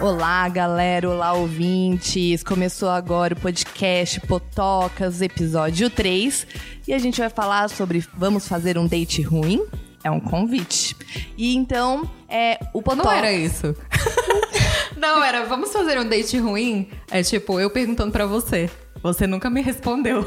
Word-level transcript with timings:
Olá, 0.00 0.48
galera, 0.48 1.10
olá, 1.10 1.32
ouvintes. 1.32 2.42
Começou 2.42 2.88
agora 2.88 3.34
o 3.34 3.36
podcast 3.40 4.20
Potocas, 4.20 5.20
episódio 5.20 5.90
3, 5.90 6.46
e 6.86 6.94
a 6.94 6.98
gente 6.98 7.20
vai 7.20 7.28
falar 7.28 7.68
sobre 7.68 8.04
vamos 8.16 8.46
fazer 8.46 8.78
um 8.78 8.86
date 8.86 9.20
ruim? 9.22 9.66
É 10.02 10.10
um 10.10 10.20
convite. 10.20 10.96
E 11.36 11.54
então, 11.54 12.08
é 12.28 12.58
o 12.72 12.80
Potocas. 12.80 13.04
Não 13.04 13.12
era 13.12 13.32
isso. 13.32 13.74
Não, 14.98 15.22
era 15.22 15.44
vamos 15.44 15.72
fazer 15.72 15.98
um 15.98 16.08
date 16.08 16.36
ruim? 16.38 16.88
É 17.10 17.22
tipo, 17.22 17.58
eu 17.60 17.70
perguntando 17.70 18.10
pra 18.12 18.26
você. 18.26 18.68
Você 19.02 19.26
nunca 19.26 19.48
me 19.48 19.60
respondeu. 19.62 20.26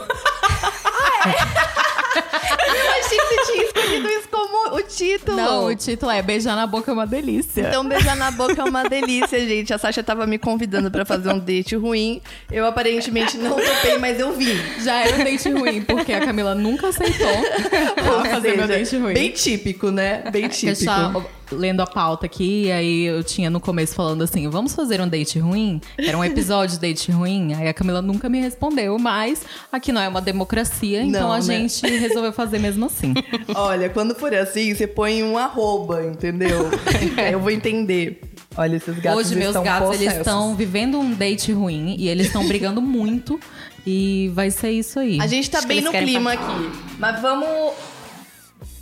Eu 2.73 2.91
achei 2.99 3.17
que 3.17 3.25
você 3.25 3.51
tinha 3.51 3.63
escolhido 3.65 4.07
isso 4.09 4.27
como 4.29 4.75
o 4.75 4.81
título. 4.81 5.37
Não, 5.37 5.65
o 5.65 5.75
título 5.75 6.11
é 6.11 6.21
Beijar 6.21 6.55
na 6.55 6.65
Boca 6.67 6.89
é 6.91 6.93
uma 6.93 7.05
delícia. 7.05 7.67
Então, 7.67 7.85
beijar 7.87 8.15
na 8.15 8.31
boca 8.31 8.61
é 8.61 8.63
uma 8.63 8.83
delícia, 8.83 9.39
gente. 9.45 9.73
A 9.73 9.77
Sasha 9.77 10.01
tava 10.01 10.25
me 10.25 10.37
convidando 10.37 10.89
pra 10.89 11.03
fazer 11.05 11.29
um 11.33 11.39
date 11.39 11.75
ruim. 11.75 12.21
Eu 12.51 12.65
aparentemente 12.65 13.37
não 13.37 13.57
topei, 13.57 13.97
mas 13.97 14.19
eu 14.19 14.33
vim. 14.33 14.55
Já 14.83 15.05
era 15.05 15.17
um 15.17 15.23
date 15.23 15.49
ruim, 15.51 15.81
porque 15.83 16.13
a 16.13 16.25
Camila 16.25 16.55
nunca 16.55 16.87
aceitou 16.89 17.27
Ou 18.17 18.25
fazer 18.25 18.55
meu 18.55 18.67
seja, 18.67 18.79
date 18.79 18.97
ruim. 18.97 19.13
Bem 19.13 19.31
típico, 19.31 19.91
né? 19.91 20.23
Bem 20.31 20.43
Eu 20.43 20.49
típico. 20.49 20.71
estava 20.71 21.25
lendo 21.51 21.81
a 21.81 21.87
pauta 21.87 22.25
aqui, 22.25 22.65
e 22.65 22.71
aí 22.71 23.03
eu 23.03 23.23
tinha 23.23 23.49
no 23.49 23.59
começo 23.59 23.93
falando 23.93 24.23
assim, 24.23 24.47
vamos 24.49 24.73
fazer 24.73 25.01
um 25.01 25.07
date 25.07 25.39
ruim? 25.39 25.81
Era 25.97 26.17
um 26.17 26.23
episódio 26.23 26.75
de 26.75 26.81
date 26.81 27.11
ruim, 27.11 27.53
aí 27.53 27.67
a 27.67 27.73
Camila 27.73 28.01
nunca 28.01 28.29
me 28.29 28.39
respondeu, 28.39 28.97
mas 28.97 29.43
aqui 29.71 29.91
não 29.91 30.01
é 30.01 30.07
uma 30.07 30.21
democracia, 30.21 31.01
então 31.01 31.29
Não, 31.29 31.31
a 31.31 31.37
né? 31.37 31.43
gente 31.43 31.85
resolveu 31.87 32.31
fazer 32.33 32.59
mesmo 32.59 32.85
assim. 32.85 33.13
Olha, 33.55 33.89
quando 33.89 34.15
for 34.15 34.33
assim, 34.33 34.73
você 34.73 34.87
põe 34.87 35.23
um 35.23 35.37
arroba, 35.37 36.03
entendeu? 36.05 36.69
eu 37.31 37.39
vou 37.39 37.51
entender. 37.51 38.21
Olha, 38.57 38.75
esses 38.75 38.97
gatos 38.99 39.19
Hoje 39.19 39.35
meus 39.35 39.49
estão 39.49 39.63
gatos, 39.63 40.01
eles 40.01 40.17
estão 40.17 40.55
vivendo 40.55 40.99
um 40.99 41.13
date 41.13 41.51
ruim, 41.51 41.95
e 41.97 42.09
eles 42.09 42.27
estão 42.27 42.45
brigando 42.47 42.81
muito, 42.81 43.39
e 43.85 44.29
vai 44.33 44.51
ser 44.51 44.71
isso 44.71 44.99
aí. 44.99 45.19
A 45.21 45.27
gente 45.27 45.49
tá 45.49 45.59
Acho 45.59 45.67
bem 45.67 45.81
no 45.81 45.91
clima 45.91 46.33
aqui. 46.33 46.71
Mas 46.99 47.21
vamos. 47.21 47.73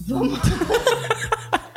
Vamos. 0.07 0.39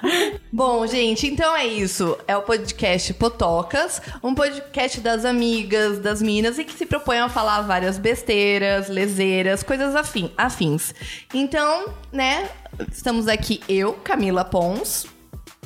Bom, 0.53 0.87
gente, 0.87 1.27
então 1.27 1.57
é 1.57 1.67
isso. 1.67 2.17
É 2.27 2.37
o 2.37 2.43
podcast 2.43 3.15
Potocas, 3.15 4.03
um 4.23 4.35
podcast 4.35 5.01
das 5.01 5.25
amigas, 5.25 5.99
das 5.99 6.21
minas 6.21 6.59
e 6.59 6.65
que 6.65 6.73
se 6.73 6.85
propõe 6.87 7.19
a 7.19 7.29
falar 7.29 7.63
várias 7.63 7.99
besteiras, 7.99 8.89
leseiras, 8.89 9.63
coisas 9.63 9.95
afim, 9.95 10.31
afins. 10.37 10.95
Então, 11.33 11.87
né, 12.13 12.51
estamos 12.91 13.29
aqui 13.29 13.61
eu, 13.69 13.95
Camila 13.95 14.45
Pons, 14.45 15.07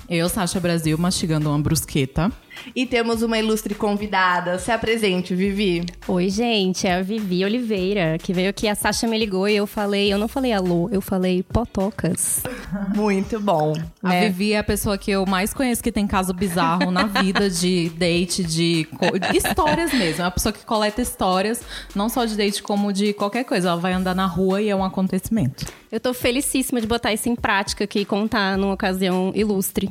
Eu, 0.09 0.29
Sasha 0.29 0.61
Brasil, 0.61 0.97
mastigando 0.97 1.49
uma 1.49 1.59
brusqueta. 1.59 2.31
E 2.75 2.87
temos 2.87 3.23
uma 3.23 3.39
ilustre 3.39 3.75
convidada. 3.75 4.59
Se 4.59 4.73
apresente, 4.73 5.35
Vivi. 5.35 5.85
Oi, 6.09 6.29
gente, 6.29 6.87
é 6.87 6.95
a 6.95 7.03
Vivi 7.03 7.45
Oliveira, 7.45 8.19
que 8.19 8.33
veio 8.33 8.51
aqui, 8.51 8.69
a 8.69 8.75
Sasha 8.75 9.07
me 9.07 9.19
ligou 9.19 9.49
e 9.49 9.57
eu 9.57 9.67
falei, 9.67 10.13
eu 10.13 10.19
não 10.19 10.29
falei 10.29 10.53
alô, 10.53 10.89
eu 10.91 11.01
falei 11.01 11.43
potocas. 11.43 12.43
Muito 12.95 13.39
bom. 13.41 13.75
A 14.03 14.09
né? 14.09 14.29
Vivi 14.29 14.53
é 14.53 14.59
a 14.59 14.65
pessoa 14.65 14.99
que 14.99 15.11
eu 15.11 15.25
mais 15.27 15.53
conheço 15.53 15.83
que 15.83 15.93
tem 15.93 16.07
caso 16.07 16.33
bizarro 16.33 16.91
na 16.91 17.05
vida 17.05 17.49
de 17.49 17.91
date, 17.91 18.43
de, 18.43 18.87
de 19.31 19.37
histórias 19.37 19.93
mesmo. 19.93 20.23
É 20.23 20.25
uma 20.25 20.31
pessoa 20.31 20.53
que 20.53 20.65
coleta 20.65 21.01
histórias, 21.03 21.63
não 21.95 22.09
só 22.09 22.25
de 22.25 22.37
date, 22.37 22.63
como 22.63 22.93
de 22.93 23.13
qualquer 23.13 23.45
coisa. 23.45 23.69
Ela 23.69 23.81
vai 23.81 23.93
andar 23.93 24.15
na 24.15 24.27
rua 24.27 24.63
e 24.63 24.69
é 24.69 24.77
um 24.77 24.85
acontecimento. 24.85 25.67
Eu 25.91 26.01
tô 26.01 26.13
felicíssima 26.13 26.81
de 26.81 26.87
botar 26.87 27.13
isso 27.13 27.29
em 27.29 27.37
prática 27.37 27.85
aqui 27.85 28.01
e 28.01 28.05
contar 28.05 28.57
numa 28.59 28.75
ocasião 28.75 29.33
ilustre. 29.35 29.91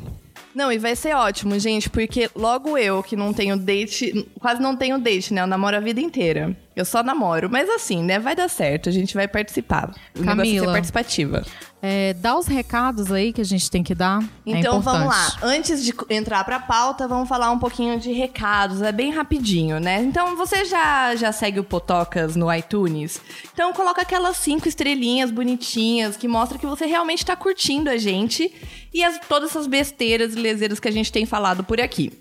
Não, 0.55 0.71
e 0.71 0.77
vai 0.77 0.95
ser 0.95 1.13
ótimo, 1.13 1.59
gente, 1.59 1.89
porque 1.89 2.29
logo 2.33 2.77
eu, 2.77 3.03
que 3.03 3.17
não 3.17 3.33
tenho 3.33 3.57
date, 3.57 4.25
quase 4.39 4.61
não 4.61 4.73
tenho 4.73 4.97
date, 4.97 5.33
né? 5.33 5.41
Eu 5.41 5.47
namoro 5.47 5.75
a 5.75 5.81
vida 5.81 5.99
inteira. 5.99 6.55
Eu 6.75 6.83
só 6.83 7.01
namoro. 7.01 7.49
Mas 7.49 7.69
assim, 7.69 8.03
né? 8.03 8.19
Vai 8.19 8.35
dar 8.35 8.49
certo, 8.49 8.89
a 8.89 8.91
gente 8.91 9.13
vai 9.13 9.27
participar. 9.27 9.93
O 10.15 10.19
negócio 10.19 10.41
é 10.41 10.45
ser 10.45 10.55
Camila. 10.55 10.71
participativa. 10.73 11.45
É, 11.81 12.13
dá 12.15 12.35
os 12.37 12.47
recados 12.47 13.11
aí 13.11 13.31
que 13.31 13.39
a 13.39 13.45
gente 13.45 13.69
tem 13.69 13.83
que 13.83 13.93
dar. 13.93 14.19
é 14.21 14.25
Então 14.45 14.79
importante. 14.79 14.83
vamos 14.83 15.07
lá. 15.07 15.37
Antes 15.43 15.83
de 15.85 15.93
entrar 16.09 16.43
pra 16.43 16.59
pauta, 16.59 17.07
vamos 17.07 17.29
falar 17.29 17.51
um 17.51 17.59
pouquinho 17.59 17.99
de 17.99 18.11
recados. 18.11 18.81
É 18.81 18.91
bem 18.91 19.11
rapidinho, 19.11 19.79
né? 19.79 20.01
Então 20.01 20.35
você 20.35 20.65
já, 20.65 21.15
já 21.15 21.31
segue 21.31 21.59
o 21.59 21.63
Potocas 21.63 22.35
no 22.35 22.51
iTunes? 22.53 23.21
Então 23.53 23.71
coloca 23.71 24.01
aquelas 24.01 24.35
cinco 24.37 24.67
estrelinhas 24.67 25.29
bonitinhas 25.31 26.17
que 26.17 26.27
mostra 26.27 26.57
que 26.57 26.65
você 26.65 26.85
realmente 26.85 27.25
tá 27.25 27.35
curtindo 27.35 27.89
a 27.89 27.97
gente 27.97 28.51
e 28.93 29.03
as, 29.03 29.19
todas 29.29 29.51
essas 29.51 29.67
besteiras 29.67 30.33
e 30.33 30.39
leseiras 30.39 30.79
que 30.79 30.87
a 30.87 30.91
gente 30.91 31.11
tem 31.11 31.25
falado 31.25 31.63
por 31.63 31.79
aqui. 31.79 32.11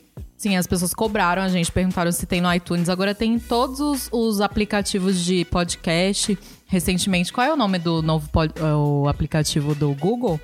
Sim, 0.44 0.58
as 0.58 0.66
pessoas 0.66 0.92
cobraram 0.92 1.40
a 1.40 1.48
gente, 1.48 1.72
perguntaram 1.72 2.12
se 2.12 2.26
tem 2.26 2.38
no 2.38 2.52
iTunes. 2.52 2.90
Agora 2.90 3.14
tem 3.14 3.32
em 3.32 3.38
todos 3.38 3.80
os, 3.80 4.10
os 4.12 4.42
aplicativos 4.42 5.24
de 5.24 5.42
podcast. 5.46 6.38
Recentemente, 6.66 7.32
qual 7.32 7.46
é 7.46 7.50
o 7.54 7.56
nome 7.56 7.78
do 7.78 8.02
novo 8.02 8.28
pod- 8.28 8.52
é 8.60 8.74
o 8.74 9.08
aplicativo 9.08 9.74
do 9.74 9.94
Google? 9.94 10.38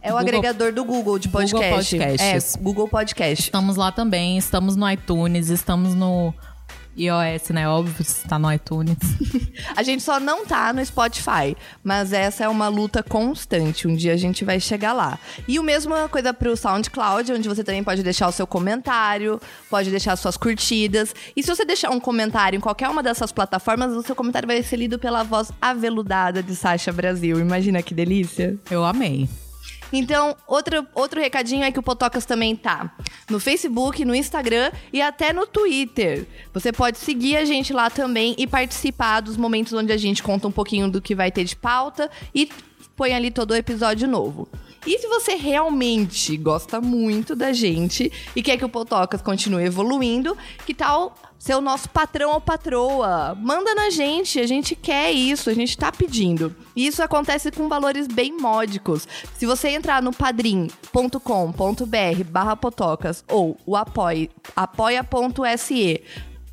É 0.00 0.08
o 0.08 0.12
Google- 0.12 0.18
agregador 0.20 0.72
do 0.72 0.82
Google 0.86 1.18
de 1.18 1.28
Google 1.28 1.48
podcast. 1.50 1.96
Podcasts. 1.98 2.54
É, 2.56 2.58
Google 2.58 2.88
Podcast. 2.88 3.44
Estamos 3.44 3.76
lá 3.76 3.92
também, 3.92 4.38
estamos 4.38 4.74
no 4.74 4.90
iTunes, 4.90 5.50
estamos 5.50 5.94
no 5.94 6.32
iOS, 6.96 7.50
né? 7.50 7.68
Óbvio, 7.68 8.02
está 8.02 8.38
no 8.38 8.52
iTunes. 8.52 8.96
A 9.76 9.82
gente 9.82 10.02
só 10.02 10.18
não 10.18 10.46
tá 10.46 10.72
no 10.72 10.84
Spotify, 10.84 11.56
mas 11.82 12.12
essa 12.12 12.44
é 12.44 12.48
uma 12.48 12.68
luta 12.68 13.02
constante. 13.02 13.86
Um 13.86 13.94
dia 13.94 14.12
a 14.12 14.16
gente 14.16 14.44
vai 14.44 14.60
chegar 14.60 14.92
lá. 14.92 15.18
E 15.46 15.58
o 15.58 15.62
mesma 15.62 16.08
coisa 16.08 16.32
pro 16.32 16.56
SoundCloud, 16.56 17.32
onde 17.32 17.48
você 17.48 17.62
também 17.64 17.82
pode 17.82 18.02
deixar 18.02 18.28
o 18.28 18.32
seu 18.32 18.46
comentário, 18.46 19.40
pode 19.68 19.90
deixar 19.90 20.16
suas 20.16 20.36
curtidas. 20.36 21.14
E 21.34 21.42
se 21.42 21.48
você 21.48 21.64
deixar 21.64 21.90
um 21.90 22.00
comentário 22.00 22.56
em 22.56 22.60
qualquer 22.60 22.88
uma 22.88 23.02
dessas 23.02 23.32
plataformas, 23.32 23.92
o 23.92 24.02
seu 24.02 24.14
comentário 24.14 24.46
vai 24.46 24.62
ser 24.62 24.76
lido 24.76 24.98
pela 24.98 25.22
voz 25.22 25.50
aveludada 25.60 26.42
de 26.42 26.54
Sasha 26.54 26.92
Brasil. 26.92 27.38
Imagina 27.40 27.82
que 27.82 27.94
delícia. 27.94 28.56
Eu 28.70 28.84
amei. 28.84 29.28
Então, 29.92 30.36
outro, 30.46 30.86
outro 30.94 31.20
recadinho 31.20 31.64
é 31.64 31.70
que 31.70 31.78
o 31.78 31.82
Potocas 31.82 32.24
também 32.24 32.54
tá 32.56 32.94
no 33.30 33.38
Facebook, 33.38 34.04
no 34.04 34.14
Instagram 34.14 34.70
e 34.92 35.00
até 35.00 35.32
no 35.32 35.46
Twitter. 35.46 36.26
Você 36.52 36.72
pode 36.72 36.98
seguir 36.98 37.36
a 37.36 37.44
gente 37.44 37.72
lá 37.72 37.88
também 37.90 38.34
e 38.38 38.46
participar 38.46 39.20
dos 39.20 39.36
momentos 39.36 39.72
onde 39.72 39.92
a 39.92 39.96
gente 39.96 40.22
conta 40.22 40.48
um 40.48 40.52
pouquinho 40.52 40.90
do 40.90 41.00
que 41.00 41.14
vai 41.14 41.30
ter 41.30 41.44
de 41.44 41.56
pauta 41.56 42.10
e 42.34 42.48
põe 42.96 43.12
ali 43.12 43.30
todo 43.30 43.50
o 43.50 43.54
episódio 43.54 44.08
novo. 44.08 44.48
E 44.86 44.98
se 44.98 45.08
você 45.08 45.34
realmente 45.34 46.36
gosta 46.36 46.80
muito 46.80 47.34
da 47.34 47.52
gente 47.52 48.12
e 48.36 48.42
quer 48.42 48.56
que 48.56 48.64
o 48.64 48.68
Potocas 48.68 49.20
continue 49.20 49.64
evoluindo, 49.64 50.36
que 50.64 50.72
tal 50.72 51.16
ser 51.38 51.54
o 51.54 51.60
nosso 51.60 51.88
patrão 51.88 52.32
ou 52.32 52.40
patroa? 52.40 53.34
Manda 53.34 53.74
na 53.74 53.90
gente, 53.90 54.40
a 54.40 54.46
gente 54.46 54.74
quer 54.74 55.12
isso, 55.12 55.50
a 55.50 55.54
gente 55.54 55.76
tá 55.76 55.92
pedindo. 55.92 56.54
E 56.74 56.86
isso 56.86 57.02
acontece 57.02 57.50
com 57.50 57.68
valores 57.68 58.06
bem 58.06 58.36
módicos. 58.36 59.06
Se 59.36 59.46
você 59.46 59.68
entrar 59.68 60.02
no 60.02 60.12
padrim.com.br 60.12 62.24
barra 62.28 62.56
potocas 62.56 63.24
ou 63.28 63.56
o 63.66 63.76
apoie, 63.76 64.30
apoia.se 64.54 66.02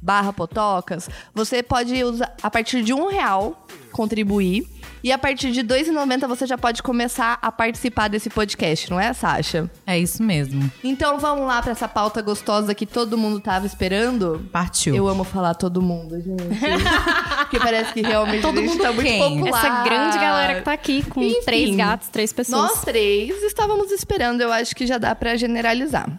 barra 0.01 0.33
potocas, 0.33 1.09
você 1.33 1.63
pode 1.63 2.03
usar 2.03 2.35
a 2.41 2.51
partir 2.51 2.83
de 2.83 2.93
um 2.93 3.07
real 3.07 3.65
contribuir 3.91 4.72
e 5.03 5.11
a 5.11 5.17
partir 5.17 5.51
de 5.51 5.61
R$ 5.61 5.67
2,90 5.67 6.27
você 6.27 6.47
já 6.47 6.57
pode 6.57 6.81
começar 6.81 7.37
a 7.41 7.51
participar 7.51 8.07
desse 8.07 8.29
podcast, 8.29 8.89
não 8.89 8.99
é, 8.99 9.11
Sasha? 9.11 9.69
É 9.85 9.99
isso 9.99 10.23
mesmo. 10.23 10.71
Então 10.83 11.19
vamos 11.19 11.45
lá 11.45 11.61
para 11.61 11.73
essa 11.73 11.87
pauta 11.87 12.21
gostosa 12.21 12.73
que 12.73 12.85
todo 12.85 13.17
mundo 13.17 13.39
tava 13.41 13.65
esperando. 13.65 14.47
Partiu. 14.51 14.95
Eu 14.95 15.07
amo 15.07 15.23
falar 15.23 15.55
todo 15.55 15.81
mundo, 15.81 16.19
gente. 16.21 16.43
Porque 17.39 17.59
parece 17.59 17.93
que 17.93 18.01
realmente 18.01 18.41
Todo 18.41 18.57
a 18.57 18.61
gente 18.61 18.69
mundo 18.71 18.81
tá 18.81 18.91
muito 18.93 19.07
quem? 19.07 19.19
popular. 19.41 19.65
Essa 19.65 19.83
grande 19.83 20.17
galera 20.17 20.55
que 20.55 20.61
tá 20.61 20.73
aqui 20.73 21.03
com 21.03 21.21
Enfim, 21.21 21.41
três 21.43 21.75
gatos, 21.75 22.07
três 22.07 22.31
pessoas. 22.31 22.61
Nós 22.61 22.81
três 22.81 23.43
estávamos 23.43 23.91
esperando, 23.91 24.41
eu 24.41 24.51
acho 24.51 24.73
que 24.75 24.87
já 24.87 24.97
dá 24.97 25.13
pra 25.13 25.35
generalizar. 25.35 26.09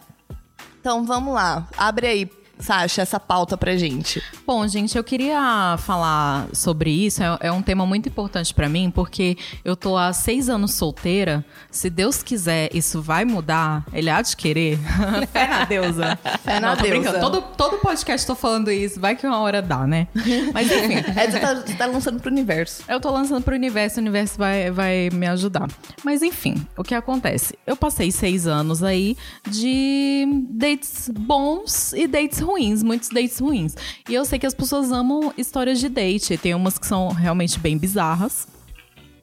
Então 0.80 1.04
vamos 1.06 1.32
lá, 1.32 1.66
abre 1.78 2.06
aí, 2.06 2.30
Sasha, 2.58 3.02
essa 3.02 3.18
pauta 3.20 3.56
pra 3.56 3.76
gente. 3.76 4.22
Bom, 4.46 4.66
gente, 4.66 4.96
eu 4.96 5.04
queria 5.04 5.76
falar 5.78 6.46
sobre 6.52 6.90
isso. 6.90 7.22
É, 7.22 7.38
é 7.40 7.52
um 7.52 7.62
tema 7.62 7.84
muito 7.84 8.08
importante 8.08 8.54
pra 8.54 8.68
mim, 8.68 8.90
porque 8.90 9.36
eu 9.64 9.76
tô 9.76 9.96
há 9.96 10.12
seis 10.12 10.48
anos 10.48 10.74
solteira. 10.74 11.44
Se 11.70 11.90
Deus 11.90 12.22
quiser, 12.22 12.70
isso 12.74 13.02
vai 13.02 13.24
mudar. 13.24 13.84
Ele 13.92 14.08
há 14.08 14.22
de 14.22 14.36
querer. 14.36 14.78
Fé 15.32 15.46
na 15.46 15.64
deusa. 15.64 16.18
Fé 16.42 16.60
na 16.60 16.76
Não, 16.76 16.82
deusa. 16.82 17.18
Todo, 17.18 17.42
todo 17.42 17.78
podcast 17.78 18.26
tô 18.26 18.34
falando 18.34 18.70
isso. 18.70 19.00
Vai 19.00 19.16
que 19.16 19.26
uma 19.26 19.38
hora 19.38 19.60
dá, 19.60 19.86
né? 19.86 20.08
Mas 20.52 20.70
enfim. 20.70 20.94
É, 21.14 21.30
você, 21.30 21.38
tá, 21.38 21.54
você 21.54 21.74
tá 21.74 21.86
lançando 21.86 22.20
pro 22.20 22.30
universo. 22.30 22.82
Eu 22.88 23.00
tô 23.00 23.10
lançando 23.10 23.42
pro 23.42 23.54
universo, 23.54 23.98
o 23.98 24.00
universo 24.00 24.36
vai, 24.36 24.70
vai 24.70 25.10
me 25.12 25.26
ajudar. 25.28 25.68
Mas 26.02 26.22
enfim, 26.22 26.66
o 26.76 26.82
que 26.82 26.94
acontece? 26.94 27.56
Eu 27.66 27.76
passei 27.76 28.10
seis 28.10 28.46
anos 28.46 28.82
aí 28.82 29.16
de 29.48 30.26
dates 30.50 31.10
bons 31.14 31.92
e 31.92 32.06
dates 32.06 32.40
ruins, 32.44 32.82
muitos 32.82 33.08
dates 33.08 33.38
ruins. 33.38 33.74
E 34.08 34.14
eu 34.14 34.24
sei 34.24 34.38
que 34.38 34.46
as 34.46 34.54
pessoas 34.54 34.92
amam 34.92 35.32
histórias 35.36 35.80
de 35.80 35.88
date. 35.88 36.36
Tem 36.36 36.54
umas 36.54 36.78
que 36.78 36.86
são 36.86 37.08
realmente 37.08 37.58
bem 37.58 37.76
bizarras. 37.76 38.46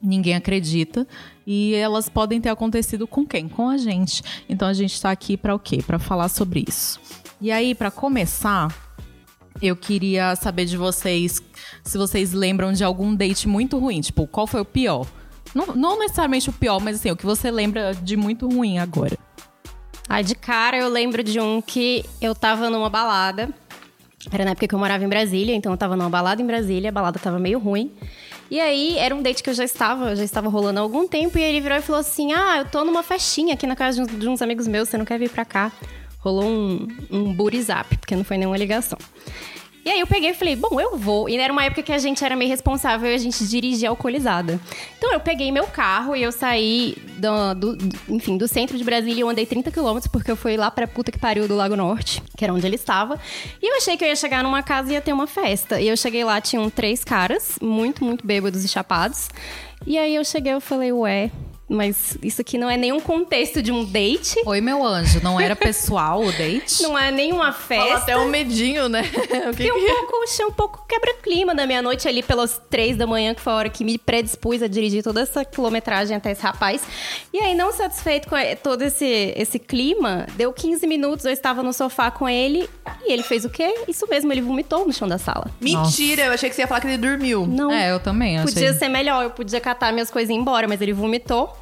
Ninguém 0.02 0.34
acredita. 0.34 1.06
E 1.46 1.74
elas 1.74 2.08
podem 2.08 2.40
ter 2.40 2.50
acontecido 2.50 3.06
com 3.06 3.24
quem? 3.24 3.48
Com 3.48 3.68
a 3.68 3.78
gente. 3.78 4.22
Então 4.48 4.68
a 4.68 4.72
gente 4.72 5.00
tá 5.00 5.10
aqui 5.10 5.36
para 5.36 5.54
o 5.54 5.58
quê? 5.58 5.82
Para 5.84 5.98
falar 5.98 6.28
sobre 6.28 6.64
isso. 6.68 7.00
E 7.40 7.50
aí, 7.50 7.74
para 7.74 7.90
começar, 7.90 8.72
eu 9.60 9.76
queria 9.76 10.36
saber 10.36 10.64
de 10.64 10.76
vocês 10.76 11.42
se 11.82 11.98
vocês 11.98 12.32
lembram 12.32 12.72
de 12.72 12.84
algum 12.84 13.14
date 13.14 13.48
muito 13.48 13.78
ruim. 13.78 14.00
Tipo, 14.00 14.26
qual 14.26 14.46
foi 14.46 14.60
o 14.60 14.64
pior? 14.64 15.06
Não, 15.54 15.66
não 15.74 15.98
necessariamente 15.98 16.50
o 16.50 16.52
pior, 16.52 16.80
mas 16.80 16.96
assim, 16.96 17.10
o 17.10 17.16
que 17.16 17.26
você 17.26 17.50
lembra 17.50 17.94
de 17.94 18.16
muito 18.16 18.48
ruim 18.48 18.78
agora. 18.78 19.18
Ai, 20.12 20.22
de 20.22 20.34
cara 20.34 20.76
eu 20.76 20.90
lembro 20.90 21.22
de 21.22 21.40
um 21.40 21.62
que 21.62 22.04
eu 22.20 22.34
tava 22.34 22.68
numa 22.68 22.90
balada. 22.90 23.48
Era 24.30 24.44
na 24.44 24.50
época 24.50 24.68
que 24.68 24.74
eu 24.74 24.78
morava 24.78 25.02
em 25.02 25.08
Brasília, 25.08 25.54
então 25.54 25.72
eu 25.72 25.78
tava 25.78 25.96
numa 25.96 26.10
balada 26.10 26.42
em 26.42 26.46
Brasília, 26.46 26.90
a 26.90 26.92
balada 26.92 27.18
tava 27.18 27.38
meio 27.38 27.58
ruim. 27.58 27.90
E 28.50 28.60
aí, 28.60 28.98
era 28.98 29.14
um 29.14 29.22
date 29.22 29.42
que 29.42 29.48
eu 29.48 29.54
já 29.54 29.64
estava, 29.64 30.14
já 30.14 30.22
estava 30.22 30.50
rolando 30.50 30.80
há 30.80 30.82
algum 30.82 31.08
tempo, 31.08 31.38
e 31.38 31.42
ele 31.42 31.62
virou 31.62 31.78
e 31.78 31.80
falou 31.80 31.98
assim: 31.98 32.30
Ah, 32.34 32.58
eu 32.58 32.66
tô 32.66 32.84
numa 32.84 33.02
festinha 33.02 33.54
aqui 33.54 33.66
na 33.66 33.74
casa 33.74 34.04
de 34.04 34.28
uns 34.28 34.42
amigos 34.42 34.68
meus, 34.68 34.90
você 34.90 34.98
não 34.98 35.06
quer 35.06 35.18
vir 35.18 35.30
pra 35.30 35.46
cá? 35.46 35.72
Rolou 36.18 36.44
um, 36.44 36.88
um 37.10 37.32
booty 37.32 37.62
zap, 37.62 37.96
porque 37.96 38.14
não 38.14 38.22
foi 38.22 38.36
nenhuma 38.36 38.58
ligação. 38.58 38.98
E 39.84 39.90
aí 39.90 39.98
eu 39.98 40.06
peguei 40.06 40.30
e 40.30 40.34
falei, 40.34 40.54
bom, 40.54 40.80
eu 40.80 40.96
vou. 40.96 41.28
E 41.28 41.36
era 41.36 41.52
uma 41.52 41.64
época 41.64 41.82
que 41.82 41.92
a 41.92 41.98
gente 41.98 42.24
era 42.24 42.36
meio 42.36 42.48
responsável 42.48 43.10
e 43.10 43.14
a 43.14 43.18
gente 43.18 43.44
dirigia 43.46 43.88
alcoolizada. 43.88 44.60
Então 44.96 45.12
eu 45.12 45.18
peguei 45.18 45.50
meu 45.50 45.66
carro 45.66 46.14
e 46.14 46.22
eu 46.22 46.30
saí 46.30 46.96
do, 47.18 47.54
do 47.74 47.78
enfim, 48.08 48.36
do 48.36 48.46
centro 48.46 48.78
de 48.78 48.84
Brasília 48.84 49.16
e 49.16 49.20
eu 49.20 49.28
andei 49.28 49.44
30 49.44 49.72
quilômetros 49.72 50.10
porque 50.10 50.30
eu 50.30 50.36
fui 50.36 50.56
lá 50.56 50.70
pra 50.70 50.86
puta 50.86 51.10
que 51.10 51.18
pariu 51.18 51.48
do 51.48 51.56
Lago 51.56 51.74
Norte, 51.74 52.22
que 52.36 52.44
era 52.44 52.54
onde 52.54 52.64
ele 52.64 52.76
estava. 52.76 53.18
E 53.60 53.72
eu 53.72 53.76
achei 53.76 53.96
que 53.96 54.04
eu 54.04 54.08
ia 54.08 54.16
chegar 54.16 54.44
numa 54.44 54.62
casa 54.62 54.90
e 54.90 54.92
ia 54.92 55.00
ter 55.00 55.12
uma 55.12 55.26
festa. 55.26 55.80
E 55.80 55.88
eu 55.88 55.96
cheguei 55.96 56.22
lá, 56.22 56.40
tinham 56.40 56.70
três 56.70 57.02
caras, 57.02 57.58
muito, 57.60 58.04
muito 58.04 58.24
bêbados 58.24 58.64
e 58.64 58.68
chapados. 58.68 59.30
E 59.84 59.98
aí 59.98 60.14
eu 60.14 60.24
cheguei 60.24 60.54
e 60.54 60.60
falei, 60.60 60.92
ué, 60.92 61.30
mas 61.68 62.18
isso 62.22 62.40
aqui 62.40 62.58
não 62.58 62.68
é 62.68 62.76
nenhum 62.76 63.00
contexto 63.00 63.62
de 63.62 63.72
um 63.72 63.84
date. 63.84 64.40
Oi, 64.44 64.60
meu 64.60 64.84
anjo, 64.84 65.20
não 65.22 65.40
era 65.40 65.56
pessoal 65.56 66.22
o 66.22 66.30
date? 66.32 66.82
Não 66.82 66.98
é 66.98 67.10
nenhuma 67.10 67.52
festa. 67.52 67.86
Fala 67.86 67.98
até 67.98 68.16
um 68.16 68.28
medinho, 68.28 68.88
né? 68.88 69.02
o 69.50 69.56
que, 69.56 69.64
que... 69.64 69.72
um 69.72 69.86
pouco, 69.86 70.22
achei 70.24 70.44
um 70.44 70.52
pouco 70.52 70.86
quebra-clima 70.86 71.54
da 71.54 71.66
meia-noite 71.66 72.06
ali 72.06 72.22
pelas 72.22 72.60
três 72.68 72.96
da 72.96 73.06
manhã, 73.06 73.34
que 73.34 73.40
foi 73.40 73.52
a 73.52 73.56
hora 73.56 73.68
que 73.70 73.84
me 73.84 73.96
predispus 73.96 74.62
a 74.62 74.66
dirigir 74.66 75.02
toda 75.02 75.22
essa 75.22 75.44
quilometragem 75.44 76.16
até 76.16 76.32
esse 76.32 76.42
rapaz. 76.42 76.82
E 77.32 77.38
aí, 77.38 77.54
não 77.54 77.72
satisfeito 77.72 78.28
com 78.28 78.36
todo 78.62 78.82
esse, 78.82 79.32
esse 79.36 79.58
clima, 79.58 80.26
deu 80.36 80.52
15 80.52 80.86
minutos, 80.86 81.24
eu 81.24 81.32
estava 81.32 81.62
no 81.62 81.72
sofá 81.72 82.10
com 82.10 82.28
ele 82.28 82.68
e 83.06 83.12
ele 83.12 83.22
fez 83.22 83.44
o 83.44 83.50
quê? 83.50 83.84
Isso 83.88 84.06
mesmo, 84.08 84.32
ele 84.32 84.42
vomitou 84.42 84.86
no 84.86 84.92
chão 84.92 85.08
da 85.08 85.18
sala. 85.18 85.50
Mentira, 85.60 86.22
Nossa. 86.22 86.22
eu 86.22 86.32
achei 86.34 86.50
que 86.50 86.56
você 86.56 86.62
ia 86.62 86.68
falar 86.68 86.80
que 86.80 86.86
ele 86.86 86.98
dormiu. 86.98 87.46
Não. 87.46 87.72
É, 87.72 87.90
eu 87.90 88.00
também 88.00 88.38
achei. 88.38 88.52
Podia 88.52 88.72
ser 88.74 88.88
melhor, 88.88 89.24
eu 89.24 89.30
podia 89.30 89.60
catar 89.60 89.92
minhas 89.92 90.10
coisas 90.10 90.28
e 90.28 90.34
ir 90.34 90.36
embora, 90.36 90.68
mas 90.68 90.80
ele 90.80 90.92
vomitou. 90.92 91.61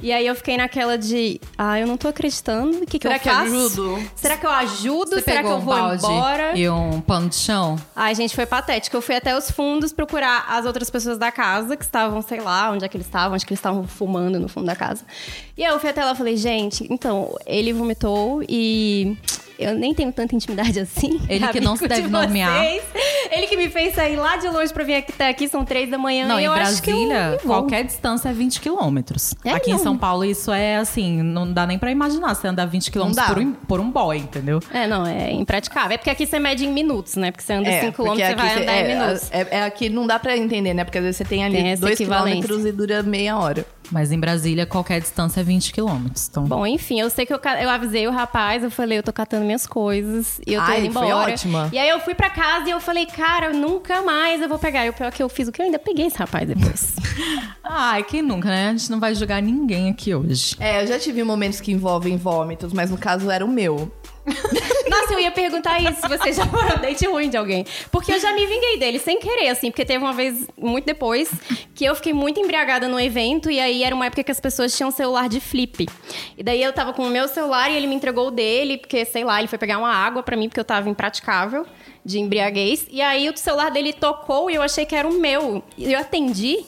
E 0.00 0.12
aí 0.12 0.26
eu 0.26 0.34
fiquei 0.36 0.56
naquela 0.56 0.96
de, 0.96 1.40
ah, 1.56 1.78
eu 1.80 1.86
não 1.86 1.96
tô 1.96 2.06
acreditando. 2.06 2.78
O 2.78 2.86
que, 2.86 3.00
que 3.00 3.08
Será 3.08 3.16
eu 3.16 3.20
que 3.20 3.28
faço? 3.28 3.42
ajudo? 3.42 4.10
Será 4.14 4.36
que 4.36 4.46
eu 4.46 4.50
ajudo? 4.50 5.10
Você 5.10 5.22
Será 5.22 5.42
que 5.42 5.48
eu 5.48 5.56
um 5.56 5.60
vou 5.60 5.74
balde 5.74 6.04
embora? 6.04 6.56
E 6.56 6.68
um 6.68 7.00
pano 7.00 7.28
de 7.28 7.34
chão? 7.34 7.76
Ai, 7.96 8.14
gente, 8.14 8.34
foi 8.34 8.46
patético. 8.46 8.96
Eu 8.96 9.02
fui 9.02 9.16
até 9.16 9.36
os 9.36 9.50
fundos 9.50 9.92
procurar 9.92 10.46
as 10.48 10.66
outras 10.66 10.88
pessoas 10.88 11.18
da 11.18 11.32
casa 11.32 11.76
que 11.76 11.84
estavam, 11.84 12.22
sei 12.22 12.40
lá, 12.40 12.70
onde 12.70 12.84
é 12.84 12.88
que 12.88 12.96
eles 12.96 13.06
estavam, 13.08 13.34
acho 13.34 13.44
que 13.44 13.52
eles 13.52 13.58
estavam 13.58 13.88
fumando 13.88 14.38
no 14.38 14.48
fundo 14.48 14.66
da 14.66 14.76
casa. 14.76 15.04
E 15.56 15.64
aí 15.64 15.72
eu 15.72 15.80
fui 15.80 15.90
até 15.90 16.04
lá 16.04 16.12
e 16.12 16.16
falei, 16.16 16.36
gente, 16.36 16.86
então, 16.88 17.36
ele 17.44 17.72
vomitou 17.72 18.40
e 18.48 19.16
eu 19.58 19.74
nem 19.74 19.92
tenho 19.94 20.12
tanta 20.12 20.34
intimidade 20.34 20.78
assim. 20.80 21.20
Ele 21.28 21.46
que 21.48 21.60
não 21.60 21.74
se 21.76 21.86
deve 21.88 22.02
de 22.02 22.08
nomear. 22.08 22.62
Vocês. 22.64 22.82
Ele 23.30 23.46
que 23.46 23.56
me 23.56 23.68
fez 23.68 23.94
sair 23.94 24.16
lá 24.16 24.36
de 24.36 24.48
longe 24.48 24.72
pra 24.72 24.84
vir 24.84 24.94
até 24.96 25.28
aqui, 25.28 25.48
são 25.48 25.64
três 25.64 25.90
da 25.90 25.98
manhã. 25.98 26.26
Não, 26.26 26.38
e 26.38 26.42
em 26.42 26.46
eu 26.46 26.52
Brasília, 26.54 27.28
acho 27.30 27.38
que 27.38 27.44
eu 27.44 27.48
qualquer 27.50 27.84
distância 27.84 28.28
é 28.28 28.32
20 28.32 28.60
quilômetros. 28.60 29.34
É, 29.44 29.50
Aqui 29.52 29.70
não. 29.70 29.76
em 29.76 29.82
São 29.82 29.96
Paulo, 29.98 30.24
isso 30.24 30.50
é 30.52 30.76
assim, 30.76 31.22
não 31.22 31.52
dá 31.52 31.66
nem 31.66 31.78
pra 31.78 31.90
imaginar 31.90 32.34
você 32.34 32.46
andar 32.48 32.66
20 32.66 32.90
quilômetros 32.90 33.26
por 33.26 33.38
um, 33.38 33.52
por 33.52 33.80
um 33.80 33.90
boy, 33.90 34.16
entendeu? 34.18 34.60
É, 34.72 34.86
não, 34.86 35.06
é 35.06 35.30
impraticável. 35.32 35.94
É 35.94 35.98
porque 35.98 36.10
aqui 36.10 36.26
você 36.26 36.38
mede 36.38 36.64
em 36.64 36.72
minutos, 36.72 37.16
né? 37.16 37.30
Porque 37.30 37.44
você 37.44 37.52
anda 37.52 37.70
5 37.70 37.92
km, 37.92 38.04
porque 38.04 38.16
você 38.16 38.22
aqui 38.24 38.34
vai 38.40 38.54
cê- 38.54 38.62
andar 38.62 38.72
é, 38.72 38.80
em 38.80 38.98
minutos. 38.98 39.28
É, 39.30 39.46
é 39.50 39.62
aqui 39.64 39.88
não 39.88 40.06
dá 40.06 40.18
pra 40.18 40.36
entender, 40.36 40.72
né? 40.74 40.84
Porque 40.84 40.98
às 40.98 41.04
vezes 41.04 41.16
você 41.18 41.24
tem 41.24 41.44
ali 41.44 41.56
Tem 41.56 41.68
essa 41.68 41.82
2 41.82 41.92
equivalência. 41.94 42.42
quilômetros 42.42 42.66
e 42.66 42.72
dura 42.76 43.02
meia 43.02 43.36
hora. 43.38 43.66
Mas 43.90 44.12
em 44.12 44.18
Brasília, 44.20 44.66
qualquer 44.66 45.00
distância 45.00 45.40
é 45.40 45.42
20 45.42 45.72
quilômetros. 45.72 46.28
Então, 46.30 46.44
Bom, 46.44 46.66
enfim, 46.66 47.00
eu 47.00 47.08
sei 47.08 47.24
que 47.24 47.32
eu, 47.32 47.40
eu 47.60 47.70
avisei 47.70 48.06
o 48.06 48.10
rapaz, 48.10 48.62
eu 48.62 48.70
falei, 48.70 48.98
eu 48.98 49.02
tô 49.02 49.12
catando 49.12 49.44
minhas 49.44 49.66
coisas 49.66 50.40
e 50.46 50.52
eu 50.54 50.60
tô 50.60 50.70
Ai, 50.70 50.84
indo 50.86 50.92
foi 50.92 51.06
embora. 51.06 51.32
ótima. 51.32 51.68
E 51.72 51.78
aí 51.78 51.88
eu 51.88 52.00
fui 52.00 52.14
pra 52.14 52.28
casa 52.30 52.68
e 52.68 52.70
eu 52.70 52.80
falei, 52.80 53.06
cara, 53.06 53.52
nunca 53.52 54.02
mais 54.02 54.40
eu 54.42 54.48
vou 54.48 54.58
pegar. 54.58 54.84
E 54.84 54.90
o 54.90 54.92
pior 54.92 55.10
que 55.10 55.22
eu 55.22 55.28
fiz 55.28 55.48
o 55.48 55.52
que 55.52 55.60
eu 55.62 55.66
ainda 55.66 55.78
peguei 55.78 56.06
esse 56.06 56.18
rapaz 56.18 56.46
depois. 56.46 56.96
ai, 57.64 58.02
quem 58.04 58.22
nunca, 58.22 58.48
né? 58.48 58.68
A 58.68 58.72
gente 58.72 58.90
não 58.90 59.00
vai 59.00 59.14
julgar 59.14 59.40
ninguém 59.42 59.90
aqui 59.90 60.14
hoje. 60.14 60.56
É, 60.60 60.82
eu 60.82 60.86
já 60.86 60.98
tive 60.98 61.22
momentos 61.24 61.60
que 61.60 61.72
envolvem 61.72 62.16
vômitos, 62.16 62.72
mas 62.72 62.90
no 62.90 62.98
caso 62.98 63.30
era 63.30 63.44
o 63.44 63.48
meu. 63.48 63.90
Nossa, 65.08 65.14
eu 65.14 65.20
ia 65.20 65.30
perguntar 65.30 65.80
isso, 65.80 66.02
se 66.02 66.08
você 66.08 66.32
já 66.34 66.44
um 66.44 66.80
date 66.82 67.06
ruim 67.06 67.30
de 67.30 67.36
alguém. 67.38 67.64
Porque 67.90 68.12
eu 68.12 68.20
já 68.20 68.30
me 68.34 68.44
vinguei 68.44 68.78
dele, 68.78 68.98
sem 68.98 69.18
querer, 69.18 69.48
assim. 69.48 69.70
Porque 69.70 69.82
teve 69.84 70.04
uma 70.04 70.12
vez, 70.12 70.46
muito 70.56 70.84
depois, 70.84 71.30
que 71.74 71.86
eu 71.86 71.94
fiquei 71.94 72.12
muito 72.12 72.38
embriagada 72.38 72.86
no 72.88 73.00
evento. 73.00 73.50
E 73.50 73.58
aí 73.58 73.82
era 73.82 73.94
uma 73.94 74.04
época 74.04 74.22
que 74.22 74.30
as 74.30 74.38
pessoas 74.38 74.76
tinham 74.76 74.90
celular 74.90 75.26
de 75.26 75.40
flip. 75.40 75.88
E 76.36 76.42
daí 76.42 76.62
eu 76.62 76.74
tava 76.74 76.92
com 76.92 77.04
o 77.04 77.08
meu 77.08 77.26
celular 77.26 77.70
e 77.70 77.76
ele 77.76 77.86
me 77.86 77.94
entregou 77.94 78.28
o 78.28 78.30
dele. 78.30 78.76
Porque, 78.76 79.02
sei 79.06 79.24
lá, 79.24 79.38
ele 79.38 79.48
foi 79.48 79.58
pegar 79.58 79.78
uma 79.78 79.92
água 79.92 80.22
pra 80.22 80.36
mim, 80.36 80.48
porque 80.48 80.60
eu 80.60 80.64
tava 80.64 80.90
impraticável 80.90 81.64
de 82.04 82.18
embriaguez. 82.18 82.86
E 82.90 83.00
aí 83.00 83.30
o 83.30 83.36
celular 83.36 83.70
dele 83.70 83.94
tocou 83.94 84.50
e 84.50 84.56
eu 84.56 84.62
achei 84.62 84.84
que 84.84 84.94
era 84.94 85.08
o 85.08 85.14
meu. 85.14 85.62
E 85.78 85.90
eu 85.90 85.98
atendi... 85.98 86.66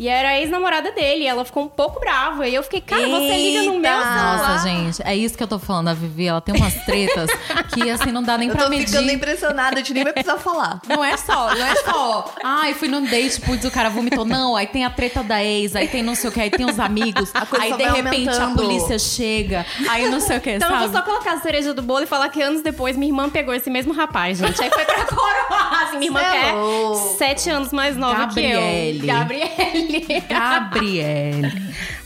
E 0.00 0.08
era 0.08 0.30
a 0.30 0.40
ex-namorada 0.40 0.92
dele, 0.92 1.24
e 1.24 1.26
ela 1.26 1.44
ficou 1.44 1.64
um 1.64 1.68
pouco 1.68 2.00
brava. 2.00 2.48
E 2.48 2.54
eu 2.54 2.62
fiquei, 2.62 2.80
cara, 2.80 3.06
você 3.06 3.36
liga 3.36 3.62
no 3.64 3.78
meu 3.78 3.92
Eita! 3.92 4.02
celular. 4.02 4.48
Nossa, 4.48 4.66
gente, 4.66 5.02
é 5.04 5.14
isso 5.14 5.36
que 5.36 5.42
eu 5.42 5.46
tô 5.46 5.58
falando. 5.58 5.88
A 5.88 5.92
Vivi, 5.92 6.26
ela 6.26 6.40
tem 6.40 6.56
umas 6.56 6.72
tretas 6.86 7.28
que, 7.74 7.90
assim, 7.90 8.10
não 8.10 8.22
dá 8.22 8.38
nem 8.38 8.48
Eu 8.48 8.54
pra 8.54 8.64
tô 8.64 8.70
medir. 8.70 8.86
ficando 8.88 9.10
impressionada, 9.10 9.74
a 9.74 9.78
gente 9.80 9.92
nem 9.92 10.02
vai 10.02 10.14
precisar 10.14 10.38
falar. 10.38 10.80
Não 10.88 11.04
é 11.04 11.18
só, 11.18 11.54
não 11.54 11.66
é 11.66 11.74
só. 11.76 12.34
Ai, 12.42 12.72
fui 12.72 12.88
num 12.88 13.04
date, 13.04 13.42
putz, 13.42 13.62
o 13.66 13.70
cara 13.70 13.90
vomitou. 13.90 14.24
Não, 14.24 14.56
aí 14.56 14.66
tem 14.66 14.86
a 14.86 14.90
treta 14.90 15.22
da 15.22 15.44
ex, 15.44 15.76
aí 15.76 15.86
tem 15.86 16.02
não 16.02 16.14
sei 16.14 16.30
o 16.30 16.32
que, 16.32 16.40
aí 16.40 16.50
tem 16.50 16.64
os 16.64 16.80
amigos. 16.80 17.30
coisa 17.30 17.64
Aí 17.64 17.72
de 17.76 17.82
repente 17.84 18.28
aumentando. 18.30 18.52
a 18.62 18.62
polícia 18.64 18.98
chega, 18.98 19.66
aí 19.88 20.08
não 20.08 20.18
sei 20.20 20.38
o 20.38 20.40
que, 20.40 20.52
Então 20.52 20.68
eu 20.68 20.74
sabe? 20.76 20.88
vou 20.88 20.96
só 20.98 21.04
colocar 21.04 21.32
a 21.34 21.40
cereja 21.40 21.74
do 21.74 21.82
bolo 21.82 22.04
e 22.04 22.06
falar 22.06 22.28
que 22.30 22.40
anos 22.40 22.62
depois 22.62 22.96
minha 22.96 23.10
irmã 23.10 23.28
pegou 23.28 23.52
esse 23.54 23.68
mesmo 23.68 23.92
rapaz, 23.92 24.38
gente. 24.38 24.62
Aí 24.62 24.70
foi 24.70 24.84
pra 24.86 25.04
coroar. 25.04 25.82
Assim, 25.84 25.98
minha 25.98 26.08
irmã 26.08 26.20
Cê 26.20 26.26
é 26.26 26.48
é 26.50 27.16
sete 27.18 27.50
anos 27.50 27.72
mais 27.72 27.96
nova 27.96 28.14
Gabriele. 28.26 29.00
que 29.00 29.06
eu. 29.08 29.14
Gabriele. 29.14 29.89
Gabriele. 30.28 31.50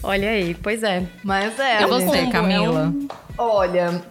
Olha 0.03 0.31
aí, 0.31 0.55
pois 0.55 0.83
é. 0.83 1.05
Mas 1.23 1.59
é. 1.59 1.83
E 1.83 1.85
o 1.85 1.89
você, 1.89 2.27
Camila? 2.27 2.81
é 2.83 2.87
um- 2.87 3.09
Olha, 3.37 4.03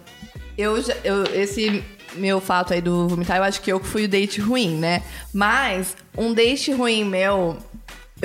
eu, 0.56 0.80
já- 0.82 0.96
eu 1.04 1.24
esse 1.34 1.82
meu 2.14 2.40
fato 2.40 2.72
aí 2.72 2.80
do 2.80 3.08
vomitar, 3.08 3.38
eu 3.38 3.42
acho 3.42 3.60
que 3.60 3.72
eu 3.72 3.80
que 3.80 3.86
fui 3.86 4.04
o 4.04 4.08
date 4.08 4.40
ruim, 4.40 4.76
né? 4.76 5.02
Mas 5.32 5.96
um 6.16 6.32
date 6.32 6.72
ruim 6.72 7.04
meu, 7.04 7.56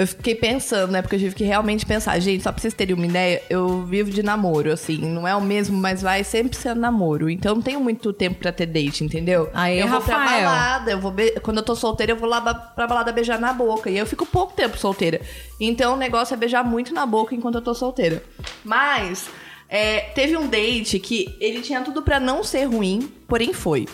eu 0.02 0.08
fiquei 0.08 0.36
pensando, 0.36 0.92
né? 0.92 1.02
Porque 1.02 1.16
eu 1.16 1.20
tive 1.20 1.36
que 1.36 1.44
realmente 1.44 1.86
pensar. 1.86 2.18
Gente, 2.20 2.44
só 2.44 2.52
pra 2.52 2.62
vocês 2.62 2.74
terem 2.74 2.96
uma 2.96 3.06
ideia, 3.06 3.42
eu 3.50 3.84
vivo 3.84 4.10
de 4.12 4.24
namoro, 4.24 4.72
assim. 4.72 4.98
Não 4.98 5.28
é 5.28 5.36
o 5.36 5.42
mesmo, 5.42 5.78
mas 5.78 6.02
vai 6.02 6.24
sempre 6.24 6.56
sendo 6.58 6.80
namoro. 6.80 7.30
Então 7.30 7.56
não 7.56 7.62
tenho 7.62 7.80
muito 7.80 8.14
tempo 8.14 8.40
pra 8.40 8.52
ter 8.52 8.66
date, 8.66 9.04
entendeu? 9.04 9.50
Aí, 9.54 9.80
eu 9.80 9.88
vou 9.88 10.02
pra 10.02 10.18
Rafael. 10.18 10.46
balada, 10.50 10.92
eu 10.92 11.00
vou 11.00 11.12
be- 11.12 11.40
quando 11.42 11.58
eu 11.58 11.64
tô 11.64 11.76
solteira, 11.76 12.12
eu 12.14 12.18
vou 12.18 12.30
lá 12.30 12.40
pra 12.42 12.88
balada 12.88 13.12
beijar 13.12 13.40
na 13.40 13.52
boca. 13.54 13.90
E 13.90 13.98
eu 13.98 14.06
fico 14.06 14.26
pouco 14.26 14.54
tempo 14.54 14.78
solteira. 14.78 15.20
Então 15.60 15.94
o 15.96 15.98
negócio 15.98 16.34
é 16.34 16.38
beijar 16.38 16.64
muito 16.64 16.94
na 16.94 17.06
boca 17.06 17.36
enquanto 17.36 17.56
eu 17.56 17.62
tô 17.62 17.74
solteira. 17.74 18.24
Mas 18.64 19.30
é, 19.68 20.00
teve 20.16 20.38
um 20.38 20.48
date 20.48 21.00
que 21.00 21.36
ele 21.40 21.62
tinha 21.62 21.82
tudo 21.82 22.02
pra 22.02 22.20
não 22.20 22.44
ser 22.44 22.64
ruim, 22.66 23.12
porém 23.28 23.54
foi. 23.54 23.88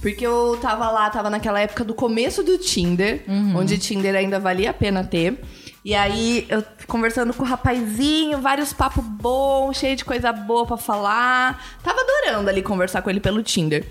Porque 0.00 0.26
eu 0.26 0.58
tava 0.62 0.90
lá, 0.90 1.10
tava 1.10 1.28
naquela 1.28 1.60
época 1.60 1.84
do 1.84 1.94
começo 1.94 2.42
do 2.42 2.56
Tinder, 2.58 3.22
onde 3.54 3.78
Tinder 3.78 4.14
ainda 4.14 4.38
valia 4.38 4.70
a 4.70 4.74
pena 4.74 5.04
ter. 5.04 5.38
E 5.84 5.94
aí, 5.94 6.46
eu 6.48 6.62
conversando 6.86 7.32
com 7.34 7.42
o 7.42 7.46
rapazinho, 7.46 8.38
vários 8.40 8.72
papos 8.72 9.04
bons, 9.04 9.76
cheio 9.78 9.96
de 9.96 10.04
coisa 10.04 10.32
boa 10.32 10.66
pra 10.66 10.76
falar. 10.76 11.62
Tava 11.82 11.98
adorando 12.00 12.48
ali 12.50 12.62
conversar 12.62 13.00
com 13.02 13.10
ele 13.10 13.20
pelo 13.20 13.42
Tinder. 13.42 13.86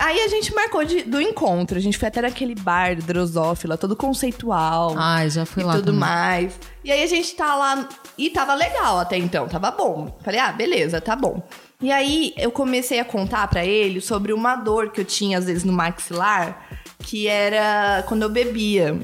Aí 0.00 0.20
a 0.20 0.28
gente 0.28 0.54
marcou 0.54 0.84
de- 0.84 1.02
do 1.02 1.20
encontro. 1.20 1.76
A 1.76 1.80
gente 1.80 1.98
foi 1.98 2.06
até 2.06 2.22
naquele 2.22 2.54
bar 2.54 2.94
drosófila, 2.96 3.76
todo 3.76 3.96
conceitual 3.96 4.94
Ai, 4.96 5.28
já 5.28 5.44
fui 5.44 5.62
e 5.64 5.66
lá 5.66 5.72
tudo 5.74 5.86
também. 5.86 6.00
mais. 6.00 6.58
E 6.84 6.92
aí 6.92 7.02
a 7.02 7.06
gente 7.06 7.34
tá 7.34 7.54
lá. 7.56 7.88
E 8.16 8.30
tava 8.30 8.54
legal 8.54 8.98
até 9.00 9.16
então, 9.16 9.48
tava 9.48 9.72
bom. 9.72 10.16
Falei, 10.22 10.38
ah, 10.38 10.52
beleza, 10.52 11.00
tá 11.00 11.16
bom. 11.16 11.42
E 11.80 11.92
aí 11.92 12.34
eu 12.36 12.50
comecei 12.50 12.98
a 12.98 13.04
contar 13.04 13.46
pra 13.48 13.64
ele 13.64 14.00
sobre 14.00 14.32
uma 14.32 14.56
dor 14.56 14.90
que 14.90 15.00
eu 15.00 15.04
tinha 15.04 15.38
às 15.38 15.44
vezes 15.46 15.62
no 15.62 15.72
maxilar, 15.72 16.68
que 16.98 17.28
era 17.28 18.02
quando 18.08 18.22
eu 18.22 18.28
bebia. 18.28 18.98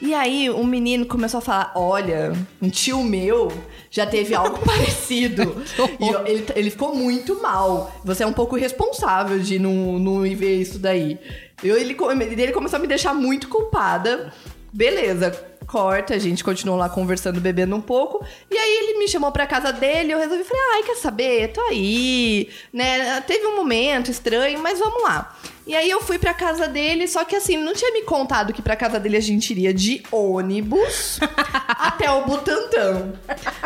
E 0.00 0.14
aí 0.14 0.48
um 0.48 0.64
menino 0.64 1.04
começou 1.06 1.38
a 1.38 1.40
falar: 1.40 1.72
Olha, 1.74 2.32
um 2.60 2.68
tio 2.70 3.02
meu 3.02 3.50
já 3.90 4.06
teve 4.06 4.34
algo 4.34 4.58
parecido. 4.64 5.62
e 5.98 6.08
eu- 6.08 6.26
ele, 6.26 6.46
ele 6.54 6.70
ficou 6.70 6.94
muito 6.94 7.40
mal. 7.42 7.92
Você 8.04 8.22
é 8.22 8.26
um 8.26 8.32
pouco 8.32 8.54
responsável 8.56 9.40
de 9.40 9.58
não, 9.58 9.98
não 9.98 10.20
ver 10.22 10.60
isso 10.60 10.78
daí. 10.78 11.18
Eu, 11.62 11.76
ele, 11.76 11.96
ele 12.40 12.52
começou 12.52 12.76
a 12.76 12.80
me 12.80 12.86
deixar 12.88 13.14
muito 13.14 13.48
culpada. 13.48 14.32
Beleza, 14.72 15.30
corta, 15.72 16.12
a 16.14 16.18
gente 16.18 16.44
continuou 16.44 16.78
lá 16.78 16.86
conversando, 16.86 17.40
bebendo 17.40 17.74
um 17.74 17.80
pouco. 17.80 18.22
E 18.50 18.58
aí 18.58 18.78
ele 18.82 18.98
me 18.98 19.08
chamou 19.08 19.32
pra 19.32 19.46
casa 19.46 19.72
dele, 19.72 20.12
eu 20.12 20.18
resolvi, 20.18 20.44
falei, 20.44 20.62
ai, 20.74 20.82
quer 20.82 20.96
saber? 20.96 21.48
Tô 21.48 21.62
aí, 21.62 22.50
né? 22.70 23.22
Teve 23.22 23.46
um 23.46 23.56
momento 23.56 24.10
estranho, 24.10 24.60
mas 24.60 24.78
vamos 24.78 25.02
lá. 25.02 25.34
E 25.66 25.74
aí 25.74 25.88
eu 25.88 26.02
fui 26.02 26.18
pra 26.18 26.34
casa 26.34 26.68
dele, 26.68 27.08
só 27.08 27.24
que 27.24 27.36
assim, 27.36 27.56
não 27.56 27.72
tinha 27.72 27.90
me 27.90 28.02
contado 28.02 28.52
que 28.52 28.60
pra 28.60 28.76
casa 28.76 29.00
dele 29.00 29.16
a 29.16 29.20
gente 29.20 29.50
iria 29.50 29.72
de 29.72 30.02
ônibus 30.12 31.18
até 31.68 32.10
o 32.10 32.26
Butantã. 32.26 33.12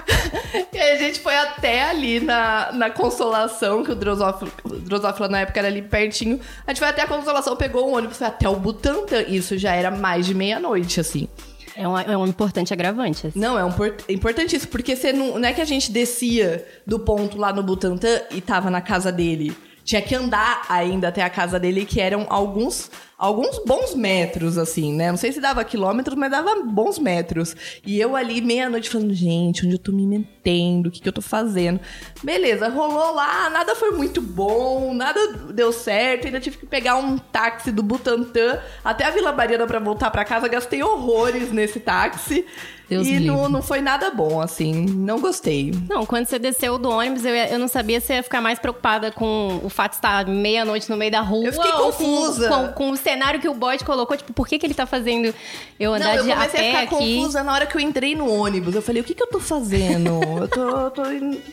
e 0.73 0.79
aí 0.79 0.93
a 0.93 0.99
gente 0.99 1.19
foi 1.19 1.35
até 1.35 1.91
ali 1.91 2.21
na, 2.21 2.71
na 2.73 2.89
Consolação, 2.89 3.83
que 3.83 3.91
o 3.91 3.97
Drosófilo 3.97 5.29
na 5.29 5.41
época 5.41 5.59
era 5.59 5.67
ali 5.67 5.83
pertinho. 5.83 6.39
A 6.65 6.71
gente 6.71 6.79
foi 6.79 6.89
até 6.89 7.03
a 7.03 7.09
Consolação, 7.09 7.57
pegou 7.57 7.89
o 7.89 7.97
ônibus, 7.97 8.19
foi 8.19 8.29
até 8.29 8.49
o 8.49 8.55
Butantã. 8.55 9.23
Isso 9.23 9.59
já 9.59 9.75
era 9.75 9.91
mais 9.91 10.25
de 10.25 10.35
meia-noite, 10.35 11.01
assim. 11.01 11.29
É 11.77 11.87
um, 11.87 11.99
é 11.99 12.17
um 12.17 12.27
importante 12.27 12.73
agravante. 12.73 13.27
assim. 13.27 13.39
Não, 13.39 13.59
é 13.59 13.65
um 13.65 13.73
por- 13.73 13.95
importantíssimo, 14.09 14.71
porque 14.71 14.97
você 14.97 15.13
não, 15.13 15.39
não 15.39 15.49
é 15.49 15.53
que 15.53 15.61
a 15.61 15.65
gente 15.65 15.93
descia 15.93 16.67
do 16.87 16.99
ponto 16.99 17.37
lá 17.39 17.53
no 17.53 17.63
Butantã 17.63 18.23
e 18.31 18.41
tava 18.41 18.71
na 18.71 18.81
casa 18.81 19.13
dele. 19.13 19.55
Tinha 19.87 20.03
que 20.03 20.17
andar 20.17 20.67
ainda 20.69 21.07
até 21.07 21.23
a 21.23 21.31
casa 21.31 21.61
dele, 21.61 21.87
que 21.87 22.01
eram 22.01 22.27
alguns, 22.29 22.91
alguns 23.17 23.61
bons 23.65 23.95
metros, 23.95 24.59
assim, 24.59 24.93
né? 24.93 25.13
Não 25.13 25.17
sei 25.17 25.31
se 25.31 25.41
dava 25.41 25.65
quilômetros, 25.65 26.19
mas 26.19 26.29
dava 26.29 26.61
bons 26.65 26.99
metros. 26.99 27.55
E 27.87 28.01
eu 28.01 28.17
ali, 28.17 28.41
meia-noite, 28.41 28.91
falando, 28.91 29.15
gente, 29.15 29.65
onde 29.65 29.77
eu 29.77 29.79
tô 29.79 29.93
me 29.93 30.05
metendo? 30.05 30.89
O 30.89 30.93
que, 30.93 31.01
que 31.01 31.09
eu 31.09 31.13
tô 31.13 31.23
fazendo? 31.23 31.79
Beleza, 32.21 32.69
rolou 32.69 33.15
lá, 33.15 33.49
nada 33.49 33.77
foi 33.77 33.93
muito 33.93 34.21
bom, 34.21 34.93
nada 34.93 35.21
deu 35.55 35.73
certo. 35.73 36.27
Ainda 36.27 36.41
tive 36.41 36.59
que 36.59 36.67
pegar 36.67 36.97
um 36.97 37.17
táxi 37.17 37.71
do 37.71 37.81
Butantã 37.81 38.61
até 38.85 39.05
a 39.05 39.11
Vila 39.11 39.31
Mariana 39.31 39.69
pra 39.69 39.79
voltar 39.79 40.11
pra 40.11 40.25
casa. 40.25 40.49
Gastei 40.49 40.83
horrores 40.83 41.53
nesse 41.53 41.79
táxi. 41.79 42.45
Deus 42.89 43.07
e 43.07 43.19
não, 43.21 43.49
não 43.49 43.63
foi 43.63 43.81
nada 43.81 44.11
bom, 44.11 44.41
assim. 44.41 44.87
Não 44.87 45.19
gostei. 45.21 45.73
Não, 45.89 46.07
quando 46.07 46.27
você 46.27 46.39
desceu 46.39 46.79
do 46.79 46.89
ônibus, 46.89 47.25
eu, 47.25 47.35
ia- 47.35 47.49
eu 47.51 47.59
não 47.59 47.67
sabia 47.69 48.01
se 48.01 48.13
ia 48.15 48.23
ficar 48.23 48.41
mais 48.41 48.59
preocupada 48.59 49.11
com 49.11 49.61
o 49.65 49.69
fato 49.69 49.93
de 49.93 49.97
estar 49.97 50.27
meia-noite 50.27 50.89
no 50.89 50.97
meio 50.97 51.11
da 51.11 51.21
rua. 51.21 51.47
Eu 51.47 51.53
fiquei 51.53 51.73
ou 51.73 51.93
confusa. 51.93 52.49
Com, 52.49 52.55
com, 52.69 52.73
com 52.73 52.91
o 52.91 52.97
cenário 52.97 53.41
que 53.41 53.49
o 53.49 53.55
boy 53.55 53.77
colocou. 53.85 54.17
Tipo, 54.17 54.33
por 54.33 54.47
que, 54.47 54.59
que 54.59 54.67
ele 54.67 54.75
tá 54.75 54.87
fazendo 54.87 55.35
eu 55.81 55.95
andar 55.95 56.07
não, 56.11 56.15
eu 56.17 56.23
de 56.25 56.31
a 56.33 56.37
comecei 56.37 56.61
a 56.61 56.63
pé 56.63 56.69
ficar 56.87 56.97
aqui? 56.97 57.17
confusa 57.17 57.43
na 57.43 57.53
hora 57.53 57.67
que 57.67 57.77
eu 57.77 57.81
entrei 57.81 58.15
no 58.15 58.31
ônibus. 58.33 58.75
Eu 58.75 58.83
falei, 58.83 59.03
o 59.03 59.05
que, 59.05 59.15
que 59.15 59.23
eu 59.23 59.27
tô 59.29 59.41
fazendo? 59.41 60.21
eu 60.41 60.49
tô, 60.49 60.61
eu 60.69 60.91
tô 60.91 61.03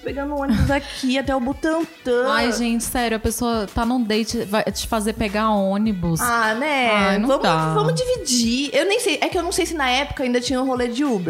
pegando 0.04 0.34
o 0.36 0.40
ônibus 0.42 0.70
aqui 0.70 1.18
até 1.18 1.36
o 1.36 1.40
Butantã. 1.40 2.28
Ai, 2.30 2.52
gente, 2.52 2.84
sério, 2.84 3.18
a 3.18 3.20
pessoa 3.20 3.68
tá 3.74 3.84
num 3.86 4.02
date, 4.04 4.44
vai 4.46 4.64
te 4.66 4.88
fazer 4.88 5.14
pegar 5.14 5.50
ônibus. 5.50 6.22
Ah, 6.22 6.54
né? 6.54 6.90
Ai, 6.92 7.18
não 7.18 7.28
vamos, 7.28 7.44
dá. 7.44 7.74
vamos 7.74 7.94
dividir. 7.96 8.70
Eu 8.74 8.86
nem 8.86 9.00
sei. 9.00 9.18
É 9.22 9.28
que 9.30 9.38
eu 9.38 9.44
não 9.44 9.52
sei 9.52 9.66
se 9.66 9.74
na 9.74 9.90
época 9.90 10.24
ainda 10.24 10.40
tinha 10.40 10.62
um 10.62 10.68
rolê 10.68 10.88
de 10.88 11.04
Uber. 11.04 11.23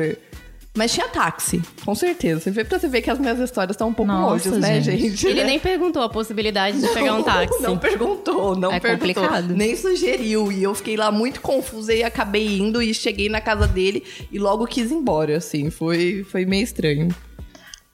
Mas 0.75 0.91
tinha 0.91 1.07
táxi, 1.07 1.61
com 1.85 1.93
certeza. 1.93 2.39
Você 2.41 2.49
vê 2.49 2.63
pra 2.65 2.79
você 2.79 2.87
ver 2.87 3.03
que 3.03 3.09
as 3.11 3.19
minhas 3.19 3.37
histórias 3.39 3.75
estão 3.75 3.89
um 3.89 3.93
pouco 3.93 4.11
Nossa, 4.11 4.49
longe, 4.49 4.59
né, 4.59 4.81
gente. 4.81 5.09
gente? 5.09 5.27
Ele 5.27 5.43
nem 5.43 5.59
perguntou 5.59 6.01
a 6.01 6.09
possibilidade 6.09 6.81
de 6.81 6.87
pegar 6.87 7.13
um 7.13 7.21
táxi. 7.23 7.61
Não 7.61 7.77
perguntou, 7.77 8.55
não 8.55 8.71
É 8.71 8.79
perguntou. 8.79 9.13
complicado. 9.13 9.53
Nem 9.53 9.75
sugeriu. 9.75 10.51
E 10.51 10.63
eu 10.63 10.73
fiquei 10.73 10.97
lá 10.97 11.11
muito 11.11 11.41
confusa 11.41 11.93
e 11.93 12.01
acabei 12.03 12.57
indo 12.57 12.81
e 12.81 12.91
cheguei 12.91 13.29
na 13.29 13.39
casa 13.39 13.67
dele 13.67 14.03
e 14.31 14.39
logo 14.39 14.65
quis 14.65 14.89
ir 14.89 14.95
embora, 14.95 15.37
assim. 15.37 15.69
Foi, 15.69 16.25
foi 16.31 16.43
meio 16.43 16.63
estranho. 16.63 17.09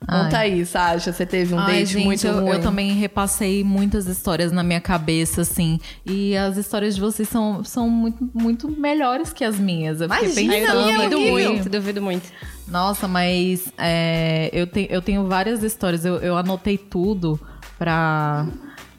Conta 0.08 0.40
aí, 0.40 0.66
Sasha, 0.66 1.12
você 1.12 1.26
teve 1.26 1.54
um 1.54 1.60
Ai, 1.60 1.74
date 1.80 1.94
gente, 1.94 2.06
muito 2.06 2.26
eu, 2.26 2.40
ruim. 2.42 2.50
eu 2.56 2.62
também 2.62 2.94
repassei 2.94 3.64
muitas 3.64 4.08
histórias 4.08 4.52
na 4.52 4.64
minha 4.64 4.80
cabeça, 4.80 5.42
assim. 5.42 5.78
E 6.06 6.36
as 6.38 6.56
histórias 6.58 6.96
de 6.96 7.02
vocês 7.02 7.28
são, 7.28 7.64
são 7.66 7.90
muito, 7.90 8.28
muito 8.34 8.72
melhores 8.72 9.34
que 9.34 9.44
as 9.44 9.60
minhas. 9.60 10.00
Eu 10.02 10.10
fiquei 10.10 10.30
Imagina, 10.30 10.54
pensando, 10.54 10.80
a 10.80 10.84
minha 10.84 10.96
é 11.06 11.10
duvido 11.10 11.32
horrível. 11.34 11.54
muito, 11.54 11.70
duvido 11.70 12.02
muito. 12.02 12.30
Nossa, 12.68 13.08
mas 13.08 13.68
é, 13.78 14.50
eu, 14.54 14.66
te- 14.68 14.88
eu 14.90 15.02
tenho 15.02 15.28
várias 15.28 15.64
histórias. 15.64 16.06
Eu, 16.06 16.16
eu 16.20 16.38
anotei 16.38 16.78
tudo 16.78 17.38
pra. 17.78 18.48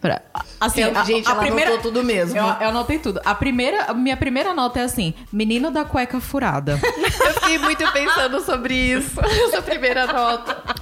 pra 0.03 0.21
assim, 0.61 0.83
Eu- 0.83 0.97
a, 0.99 1.03
gente, 1.05 1.27
a 1.27 1.33
ela 1.33 1.41
primeira, 1.41 1.71
anotou 1.73 1.93
tudo 1.93 2.05
mesmo. 2.05 2.37
Eu, 2.39 2.45
eu 2.45 2.69
anotei 2.69 2.99
tudo. 2.99 3.21
A 3.25 3.35
primeira, 3.35 3.85
a 3.85 3.95
minha 3.95 4.17
primeira 4.19 4.53
nota 4.53 4.81
é 4.81 4.83
assim: 4.85 5.15
menino 5.33 5.71
da 5.71 5.85
cueca 5.85 6.21
furada. 6.21 6.79
Eu 7.25 7.35
fiquei 7.35 7.59
muito 7.59 7.91
pensando 7.91 8.41
sobre 8.43 8.75
isso. 8.75 9.19
Essa 9.49 9.63
primeira 9.63 10.07
nota. 10.07 10.75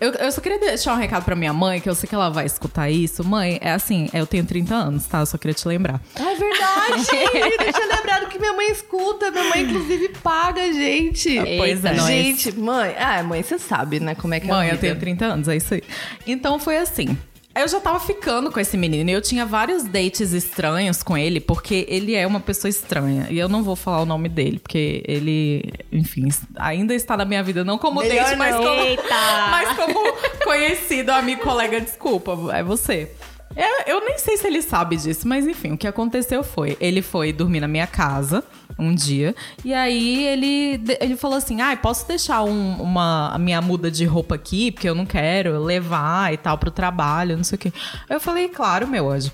Eu, 0.00 0.12
eu 0.12 0.32
só 0.32 0.40
queria 0.40 0.58
deixar 0.58 0.94
um 0.94 0.96
recado 0.96 1.24
pra 1.24 1.36
minha 1.36 1.52
mãe, 1.52 1.80
que 1.80 1.88
eu 1.88 1.94
sei 1.94 2.08
que 2.08 2.14
ela 2.14 2.28
vai 2.28 2.46
escutar 2.46 2.90
isso. 2.90 3.24
Mãe, 3.24 3.58
é 3.60 3.72
assim, 3.72 4.08
eu 4.12 4.26
tenho 4.26 4.44
30 4.44 4.74
anos, 4.74 5.06
tá? 5.06 5.20
Eu 5.20 5.26
só 5.26 5.38
queria 5.38 5.54
te 5.54 5.66
lembrar. 5.66 6.00
Ah, 6.16 6.32
é 6.32 6.36
verdade! 6.36 7.56
Deixa 7.62 7.80
eu 7.80 7.88
lembrar 7.88 8.28
que 8.28 8.38
minha 8.38 8.52
mãe 8.52 8.70
escuta. 8.70 9.30
Minha 9.30 9.44
mãe, 9.44 9.62
inclusive, 9.62 10.08
paga 10.22 10.62
a 10.62 10.72
gente. 10.72 11.38
Pois 11.58 11.84
é, 11.84 11.94
nós. 11.94 12.06
Gente, 12.06 12.52
mãe... 12.52 12.94
Ah, 12.98 13.22
mãe, 13.22 13.42
você 13.42 13.58
sabe, 13.58 14.00
né, 14.00 14.14
como 14.14 14.34
é 14.34 14.40
que 14.40 14.48
é 14.48 14.50
a 14.50 14.54
Mãe, 14.54 14.68
eu 14.70 14.78
tenho 14.78 14.98
30 14.98 15.24
anos, 15.24 15.48
é 15.48 15.56
isso 15.56 15.74
aí. 15.74 15.82
Então 16.26 16.58
foi 16.58 16.78
assim. 16.78 17.16
Eu 17.54 17.68
já 17.68 17.80
tava 17.80 18.00
ficando 18.00 18.50
com 18.50 18.58
esse 18.58 18.76
menino 18.76 19.10
e 19.10 19.12
eu 19.12 19.20
tinha 19.20 19.44
vários 19.44 19.84
dates 19.84 20.32
estranhos 20.32 21.02
com 21.02 21.16
ele, 21.16 21.38
porque 21.38 21.86
ele 21.88 22.14
é 22.14 22.26
uma 22.26 22.40
pessoa 22.40 22.68
estranha. 22.68 23.26
E 23.30 23.38
eu 23.38 23.48
não 23.48 23.62
vou 23.62 23.76
falar 23.76 24.00
o 24.00 24.06
nome 24.06 24.28
dele, 24.28 24.58
porque 24.58 25.02
ele, 25.06 25.70
enfim, 25.92 26.28
ainda 26.56 26.94
está 26.94 27.16
na 27.16 27.24
minha 27.24 27.42
vida, 27.42 27.62
não 27.62 27.76
como 27.76 28.00
Melhor 28.00 28.24
date, 28.24 28.36
mas 28.36 28.54
não. 28.54 28.62
como, 28.62 28.80
Eita! 28.80 29.48
mas 29.50 29.76
como 29.76 30.00
conhecido, 30.44 31.10
amigo, 31.10 31.42
colega, 31.42 31.80
desculpa, 31.80 32.36
é 32.54 32.62
você. 32.62 33.10
Eu, 33.54 33.94
eu 33.96 34.04
nem 34.04 34.18
sei 34.18 34.36
se 34.36 34.46
ele 34.46 34.62
sabe 34.62 34.96
disso, 34.96 35.28
mas 35.28 35.46
enfim, 35.46 35.72
o 35.72 35.78
que 35.78 35.86
aconteceu 35.86 36.42
foi: 36.42 36.76
ele 36.80 37.02
foi 37.02 37.32
dormir 37.32 37.60
na 37.60 37.68
minha 37.68 37.86
casa 37.86 38.42
um 38.78 38.94
dia, 38.94 39.34
e 39.64 39.74
aí 39.74 40.24
ele, 40.26 40.80
ele 41.00 41.16
falou 41.16 41.36
assim: 41.36 41.60
ah, 41.60 41.76
posso 41.76 42.08
deixar 42.08 42.42
um- 42.44 42.80
uma, 42.82 43.30
a 43.34 43.38
minha 43.38 43.60
muda 43.60 43.90
de 43.90 44.04
roupa 44.06 44.34
aqui, 44.34 44.72
porque 44.72 44.88
eu 44.88 44.94
não 44.94 45.04
quero 45.04 45.62
levar 45.62 46.32
e 46.32 46.36
tal 46.38 46.56
pro 46.56 46.70
trabalho, 46.70 47.36
não 47.36 47.44
sei 47.44 47.56
o 47.56 47.58
quê. 47.58 47.72
Eu 48.08 48.18
falei: 48.18 48.48
claro, 48.48 48.86
meu 48.88 49.10
anjo, 49.10 49.30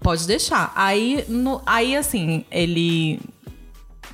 pode 0.00 0.26
deixar. 0.26 0.72
Aí, 0.76 1.24
no, 1.26 1.62
aí 1.64 1.96
assim, 1.96 2.44
ele 2.50 3.18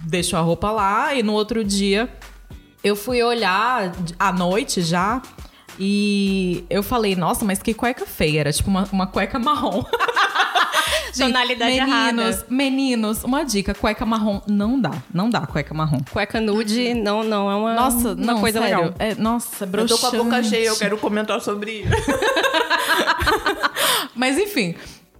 deixou 0.02 0.38
a 0.38 0.42
roupa 0.42 0.70
lá, 0.70 1.14
e 1.14 1.22
no 1.22 1.32
outro 1.32 1.64
dia 1.64 2.08
eu 2.84 2.94
fui 2.94 3.22
olhar 3.22 3.92
à 4.18 4.32
noite 4.32 4.82
já. 4.82 5.20
E 5.78 6.64
eu 6.68 6.82
falei, 6.82 7.16
nossa, 7.16 7.44
mas 7.44 7.62
que 7.62 7.72
cueca 7.74 8.06
feia. 8.06 8.40
Era 8.40 8.52
tipo 8.52 8.68
uma, 8.70 8.86
uma 8.92 9.06
cueca 9.06 9.38
marrom. 9.38 9.82
Gente, 11.14 11.26
Tonalidade 11.32 11.70
meninos, 11.72 12.24
errada. 12.36 12.46
meninos, 12.48 13.22
uma 13.24 13.44
dica: 13.44 13.74
cueca 13.74 14.06
marrom 14.06 14.40
não 14.46 14.80
dá. 14.80 14.92
Não 15.12 15.28
dá 15.28 15.46
cueca 15.46 15.74
marrom. 15.74 16.00
Cueca 16.10 16.40
nude 16.40 16.94
não, 16.94 17.22
não 17.22 17.50
é 17.50 17.54
uma, 17.54 17.74
Nossa, 17.74 18.08
uma 18.14 18.16
não, 18.32 18.40
coisa 18.40 18.60
sério. 18.60 18.76
legal. 18.78 18.94
É, 18.98 19.14
nossa, 19.16 19.64
Eu 19.64 19.68
broxante. 19.68 20.00
tô 20.00 20.10
com 20.10 20.16
a 20.16 20.24
boca 20.24 20.42
cheia, 20.42 20.68
eu 20.68 20.76
quero 20.76 20.96
comentar 20.96 21.38
sobre 21.42 21.80
isso. 21.82 21.90
Mas 24.16 24.38
enfim. 24.38 24.74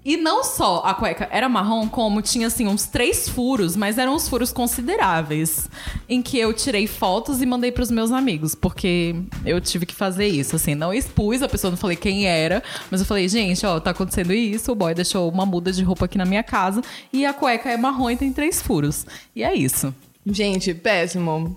E 0.04 0.16
não 0.16 0.42
só 0.42 0.82
a 0.84 0.94
cueca 0.94 1.28
era 1.30 1.48
marrom, 1.48 1.86
como 1.88 2.20
tinha 2.20 2.48
assim 2.48 2.66
uns 2.66 2.86
três 2.86 3.28
furos, 3.28 3.76
mas 3.76 3.98
eram 3.98 4.14
uns 4.16 4.28
furos 4.28 4.50
consideráveis. 4.52 5.68
Em 6.08 6.20
que 6.20 6.36
eu 6.38 6.52
tirei 6.52 6.86
fotos 6.88 7.40
e 7.40 7.46
mandei 7.46 7.70
pros 7.70 7.88
meus 7.90 8.10
amigos, 8.10 8.54
porque 8.54 9.14
eu 9.46 9.60
tive 9.60 9.86
que 9.86 9.94
fazer 9.94 10.26
isso. 10.26 10.56
Assim, 10.56 10.74
não 10.74 10.92
expus 10.92 11.40
a 11.42 11.48
pessoa, 11.48 11.70
não 11.70 11.78
falei 11.78 11.96
quem 11.96 12.26
era, 12.26 12.62
mas 12.90 13.00
eu 13.00 13.06
falei, 13.06 13.28
gente, 13.28 13.64
ó, 13.64 13.78
tá 13.78 13.90
acontecendo 13.90 14.32
isso. 14.32 14.72
O 14.72 14.74
boy 14.74 14.92
deixou 14.92 15.28
uma 15.30 15.46
muda 15.46 15.70
de 15.72 15.84
roupa 15.84 16.06
aqui 16.06 16.18
na 16.18 16.24
minha 16.24 16.42
casa 16.42 16.82
e 17.12 17.24
a 17.24 17.32
cueca 17.32 17.70
é 17.70 17.76
marrom 17.76 18.10
e 18.10 18.16
tem 18.16 18.32
três 18.32 18.60
furos. 18.60 19.06
E 19.36 19.44
é 19.44 19.54
isso. 19.54 19.94
Gente, 20.26 20.74
péssimo. 20.74 21.56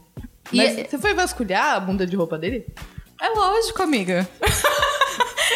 E- 0.53 0.57
Mas 0.57 0.87
você 0.89 0.97
foi 0.99 1.13
vasculhar 1.15 1.75
a 1.75 1.79
bunda 1.79 2.05
de 2.05 2.15
roupa 2.15 2.37
dele? 2.37 2.65
É 3.19 3.29
lógico, 3.29 3.81
amiga. 3.81 4.29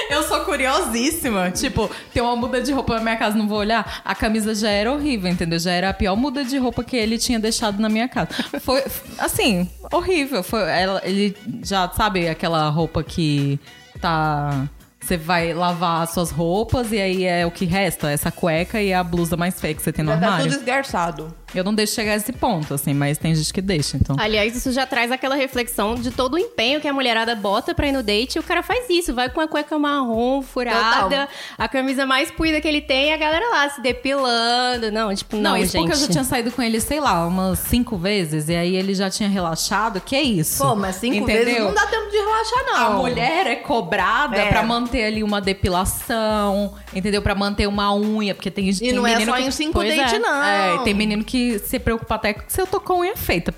Eu 0.09 0.23
sou 0.23 0.41
curiosíssima. 0.41 1.51
Tipo, 1.51 1.89
tem 2.13 2.21
uma 2.21 2.35
muda 2.35 2.61
de 2.61 2.71
roupa 2.71 2.95
na 2.95 3.01
minha 3.01 3.17
casa, 3.17 3.37
não 3.37 3.47
vou 3.47 3.57
olhar. 3.59 4.01
A 4.03 4.15
camisa 4.15 4.53
já 4.55 4.69
era 4.69 4.91
horrível, 4.91 5.29
entendeu? 5.31 5.59
Já 5.59 5.71
era 5.71 5.89
a 5.89 5.93
pior 5.93 6.15
muda 6.15 6.43
de 6.43 6.57
roupa 6.57 6.83
que 6.83 6.95
ele 6.97 7.17
tinha 7.17 7.39
deixado 7.39 7.79
na 7.79 7.89
minha 7.89 8.07
casa. 8.07 8.29
Foi, 8.61 8.83
assim, 9.17 9.69
horrível. 9.91 10.43
Foi, 10.43 10.61
ela, 10.61 11.01
ele 11.03 11.35
já, 11.63 11.89
sabe, 11.89 12.27
aquela 12.27 12.69
roupa 12.69 13.03
que 13.03 13.59
tá. 14.01 14.67
Você 15.01 15.15
vai 15.15 15.53
lavar 15.53 16.03
as 16.03 16.09
suas 16.11 16.29
roupas 16.29 16.91
e 16.91 16.99
aí 16.99 17.23
é 17.23 17.45
o 17.45 17.49
que 17.51 17.63
resta, 17.65 18.11
essa 18.11 18.29
cueca 18.29 18.81
e 18.81 18.93
a 18.93 19.01
blusa 19.01 19.37
mais 19.37 19.59
feia 19.59 19.73
que 19.73 19.81
você 19.81 19.93
tem 19.93 20.03
no 20.03 20.11
Já 20.11 20.19
tá 20.19 20.25
armário. 20.25 20.51
tudo 20.51 20.59
esgarçado. 20.59 21.33
Eu 21.53 21.63
não 21.63 21.73
deixo 21.73 21.93
chegar 21.95 22.13
a 22.13 22.15
esse 22.15 22.31
ponto, 22.31 22.73
assim, 22.73 22.93
mas 22.93 23.17
tem 23.17 23.33
gente 23.33 23.51
que 23.53 23.61
deixa, 23.61 23.97
então. 23.97 24.15
Aliás, 24.19 24.55
isso 24.55 24.71
já 24.71 24.85
traz 24.85 25.11
aquela 25.11 25.35
reflexão 25.35 25.95
de 25.95 26.11
todo 26.11 26.35
o 26.35 26.37
empenho 26.37 26.79
que 26.79 26.87
a 26.87 26.93
mulherada 26.93 27.33
bota 27.35 27.73
pra 27.73 27.87
ir 27.87 27.91
no 27.91 28.03
date 28.03 28.35
e 28.35 28.39
o 28.39 28.43
cara 28.43 28.61
faz 28.61 28.89
isso. 28.89 29.13
Vai 29.13 29.29
com 29.29 29.41
a 29.41 29.47
cueca 29.47 29.77
marrom, 29.79 30.41
furada, 30.41 31.01
Total. 31.09 31.27
a 31.57 31.67
camisa 31.67 32.05
mais 32.05 32.29
puída 32.29 32.61
que 32.61 32.67
ele 32.67 32.81
tem 32.81 33.09
e 33.09 33.13
a 33.13 33.17
galera 33.17 33.49
lá 33.49 33.69
se 33.69 33.81
depilando. 33.81 34.91
Não, 34.91 35.13
tipo, 35.15 35.35
não, 35.37 35.51
Não, 35.51 35.57
isso 35.57 35.71
gente. 35.73 35.81
porque 35.87 35.95
eu 35.97 36.01
já 36.05 36.11
tinha 36.11 36.23
saído 36.23 36.51
com 36.51 36.61
ele, 36.61 36.79
sei 36.79 36.99
lá, 36.99 37.25
umas 37.25 37.57
cinco 37.59 37.97
vezes, 37.97 38.47
e 38.49 38.55
aí 38.55 38.75
ele 38.75 38.93
já 38.93 39.09
tinha 39.09 39.27
relaxado. 39.29 39.99
Que 40.01 40.15
é 40.15 40.21
isso? 40.21 40.63
Pô, 40.63 40.75
mas 40.75 40.97
cinco 40.97 41.17
Entendeu? 41.17 41.45
vezes 41.45 41.63
não 41.63 41.73
dá 41.73 41.85
tempo 41.87 42.09
de 42.11 42.17
relaxar, 42.17 42.65
não. 42.67 42.75
A 42.75 42.89
mulher 42.97 43.47
é 43.47 43.55
cobrada 43.55 44.37
É. 44.37 44.49
pra 44.49 44.61
manter 44.63 45.03
ali 45.05 45.23
uma 45.23 45.41
depilação, 45.41 46.73
entendeu? 46.93 47.21
Pra 47.21 47.35
manter 47.35 47.67
uma 47.67 47.93
unha, 47.95 48.33
porque 48.35 48.51
tem 48.51 48.69
E 48.69 48.75
tem 48.79 48.93
não 48.93 49.05
é 49.05 49.13
menino 49.13 49.31
só 49.31 49.37
que... 49.37 49.43
em 49.43 49.51
cinco 49.51 49.73
Pois 49.73 49.95
date, 49.95 50.15
é. 50.15 50.19
não. 50.19 50.43
É, 50.43 50.77
tem 50.83 50.93
menino 50.93 51.23
que 51.23 51.38
se 51.65 51.79
preocupa 51.79 52.15
até 52.15 52.35
se 52.47 52.59
eu 52.61 52.67
tô 52.67 52.79
com 52.79 52.93
a 52.93 52.97
unha 52.99 53.15
feita. 53.15 53.53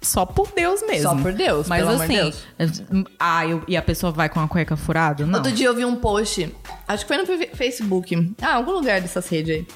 Só 0.00 0.24
por 0.26 0.48
Deus 0.52 0.82
mesmo. 0.82 1.02
Só 1.10 1.14
por 1.16 1.32
Deus, 1.32 1.68
Mas 1.68 1.78
pelo 1.80 1.94
amor 1.94 2.06
de 2.08 2.18
assim, 2.58 3.04
ah, 3.18 3.46
eu- 3.46 3.62
e 3.68 3.76
a 3.76 3.82
pessoa 3.82 4.10
vai 4.12 4.28
com 4.28 4.40
a 4.40 4.48
cueca 4.48 4.76
furada? 4.76 5.24
Não. 5.26 5.38
Outro 5.38 5.52
dia 5.52 5.66
eu 5.66 5.74
vi 5.74 5.84
um 5.84 5.96
post, 5.96 6.48
acho 6.86 7.06
que 7.06 7.14
foi 7.14 7.16
no 7.22 7.26
Facebook, 7.56 8.34
ah, 8.40 8.54
algum 8.54 8.72
lugar 8.72 9.00
dessas 9.00 9.28
redes 9.28 9.54
aí. 9.56 9.66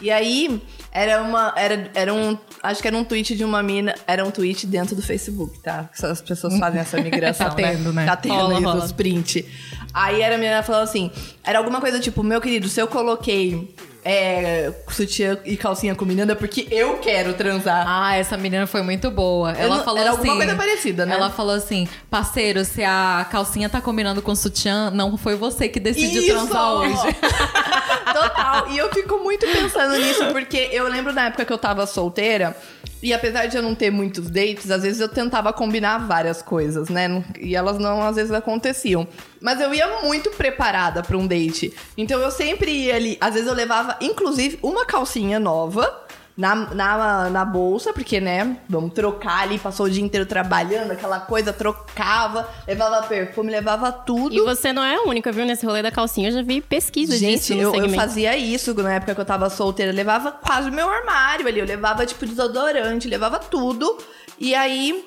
E 0.00 0.10
aí, 0.10 0.60
era 0.90 1.22
uma. 1.22 1.54
Era, 1.56 1.90
era 1.94 2.12
um. 2.12 2.36
Acho 2.60 2.82
que 2.82 2.88
era 2.88 2.96
um 2.96 3.04
tweet 3.04 3.36
de 3.36 3.44
uma 3.44 3.62
mina. 3.62 3.94
Era 4.04 4.24
um 4.24 4.32
tweet 4.32 4.66
dentro 4.66 4.96
do 4.96 5.02
Facebook, 5.02 5.60
tá? 5.60 5.88
As 6.02 6.20
pessoas 6.20 6.58
fazem 6.58 6.80
essa 6.80 6.96
migração. 7.00 7.48
Tá 7.50 7.54
tendo, 7.54 7.92
né? 7.92 8.04
Tá 8.04 8.16
tendo 8.16 8.34
Rola, 8.34 8.58
aí 8.58 8.64
rola. 8.64 8.84
os 8.84 8.90
print. 8.90 9.46
Aí 9.94 10.20
era 10.20 10.34
a 10.34 10.38
menina 10.38 10.60
falando 10.64 10.82
assim: 10.84 11.08
era 11.44 11.58
alguma 11.58 11.80
coisa 11.80 12.00
tipo, 12.00 12.24
meu 12.24 12.40
querido, 12.40 12.68
se 12.68 12.80
eu 12.80 12.88
coloquei 12.88 13.76
é, 14.04 14.72
sutiã 14.88 15.38
e 15.44 15.56
calcinha 15.56 15.94
combinando 15.94 16.32
é 16.32 16.34
porque 16.34 16.66
eu 16.70 16.98
quero 16.98 17.34
transar. 17.34 17.84
Ah, 17.86 18.16
essa 18.16 18.36
menina 18.36 18.66
foi 18.66 18.82
muito 18.82 19.10
boa. 19.10 19.52
Ela 19.52 19.76
não- 19.76 19.84
falou 19.84 20.00
era 20.00 20.10
assim. 20.10 20.18
alguma 20.18 20.36
coisa 20.36 20.54
parecida, 20.56 21.06
né? 21.06 21.14
Ela 21.14 21.30
falou 21.30 21.54
assim: 21.54 21.86
parceiro, 22.10 22.64
se 22.64 22.82
a 22.82 23.26
calcinha 23.30 23.68
tá 23.68 23.80
combinando 23.80 24.20
com 24.20 24.32
o 24.32 24.36
sutiã, 24.36 24.90
não 24.90 25.16
foi 25.16 25.36
você 25.36 25.68
que 25.68 25.78
decidiu 25.78 26.22
Isso! 26.22 26.32
transar 26.32 26.72
hoje. 26.72 26.96
Total. 28.12 28.68
E 28.70 28.78
eu 28.78 28.90
fico 28.92 29.18
muito 29.18 29.46
pensando 29.46 29.96
nisso, 29.96 30.26
porque 30.32 30.68
eu 30.72 30.88
lembro 30.88 31.12
na 31.12 31.26
época 31.26 31.44
que 31.44 31.52
eu 31.52 31.58
tava 31.58 31.86
solteira, 31.86 32.56
e 33.02 33.12
apesar 33.12 33.46
de 33.46 33.56
eu 33.56 33.62
não 33.62 33.74
ter 33.74 33.90
muitos 33.90 34.30
dates, 34.30 34.70
às 34.70 34.82
vezes 34.82 35.00
eu 35.00 35.08
tentava 35.08 35.52
combinar 35.52 36.06
várias 36.06 36.40
coisas, 36.40 36.88
né? 36.88 37.24
E 37.40 37.56
elas 37.56 37.78
não, 37.78 38.00
às 38.00 38.14
vezes, 38.14 38.30
aconteciam. 38.30 39.08
Mas 39.40 39.60
eu 39.60 39.74
ia 39.74 40.00
muito 40.02 40.30
preparada 40.30 41.02
pra 41.02 41.18
um 41.18 41.26
date. 41.26 41.74
Então 41.96 42.20
eu 42.20 42.30
sempre 42.30 42.70
ia 42.70 42.94
ali. 42.94 43.18
Às 43.20 43.34
vezes 43.34 43.48
eu 43.48 43.54
levava, 43.54 43.96
inclusive, 44.00 44.58
uma 44.62 44.86
calcinha 44.86 45.40
nova. 45.40 46.01
Na, 46.34 46.54
na, 46.54 47.28
na 47.28 47.44
bolsa, 47.44 47.92
porque, 47.92 48.18
né, 48.18 48.56
vamos 48.66 48.94
trocar 48.94 49.42
ali, 49.42 49.58
passou 49.58 49.84
o 49.84 49.90
dia 49.90 50.02
inteiro 50.02 50.24
trabalhando, 50.24 50.90
aquela 50.90 51.20
coisa, 51.20 51.52
trocava, 51.52 52.48
levava 52.66 53.06
perfume, 53.06 53.50
levava 53.50 53.92
tudo. 53.92 54.34
E 54.34 54.40
você 54.40 54.72
não 54.72 54.82
é 54.82 54.94
a 54.96 55.02
única, 55.02 55.30
viu? 55.30 55.44
Nesse 55.44 55.66
rolê 55.66 55.82
da 55.82 55.90
calcinha, 55.90 56.28
eu 56.30 56.32
já 56.32 56.42
vi 56.42 56.62
pesquisa 56.62 57.16
Gente, 57.18 57.38
disso 57.38 57.52
eu, 57.52 57.74
eu 57.74 57.88
fazia 57.90 58.36
isso 58.36 58.72
na 58.82 58.94
época 58.94 59.14
que 59.14 59.20
eu 59.20 59.24
tava 59.24 59.50
solteira. 59.50 59.92
Eu 59.92 59.96
levava 59.96 60.32
quase 60.32 60.70
o 60.70 60.72
meu 60.72 60.88
armário 60.88 61.46
ali. 61.46 61.60
Eu 61.60 61.66
levava, 61.66 62.06
tipo, 62.06 62.24
desodorante, 62.24 63.08
levava 63.08 63.38
tudo. 63.38 63.98
E 64.38 64.54
aí, 64.54 65.06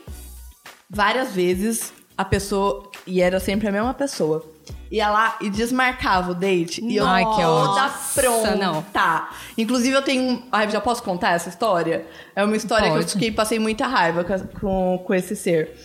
várias 0.89 1.33
vezes, 1.33 1.91
a 2.17 2.23
pessoa... 2.23 2.89
E 3.07 3.21
era 3.21 3.39
sempre 3.39 3.67
a 3.67 3.71
mesma 3.71 3.93
pessoa. 3.93 4.45
Ia 4.91 5.09
lá 5.09 5.37
e 5.41 5.49
desmarcava 5.49 6.31
o 6.31 6.35
date. 6.35 6.83
E 6.83 6.95
eu 6.95 7.05
Ai, 7.05 7.25
que 7.25 7.41
toda 7.41 7.89
pronta. 8.13 8.55
não. 8.55 8.81
Tá. 8.83 9.31
Inclusive, 9.57 9.95
eu 9.95 10.01
tenho... 10.01 10.43
Ai, 10.51 10.69
já 10.69 10.79
posso 10.79 11.01
contar 11.03 11.31
essa 11.31 11.49
história? 11.49 12.05
É 12.35 12.43
uma 12.43 12.55
história 12.55 12.85
que 12.85 12.93
eu 12.93 12.99
Pode. 12.99 13.11
fiquei, 13.13 13.31
passei 13.31 13.59
muita 13.59 13.87
raiva 13.87 14.23
com, 14.23 14.37
com, 14.59 15.03
com 15.05 15.13
esse 15.13 15.35
ser. 15.35 15.75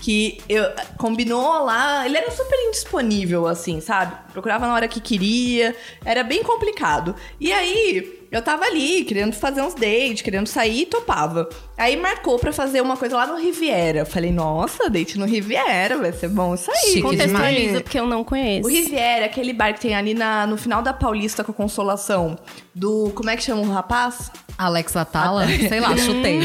Que 0.00 0.38
eu, 0.48 0.64
combinou 0.96 1.64
lá, 1.64 2.06
ele 2.06 2.16
era 2.16 2.30
super 2.30 2.56
indisponível, 2.68 3.48
assim, 3.48 3.80
sabe? 3.80 4.14
Procurava 4.32 4.66
na 4.66 4.74
hora 4.74 4.86
que 4.86 5.00
queria, 5.00 5.74
era 6.04 6.22
bem 6.22 6.42
complicado. 6.44 7.16
E 7.40 7.52
aí, 7.52 8.27
eu 8.30 8.42
tava 8.42 8.64
ali, 8.64 9.04
querendo 9.04 9.32
fazer 9.34 9.62
uns 9.62 9.74
dates, 9.74 10.22
querendo 10.22 10.46
sair, 10.46 10.82
e 10.82 10.86
topava. 10.86 11.48
Aí 11.76 11.96
marcou 11.96 12.38
pra 12.38 12.52
fazer 12.52 12.80
uma 12.80 12.96
coisa 12.96 13.16
lá 13.16 13.26
no 13.26 13.36
Riviera. 13.38 14.00
Eu 14.00 14.06
falei, 14.06 14.30
nossa, 14.32 14.90
date 14.90 15.18
no 15.18 15.24
Riviera, 15.24 15.96
vai 15.96 16.12
ser 16.12 16.28
bom 16.28 16.54
isso 16.54 16.70
aí. 16.70 16.76
Chique 16.92 17.02
Contextualiza, 17.02 17.60
demais. 17.66 17.82
porque 17.82 17.98
eu 18.00 18.06
não 18.06 18.22
conheço. 18.24 18.68
O 18.68 18.70
Riviera, 18.70 19.26
aquele 19.26 19.52
bar 19.52 19.72
que 19.74 19.80
tem 19.80 19.94
ali 19.94 20.12
na, 20.14 20.46
no 20.46 20.56
final 20.56 20.82
da 20.82 20.92
Paulista 20.92 21.42
com 21.44 21.52
a 21.52 21.54
Consolação. 21.54 22.36
Do. 22.74 23.10
Como 23.14 23.28
é 23.30 23.36
que 23.36 23.42
chama 23.42 23.62
o 23.62 23.70
rapaz? 23.72 24.30
Alex 24.56 24.96
Atala, 24.96 25.46
sei 25.68 25.78
lá, 25.80 25.96
chutei. 25.96 26.40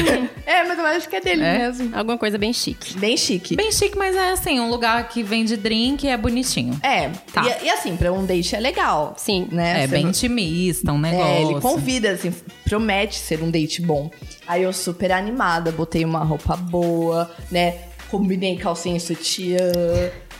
É, 0.46 0.62
mas 0.64 0.78
eu 0.78 0.86
acho 0.86 1.08
que 1.08 1.16
é 1.16 1.20
dele 1.20 1.42
É? 1.42 1.58
mesmo. 1.58 1.96
Alguma 1.96 2.16
coisa 2.16 2.38
bem 2.38 2.52
chique. 2.52 2.96
Bem 2.96 3.16
chique. 3.16 3.56
Bem 3.56 3.72
chique, 3.72 3.96
mas 3.98 4.14
é 4.14 4.30
assim, 4.30 4.60
um 4.60 4.70
lugar 4.70 5.08
que 5.08 5.20
vende 5.22 5.56
drink 5.56 6.04
e 6.04 6.08
é 6.08 6.16
bonitinho. 6.16 6.78
É, 6.82 7.10
Tá. 7.32 7.42
e, 7.60 7.66
e 7.66 7.70
assim, 7.70 7.96
pra 7.96 8.12
um 8.12 8.24
date 8.24 8.54
é 8.54 8.60
legal. 8.60 9.14
Sim. 9.16 9.48
Né? 9.50 9.82
É, 9.82 9.86
Você 9.86 9.88
bem 9.88 10.02
não- 10.04 10.10
intimista, 10.10 10.92
um 10.92 10.98
negócio. 10.98 11.24
É, 11.26 11.42
ele 11.42 11.60
convida, 11.74 12.10
assim, 12.12 12.32
promete 12.64 13.16
ser 13.16 13.42
um 13.42 13.50
date 13.50 13.82
bom. 13.82 14.10
Aí 14.46 14.62
eu 14.62 14.72
super 14.72 15.10
animada, 15.10 15.72
botei 15.72 16.04
uma 16.04 16.22
roupa 16.22 16.56
boa, 16.56 17.30
né? 17.50 17.78
Combinei 18.10 18.56
calcinha 18.56 18.96
e 18.96 19.00
sutiã, 19.00 19.58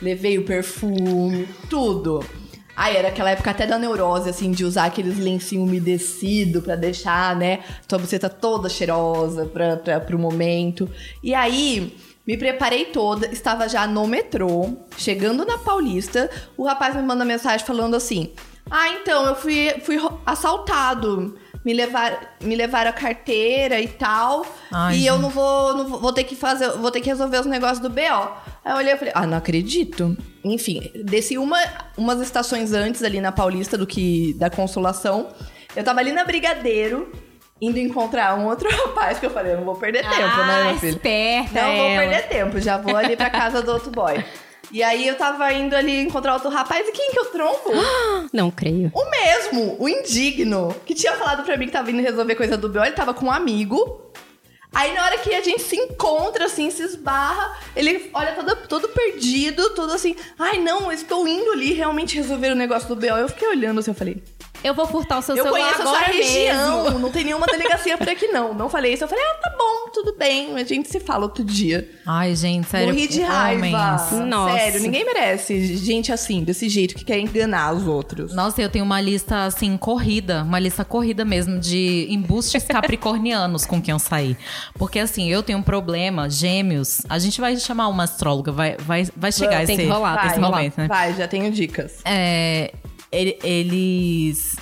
levei 0.01 0.39
o 0.39 0.45
perfume, 0.45 1.49
tudo. 1.69 2.25
Aí 2.77 2.97
era 2.97 3.09
aquela 3.09 3.31
época 3.31 3.51
até 3.51 3.67
da 3.67 3.79
neurose, 3.79 4.31
assim, 4.31 4.51
de 4.51 4.65
usar 4.65 4.87
aqueles 4.87 5.19
lencinhos 5.19 5.69
umedecidos 5.69 6.63
pra 6.63 6.77
deixar, 6.77 7.35
né? 7.37 7.61
Tua 7.87 7.99
buceta 7.99 8.29
toda 8.29 8.69
cheirosa 8.69 9.47
pra, 9.47 9.77
pra, 9.77 10.01
pro 10.01 10.19
momento. 10.19 10.89
E 11.23 11.35
aí, 11.35 11.97
me 12.27 12.37
preparei 12.37 12.87
toda, 12.87 13.27
estava 13.27 13.69
já 13.69 13.87
no 13.87 14.07
metrô, 14.07 14.73
chegando 14.97 15.45
na 15.45 15.59
Paulista, 15.59 16.31
o 16.57 16.65
rapaz 16.65 16.97
me 16.97 17.03
manda 17.03 17.25
mensagem 17.25 17.65
falando 17.65 17.95
assim: 17.95 18.33
Ah, 18.71 18.89
então, 18.91 19.27
eu 19.27 19.35
fui, 19.35 19.75
fui 19.83 19.97
assaltado. 20.25 21.37
Me 21.65 21.73
levaram, 21.73 22.19
me 22.43 22.55
levaram 22.55 22.91
a 22.91 22.93
carteira 22.93 23.81
e 23.81 23.89
tal. 23.89 24.45
Ai, 24.71 24.97
e 24.97 25.07
eu 25.07 25.15
gente. 25.15 25.23
não 25.23 25.31
vou, 25.31 25.75
não 25.75 25.89
vou, 25.89 26.01
vou 26.01 26.13
ter 26.13 26.25
que 26.25 26.37
fazer, 26.37 26.71
vou 26.73 26.91
ter 26.91 27.01
que 27.01 27.09
resolver 27.09 27.39
os 27.41 27.47
negócios 27.47 27.79
do 27.79 27.89
BO. 27.89 28.01
Aí 28.65 28.73
eu 28.73 28.77
olhei 28.77 28.93
e 28.93 28.97
falei, 28.99 29.13
ah, 29.17 29.27
não 29.27 29.39
acredito. 29.39 30.15
Enfim, 30.45 30.91
desci 31.05 31.39
uma, 31.39 31.59
umas 31.97 32.21
estações 32.21 32.73
antes 32.75 33.03
ali 33.03 33.19
na 33.19 33.33
Paulista 33.33 33.79
do 33.79 33.87
que 33.87 34.35
da 34.35 34.51
Consolação. 34.51 35.29
Eu 35.75 35.83
tava 35.83 36.01
ali 36.01 36.13
na 36.13 36.25
Brigadeiro, 36.25 37.11
indo 37.61 37.79
encontrar 37.79 38.39
um 38.39 38.47
outro 38.47 38.69
rapaz 38.85 39.19
que 39.19 39.25
eu 39.25 39.31
falei, 39.31 39.53
eu 39.55 39.57
não 39.57 39.65
vou 39.65 39.77
perder 39.77 40.03
tempo, 40.03 40.21
né, 40.21 40.61
ah, 40.61 40.65
meu 40.67 40.79
filho? 40.79 40.91
esperta 40.91 41.63
Não 41.63 41.77
vou 41.77 41.87
ela. 41.87 42.01
perder 42.01 42.29
tempo, 42.29 42.61
já 42.61 42.77
vou 42.77 42.95
ali 42.97 43.17
pra 43.17 43.31
casa 43.31 43.63
do 43.63 43.73
outro 43.73 43.91
boy. 43.91 44.23
E 44.75 44.83
aí 44.83 45.07
eu 45.07 45.15
tava 45.15 45.53
indo 45.53 45.73
ali 45.77 46.01
encontrar 46.01 46.35
outro 46.35 46.51
rapaz, 46.51 46.85
e 46.89 46.91
quem 46.91 47.13
que 47.13 47.19
eu 47.21 47.27
trombo? 47.27 47.71
Não 48.35 48.51
creio. 48.51 48.91
O 48.93 49.09
mesmo, 49.09 49.77
o 49.79 49.89
indigno, 49.89 50.75
que 50.85 50.97
tinha 50.97 51.13
falado 51.13 51.45
pra 51.45 51.57
mim 51.57 51.67
que 51.67 51.73
tava 51.73 51.93
indo 51.93 52.03
resolver 52.03 52.35
coisa 52.35 52.57
do 52.57 52.69
BO, 52.69 52.83
ele 52.83 52.91
tava 52.91 53.15
com 53.15 53.27
um 53.27 53.31
amigo. 53.31 54.11
Aí 54.75 54.93
na 54.93 55.05
hora 55.05 55.19
que 55.19 55.33
a 55.33 55.41
gente 55.41 55.63
se 55.63 55.77
encontra, 55.77 56.47
assim, 56.47 56.69
se 56.73 56.83
esbarra, 56.83 57.57
ele 57.77 58.11
olha 58.13 58.33
todo, 58.33 58.57
todo 58.67 58.89
perdido, 58.89 59.71
todo 59.71 59.93
assim, 59.93 60.17
ai 60.37 60.59
não, 60.59 60.87
eu 60.87 60.93
estou 60.93 61.29
indo 61.29 61.53
ali 61.53 61.73
realmente 61.73 62.17
resolver 62.17 62.51
o 62.51 62.57
negócio 62.57 62.89
do 62.89 62.97
BO. 62.97 63.07
Eu 63.07 63.29
fiquei 63.29 63.47
olhando 63.47 63.79
assim, 63.79 63.93
eu 63.93 63.95
falei, 63.95 64.21
Eu 64.65 64.73
vou 64.75 64.87
furtar 64.87 65.19
o 65.19 65.23
seu 65.23 65.37
eu 65.37 65.45
celular 65.45 65.61
conheço 65.75 65.83
a 65.83 65.85
sua 65.87 65.99
agora 65.99 66.13
região, 66.13 66.83
mesmo. 66.85 66.99
não 66.99 67.11
tem 67.11 67.25
nenhuma 67.25 67.47
delegacia 67.47 67.99
por 67.99 68.09
aqui 68.09 68.29
não. 68.29 68.55
Não 68.55 68.69
falei 68.71 68.95
isso, 68.95 69.05
eu 69.05 69.09
falei, 69.09 69.23
ah, 69.23 69.35
tá 69.43 69.55
bom, 69.59 69.91
tudo 69.93 70.17
bem, 70.17 70.57
a 70.57 70.65
gente 70.65 70.89
se 70.89 70.99
fala 70.99 71.25
outro 71.25 71.45
dia. 71.45 71.89
Ai, 72.07 72.35
gente, 72.35 72.67
sério. 72.67 72.87
Morri 72.95 73.07
de 73.07 73.21
raiva. 73.21 73.59
homens. 73.59 74.27
Nossa. 74.27 74.57
Sério, 74.57 74.81
ninguém 74.81 75.05
merece 75.05 75.77
gente 75.77 76.11
assim, 76.11 76.43
desse 76.43 76.69
jeito, 76.69 76.95
que 76.95 77.05
quer 77.05 77.19
enganar 77.19 77.75
os 77.75 77.87
outros. 77.87 78.35
Nossa, 78.35 78.63
eu 78.63 78.71
tenho 78.71 78.85
uma 78.87 79.01
lista, 79.01 79.45
assim, 79.45 79.77
corrida. 79.77 80.43
Uma 80.43 80.59
lista 80.59 80.85
corrida 80.85 81.25
mesmo 81.25 81.61
de 81.61 82.07
embustes 82.09 82.65
capricornianos 82.65 83.67
com 83.67 83.81
quem 83.83 83.93
eu 83.93 83.99
saí. 83.99 84.37
Porque, 84.79 84.99
assim, 84.99 85.29
eu 85.29 85.43
tenho 85.43 85.59
um 85.59 85.63
problema, 85.63 86.29
gêmeos. 86.31 87.03
A 87.09 87.19
gente 87.19 87.41
vai 87.41 87.57
chamar 87.59 87.89
uma 87.89 88.05
astróloga, 88.05 88.51
vai, 88.51 88.77
vai, 88.79 89.07
vai 89.15 89.31
chegar 89.31 89.67
Tem 89.67 89.77
esse, 89.77 89.85
que 89.85 89.91
rolar, 89.93 90.17
tem 90.17 90.27
esse 90.27 90.35
que 90.37 90.41
rolar. 90.41 90.57
momento, 90.57 90.79
né? 90.79 90.89
Vai, 90.89 91.15
já 91.15 91.29
tenho 91.29 91.51
dicas. 91.53 91.97
É, 92.05 92.73
eles... 93.43 94.57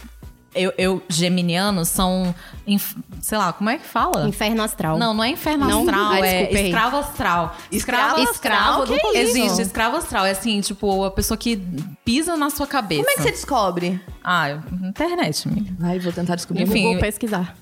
Eu, 0.54 0.70
eu, 0.76 1.02
geminianos, 1.08 1.88
são... 1.88 2.34
inf- 2.66 2.94
Sei 3.22 3.38
lá, 3.38 3.54
como 3.54 3.70
é 3.70 3.78
que 3.78 3.86
fala? 3.86 4.28
Inferno 4.28 4.62
astral. 4.62 4.98
Não, 4.98 5.14
não 5.14 5.24
é 5.24 5.30
inferno 5.30 5.66
Não? 5.66 5.80
astral, 5.80 6.12
Ah, 6.12 6.26
é 6.26 6.52
escravo 6.66 6.96
astral. 6.98 7.56
Escravo 7.70 8.20
Escravo 8.20 8.82
astral? 8.82 8.86
Que 8.86 8.94
isso? 8.94 9.16
existe 9.38 9.62
escravo 9.62 9.96
astral. 9.96 10.26
É 10.26 10.32
assim, 10.32 10.60
tipo, 10.60 11.04
a 11.04 11.10
pessoa 11.10 11.38
que 11.38 11.56
pisa 12.04 12.36
na 12.36 12.50
sua 12.50 12.66
cabeça. 12.66 13.00
Como 13.02 13.10
é 13.10 13.14
que 13.14 13.22
você 13.22 13.30
descobre? 13.30 13.98
Ah, 14.22 14.58
internet, 14.82 15.48
amiga. 15.48 15.72
Ai, 15.80 15.98
vou 15.98 16.12
tentar 16.12 16.34
descobrir. 16.34 16.64
Enfim, 16.64 16.82
Vou 16.82 16.98
pesquisar. 17.00 17.56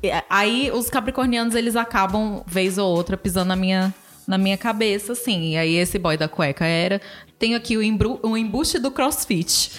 É, 0.00 0.22
Aí 0.30 0.70
os 0.72 0.88
capricornianos, 0.88 1.56
eles 1.56 1.74
acabam, 1.74 2.44
vez 2.46 2.78
ou 2.78 2.94
outra, 2.94 3.16
pisando 3.16 3.48
na 3.48 3.56
minha, 3.56 3.92
na 4.26 4.36
minha 4.36 4.56
cabeça, 4.56 5.12
assim. 5.12 5.52
E 5.52 5.56
aí 5.56 5.76
esse 5.76 5.98
boy 5.98 6.16
da 6.16 6.28
cueca 6.28 6.64
era. 6.64 7.00
Tenho 7.38 7.56
aqui 7.56 7.76
o, 7.76 7.82
embru, 7.82 8.18
o 8.22 8.36
embuste 8.36 8.78
do 8.78 8.90
CrossFit. 8.90 9.72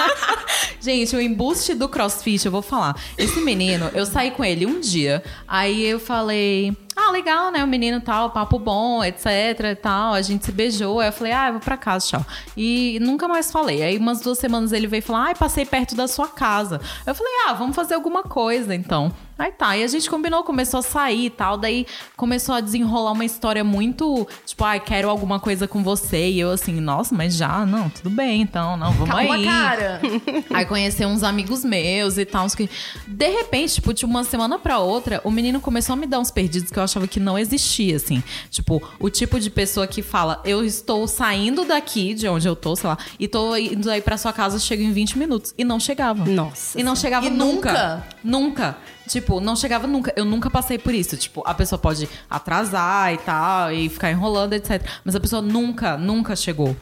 Gente, 0.80 1.16
o 1.16 1.20
embuste 1.20 1.74
do 1.74 1.88
CrossFit, 1.88 2.44
eu 2.46 2.52
vou 2.52 2.62
falar. 2.62 2.94
Esse 3.16 3.40
menino, 3.40 3.90
eu 3.94 4.04
saí 4.04 4.30
com 4.30 4.44
ele 4.44 4.66
um 4.66 4.78
dia, 4.78 5.22
aí 5.46 5.84
eu 5.84 5.98
falei 5.98 6.76
ah, 6.94 7.10
legal, 7.10 7.50
né? 7.50 7.62
O 7.62 7.66
menino 7.66 8.00
tal, 8.00 8.30
papo 8.30 8.58
bom, 8.58 9.04
etc 9.04 9.26
e 9.70 9.74
tal. 9.76 10.14
A 10.14 10.20
gente 10.20 10.44
se 10.44 10.52
beijou. 10.52 10.98
Aí 11.00 11.08
eu 11.08 11.12
falei, 11.12 11.32
ah, 11.32 11.46
eu 11.46 11.52
vou 11.52 11.60
pra 11.60 11.76
casa, 11.76 12.06
tchau. 12.06 12.26
E 12.56 12.98
nunca 13.00 13.28
mais 13.28 13.52
falei. 13.52 13.82
Aí 13.82 13.96
umas 13.96 14.20
duas 14.20 14.38
semanas 14.38 14.72
ele 14.72 14.86
veio 14.88 15.02
falar, 15.02 15.30
ah, 15.30 15.34
passei 15.34 15.64
perto 15.64 15.94
da 15.94 16.08
sua 16.08 16.26
casa. 16.26 16.80
Eu 17.06 17.14
falei, 17.14 17.32
ah, 17.46 17.52
vamos 17.54 17.76
fazer 17.76 17.94
alguma 17.94 18.24
coisa 18.24 18.74
então. 18.74 19.14
Aí 19.38 19.52
tá, 19.52 19.76
e 19.76 19.84
a 19.84 19.86
gente 19.86 20.10
combinou, 20.10 20.42
começou 20.42 20.80
a 20.80 20.82
sair 20.82 21.26
e 21.26 21.30
tal, 21.30 21.56
daí 21.56 21.86
começou 22.16 22.56
a 22.56 22.60
desenrolar 22.60 23.12
uma 23.12 23.24
história 23.24 23.62
muito, 23.62 24.26
tipo, 24.44 24.64
ai, 24.64 24.78
ah, 24.78 24.80
quero 24.80 25.08
alguma 25.08 25.38
coisa 25.38 25.68
com 25.68 25.82
você. 25.82 26.28
E 26.28 26.40
eu 26.40 26.50
assim, 26.50 26.80
nossa, 26.80 27.14
mas 27.14 27.36
já, 27.36 27.64
não, 27.64 27.88
tudo 27.88 28.10
bem, 28.10 28.42
então, 28.42 28.76
não, 28.76 28.92
vamos 28.92 29.14
Calma, 29.14 29.34
aí. 29.36 29.44
cara. 29.44 30.00
aí 30.52 30.66
conhecer 30.66 31.06
uns 31.06 31.22
amigos 31.22 31.64
meus 31.64 32.18
e 32.18 32.24
tal, 32.24 32.48
que 32.48 32.68
de 33.06 33.28
repente, 33.28 33.74
tipo, 33.74 33.94
de 33.94 34.04
uma 34.04 34.24
semana 34.24 34.58
pra 34.58 34.80
outra, 34.80 35.20
o 35.22 35.30
menino 35.30 35.60
começou 35.60 35.92
a 35.92 35.96
me 35.96 36.06
dar 36.06 36.18
uns 36.18 36.30
perdidos 36.30 36.70
que 36.70 36.78
eu 36.78 36.82
achava 36.82 37.06
que 37.06 37.20
não 37.20 37.38
existia, 37.38 37.96
assim. 37.96 38.22
Tipo, 38.50 38.82
o 38.98 39.08
tipo 39.08 39.38
de 39.38 39.50
pessoa 39.50 39.86
que 39.86 40.02
fala, 40.02 40.42
eu 40.44 40.64
estou 40.64 41.06
saindo 41.06 41.64
daqui, 41.64 42.12
de 42.12 42.26
onde 42.26 42.48
eu 42.48 42.56
tô, 42.56 42.74
sei 42.74 42.88
lá, 42.88 42.98
e 43.20 43.28
tô 43.28 43.54
indo 43.56 43.88
aí 43.90 44.00
pra 44.00 44.16
sua 44.16 44.32
casa, 44.32 44.58
chego 44.58 44.82
em 44.82 44.92
20 44.92 45.16
minutos. 45.16 45.54
E 45.56 45.62
não 45.62 45.78
chegava. 45.78 46.24
Nossa. 46.24 46.78
E 46.78 46.82
não 46.82 46.96
chegava 46.96 47.26
e 47.26 47.30
nunca. 47.30 47.70
Nunca. 47.72 48.06
Nunca. 48.24 48.97
Tipo, 49.08 49.40
não 49.40 49.56
chegava 49.56 49.86
nunca. 49.86 50.12
Eu 50.14 50.24
nunca 50.24 50.50
passei 50.50 50.78
por 50.78 50.94
isso. 50.94 51.16
Tipo, 51.16 51.42
a 51.46 51.54
pessoa 51.54 51.78
pode 51.78 52.08
atrasar 52.28 53.12
e 53.12 53.18
tal, 53.18 53.72
e 53.72 53.88
ficar 53.88 54.10
enrolando, 54.10 54.52
etc. 54.52 54.82
Mas 55.04 55.16
a 55.16 55.20
pessoa 55.20 55.42
nunca, 55.42 55.96
nunca 55.96 56.36
chegou. 56.36 56.76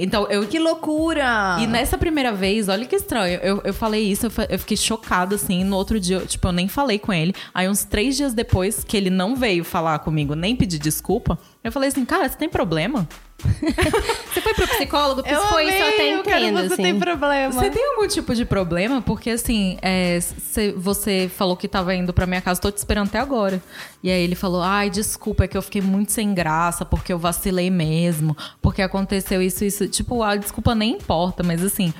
Então, 0.00 0.28
eu. 0.30 0.46
Que 0.46 0.60
loucura! 0.60 1.56
E 1.60 1.66
nessa 1.66 1.98
primeira 1.98 2.32
vez, 2.32 2.68
olha 2.68 2.86
que 2.86 2.94
estranho. 2.94 3.40
Eu, 3.42 3.60
eu 3.64 3.74
falei 3.74 4.04
isso, 4.04 4.26
eu, 4.26 4.30
eu 4.48 4.58
fiquei 4.58 4.76
chocada, 4.76 5.34
assim. 5.34 5.64
No 5.64 5.76
outro 5.76 5.98
dia, 5.98 6.18
eu, 6.18 6.26
tipo, 6.26 6.46
eu 6.46 6.52
nem 6.52 6.68
falei 6.68 7.00
com 7.00 7.12
ele. 7.12 7.34
Aí, 7.52 7.68
uns 7.68 7.84
três 7.84 8.16
dias 8.16 8.32
depois, 8.32 8.84
que 8.84 8.96
ele 8.96 9.10
não 9.10 9.34
veio 9.34 9.64
falar 9.64 9.98
comigo, 9.98 10.36
nem 10.36 10.54
pedir 10.54 10.78
desculpa, 10.78 11.36
eu 11.64 11.72
falei 11.72 11.88
assim, 11.88 12.04
cara, 12.04 12.28
você 12.28 12.36
tem 12.36 12.48
problema? 12.48 13.08
você 14.32 14.40
foi 14.40 14.54
pro 14.54 14.66
psicólogo? 14.66 15.22
Porque 15.22 15.34
eu 15.34 15.40
foi 15.46 15.62
amei, 15.62 15.74
isso, 15.74 15.84
eu 15.84 15.94
até 15.94 16.10
entendo. 16.10 16.56
Você 16.56 16.74
assim. 16.74 16.82
tem 16.82 16.98
problema. 16.98 17.52
Você 17.52 17.70
tem 17.70 17.90
algum 17.90 18.08
tipo 18.08 18.34
de 18.34 18.44
problema? 18.44 19.00
Porque 19.00 19.30
assim, 19.30 19.78
é, 19.80 20.18
cê, 20.20 20.72
você 20.72 21.30
falou 21.32 21.56
que 21.56 21.68
tava 21.68 21.94
indo 21.94 22.12
pra 22.12 22.26
minha 22.26 22.40
casa, 22.40 22.60
tô 22.60 22.70
te 22.70 22.78
esperando 22.78 23.08
até 23.08 23.18
agora. 23.18 23.62
E 24.02 24.10
aí 24.10 24.22
ele 24.22 24.34
falou: 24.34 24.60
ai, 24.60 24.90
desculpa, 24.90 25.44
é 25.44 25.48
que 25.48 25.56
eu 25.56 25.62
fiquei 25.62 25.80
muito 25.80 26.10
sem 26.10 26.34
graça, 26.34 26.84
porque 26.84 27.12
eu 27.12 27.18
vacilei 27.18 27.70
mesmo, 27.70 28.36
porque 28.60 28.82
aconteceu 28.82 29.40
isso, 29.40 29.64
isso. 29.64 29.86
Tipo, 29.86 30.22
a 30.22 30.34
desculpa 30.34 30.74
nem 30.74 30.94
importa, 30.94 31.42
mas 31.44 31.62
assim, 31.64 31.94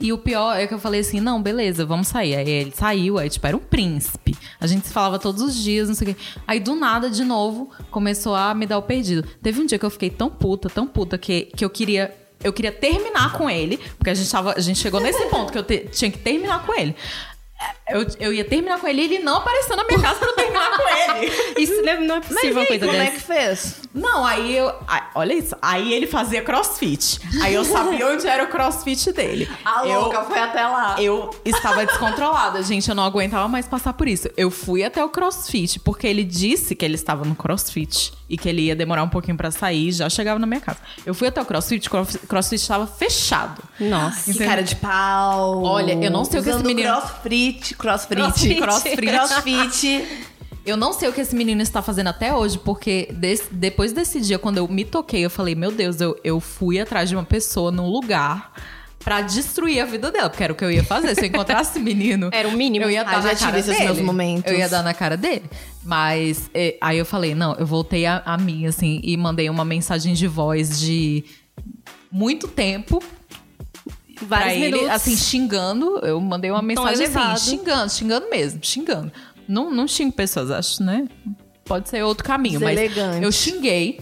e 0.00 0.12
o 0.12 0.18
pior 0.18 0.56
é 0.56 0.66
que 0.66 0.74
eu 0.74 0.78
falei 0.78 1.00
assim: 1.00 1.20
não, 1.20 1.42
beleza, 1.42 1.84
vamos 1.84 2.08
sair. 2.08 2.36
Aí 2.36 2.48
ele 2.48 2.72
saiu, 2.74 3.18
aí, 3.18 3.28
tipo, 3.28 3.46
era 3.46 3.56
um 3.56 3.60
príncipe. 3.60 4.36
A 4.60 4.66
gente 4.66 4.86
se 4.86 4.92
falava 4.92 5.18
todos 5.18 5.42
os 5.42 5.54
dias, 5.54 5.88
não 5.88 5.94
sei 5.94 6.12
o 6.12 6.14
quê. 6.14 6.20
Aí 6.46 6.60
do 6.60 6.74
nada, 6.74 7.10
de 7.10 7.24
novo, 7.24 7.70
começou 7.90 8.34
a 8.34 8.54
me 8.54 8.66
dar 8.66 8.78
o 8.78 8.82
perdido. 8.82 9.26
Teve 9.42 9.60
um 9.60 9.66
dia 9.66 9.78
que 9.78 9.84
eu 9.84 9.90
fiquei 9.90 10.10
tão 10.10 10.30
puta, 10.30 10.68
tão 10.68 10.86
puta, 10.86 11.16
que, 11.18 11.42
que 11.56 11.64
eu 11.64 11.70
queria 11.70 12.14
eu 12.42 12.52
queria 12.52 12.72
terminar 12.72 13.32
com 13.32 13.48
ele, 13.48 13.78
porque 13.96 14.10
a 14.10 14.14
gente, 14.14 14.30
tava, 14.30 14.52
a 14.54 14.60
gente 14.60 14.78
chegou 14.78 15.00
nesse 15.00 15.24
ponto 15.26 15.50
que 15.50 15.58
eu 15.58 15.62
te, 15.62 15.88
tinha 15.90 16.10
que 16.10 16.18
terminar 16.18 16.66
com 16.66 16.78
ele. 16.78 16.94
Eu, 17.88 18.06
eu 18.18 18.32
ia 18.32 18.44
terminar 18.44 18.80
com 18.80 18.88
ele 18.88 19.02
e 19.02 19.04
ele 19.04 19.18
não 19.20 19.36
apareceu 19.36 19.76
na 19.76 19.84
minha 19.84 20.00
casa 20.00 20.18
pra 20.18 20.28
eu 20.28 20.34
terminar 20.34 20.76
com 20.76 20.88
ele. 20.88 21.32
Isso 21.62 21.82
não 21.82 22.16
é 22.16 22.20
possível 22.20 22.54
Mas 22.54 22.56
uma 22.56 22.66
coisa 22.66 22.86
como 22.86 22.98
dessa. 22.98 23.10
é 23.10 23.14
que 23.14 23.20
fez? 23.20 23.80
Não, 23.94 24.24
aí 24.24 24.56
eu. 24.56 24.74
aí, 24.88 25.02
olha 25.14 25.34
isso. 25.34 25.54
Aí 25.62 25.92
ele 25.92 26.06
fazia 26.06 26.42
crossfit. 26.42 27.20
Aí 27.40 27.54
eu 27.54 27.64
sabia 27.64 28.08
onde 28.08 28.26
era 28.26 28.42
o 28.42 28.48
crossfit 28.48 29.12
dele. 29.12 29.48
A 29.64 29.86
eu, 29.86 30.00
louca 30.00 30.22
foi 30.24 30.38
até 30.38 30.66
lá. 30.66 30.96
Eu 30.98 31.30
estava 31.44 31.86
descontrolada, 31.86 32.62
gente. 32.62 32.88
Eu 32.88 32.94
não 32.94 33.04
aguentava 33.04 33.46
mais 33.46 33.68
passar 33.68 33.92
por 33.92 34.08
isso. 34.08 34.28
Eu 34.36 34.50
fui 34.50 34.82
até 34.82 35.04
o 35.04 35.08
crossfit, 35.08 35.78
porque 35.78 36.06
ele 36.06 36.24
disse 36.24 36.74
que 36.74 36.84
ele 36.84 36.96
estava 36.96 37.24
no 37.24 37.36
crossfit 37.36 38.12
e 38.28 38.36
que 38.36 38.48
ele 38.48 38.62
ia 38.62 38.74
demorar 38.74 39.02
um 39.04 39.08
pouquinho 39.08 39.36
para 39.36 39.50
sair 39.50 39.92
já 39.92 40.08
chegava 40.08 40.38
na 40.38 40.46
minha 40.46 40.60
casa. 40.60 40.78
Eu 41.04 41.14
fui 41.14 41.28
até 41.28 41.40
o 41.40 41.44
crossfit, 41.44 41.88
o 41.88 42.26
crossfit 42.26 42.60
estava 42.60 42.86
fechado. 42.86 43.62
Nossa. 43.80 44.32
Que 44.32 44.38
cara 44.44 44.62
de 44.62 44.76
pau. 44.76 45.62
Olha, 45.62 45.92
eu 45.94 46.10
não 46.10 46.24
sei 46.24 46.40
o 46.40 46.42
que 46.42 46.50
esse 46.50 46.62
menino. 46.62 46.88
Crossfit, 46.88 47.74
crossfit, 47.74 48.14
Crossfit. 48.16 48.54
crossfit. 48.60 48.96
crossfit. 49.06 50.04
Eu 50.66 50.76
não 50.78 50.92
sei 50.94 51.08
o 51.10 51.12
que 51.12 51.20
esse 51.20 51.34
menino 51.36 51.60
está 51.60 51.82
fazendo 51.82 52.06
até 52.08 52.32
hoje, 52.32 52.58
porque 52.58 53.08
desse, 53.12 53.52
depois 53.52 53.92
desse 53.92 54.18
dia, 54.20 54.38
quando 54.38 54.56
eu 54.58 54.66
me 54.66 54.82
toquei, 54.84 55.22
eu 55.24 55.28
falei, 55.28 55.54
meu 55.54 55.70
Deus, 55.70 56.00
eu, 56.00 56.18
eu 56.24 56.40
fui 56.40 56.80
atrás 56.80 57.08
de 57.10 57.14
uma 57.14 57.24
pessoa 57.24 57.70
num 57.70 57.86
lugar 57.86 58.50
pra 58.98 59.20
destruir 59.20 59.80
a 59.80 59.84
vida 59.84 60.10
dela, 60.10 60.30
porque 60.30 60.42
era 60.42 60.54
o 60.54 60.56
que 60.56 60.64
eu 60.64 60.70
ia 60.70 60.82
fazer. 60.82 61.14
Se 61.14 61.20
eu 61.20 61.26
encontrasse 61.26 61.72
esse 61.72 61.80
menino. 61.80 62.30
Era 62.32 62.48
o 62.48 62.52
mínimo. 62.52 62.86
Eu 62.86 62.90
ia 62.90 63.02
Ah, 63.02 63.04
dar 63.04 63.20
já 63.20 63.28
na 63.28 63.28
tive 63.34 63.40
cara 63.44 63.58
esses 63.58 63.72
dele. 63.76 63.84
meus 63.84 63.98
momentos. 64.00 64.50
Eu 64.50 64.56
ia 64.58 64.66
dar 64.66 64.82
na 64.82 64.94
cara 64.94 65.18
dele. 65.18 65.42
Mas 65.84 66.48
eh, 66.54 66.78
aí 66.80 66.96
eu 66.96 67.04
falei, 67.04 67.34
não, 67.34 67.54
eu 67.56 67.66
voltei 67.66 68.06
a, 68.06 68.22
a 68.24 68.38
mim, 68.38 68.64
assim, 68.64 69.00
e 69.04 69.14
mandei 69.18 69.50
uma 69.50 69.66
mensagem 69.66 70.14
de 70.14 70.26
voz 70.26 70.80
de 70.80 71.24
muito 72.10 72.48
tempo. 72.48 73.02
Pra 74.14 74.26
Vários 74.26 74.54
ele, 74.54 74.64
minutos. 74.66 74.90
assim, 74.90 75.16
xingando. 75.16 75.98
Eu 76.02 76.20
mandei 76.20 76.50
uma 76.50 76.62
mensagem 76.62 77.06
assim, 77.06 77.50
xingando, 77.50 77.92
xingando 77.92 78.30
mesmo, 78.30 78.60
xingando. 78.62 79.12
Não, 79.46 79.70
não 79.70 79.86
xingo 79.86 80.12
pessoas, 80.12 80.50
acho, 80.50 80.82
né? 80.82 81.06
Pode 81.64 81.88
ser 81.88 82.02
outro 82.02 82.24
caminho, 82.24 82.60
mas 82.60 82.78
eu 83.22 83.32
xinguei. 83.32 84.00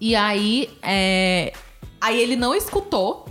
E 0.00 0.16
aí, 0.16 0.70
é, 0.82 1.52
aí 2.00 2.20
ele 2.20 2.36
não 2.36 2.54
escutou. 2.54 3.26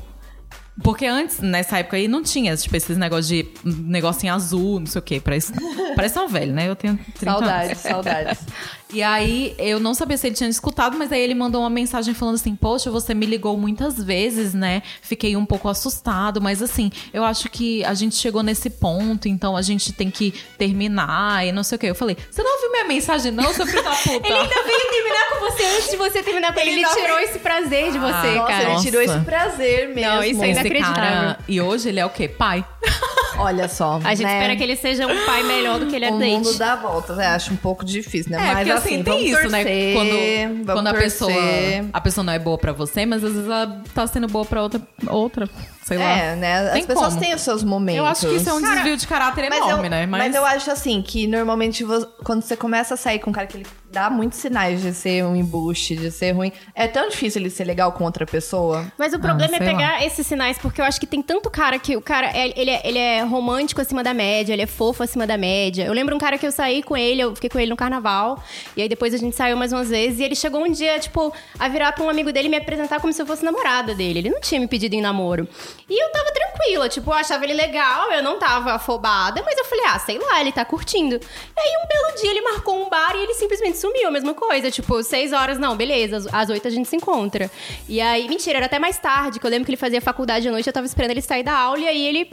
Porque 0.82 1.06
antes, 1.06 1.40
nessa 1.40 1.80
época 1.80 1.98
aí, 1.98 2.08
não 2.08 2.24
tinha, 2.24 2.56
tipo, 2.56 2.74
esses 2.76 2.96
negócios 2.98 3.28
de 3.28 3.46
negocinho 3.66 4.34
azul, 4.34 4.80
não 4.80 4.88
sei 4.88 5.00
o 5.00 5.02
quê. 5.02 5.20
Parece, 5.20 5.52
parece 5.96 6.18
uma 6.18 6.28
velha, 6.28 6.54
né? 6.54 6.70
Eu 6.70 6.76
tenho 6.76 6.98
30 7.18 7.32
anos. 7.32 7.40
Saudades, 7.40 7.78
saudades. 7.80 8.40
E 8.92 9.04
aí, 9.04 9.54
eu 9.60 9.80
não 9.80 9.94
sabia 9.94 10.18
se 10.18 10.26
ele 10.26 10.36
tinha 10.36 10.50
escutado, 10.50 10.98
mas 10.98 11.12
aí 11.12 11.22
ele 11.22 11.36
mandou 11.36 11.62
uma 11.62 11.70
mensagem 11.70 12.12
falando 12.16 12.36
assim: 12.36 12.56
Poxa, 12.56 12.90
você 12.90 13.14
me 13.14 13.26
ligou 13.28 13.56
muitas 13.56 14.02
vezes, 14.04 14.56
né? 14.56 14.82
Fiquei 15.02 15.36
um 15.36 15.46
pouco 15.46 15.70
assustado, 15.70 16.42
mas 16.42 16.60
assim, 16.60 16.92
eu 17.14 17.24
acho 17.24 17.50
que 17.50 17.84
a 17.86 17.94
gente 17.94 18.16
chegou 18.16 18.42
nesse 18.42 18.68
ponto, 18.68 19.28
então 19.28 19.56
a 19.56 19.62
gente 19.62 19.94
tem 19.94 20.10
que 20.10 20.32
terminar 20.58 21.46
e 21.46 21.52
não 21.52 21.62
sei 21.64 21.76
o 21.76 21.80
quê. 21.80 21.88
Eu 21.92 21.94
falei: 21.96 22.18
Você 22.32 22.42
não 22.42 22.52
ouviu 22.56 22.72
minha 22.72 22.86
mensagem, 22.86 23.32
não, 23.32 23.54
seu 23.54 23.68
filho 23.68 23.84
da 23.84 23.92
puta? 23.96 24.28
Ele 24.28 24.34
ainda 24.38 24.64
veio 24.64 24.92
terminar 24.92 25.30
com 25.30 25.40
você 25.40 25.64
antes 25.66 25.90
de 25.92 25.96
você 25.96 26.24
terminar 26.24 26.52
com 26.54 26.60
ele. 26.60 26.72
Ele 26.72 26.84
ainda 26.86 26.96
tirou 27.00 27.16
veio- 27.18 27.30
esse 27.30 27.40
prazer 27.40 27.92
de 27.92 28.00
você, 28.00 28.12
Nossa, 28.36 28.48
cara. 28.48 28.72
ele 28.72 28.82
tirou 28.82 29.02
Nossa. 29.06 29.16
esse 29.18 29.26
prazer 29.26 29.88
mesmo. 29.94 30.02
Não, 30.16 30.24
isso 30.24 30.44
é 30.44 30.50
inacreditável. 30.50 30.96
cara- 30.96 31.40
E 31.48 31.62
hoje 31.62 31.90
ele 31.90 32.00
é 32.00 32.06
o 32.08 32.10
quê? 32.10 32.28
Pai. 32.28 32.66
Olha 33.38 33.70
só. 33.70 34.02
A 34.04 34.14
gente 34.16 34.24
né? 34.24 34.34
espera 34.38 34.56
que 34.58 34.64
ele 34.64 34.76
seja 34.76 35.08
um 35.08 35.26
pai 35.26 35.44
melhor 35.44 35.80
do 35.80 35.86
que 35.88 35.96
ele 35.96 36.04
é 36.06 36.12
O 36.12 36.18
date. 36.20 36.32
mundo 36.32 36.54
dá 36.58 36.76
voltas, 36.76 37.18
é, 37.20 37.28
acho 37.28 37.54
um 37.54 37.56
pouco 37.56 37.86
difícil, 37.86 38.32
né? 38.32 38.38
É, 38.38 38.54
Mas 38.54 38.68
assim, 38.80 39.04
tem 39.04 39.28
isso, 39.28 39.42
torcer, 39.42 39.66
né? 39.66 39.94
Quando, 39.94 40.66
quando 40.66 40.88
a 40.88 40.94
pessoa 40.94 41.32
torcer. 41.32 41.86
a 41.94 42.02
pessoa 42.02 42.24
não 42.24 42.34
é 42.34 42.40
boa 42.40 42.58
pra 42.58 42.72
você, 42.72 43.06
mas 43.06 43.24
às 43.24 43.34
vezes 43.34 43.48
ela 43.48 43.84
tá 43.94 44.08
sendo 44.08 44.28
boa 44.28 44.46
pra 44.46 44.62
outra, 44.62 44.82
outra 45.08 45.50
sei 45.90 45.98
lá. 45.98 46.18
É, 46.18 46.36
né? 46.36 46.68
As 46.68 46.72
Tem 46.74 46.86
pessoas 46.86 47.10
como. 47.16 47.20
têm 47.20 47.34
os 47.36 47.42
seus 47.42 47.64
momentos. 47.64 47.98
Eu 48.00 48.06
acho 48.06 48.28
que 48.28 48.36
isso 48.36 48.50
é 48.50 48.54
um 48.54 48.62
Cara, 48.62 48.76
desvio 48.76 48.96
de 48.98 49.08
caráter 49.08 49.50
mas 49.50 49.58
enorme, 49.60 49.88
eu, 49.88 49.90
né? 49.92 50.06
Mas... 50.06 50.34
eu 50.36 50.46
acho 50.46 50.72
assim, 50.72 51.02
que 51.02 51.28
normalmente 51.28 51.84
vo- 51.84 52.06
quando 52.24 52.42
você 52.42 52.56
começa 52.56 52.94
a 52.94 52.98
sair 52.98 53.20
com 53.20 53.32
um 53.32 53.34
cara 53.34 53.48
que 53.48 53.58
ele 53.58 53.68
dá 53.92 54.08
muitos 54.08 54.38
sinais 54.38 54.84
de 54.84 54.94
ser 54.94 55.26
um 55.26 55.36
embuste, 55.36 55.96
de 55.96 56.12
ser 56.12 56.32
ruim, 56.34 56.52
é 56.76 56.88
tão 56.88 57.10
difícil 57.10 57.42
ele 57.42 57.50
ser 57.50 57.64
legal 57.64 57.92
com 57.92 58.04
outra 58.04 58.24
pessoa. 58.24 58.86
Mas 59.00 59.14
o 59.14 59.20
problema 59.20 59.56
é 59.56 59.58
sei 59.58 59.66
lá. 59.68 59.74
pegar 59.74 60.06
esses 60.06 60.28
sinais, 60.28 60.60
porque 60.60 60.80
eu 60.80 60.86
acho 60.86 61.00
que 61.00 61.08
tem 61.08 61.24
tanto 61.24 61.50
cara 61.50 61.80
que 61.80 61.98
o 61.98 62.02
cara, 62.02 62.28
é- 62.28 62.54
ele 62.56 62.70
é, 62.70 62.82
ele 62.88 63.00
é 63.00 63.22
romântico 63.24 63.82
acima 63.82 64.04
da 64.04 64.14
média, 64.14 64.54
ele 64.54 64.62
é 64.62 64.68
fofo 64.68 65.02
acima 65.02 65.26
da 65.26 65.38
média. 65.38 65.86
Eu 65.86 65.94
lembro 65.94 66.16
um 66.16 66.20
cara 66.20 66.38
que 66.38 66.46
eu 66.46 66.52
saí 66.52 66.84
com 66.84 66.96
ele, 66.96 67.22
eu 67.22 67.34
fiquei 67.34 67.50
com 67.50 67.60
ele 67.60 67.72
no 67.72 67.76
carnaval, 67.76 68.42
e 68.78 68.82
aí 68.84 68.88
depois 68.88 69.12
a 69.12 69.18
gente 69.18 69.36
saiu 69.36 69.58
mais 69.58 69.74
umas 69.74 69.90
vezes, 69.90 70.20
e 70.20 70.24
ele 70.24 70.36
chegou 70.36 70.64
um 70.64 70.72
dia, 70.72 71.00
tipo, 71.00 71.34
a 71.58 71.68
virar 71.68 71.92
pra 71.94 72.04
um 72.04 72.10
amigo 72.12 72.32
dele 72.32 72.48
e 72.48 72.52
me 72.52 72.58
apresentar 72.58 73.00
como 73.02 73.12
se 73.12 73.20
eu 73.20 73.26
fosse 73.26 73.44
namorada 73.44 73.96
dele. 73.96 74.20
Ele 74.20 74.30
não 74.30 74.40
tinha 74.40 74.62
me 74.62 74.68
pedido 74.68 74.94
em 74.94 75.02
namoro. 75.02 75.48
E 75.88 76.04
eu 76.04 76.12
tava 76.12 76.32
tranquila, 76.32 76.90
tipo, 76.90 77.10
eu 77.10 77.14
achava 77.14 77.44
ele 77.44 77.54
legal, 77.54 78.12
eu 78.12 78.24
não 78.24 78.40
tava 78.40 78.74
afobada, 78.74 79.42
mas 79.46 79.58
eu 79.58 79.66
falei, 79.66 79.86
ah, 79.86 80.00
sei 80.00 80.18
lá, 80.18 80.42
ele 80.42 80.52
tá 80.52 80.66
curtindo. 80.66 81.16
E 81.16 81.60
aí 81.60 81.74
um 81.84 81.88
belo 81.88 82.22
dia 82.22 82.32
ele 82.32 82.42
marcou 82.42 82.84
um 82.86 82.90
bar 82.90 83.16
e 83.16 83.24
ele 83.24 83.34
simplesmente 83.36 83.78
sumiu, 83.78 84.08
a 84.08 84.12
mesma 84.12 84.34
coisa, 84.34 84.70
tipo, 84.72 85.02
seis 85.04 85.32
horas, 85.34 85.58
não, 85.60 85.76
beleza, 85.78 86.28
às- 86.32 86.50
oito 86.50 86.68
a 86.68 86.72
gente 86.72 86.88
se 86.90 86.96
encontra. 86.96 87.50
E 87.88 88.02
aí, 88.02 88.28
mentira, 88.28 88.58
era 88.58 88.66
até 88.66 88.80
mais 88.80 88.98
tarde, 88.98 89.40
que 89.40 89.46
eu 89.46 89.50
lembro 89.52 89.66
que 89.66 89.72
ele 89.72 89.78
fazia 89.78 90.02
faculdade 90.02 90.48
à 90.48 90.52
noite, 90.52 90.68
eu 90.68 90.74
tava 90.74 90.86
esperando 90.86 91.12
ele 91.12 91.22
sair 91.22 91.44
da 91.44 91.54
aula, 91.54 91.80
e 91.80 91.88
aí 91.88 92.08
ele 92.08 92.32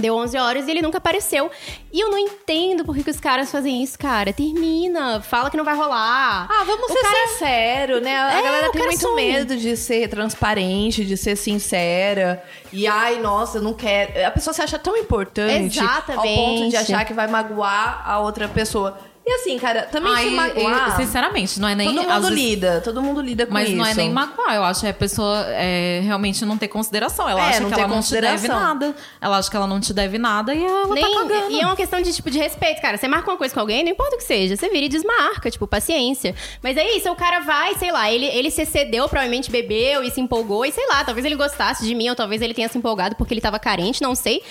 Deu 0.00 0.12
11 0.16 0.36
horas 0.36 0.66
e 0.66 0.72
ele 0.72 0.82
nunca 0.82 0.98
apareceu. 0.98 1.48
E 1.92 2.00
eu 2.00 2.10
não 2.10 2.18
entendo 2.18 2.84
por 2.84 2.96
que, 2.96 3.04
que 3.04 3.10
os 3.10 3.20
caras 3.20 3.52
fazem 3.52 3.80
isso, 3.80 3.96
cara. 3.96 4.32
Termina, 4.32 5.20
fala 5.20 5.48
que 5.48 5.56
não 5.56 5.64
vai 5.64 5.76
rolar. 5.76 6.48
Ah, 6.50 6.64
vamos 6.64 6.90
O 6.90 6.92
ser 6.92 7.00
cara- 7.00 7.28
sincero, 7.28 8.00
né? 8.00 8.16
A 8.18 8.38
É, 8.40 8.42
galera 8.42 8.72
tem 8.72 8.82
muito 8.82 8.98
some. 9.00 9.14
medo 9.22 9.56
de 9.56 9.76
ser 9.76 10.08
transparente, 10.08 11.04
de 11.04 11.16
ser 11.16 11.36
sincera. 11.36 12.42
E 12.72 12.88
ai, 12.88 13.20
nossa, 13.20 13.58
eu 13.58 13.62
não 13.62 13.72
quero. 13.72 14.26
A 14.26 14.32
pessoa 14.32 14.52
se 14.52 14.60
acha 14.60 14.80
tão 14.80 14.96
importante 14.96 15.78
ao 15.78 15.86
Exatamente. 15.86 16.34
ponto 16.34 16.68
de 16.70 16.76
achar 16.76 17.04
que 17.04 17.12
vai 17.14 17.28
magoar 17.28 18.02
a 18.04 18.18
outra 18.18 18.48
pessoa. 18.48 18.98
E 19.26 19.32
assim, 19.36 19.58
cara, 19.58 19.82
também 19.84 20.14
se 20.16 20.30
magoar... 20.34 20.90
eu- 20.90 20.96
sinceramente, 20.96 21.58
não 21.58 21.66
é 21.66 21.74
nem. 21.74 21.86
todo 21.94 22.02
mundo 22.04 22.20
vezes- 22.28 22.34
lida, 22.38 22.80
todo 22.84 23.02
mundo 23.02 23.20
lida 23.22 23.46
com 23.46 23.54
Mas 23.54 23.68
isso. 23.68 23.76
não 23.78 23.86
é 23.86 23.94
nem 23.94 24.10
magoar, 24.10 24.54
eu 24.54 24.62
acho 24.64 24.80
que 24.82 24.86
a 24.86 24.92
pessoa 24.92 25.46
é, 25.48 26.00
realmente 26.04 26.44
não 26.44 26.58
ter 26.58 26.68
consideração. 26.68 27.26
Ela 27.26 27.40
É, 27.40 27.48
acha 27.48 27.60
não 27.60 27.70
que 27.70 27.80
ela 27.80 27.88
não 27.88 28.02
te 28.02 28.20
deve 28.20 28.48
nada. 28.48 28.94
Ela 29.20 29.38
acha 29.38 29.50
que 29.50 29.56
ela 29.56 29.66
não 29.66 29.80
te 29.80 29.94
deve 29.94 30.18
nada 30.18 30.54
e 30.54 30.62
ela 30.62 30.86
tá 30.88 30.94
Nem- 30.94 31.14
cagando. 31.14 31.50
e 31.52 31.58
é 31.60 31.64
uma 31.64 31.74
questão 31.74 32.02
de, 32.02 32.12
tipo, 32.12 32.30
de 32.30 32.38
respeito, 32.38 32.82
cara. 32.82 32.98
Você 32.98 33.08
marca 33.08 33.30
uma 33.30 33.38
coisa 33.38 33.54
com 33.54 33.60
alguém, 33.60 33.82
não 33.82 33.90
importa 33.92 34.14
o 34.14 34.18
que 34.18 34.24
seja. 34.24 34.56
Você 34.56 34.68
vira 34.68 34.84
e 34.84 34.88
desmarca, 34.90 35.50
tipo, 35.50 35.66
paciência. 35.66 36.34
Mas 36.62 36.76
é 36.76 36.86
isso, 36.94 37.10
o 37.10 37.16
cara 37.16 37.40
vai, 37.40 37.74
sei 37.76 37.90
lá, 37.90 38.12
ele, 38.12 38.26
ele 38.26 38.50
se 38.50 38.60
excedeu, 38.60 39.08
provavelmente 39.08 39.50
bebeu 39.50 40.02
e 40.04 40.10
se 40.10 40.20
empolgou. 40.20 40.66
E 40.66 40.70
sei 40.72 40.86
lá, 40.86 41.02
talvez 41.02 41.24
ele 41.24 41.34
gostasse 41.34 41.86
de 41.86 41.94
mim, 41.94 42.10
ou 42.10 42.14
talvez 42.14 42.42
ele 42.42 42.52
tenha 42.52 42.68
se 42.68 42.76
empolgado 42.76 43.16
porque 43.16 43.32
ele 43.32 43.40
tava 43.40 43.58
carente, 43.58 44.02
não 44.02 44.14
sei. 44.14 44.42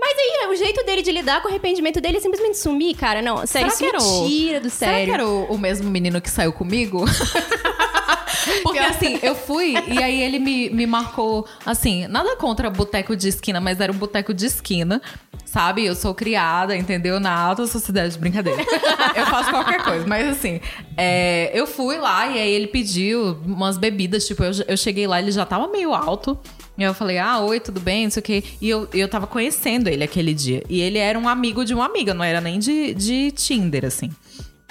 Mas 0.00 0.16
aí, 0.18 0.48
o 0.48 0.56
jeito 0.56 0.82
dele 0.86 1.02
de 1.02 1.12
lidar 1.12 1.42
com 1.42 1.48
o 1.48 1.50
arrependimento 1.50 2.00
dele 2.00 2.16
é 2.16 2.20
simplesmente 2.20 2.56
sumir, 2.56 2.94
cara. 2.96 3.20
Não, 3.20 3.46
sério, 3.46 3.68
isso 3.68 4.21
tira 4.28 4.60
do 4.60 4.70
Será 4.70 4.92
sério. 4.92 5.06
que 5.06 5.10
era 5.12 5.26
o, 5.26 5.44
o 5.44 5.58
mesmo 5.58 5.90
menino 5.90 6.20
que 6.20 6.30
saiu 6.30 6.52
comigo? 6.52 7.04
Porque 8.62 8.78
assim, 8.78 9.18
eu 9.22 9.34
fui 9.34 9.74
e 9.86 10.02
aí 10.02 10.20
ele 10.20 10.38
me, 10.38 10.70
me 10.70 10.86
marcou, 10.86 11.46
assim, 11.64 12.06
nada 12.08 12.36
contra 12.36 12.68
boteco 12.70 13.14
de 13.16 13.28
esquina, 13.28 13.60
mas 13.60 13.80
era 13.80 13.92
um 13.92 13.96
boteco 13.96 14.34
de 14.34 14.46
esquina, 14.46 15.00
sabe? 15.44 15.84
Eu 15.84 15.94
sou 15.94 16.14
criada, 16.14 16.76
entendeu? 16.76 17.20
Na 17.20 17.32
alta 17.32 17.66
sociedade, 17.66 18.18
brincadeira. 18.18 18.62
eu 19.14 19.26
faço 19.26 19.50
qualquer 19.50 19.82
coisa, 19.84 20.06
mas 20.06 20.28
assim, 20.28 20.60
é, 20.96 21.50
eu 21.54 21.66
fui 21.66 21.98
lá 21.98 22.26
e 22.26 22.38
aí 22.38 22.50
ele 22.50 22.66
pediu 22.66 23.38
umas 23.44 23.76
bebidas, 23.76 24.26
tipo, 24.26 24.42
eu, 24.42 24.52
eu 24.66 24.76
cheguei 24.76 25.06
lá, 25.06 25.20
ele 25.20 25.30
já 25.30 25.44
tava 25.46 25.68
meio 25.68 25.94
alto. 25.94 26.38
E 26.76 26.82
eu 26.82 26.94
falei, 26.94 27.18
ah, 27.18 27.38
oi, 27.40 27.60
tudo 27.60 27.80
bem, 27.80 28.04
não 28.04 28.10
sei 28.10 28.20
o 28.20 28.24
quê. 28.24 28.44
E 28.60 28.68
eu, 28.68 28.88
eu 28.92 29.08
tava 29.08 29.26
conhecendo 29.26 29.88
ele 29.88 30.02
aquele 30.02 30.32
dia. 30.32 30.62
E 30.68 30.80
ele 30.80 30.98
era 30.98 31.18
um 31.18 31.28
amigo 31.28 31.64
de 31.64 31.74
uma 31.74 31.84
amiga, 31.84 32.14
não 32.14 32.24
era 32.24 32.40
nem 32.40 32.58
de, 32.58 32.94
de 32.94 33.30
Tinder, 33.32 33.84
assim. 33.84 34.10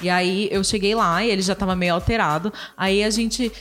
E 0.01 0.09
aí 0.09 0.49
eu 0.51 0.63
cheguei 0.63 0.95
lá 0.95 1.23
e 1.23 1.29
ele 1.29 1.41
já 1.41 1.53
tava 1.53 1.75
meio 1.75 1.93
alterado. 1.93 2.51
Aí 2.75 3.03
a 3.03 3.09
gente 3.09 3.51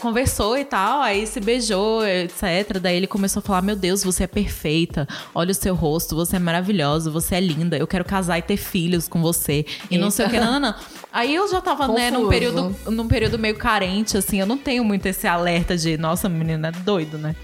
conversou 0.00 0.56
e 0.56 0.64
tal, 0.64 1.00
aí 1.00 1.26
se 1.26 1.40
beijou, 1.40 2.06
etc. 2.06 2.78
Daí 2.80 2.96
ele 2.96 3.06
começou 3.06 3.40
a 3.40 3.42
falar: 3.42 3.62
Meu 3.62 3.74
Deus, 3.74 4.04
você 4.04 4.24
é 4.24 4.26
perfeita. 4.26 5.08
Olha 5.34 5.50
o 5.50 5.54
seu 5.54 5.74
rosto, 5.74 6.14
você 6.14 6.36
é 6.36 6.38
maravilhosa, 6.38 7.10
você 7.10 7.34
é 7.34 7.40
linda. 7.40 7.76
Eu 7.76 7.86
quero 7.86 8.04
casar 8.04 8.38
e 8.38 8.42
ter 8.42 8.56
filhos 8.56 9.08
com 9.08 9.20
você. 9.20 9.66
E 9.90 9.98
não 9.98 10.10
sei 10.10 10.26
o 10.26 10.30
que, 10.30 10.38
não, 10.38 10.52
não, 10.52 10.60
não. 10.60 10.74
Aí 11.12 11.34
eu 11.34 11.50
já 11.50 11.60
tava, 11.60 11.88
né, 11.88 12.10
num 12.10 12.24
Confuso. 12.24 12.30
período, 12.30 12.76
num 12.86 13.08
período 13.08 13.38
meio 13.38 13.56
carente, 13.56 14.16
assim. 14.16 14.38
Eu 14.38 14.46
não 14.46 14.56
tenho 14.56 14.84
muito 14.84 15.04
esse 15.06 15.26
alerta 15.26 15.76
de, 15.76 15.98
nossa, 15.98 16.28
menina 16.28 16.68
é 16.68 16.72
doido, 16.72 17.18
né? 17.18 17.34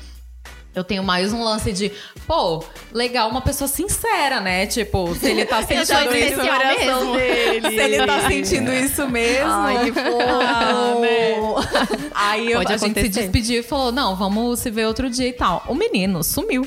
Eu 0.75 0.83
tenho 0.83 1.05
mais 1.05 1.33
um 1.33 1.43
lance 1.45 1.73
de, 1.73 1.93
pô, 2.27 2.65
legal 2.93 3.29
uma 3.31 3.41
pessoa 3.41 3.69
sincera, 3.69 4.41
né? 4.41 4.67
Tipo, 4.67 5.15
se 5.15 5.27
ele 5.31 5.45
tá 5.45 5.63
sentindo 5.67 6.17
isso 6.17 6.37
mesmo. 6.43 7.17
dele. 7.17 7.69
se 7.69 7.75
ele 7.77 8.07
tá 8.07 8.29
sentindo 8.29 8.73
isso 8.73 9.09
mesmo. 9.09 9.51
Ai, 9.51 9.85
que 9.85 9.93
fofo. 9.93 11.69
Aí 12.15 12.51
eu- 12.51 12.59
Pode 12.59 12.73
a 12.73 12.77
gente 12.77 13.01
se 13.01 13.09
despediu 13.09 13.61
e 13.61 13.63
falou: 13.63 13.93
não, 13.93 14.17
vamos 14.17 14.61
se 14.61 14.71
ver 14.71 14.87
outro 14.87 15.09
dia 15.09 15.29
e 15.29 15.33
tal. 15.33 15.63
O 15.69 15.75
menino 15.75 16.23
sumiu. 16.25 16.67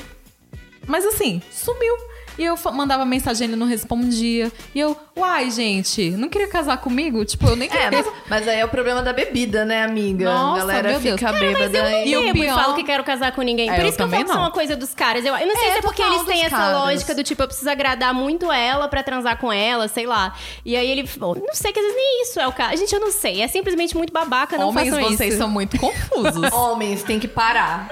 Mas 0.86 1.04
assim, 1.04 1.42
sumiu. 1.52 1.94
E 2.38 2.44
eu 2.44 2.56
mandava 2.72 3.04
mensagem, 3.04 3.48
ele 3.48 3.56
não 3.56 3.66
respondia. 3.66 4.52
E 4.74 4.78
eu, 4.80 4.96
uai, 5.16 5.50
gente, 5.50 6.10
não 6.12 6.28
queria 6.28 6.48
casar 6.48 6.76
comigo? 6.78 7.24
Tipo, 7.24 7.48
eu 7.48 7.56
nem 7.56 7.68
queria 7.68 7.86
É, 7.86 7.90
mas, 7.90 8.06
mas 8.28 8.48
aí 8.48 8.60
é 8.60 8.64
o 8.64 8.68
problema 8.68 9.02
da 9.02 9.12
bebida, 9.12 9.64
né, 9.64 9.82
amiga? 9.82 10.24
Nossa, 10.26 10.56
a 10.56 10.58
galera 10.60 10.88
meu 10.90 11.00
Deus. 11.00 11.18
fica 11.18 11.32
Cara, 11.32 11.44
mas 11.44 11.70
bêbada. 11.70 11.78
eu 11.78 12.06
e- 12.06 12.28
E 12.28 12.28
e 12.28 12.32
pior- 12.32 12.62
falo 12.62 12.74
que 12.76 12.84
quero 12.84 13.02
casar 13.02 13.32
com 13.32 13.42
ninguém. 13.42 13.68
É, 13.68 13.74
Por 13.74 13.82
eu 13.82 13.88
isso 13.88 13.96
que 13.96 14.02
eu 14.02 14.08
falo 14.08 14.24
que 14.24 14.30
é 14.30 14.34
não. 14.34 14.40
uma 14.42 14.50
coisa 14.50 14.76
dos 14.76 14.94
caras. 14.94 15.24
Eu, 15.24 15.34
eu 15.36 15.46
não 15.46 15.56
sei 15.56 15.68
É, 15.68 15.72
se 15.72 15.78
é 15.78 15.82
porque 15.82 16.02
eles 16.02 16.22
têm 16.24 16.44
essa 16.44 16.56
caras. 16.56 16.78
lógica 16.78 17.14
do 17.14 17.24
tipo, 17.24 17.42
eu 17.42 17.46
preciso 17.48 17.68
agradar 17.70 18.14
muito 18.14 18.52
ela 18.52 18.86
pra 18.88 19.02
transar 19.02 19.36
com 19.38 19.52
ela, 19.52 19.88
sei 19.88 20.06
lá. 20.06 20.34
E 20.64 20.76
aí 20.76 20.88
ele, 20.90 21.08
bom, 21.18 21.34
não 21.34 21.54
sei 21.54 21.72
que 21.72 21.80
às 21.80 21.84
vezes 21.86 21.96
nem 22.00 22.22
isso 22.22 22.38
é 22.38 22.46
o 22.46 22.52
caso. 22.52 22.76
Gente, 22.76 22.92
eu 22.94 23.00
não 23.00 23.10
sei. 23.10 23.40
É 23.42 23.48
simplesmente 23.48 23.96
muito 23.96 24.12
babaca, 24.12 24.56
não 24.56 24.68
Homens, 24.68 24.90
façam 24.90 25.04
vocês 25.10 25.30
isso. 25.30 25.38
são 25.38 25.48
muito 25.50 25.78
confusos. 25.78 26.50
Homens, 26.52 27.02
tem 27.02 27.18
que 27.18 27.26
parar. 27.28 27.88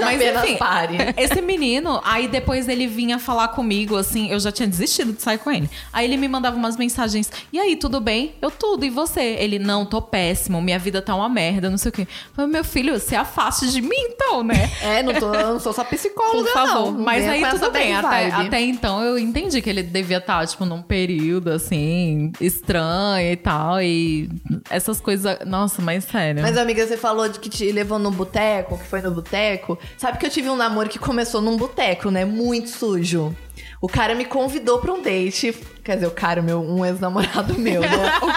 Mas 0.00 0.16
Apenas 0.16 0.44
enfim, 0.44 0.56
pare. 0.56 0.96
esse 1.16 1.40
menino, 1.40 2.00
aí 2.04 2.28
depois 2.28 2.68
ele 2.68 2.86
vinha 2.86 3.18
falar 3.18 3.48
comigo, 3.48 3.85
assim, 3.94 4.30
eu 4.30 4.40
já 4.40 4.50
tinha 4.50 4.66
desistido 4.66 5.12
de 5.12 5.22
sair 5.22 5.38
com 5.38 5.50
ele. 5.50 5.68
Aí 5.92 6.06
ele 6.06 6.16
me 6.16 6.26
mandava 6.26 6.56
umas 6.56 6.76
mensagens, 6.76 7.30
e 7.52 7.60
aí, 7.60 7.76
tudo 7.76 8.00
bem? 8.00 8.34
Eu, 8.40 8.50
tudo, 8.50 8.84
e 8.84 8.90
você? 8.90 9.20
Ele, 9.38 9.58
não, 9.58 9.84
tô 9.84 10.00
péssimo, 10.00 10.60
minha 10.62 10.78
vida 10.78 11.02
tá 11.02 11.14
uma 11.14 11.28
merda, 11.28 11.68
não 11.68 11.78
sei 11.78 11.90
o 11.90 11.92
quê. 11.92 12.08
Falei, 12.32 12.50
meu 12.50 12.64
filho, 12.64 12.98
se 12.98 13.14
afaste 13.14 13.70
de 13.70 13.82
mim 13.82 13.96
então, 14.08 14.42
né? 14.42 14.70
É, 14.82 15.02
não, 15.02 15.12
tô, 15.14 15.32
não 15.32 15.60
sou 15.60 15.72
só 15.72 15.84
psicóloga, 15.84 16.44
Por 16.44 16.52
favor. 16.52 16.92
não. 16.92 17.04
Mas 17.04 17.28
aí 17.28 17.44
tudo 17.50 17.70
bem. 17.70 17.94
Até, 17.94 18.30
até 18.30 18.60
então 18.60 19.02
eu 19.02 19.18
entendi 19.18 19.60
que 19.60 19.68
ele 19.68 19.82
devia 19.82 20.18
estar, 20.18 20.46
tipo, 20.46 20.64
num 20.64 20.82
período 20.82 21.50
assim, 21.50 22.32
estranho 22.40 23.32
e 23.32 23.36
tal. 23.36 23.82
E 23.82 24.28
essas 24.70 25.00
coisas. 25.00 25.38
Nossa, 25.46 25.82
mas 25.82 26.04
sério. 26.04 26.42
Mas, 26.42 26.56
amiga, 26.56 26.86
você 26.86 26.96
falou 26.96 27.28
de 27.28 27.38
que 27.38 27.48
te 27.48 27.70
levou 27.72 27.98
no 27.98 28.10
boteco, 28.10 28.78
que 28.78 28.84
foi 28.84 29.00
no 29.00 29.10
boteco. 29.10 29.78
Sabe 29.96 30.18
que 30.18 30.26
eu 30.26 30.30
tive 30.30 30.48
um 30.48 30.56
namoro 30.56 30.88
que 30.88 30.98
começou 30.98 31.40
num 31.40 31.56
boteco, 31.56 32.10
né? 32.10 32.24
Muito 32.24 32.68
sujo. 32.70 33.34
O 33.80 33.88
cara 33.88 34.14
me 34.14 34.24
convidou 34.24 34.78
pra 34.78 34.92
um 34.92 35.02
date. 35.02 35.52
Quer 35.84 35.96
dizer, 35.96 36.06
o 36.06 36.10
cara, 36.10 36.40
meu, 36.42 36.60
um 36.62 36.84
ex-namorado 36.84 37.54
meu, 37.60 37.80
né? 37.82 37.88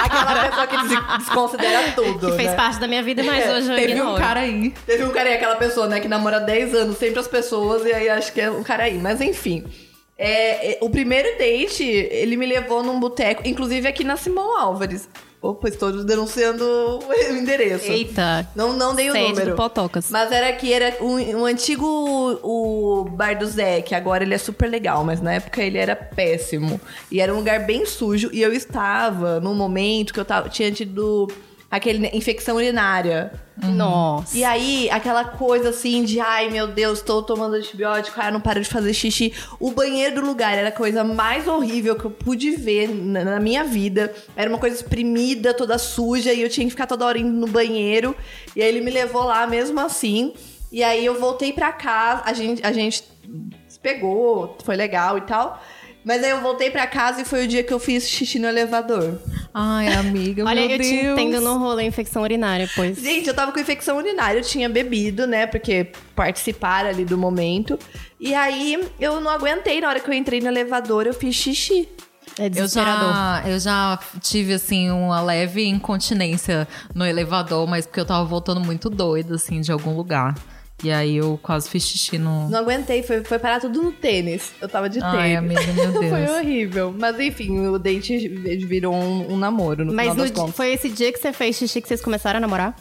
Aquela 0.03 0.49
pessoa 0.49 0.67
que 0.67 0.87
des- 0.87 1.17
desconsidera 1.19 1.91
tudo. 1.93 2.27
Que 2.31 2.35
fez 2.35 2.49
né? 2.49 2.55
parte 2.55 2.79
da 2.79 2.87
minha 2.87 3.01
vida, 3.01 3.23
mas 3.23 3.45
É, 3.45 3.53
hoje 3.53 3.69
eu 3.71 3.75
Teve 3.75 3.93
um 3.93 3.97
ignoro. 3.97 4.21
cara 4.21 4.39
aí. 4.41 4.73
Teve 4.85 5.03
um 5.05 5.09
cara 5.11 5.29
aí, 5.29 5.35
aquela 5.35 5.55
pessoa, 5.55 5.87
né, 5.87 5.99
que 5.99 6.07
namora 6.07 6.37
há 6.37 6.41
10 6.41 6.75
anos, 6.75 6.97
sempre 6.97 7.19
as 7.19 7.27
pessoas, 7.27 7.85
e 7.85 7.93
aí 7.93 8.09
acho 8.09 8.33
que 8.33 8.41
é 8.41 8.51
um 8.51 8.63
cara 8.63 8.83
aí. 8.83 8.97
Mas 8.97 9.21
enfim. 9.21 9.63
É, 10.17 10.73
é, 10.73 10.77
o 10.81 10.89
primeiro 10.89 11.37
date, 11.37 11.83
ele 11.85 12.35
me 12.35 12.45
levou 12.45 12.83
num 12.83 12.99
boteco, 12.99 13.41
inclusive 13.45 13.87
aqui 13.87 14.03
na 14.03 14.17
Simão 14.17 14.59
Álvares. 14.59 15.07
Opa, 15.41 15.69
estou 15.69 16.03
denunciando 16.03 16.63
o 16.99 17.13
endereço. 17.31 17.89
Eita. 17.89 18.47
Não, 18.55 18.73
não 18.73 18.93
dei 18.93 19.09
o 19.09 19.13
número. 19.13 19.51
do 19.51 19.55
Potocas. 19.55 20.09
Mas 20.09 20.31
era 20.31 20.51
que 20.53 20.73
era 20.73 21.01
um, 21.01 21.17
um 21.37 21.45
antigo 21.45 21.85
o 22.43 23.05
bar 23.05 23.37
do 23.37 23.45
Zé, 23.45 23.81
que 23.81 23.95
agora 23.95 24.23
ele 24.23 24.33
é 24.33 24.37
super 24.37 24.69
legal, 24.69 25.03
mas 25.03 25.21
na 25.21 25.33
época 25.33 25.61
ele 25.63 25.77
era 25.77 25.95
péssimo. 25.95 26.79
E 27.09 27.21
era 27.21 27.33
um 27.33 27.37
lugar 27.37 27.65
bem 27.65 27.85
sujo. 27.85 28.29
E 28.33 28.41
eu 28.41 28.51
estava 28.51 29.39
num 29.39 29.55
momento 29.55 30.13
que 30.13 30.19
eu 30.19 30.25
tava, 30.25 30.49
tinha 30.49 30.71
tido 30.71 31.27
aquele 31.69 32.07
infecção 32.13 32.55
urinária. 32.55 33.31
Nossa. 33.61 34.37
E 34.37 34.43
aí, 34.43 34.89
aquela 34.89 35.25
coisa 35.25 35.69
assim 35.69 36.03
de, 36.03 36.19
ai 36.19 36.49
meu 36.49 36.67
Deus, 36.67 37.01
tô 37.01 37.21
tomando 37.21 37.55
antibiótico, 37.55 38.19
ai, 38.19 38.31
não 38.31 38.39
paro 38.39 38.61
de 38.61 38.69
fazer 38.69 38.93
xixi. 38.93 39.33
O 39.59 39.71
banheiro 39.71 40.15
do 40.15 40.27
lugar 40.27 40.57
era 40.57 40.69
a 40.69 40.71
coisa 40.71 41.03
mais 41.03 41.47
horrível 41.47 41.95
que 41.95 42.05
eu 42.05 42.11
pude 42.11 42.51
ver 42.51 42.89
na, 42.89 43.23
na 43.23 43.39
minha 43.39 43.63
vida. 43.63 44.13
Era 44.35 44.49
uma 44.49 44.59
coisa 44.59 44.75
exprimida, 44.75 45.53
toda 45.53 45.77
suja, 45.77 46.31
e 46.31 46.41
eu 46.41 46.49
tinha 46.49 46.65
que 46.65 46.71
ficar 46.71 46.87
toda 46.87 47.05
hora 47.05 47.19
indo 47.19 47.31
no 47.31 47.47
banheiro. 47.47 48.15
E 48.55 48.61
aí 48.61 48.69
ele 48.69 48.81
me 48.81 48.91
levou 48.91 49.23
lá 49.23 49.45
mesmo 49.45 49.79
assim. 49.79 50.33
E 50.71 50.83
aí 50.83 51.05
eu 51.05 51.19
voltei 51.19 51.51
pra 51.51 51.71
casa, 51.71 52.23
a 52.25 52.33
gente, 52.33 52.65
a 52.65 52.71
gente 52.71 53.03
se 53.67 53.79
pegou, 53.79 54.57
foi 54.63 54.75
legal 54.75 55.17
e 55.17 55.21
tal. 55.21 55.61
Mas 56.03 56.23
aí 56.23 56.29
eu 56.29 56.41
voltei 56.41 56.71
pra 56.71 56.87
casa 56.87 57.21
e 57.21 57.25
foi 57.25 57.43
o 57.45 57.47
dia 57.47 57.61
que 57.63 57.73
eu 57.73 57.79
fiz 57.79 58.07
xixi 58.09 58.39
no 58.39 58.47
elevador. 58.47 59.19
Ai, 59.53 59.87
amiga, 59.93 60.45
Olha, 60.45 60.61
meu 60.61 60.71
eu 60.71 60.77
Deus. 60.77 60.87
te 60.89 60.95
entendo 60.95 61.41
no 61.41 61.57
rolê 61.57 61.83
infecção 61.83 62.21
urinária, 62.23 62.69
pois. 62.75 62.97
Gente, 62.97 63.27
eu 63.27 63.33
tava 63.33 63.51
com 63.51 63.59
infecção 63.59 63.97
urinária, 63.97 64.39
eu 64.39 64.43
tinha 64.43 64.69
bebido, 64.69 65.27
né? 65.27 65.45
Porque 65.45 65.91
participaram 66.15 66.89
ali 66.89 67.03
do 67.03 67.17
momento. 67.17 67.77
E 68.19 68.33
aí 68.33 68.79
eu 68.99 69.19
não 69.19 69.29
aguentei, 69.29 69.81
na 69.81 69.89
hora 69.89 69.99
que 69.99 70.09
eu 70.09 70.13
entrei 70.13 70.39
no 70.39 70.47
elevador, 70.47 71.05
eu 71.05 71.13
fiz 71.13 71.35
xixi. 71.35 71.87
É 72.37 72.45
Eu 72.45 72.49
desesperador. 72.49 73.11
já, 73.13 73.43
eu 73.47 73.59
já 73.59 73.99
tive, 74.21 74.53
assim, 74.53 74.89
uma 74.91 75.19
leve 75.21 75.65
incontinência 75.65 76.67
no 76.95 77.05
elevador, 77.05 77.67
mas 77.67 77.85
porque 77.85 77.99
eu 77.99 78.05
tava 78.05 78.23
voltando 78.23 78.61
muito 78.61 78.89
doida, 78.89 79.35
assim, 79.35 79.59
de 79.59 79.71
algum 79.71 79.95
lugar. 79.95 80.35
E 80.83 80.91
aí 80.91 81.17
eu 81.17 81.37
quase 81.41 81.69
fiz 81.69 81.83
xixi 81.85 82.17
no. 82.17 82.47
Não 82.49 82.59
aguentei, 82.59 83.03
foi, 83.03 83.23
foi 83.23 83.37
parar 83.37 83.59
tudo 83.59 83.81
no 83.83 83.91
tênis. 83.91 84.51
Eu 84.61 84.69
tava 84.69 84.89
de 84.89 84.99
Ai, 85.01 85.33
tênis. 85.35 85.37
amiga, 85.37 85.73
meu 85.73 85.93
foi 86.09 86.09
Deus. 86.25 86.29
horrível. 86.31 86.95
Mas 86.97 87.19
enfim, 87.19 87.67
o 87.67 87.77
date 87.77 88.27
virou 88.65 88.93
um, 88.95 89.33
um 89.33 89.37
namoro, 89.37 89.83
no 89.83 89.93
Mas 89.93 90.05
final 90.11 90.15
no 90.15 90.21
das 90.23 90.31
contas. 90.31 90.55
foi 90.55 90.71
esse 90.73 90.89
dia 90.89 91.11
que 91.11 91.19
você 91.19 91.33
fez 91.33 91.57
xixi 91.57 91.81
que 91.81 91.87
vocês 91.87 92.01
começaram 92.01 92.37
a 92.37 92.41
namorar? 92.41 92.75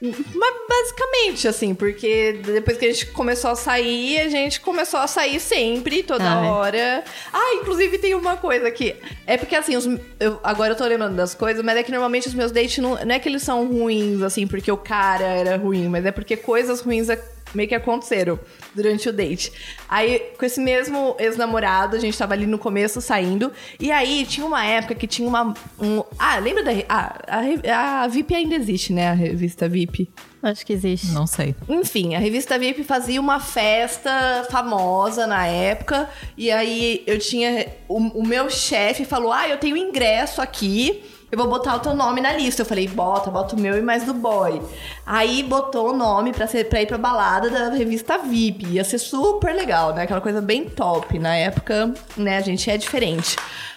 Mas 0.00 0.54
basicamente, 0.68 1.48
assim, 1.48 1.74
porque 1.74 2.40
depois 2.44 2.78
que 2.78 2.84
a 2.86 2.92
gente 2.92 3.06
começou 3.06 3.50
a 3.50 3.56
sair, 3.56 4.20
a 4.20 4.28
gente 4.28 4.60
começou 4.60 5.00
a 5.00 5.06
sair 5.06 5.40
sempre, 5.40 6.02
toda 6.04 6.24
Ah, 6.24 6.44
é. 6.44 6.48
hora. 6.48 7.04
Ah, 7.32 7.54
inclusive 7.60 7.98
tem 7.98 8.14
uma 8.14 8.36
coisa 8.36 8.70
que. 8.70 8.94
É 9.26 9.36
porque 9.36 9.56
assim, 9.56 9.76
os- 9.76 9.86
eu- 10.20 10.38
agora 10.44 10.72
eu 10.72 10.76
tô 10.76 10.84
lembrando 10.86 11.16
das 11.16 11.34
coisas, 11.34 11.64
mas 11.64 11.76
é 11.76 11.82
que 11.82 11.90
normalmente 11.90 12.28
os 12.28 12.34
meus 12.34 12.52
dates 12.52 12.78
não, 12.78 12.90
não 13.04 13.14
é 13.14 13.18
que 13.18 13.28
eles 13.28 13.42
são 13.42 13.66
ruins, 13.66 14.22
assim, 14.22 14.46
porque 14.46 14.70
o 14.70 14.76
cara 14.76 15.24
era 15.24 15.56
ruim, 15.56 15.88
mas 15.88 16.06
é 16.06 16.12
porque 16.12 16.36
coisas 16.36 16.80
ruins 16.80 17.10
ac- 17.10 17.37
meio 17.54 17.68
que 17.68 17.74
aconteceram 17.74 18.38
durante 18.74 19.08
o 19.08 19.12
date. 19.12 19.52
Aí, 19.88 20.20
com 20.38 20.44
esse 20.44 20.60
mesmo 20.60 21.16
ex-namorado, 21.18 21.96
a 21.96 21.98
gente 21.98 22.16
tava 22.16 22.34
ali 22.34 22.46
no 22.46 22.58
começo 22.58 23.00
saindo. 23.00 23.52
E 23.78 23.90
aí, 23.90 24.26
tinha 24.26 24.46
uma 24.46 24.64
época 24.64 24.94
que 24.94 25.06
tinha 25.06 25.26
uma. 25.26 25.54
Um, 25.80 26.02
ah, 26.18 26.38
lembra 26.38 26.62
da. 26.62 26.72
Ah, 26.88 27.18
a, 27.28 28.02
a 28.02 28.08
VIP 28.08 28.34
ainda 28.34 28.54
existe, 28.54 28.92
né? 28.92 29.08
A 29.08 29.14
revista 29.14 29.68
VIP. 29.68 30.10
Acho 30.42 30.64
que 30.64 30.72
existe. 30.72 31.08
Não 31.08 31.26
sei. 31.26 31.54
Enfim, 31.68 32.14
a 32.14 32.18
revista 32.18 32.58
VIP 32.58 32.84
fazia 32.84 33.20
uma 33.20 33.40
festa 33.40 34.46
famosa 34.50 35.26
na 35.26 35.46
época. 35.46 36.08
E 36.36 36.50
aí 36.50 37.02
eu 37.06 37.18
tinha. 37.18 37.66
O, 37.88 37.96
o 38.20 38.26
meu 38.26 38.48
chefe 38.48 39.04
falou: 39.04 39.32
Ah, 39.32 39.48
eu 39.48 39.58
tenho 39.58 39.76
ingresso 39.76 40.40
aqui. 40.40 41.02
Eu 41.30 41.36
vou 41.36 41.46
botar 41.46 41.76
o 41.76 41.80
teu 41.80 41.94
nome 41.94 42.20
na 42.20 42.32
lista. 42.32 42.62
Eu 42.62 42.66
falei, 42.66 42.88
bota, 42.88 43.30
bota 43.30 43.54
o 43.54 43.60
meu 43.60 43.76
e 43.76 43.82
mais 43.82 44.04
do 44.04 44.14
boy. 44.14 44.62
Aí 45.04 45.42
botou 45.42 45.90
o 45.90 45.96
nome 45.96 46.32
pra, 46.32 46.46
ser, 46.46 46.64
pra 46.64 46.80
ir 46.80 46.86
pra 46.86 46.96
balada 46.96 47.50
da 47.50 47.70
revista 47.70 48.18
VIP. 48.18 48.66
Ia 48.66 48.84
ser 48.84 48.98
super 48.98 49.54
legal, 49.54 49.94
né? 49.94 50.02
Aquela 50.02 50.20
coisa 50.20 50.40
bem 50.40 50.64
top. 50.64 51.18
Na 51.18 51.36
época, 51.36 51.92
né, 52.16 52.38
a 52.38 52.40
gente 52.40 52.70
é 52.70 52.78
diferente. 52.78 53.36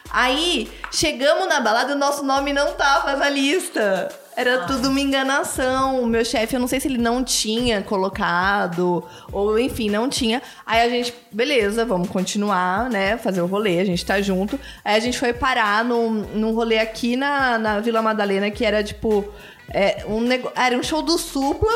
Aí, 0.09 0.71
chegamos 0.91 1.47
na 1.47 1.59
balada 1.59 1.91
e 1.91 1.95
o 1.95 1.97
nosso 1.97 2.23
nome 2.23 2.53
não 2.53 2.73
tava 2.73 3.15
na 3.15 3.29
lista. 3.29 4.09
Era 4.41 4.65
tudo 4.65 4.89
uma 4.89 4.99
enganação. 4.99 6.01
O 6.01 6.07
meu 6.07 6.25
chefe, 6.25 6.55
eu 6.55 6.59
não 6.59 6.67
sei 6.67 6.79
se 6.79 6.87
ele 6.87 6.97
não 6.97 7.23
tinha 7.23 7.83
colocado, 7.83 9.03
ou 9.31 9.59
enfim, 9.59 9.87
não 9.87 10.09
tinha. 10.09 10.41
Aí 10.65 10.81
a 10.81 10.89
gente, 10.89 11.13
beleza, 11.31 11.85
vamos 11.85 12.09
continuar, 12.09 12.89
né? 12.89 13.17
Fazer 13.17 13.41
o 13.41 13.45
rolê, 13.45 13.79
a 13.79 13.85
gente 13.85 14.03
tá 14.03 14.19
junto. 14.19 14.59
Aí 14.83 14.95
a 14.95 14.99
gente 14.99 15.19
foi 15.19 15.31
parar 15.31 15.85
num, 15.85 16.09
num 16.33 16.55
rolê 16.55 16.79
aqui 16.79 17.15
na, 17.15 17.59
na 17.59 17.79
Vila 17.79 18.01
Madalena, 18.01 18.49
que 18.49 18.65
era 18.65 18.83
tipo. 18.83 19.31
É, 19.73 20.03
um 20.07 20.19
nego... 20.19 20.51
Era 20.55 20.75
um 20.75 20.83
show 20.83 21.01
do 21.01 21.17
Supla 21.17 21.71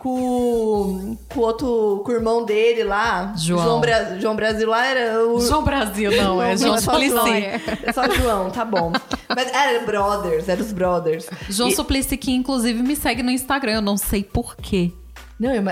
com, 0.00 1.16
com 1.28 1.40
o 1.40 1.42
outro, 1.42 2.02
com 2.04 2.10
o 2.10 2.14
irmão 2.14 2.44
dele 2.44 2.82
lá. 2.84 3.34
João. 3.36 3.62
João, 3.62 3.80
Bra- 3.80 4.18
João 4.18 4.34
Brasil 4.36 4.68
lá 4.68 4.86
era 4.86 5.24
o. 5.26 5.40
João 5.40 5.62
Brasil, 5.62 6.10
não, 6.10 6.42
é 6.42 6.56
João 6.56 6.74
é 6.74 6.80
Suplicy. 6.80 7.10
João. 7.14 7.26
É 7.28 7.92
só 7.92 8.08
João, 8.10 8.50
tá 8.50 8.64
bom. 8.64 8.92
Mas 9.28 9.52
era 9.52 9.84
brothers, 9.84 10.48
eram 10.48 10.62
os 10.64 10.72
brothers. 10.72 11.26
João 11.48 11.68
E- 11.68 11.74
Suplicy, 11.76 12.16
que 12.16 12.32
inclusive 12.32 12.82
me 12.82 12.96
segue 12.96 13.22
no 13.22 13.30
Instagram, 13.30 13.74
eu 13.74 13.82
não 13.82 13.96
sei 13.96 14.24
porquê. 14.24 14.92
Não, 15.38 15.50
eu, 15.54 15.62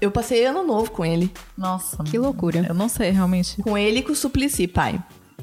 eu 0.00 0.10
passei 0.10 0.44
ano 0.46 0.64
novo 0.64 0.90
com 0.90 1.04
ele. 1.04 1.30
Nossa. 1.56 2.02
Que 2.04 2.16
loucura. 2.18 2.64
Eu 2.66 2.74
não 2.74 2.88
sei, 2.88 3.10
realmente. 3.10 3.60
Com 3.62 3.76
ele 3.76 3.98
e 3.98 4.02
com 4.02 4.12
o 4.12 4.16
Suplicy, 4.16 4.66
pai. 4.66 4.98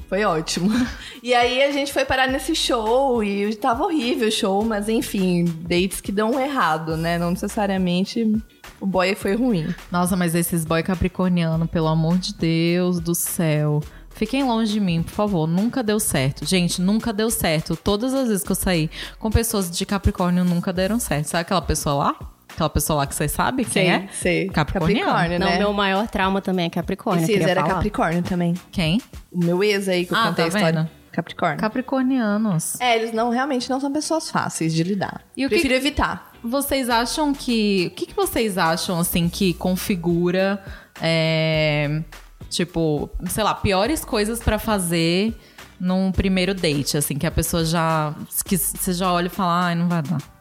Foi 0.08 0.24
ótimo. 0.24 0.70
E 1.22 1.34
aí 1.34 1.60
a 1.64 1.72
gente 1.72 1.92
foi 1.92 2.04
parar 2.04 2.28
nesse 2.28 2.54
show 2.54 3.24
e 3.24 3.52
tava 3.56 3.82
horrível 3.82 4.28
o 4.28 4.30
show, 4.30 4.64
mas 4.64 4.88
enfim, 4.88 5.44
dates 5.44 6.00
que 6.00 6.12
dão 6.12 6.38
errado, 6.38 6.96
né? 6.96 7.18
Não 7.18 7.32
necessariamente 7.32 8.32
o 8.80 8.86
boy 8.86 9.12
foi 9.16 9.34
ruim. 9.34 9.74
Nossa, 9.90 10.14
mas 10.14 10.36
esses 10.36 10.64
boy 10.64 10.84
capricorniano, 10.84 11.66
pelo 11.66 11.88
amor 11.88 12.18
de 12.18 12.32
Deus 12.32 13.00
do 13.00 13.12
céu. 13.12 13.80
Fiquem 14.10 14.44
longe 14.44 14.72
de 14.72 14.78
mim, 14.78 15.02
por 15.02 15.10
favor. 15.10 15.48
Nunca 15.48 15.82
deu 15.82 15.98
certo. 15.98 16.46
Gente, 16.46 16.80
nunca 16.80 17.12
deu 17.12 17.28
certo. 17.28 17.74
Todas 17.76 18.14
as 18.14 18.28
vezes 18.28 18.44
que 18.44 18.52
eu 18.52 18.56
saí 18.56 18.88
com 19.18 19.30
pessoas 19.30 19.68
de 19.68 19.84
Capricórnio, 19.84 20.44
nunca 20.44 20.72
deram 20.72 21.00
certo. 21.00 21.26
Sabe 21.26 21.42
aquela 21.42 21.62
pessoa 21.62 21.94
lá? 21.96 22.35
Aquela 22.56 22.70
pessoa 22.70 22.96
lá 22.96 23.06
que 23.06 23.14
vocês 23.14 23.30
sabem 23.32 23.66
quem 23.66 23.90
é? 23.92 24.08
Sei. 24.12 24.48
Capricorniano. 24.48 25.04
Capricórnio, 25.12 25.38
Não, 25.38 25.46
né? 25.46 25.58
meu 25.58 25.72
maior 25.74 26.08
trauma 26.08 26.40
também 26.40 26.64
é 26.64 26.70
Capricórnio. 26.70 27.22
Esse 27.22 27.32
ex 27.34 27.46
era 27.46 27.60
falar. 27.60 27.74
Capricórnio 27.74 28.22
também. 28.22 28.54
Quem? 28.72 28.98
O 29.30 29.38
meu 29.44 29.62
ex 29.62 29.86
aí 29.88 30.06
que 30.06 30.14
eu 30.14 30.16
Ah, 30.16 30.28
contei 30.28 30.36
tá 30.36 30.42
a 30.44 30.48
história. 30.60 30.78
vendo? 30.80 30.90
Capricórnio. 31.12 31.58
Capricornianos. 31.60 32.80
É, 32.80 32.96
eles 32.96 33.12
não 33.12 33.28
realmente 33.30 33.68
não 33.68 33.78
são 33.78 33.92
pessoas 33.92 34.30
fáceis 34.30 34.74
de 34.74 34.82
lidar. 34.82 35.20
E 35.36 35.44
o 35.44 35.48
que- 35.50 35.56
Prefiro 35.56 35.74
evitar. 35.74 36.32
Vocês 36.42 36.88
acham 36.88 37.34
que. 37.34 37.88
O 37.92 37.94
que, 37.94 38.06
que 38.06 38.14
vocês 38.16 38.56
acham, 38.56 38.98
assim, 39.00 39.28
que 39.28 39.52
configura. 39.54 40.62
é, 41.02 42.00
tipo, 42.48 43.10
sei 43.28 43.44
lá, 43.44 43.52
piores 43.54 44.02
coisas 44.02 44.40
pra 44.40 44.58
fazer 44.58 45.34
num 45.78 46.10
primeiro 46.10 46.54
date, 46.54 46.96
assim, 46.96 47.16
que 47.16 47.26
a 47.26 47.30
pessoa 47.30 47.66
já. 47.66 48.14
que 48.46 48.56
você 48.56 48.94
já 48.94 49.12
olha 49.12 49.26
e 49.26 49.30
fala, 49.30 49.66
ai, 49.66 49.74
não 49.74 49.88
vai 49.88 50.00
dar. 50.02 50.35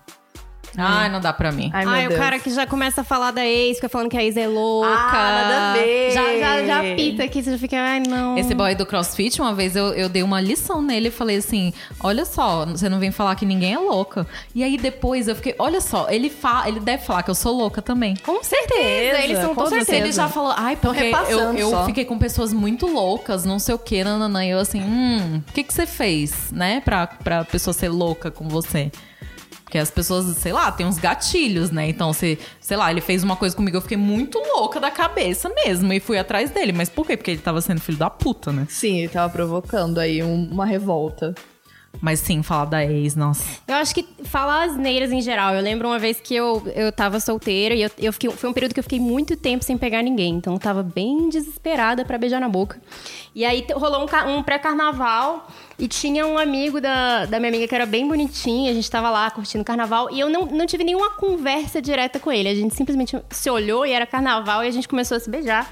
Ai, 0.78 1.10
não 1.10 1.20
dá 1.20 1.32
pra 1.34 1.52
mim. 1.52 1.70
Ai, 1.74 1.86
meu 1.86 1.94
Ai, 1.94 2.08
Deus. 2.08 2.14
o 2.14 2.18
cara 2.18 2.40
que 2.40 2.50
já 2.50 2.66
começa 2.66 3.02
a 3.02 3.04
falar 3.04 3.32
da 3.32 3.46
ex, 3.46 3.78
fica 3.78 3.90
falando 3.90 4.10
que 4.10 4.18
a 4.18 4.24
ex 4.24 4.38
é 4.38 4.48
louca. 4.48 4.90
Ah, 4.90 5.12
nada 5.12 5.72
a 5.72 5.74
ver. 5.74 6.12
Já, 6.12 6.38
já, 6.38 6.66
já 6.66 6.96
pita 6.96 7.24
aqui, 7.24 7.44
você 7.44 7.52
já 7.52 7.58
fica, 7.58 7.78
ai, 7.78 8.00
não. 8.00 8.38
Esse 8.38 8.54
boy 8.54 8.76
do 8.76 8.86
CrossFit, 8.86 9.42
uma 9.42 9.54
vez 9.54 9.76
eu, 9.76 9.94
eu 9.94 10.10
dei 10.10 10.24
uma 10.24 10.42
lição 10.42 10.82
nele 10.82 11.08
e 11.08 11.12
falei 11.12 11.38
assim: 11.38 11.74
olha 12.00 12.26
só, 12.26 12.66
você 12.66 12.90
não 12.90 13.00
vem 13.00 13.12
falar 13.12 13.36
que 13.36 13.46
ninguém 13.46 13.74
é 13.74 13.80
louca. 13.80 14.28
E 14.54 14.64
aí 14.64 14.78
depois 14.78 15.28
eu 15.28 15.36
fiquei, 15.36 15.56
olha 15.60 15.82
só, 15.82 16.08
ele, 16.10 16.30
fa 16.30 16.64
ele 16.68 16.80
deve 16.80 17.04
falar 17.04 17.24
que 17.24 17.30
eu 17.30 17.36
sou 17.36 17.56
louca 17.56 17.82
também. 17.82 18.16
Com 18.18 18.44
certeza, 18.44 19.22
eles 19.22 19.40
são 19.40 19.50
com 19.56 19.64
todos 19.64 19.70
certeza. 19.70 19.98
Ele 19.98 20.12
já 20.12 20.28
falou, 20.28 20.54
ai, 20.56 20.76
porque 20.76 21.12
eu, 21.30 21.54
eu 21.54 21.70
só. 21.70 21.86
fiquei 21.86 22.06
com 22.06 22.18
pessoas 22.18 22.54
muito 22.54 22.88
loucas, 22.88 23.46
não 23.46 23.60
sei 23.60 23.76
o 23.76 23.80
que, 23.80 24.04
nananã. 24.04 24.46
E 24.46 24.50
eu 24.50 24.60
assim, 24.60 24.82
hum, 24.82 25.42
o 25.48 25.52
que, 25.54 25.64
que 25.64 25.74
você 25.74 25.86
fez, 25.86 26.52
né, 26.52 26.82
pra, 26.84 27.08
pra 27.08 27.44
pessoa 27.46 27.74
ser 27.74 27.90
louca 27.90 28.30
com 28.32 28.48
você? 28.48 28.92
Porque 29.76 29.82
as 29.84 29.92
pessoas, 29.92 30.38
sei 30.38 30.54
lá, 30.54 30.72
tem 30.72 30.86
uns 30.86 30.98
gatilhos, 30.98 31.70
né? 31.70 31.90
Então, 31.90 32.14
se, 32.14 32.40
sei 32.62 32.78
lá, 32.78 32.90
ele 32.90 33.02
fez 33.02 33.24
uma 33.26 33.36
coisa 33.36 33.54
comigo, 33.54 33.76
eu 33.76 33.82
fiquei 33.82 33.98
muito 33.98 34.40
louca 34.56 34.80
da 34.80 34.90
cabeça 34.90 35.50
mesmo. 35.50 35.92
E 35.92 36.00
fui 36.00 36.18
atrás 36.18 36.50
dele. 36.50 36.72
Mas 36.72 36.88
por 36.88 37.06
quê? 37.06 37.18
Porque 37.18 37.32
ele 37.32 37.42
tava 37.42 37.60
sendo 37.60 37.82
filho 37.82 37.98
da 37.98 38.10
puta, 38.10 38.54
né? 38.54 38.66
Sim, 38.70 39.00
ele 39.00 39.10
tava 39.10 39.30
provocando 39.34 39.98
aí 40.00 40.24
um- 40.24 40.48
uma 40.50 40.66
revolta. 40.66 41.36
Mas 42.02 42.20
sim, 42.20 42.44
falar 42.44 42.66
da 42.66 42.86
ex, 42.86 43.16
nossa. 43.16 43.44
Eu 43.68 43.76
acho 43.76 43.94
que 43.94 44.06
falar 44.26 44.64
asneiras 44.64 45.12
em 45.12 45.22
geral. 45.22 45.54
Eu 45.54 45.62
lembro 45.62 45.88
uma 45.88 46.00
vez 46.00 46.20
que 46.20 46.36
eu, 46.36 46.62
eu 46.76 46.92
tava 46.92 47.20
solteira 47.20 47.74
e 47.74 47.82
eu, 47.82 47.92
eu 47.98 48.14
fiquei, 48.14 48.30
foi 48.30 48.50
um 48.50 48.54
período 48.54 48.74
que 48.74 48.80
eu 48.80 48.84
fiquei 48.84 49.00
muito 49.00 49.36
tempo 49.36 49.64
sem 49.64 49.78
pegar 49.78 50.02
ninguém. 50.02 50.36
Então 50.36 50.54
eu 50.54 50.60
tava 50.60 50.84
bem 50.84 51.30
desesperada 51.30 52.06
pra 52.06 52.18
beijar 52.18 52.40
na 52.40 52.50
boca. 52.50 52.80
E 53.34 53.44
aí 53.44 53.66
rolou 53.74 54.06
um, 54.06 54.38
um 54.38 54.44
pré-carnaval 54.44 55.48
e 55.78 55.88
tinha 55.88 56.26
um 56.26 56.38
amigo 56.38 56.80
da, 56.80 57.26
da 57.26 57.40
minha 57.40 57.50
amiga 57.50 57.68
que 57.68 57.76
era 57.76 57.86
bem 57.86 58.08
bonitinho. 58.08 58.70
A 58.70 58.74
gente 58.74 58.90
tava 58.90 59.10
lá 59.10 59.30
curtindo 59.32 59.64
carnaval 59.64 60.10
e 60.12 60.20
eu 60.20 60.30
não, 60.30 60.46
não 60.46 60.66
tive 60.66 60.84
nenhuma 60.84 61.12
conversa 61.12 61.82
direta 61.82 62.20
com 62.20 62.32
ele. 62.32 62.50
A 62.50 62.56
gente 62.56 62.76
simplesmente 62.76 63.18
se 63.30 63.50
olhou 63.50 63.86
e 63.86 63.92
era 63.92 64.06
carnaval 64.06 64.64
e 64.64 64.68
a 64.68 64.72
gente 64.72 64.88
começou 64.88 65.18
a 65.18 65.20
se 65.20 65.30
beijar. 65.30 65.72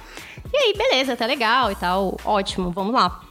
E 0.52 0.58
aí, 0.58 0.74
beleza, 0.78 1.16
tá 1.16 1.26
legal 1.26 1.72
e 1.72 1.76
tal. 1.76 2.18
Ótimo, 2.26 2.70
vamos 2.72 2.94
lá. 2.94 3.22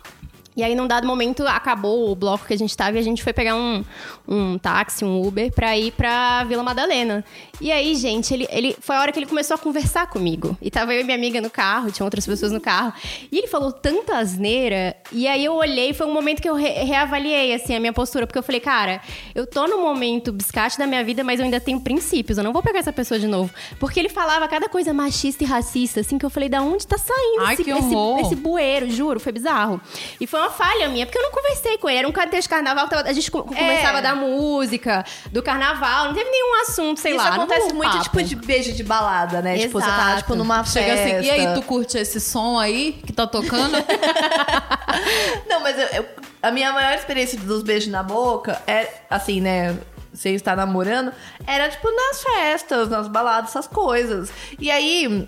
E 0.54 0.62
aí, 0.62 0.74
num 0.74 0.86
dado 0.86 1.06
momento, 1.06 1.46
acabou 1.46 2.10
o 2.10 2.14
bloco 2.14 2.44
que 2.46 2.52
a 2.52 2.58
gente 2.58 2.76
tava 2.76 2.96
e 2.96 3.00
a 3.00 3.02
gente 3.02 3.22
foi 3.22 3.32
pegar 3.32 3.54
um, 3.56 3.82
um 4.28 4.58
táxi, 4.58 5.02
um 5.04 5.26
Uber, 5.26 5.50
pra 5.50 5.76
ir 5.78 5.92
pra 5.92 6.44
Vila 6.44 6.62
Madalena. 6.62 7.24
E 7.58 7.72
aí, 7.72 7.94
gente, 7.94 8.34
ele, 8.34 8.46
ele 8.50 8.76
foi 8.80 8.96
a 8.96 9.00
hora 9.00 9.12
que 9.12 9.18
ele 9.18 9.24
começou 9.26 9.54
a 9.54 9.58
conversar 9.58 10.08
comigo. 10.08 10.54
E 10.60 10.70
tava 10.70 10.92
eu 10.92 11.00
e 11.00 11.04
minha 11.04 11.16
amiga 11.16 11.40
no 11.40 11.48
carro, 11.48 11.90
tinha 11.90 12.04
outras 12.04 12.26
pessoas 12.26 12.52
no 12.52 12.60
carro. 12.60 12.92
E 13.30 13.38
ele 13.38 13.46
falou 13.46 13.72
tanta 13.72 14.18
asneira. 14.18 14.94
E 15.10 15.26
aí 15.26 15.42
eu 15.42 15.54
olhei, 15.54 15.94
foi 15.94 16.06
um 16.06 16.12
momento 16.12 16.42
que 16.42 16.48
eu 16.48 16.54
re- 16.54 16.84
reavaliei, 16.84 17.54
assim, 17.54 17.74
a 17.74 17.80
minha 17.80 17.92
postura. 17.92 18.26
Porque 18.26 18.38
eu 18.38 18.42
falei, 18.42 18.60
cara, 18.60 19.00
eu 19.34 19.46
tô 19.46 19.66
num 19.66 19.80
momento 19.80 20.32
biscate 20.32 20.76
da 20.76 20.86
minha 20.86 21.02
vida, 21.02 21.24
mas 21.24 21.40
eu 21.40 21.44
ainda 21.46 21.60
tenho 21.60 21.80
princípios. 21.80 22.36
Eu 22.36 22.44
não 22.44 22.52
vou 22.52 22.62
pegar 22.62 22.80
essa 22.80 22.92
pessoa 22.92 23.18
de 23.18 23.26
novo. 23.26 23.50
Porque 23.80 23.98
ele 23.98 24.10
falava 24.10 24.46
cada 24.48 24.68
coisa 24.68 24.92
machista 24.92 25.44
e 25.44 25.46
racista, 25.46 26.00
assim, 26.00 26.18
que 26.18 26.26
eu 26.26 26.30
falei, 26.30 26.50
da 26.50 26.60
onde 26.60 26.86
tá 26.86 26.98
saindo 26.98 27.40
Ai, 27.40 27.54
esse, 27.54 27.62
esse, 27.70 28.26
esse 28.26 28.36
bueiro, 28.36 28.90
juro, 28.90 29.18
foi 29.18 29.32
bizarro. 29.32 29.80
E 30.20 30.26
foi 30.26 30.41
uma 30.42 30.50
falha 30.50 30.88
minha, 30.88 31.06
porque 31.06 31.18
eu 31.18 31.22
não 31.22 31.30
conversei 31.30 31.78
com 31.78 31.88
ele. 31.88 31.98
Era 32.00 32.08
um 32.08 32.12
contexto 32.12 32.42
de 32.42 32.48
carnaval, 32.48 32.88
tava- 32.88 33.08
a 33.08 33.12
gente 33.12 33.30
co- 33.30 33.42
começava 33.44 33.98
a 33.98 34.00
dar 34.00 34.14
música 34.16 35.04
do 35.30 35.42
carnaval, 35.42 36.06
não 36.06 36.14
teve 36.14 36.30
nenhum 36.30 36.62
assunto, 36.62 37.00
sei 37.00 37.12
Isso 37.14 37.22
lá. 37.24 37.34
acontece 37.34 37.68
no 37.68 37.74
muito, 37.74 37.90
papo. 37.92 38.02
tipo, 38.04 38.22
de 38.22 38.36
beijo 38.36 38.72
de 38.72 38.82
balada, 38.82 39.40
né? 39.42 39.58
Tipo, 39.58 39.80
você 39.80 39.86
tá, 39.86 39.96
Exato. 40.06 40.18
tipo, 40.18 40.34
numa 40.34 40.64
Chega 40.64 40.96
festa. 40.96 41.16
assim, 41.18 41.26
e 41.26 41.30
aí, 41.30 41.54
tu 41.54 41.62
curte 41.62 41.96
esse 41.98 42.20
som 42.20 42.58
aí 42.58 43.00
que 43.06 43.12
tá 43.12 43.26
tocando? 43.26 43.72
Não, 45.48 45.60
mas 45.60 45.78
eu- 45.78 45.86
eu- 46.02 46.06
a 46.42 46.50
minha 46.50 46.72
maior 46.72 46.94
experiência 46.94 47.38
dos 47.38 47.62
beijos 47.62 47.88
na 47.88 48.02
boca 48.02 48.60
é, 48.66 48.88
assim, 49.08 49.40
né? 49.40 49.76
Sem 50.14 50.34
estar 50.34 50.56
namorando, 50.56 51.12
era 51.46 51.68
tipo 51.68 51.88
nas 51.90 52.22
festas, 52.22 52.88
nas 52.88 53.08
baladas, 53.08 53.50
essas 53.50 53.66
coisas. 53.66 54.30
E 54.58 54.70
aí, 54.70 55.26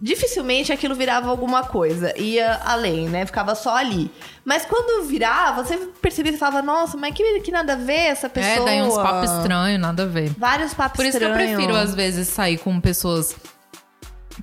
dificilmente 0.00 0.72
aquilo 0.72 0.94
virava 0.94 1.28
alguma 1.30 1.64
coisa. 1.64 2.16
Ia 2.18 2.60
além, 2.64 3.08
né? 3.08 3.24
Ficava 3.24 3.54
só 3.54 3.76
ali. 3.76 4.10
Mas 4.44 4.64
quando 4.64 5.06
virava, 5.06 5.64
você 5.64 5.76
percebia 6.00 6.32
e 6.32 6.36
falava, 6.36 6.62
nossa, 6.62 6.96
mas 6.96 7.14
que, 7.14 7.40
que 7.40 7.50
nada 7.50 7.74
a 7.74 7.76
ver 7.76 7.92
essa 7.92 8.28
pessoa. 8.28 8.54
é, 8.54 8.64
daí 8.64 8.82
uns 8.82 8.94
papos 8.96 9.30
estranhos, 9.30 9.80
nada 9.80 10.02
a 10.02 10.06
ver. 10.06 10.30
Vários 10.36 10.74
papos 10.74 10.96
Por 10.96 11.06
isso 11.06 11.18
que 11.18 11.24
eu 11.24 11.30
estranhos. 11.30 11.56
prefiro, 11.56 11.76
às 11.76 11.94
vezes, 11.94 12.28
sair 12.28 12.58
com 12.58 12.80
pessoas 12.80 13.36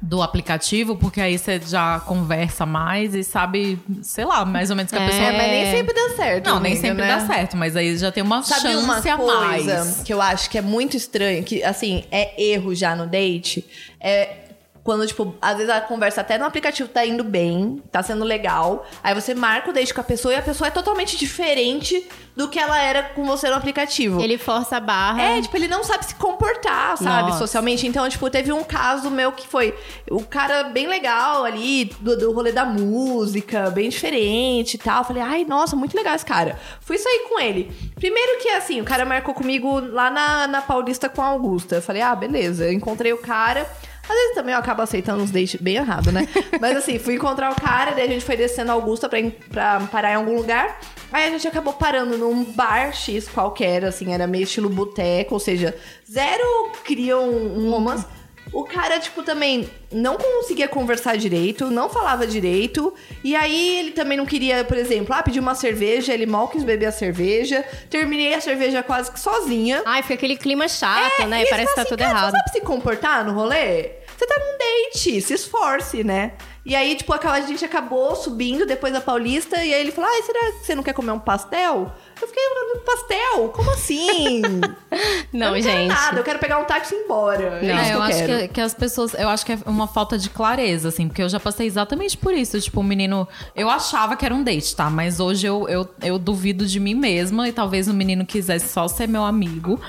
do 0.01 0.21
aplicativo, 0.21 0.95
porque 0.95 1.21
aí 1.21 1.38
você 1.38 1.60
já 1.65 1.99
conversa 2.01 2.65
mais 2.65 3.13
e 3.15 3.23
sabe, 3.23 3.79
sei 4.01 4.25
lá, 4.25 4.43
mais 4.45 4.69
ou 4.69 4.75
menos 4.75 4.91
que 4.91 4.97
a 4.97 5.01
É, 5.01 5.08
pessoa. 5.08 5.27
É, 5.27 5.38
mas 5.38 5.47
nem 5.51 5.71
sempre 5.71 5.93
dá 5.93 6.15
certo. 6.15 6.45
Não, 6.49 6.60
nem 6.60 6.71
amiga, 6.73 6.88
sempre 6.88 7.03
né? 7.03 7.08
dá 7.15 7.25
certo, 7.27 7.58
mas 7.58 7.75
aí 7.75 7.97
já 7.97 8.12
tem 8.12 8.23
uma 8.23 8.41
Sabe 8.43 8.62
chance 8.62 8.84
uma 8.84 8.97
a 8.97 9.17
coisa 9.17 9.75
mais. 9.86 10.01
que 10.03 10.13
eu 10.13 10.21
acho 10.21 10.49
que 10.49 10.58
é 10.58 10.62
muito 10.62 10.97
estranho, 10.97 11.43
que 11.43 11.63
assim, 11.63 12.03
é 12.12 12.41
erro 12.41 12.73
já 12.75 12.95
no 12.95 13.06
date? 13.08 13.65
É 13.99 14.42
Quando, 14.83 15.07
tipo, 15.07 15.33
às 15.41 15.55
vezes 15.55 15.71
a 15.71 15.79
conversa 15.79 16.19
até 16.19 16.37
no 16.37 16.43
aplicativo 16.43 16.89
tá 16.89 17.05
indo 17.05 17.23
bem, 17.23 17.81
tá 17.89 18.03
sendo 18.03 18.25
legal. 18.25 18.85
Aí 19.01 19.15
você 19.15 19.33
marca 19.33 19.69
o 19.69 19.73
date 19.73 19.93
com 19.93 20.01
a 20.01 20.03
pessoa 20.03 20.33
e 20.33 20.37
a 20.37 20.41
pessoa 20.41 20.67
é 20.67 20.71
totalmente 20.71 21.17
diferente 21.17 22.05
do 22.35 22.49
que 22.49 22.59
ela 22.59 22.81
era 22.81 23.03
com 23.03 23.23
você 23.23 23.49
no 23.49 23.55
aplicativo. 23.55 24.19
Ele 24.19 24.37
força 24.37 24.77
a 24.77 24.79
barra. 24.81 25.21
É, 25.21 25.41
tipo, 25.41 25.55
ele 25.55 25.69
não 25.69 25.85
sabe 25.85 26.05
se 26.05 26.15
comportar, 26.15 26.97
sabe, 26.97 27.29
Nossa. 27.29 27.39
socialmente. 27.39 27.87
Então, 27.87 28.07
tipo, 28.09 28.29
teve 28.29 28.51
um 28.51 28.63
caso 28.63 29.09
meu 29.09 29.31
que 29.31 29.47
foi 29.47 29.73
o 30.11 30.21
cara 30.21 30.63
bem 30.65 30.87
legal 30.87 31.45
ali, 31.45 31.85
do, 32.01 32.17
do 32.17 32.33
rolê 32.33 32.51
da 32.51 32.65
música, 32.65 33.69
bem 33.69 33.87
diferente 33.87 34.73
e 34.73 34.77
tal. 34.77 35.05
Falei, 35.05 35.23
ai, 35.23 35.45
nossa, 35.45 35.77
muito 35.77 35.95
legal 35.95 36.13
esse 36.13 36.25
cara. 36.25 36.59
Fui 36.81 36.97
sair 36.97 37.29
com 37.29 37.39
ele. 37.39 37.71
Primeiro 37.95 38.41
que, 38.41 38.49
assim, 38.49 38.81
o 38.81 38.83
cara 38.83 39.05
marcou 39.05 39.33
comigo 39.33 39.79
lá 39.79 40.09
na, 40.09 40.45
na 40.45 40.61
Paulista 40.61 41.07
com 41.07 41.21
a 41.21 41.27
Augusta. 41.27 41.75
Eu 41.75 41.81
falei, 41.81 42.01
ah, 42.01 42.13
beleza. 42.13 42.65
Eu 42.65 42.73
encontrei 42.73 43.13
o 43.13 43.17
cara. 43.17 43.65
Às 44.04 44.16
vezes 44.16 44.36
também 44.36 44.54
eu 44.54 44.60
acabo 44.60 44.82
aceitando 44.82 45.24
uns 45.24 45.32
dates 45.32 45.60
bem 45.62 45.76
errado, 45.78 46.12
né? 46.12 46.28
Mas 46.60 46.76
assim, 46.76 46.99
fui 46.99 47.16
encontrar 47.16 47.51
o 47.51 47.56
cara, 47.56 47.91
daí 47.91 48.04
a 48.04 48.08
gente 48.08 48.26
foi 48.26 48.36
descendo 48.36 48.72
Augusta 48.72 49.08
pra, 49.08 49.20
pra 49.49 49.80
parar 49.91 50.12
em 50.12 50.16
algum 50.16 50.36
lugar. 50.36 50.80
Aí 51.12 51.28
a 51.28 51.30
gente 51.30 51.47
acabou 51.47 51.74
parando 51.74 52.18
num 52.18 52.43
bar 52.43 52.93
X 52.93 53.30
qualquer, 53.30 53.86
assim, 53.86 54.14
era 54.14 54.28
meio 54.28 54.43
estilo 54.43 54.68
boteco, 54.68 55.36
ou 55.36 55.39
seja, 55.39 55.76
zero 56.12 56.72
cria 56.84 57.18
um, 57.18 57.66
um 57.66 57.72
romance. 57.72 58.06
O 58.54 58.64
cara, 58.64 58.99
tipo, 58.99 59.24
também 59.24 59.68
não 59.91 60.16
conseguia 60.16 60.68
conversar 60.68 61.18
direito, 61.18 61.72
não 61.72 61.89
falava 61.89 62.28
direito. 62.28 62.93
E 63.24 63.36
aí 63.36 63.80
ele 63.80 63.91
também 63.91 64.18
não 64.18 64.26
queria, 64.26 64.64
por 64.64 64.78
exemplo, 64.78 65.14
ah, 65.16 65.24
pedir 65.24 65.39
uma 65.39 65.56
cerveja, 65.56 66.14
ele 66.14 66.26
mal 66.28 66.47
quis 66.47 66.64
beber 66.64 66.86
a 66.86 66.91
cerveja. 66.91 67.66
Terminei 67.89 68.34
a 68.36 68.41
cerveja 68.41 68.84
quase 68.84 69.12
que 69.12 69.20
sozinha. 69.20 69.82
Ai, 69.86 70.01
fica 70.04 70.14
aquele 70.14 70.38
clima 70.38 70.68
chato, 70.68 71.26
né? 71.28 71.41
É, 71.41 71.45
E 71.45 71.49
Parece 71.49 71.70
que 71.70 71.76
tá 71.76 71.82
assim, 71.82 71.89
tudo 71.89 71.99
cara, 71.99 72.12
errado. 72.12 72.32
Você 72.32 72.38
sabe 72.38 72.49
se 72.51 72.62
comportar 72.62 73.26
no 73.26 73.34
rolê? 73.34 73.91
Você 74.16 74.28
tá 74.28 74.36
num 74.39 74.58
date, 74.58 75.22
se 75.22 75.34
esforce, 75.34 76.04
né? 76.04 76.34
E 76.66 76.76
aí, 76.76 76.95
tipo, 76.95 77.12
aquela- 77.12 77.34
a 77.34 77.41
gente 77.41 77.66
acabou 77.66 78.16
subindo 78.16 78.66
depois 78.66 78.93
da 78.93 79.01
Paulista, 79.01 79.58
e 79.58 79.74
aí 79.74 79.82
ele 79.82 79.91
falou: 79.91 80.10
Ai, 80.10 80.22
será 80.22 80.39
que 80.51 80.66
você 80.66 80.76
não 80.76 80.84
quer 80.84 80.93
comer 80.93 81.12
um 81.12 81.20
pastel? 81.20 81.91
Eu 82.22 82.28
fiquei, 82.28 82.43
pastel? 82.86 83.49
Como 83.49 83.72
assim? 83.72 84.41
Não, 85.34 85.47
eu 85.47 85.51
não 85.53 85.61
gente. 85.61 85.66
Quero 85.74 85.88
nada, 85.88 86.20
eu 86.20 86.24
quero 86.24 86.39
pegar 86.39 86.59
um 86.59 86.66
táxi 86.66 86.93
e 86.93 86.97
ir 86.99 87.01
embora. 87.05 87.43
É 87.61 87.66
Não. 87.66 87.76
isso 87.76 87.84
É, 87.84 87.86
que 87.86 87.91
eu 87.91 87.95
eu, 87.97 88.01
acho 88.03 88.18
quero. 88.18 88.39
que, 88.41 88.47
que 88.49 88.61
as 88.61 88.74
pessoas. 88.74 89.14
Eu 89.16 89.30
acho 89.30 89.45
que 89.45 89.51
é 89.53 89.57
uma 89.66 89.88
falta 89.88 90.18
de 90.18 90.30
clareza, 90.30 90.89
assim, 90.89 91.07
porque 91.07 91.24
eu 91.24 91.30
já 91.30 91.39
passei 91.39 91.66
exatamente 91.66 92.16
por 92.18 92.34
isso. 92.34 92.59
Tipo, 92.61 92.82
o 92.82 92.84
menino. 92.84 93.28
Eu 93.55 93.70
achava 93.70 94.16
que 94.16 94.26
era 94.26 94.34
um 94.36 94.43
date, 94.43 94.76
tá? 94.76 94.89
Mas 94.89 95.20
hoje 95.20 95.47
eu, 95.47 95.68
eu, 95.68 95.89
eu 96.01 96.20
duvido 96.20 96.66
de 96.66 96.80
mim 96.80 96.93
mesma 96.93 97.47
e 97.47 97.51
talvez 97.51 97.88
o 97.88 97.93
menino 97.93 98.26
quisesse 98.26 98.72
só 98.72 98.88
ser 98.88 99.07
meu 99.07 99.24
amigo. 99.24 99.80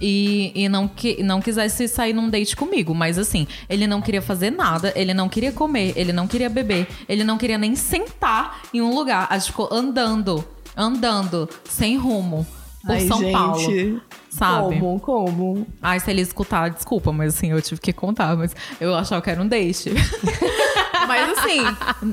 E, 0.00 0.52
e 0.54 0.68
não, 0.68 0.86
que, 0.86 1.22
não 1.22 1.40
quisesse 1.40 1.88
sair 1.88 2.12
num 2.12 2.28
date 2.28 2.54
comigo. 2.56 2.94
Mas 2.94 3.18
assim, 3.18 3.46
ele 3.68 3.86
não 3.86 4.00
queria 4.02 4.20
fazer 4.22 4.50
nada, 4.50 4.92
ele 4.96 5.14
não 5.14 5.28
queria 5.28 5.52
comer, 5.52 5.92
ele 5.96 6.12
não 6.12 6.26
queria 6.26 6.50
beber, 6.50 6.86
ele 7.08 7.24
não 7.24 7.38
queria 7.38 7.56
nem 7.58 7.74
sentar 7.74 8.60
em 8.74 8.80
um 8.82 8.94
lugar. 8.94 9.26
A 9.30 9.38
gente 9.38 9.48
ficou 9.52 9.68
andando, 9.72 10.44
andando, 10.76 11.48
sem 11.64 11.96
rumo, 11.96 12.46
por 12.84 12.92
Ai, 12.92 13.00
São 13.08 13.18
gente. 13.18 13.32
Paulo. 13.32 14.00
Sabe? 14.30 14.78
Como? 14.78 15.00
Como? 15.00 15.66
Ai, 15.82 15.98
se 15.98 16.10
ele 16.10 16.20
escutar, 16.20 16.68
desculpa, 16.70 17.10
mas 17.10 17.34
assim, 17.34 17.50
eu 17.50 17.60
tive 17.62 17.80
que 17.80 17.92
contar, 17.92 18.36
mas 18.36 18.54
eu 18.80 18.94
achava 18.94 19.22
que 19.22 19.30
era 19.30 19.40
um 19.42 19.48
date. 19.48 19.90
mas 21.08 21.38
assim, 21.38 21.60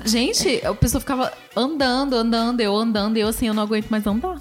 gente, 0.05 0.65
a 0.65 0.73
pessoa 0.73 1.01
ficava 1.01 1.31
andando, 1.55 2.15
andando, 2.15 2.61
eu 2.61 2.75
andando, 2.75 3.17
e 3.17 3.19
eu 3.21 3.27
assim, 3.27 3.47
eu 3.47 3.53
não 3.53 3.63
aguento 3.63 3.89
mais 3.89 4.05
andar. 4.07 4.39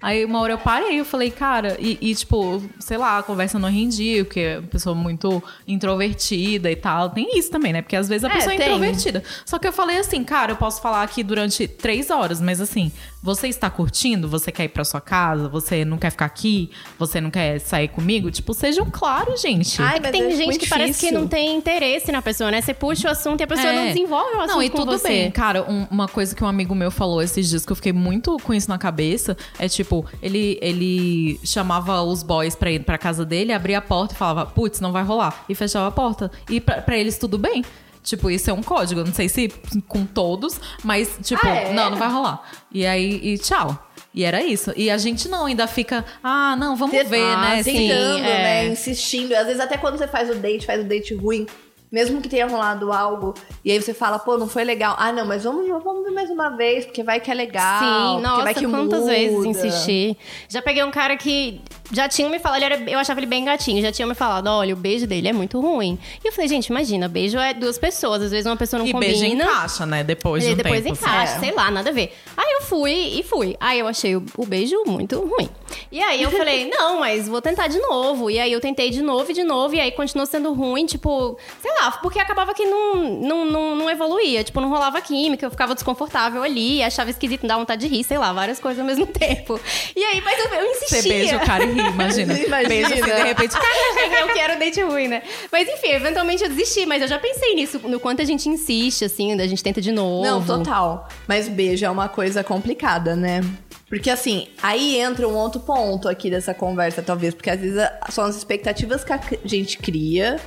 Aí 0.00 0.24
uma 0.24 0.38
hora 0.38 0.52
eu 0.52 0.58
parei, 0.58 1.00
eu 1.00 1.04
falei, 1.04 1.28
cara, 1.28 1.76
e, 1.80 1.98
e, 2.00 2.14
tipo, 2.14 2.62
sei 2.78 2.96
lá, 2.96 3.18
a 3.18 3.22
conversa 3.24 3.58
não 3.58 3.68
rendia, 3.68 4.24
porque 4.24 4.38
é 4.38 4.58
uma 4.60 4.68
pessoa 4.68 4.94
muito 4.94 5.42
introvertida 5.66 6.70
e 6.70 6.76
tal. 6.76 7.10
Tem 7.10 7.36
isso 7.36 7.50
também, 7.50 7.72
né? 7.72 7.82
Porque 7.82 7.96
às 7.96 8.08
vezes 8.08 8.22
a 8.24 8.28
É, 8.28 8.34
pessoa 8.34 8.54
é 8.54 8.56
tem. 8.58 8.66
introvertida. 8.68 9.24
Só 9.44 9.58
que 9.58 9.66
eu 9.66 9.72
falei 9.72 9.98
assim, 9.98 10.22
cara, 10.22 10.52
eu 10.52 10.56
posso 10.56 10.80
falar 10.80 11.02
aqui 11.02 11.24
durante 11.24 11.66
três 11.66 12.10
horas, 12.10 12.40
mas 12.40 12.60
assim, 12.60 12.92
você 13.22 13.48
está 13.48 13.68
curtindo? 13.68 14.28
Você 14.28 14.52
quer 14.52 14.64
ir 14.64 14.68
pra 14.68 14.84
sua 14.84 15.00
casa? 15.00 15.48
Você 15.48 15.84
não 15.84 15.98
quer 15.98 16.10
ficar 16.10 16.24
aqui? 16.26 16.70
Você 16.98 17.20
não 17.20 17.30
quer 17.30 17.58
sair 17.58 17.88
comigo? 17.88 18.30
Tipo, 18.30 18.54
sejam 18.54 18.88
claros, 18.90 19.40
gente. 19.40 19.80
Ai, 19.82 19.98
mas 20.00 20.12
Tem 20.12 20.22
é 20.22 20.30
gente 20.36 20.58
que 20.58 20.68
parece 20.68 20.92
que 20.92 21.06
difícil. 21.06 21.20
não 21.20 21.26
tem 21.28 21.56
interesse 21.56 22.12
na 22.12 22.22
pessoa, 22.22 22.50
né? 22.50 22.60
Você 22.60 22.72
puxa 22.72 23.08
o 23.08 23.10
assunto 23.10 23.40
e 23.40 23.44
a 23.44 23.46
pessoa 23.46 23.68
É. 23.68 23.74
não 23.74 23.86
desenvolve 23.88 24.34
o 24.36 24.40
assunto 24.40 24.54
Não, 24.54 24.62
e 24.62 24.70
com 24.70 24.78
tudo 24.78 24.92
você. 24.92 25.08
bem. 25.08 25.30
Cara, 25.30 25.62
um- 25.70 25.86
uma 25.90 26.06
coisa 26.08 26.34
que 26.34 26.42
um 26.44 26.46
amigo 26.48 26.74
meu 26.74 26.90
falou 26.90 27.20
esses 27.20 27.48
dias 27.48 27.66
que 27.66 27.72
eu 27.72 27.76
fiquei 27.76 27.92
muito 27.92 28.36
com 28.38 28.54
isso 28.54 28.68
na 28.68 28.78
cabeça 28.78 29.36
é 29.58 29.68
tipo, 29.68 30.06
ele, 30.22 30.58
ele 30.62 31.40
chamava 31.44 32.02
os 32.02 32.22
boys 32.22 32.54
pra 32.54 32.70
ir 32.70 32.84
pra 32.84 32.96
casa 32.96 33.24
dele, 33.24 33.52
abria 33.52 33.78
a 33.78 33.82
porta 33.82 34.14
e 34.14 34.16
falava, 34.16 34.46
putz, 34.46 34.80
não 34.80 34.92
vai 34.92 35.02
rolar. 35.02 35.44
E 35.48 35.54
fechava 35.54 35.88
a 35.88 35.90
porta. 35.90 36.30
E 36.48 36.60
pra, 36.60 36.80
pra 36.82 36.96
eles 36.96 37.18
tudo 37.18 37.36
bem. 37.36 37.64
Tipo, 38.08 38.30
isso 38.30 38.50
é 38.50 38.52
um 38.52 38.62
código. 38.62 39.04
Não 39.04 39.12
sei 39.12 39.28
se 39.28 39.48
com 39.86 40.06
todos, 40.06 40.58
mas, 40.82 41.18
tipo, 41.22 41.46
Ah, 41.46 41.54
é? 41.54 41.72
não, 41.72 41.90
não 41.90 41.98
vai 41.98 42.10
rolar. 42.10 42.42
E 42.72 42.86
aí, 42.86 43.20
e 43.22 43.38
tchau. 43.38 43.78
E 44.14 44.24
era 44.24 44.42
isso. 44.42 44.72
E 44.76 44.90
a 44.90 44.96
gente 44.96 45.28
não, 45.28 45.44
ainda 45.46 45.66
fica, 45.66 46.04
ah, 46.24 46.56
não, 46.56 46.74
vamos 46.74 46.96
ver, 47.08 47.22
ah, 47.22 47.40
né? 47.50 47.62
sim. 47.62 47.72
Tentando, 47.72 48.24
é. 48.24 48.42
né? 48.42 48.66
Insistindo. 48.68 49.34
Às 49.34 49.46
vezes 49.46 49.60
até 49.60 49.76
quando 49.76 49.98
você 49.98 50.08
faz 50.08 50.30
o 50.30 50.34
date, 50.34 50.64
faz 50.66 50.80
o 50.80 50.88
date 50.88 51.14
ruim. 51.14 51.46
Mesmo 51.90 52.20
que 52.20 52.28
tenha 52.28 52.46
rolado 52.46 52.92
algo, 52.92 53.32
e 53.64 53.72
aí 53.72 53.80
você 53.80 53.94
fala, 53.94 54.18
pô, 54.18 54.36
não 54.36 54.46
foi 54.46 54.62
legal. 54.62 54.94
Ah, 54.98 55.10
não, 55.10 55.24
mas 55.24 55.44
vamos, 55.44 55.66
vamos 55.82 56.04
ver 56.04 56.10
mais 56.10 56.28
uma 56.28 56.50
vez, 56.50 56.84
porque 56.84 57.02
vai 57.02 57.18
que 57.18 57.30
é 57.30 57.34
legal. 57.34 58.18
Sim, 58.18 58.22
nossa, 58.22 58.42
vai 58.42 58.52
que 58.52 58.66
quantas 58.66 59.00
muda. 59.00 59.10
vezes 59.12 59.44
insisti. 59.46 60.18
Já 60.50 60.60
peguei 60.60 60.84
um 60.84 60.90
cara 60.90 61.16
que 61.16 61.62
já 61.92 62.08
tinha 62.08 62.28
me 62.28 62.38
falado, 62.38 62.62
era, 62.62 62.76
eu 62.90 62.98
achava 62.98 63.20
ele 63.20 63.26
bem 63.26 63.44
gatinho, 63.44 63.80
já 63.82 63.90
tinha 63.92 64.06
me 64.06 64.14
falado, 64.14 64.46
olha, 64.48 64.74
o 64.74 64.76
beijo 64.76 65.06
dele 65.06 65.28
é 65.28 65.32
muito 65.32 65.60
ruim. 65.60 65.98
E 66.22 66.28
eu 66.28 66.32
falei, 66.32 66.48
gente, 66.48 66.66
imagina, 66.66 67.08
beijo 67.08 67.38
é 67.38 67.54
duas 67.54 67.78
pessoas, 67.78 68.22
às 68.22 68.30
vezes 68.30 68.46
uma 68.46 68.56
pessoa 68.56 68.78
não 68.78 68.86
E 68.86 68.92
combina. 68.92 69.12
beijo 69.12 69.24
encaixa, 69.26 69.86
né? 69.86 70.04
Depois 70.04 70.42
de 70.44 70.50
E 70.50 70.52
um 70.52 70.56
depois 70.56 70.82
tempo. 70.82 70.96
encaixa, 70.96 71.36
É. 71.36 71.38
sei 71.40 71.52
lá, 71.52 71.70
nada 71.70 71.90
a 71.90 71.92
ver. 71.92 72.14
Aí 72.36 72.50
eu 72.52 72.62
fui 72.62 72.92
e 72.92 73.22
fui. 73.22 73.56
Aí 73.60 73.78
eu 73.78 73.86
achei 73.86 74.16
o, 74.16 74.24
o 74.36 74.44
beijo 74.46 74.76
muito 74.86 75.18
ruim. 75.20 75.48
E 75.90 76.00
aí 76.02 76.22
eu 76.22 76.30
falei, 76.30 76.68
não, 76.74 77.00
mas 77.00 77.28
vou 77.28 77.40
tentar 77.40 77.68
de 77.68 77.78
novo. 77.78 78.30
E 78.30 78.38
aí 78.38 78.52
eu 78.52 78.60
tentei 78.60 78.90
de 78.90 79.02
novo 79.02 79.30
e 79.30 79.34
de 79.34 79.44
novo, 79.44 79.74
e 79.74 79.80
aí 79.80 79.90
continuou 79.92 80.26
sendo 80.26 80.52
ruim, 80.52 80.86
tipo, 80.86 81.38
sei 81.60 81.72
lá, 81.74 81.90
porque 81.92 82.18
acabava 82.18 82.52
que 82.54 82.64
não, 82.64 82.94
não, 83.20 83.44
não, 83.44 83.76
não 83.76 83.90
evoluía. 83.90 84.44
Tipo, 84.44 84.60
não 84.60 84.68
rolava 84.68 85.00
química, 85.00 85.46
eu 85.46 85.50
ficava 85.50 85.74
desconfortável 85.74 86.42
ali, 86.42 86.82
achava 86.82 87.10
esquisito, 87.10 87.42
me 87.42 87.48
dava 87.48 87.60
vontade 87.60 87.86
de 87.88 87.94
rir, 87.94 88.04
sei 88.04 88.18
lá, 88.18 88.32
várias 88.32 88.60
coisas 88.60 88.80
ao 88.80 88.86
mesmo 88.86 89.06
tempo. 89.08 89.58
E 89.96 90.04
aí, 90.04 90.20
mas 90.20 90.38
eu, 90.38 90.46
eu 90.54 90.66
insistia. 90.72 91.02
Você 91.02 91.08
beija 91.08 91.36
o 91.36 91.40
cara 91.46 91.64
e 91.64 91.77
ri, 91.82 91.88
imagina. 91.88 92.38
Imagina. 92.38 92.68
Beija 92.68 92.94
assim, 92.94 93.02
de 93.02 93.22
repente. 93.22 93.54
eu 94.20 94.28
quero 94.34 94.58
date 94.58 94.80
ruim, 94.82 95.08
né? 95.08 95.22
Mas 95.50 95.68
enfim, 95.68 95.88
eventualmente 95.88 96.42
eu 96.42 96.48
desisti, 96.48 96.86
mas 96.86 97.02
eu 97.02 97.08
já 97.08 97.18
pensei 97.18 97.54
nisso, 97.54 97.80
no 97.84 98.00
quanto 98.00 98.22
a 98.22 98.24
gente 98.24 98.48
insiste, 98.48 99.04
assim, 99.04 99.38
a 99.40 99.46
gente 99.46 99.62
tenta 99.62 99.80
de 99.80 99.92
novo. 99.92 100.22
Não, 100.24 100.44
total. 100.44 101.08
Mas 101.26 101.48
beijo 101.48 101.84
é 101.84 101.90
uma 101.90 102.08
coisa 102.08 102.42
complicada, 102.42 103.14
né? 103.14 103.40
Porque 103.88 104.10
assim, 104.10 104.48
aí 104.62 104.98
entra 105.00 105.26
um 105.26 105.34
outro 105.34 105.60
ponto 105.60 106.08
aqui 106.08 106.30
dessa 106.30 106.52
conversa, 106.52 107.02
talvez, 107.02 107.34
porque 107.34 107.48
às 107.48 107.58
vezes 107.58 107.82
são 108.10 108.24
as 108.24 108.36
expectativas 108.36 109.02
que 109.02 109.12
a 109.12 109.20
gente 109.44 109.78
cria, 109.78 110.38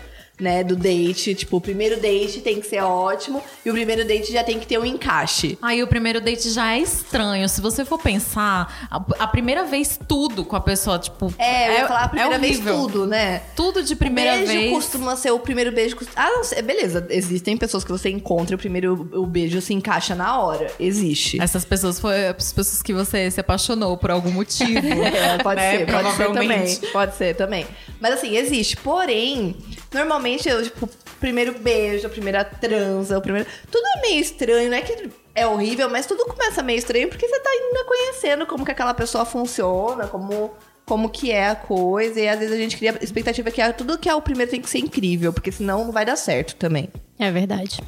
né, 0.41 0.63
do 0.63 0.75
date. 0.75 1.35
Tipo, 1.35 1.57
o 1.57 1.61
primeiro 1.61 2.01
date 2.01 2.41
tem 2.41 2.59
que 2.59 2.67
ser 2.67 2.81
ótimo 2.81 3.41
e 3.65 3.69
o 3.69 3.73
primeiro 3.73 4.05
date 4.05 4.31
já 4.33 4.43
tem 4.43 4.59
que 4.59 4.65
ter 4.65 4.79
um 4.79 4.85
encaixe. 4.85 5.57
Aí 5.61 5.81
o 5.83 5.87
primeiro 5.87 6.19
date 6.19 6.49
já 6.49 6.73
é 6.73 6.79
estranho. 6.79 7.47
Se 7.47 7.61
você 7.61 7.85
for 7.85 7.99
pensar, 7.99 8.87
a, 8.89 9.23
a 9.23 9.27
primeira 9.27 9.63
vez 9.63 9.99
tudo 10.07 10.43
com 10.43 10.55
a 10.55 10.61
pessoa, 10.61 10.97
tipo. 10.97 11.33
É, 11.37 11.69
eu 11.69 11.73
ia 11.73 11.87
falar 11.87 12.03
a 12.03 12.09
primeira 12.09 12.39
vez 12.39 12.55
horrível. 12.57 12.75
tudo, 12.75 13.07
né? 13.07 13.43
Tudo 13.55 13.83
de 13.83 13.95
primeira 13.95 14.37
beijo 14.37 14.51
vez. 14.51 14.71
costuma 14.73 15.15
ser 15.15 15.31
o 15.31 15.39
primeiro 15.39 15.71
beijo. 15.71 15.95
Ah, 16.15 16.29
não 16.31 16.43
sei. 16.43 16.61
Beleza, 16.61 17.05
existem 17.09 17.55
pessoas 17.55 17.83
que 17.83 17.91
você 17.91 18.09
encontra 18.09 18.53
e 18.53 18.55
o 18.55 18.57
primeiro 18.57 19.09
o 19.13 19.25
beijo 19.25 19.61
se 19.61 19.73
encaixa 19.73 20.15
na 20.15 20.39
hora. 20.39 20.71
Existe. 20.79 21.39
Essas 21.41 21.63
pessoas 21.63 21.99
foram 21.99 22.17
as 22.37 22.51
pessoas 22.51 22.81
que 22.81 22.93
você 22.93 23.29
se 23.29 23.39
apaixonou 23.39 23.97
por 23.97 24.09
algum 24.11 24.31
motivo. 24.31 24.71
É, 25.11 25.37
pode 25.39 25.59
né? 25.59 25.77
ser, 25.77 25.85
pode 25.91 26.15
ser 26.15 26.31
também. 26.31 26.75
Pode 26.91 27.15
ser 27.15 27.35
também. 27.35 27.67
Mas 27.99 28.13
assim, 28.13 28.37
existe. 28.37 28.77
Porém, 28.77 29.55
normalmente, 29.93 30.30
eu, 30.39 30.63
tipo, 30.63 30.89
primeiro 31.19 31.57
beijo, 31.59 32.05
a 32.07 32.09
primeira 32.09 32.43
transa, 32.43 33.17
o 33.17 33.21
primeiro. 33.21 33.47
Tudo 33.71 33.83
é 33.97 34.01
meio 34.01 34.19
estranho, 34.21 34.69
não 34.69 34.77
é 34.77 34.81
que 34.81 35.09
é 35.35 35.47
horrível, 35.47 35.89
mas 35.89 36.05
tudo 36.05 36.25
começa 36.25 36.61
meio 36.61 36.79
estranho 36.79 37.07
porque 37.09 37.27
você 37.27 37.39
tá 37.39 37.49
ainda 37.49 37.83
conhecendo 37.85 38.45
como 38.45 38.65
que 38.65 38.71
aquela 38.71 38.93
pessoa 38.93 39.25
funciona, 39.25 40.07
como. 40.07 40.51
Como 40.83 41.09
que 41.09 41.31
é 41.31 41.47
a 41.47 41.55
coisa, 41.55 42.19
e 42.19 42.27
às 42.27 42.37
vezes 42.39 42.53
a 42.53 42.57
gente 42.57 42.75
cria 42.75 42.97
expectativa 43.01 43.49
que 43.49 43.61
é- 43.61 43.71
tudo 43.71 43.97
que 43.99 44.09
é 44.09 44.15
o 44.15 44.21
primeiro 44.21 44.51
tem 44.51 44.59
que 44.59 44.69
ser 44.69 44.79
incrível, 44.79 45.31
porque 45.31 45.49
senão 45.51 45.85
não 45.85 45.91
vai 45.91 46.03
dar 46.03 46.17
certo 46.17 46.55
também. 46.55 46.89
É 47.17 47.31
verdade. 47.31 47.79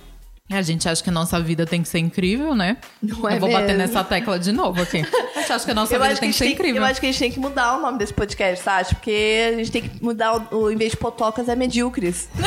A 0.51 0.61
gente 0.61 0.87
acha 0.89 1.01
que 1.01 1.09
a 1.09 1.13
nossa 1.13 1.39
vida 1.39 1.65
tem 1.65 1.81
que 1.81 1.87
ser 1.87 1.99
incrível, 1.99 2.53
né? 2.53 2.77
Não 3.01 3.17
eu 3.21 3.29
é 3.29 3.39
vou 3.39 3.49
bater 3.49 3.67
mesmo? 3.67 3.77
nessa 3.79 4.03
tecla 4.03 4.37
de 4.37 4.51
novo 4.51 4.81
aqui. 4.81 4.97
A 5.35 5.39
gente 5.39 5.53
acha 5.53 5.65
que 5.65 5.71
a 5.71 5.73
nossa 5.73 5.95
Eu 5.95 6.01
vida 6.01 6.15
tem 6.15 6.29
que 6.31 6.37
ser 6.37 6.43
tem, 6.45 6.53
incrível. 6.53 6.81
eu 6.81 6.85
acho 6.85 6.99
que 6.99 7.05
a 7.05 7.11
gente 7.11 7.19
tem 7.19 7.31
que 7.31 7.39
mudar 7.39 7.77
o 7.77 7.81
nome 7.81 7.97
desse 7.97 8.13
podcast, 8.13 8.63
sabe? 8.63 8.89
Porque 8.89 9.51
a 9.53 9.57
gente 9.57 9.71
tem 9.71 9.81
que 9.81 10.03
mudar 10.03 10.35
o, 10.53 10.55
o 10.57 10.71
em 10.71 10.75
vez 10.77 10.91
de 10.91 10.97
potocas 10.97 11.49
é 11.49 11.55
medíocres. 11.55 12.29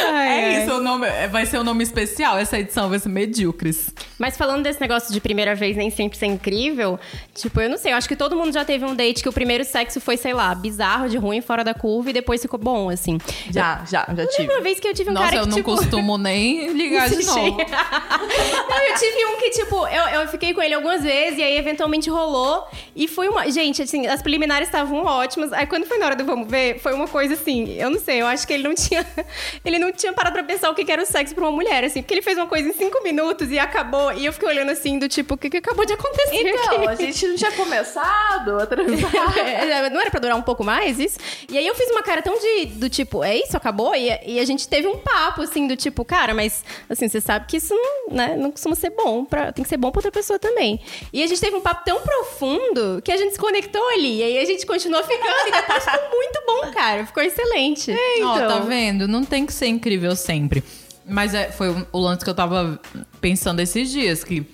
É 0.00 0.62
isso, 0.62 0.74
o 0.74 0.80
nome, 0.80 1.06
é, 1.06 1.28
vai 1.28 1.46
ser 1.46 1.58
o 1.58 1.64
nome 1.64 1.82
especial. 1.82 2.38
Essa 2.38 2.58
edição 2.58 2.88
vai 2.88 2.98
ser 2.98 3.08
Medíocres. 3.08 3.90
Mas 4.18 4.36
falando 4.36 4.62
desse 4.62 4.80
negócio 4.80 5.12
de 5.12 5.20
primeira 5.20 5.54
vez 5.54 5.76
nem 5.76 5.90
sempre 5.90 6.16
ser 6.16 6.26
incrível, 6.26 6.98
tipo, 7.34 7.60
eu 7.60 7.68
não 7.68 7.76
sei, 7.76 7.92
eu 7.92 7.96
acho 7.96 8.08
que 8.08 8.16
todo 8.16 8.36
mundo 8.36 8.52
já 8.52 8.64
teve 8.64 8.84
um 8.84 8.94
date 8.94 9.22
que 9.22 9.28
o 9.28 9.32
primeiro 9.32 9.64
sexo 9.64 10.00
foi, 10.00 10.16
sei 10.16 10.32
lá, 10.32 10.54
bizarro, 10.54 11.08
de 11.08 11.16
ruim, 11.18 11.40
fora 11.40 11.64
da 11.64 11.74
curva 11.74 12.10
e 12.10 12.12
depois 12.12 12.40
ficou 12.40 12.58
bom, 12.58 12.88
assim. 12.88 13.18
Já, 13.50 13.84
já, 13.88 14.06
já 14.14 14.22
Eu 14.22 14.28
tive. 14.28 14.52
uma 14.52 14.60
vez 14.60 14.78
que 14.80 14.88
eu 14.88 14.94
tive 14.94 15.10
um 15.10 15.14
Nossa, 15.14 15.26
cara 15.26 15.36
eu 15.38 15.42
que, 15.42 15.48
não 15.50 15.56
tipo... 15.56 15.74
costumo 15.74 16.16
nem 16.18 16.68
ligar 16.72 17.08
de 17.10 17.24
novo. 17.24 17.58
não, 18.68 18.78
eu 18.88 18.94
tive 18.96 19.24
um 19.26 19.38
que, 19.38 19.50
tipo, 19.50 19.86
eu, 19.88 20.20
eu 20.20 20.28
fiquei 20.28 20.54
com 20.54 20.62
ele 20.62 20.74
algumas 20.74 21.02
vezes 21.02 21.38
e 21.38 21.42
aí 21.42 21.56
eventualmente 21.56 22.08
rolou. 22.08 22.64
E 22.94 23.08
foi 23.08 23.28
uma. 23.28 23.50
Gente, 23.50 23.82
assim, 23.82 24.06
as 24.06 24.22
preliminares 24.22 24.68
estavam 24.68 25.04
ótimas. 25.04 25.52
Aí 25.52 25.66
quando 25.66 25.86
foi 25.86 25.98
na 25.98 26.06
hora 26.06 26.16
do 26.16 26.24
vamos 26.24 26.48
ver, 26.48 26.78
foi 26.78 26.92
uma 26.94 27.08
coisa 27.08 27.34
assim, 27.34 27.74
eu 27.74 27.90
não 27.90 27.98
sei, 27.98 28.20
eu 28.22 28.26
acho 28.26 28.46
que 28.46 28.52
ele 28.52 28.62
não 28.62 28.74
tinha. 28.74 29.02
Ele 29.64 29.78
não 29.82 29.92
tinha 29.92 30.12
parado 30.12 30.34
pra 30.34 30.42
pensar 30.44 30.70
o 30.70 30.74
que 30.74 30.90
era 30.90 31.02
o 31.02 31.06
sexo 31.06 31.34
pra 31.34 31.44
uma 31.44 31.52
mulher, 31.52 31.84
assim, 31.84 32.02
porque 32.02 32.14
ele 32.14 32.22
fez 32.22 32.36
uma 32.38 32.46
coisa 32.46 32.68
em 32.68 32.72
cinco 32.72 33.02
minutos 33.02 33.50
e 33.50 33.58
acabou. 33.58 34.12
E 34.12 34.24
eu 34.26 34.32
fiquei 34.32 34.48
olhando 34.48 34.70
assim, 34.70 34.98
do 34.98 35.08
tipo, 35.08 35.34
o 35.34 35.38
que, 35.38 35.48
que 35.50 35.56
acabou 35.58 35.84
de 35.84 35.92
acontecer 35.92 36.34
Então, 36.48 36.88
a 36.88 36.92
aqui? 36.92 37.04
gente 37.06 37.26
não 37.28 37.36
tinha 37.36 37.52
começado 37.52 38.58
a 38.60 38.66
transar. 38.66 39.10
É, 39.42 39.90
não 39.90 40.00
era 40.00 40.10
pra 40.10 40.20
durar 40.20 40.36
um 40.36 40.42
pouco 40.42 40.62
mais 40.64 40.98
isso? 40.98 41.18
E 41.50 41.56
aí 41.58 41.66
eu 41.66 41.74
fiz 41.74 41.88
uma 41.90 42.02
cara 42.02 42.22
tão 42.22 42.38
de 42.38 42.66
do 42.66 42.88
tipo, 42.88 43.22
é 43.24 43.36
isso, 43.36 43.56
acabou? 43.56 43.94
E, 43.94 44.08
e 44.26 44.38
a 44.40 44.44
gente 44.44 44.68
teve 44.68 44.86
um 44.86 44.98
papo, 44.98 45.42
assim, 45.42 45.66
do 45.66 45.76
tipo, 45.76 46.04
cara, 46.04 46.34
mas 46.34 46.64
assim, 46.88 47.08
você 47.08 47.20
sabe 47.20 47.46
que 47.46 47.56
isso 47.56 47.74
não, 47.74 48.14
né, 48.16 48.36
não 48.36 48.50
costuma 48.50 48.74
ser 48.74 48.90
bom, 48.90 49.24
pra, 49.24 49.52
tem 49.52 49.62
que 49.62 49.68
ser 49.68 49.76
bom 49.76 49.90
pra 49.90 49.98
outra 49.98 50.10
pessoa 50.12 50.38
também. 50.38 50.80
E 51.12 51.22
a 51.22 51.26
gente 51.26 51.40
teve 51.40 51.56
um 51.56 51.60
papo 51.60 51.84
tão 51.84 52.00
profundo 52.00 53.00
que 53.02 53.10
a 53.12 53.16
gente 53.16 53.32
se 53.32 53.38
conectou 53.38 53.86
ali. 53.90 54.18
E 54.18 54.22
aí 54.22 54.38
a 54.38 54.44
gente 54.44 54.66
continuou 54.66 55.02
ficando 55.02 55.48
e 55.48 55.50
depois 55.52 55.84
ficou 55.84 56.10
muito 56.10 56.42
bom, 56.46 56.70
cara. 56.72 57.06
Ficou 57.06 57.22
excelente. 57.22 57.92
Ó, 58.22 58.36
Então. 58.36 58.48
tá 58.48 58.58
vendo? 58.60 59.06
Não 59.08 59.24
tem 59.24 59.44
que 59.46 59.52
ser 59.52 59.66
incrível 59.72 60.14
sempre. 60.14 60.62
Mas 61.06 61.34
é, 61.34 61.50
foi 61.50 61.84
o, 61.92 61.98
lance 61.98 62.22
que 62.24 62.30
eu 62.30 62.34
tava 62.34 62.80
pensando 63.20 63.60
esses 63.60 63.90
dias, 63.90 64.22
que 64.22 64.46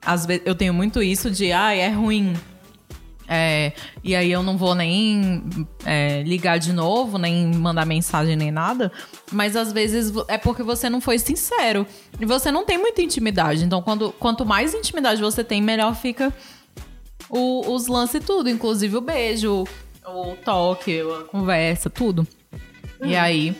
às 0.00 0.24
vezes 0.24 0.42
eu 0.46 0.54
tenho 0.54 0.72
muito 0.72 1.02
isso 1.02 1.30
de, 1.30 1.50
ai, 1.52 1.80
é 1.80 1.88
ruim. 1.88 2.34
É, 3.32 3.72
e 4.02 4.16
aí 4.16 4.30
eu 4.32 4.42
não 4.42 4.56
vou 4.56 4.74
nem 4.74 5.42
é, 5.84 6.22
ligar 6.24 6.58
de 6.58 6.72
novo, 6.72 7.16
nem 7.16 7.46
mandar 7.54 7.86
mensagem, 7.86 8.34
nem 8.34 8.50
nada. 8.50 8.90
Mas 9.30 9.54
às 9.54 9.72
vezes 9.72 10.12
é 10.26 10.36
porque 10.36 10.62
você 10.64 10.90
não 10.90 11.00
foi 11.00 11.16
sincero. 11.18 11.86
E 12.20 12.24
você 12.26 12.50
não 12.50 12.64
tem 12.64 12.76
muita 12.76 13.02
intimidade. 13.02 13.64
Então, 13.64 13.80
quando, 13.82 14.10
quanto 14.12 14.44
mais 14.44 14.74
intimidade 14.74 15.20
você 15.20 15.44
tem, 15.44 15.62
melhor 15.62 15.94
fica 15.94 16.32
o- 17.28 17.72
os 17.72 17.86
lances 17.86 18.24
tudo. 18.24 18.48
Inclusive 18.50 18.96
o 18.96 19.00
beijo, 19.00 19.64
o 20.04 20.36
toque, 20.44 21.00
a 21.00 21.24
conversa, 21.24 21.88
tudo. 21.88 22.26
E 23.02 23.14
aí, 23.16 23.54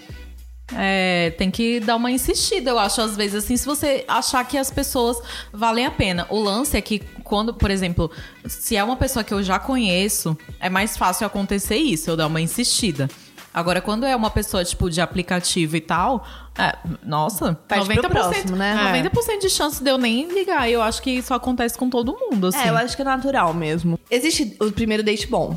é, 0.77 1.31
tem 1.37 1.51
que 1.51 1.81
dar 1.81 1.97
uma 1.97 2.11
insistida, 2.11 2.71
eu 2.71 2.79
acho, 2.79 3.01
às 3.01 3.17
vezes, 3.17 3.45
assim, 3.45 3.57
se 3.57 3.67
você 3.67 4.05
achar 4.07 4.45
que 4.45 4.57
as 4.57 4.71
pessoas 4.71 5.21
valem 5.53 5.87
a 5.87 5.91
pena. 5.91 6.27
O 6.31 6.41
lance 6.41 6.77
é 6.77 6.81
que 6.81 7.01
quando, 7.25 7.55
por 7.55 7.71
exemplo, 7.71 8.11
se 8.47 8.77
é 8.77 8.85
uma 8.85 8.97
pessoa 8.97 9.25
que 9.25 9.33
eu 9.33 9.43
já 9.43 9.59
conheço, 9.59 10.37
é 10.59 10.69
mais 10.69 10.97
fácil 10.97 11.27
acontecer 11.27 11.77
isso, 11.77 12.11
eu 12.11 12.17
dar 12.17 12.27
uma 12.27 12.41
insistida. 12.41 13.09
Agora, 13.53 13.81
quando 13.81 14.07
é 14.07 14.15
uma 14.15 14.31
pessoa, 14.31 14.65
tipo, 14.65 14.89
de 14.89 15.01
aplicativo 15.01 15.77
e 15.77 15.81
tal, 15.81 16.25
é, 16.57 16.77
nossa, 17.05 17.55
Parte 17.55 17.87
pro 17.87 18.03
90%, 18.03 18.09
próximo, 18.09 18.57
né? 18.57 19.11
90% 19.13 19.41
de 19.41 19.51
chance 19.51 19.83
de 19.83 19.91
eu 19.91 19.99
nem 19.99 20.29
ligar. 20.29 20.71
Eu 20.71 20.81
acho 20.81 21.03
que 21.03 21.11
isso 21.11 21.35
acontece 21.35 21.77
com 21.77 21.91
todo 21.91 22.17
mundo, 22.17 22.47
assim. 22.47 22.61
É, 22.61 22.69
eu 22.69 22.77
acho 22.77 22.95
que 22.95 23.03
é 23.03 23.05
natural 23.05 23.53
mesmo. 23.53 23.99
Existe 24.09 24.57
o 24.61 24.71
primeiro 24.71 25.03
date 25.03 25.27
bom? 25.27 25.57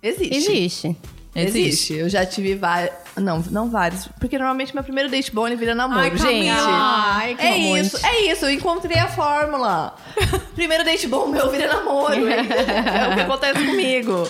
Existe. 0.00 0.34
Existe. 0.34 0.96
Existe. 1.34 1.94
Eu 1.94 2.08
já 2.08 2.26
tive 2.26 2.54
vários. 2.54 2.92
Não, 3.16 3.42
não 3.50 3.70
vários. 3.70 4.06
Porque 4.20 4.36
normalmente 4.38 4.74
meu 4.74 4.84
primeiro 4.84 5.10
date 5.10 5.32
bom 5.34 5.46
ele 5.46 5.56
vira 5.56 5.74
namoro, 5.74 6.00
Ai, 6.00 6.16
gente. 6.16 6.48
Ai, 6.50 7.34
que 7.34 7.42
é 7.42 7.54
amor. 7.54 7.78
isso, 7.78 8.06
é 8.06 8.20
isso. 8.30 8.44
Eu 8.44 8.50
encontrei 8.50 8.98
a 8.98 9.08
fórmula. 9.08 9.94
primeiro 10.54 10.84
date 10.84 11.06
bom 11.08 11.28
meu 11.28 11.50
vira 11.50 11.68
namoro. 11.68 12.26
é 12.28 13.08
o 13.10 13.14
que 13.14 13.20
acontece 13.22 13.64
comigo. 13.64 14.28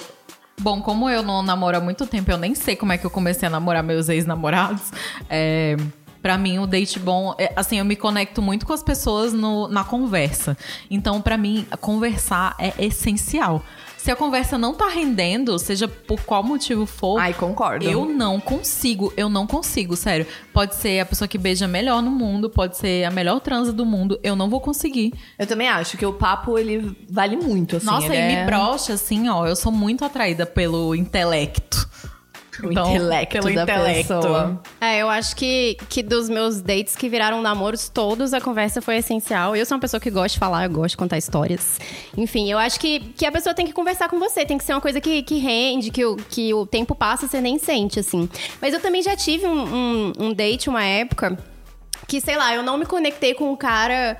Bom, 0.60 0.80
como 0.80 1.10
eu 1.10 1.22
não 1.24 1.42
namoro 1.42 1.76
há 1.76 1.80
muito 1.80 2.06
tempo, 2.06 2.30
eu 2.30 2.36
nem 2.36 2.54
sei 2.54 2.76
como 2.76 2.92
é 2.92 2.98
que 2.98 3.04
eu 3.04 3.10
comecei 3.10 3.48
a 3.48 3.50
namorar 3.50 3.82
meus 3.82 4.08
ex-namorados. 4.08 4.92
É, 5.28 5.76
Pra 6.20 6.38
mim, 6.38 6.60
o 6.60 6.68
date 6.68 7.00
bom, 7.00 7.34
é, 7.36 7.52
assim, 7.56 7.80
eu 7.80 7.84
me 7.84 7.96
conecto 7.96 8.40
muito 8.40 8.64
com 8.64 8.72
as 8.72 8.80
pessoas 8.80 9.32
no- 9.32 9.66
na 9.66 9.82
conversa. 9.82 10.56
Então, 10.88 11.20
pra 11.20 11.36
mim, 11.36 11.66
conversar 11.80 12.54
é 12.60 12.72
essencial. 12.78 13.60
Se 14.02 14.10
a 14.10 14.16
conversa 14.16 14.58
não 14.58 14.74
tá 14.74 14.88
rendendo, 14.88 15.56
seja 15.60 15.86
por 15.86 16.20
qual 16.22 16.42
motivo 16.42 16.86
for, 16.86 17.20
Ai, 17.20 17.32
concordo. 17.32 17.88
eu 17.88 18.04
não 18.04 18.40
consigo, 18.40 19.12
eu 19.16 19.28
não 19.28 19.46
consigo, 19.46 19.94
sério. 19.94 20.26
Pode 20.52 20.74
ser 20.74 20.98
a 20.98 21.06
pessoa 21.06 21.28
que 21.28 21.38
beija 21.38 21.68
melhor 21.68 22.02
no 22.02 22.10
mundo, 22.10 22.50
pode 22.50 22.76
ser 22.76 23.04
a 23.04 23.12
melhor 23.12 23.38
transa 23.38 23.72
do 23.72 23.86
mundo, 23.86 24.18
eu 24.20 24.34
não 24.34 24.50
vou 24.50 24.60
conseguir. 24.60 25.14
Eu 25.38 25.46
também 25.46 25.68
acho 25.68 25.96
que 25.96 26.04
o 26.04 26.12
papo 26.12 26.58
ele 26.58 26.96
vale 27.08 27.36
muito, 27.36 27.76
assim. 27.76 27.86
Nossa, 27.86 28.06
ele 28.06 28.16
e 28.16 28.18
é... 28.18 28.40
me 28.40 28.44
brocha, 28.44 28.94
assim, 28.94 29.28
ó, 29.28 29.46
eu 29.46 29.54
sou 29.54 29.70
muito 29.70 30.04
atraída 30.04 30.44
pelo 30.44 30.96
intelecto. 30.96 31.88
O 32.62 32.70
Então, 32.70 32.90
intelecto 32.90 33.40
pelo 33.40 33.54
da 33.54 33.62
intelecto. 33.62 34.14
pessoa. 34.14 34.62
É, 34.80 34.98
eu 34.98 35.08
acho 35.08 35.34
que, 35.36 35.76
que 35.88 36.02
dos 36.02 36.28
meus 36.28 36.60
dates 36.60 36.94
que 36.94 37.08
viraram 37.08 37.40
namoros, 37.40 37.88
todos 37.88 38.34
a 38.34 38.40
conversa 38.40 38.82
foi 38.82 38.96
essencial. 38.96 39.56
Eu 39.56 39.64
sou 39.64 39.76
uma 39.76 39.80
pessoa 39.80 40.00
que 40.00 40.10
gosta 40.10 40.34
de 40.34 40.38
falar, 40.38 40.64
eu 40.64 40.70
gosto 40.70 40.90
de 40.90 40.96
contar 40.98 41.16
histórias. 41.16 41.78
Enfim, 42.16 42.50
eu 42.50 42.58
acho 42.58 42.78
que, 42.78 43.00
que 43.16 43.24
a 43.24 43.32
pessoa 43.32 43.54
tem 43.54 43.66
que 43.66 43.72
conversar 43.72 44.08
com 44.08 44.18
você, 44.18 44.44
tem 44.44 44.58
que 44.58 44.64
ser 44.64 44.74
uma 44.74 44.80
coisa 44.80 45.00
que, 45.00 45.22
que 45.22 45.38
rende, 45.38 45.90
que 45.90 46.04
o, 46.04 46.16
que 46.16 46.52
o 46.52 46.66
tempo 46.66 46.94
passa, 46.94 47.26
você 47.26 47.40
nem 47.40 47.58
sente, 47.58 47.98
assim. 47.98 48.28
Mas 48.60 48.74
eu 48.74 48.80
também 48.80 49.02
já 49.02 49.16
tive 49.16 49.46
um, 49.46 49.62
um, 49.74 50.12
um 50.18 50.32
date 50.34 50.68
uma 50.68 50.84
época 50.84 51.38
que, 52.06 52.20
sei 52.20 52.36
lá, 52.36 52.54
eu 52.54 52.62
não 52.62 52.76
me 52.76 52.84
conectei 52.84 53.32
com 53.32 53.52
o 53.52 53.56
cara 53.56 54.18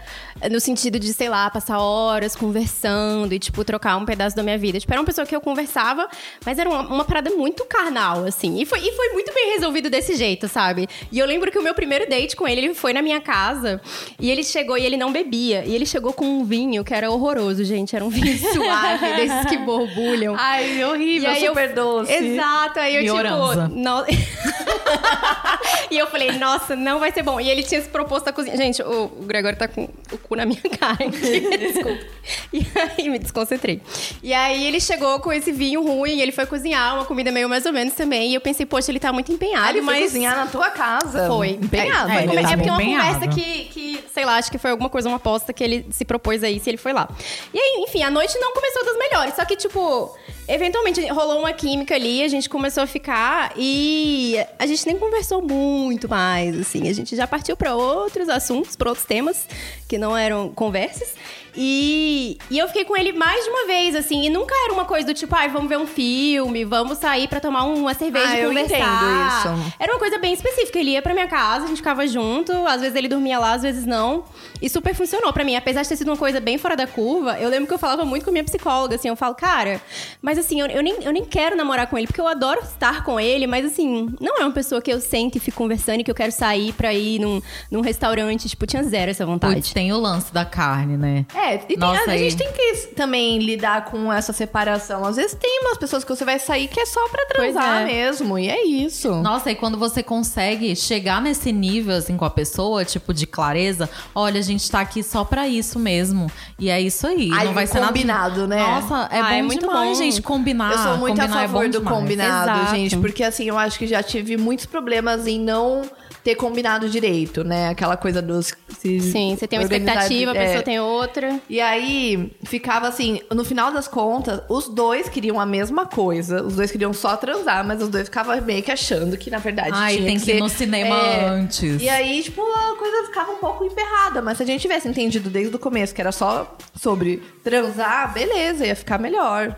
no 0.51 0.61
sentido 0.61 0.99
de, 0.99 1.13
sei 1.13 1.29
lá, 1.29 1.49
passar 1.51 1.79
horas 1.79 2.35
conversando 2.37 3.33
e, 3.33 3.39
tipo, 3.39 3.65
trocar 3.65 3.97
um 3.97 4.05
pedaço 4.05 4.35
da 4.37 4.43
minha 4.43 4.59
vida. 4.59 4.79
Tipo, 4.81 4.93
era 4.93 5.01
uma 5.01 5.07
pessoa 5.07 5.27
que 5.27 5.35
eu 5.35 5.41
conversava, 5.41 6.09
mas 6.45 6.59
era 6.59 6.69
uma, 6.69 6.81
uma 6.81 7.05
parada 7.05 7.31
muito 7.31 7.65
carnal, 7.65 8.25
assim. 8.25 8.61
E 8.61 8.67
foi, 8.67 8.81
e 8.81 8.93
foi 8.93 9.09
muito 9.11 9.33
bem 9.33 9.53
resolvido 9.55 9.89
desse 9.91 10.17
jeito, 10.17 10.49
sabe? 10.49 10.89
E 11.11 11.19
eu 11.19 11.27
lembro 11.27 11.51
que 11.51 11.59
o 11.59 11.63
meu 11.63 11.75
primeiro 11.75 12.09
date 12.09 12.35
com 12.37 12.47
ele, 12.47 12.61
ele 12.67 12.75
foi 12.75 12.93
na 12.93 13.03
minha 13.03 13.21
casa 13.21 13.81
e 14.19 14.31
ele 14.31 14.43
chegou 14.45 14.77
e 14.77 14.85
ele 14.85 14.97
não 14.97 15.13
bebia. 15.13 15.65
E 15.65 15.75
ele 15.75 15.87
chegou 15.87 16.13
com 16.13 16.25
um 16.25 16.45
vinho 16.45 16.85
que 16.85 16.95
era 16.95 17.11
horroroso, 17.11 17.65
gente. 17.65 17.95
Era 17.95 18.05
um 18.05 18.09
vinho 18.11 18.37
suave, 18.53 19.15
desses 19.17 19.47
que 19.49 19.57
borbulham. 19.59 20.35
Ai, 20.39 20.83
horrível, 20.85 21.31
E 21.31 21.35
aí 21.35 21.45
eu- 21.45 21.53
super 21.55 21.73
doce. 21.75 22.13
Exato, 22.13 22.79
aí 22.81 22.97
eu 22.97 23.03
Mioranza. 23.03 23.69
tipo. 23.69 23.79
No... 23.79 24.05
e 25.91 25.99
eu 25.99 26.07
falei, 26.07 26.33
nossa, 26.33 26.75
não 26.77 26.99
vai 26.99 27.13
ser 27.13 27.23
bom. 27.23 27.41
E 27.41 27.49
ele 27.51 27.63
tinha 27.63 27.81
se 27.81 27.89
proposto 27.89 28.29
a 28.29 28.33
cozinhar. 28.33 28.57
Gente, 28.57 28.83
o, 28.83 29.05
o 29.05 29.25
Gregório 29.25 29.59
tá 29.59 29.69
com 29.69 29.89
o 30.11 30.19
cu 30.33 30.37
na 30.37 30.47
minha 30.47 30.61
cara. 30.79 31.09
Desculpa. 31.11 32.05
E 32.53 32.67
aí 32.75 33.09
me 33.09 33.19
desconcentrei. 33.19 33.81
E 34.23 34.33
aí 34.33 34.67
ele 34.67 34.81
chegou 34.81 35.21
com 35.21 35.33
esse 35.33 35.53
vinho 35.53 35.83
ruim, 35.83 36.17
e 36.17 36.23
ele 36.23 36.33
foi 36.33 36.47
cozinhar 36.47 36.95
uma 36.95 37.05
comida 37.05 37.31
meio 37.31 37.49
mais 37.49 37.67
ou 37.67 37.73
menos 37.73 37.95
também. 37.95 38.31
E 38.31 38.35
eu 38.35 38.41
pensei, 38.41 38.65
poxa, 38.65 38.91
ele 38.91 39.01
tá 39.01 39.13
muito 39.13 39.33
empenhado, 39.33 39.67
Ah, 39.67 39.71
ele 39.71 39.83
foi 39.83 39.95
mas. 39.95 40.05
cozinhar 40.05 40.37
na 40.37 40.47
tua 40.47 40.71
casa. 40.71 41.27
Foi. 41.27 41.51
Empenhado. 41.51 42.11
É, 42.11 42.25
ele 42.25 42.37
é, 42.39 42.43
tava 42.43 42.57
porque 42.57 42.69
é 42.69 42.73
uma 42.73 42.83
empenhado. 42.83 43.15
conversa 43.15 43.35
que, 43.41 43.65
que, 43.67 44.05
sei 44.13 44.25
lá, 44.25 44.37
acho 44.37 44.51
que 44.51 44.59
foi 44.59 44.71
alguma 44.71 44.89
coisa, 44.89 45.09
uma 45.09 45.17
aposta 45.17 45.53
que 45.53 45.63
ele 45.63 45.87
se 45.91 46.05
propôs 46.05 46.43
aí, 46.43 46.59
se 46.61 46.71
ele 46.71 46.77
foi 46.77 46.93
lá. 46.93 47.09
E 47.53 47.59
aí, 47.59 47.85
enfim, 47.89 48.03
a 48.03 48.11
noite 48.11 48.39
não 48.39 48.53
começou 48.53 48.85
das 48.85 48.97
melhores. 48.99 49.35
Só 49.35 49.45
que, 49.45 49.57
tipo, 49.57 50.17
eventualmente 50.49 51.05
rolou 51.09 51.41
uma 51.41 51.53
química 51.53 51.95
ali, 51.95 52.23
a 52.23 52.29
gente 52.29 52.49
começou 52.49 52.83
a 52.83 52.87
ficar 52.87 53.53
e 53.57 54.37
a 54.59 54.67
gente 54.67 54.87
nem 54.87 54.97
conversou 54.97 55.43
muito 55.43 56.09
mais, 56.09 56.59
assim. 56.59 56.89
A 56.89 56.93
gente 56.93 57.17
já 57.17 57.27
partiu 57.27 57.57
pra 57.57 57.75
outros 57.75 58.29
assuntos, 58.29 58.77
pra 58.77 58.89
outros 58.91 59.07
temas 59.07 59.47
que 59.89 59.99
não 59.99 60.12
eram 60.17 60.53
conversas. 60.53 61.15
E, 61.55 62.39
e 62.51 62.59
eu 62.59 62.67
fiquei 62.69 62.85
com 62.85 62.97
ele 62.97 63.13
mais 63.13 63.45
de 63.45 63.51
uma 63.51 63.67
vez, 63.67 63.95
assim, 63.95 64.25
e 64.25 64.31
nunca 64.31 64.55
era 64.65 64.73
uma 64.73 64.85
coisa 64.85 65.07
do 65.07 65.15
tipo, 65.15 65.35
ai, 65.37 65.49
vamos 65.49 65.69
ver 65.69 65.79
um 65.79 65.87
filme, 65.87 66.65
vamos 66.65 66.99
sair 66.99 67.29
pra 67.29 67.41
tomar 67.41 67.65
uma 67.65 67.95
cerveja 67.95 68.27
Ah, 68.29 68.39
e 68.39 68.43
eu 68.43 68.49
conversar. 68.49 68.77
entendo 68.79 69.61
isso. 69.63 69.75
Era 69.79 69.93
uma 69.93 69.99
coisa 69.99 70.19
bem 70.19 70.33
específica. 70.33 70.79
Ele 70.79 70.93
ia 70.93 71.03
pra 71.03 71.13
minha 71.15 71.27
casa, 71.29 71.65
a 71.65 71.69
gente 71.69 71.77
ficava 71.79 72.07
junto, 72.07 72.53
às 72.67 72.81
vezes 72.81 72.97
ele 72.97 73.09
dormia 73.09 73.39
lá, 73.39 73.53
às 73.55 73.63
vezes 73.63 73.85
não. 73.87 74.25
E 74.61 74.69
super 74.69 74.95
funcionou 74.95 75.33
pra 75.33 75.45
mim. 75.45 75.57
Apesar 75.57 75.83
de 75.83 75.89
ter 75.89 75.97
sido 75.97 76.09
uma 76.09 76.17
coisa 76.17 76.41
bem 76.41 76.57
fora 76.59 76.77
da 76.77 76.87
curva, 76.87 77.39
eu 77.39 77.49
lembro 77.49 77.67
que 77.67 77.75
eu 77.75 77.79
falava 77.79 78.05
muito 78.05 78.25
com 78.25 78.31
minha 78.31 78.45
psicóloga, 78.45 78.97
assim, 78.97 79.09
eu 79.09 79.17
falo, 79.17 79.35
cara, 79.35 79.81
mas 80.21 80.39
assim, 80.39 80.61
eu, 80.61 80.67
eu 80.69 80.83
nem, 80.83 81.03
eu 81.03 81.13
nem 81.13 81.25
quero 81.25 81.57
namorar 81.57 81.87
com 81.87 81.99
ele, 81.99 82.07
porque 82.07 82.21
eu 82.21 82.27
adoro 82.29 82.61
estar 82.61 83.05
com 83.05 83.19
ele, 83.21 83.47
mas 83.47 83.67
assim, 83.67 84.09
não 84.21 84.39
é 84.39 84.41
uma 84.45 84.53
pessoa 84.53 84.81
que 84.81 84.93
eu 84.93 85.01
sento 85.01 85.37
e 85.37 85.41
fico 85.41 85.59
conversando 85.59 86.01
e 86.01 86.05
que 86.05 86.11
eu 86.11 86.15
quero 86.15 86.33
sair 86.33 86.73
pra 86.73 86.93
ir 86.95 87.19
num, 87.19 87.43
num 87.71 87.81
restaurante. 87.81 88.49
Tipo, 88.49 88.67
tinha 88.67 88.83
zero 88.83 89.11
essa 89.11 89.27
vontade. 89.27 89.55
Putz, 89.57 89.73
tem 89.73 89.93
o 89.93 89.99
lance 89.99 90.33
da 90.33 90.45
carne, 90.45 90.97
né? 90.97 91.27
É, 91.35 91.42
e 91.55 91.59
tem- 91.59 91.77
Nossa, 91.77 92.03
a, 92.03 92.09
a 92.09 92.13
aí. 92.13 92.31
gente 92.31 92.37
tem 92.37 92.53
que 92.53 92.95
também 92.95 93.39
lidar 93.39 93.87
com 93.87 94.13
essa 94.13 94.33
separação. 94.33 95.05
Às 95.05 95.17
vezes 95.17 95.35
tem 95.41 95.61
umas 95.63 95.79
pessoas 95.79 96.05
que 96.05 96.15
você 96.15 96.25
vai 96.25 96.39
sair 96.39 96.69
que 96.69 96.81
é 96.81 96.87
só 96.87 97.09
pra 97.09 97.27
transar 97.27 97.83
é. 97.83 97.85
mesmo. 97.85 98.39
E 98.39 98.49
é 98.49 98.65
isso. 98.65 99.11
Nossa, 99.17 99.51
e 99.51 99.55
quando 99.55 99.79
você 99.79 100.03
consegue 100.03 100.75
chegar 100.77 101.21
nesse 101.21 101.53
nível, 101.53 101.97
assim, 101.97 102.17
com 102.17 102.25
a 102.25 102.31
pessoa, 102.31 102.85
tipo, 102.85 103.13
de 103.13 103.27
clareza, 103.27 103.89
olha, 104.15 104.39
a 104.39 104.43
gente 104.43 104.71
tá 104.71 104.81
aqui 104.81 105.03
só 105.03 105.25
pra 105.25 105.47
isso 105.49 105.79
mesmo. 105.79 106.31
E 106.59 106.71
é 106.71 106.81
isso 106.81 107.07
aí. 107.07 107.31
Ai, 107.33 107.47
não 107.47 107.55
vai 107.55 107.67
ser 107.67 107.81
nada. 107.81 107.87
combinado, 107.93 108.47
né? 108.47 108.59
Nossa, 108.59 109.09
é 109.11 109.21
Ah, 109.21 109.23
bom 109.25 109.35
é 109.35 109.43
muito 109.43 109.61
demais, 109.61 109.89
bom. 109.91 109.95
gente, 110.05 110.23
combinar. 110.23 110.73
eu 110.73 110.79
sou 110.79 110.97
muito 110.99 111.21
a 111.21 111.25
é 111.25 111.29
favor 111.29 111.65
bom 111.65 111.71
do 111.71 111.79
demais. 111.79 111.97
combinado, 111.99 112.51
Exato. 112.61 112.71
gente. 112.77 112.97
Porque 112.99 113.23
assim, 113.25 113.45
eu 113.49 113.59
acho 113.59 113.79
que 113.79 113.87
já 113.87 114.03
tive 114.03 114.37
muitos 114.37 114.67
problemas 114.67 115.27
em 115.27 115.41
não 115.41 115.83
ter 116.23 116.35
combinado 116.37 116.89
direito, 116.89 117.43
né? 117.43 117.69
Aquela 117.71 117.97
coisa 117.97 118.23
dos. 118.23 118.53
se 118.79 119.01
Sim, 119.01 119.37
você 119.37 119.47
tem 119.47 119.59
uma 119.59 119.65
expectativa, 119.65 120.33
a 120.33 120.37
é. 120.37 120.47
pessoa 120.47 120.63
tem 120.63 120.79
outra. 120.81 121.41
E 121.49 121.61
aí, 121.61 122.33
ficava 122.45 122.87
assim, 122.89 123.21
no 123.35 123.45
final 123.45 123.73
das 123.73 123.89
contas, 123.89 124.41
os 124.49 124.69
dois 124.69 125.09
queriam 125.09 125.41
a 125.41 125.47
mesma 125.47 125.85
coisa. 125.87 126.43
Os 126.43 126.55
dois 126.57 126.71
queriam 126.71 126.93
só 126.93 127.17
transar, 127.17 127.67
mas 127.67 127.83
os 127.83 127.89
dois 127.89 128.05
ficavam 128.05 128.41
meio 128.41 128.63
que 128.63 128.71
achando 128.71 129.17
que, 129.17 129.31
na 129.31 129.39
verdade, 129.39 129.71
Ai, 129.73 129.95
tinha 129.97 130.07
tem 130.07 130.19
que 130.19 130.25
que 130.25 130.31
ir 130.31 130.35
ser- 130.35 130.41
no 130.41 130.49
cinema 130.49 130.97
é, 130.97 131.25
antes. 131.29 131.83
E 131.83 131.89
aí, 131.89 132.23
tipo, 132.23 132.41
a 132.43 132.77
coisa 132.79 133.07
ficava 133.07 133.33
um 133.33 133.37
pouco 133.39 133.65
emperrada. 133.65 134.23
Mas 134.23 134.37
se 134.37 134.43
a 134.45 134.47
gente 134.47 134.61
tivesse 134.61 134.89
entendido 134.89 135.29
desde 135.29 135.55
o 135.55 135.59
começo 135.59 135.95
que 135.95 136.01
era 136.01 136.13
só 136.13 136.57
sobre 136.81 137.23
transar, 137.43 138.13
beleza, 138.13 138.67
ia 138.67 138.77
ficar 138.77 138.99
melhor. 138.99 139.57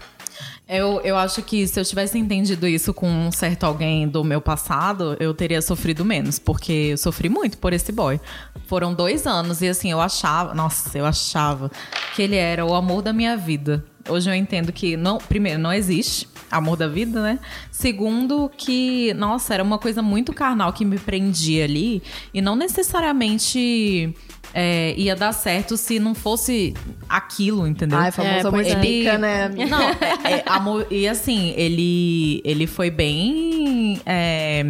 Eu, 0.66 1.00
eu 1.02 1.16
acho 1.16 1.42
que 1.42 1.66
se 1.66 1.78
eu 1.78 1.84
tivesse 1.84 2.18
entendido 2.18 2.66
isso 2.66 2.94
com 2.94 3.06
um 3.06 3.30
certo 3.30 3.64
alguém 3.64 4.08
do 4.08 4.24
meu 4.24 4.40
passado, 4.40 5.14
eu 5.20 5.34
teria 5.34 5.60
sofrido 5.60 6.06
menos, 6.06 6.38
porque 6.38 6.72
eu 6.92 6.98
sofri 6.98 7.28
muito 7.28 7.58
por 7.58 7.74
esse 7.74 7.92
boy. 7.92 8.18
Foram 8.66 8.94
dois 8.94 9.26
anos 9.26 9.60
e 9.60 9.68
assim, 9.68 9.90
eu 9.90 10.00
achava, 10.00 10.54
nossa, 10.54 10.96
eu 10.96 11.04
achava 11.04 11.70
que 12.14 12.22
ele 12.22 12.36
era 12.36 12.64
o 12.64 12.74
amor 12.74 13.02
da 13.02 13.12
minha 13.12 13.36
vida. 13.36 13.84
Hoje 14.08 14.30
eu 14.30 14.34
entendo 14.34 14.72
que, 14.72 14.96
não, 14.96 15.18
primeiro, 15.18 15.60
não 15.60 15.72
existe 15.72 16.28
amor 16.50 16.76
da 16.76 16.88
vida, 16.88 17.22
né? 17.22 17.38
Segundo, 17.70 18.50
que, 18.56 19.12
nossa, 19.14 19.52
era 19.52 19.62
uma 19.62 19.78
coisa 19.78 20.00
muito 20.00 20.32
carnal 20.32 20.72
que 20.72 20.84
me 20.84 20.98
prendia 20.98 21.64
ali 21.64 22.02
e 22.32 22.40
não 22.40 22.56
necessariamente 22.56 24.14
é, 24.54 24.94
ia 24.96 25.16
dar 25.16 25.32
certo 25.32 25.76
se 25.76 25.98
não 25.98 26.14
fosse 26.14 26.72
aquilo, 27.08 27.66
entendeu? 27.66 27.98
Ai, 27.98 28.12
famoso 28.12 28.46
É, 28.46 28.50
pois 28.50 28.66
de 28.68 28.72
é. 28.72 28.76
pica, 28.76 29.18
né? 29.18 29.48
Não, 29.48 29.82
é, 29.82 30.36
é, 30.36 30.42
amor, 30.46 30.86
e 30.90 31.08
assim, 31.08 31.52
ele, 31.56 32.40
ele 32.44 32.68
foi 32.68 32.88
bem. 32.88 34.00
é, 34.06 34.62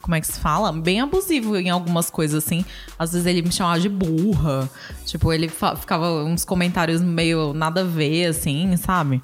como 0.00 0.14
é 0.14 0.20
que 0.20 0.26
se 0.26 0.38
fala? 0.38 0.72
Bem 0.72 1.00
abusivo 1.00 1.56
em 1.56 1.70
algumas 1.70 2.10
coisas, 2.10 2.44
assim. 2.44 2.64
Às 2.98 3.12
vezes 3.12 3.26
ele 3.26 3.42
me 3.42 3.52
chamava 3.52 3.78
de 3.78 3.88
burra. 3.88 4.68
Tipo, 5.06 5.32
ele 5.32 5.48
ficava 5.48 6.24
uns 6.24 6.44
comentários 6.44 7.00
meio 7.00 7.52
nada 7.52 7.82
a 7.82 7.84
ver, 7.84 8.26
assim, 8.26 8.76
sabe? 8.76 9.22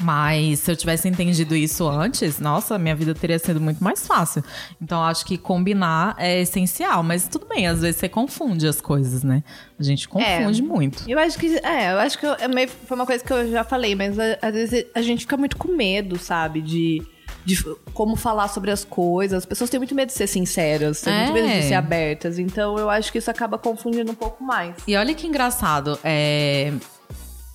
Mas 0.00 0.60
se 0.60 0.70
eu 0.70 0.76
tivesse 0.76 1.08
entendido 1.08 1.54
isso 1.54 1.86
antes, 1.88 2.38
nossa, 2.38 2.78
minha 2.78 2.94
vida 2.96 3.14
teria 3.14 3.38
sido 3.38 3.60
muito 3.60 3.82
mais 3.82 4.06
fácil. 4.06 4.42
Então 4.80 5.02
acho 5.02 5.24
que 5.26 5.36
combinar 5.36 6.14
é 6.18 6.40
essencial. 6.40 7.02
Mas 7.02 7.28
tudo 7.28 7.46
bem, 7.46 7.66
às 7.66 7.80
vezes 7.80 7.96
você 8.00 8.08
confunde 8.08 8.66
as 8.66 8.80
coisas, 8.80 9.22
né? 9.22 9.42
A 9.78 9.82
gente 9.82 10.08
confunde 10.08 10.62
muito. 10.62 11.04
Eu 11.08 11.18
acho 11.18 11.38
que, 11.38 11.56
é, 11.58 11.92
eu 11.92 11.98
acho 12.00 12.18
que 12.18 12.26
eu- 12.26 12.32
é 12.34 12.66
foi 12.66 12.94
uma 12.96 13.06
coisa 13.06 13.22
que 13.24 13.32
eu 13.32 13.50
já 13.50 13.62
falei, 13.64 13.94
mas 13.94 14.18
a- 14.18 14.38
às 14.42 14.52
vezes 14.52 14.86
a 14.94 15.02
gente 15.02 15.20
fica 15.20 15.36
muito 15.36 15.56
com 15.56 15.68
medo, 15.76 16.18
sabe? 16.18 16.60
De, 16.60 17.02
de 17.44 17.62
como 17.94 18.16
falar 18.16 18.48
sobre 18.48 18.70
as 18.70 18.84
coisas. 18.84 19.38
As 19.38 19.46
pessoas 19.46 19.70
têm 19.70 19.78
muito 19.80 19.94
medo 19.94 20.08
de 20.08 20.14
ser 20.14 20.26
sinceras, 20.26 21.00
têm 21.00 21.12
muito 21.14 21.30
É. 21.30 21.32
medo 21.42 21.60
de 21.60 21.68
ser 21.68 21.74
abertas. 21.74 22.38
Então 22.38 22.78
eu 22.78 22.88
acho 22.90 23.10
que 23.12 23.18
isso 23.18 23.30
acaba 23.30 23.56
confundindo 23.58 24.10
um 24.12 24.14
pouco 24.14 24.42
mais. 24.42 24.74
E 24.86 24.96
olha 24.96 25.14
que 25.14 25.26
engraçado, 25.26 25.98
é. 26.04 26.72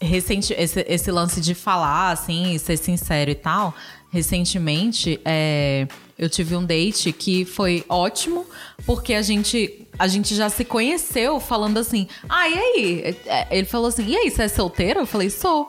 Recente, 0.06 0.53
esse, 0.58 0.86
esse 0.88 1.12
lance 1.12 1.41
de 1.41 1.53
falar, 1.53 2.12
assim, 2.12 2.58
ser 2.58 2.78
sincero 2.78 3.30
e 3.32 3.36
tal. 3.36 3.74
Recentemente, 4.10 5.20
é, 5.26 5.88
eu 6.18 6.30
tive 6.30 6.56
um 6.56 6.64
date 6.64 7.12
que 7.12 7.43
foi 7.43 7.84
ótimo, 7.89 8.45
porque 8.86 9.14
a 9.14 9.22
gente, 9.22 9.86
a 9.99 10.08
gente 10.08 10.34
já 10.34 10.49
se 10.49 10.64
conheceu 10.64 11.39
falando 11.39 11.78
assim: 11.78 12.08
Ah, 12.30 12.47
e 12.47 12.53
aí? 12.53 13.18
É, 13.26 13.47
Ele 13.51 13.66
falou 13.66 13.88
assim: 13.88 14.06
E 14.08 14.16
aí, 14.16 14.32
você 14.32 14.43
é 14.43 14.47
solteiro? 14.47 15.01
Eu 15.01 15.06
falei: 15.06 15.30
Sou. 15.30 15.68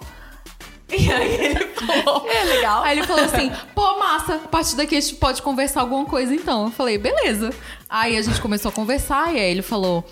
E 0.88 1.10
aí 1.10 1.34
ele 1.34 1.66
falou. 1.74 2.28
É 2.30 2.44
legal. 2.44 2.82
Aí 2.84 2.96
ele 2.96 3.06
falou 3.06 3.24
assim: 3.24 3.50
pô, 3.74 3.98
massa, 3.98 4.36
a 4.36 4.38
partir 4.38 4.76
daqui 4.76 4.96
a 4.96 5.00
gente 5.00 5.16
pode 5.16 5.42
conversar 5.42 5.80
alguma 5.80 6.04
coisa 6.04 6.32
então. 6.34 6.66
Eu 6.66 6.70
falei, 6.70 6.96
beleza. 6.96 7.50
Aí 7.88 8.16
a 8.16 8.22
gente 8.22 8.40
começou 8.40 8.68
a 8.68 8.72
conversar 8.72 9.34
e 9.34 9.40
aí 9.40 9.50
ele 9.50 9.62
falou 9.62 10.04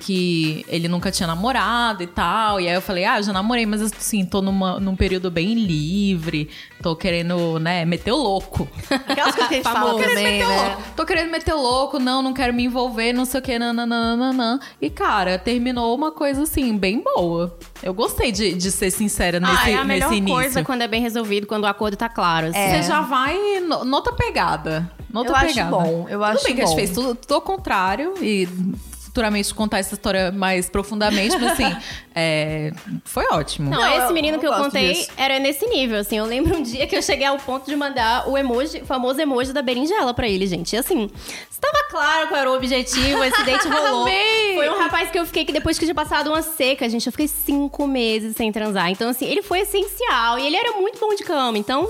que 0.00 0.64
ele 0.68 0.88
nunca 0.88 1.10
tinha 1.10 1.26
namorado 1.26 2.02
e 2.02 2.06
tal. 2.06 2.60
E 2.60 2.68
aí 2.68 2.74
eu 2.74 2.80
falei, 2.80 3.04
ah, 3.04 3.20
já 3.20 3.32
namorei, 3.32 3.66
mas 3.66 3.82
assim, 3.82 4.24
tô 4.24 4.40
numa, 4.40 4.80
num 4.80 4.96
período 4.96 5.30
bem 5.30 5.54
livre, 5.54 6.48
tô 6.82 6.96
querendo, 6.96 7.58
né, 7.58 7.84
meter 7.84 8.12
o 8.12 8.16
louco. 8.16 8.66
Aquelas 8.90 9.34
coisas 9.34 9.48
que 9.48 9.54
a 9.54 9.56
gente 9.58 9.62
fala 9.70 9.92
também, 10.02 10.38
meter 10.38 10.46
o 10.46 10.48
né? 10.48 10.68
louco. 10.68 10.82
Tô 10.96 11.04
querendo 11.06 11.30
meter 11.30 11.54
o 11.54 11.60
louco, 11.60 11.98
não, 11.98 12.22
não 12.22 12.32
quero 12.32 12.52
me 12.54 12.64
envolver, 12.64 13.12
não 13.12 13.24
sei 13.24 13.40
o 13.40 13.42
que, 13.42 13.58
nananana. 13.58 14.58
E, 14.80 14.88
cara, 14.88 15.38
terminou 15.38 15.94
uma 15.94 16.10
coisa 16.12 16.42
assim, 16.44 16.76
bem 16.78 17.02
boa. 17.02 17.58
Eu 17.82 17.92
gostei 17.92 18.32
de, 18.32 18.54
de 18.54 18.70
ser 18.70 18.90
sincera 18.90 19.38
nesse, 19.40 19.52
ah, 19.54 19.70
é 19.70 19.74
a 19.76 19.84
melhor 19.84 20.08
nesse 20.10 20.18
início. 20.18 20.34
coisa 20.34 20.64
quando 20.64 20.82
é 20.82 20.88
bem 20.88 21.02
resolvido, 21.02 21.46
quando 21.46 21.64
o 21.64 21.66
acordo 21.66 21.96
tá 21.96 22.08
claro. 22.08 22.48
assim. 22.48 22.58
Você 22.70 22.82
já 22.84 23.00
vai 23.02 23.60
no- 23.60 23.84
noutra 23.84 24.12
pegada. 24.14 24.90
Noutra 25.12 25.32
Eu 25.32 25.36
acho 25.36 25.46
pegada. 25.48 25.70
bom, 25.70 26.06
eu 26.08 26.20
tudo 26.20 26.24
acho 26.24 26.44
bem 26.44 26.54
que 26.54 26.62
a 26.62 26.66
gente 26.66 26.76
fez 26.76 26.90
tudo, 26.90 27.14
tudo 27.16 27.34
ao 27.34 27.40
contrário 27.42 28.14
e 28.22 28.48
futuramente 29.10 29.52
contar 29.52 29.78
essa 29.80 29.94
história 29.94 30.30
mais 30.30 30.70
profundamente, 30.70 31.36
mas 31.36 31.52
assim, 31.52 31.76
é, 32.14 32.72
foi 33.04 33.24
ótimo. 33.32 33.68
Não, 33.68 33.84
esse 33.86 34.06
eu- 34.06 34.12
menino 34.12 34.36
eu 34.36 34.40
que 34.40 34.46
eu 34.46 34.52
contei 34.52 34.92
disso. 34.94 35.10
era 35.16 35.38
nesse 35.40 35.66
nível, 35.66 35.98
assim. 35.98 36.16
Eu 36.18 36.24
lembro 36.24 36.56
um 36.56 36.62
dia 36.62 36.86
que 36.86 36.96
eu 36.96 37.02
cheguei 37.02 37.26
ao 37.26 37.36
ponto 37.38 37.66
de 37.68 37.74
mandar 37.74 38.28
o 38.28 38.38
emoji, 38.38 38.78
o 38.82 38.86
famoso 38.86 39.20
emoji 39.20 39.52
da 39.52 39.62
berinjela 39.62 40.14
pra 40.14 40.28
ele, 40.28 40.46
gente. 40.46 40.74
E 40.74 40.78
assim, 40.78 41.10
estava 41.50 41.84
claro 41.90 42.28
qual 42.28 42.40
era 42.40 42.50
o 42.50 42.54
objetivo, 42.56 43.22
esse 43.24 43.42
date 43.44 43.66
rolou. 43.68 44.06
Foi 44.54 44.68
um 44.70 44.78
rapaz 44.78 45.10
que 45.10 45.18
eu 45.18 45.26
fiquei 45.26 45.44
que 45.44 45.52
depois 45.52 45.76
que 45.78 45.84
eu 45.84 45.86
tinha 45.88 45.94
passado 45.94 46.28
uma 46.28 46.42
seca, 46.42 46.88
gente, 46.88 47.04
eu 47.06 47.12
fiquei 47.12 47.26
cinco 47.28 47.86
meses 47.88 48.36
sem 48.36 48.52
transar. 48.52 48.90
Então, 48.90 49.08
assim, 49.10 49.26
ele 49.26 49.42
foi 49.42 49.60
essencial 49.60 50.38
e 50.38 50.46
ele 50.46 50.56
era 50.56 50.72
muito 50.72 50.98
bom 51.00 51.14
de 51.14 51.24
cama. 51.24 51.58
Então, 51.58 51.88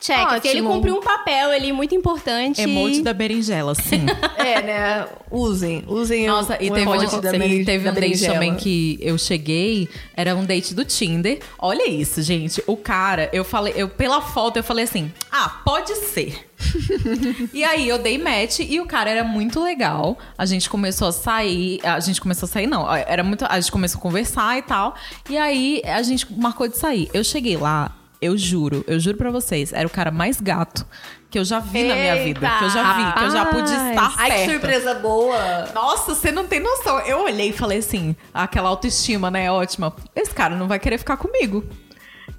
check. 0.00 0.28
Porque 0.28 0.48
ele 0.48 0.60
Ótimo. 0.60 0.74
cumpriu 0.74 0.96
um 0.96 1.00
papel 1.00 1.50
ali 1.50 1.72
muito 1.72 1.94
importante. 1.94 2.60
Emoji 2.60 3.02
da 3.02 3.12
berinjela, 3.12 3.74
sim. 3.74 4.06
É, 4.36 4.62
né? 4.62 5.06
Usem, 5.30 5.82
usem 5.88 6.26
Nossa, 6.26 6.52
o, 6.52 6.62
e 6.62 6.70
teve, 6.70 6.88
um, 6.88 7.20
da 7.20 7.30
sim, 7.32 7.38
beri- 7.38 7.64
teve 7.64 7.84
da 7.84 7.90
um 7.90 7.94
date 7.94 8.00
berinjela. 8.00 8.34
também 8.34 8.54
que 8.54 8.96
eu 9.00 9.18
cheguei, 9.18 9.88
era 10.16 10.36
um 10.36 10.44
date 10.44 10.72
do 10.74 10.84
Tinder. 10.84 11.40
Olha 11.58 11.88
isso, 11.88 12.22
gente. 12.22 12.62
O 12.66 12.76
cara, 12.76 13.28
eu 13.32 13.42
falei, 13.44 13.74
eu 13.76 13.88
pela 13.88 14.20
foto 14.20 14.58
eu 14.58 14.62
falei 14.62 14.84
assim: 14.84 15.12
"Ah, 15.32 15.60
pode 15.64 15.94
ser". 15.96 16.46
e 17.52 17.64
aí 17.64 17.88
eu 17.88 17.98
dei 17.98 18.18
match 18.18 18.60
e 18.60 18.80
o 18.80 18.86
cara 18.86 19.10
era 19.10 19.24
muito 19.24 19.62
legal. 19.62 20.16
A 20.38 20.46
gente 20.46 20.70
começou 20.70 21.08
a 21.08 21.12
sair, 21.12 21.80
a 21.82 21.98
gente 22.00 22.20
começou 22.20 22.46
a 22.46 22.50
sair 22.50 22.66
não, 22.66 22.92
era 22.94 23.22
muito, 23.24 23.44
a 23.48 23.58
gente 23.60 23.72
começou 23.72 23.98
a 23.98 24.02
conversar 24.02 24.58
e 24.58 24.62
tal. 24.62 24.94
E 25.28 25.36
aí 25.36 25.82
a 25.84 26.02
gente 26.02 26.26
marcou 26.32 26.68
de 26.68 26.76
sair. 26.76 27.10
Eu 27.12 27.24
cheguei 27.24 27.56
lá, 27.56 27.94
eu 28.20 28.36
juro, 28.36 28.84
eu 28.86 28.98
juro 28.98 29.16
pra 29.16 29.30
vocês, 29.30 29.72
era 29.72 29.86
o 29.86 29.90
cara 29.90 30.10
mais 30.10 30.40
gato 30.40 30.86
que 31.30 31.38
eu 31.38 31.44
já 31.44 31.58
vi 31.58 31.84
na 31.84 31.94
minha 31.94 32.24
vida, 32.24 32.48
que 32.58 32.64
eu 32.64 32.70
já 32.70 32.92
vi, 32.94 33.12
que 33.18 33.24
eu 33.24 33.30
já 33.30 33.44
pude 33.46 33.70
Rapaz. 33.70 33.90
estar 33.90 34.14
Ai, 34.16 34.30
que 34.30 34.52
surpresa 34.52 34.94
boa! 34.94 35.68
Nossa, 35.74 36.14
você 36.14 36.30
não 36.30 36.46
tem 36.46 36.60
noção. 36.60 36.98
Eu 37.00 37.24
olhei 37.24 37.50
e 37.50 37.52
falei 37.52 37.78
assim, 37.78 38.16
aquela 38.32 38.68
autoestima, 38.68 39.30
né? 39.30 39.50
Ótima. 39.50 39.94
Esse 40.14 40.32
cara 40.32 40.54
não 40.56 40.68
vai 40.68 40.78
querer 40.78 40.98
ficar 40.98 41.16
comigo. 41.16 41.64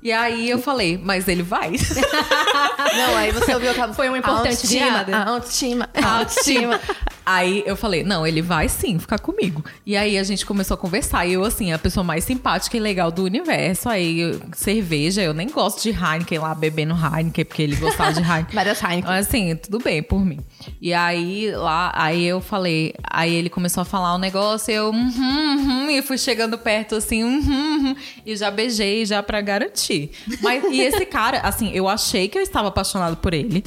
E 0.02 0.12
aí 0.12 0.50
eu 0.50 0.60
falei, 0.60 0.98
mas 0.98 1.28
ele 1.28 1.44
vai. 1.44 1.72
Não, 2.96 3.18
aí 3.18 3.32
você 3.32 3.54
ouviu 3.54 3.72
aquela 3.72 3.94
Foi 3.94 4.08
uma 4.08 4.18
importante 4.18 4.50
autoestima, 4.50 4.86
virada. 5.04 5.18
a 5.18 5.30
autoestima, 5.30 5.90
a 5.94 6.18
autoestima. 6.20 6.80
aí 7.28 7.62
eu 7.66 7.76
falei, 7.76 8.04
não, 8.04 8.26
ele 8.26 8.42
vai 8.42 8.70
sim 8.70 8.98
ficar 8.98 9.20
comigo. 9.20 9.64
E 9.86 9.98
aí 9.98 10.18
a 10.18 10.24
gente 10.24 10.46
começou 10.46 10.76
a 10.76 10.78
conversar. 10.78 11.26
E 11.26 11.34
eu, 11.34 11.44
assim, 11.44 11.74
a 11.74 11.78
pessoa 11.78 12.04
mais 12.04 12.24
simpática 12.24 12.78
e 12.78 12.80
legal 12.80 13.12
do 13.12 13.24
universo. 13.24 13.90
Aí, 13.90 14.22
eu- 14.22 14.40
cerveja, 14.56 15.22
eu 15.22 15.34
nem 15.34 15.50
gosto 15.50 15.84
de 15.84 15.90
Heineken 15.90 16.40
lá, 16.40 16.56
bebendo 16.56 16.94
Heineken, 16.96 17.44
porque 17.44 17.62
ele 17.62 17.76
gostava 17.76 18.14
de 18.14 18.22
Heineken. 18.22 18.56
Várias 18.56 18.82
Heineken. 18.82 19.04
Mas 19.06 19.28
assim, 19.28 19.56
tudo 19.58 19.80
bem 19.80 20.02
por 20.02 20.24
mim. 20.26 20.40
E 20.82 20.94
aí, 20.94 21.52
lá, 21.52 21.92
aí 21.94 22.24
eu 22.26 22.40
falei, 22.40 22.94
aí 23.04 23.34
ele 23.36 23.50
começou 23.50 23.82
a 23.82 23.86
falar 23.86 24.16
um 24.16 24.20
negócio, 24.20 24.72
eu, 24.74 24.90
uhum, 24.90 25.56
uhum, 25.58 25.90
e 25.90 26.02
fui 26.02 26.18
chegando 26.18 26.58
perto 26.58 26.96
assim, 26.96 27.24
uhum, 27.24 27.40
uhum, 27.88 27.96
e 28.26 28.36
já 28.38 28.50
beijei 28.50 29.06
já 29.06 29.22
pra 29.22 29.42
garantir. 29.42 30.12
Mas, 30.42 30.64
e 30.72 30.80
esse 30.82 31.06
cara, 31.06 31.40
assim, 31.42 31.72
eu 31.74 31.90
achei 31.90 32.28
que 32.30 32.38
eu 32.38 32.42
estava 32.42 32.70
apaixonado 32.70 33.18
por 33.18 33.34
ele, 33.34 33.64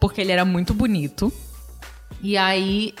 porque 0.00 0.20
ele 0.20 0.32
era 0.32 0.44
muito 0.44 0.72
bonito. 0.72 1.32
E 2.22 2.36
aí, 2.36 2.94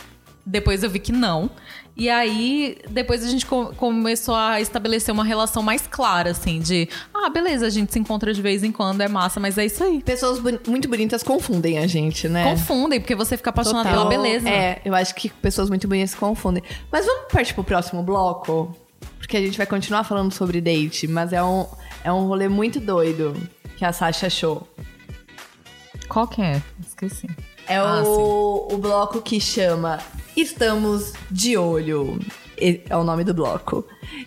depois 0.44 0.82
eu 0.82 0.90
vi 0.90 0.98
que 0.98 1.12
não. 1.12 1.48
E 1.94 2.08
aí, 2.08 2.78
depois 2.88 3.22
a 3.22 3.28
gente 3.28 3.44
co- 3.44 3.72
começou 3.76 4.34
a 4.34 4.60
estabelecer 4.62 5.12
uma 5.12 5.22
relação 5.24 5.62
mais 5.62 5.86
clara, 5.86 6.30
assim, 6.30 6.58
de, 6.58 6.88
ah, 7.12 7.28
beleza, 7.28 7.66
a 7.66 7.70
gente 7.70 7.92
se 7.92 7.98
encontra 7.98 8.32
de 8.32 8.40
vez 8.40 8.64
em 8.64 8.72
quando, 8.72 9.02
é 9.02 9.08
massa, 9.08 9.38
mas 9.38 9.58
é 9.58 9.66
isso 9.66 9.84
aí. 9.84 10.02
Pessoas 10.02 10.38
boni- 10.38 10.58
muito 10.66 10.88
bonitas 10.88 11.22
confundem 11.22 11.78
a 11.78 11.86
gente, 11.86 12.28
né? 12.30 12.44
Confundem, 12.50 12.98
porque 12.98 13.14
você 13.14 13.36
fica 13.36 13.50
apaixonado 13.50 13.88
Total. 13.90 14.08
pela 14.08 14.22
beleza. 14.22 14.48
É, 14.48 14.80
eu 14.86 14.94
acho 14.94 15.14
que 15.14 15.28
pessoas 15.28 15.68
muito 15.68 15.86
bonitas 15.86 16.12
se 16.12 16.16
confundem. 16.16 16.62
Mas 16.90 17.04
vamos 17.04 17.30
partir 17.30 17.52
pro 17.52 17.62
próximo 17.62 18.02
bloco? 18.02 18.74
Porque 19.18 19.36
a 19.36 19.40
gente 19.40 19.58
vai 19.58 19.66
continuar 19.66 20.02
falando 20.04 20.32
sobre 20.32 20.62
date, 20.62 21.06
mas 21.06 21.32
é 21.32 21.44
um, 21.44 21.66
é 22.02 22.10
um 22.10 22.26
rolê 22.26 22.48
muito 22.48 22.80
doido 22.80 23.36
que 23.76 23.84
a 23.84 23.92
Sasha 23.92 24.28
achou. 24.28 24.66
Qual 26.08 26.26
que 26.26 26.40
é? 26.40 26.60
Esqueci. 26.80 27.26
É 27.66 27.76
Ah, 27.76 28.02
o, 28.04 28.74
o 28.74 28.78
bloco 28.78 29.20
que 29.20 29.40
chama 29.40 29.98
Estamos 30.36 31.12
de 31.30 31.56
Olho. 31.56 32.18
É 32.88 32.96
o 32.96 33.02
nome 33.02 33.24
do 33.24 33.34
bloco. 33.34 33.84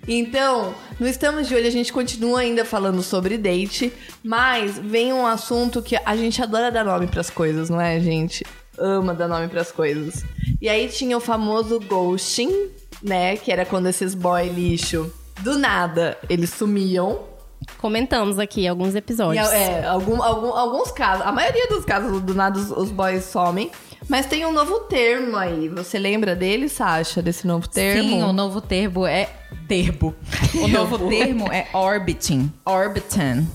Então, 0.08 0.74
no 1.00 1.08
Estamos 1.08 1.48
de 1.48 1.56
Olho 1.56 1.68
a 1.68 1.72
gente 1.72 1.94
continua 1.94 2.42
ainda 2.42 2.66
falando 2.66 3.02
sobre 3.02 3.38
date, 3.38 3.94
mas 4.24 4.78
vem 4.78 5.14
um 5.14 5.26
assunto 5.26 5.82
que 5.82 5.96
a 5.96 6.16
gente 6.18 6.42
adora 6.42 6.72
dar 6.72 6.84
nome 6.84 7.08
pras 7.08 7.30
coisas, 7.30 7.70
não 7.70 7.80
é, 7.80 8.00
gente? 8.00 8.44
ama 8.78 9.14
dar 9.14 9.28
nome 9.28 9.48
pras 9.48 9.72
coisas. 9.72 10.24
E 10.62 10.70
aí 10.70 10.88
tinha 10.88 11.18
o 11.18 11.22
famoso 11.22 11.80
ghosting, 11.80 12.70
né? 13.02 13.38
Que 13.38 13.52
era 13.52 13.66
quando 13.66 13.88
esses 13.88 14.14
boy 14.14 14.48
lixo, 14.50 15.12
do 15.42 15.58
nada, 15.58 16.18
eles 16.30 16.52
sumiam. 16.52 17.35
Comentamos 17.78 18.39
aqui 18.39 18.68
alguns 18.68 18.95
E, 18.95 18.97
episódios. 18.97 19.47
é, 19.51 19.86
algum, 19.86 20.22
algum- 20.22 20.53
alguns 20.53 20.91
casos, 20.91 21.26
a 21.26 21.32
maioria 21.32 21.68
dos 21.68 21.84
casos, 21.86 22.22
do 22.22 22.34
nada, 22.34 22.57
os, 22.57 22.72
os 22.72 22.91
boys 22.91 23.26
somem. 23.26 23.70
Mas 24.07 24.26
tem 24.28 24.45
um 24.45 24.51
novo 24.51 24.82
termo 24.82 25.36
aí. 25.36 25.68
Você 25.70 25.97
lembra 25.97 26.36
dele, 26.36 26.70
Sasha, 26.70 27.22
desse 27.24 27.47
novo 27.47 27.68
termo? 27.68 28.03
Sim, 28.09 28.24
o 28.24 28.32
novo 28.32 28.61
termo 28.61 29.05
é 29.05 29.30
termo. 29.68 30.13
O 30.63 30.68
novo 30.68 31.09
termo 31.09 31.51
é 31.51 31.68
orbiting. 31.74 32.51
Orbiting. 32.66 33.47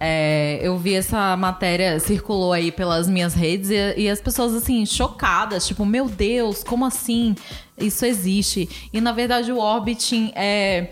É, 0.00 0.58
eu 0.60 0.76
vi 0.76 0.94
essa 0.94 1.36
matéria, 1.36 1.98
circulou 2.00 2.52
aí 2.52 2.70
pelas 2.72 3.08
minhas 3.08 3.32
redes 3.32 3.70
e, 3.70 3.94
e 4.00 4.10
as 4.10 4.20
pessoas 4.20 4.52
assim, 4.54 4.84
chocadas, 4.84 5.66
tipo, 5.66 5.86
meu 5.86 6.08
Deus, 6.08 6.62
como 6.64 6.84
assim? 6.84 7.34
Isso 7.78 8.04
existe. 8.04 8.68
E 8.92 9.00
na 9.00 9.12
verdade 9.12 9.52
o 9.52 9.58
orbiting 9.58 10.32
é. 10.34 10.90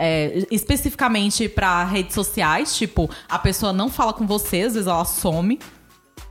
É, 0.00 0.46
especificamente 0.50 1.46
para 1.46 1.84
redes 1.84 2.14
sociais, 2.14 2.74
tipo, 2.74 3.08
a 3.28 3.38
pessoa 3.38 3.70
não 3.70 3.90
fala 3.90 4.14
com 4.14 4.26
você, 4.26 4.62
às 4.62 4.72
vezes 4.72 4.86
ela 4.88 5.04
some. 5.04 5.60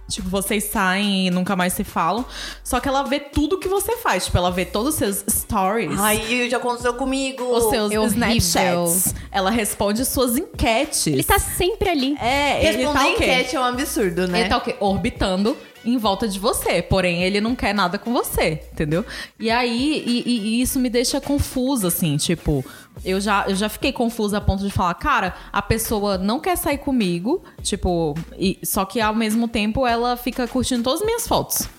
Tipo, 0.10 0.28
vocês 0.28 0.64
saem 0.64 1.28
e 1.28 1.30
nunca 1.30 1.56
mais 1.56 1.74
se 1.74 1.84
falam. 1.84 2.26
Só 2.64 2.80
que 2.80 2.90
ela 2.90 3.04
vê 3.04 3.20
tudo 3.20 3.60
que 3.60 3.68
você 3.68 3.96
faz. 3.98 4.26
Tipo, 4.26 4.40
ela 4.40 4.50
vê 4.50 4.66
todos 4.66 4.96
os 4.96 4.96
seus 4.96 5.24
stories. 5.30 6.00
Ai, 6.00 6.50
já 6.50 6.58
aconteceu 6.58 6.96
comigo. 6.96 7.44
os 7.44 7.70
seus 7.70 7.92
é. 7.92 8.06
Snapchats. 8.06 9.14
Ela 9.32 9.52
responde 9.52 10.04
suas 10.06 10.36
enquetes. 10.36 11.06
Ele 11.06 11.24
tá 11.24 11.38
sempre 11.38 11.90
ali. 11.90 12.18
É, 12.20 12.66
ele 12.66 12.78
Responder 12.78 13.00
tá 13.00 13.08
o 13.08 13.16
quê? 13.18 13.24
enquete 13.24 13.56
é 13.56 13.60
um 13.60 13.64
absurdo, 13.64 14.28
né? 14.28 14.40
Ele 14.40 14.50
tá 14.50 14.58
o 14.58 14.62
quê? 14.62 14.76
Orbitando 14.80 15.56
em 15.86 15.98
volta 15.98 16.28
de 16.28 16.38
você. 16.40 16.82
Porém, 16.82 17.24
ele 17.24 17.40
não 17.42 17.56
quer 17.56 17.74
nada 17.74 17.98
com 17.98 18.12
você, 18.14 18.62
entendeu? 18.72 19.06
E 19.40 19.50
aí, 19.50 20.04
e, 20.06 20.24
e- 20.26 20.40
e 20.58 20.62
isso 20.62 20.80
me 20.80 20.90
deixa 20.90 21.20
confusa, 21.22 21.88
assim, 21.90 22.18
tipo. 22.18 22.64
Eu 23.06 23.22
já, 23.22 23.46
eu 23.48 23.56
já 23.56 23.70
fiquei 23.70 23.94
confusa 23.94 24.40
a 24.40 24.42
ponto 24.42 24.62
de 24.64 24.70
falar, 24.72 24.94
cara, 24.96 25.34
a 25.54 25.62
pessoa 25.62 26.18
não 26.18 26.38
quer 26.40 26.58
sair 26.58 26.80
comigo, 26.80 27.42
tipo, 27.64 28.14
e, 28.38 28.60
só 28.64 28.84
que 28.84 29.00
ao 29.00 29.16
mesmo 29.16 29.48
tempo 29.48 29.88
ela 29.88 30.18
fica 30.18 30.46
curtindo 30.48 30.84
todas 30.84 31.00
as 31.00 31.06
minhas 31.06 31.26
fotos. 31.26 31.70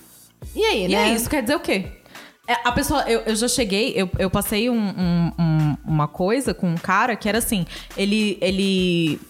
E 0.57 0.65
aí, 0.65 0.85
E 0.85 0.89
né? 0.89 1.11
é 1.11 1.15
isso, 1.15 1.29
quer 1.29 1.43
dizer 1.43 1.57
o 1.57 1.61
quê? 1.61 1.85
É, 2.49 2.55
a 2.65 2.73
pessoa, 2.73 3.03
eu, 3.03 3.21
eu 3.21 3.37
já 3.37 3.47
cheguei, 3.47 3.93
eu, 3.95 4.09
eu 4.19 4.31
passei 4.31 4.71
um- 4.71 4.75
um- 4.75 5.33
um- 5.39 5.77
uma 5.87 6.09
coisa 6.09 6.53
com 6.55 6.69
um 6.69 6.75
cara 6.77 7.15
que 7.15 7.29
era 7.29 7.37
assim, 7.39 7.65
ele. 7.97 8.39
ele 8.41 9.21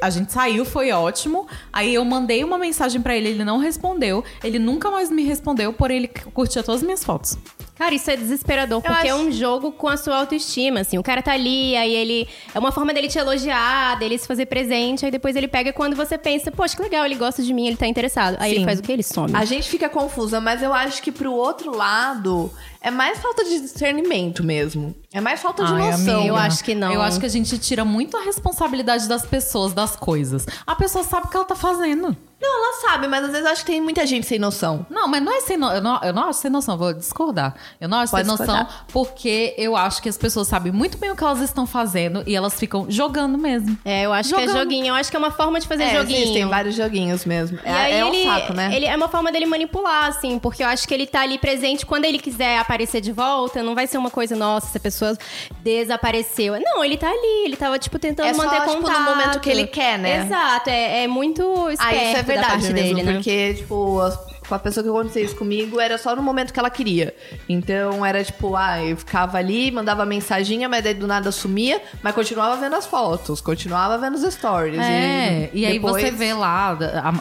a 0.00 0.10
gente 0.10 0.32
saiu, 0.32 0.64
foi 0.64 0.90
ótimo. 0.90 1.46
Aí 1.72 1.94
eu 1.94 2.04
mandei 2.04 2.42
uma 2.42 2.58
mensagem 2.58 3.00
pra 3.00 3.16
ele, 3.16 3.28
ele 3.28 3.44
não 3.44 3.58
respondeu. 3.58 4.24
Ele 4.42 4.58
nunca 4.58 4.90
mais 4.90 5.10
me 5.10 5.22
respondeu, 5.24 5.72
porém 5.72 5.98
ele 5.98 6.08
curtia 6.08 6.62
todas 6.62 6.80
as 6.80 6.84
minhas 6.84 7.04
fotos. 7.04 7.36
Cara, 7.78 7.94
isso 7.94 8.10
é 8.10 8.16
desesperador, 8.16 8.82
porque 8.82 9.06
é 9.06 9.12
acho- 9.12 9.22
um 9.22 9.30
jogo 9.30 9.70
com 9.70 9.86
a 9.88 9.96
sua 9.96 10.16
autoestima, 10.16 10.80
assim. 10.80 10.98
O 10.98 11.02
cara 11.02 11.22
tá 11.22 11.32
ali, 11.32 11.76
aí 11.76 11.94
ele... 11.94 12.26
É 12.54 12.58
uma 12.58 12.72
forma 12.72 12.92
dele 12.92 13.06
te 13.08 13.18
elogiar, 13.18 13.96
dele 13.98 14.18
se 14.18 14.26
fazer 14.26 14.46
presente, 14.46 15.04
aí 15.04 15.10
depois 15.12 15.36
ele 15.36 15.46
pega 15.46 15.72
quando 15.72 15.94
você 15.94 16.18
pensa, 16.18 16.50
poxa, 16.50 16.74
que 16.76 16.82
legal, 16.82 17.04
ele 17.04 17.14
gosta 17.14 17.42
de 17.42 17.54
mim, 17.54 17.68
ele 17.68 17.76
tá 17.76 17.86
interessado. 17.86 18.36
Aí 18.40 18.50
Sim. 18.50 18.56
ele 18.56 18.64
faz 18.64 18.80
o 18.80 18.82
quê? 18.82 18.92
Ele 18.92 19.02
some. 19.04 19.32
A 19.34 19.44
gente 19.44 19.68
fica 19.70 19.88
confusa, 19.88 20.40
mas 20.40 20.60
eu 20.62 20.74
acho 20.74 21.00
que 21.02 21.12
pro 21.12 21.32
outro 21.32 21.70
lado 21.74 22.50
é 22.80 22.90
mais 22.90 23.18
falta 23.20 23.44
de 23.44 23.60
discernimento 23.60 24.42
mesmo. 24.42 24.94
É 25.12 25.20
mais 25.20 25.40
falta 25.40 25.64
de 25.64 25.72
Ai, 25.72 25.90
noção. 25.92 26.14
amiga, 26.16 26.28
Eu 26.28 26.36
acho 26.36 26.64
que 26.64 26.74
não. 26.74 26.92
Eu 26.92 27.00
acho 27.00 27.20
que 27.20 27.26
a 27.26 27.30
gente 27.30 27.56
tira 27.58 27.84
muito 27.84 28.16
a 28.16 28.22
responsabilidade 28.22 29.08
das 29.08 29.24
pessoas, 29.24 29.72
das 29.72 29.94
coisas. 29.94 30.44
A 30.66 30.74
pessoa 30.74 31.04
sabe 31.04 31.26
o 31.26 31.30
que 31.30 31.36
ela 31.36 31.46
tá 31.46 31.54
fazendo. 31.54 32.16
Não, 32.40 32.64
ela 32.64 32.80
sabe, 32.80 33.08
mas 33.08 33.24
às 33.24 33.30
vezes 33.32 33.44
eu 33.46 33.52
acho 33.52 33.64
que 33.64 33.72
tem 33.72 33.80
muita 33.80 34.06
gente 34.06 34.24
sem 34.26 34.38
noção. 34.38 34.86
Não, 34.88 35.08
mas 35.08 35.20
não 35.22 35.36
é 35.36 35.40
sem 35.40 35.56
noção. 35.56 35.74
Eu 35.76 35.82
não, 35.82 36.00
eu 36.02 36.12
não 36.12 36.28
acho 36.28 36.38
sem 36.40 36.50
noção, 36.50 36.78
vou 36.78 36.92
discordar. 36.94 37.54
Eu 37.80 37.88
não 37.88 37.98
acho 37.98 38.12
Pode 38.12 38.22
sem 38.28 38.30
noção 38.30 38.46
discordar. 38.54 38.84
porque 38.92 39.54
eu 39.58 39.76
acho 39.76 40.00
que 40.00 40.08
as 40.08 40.16
pessoas 40.16 40.46
sabem 40.46 40.70
muito 40.70 40.98
bem 40.98 41.10
o 41.10 41.16
que 41.16 41.24
elas 41.24 41.40
estão 41.40 41.66
fazendo 41.66 42.22
e 42.26 42.36
elas 42.36 42.54
ficam 42.54 42.86
jogando 42.88 43.36
mesmo. 43.36 43.76
É, 43.84 44.02
eu 44.06 44.12
acho 44.12 44.28
que 44.28 44.36
é 44.36 44.46
Jogando. 44.46 44.58
joguinho. 44.62 44.86
Eu 44.86 44.94
acho 44.94 45.10
que 45.10 45.16
é 45.16 45.18
uma 45.18 45.32
forma 45.32 45.58
de 45.58 45.66
fazer 45.66 45.82
É, 45.84 45.96
joguinho. 45.96 46.20
existem 46.20 46.46
vários 46.46 46.76
joguinhos 46.76 47.24
mesmo. 47.24 47.58
E 47.64 47.68
É, 47.68 47.72
aí 47.72 47.94
é 47.94 48.04
um 48.04 48.14
ele, 48.14 48.24
saco, 48.24 48.52
né? 48.54 48.70
ele 48.72 48.86
é 48.86 48.96
uma 48.96 49.08
forma 49.08 49.32
dele 49.32 49.46
manipular, 49.46 50.04
assim, 50.06 50.38
porque 50.38 50.62
eu 50.62 50.68
acho 50.68 50.86
que 50.86 50.94
ele 50.94 51.06
tá 51.08 51.22
ali 51.22 51.38
presente 51.38 51.84
quando 51.84 52.04
ele 52.04 52.18
quiser 52.20 52.58
aparecer 52.60 53.00
de 53.00 53.10
volta, 53.10 53.62
não 53.64 53.74
vai 53.74 53.88
ser 53.88 53.98
uma 53.98 54.10
coisa, 54.10 54.36
nossa, 54.36 54.66
essa 54.68 54.78
pessoa 54.80 55.16
desapareceu. 55.62 56.58
Não, 56.60 56.84
ele 56.84 56.96
tá 56.96 57.08
ali, 57.08 57.44
ele 57.46 57.56
tava, 57.56 57.78
tipo, 57.78 57.98
tentando 57.98 58.28
É 58.28 58.34
só, 58.34 58.42
manter 58.44 58.60
tipo, 58.60 58.74
no 58.74 58.82
contato. 58.82 59.02
momento 59.02 59.40
que 59.40 59.50
ele 59.50 59.66
quer, 59.66 59.98
né? 59.98 60.24
Exato, 60.24 60.70
é, 60.70 61.04
é 61.04 61.08
muito 61.08 61.42
esperto 61.70 62.27
Ah, 62.27 62.27
é 62.32 62.34
da 62.36 62.40
verdade 62.42 62.62
parte 62.62 62.72
mesmo, 62.74 62.96
dele, 62.96 63.02
né? 63.06 63.12
porque, 63.14 63.54
tipo, 63.54 64.00
as- 64.00 64.18
com 64.48 64.54
a 64.54 64.58
pessoa 64.58 64.82
que 64.82 64.88
aconteceu 64.88 65.22
isso 65.22 65.36
comigo, 65.36 65.78
era 65.78 65.98
só 65.98 66.16
no 66.16 66.22
momento 66.22 66.54
que 66.54 66.58
ela 66.58 66.70
queria. 66.70 67.14
Então, 67.46 68.04
era 68.06 68.24
tipo, 68.24 68.56
ah, 68.56 68.82
eu 68.82 68.96
ficava 68.96 69.36
ali, 69.36 69.70
mandava 69.70 70.06
mensaginha, 70.06 70.66
mas 70.70 70.82
daí 70.82 70.94
do 70.94 71.06
nada 71.06 71.30
sumia, 71.30 71.82
mas 72.02 72.14
continuava 72.14 72.56
vendo 72.56 72.74
as 72.74 72.86
fotos, 72.86 73.42
continuava 73.42 73.98
vendo 73.98 74.14
os 74.14 74.32
stories. 74.32 74.78
É, 74.80 75.50
e, 75.52 75.66
aí 75.66 75.74
depois- 75.74 76.02
você 76.02 76.10
vê 76.10 76.32
lá 76.32 76.70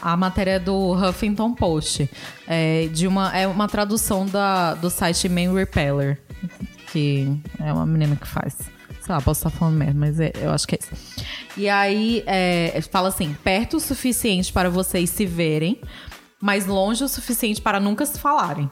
a, 0.01 0.13
a 0.13 0.15
matéria 0.17 0.57
do 0.57 0.93
Huffington 0.93 1.53
Post, 1.53 2.09
é, 2.47 2.87
de 2.93 3.05
uma, 3.07 3.37
é 3.37 3.45
uma 3.45 3.67
tradução 3.67 4.25
da, 4.25 4.73
do 4.75 4.89
site 4.89 5.27
Man 5.27 5.53
Repeller, 5.53 6.17
que 6.93 7.29
é 7.59 7.73
uma 7.73 7.85
menina 7.85 8.15
que 8.15 8.25
faz. 8.27 8.55
Sei 9.07 9.15
lá, 9.15 9.21
posso 9.21 9.39
estar 9.47 9.49
falando 9.57 9.75
merda, 9.77 9.93
mas 9.97 10.19
é- 10.19 10.33
eu 10.35 10.51
acho 10.51 10.67
que 10.67 10.75
é 10.75 10.79
isso. 10.81 11.23
E 11.55 11.69
aí 11.69 12.23
é, 12.27 12.77
fala 12.91 13.07
assim: 13.07 13.33
perto 13.41 13.77
o 13.77 13.79
suficiente 13.79 14.51
para 14.51 14.69
vocês 14.69 15.09
se 15.09 15.25
verem, 15.25 15.79
mas 16.41 16.65
longe 16.67 17.01
o 17.05 17.07
suficiente 17.07 17.61
para 17.61 17.79
nunca 17.79 18.05
se 18.05 18.19
falarem. 18.19 18.69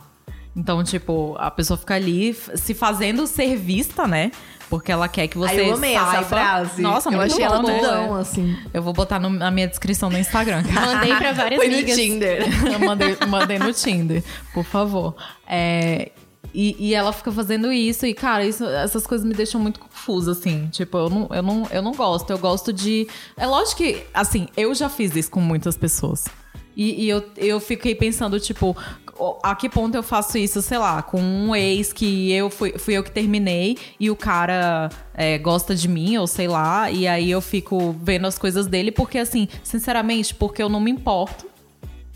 Então, 0.54 0.84
tipo, 0.84 1.36
a 1.40 1.50
pessoa 1.50 1.78
fica 1.78 1.96
ali 1.96 2.34
se 2.34 2.74
fazendo 2.74 3.26
ser 3.28 3.56
vista, 3.56 4.06
né? 4.08 4.30
Porque 4.70 4.92
ela 4.92 5.08
quer 5.08 5.28
que 5.28 5.38
você 5.38 5.54
Aí 5.62 5.68
eu 5.70 5.76
amei 5.76 5.94
saiba. 5.94 6.12
essa 6.18 6.24
frase. 6.24 6.82
Nossa, 6.82 7.10
eu 7.10 7.14
muito 7.18 7.34
achei 7.34 7.46
ela 7.46 7.62
bom, 7.62 7.68
né? 7.68 7.80
tudão, 7.80 8.16
assim. 8.16 8.58
Eu 8.74 8.82
vou 8.82 8.92
botar 8.94 9.20
no- 9.20 9.30
na 9.30 9.52
minha 9.52 9.68
descrição 9.68 10.10
no 10.10 10.18
Instagram. 10.18 10.64
Mandei 10.74 11.16
pra 11.16 11.32
várias 11.34 11.60
Foi 11.62 11.70
no 11.70 11.76
amigas. 11.76 11.96
Tinder. 11.96 12.44
Eu 12.74 12.80
mandei, 12.80 13.18
mandei 13.28 13.60
no 13.60 13.72
Tinder, 13.72 14.24
por 14.54 14.66
favor. 14.66 15.16
É, 15.48 16.12
e, 16.56 16.76
e 16.89 16.93
ela 16.95 17.12
fica 17.12 17.32
fazendo 17.32 17.72
isso, 17.72 18.06
e, 18.06 18.14
cara, 18.14 18.45
isso- 18.45 18.66
essas 18.66 19.06
coisas 19.06 19.28
me 19.28 19.34
deixam 19.34 19.60
muito 19.60 19.80
confusa, 19.80 20.32
assim. 20.32 20.68
Tipo, 20.72 20.97
eu 20.97 21.10
não, 21.10 21.28
eu, 21.32 21.43
não, 21.43 21.68
eu 21.72 21.82
não 21.82 21.91
gosto. 21.93 22.30
Eu 22.32 22.38
gosto 22.38 22.72
de. 22.72 23.08
É 23.36 23.45
lógico 23.45 23.78
que, 23.78 24.03
assim, 24.14 24.47
eu 24.56 24.74
já 24.74 24.88
fiz 24.89 25.16
isso 25.16 25.30
com 25.32 25.41
muitas 25.41 25.78
pessoas. 25.78 26.26
E, 26.78 27.06
e 27.06 27.10
eu, 27.10 27.24
eu 27.38 27.60
fiquei 27.62 27.95
pensando, 27.95 28.38
tipo, 28.39 28.76
a 29.41 29.56
que 29.56 29.70
ponto 29.70 29.95
eu 29.95 30.03
faço 30.03 30.38
isso, 30.38 30.62
sei 30.62 30.78
lá, 30.78 31.01
com 31.01 31.22
um 31.22 31.56
ex 31.56 31.93
que 31.93 32.30
eu 32.34 32.49
fui, 32.49 32.78
fui 32.78 32.95
eu 32.97 33.03
que 33.03 33.12
terminei 33.12 33.78
e 33.97 34.12
o 34.12 34.16
cara 34.16 34.89
é, 35.14 35.38
gosta 35.38 35.74
de 35.74 35.88
mim, 35.88 36.18
ou 36.18 36.28
sei 36.28 36.49
lá, 36.49 36.91
e 36.91 37.08
aí 37.08 37.32
eu 37.32 37.39
fico 37.39 37.95
vendo 38.01 38.28
as 38.28 38.38
coisas 38.38 38.68
dele, 38.68 38.91
porque 38.91 39.18
assim, 39.18 39.47
sinceramente, 39.64 40.36
porque 40.36 40.62
eu 40.62 40.68
não 40.68 40.82
me 40.82 40.91
importo. 40.91 41.45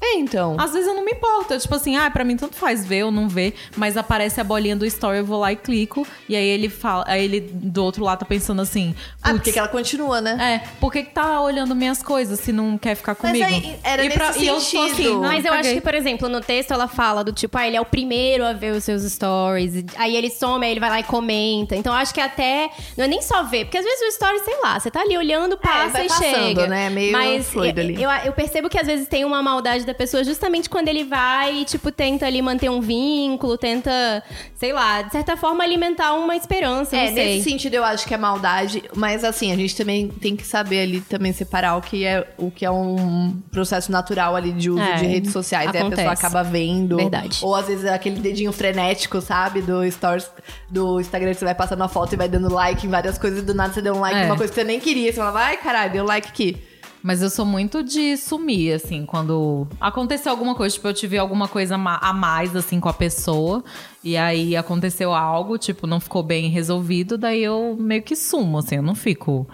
É, 0.01 0.15
então. 0.15 0.55
Às 0.59 0.71
vezes 0.71 0.87
eu 0.87 0.95
não 0.95 1.03
me 1.03 1.11
importo. 1.11 1.53
Eu, 1.53 1.59
tipo 1.59 1.75
assim, 1.75 1.95
ah, 1.97 2.09
pra 2.09 2.23
mim 2.23 2.37
tanto 2.37 2.55
faz 2.55 2.85
ver 2.85 3.03
ou 3.03 3.11
não 3.11 3.27
ver, 3.27 3.53
mas 3.75 3.97
aparece 3.97 4.39
a 4.39 4.43
bolinha 4.43 4.75
do 4.75 4.85
story, 4.85 5.17
eu 5.19 5.25
vou 5.25 5.39
lá 5.39 5.51
e 5.51 5.55
clico. 5.55 6.07
E 6.27 6.35
aí 6.35 6.47
ele 6.47 6.69
fala, 6.69 7.03
aí 7.07 7.23
ele 7.25 7.41
do 7.41 7.83
outro 7.83 8.03
lado 8.03 8.19
tá 8.19 8.25
pensando 8.25 8.61
assim. 8.61 8.95
Ah, 9.21 9.29
"Putz, 9.29 9.37
porque 9.39 9.51
que 9.51 9.59
ela 9.59 9.67
continua, 9.67 10.21
né? 10.21 10.61
É, 10.63 10.67
por 10.79 10.91
que, 10.91 11.03
que 11.03 11.11
tá 11.11 11.41
olhando 11.41 11.75
minhas 11.75 12.01
coisas 12.01 12.39
se 12.39 12.51
não 12.53 12.77
quer 12.77 12.95
ficar 12.95 13.15
Mas 13.21 13.31
comigo? 13.31 13.45
aí, 13.45 13.79
era 13.83 14.03
e, 14.05 14.09
nesse 14.09 14.39
e 14.43 14.47
eu 14.47 14.55
tô 14.55 14.61
sentido. 14.61 14.91
assim, 14.93 15.15
Mas 15.17 15.45
eu 15.45 15.53
acho 15.53 15.73
que, 15.73 15.81
por 15.81 15.93
exemplo, 15.93 16.29
no 16.29 16.39
texto 16.41 16.71
ela 16.71 16.87
fala 16.87 17.23
do 17.23 17.33
tipo, 17.33 17.57
ah, 17.57 17.67
ele 17.67 17.75
é 17.75 17.81
o 17.81 17.85
primeiro 17.85 18.45
a 18.45 18.53
ver 18.53 18.73
os 18.73 18.83
seus 18.83 19.03
stories. 19.03 19.83
Aí 19.97 20.15
ele 20.15 20.29
some, 20.29 20.65
aí 20.65 20.71
ele 20.71 20.79
vai 20.79 20.89
lá 20.89 20.99
e 21.01 21.03
comenta. 21.03 21.75
Então 21.75 21.93
eu 21.93 21.99
acho 21.99 22.13
que 22.13 22.21
até. 22.21 22.69
Não 22.97 23.03
é 23.05 23.07
nem 23.07 23.21
só 23.21 23.43
ver, 23.43 23.65
porque 23.65 23.77
às 23.77 23.83
vezes 23.85 24.01
o 24.01 24.05
story, 24.09 24.39
sei 24.45 24.61
lá, 24.61 24.79
você 24.79 24.89
tá 24.89 25.01
ali 25.01 25.17
olhando, 25.17 25.57
passa 25.57 25.89
vai 25.91 26.05
e 26.05 26.07
passando, 26.07 26.33
chega. 26.35 26.67
né? 26.67 26.89
Meio 26.89 27.11
Mas 27.11 27.49
fluido 27.49 27.81
eu, 27.81 27.83
ali. 27.83 28.01
Eu, 28.01 28.09
eu 28.25 28.31
percebo 28.33 28.69
que 28.69 28.77
às 28.77 28.87
vezes 28.87 29.07
tem 29.07 29.25
uma 29.25 29.43
maldade 29.43 29.85
da 29.89 29.93
pessoa 29.95 30.23
justamente 30.23 30.69
quando 30.69 30.87
ele 30.87 31.03
vai 31.03 31.61
e, 31.61 31.65
tipo, 31.65 31.91
tenta 31.91 32.25
ali 32.25 32.41
manter 32.41 32.69
um 32.69 32.79
vínculo, 32.81 33.57
tenta, 33.57 34.23
sei 34.55 34.71
lá, 34.71 35.01
de 35.01 35.11
certa 35.11 35.35
forma 35.35 35.63
alimentar 35.63 36.13
uma 36.13 36.35
esperança. 36.35 36.95
É, 36.95 37.09
nesse 37.11 37.43
sentido 37.49 37.73
eu 37.75 37.83
acho 37.83 38.05
que 38.07 38.13
é 38.13 38.17
maldade, 38.17 38.83
mas 38.95 39.23
assim, 39.23 39.51
a 39.51 39.55
gente 39.55 39.75
também 39.75 40.07
tem 40.07 40.35
que 40.35 40.45
saber 40.45 40.81
ali 40.81 41.01
também 41.01 41.33
separar 41.33 41.75
o 41.77 41.81
que 41.81 42.05
é 42.05 42.27
o 42.37 42.51
que 42.51 42.65
é 42.65 42.71
um 42.71 43.39
processo 43.51 43.91
natural 43.91 44.35
ali 44.35 44.51
de 44.51 44.69
uso 44.69 44.79
É, 44.81 44.95
de 44.95 45.05
redes 45.05 45.31
sociais. 45.33 45.69
Aí 45.69 45.81
a 45.81 45.85
pessoa 45.85 46.03
acontece. 46.03 46.25
acaba 46.25 46.43
vendo. 46.43 46.97
Verdade. 46.97 47.39
Ou 47.41 47.55
às 47.55 47.67
vezes 47.67 47.85
é 47.85 47.93
aquele 47.93 48.19
dedinho 48.19 48.51
frenético, 48.51 49.19
sabe? 49.21 49.61
Do 49.61 49.89
stories 49.91 50.29
do 50.69 50.99
Instagram 50.99 51.31
que 51.33 51.39
você 51.39 51.45
vai 51.45 51.55
passando 51.55 51.83
a 51.83 51.87
foto 51.87 52.13
e 52.13 52.15
vai 52.15 52.29
dando 52.29 52.53
like 52.53 52.85
em 52.85 52.89
várias 52.89 53.17
coisas 53.17 53.39
e 53.39 53.41
do 53.41 53.53
nada 53.53 53.73
você 53.73 53.81
deu 53.81 53.95
um 53.95 53.99
like 53.99 54.17
É. 54.17 54.23
em 54.23 54.25
uma 54.25 54.37
coisa 54.37 54.51
que 54.51 54.59
você 54.59 54.63
nem 54.65 54.79
queria. 54.79 55.11
Você 55.11 55.17
fala, 55.17 55.31
vai, 55.31 55.57
caralho, 55.57 55.91
deu 55.91 56.05
like 56.05 56.27
aqui. 56.27 56.57
Mas 57.01 57.21
eu 57.21 57.29
sou 57.29 57.45
muito 57.45 57.81
de 57.81 58.17
sumir, 58.17 58.73
assim, 58.73 59.05
quando 59.05 59.65
aconteceu 59.79 60.31
alguma 60.31 60.53
coisa, 60.53 60.75
tipo, 60.75 60.87
eu 60.87 60.93
tive 60.93 61.17
alguma 61.17 61.47
coisa 61.47 61.75
a 61.75 62.13
mais, 62.13 62.55
assim, 62.55 62.79
com 62.79 62.89
a 62.89 62.93
pessoa, 62.93 63.63
e 64.03 64.17
aí 64.17 64.55
aconteceu 64.55 65.13
algo, 65.13 65.57
tipo, 65.57 65.87
não 65.87 65.99
ficou 65.99 66.21
bem 66.21 66.49
resolvido, 66.49 67.17
daí 67.17 67.43
eu 67.43 67.77
meio 67.79 68.01
que 68.03 68.15
sumo, 68.15 68.57
assim, 68.57 68.75
eu 68.75 68.83
não 68.83 68.95
fico 68.95 69.47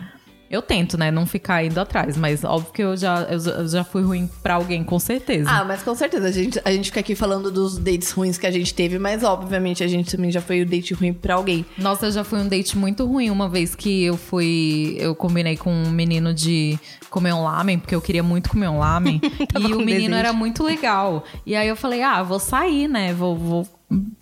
Eu 0.49 0.61
tento, 0.61 0.95
né? 0.97 1.09
Não 1.11 1.25
ficar 1.25 1.63
indo 1.65 1.79
atrás, 1.79 2.15
mas 2.15 2.43
óbvio 2.43 2.71
que 2.71 2.83
eu 2.83 2.95
já, 2.95 3.23
eu, 3.23 3.67
já 3.67 3.83
fui 3.83 4.03
ruim 4.03 4.29
pra 4.43 4.53
alguém, 4.53 4.83
com 4.83 4.99
certeza. 4.99 5.49
Ah, 5.49 5.65
mas 5.65 5.81
com 5.81 5.93
certeza. 5.95 6.27
A 6.27 6.31
gente, 6.31 6.61
a 6.63 6.71
gente 6.71 6.85
fica 6.85 6.99
aqui 6.99 7.15
falando 7.15 7.49
dos 7.51 7.77
dates 7.77 8.11
ruins 8.11 8.37
que 8.37 8.45
a 8.45 8.51
gente 8.51 8.73
teve, 8.73 8.99
mas 8.99 9.23
obviamente 9.23 9.83
a 9.83 9.87
gente 9.87 10.15
também 10.15 10.31
já 10.31 10.41
foi 10.41 10.61
o 10.61 10.65
date 10.65 10.93
ruim 10.93 11.13
pra 11.13 11.33
alguém. 11.33 11.65
Nossa, 11.77 12.05
eu 12.05 12.11
já 12.11 12.23
fui 12.23 12.39
um 12.39 12.47
date 12.47 12.77
muito 12.77 13.05
ruim 13.05 13.31
uma 13.31 13.49
vez 13.49 13.73
que 13.75 14.03
eu 14.03 14.15
fui. 14.15 14.95
Eu 14.99 15.15
combinei 15.15 15.57
com 15.57 15.73
um 15.73 15.89
menino 15.89 16.31
de 16.33 16.79
comer 17.09 17.33
um 17.33 17.43
lamen, 17.43 17.79
porque 17.79 17.95
eu 17.95 18.01
queria 18.01 18.23
muito 18.23 18.49
comer 18.49 18.67
um 18.67 18.79
lamen. 18.79 19.21
e 19.59 19.73
o 19.73 19.79
menino 19.79 19.85
desejo. 19.85 20.13
era 20.13 20.33
muito 20.33 20.63
legal. 20.63 21.23
E 21.45 21.55
aí 21.55 21.67
eu 21.67 21.75
falei, 21.75 22.01
ah, 22.01 22.21
vou 22.23 22.39
sair, 22.39 22.87
né? 22.87 23.13
Vou. 23.13 23.37
vou 23.37 23.67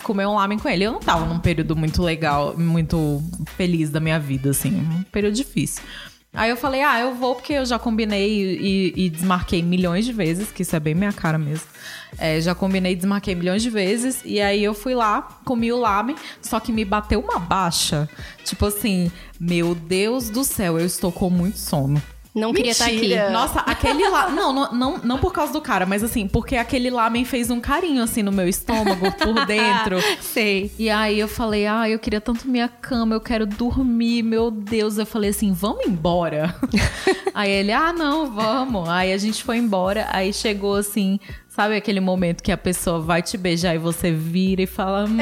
comer 0.04 0.28
um 0.28 0.36
lamen 0.36 0.60
com 0.60 0.68
ele. 0.68 0.84
Eu 0.84 0.92
não 0.92 1.00
tava 1.00 1.26
num 1.26 1.40
período 1.40 1.76
muito 1.76 2.04
legal, 2.04 2.54
muito 2.58 3.24
feliz 3.56 3.90
da 3.90 4.00
minha 4.00 4.20
vida, 4.20 4.50
assim, 4.50 4.76
um 4.76 5.04
período 5.04 5.36
difícil. 5.36 5.82
Aí 6.34 6.50
eu 6.50 6.58
falei, 6.58 6.82
ah, 6.82 7.00
eu 7.00 7.14
vou 7.14 7.36
porque 7.36 7.54
eu 7.54 7.66
já 7.66 7.78
combinei 7.78 8.58
e, 8.60 8.94
e 9.06 9.10
desmarquei 9.10 9.62
milhões 9.62 10.04
de 10.04 10.12
vezes, 10.12 10.52
que 10.52 10.64
isso 10.64 10.76
é 10.76 10.80
bem 10.80 10.96
minha 10.96 11.14
cara 11.14 11.38
mesmo. 11.38 11.68
É, 12.18 12.42
já 12.42 12.56
combinei 12.56 12.94
e 12.94 12.96
desmarquei 12.96 13.36
milhões 13.36 13.62
de 13.62 13.70
vezes. 13.70 14.22
E 14.26 14.42
aí 14.42 14.64
eu 14.64 14.74
fui 14.74 14.96
lá, 14.96 15.22
comi 15.46 15.72
o 15.72 15.80
lamen, 15.80 16.16
só 16.42 16.60
que 16.60 16.72
me 16.72 16.84
bateu 16.84 17.20
uma 17.20 17.38
baixa. 17.38 18.10
Tipo 18.44 18.66
assim, 18.66 19.12
meu 19.40 19.76
Deus 19.76 20.32
do 20.32 20.44
céu, 20.44 20.80
eu 20.80 20.86
estou 20.88 21.12
com 21.12 21.30
muito 21.30 21.60
sono. 21.60 22.02
Não 22.34 22.52
queria 22.52 22.72
estar 22.72 22.86
aqui. 22.86 23.16
Nossa, 23.32 23.60
aquele 23.60 24.08
lá. 24.10 24.30
Não, 24.30 24.52
não, 24.52 24.72
não, 24.72 24.98
não 24.98 25.20
por 25.20 25.32
causa 25.32 25.54
do 25.54 25.62
cara, 25.62 25.86
mas 25.86 26.04
assim, 26.04 26.28
porque 26.28 26.56
aquele 26.56 26.90
lamen 26.90 27.24
fez 27.24 27.52
um 27.52 27.60
carinho 27.60 28.02
assim 28.02 28.24
no 28.24 28.32
meu 28.32 28.48
estômago 28.48 29.12
por 29.12 29.46
dentro. 29.46 30.00
Sei. 30.20 30.72
E 30.80 30.90
aí 30.90 31.20
eu 31.20 31.28
falei, 31.28 31.68
ah, 31.68 31.88
eu 31.88 32.00
queria 32.00 32.20
tanto 32.20 32.48
minha 32.48 32.68
cama, 32.68 33.14
eu 33.14 33.22
quero 33.22 33.46
dormir, 33.46 34.24
meu 34.24 34.50
Deus. 34.50 34.98
Eu 34.98 35.06
falei 35.06 35.30
assim, 35.30 35.54
vamos 35.54 35.86
embora. 35.86 36.56
aí 37.36 37.52
ele, 37.52 37.72
ah, 37.72 37.94
não, 37.94 38.32
vamos. 38.32 38.90
Aí 38.90 39.14
a 39.14 39.18
gente 39.18 39.44
foi 39.44 39.58
embora, 39.58 40.08
aí 40.10 40.34
chegou 40.34 40.76
assim, 40.76 41.20
sabe 41.56 41.76
aquele 41.76 42.00
momento 42.00 42.42
que 42.42 42.52
a 42.52 42.58
pessoa 42.58 43.00
vai 43.00 43.22
te 43.22 43.38
beijar 43.38 43.76
e 43.76 43.78
você 43.78 44.12
vira 44.12 44.62
e 44.62 44.66
fala, 44.68 45.06
hum, 45.06 45.18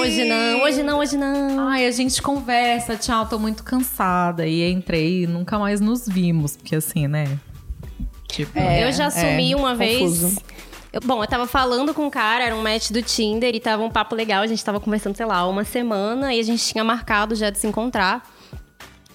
Hoje 0.00 0.24
não, 0.24 0.62
hoje 0.62 0.82
não, 0.82 0.98
hoje 0.98 1.16
não. 1.16 1.68
Ai, 1.68 1.86
a 1.86 1.90
gente 1.90 2.22
conversa, 2.22 2.96
tchau, 2.96 3.26
tô 3.26 3.38
muito 3.38 3.64
cansada. 3.64 4.46
E 4.46 4.70
entrei 4.70 5.22
e 5.24 5.26
nunca 5.26 5.58
mais 5.58 5.80
nos 5.80 6.06
vimos, 6.06 6.56
porque 6.56 6.76
assim, 6.76 7.08
né? 7.08 7.38
Tipo, 8.28 8.58
eu 8.58 8.92
já 8.92 9.06
assumi 9.06 9.54
uma 9.54 9.74
vez. 9.74 10.36
Eu- 10.92 11.00
bom, 11.04 11.22
eu 11.22 11.26
tava 11.26 11.46
falando 11.46 11.92
com 11.92 12.06
um 12.06 12.10
cara, 12.10 12.44
era 12.44 12.54
um 12.54 12.62
match 12.62 12.90
do 12.90 13.02
Tinder 13.02 13.54
e 13.54 13.60
tava 13.60 13.82
um 13.82 13.90
papo 13.90 14.14
legal. 14.14 14.42
A 14.42 14.46
gente 14.46 14.64
tava 14.64 14.78
conversando, 14.78 15.16
sei 15.16 15.26
lá, 15.26 15.46
uma 15.48 15.64
semana 15.64 16.32
e 16.32 16.40
a 16.40 16.42
gente 16.42 16.64
tinha 16.64 16.84
marcado 16.84 17.34
já 17.34 17.50
de 17.50 17.58
se 17.58 17.66
encontrar. 17.66 18.22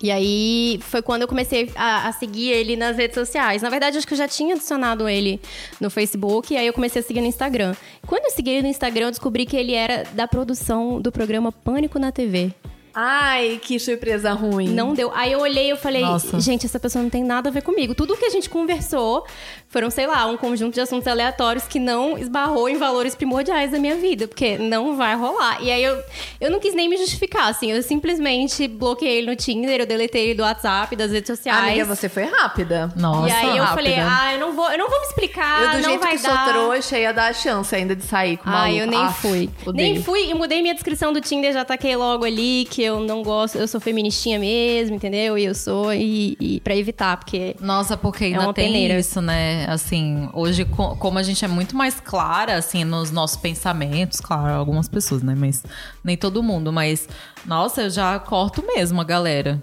E 0.02 0.12
aí 0.12 0.80
foi 0.82 1.02
quando 1.02 1.22
eu 1.22 1.28
comecei 1.28 1.72
a, 1.76 2.08
a 2.08 2.12
seguir 2.12 2.50
ele 2.50 2.76
nas 2.76 2.98
redes 2.98 3.16
sociais. 3.16 3.62
Na 3.62 3.70
verdade, 3.70 3.98
acho 3.98 4.08
que 4.08 4.14
eu 4.14 4.18
já 4.18 4.28
tinha 4.28 4.56
adicionado 4.56 5.08
ele 5.08 5.40
no 5.80 5.90
Facebook 5.90 6.54
e 6.54 6.58
aí 6.58 6.68
eu 6.68 6.74
comecei 6.74 7.02
a 7.02 7.04
seguir 7.04 7.22
no 7.22 7.28
Instagram. 7.28 7.76
Quando 8.08 8.26
eu 8.26 8.32
segui 8.32 8.52
ele 8.52 8.64
no 8.64 8.68
Instagram, 8.68 9.08
eu 9.08 9.12
descobri 9.12 9.46
que 9.46 9.56
ele 9.56 9.74
era 9.74 10.04
da 10.14 10.28
produção 10.28 11.00
do 11.00 11.12
programa 11.12 11.52
Pânico 11.52 12.00
na 12.00 12.12
TV. 12.12 12.52
Ai, 12.94 13.60
que 13.62 13.80
surpresa 13.80 14.34
ruim. 14.34 14.68
Não 14.68 14.94
deu. 14.94 15.12
Aí 15.14 15.32
eu 15.32 15.40
olhei 15.40 15.68
e 15.68 15.70
eu 15.70 15.78
falei, 15.78 16.02
Nossa. 16.02 16.40
gente, 16.42 16.66
essa 16.66 16.80
pessoa 16.80 17.02
não 17.02 17.10
tem 17.10 17.24
nada 17.24 17.50
a 17.50 17.52
ver 17.52 17.62
comigo. 17.62 17.96
Tudo 17.96 18.18
que 18.18 18.26
a 18.26 18.30
gente 18.30 18.50
conversou 18.50 19.26
foram, 19.72 19.90
sei 19.90 20.06
lá, 20.06 20.26
um 20.28 20.36
conjunto 20.38 20.74
de 20.76 20.82
assuntos 20.82 21.08
aleatórios 21.08 21.64
que 21.66 21.80
não 21.80 22.18
esbarrou 22.18 22.68
em 22.70 22.76
valores 22.78 23.16
primordiais 23.16 23.72
da 23.72 23.80
minha 23.80 23.96
vida, 23.96 24.28
porque 24.28 24.58
não 24.58 24.98
vai 24.98 25.16
rolar. 25.16 25.64
E 25.64 25.72
aí 25.72 25.82
eu, 25.84 25.98
eu 26.42 26.52
não 26.52 26.60
quis 26.60 26.76
nem 26.76 26.90
me 26.90 26.98
justificar, 26.98 27.48
assim, 27.48 27.72
eu 27.72 27.82
simplesmente 27.82 28.68
bloqueei 28.68 29.20
ele 29.20 29.28
no 29.28 29.36
Tinder, 29.36 29.80
eu 29.80 29.86
deletei 29.86 30.26
ele 30.26 30.36
do 30.36 30.44
WhatsApp, 30.44 30.94
das 30.96 31.12
redes 31.12 31.28
sociais. 31.28 31.70
Amiga, 31.70 31.86
você 31.86 32.10
foi 32.10 32.24
rápida. 32.26 32.92
Nossa, 32.98 33.30
e 33.30 33.32
aí 33.32 33.58
eu 33.58 33.64
rápida. 33.64 33.68
falei, 33.76 33.96
ah, 34.00 34.34
eu 34.34 34.40
não 34.40 34.54
vou, 34.54 34.70
eu 34.72 34.78
não 34.78 34.90
vou 34.90 35.00
me 35.00 35.06
explicar, 35.08 35.62
eu, 35.64 35.70
do 35.70 35.78
não 35.78 35.90
jeito 35.90 36.02
vai 36.02 36.18
que 36.18 36.24
dar. 36.24 36.44
sou 36.46 36.54
trouxa, 36.54 37.00
ia 37.00 37.14
dar 37.14 37.28
a 37.30 37.34
chance 37.34 37.74
ainda 37.74 37.96
de 37.96 38.04
sair 38.04 38.38
com 38.38 38.50
o 38.50 38.54
Ah, 38.54 38.72
eu 38.72 38.86
nem 38.86 39.00
Aff, 39.00 39.22
fui. 39.22 39.50
odeio. 39.66 39.94
Nem 39.94 40.04
fui 40.04 40.30
e 40.30 40.34
mudei 40.34 40.62
minha 40.62 40.74
descrição 40.74 41.14
do 41.14 41.22
Tinder, 41.22 41.54
já 41.54 41.64
taquei 41.64 41.96
logo 41.96 42.26
ali 42.26 42.68
que 42.70 42.84
eu 42.84 43.00
não 43.00 43.24
gosto, 43.24 43.58
eu 43.58 43.68
sou 43.70 43.80
feministinha 43.80 44.38
mesmo, 44.38 44.96
entendeu? 44.98 45.38
E 45.38 45.46
eu 45.46 45.56
sou, 45.56 45.94
e, 45.94 46.36
e 46.40 46.60
pra 46.60 46.76
evitar, 46.76 47.16
porque. 47.18 47.56
Nossa, 47.62 47.96
porque 47.96 48.26
ainda 48.26 48.38
É 48.38 48.42
uma 48.42 48.54
tem 48.54 48.66
peneira. 48.66 49.00
isso, 49.00 49.22
né? 49.22 49.61
Assim, 49.70 50.30
hoje, 50.34 50.66
co- 50.66 50.96
como 50.98 51.18
a 51.18 51.24
gente 51.24 51.44
é 51.44 51.48
muito 51.48 51.76
mais 51.76 52.00
clara, 52.00 52.56
assim, 52.56 52.84
nos 52.84 53.12
nossos 53.12 53.38
pensamentos, 53.38 54.20
claro, 54.20 54.54
algumas 54.54 54.88
pessoas, 54.88 55.22
né? 55.24 55.36
Mas 55.38 55.64
nem 56.04 56.16
todo 56.18 56.42
mundo, 56.44 56.72
mas, 56.72 57.08
nossa, 57.46 57.84
eu 57.84 57.90
já 57.90 58.18
corto 58.20 58.64
mesmo 58.66 59.00
a 59.02 59.04
galera. 59.04 59.62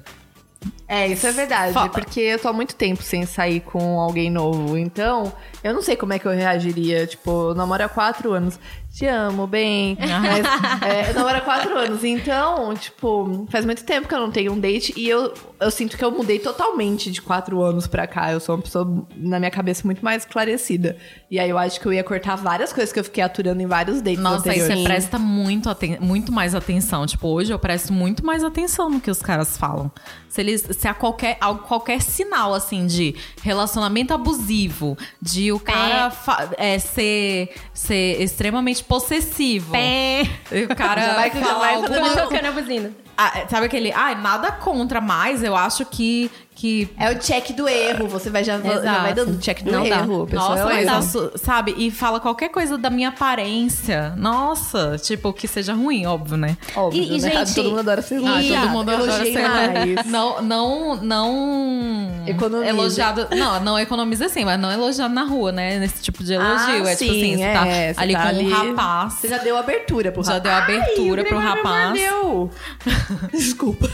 É, 0.88 1.06
isso 1.06 1.24
é 1.26 1.30
verdade, 1.30 1.72
Fa- 1.72 1.88
porque 1.88 2.18
eu 2.20 2.38
tô 2.38 2.48
há 2.48 2.52
muito 2.52 2.74
tempo 2.74 3.00
sem 3.02 3.24
sair 3.24 3.60
com 3.60 4.00
alguém 4.00 4.28
novo, 4.28 4.76
então 4.76 5.32
eu 5.62 5.72
não 5.72 5.80
sei 5.82 5.94
como 5.96 6.12
é 6.14 6.18
que 6.18 6.26
eu 6.26 6.32
reagiria. 6.32 7.06
Tipo, 7.06 7.50
eu 7.50 7.54
namoro 7.54 7.84
há 7.84 7.88
quatro 7.88 8.32
anos. 8.32 8.58
Te 8.92 9.06
amo, 9.06 9.46
bem. 9.46 9.96
Mas, 10.00 10.82
é, 10.82 11.10
eu 11.10 11.14
namoro 11.14 11.36
há 11.36 11.40
quatro 11.42 11.76
anos, 11.78 12.02
então, 12.02 12.74
tipo, 12.74 13.46
faz 13.50 13.64
muito 13.64 13.84
tempo 13.84 14.08
que 14.08 14.14
eu 14.14 14.18
não 14.20 14.32
tenho 14.32 14.52
um 14.52 14.58
date 14.58 14.92
e 14.96 15.08
eu, 15.08 15.32
eu 15.60 15.70
sinto 15.70 15.96
que 15.96 16.04
eu 16.04 16.10
mudei 16.10 16.38
totalmente 16.38 17.10
de 17.10 17.20
quatro 17.20 17.60
anos 17.62 17.86
pra 17.86 18.06
cá. 18.06 18.32
Eu 18.32 18.40
sou 18.40 18.54
uma 18.54 18.62
pessoa, 18.62 19.06
na 19.16 19.38
minha 19.38 19.50
cabeça, 19.50 19.82
muito 19.84 20.04
mais 20.04 20.22
esclarecida. 20.22 20.96
E 21.30 21.38
aí 21.38 21.50
eu 21.50 21.58
acho 21.58 21.80
que 21.80 21.86
eu 21.86 21.92
ia 21.92 22.04
cortar 22.04 22.36
várias 22.36 22.72
coisas 22.72 22.92
que 22.92 22.98
eu 23.00 23.04
fiquei 23.04 23.22
aturando 23.22 23.60
em 23.60 23.66
vários 23.66 24.00
dates 24.00 24.20
Nossa, 24.20 24.50
aí 24.50 24.60
anteriores. 24.60 24.78
você 24.82 24.84
presta 24.84 25.18
muito, 25.18 25.68
muito 26.00 26.32
mais 26.32 26.54
atenção. 26.54 27.06
Tipo, 27.06 27.28
hoje 27.28 27.52
eu 27.52 27.58
presto 27.58 27.92
muito 27.92 28.24
mais 28.24 28.42
atenção 28.44 28.88
no 28.88 29.00
que 29.00 29.10
os 29.10 29.20
caras 29.20 29.56
falam. 29.56 29.90
Se 30.28 30.40
eles. 30.40 30.66
Se 30.78 30.86
há 30.86 30.94
qualquer, 30.94 31.36
há 31.40 31.54
qualquer 31.54 32.00
sinal, 32.02 32.54
assim, 32.54 32.86
de 32.86 33.14
relacionamento 33.42 34.12
abusivo, 34.14 34.96
de 35.20 35.50
o 35.52 35.58
cara 35.58 36.12
é, 36.56 36.78
ser, 36.78 37.50
ser 37.74 38.22
extremamente 38.22 38.84
possessivo. 38.84 39.72
Pé! 39.72 40.22
E 40.52 40.64
o 40.64 40.68
cara 40.76 41.00
Já 41.00 41.14
vai- 41.14 41.30
já 41.32 41.40
fala 41.40 41.58
vai 41.58 41.74
alguma- 41.74 42.16
tocando 42.16 42.46
a 42.46 42.52
buzina. 42.52 43.07
Ah, 43.20 43.48
sabe 43.50 43.66
aquele. 43.66 43.92
Ah, 43.92 44.14
nada 44.14 44.52
contra, 44.52 45.00
mas 45.00 45.42
eu 45.42 45.56
acho 45.56 45.84
que. 45.84 46.30
Que 46.58 46.88
É 46.98 47.08
o 47.12 47.18
check 47.20 47.52
do 47.54 47.68
erro, 47.68 48.08
você 48.08 48.30
vai 48.30 48.42
já, 48.42 48.58
já 48.58 48.98
vai 48.98 49.14
dando 49.14 49.38
check 49.38 49.62
do 49.62 49.70
Não 49.70 49.88
dá. 49.88 49.98
erro. 50.00 50.26
pessoa 50.26 50.48
Nossa, 50.56 50.60
é 50.62 50.64
mas 50.64 50.86
erro. 50.88 50.98
isso, 50.98 51.32
sabe? 51.36 51.72
E 51.78 51.88
fala 51.88 52.18
qualquer 52.18 52.48
coisa 52.48 52.76
da 52.76 52.90
minha 52.90 53.10
aparência. 53.10 54.12
Nossa, 54.16 54.96
tipo, 54.98 55.32
que 55.32 55.46
seja 55.46 55.72
ruim, 55.72 56.04
óbvio, 56.04 56.36
né? 56.36 56.56
Óbvio, 56.74 57.00
E- 57.00 57.16
e, 57.16 57.20
né? 57.20 57.30
gente, 57.30 57.54
todo 57.54 57.68
mundo 57.70 57.78
adora 57.78 58.02
ser 58.02 58.16
Ah, 58.16 58.42
todo 58.60 58.68
mundo 58.70 58.90
adora 58.90 59.24
ser. 59.24 59.38
Não, 60.06 60.42
não, 60.42 60.96
não. 60.96 62.22
Economiza. 62.26 62.68
Elogiado. 62.70 63.28
Não, 63.36 63.60
não 63.60 63.78
economiza 63.78 64.26
assim, 64.26 64.44
mas 64.44 64.58
não 64.58 64.72
elogiado 64.72 65.14
na 65.14 65.22
rua, 65.22 65.52
né? 65.52 65.78
Nesse 65.78 66.02
tipo 66.02 66.24
de 66.24 66.32
elogio. 66.34 66.56
Ah, 66.58 66.72
é 66.72 66.74
tipo 66.74 66.88
assim, 66.88 67.20
sim, 67.20 67.36
você 67.36 67.42
é, 67.42 67.52
tá 67.52 67.64
você 67.64 67.94
ali 68.00 68.12
tá 68.14 68.22
com 68.22 68.28
ali- 68.28 68.44
um 68.52 68.68
rapaz. 68.68 69.12
Você 69.14 69.28
já 69.28 69.38
deu 69.38 69.56
abertura 69.56 70.10
pro 70.10 70.24
Já 70.24 70.34
rapaz. 70.34 70.42
deu 70.66 70.76
abertura 70.80 71.22
Ai, 71.22 71.28
pro 71.28 71.38
rapaz. 71.38 71.84
mordeu. 72.00 72.50
Desculpa. 73.30 73.88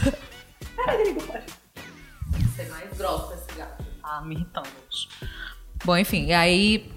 Ser 2.55 2.69
mais 2.69 2.97
grossa 2.97 3.33
esse 3.35 3.57
gato. 3.57 3.83
Tá 4.01 4.21
me 4.21 4.35
irritando 4.35 4.67
hoje. 4.87 5.07
Bom, 5.83 5.97
enfim, 5.97 6.25
e 6.27 6.33
aí. 6.33 6.91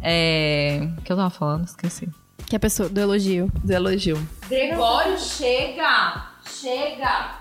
É... 0.00 0.88
O 0.98 1.02
que 1.02 1.12
eu 1.12 1.16
tava 1.16 1.30
falando? 1.30 1.64
Esqueci. 1.64 2.08
Que 2.46 2.56
é 2.56 2.58
a 2.58 2.60
pessoa 2.60 2.88
do 2.88 3.00
elogio. 3.00 3.50
Do 3.62 3.72
elogio. 3.72 4.28
Gregório, 4.48 5.18
chega! 5.18 6.30
Chega! 6.44 7.38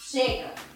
Chega! 0.00 0.71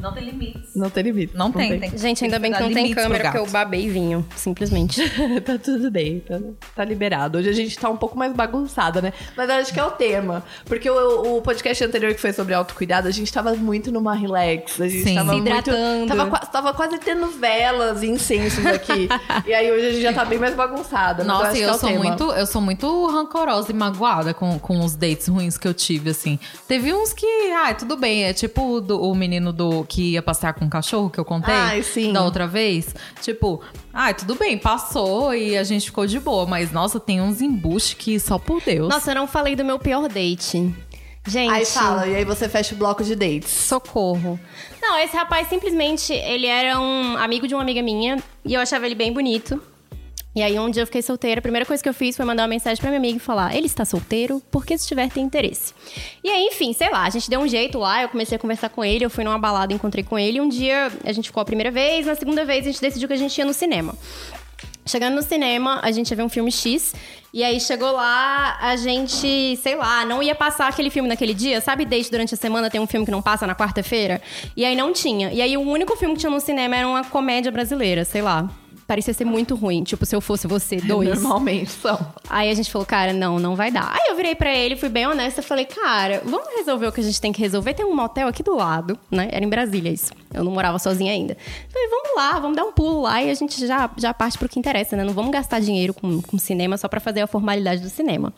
Não 0.00 0.12
tem 0.12 0.24
limites. 0.24 0.74
Não 0.74 0.90
tem 0.90 1.02
limite. 1.04 1.36
Não, 1.36 1.52
tem, 1.52 1.78
tem. 1.80 1.98
Gente, 1.98 2.24
ainda 2.24 2.38
bem 2.38 2.52
que 2.52 2.60
não 2.60 2.68
tem 2.68 2.76
limites 2.84 3.02
câmera, 3.02 3.24
porque 3.24 3.38
eu 3.38 3.46
babei 3.50 3.88
vinho, 3.88 4.26
simplesmente. 4.36 5.00
tá 5.44 5.58
tudo 5.58 5.90
bem, 5.90 6.20
tá, 6.20 6.38
tá 6.76 6.84
liberado. 6.84 7.38
Hoje 7.38 7.48
a 7.48 7.52
gente 7.52 7.78
tá 7.78 7.88
um 7.88 7.96
pouco 7.96 8.16
mais 8.18 8.32
bagunçada, 8.32 9.00
né? 9.02 9.12
Mas 9.36 9.48
eu 9.48 9.54
acho 9.56 9.72
que 9.72 9.80
é 9.80 9.84
o 9.84 9.90
tema. 9.90 10.42
Porque 10.64 10.88
o, 10.88 11.36
o 11.36 11.42
podcast 11.42 11.84
anterior 11.84 12.14
que 12.14 12.20
foi 12.20 12.32
sobre 12.32 12.54
autocuidado, 12.54 13.08
a 13.08 13.10
gente 13.10 13.32
tava 13.32 13.54
muito 13.54 13.90
numa 13.92 14.14
relax. 14.14 14.80
A 14.80 14.88
gente 14.88 15.04
Sim. 15.04 15.14
tava 15.14 15.32
Se 15.32 15.38
hidratando. 15.38 15.78
muito. 15.98 16.16
Tava, 16.16 16.38
tava 16.46 16.74
quase 16.74 16.98
tendo 16.98 17.26
velas 17.28 18.02
e 18.02 18.06
incensos 18.08 18.64
aqui. 18.66 19.08
e 19.46 19.52
aí 19.54 19.70
hoje 19.70 19.86
a 19.86 19.90
gente 19.92 20.02
já 20.02 20.12
tá 20.12 20.24
bem 20.24 20.38
mais 20.38 20.54
bagunçada. 20.54 21.24
Nossa, 21.24 21.56
e 21.56 21.62
é 21.62 21.66
eu 21.66 21.70
o 21.72 21.78
sou 21.78 21.88
tema. 21.88 22.04
muito, 22.04 22.24
eu 22.32 22.46
sou 22.46 22.60
muito 22.60 23.06
rancorosa 23.06 23.70
e 23.70 23.74
magoada 23.74 24.32
com, 24.34 24.58
com 24.58 24.84
os 24.84 24.94
dates 24.94 25.28
ruins 25.28 25.56
que 25.58 25.66
eu 25.68 25.74
tive, 25.74 26.10
assim. 26.10 26.38
Teve 26.66 26.92
uns 26.94 27.12
que, 27.12 27.26
ai, 27.52 27.74
tudo 27.76 27.96
bem, 27.96 28.24
é 28.24 28.32
tipo 28.32 28.80
do- 28.80 29.00
o 29.02 29.14
menino 29.14 29.52
do 29.52 29.84
que 29.90 30.12
ia 30.12 30.22
passear 30.22 30.54
com 30.54 30.64
o 30.64 30.70
cachorro 30.70 31.10
que 31.10 31.18
eu 31.18 31.24
contei 31.24 31.52
Ai, 31.52 31.82
sim. 31.82 32.12
da 32.12 32.22
outra 32.22 32.46
vez. 32.46 32.94
Tipo, 33.20 33.60
ai, 33.92 34.14
tudo 34.14 34.36
bem, 34.36 34.56
passou 34.56 35.34
e 35.34 35.58
a 35.58 35.64
gente 35.64 35.86
ficou 35.86 36.06
de 36.06 36.20
boa, 36.20 36.46
mas 36.46 36.70
nossa, 36.70 37.00
tem 37.00 37.20
uns 37.20 37.42
embuste 37.42 37.96
que 37.96 38.20
só 38.20 38.38
por 38.38 38.62
Deus. 38.62 38.88
Nossa, 38.88 39.10
eu 39.10 39.16
não 39.16 39.26
falei 39.26 39.56
do 39.56 39.64
meu 39.64 39.80
pior 39.80 40.08
date. 40.08 40.72
Gente. 41.26 41.52
Aí 41.52 41.66
fala, 41.66 42.06
e 42.06 42.14
aí 42.14 42.24
você 42.24 42.48
fecha 42.48 42.74
o 42.74 42.78
bloco 42.78 43.02
de 43.02 43.16
dates. 43.16 43.50
Socorro. 43.50 44.38
Não, 44.80 44.96
esse 45.00 45.14
rapaz 45.16 45.48
simplesmente, 45.48 46.12
ele 46.12 46.46
era 46.46 46.78
um 46.78 47.16
amigo 47.16 47.48
de 47.48 47.54
uma 47.54 47.62
amiga 47.62 47.82
minha 47.82 48.22
e 48.44 48.54
eu 48.54 48.60
achava 48.60 48.86
ele 48.86 48.94
bem 48.94 49.12
bonito. 49.12 49.60
E 50.34 50.42
aí 50.42 50.58
um 50.58 50.70
dia 50.70 50.82
eu 50.82 50.86
fiquei 50.86 51.02
solteira, 51.02 51.40
a 51.40 51.42
primeira 51.42 51.66
coisa 51.66 51.82
que 51.82 51.88
eu 51.88 51.94
fiz 51.94 52.16
foi 52.16 52.24
mandar 52.24 52.44
uma 52.44 52.48
mensagem 52.48 52.80
pra 52.80 52.88
minha 52.88 52.98
amiga 52.98 53.16
e 53.16 53.20
falar: 53.20 53.54
ele 53.56 53.66
está 53.66 53.84
solteiro, 53.84 54.40
porque 54.50 54.78
se 54.78 54.86
tiver 54.86 55.10
tem 55.10 55.24
interesse. 55.24 55.74
E 56.22 56.30
aí, 56.30 56.44
enfim, 56.46 56.72
sei 56.72 56.88
lá, 56.90 57.04
a 57.04 57.10
gente 57.10 57.28
deu 57.28 57.40
um 57.40 57.48
jeito 57.48 57.78
lá, 57.78 58.02
eu 58.02 58.08
comecei 58.08 58.36
a 58.36 58.38
conversar 58.38 58.68
com 58.68 58.84
ele, 58.84 59.04
eu 59.04 59.10
fui 59.10 59.24
numa 59.24 59.38
balada, 59.38 59.72
encontrei 59.72 60.04
com 60.04 60.18
ele, 60.18 60.40
um 60.40 60.48
dia 60.48 60.92
a 61.04 61.12
gente 61.12 61.26
ficou 61.26 61.40
a 61.40 61.44
primeira 61.44 61.70
vez, 61.70 62.06
na 62.06 62.14
segunda 62.14 62.44
vez 62.44 62.64
a 62.64 62.70
gente 62.70 62.80
decidiu 62.80 63.08
que 63.08 63.14
a 63.14 63.18
gente 63.18 63.36
ia 63.36 63.44
no 63.44 63.52
cinema. 63.52 63.94
Chegando 64.86 65.14
no 65.14 65.22
cinema, 65.22 65.78
a 65.82 65.90
gente 65.92 66.10
ia 66.10 66.16
ver 66.16 66.22
um 66.22 66.28
filme 66.28 66.50
X. 66.50 66.94
E 67.32 67.44
aí 67.44 67.60
chegou 67.60 67.92
lá, 67.92 68.58
a 68.60 68.74
gente, 68.76 69.56
sei 69.62 69.76
lá, 69.76 70.04
não 70.04 70.22
ia 70.22 70.34
passar 70.34 70.68
aquele 70.68 70.90
filme 70.90 71.08
naquele 71.08 71.34
dia. 71.34 71.60
Sabe, 71.60 71.84
desde 71.84 72.10
durante 72.10 72.34
a 72.34 72.36
semana 72.36 72.70
tem 72.70 72.80
um 72.80 72.86
filme 72.86 73.04
que 73.04 73.12
não 73.12 73.22
passa 73.22 73.46
na 73.46 73.54
quarta-feira? 73.54 74.20
E 74.56 74.64
aí 74.64 74.74
não 74.74 74.92
tinha. 74.92 75.32
E 75.32 75.40
aí 75.40 75.56
o 75.56 75.60
único 75.60 75.96
filme 75.96 76.14
que 76.14 76.20
tinha 76.20 76.30
no 76.30 76.40
cinema 76.40 76.76
era 76.76 76.88
uma 76.88 77.04
comédia 77.04 77.52
brasileira, 77.52 78.04
sei 78.04 78.22
lá 78.22 78.50
parecia 78.90 79.14
ser 79.14 79.24
muito 79.24 79.54
ruim. 79.54 79.84
Tipo, 79.84 80.04
se 80.04 80.16
eu 80.16 80.20
fosse 80.20 80.48
você, 80.48 80.78
dois. 80.78 81.22
Normalmente 81.22 81.70
são. 81.70 81.96
Aí 82.28 82.50
a 82.50 82.54
gente 82.54 82.72
falou, 82.72 82.84
cara, 82.84 83.12
não, 83.12 83.38
não 83.38 83.54
vai 83.54 83.70
dar. 83.70 83.92
Aí 83.92 84.08
eu 84.08 84.16
virei 84.16 84.34
pra 84.34 84.52
ele, 84.52 84.74
fui 84.74 84.88
bem 84.88 85.06
honesta, 85.06 85.40
falei, 85.42 85.64
cara, 85.64 86.20
vamos 86.24 86.48
resolver 86.56 86.88
o 86.88 86.92
que 86.92 87.00
a 87.00 87.04
gente 87.04 87.20
tem 87.20 87.30
que 87.30 87.40
resolver. 87.40 87.72
Tem 87.72 87.86
um 87.86 87.94
motel 87.94 88.26
aqui 88.26 88.42
do 88.42 88.56
lado, 88.56 88.98
né? 89.08 89.28
Era 89.30 89.44
em 89.44 89.48
Brasília 89.48 89.92
isso. 89.92 90.12
Eu 90.34 90.42
não 90.42 90.50
morava 90.50 90.76
sozinha 90.80 91.12
ainda. 91.12 91.36
Falei, 91.68 91.88
vamos 91.88 92.16
lá, 92.16 92.40
vamos 92.40 92.56
dar 92.56 92.64
um 92.64 92.72
pulo 92.72 93.02
lá 93.02 93.22
e 93.22 93.30
a 93.30 93.34
gente 93.34 93.64
já, 93.64 93.88
já 93.96 94.12
parte 94.12 94.36
pro 94.36 94.48
que 94.48 94.58
interessa, 94.58 94.96
né? 94.96 95.04
Não 95.04 95.14
vamos 95.14 95.30
gastar 95.30 95.60
dinheiro 95.60 95.94
com, 95.94 96.20
com 96.20 96.36
cinema 96.36 96.76
só 96.76 96.88
pra 96.88 96.98
fazer 96.98 97.20
a 97.20 97.28
formalidade 97.28 97.82
do 97.82 97.88
cinema. 97.88 98.32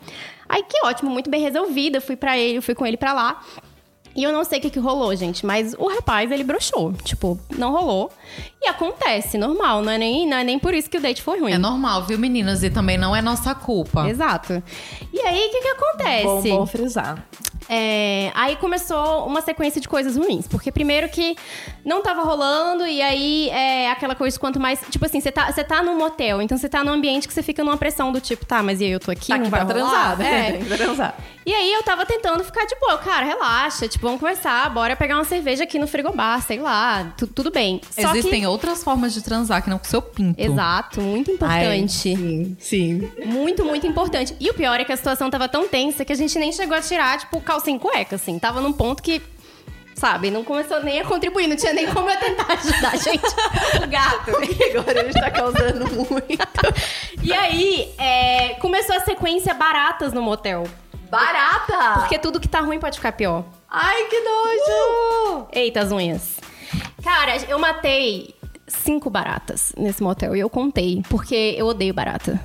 Aí 0.47 0.63
que 0.63 0.85
ótimo, 0.85 1.11
muito 1.11 1.31
bem 1.31 1.41
resolvida. 1.41 1.99
Fui 1.99 2.15
para 2.15 2.37
ele, 2.37 2.61
fui 2.61 2.75
com 2.75 2.85
ele 2.85 2.99
para 2.99 3.15
lá. 3.15 3.41
E 4.15 4.23
eu 4.23 4.33
não 4.33 4.45
sei 4.45 4.59
o 4.59 4.63
que, 4.63 4.71
que 4.71 4.79
rolou, 4.79 5.15
gente, 5.17 5.45
mas 5.47 5.75
o 5.79 5.89
rapaz, 5.89 6.31
ele 6.31 6.45
broxou. 6.45 6.93
Tipo, 7.05 7.39
não 7.57 7.73
rolou. 7.73 8.11
E 8.61 8.69
acontece, 8.69 9.39
normal, 9.39 9.83
não 9.83 9.93
é 9.93 9.99
nem, 9.99 10.29
não 10.29 10.37
é 10.37 10.45
nem 10.45 10.59
por 10.59 10.75
isso 10.75 10.89
que 10.91 10.97
o 10.99 11.01
date 11.01 11.23
foi 11.23 11.41
ruim. 11.41 11.53
É 11.53 11.59
normal, 11.59 12.05
viu, 12.05 12.19
meninas? 12.19 12.63
E 12.63 12.71
também 12.71 12.97
não 12.99 13.15
é 13.17 13.23
nossa 13.23 13.55
culpa. 13.55 14.09
Exato. 14.09 14.63
E 15.13 15.21
aí, 15.21 15.47
o 15.49 15.51
que, 15.51 15.61
que 15.63 15.69
acontece? 15.69 16.49
Bom, 16.51 16.59
bom 16.59 16.67
frisar. 16.67 17.25
É, 17.69 18.31
aí 18.35 18.57
começou 18.57 19.25
uma 19.27 19.41
sequência 19.41 19.81
de 19.81 19.89
coisas 19.89 20.17
ruins. 20.17 20.47
Porque 20.47 20.71
primeiro 20.71 21.09
que 21.09 21.37
não 21.85 22.03
tava 22.03 22.23
rolando, 22.23 22.87
e 22.87 23.01
aí 23.01 23.49
é 23.51 23.91
aquela 23.91 24.15
coisa 24.15 24.39
quanto 24.39 24.61
mais. 24.61 24.81
Tipo 24.91 25.07
assim, 25.07 25.21
você 25.21 25.33
tá, 25.33 25.51
você 25.51 25.65
tá 25.65 25.83
num 25.83 25.97
motel, 25.97 26.43
então 26.43 26.59
você 26.59 26.69
tá 26.69 26.85
num 26.85 26.93
ambiente 26.93 27.27
que 27.27 27.33
você 27.33 27.43
fica 27.43 27.65
numa 27.65 27.77
pressão 27.77 28.13
do 28.13 28.21
tipo, 28.21 28.45
tá, 28.45 28.63
mas 28.63 28.81
e 28.81 28.85
aí 28.85 28.91
eu 28.91 29.01
tô 29.01 29.11
aqui, 29.11 29.29
Tá 29.29 29.37
não 29.37 29.43
aqui 29.43 29.51
vai 29.51 29.65
pra 29.65 29.75
rolar? 29.75 30.17
transar, 30.17 30.19
né? 30.19 30.49
É. 30.49 30.53
Tem 30.59 30.65
que 30.65 30.77
transar. 30.77 31.15
E 31.45 31.53
aí 31.53 31.73
eu 31.73 31.83
tava 31.83 32.07
tentando 32.07 32.45
ficar 32.45 32.65
de 32.67 32.75
boa, 32.77 32.97
cara, 32.99 33.25
relaxa, 33.27 33.89
tipo, 33.89 34.05
vamos 34.07 34.21
conversar, 34.21 34.71
bora 34.71 34.95
pegar 34.95 35.17
uma 35.17 35.25
cerveja 35.25 35.65
aqui 35.65 35.77
no 35.79 35.89
frigobar, 35.89 36.41
sei 36.41 36.61
lá, 36.61 37.13
tu- 37.17 37.27
tudo 37.27 37.51
bem. 37.51 37.81
Só 37.91 38.13
Existem 38.13 38.43
que... 38.43 38.47
outras 38.47 38.85
formas 38.85 39.13
de 39.13 39.23
transar 39.23 39.61
que 39.63 39.69
não 39.69 39.79
com 39.79 39.85
seu 39.85 40.01
pinto. 40.01 40.41
Exato, 40.41 41.01
muito 41.01 41.33
importante. 41.33 41.91
Sim, 41.93 42.57
sim. 42.61 43.11
Muito, 43.25 43.65
muito 43.65 43.87
importante. 43.87 44.37
E 44.39 44.49
o 44.51 44.55
pior 44.55 44.79
é 44.79 44.85
que 44.85 44.93
a 44.93 44.97
situação 44.97 45.29
tava 45.31 45.49
tão 45.49 45.67
tensa 45.67 46.05
que 46.05 46.13
a 46.13 46.17
gente 46.17 46.39
nem 46.39 46.53
chegou 46.53 46.77
a 46.77 46.81
tirar, 46.81 47.19
tipo, 47.19 47.41
calcinha 47.41 47.77
e 47.77 47.81
cueca, 47.81 48.15
assim. 48.17 48.39
Tava 48.39 48.61
num 48.61 48.73
ponto 48.73 49.03
que, 49.03 49.21
sabe, 49.97 50.31
não 50.31 50.45
começou 50.45 50.81
nem 50.85 51.01
a 51.01 51.05
contribuir, 51.05 51.49
não 51.49 51.57
tinha 51.57 51.73
nem 51.73 51.93
como 51.93 52.09
eu 52.09 52.19
tentar 52.21 52.53
ajudar, 52.53 52.97
gente. 53.03 53.27
O 53.83 53.89
gato. 53.89 54.31
Agora 54.79 55.01
ele 55.01 55.09
está 55.09 55.29
causando 55.29 55.87
muito. 55.93 56.23
E 57.25 57.33
aí, 57.33 57.93
é, 57.99 58.55
começou 58.61 58.97
a 58.97 59.01
sequência 59.01 59.55
baratas 59.55 60.13
no 60.13 60.21
motel. 60.21 60.65
Barata! 61.13 62.01
Porque 62.01 62.19
tudo 62.19 62.41
que 62.41 62.49
tá 62.49 62.61
ruim 62.61 62.81
pode 62.81 62.97
ficar 62.97 63.13
pior. 63.13 63.45
Ai, 63.69 64.05
que 64.05 64.19
nojo! 64.19 65.47
Eita, 65.53 65.81
as 65.83 65.93
unhas. 65.93 66.41
Cara, 67.05 67.37
eu 67.51 67.59
matei 67.59 68.35
cinco 68.67 69.11
baratas 69.11 69.75
nesse 69.77 70.03
motel 70.03 70.35
e 70.35 70.41
eu 70.41 70.49
contei, 70.49 71.03
porque 71.11 71.55
eu 71.59 71.67
odeio 71.67 71.93
barata. 71.93 72.41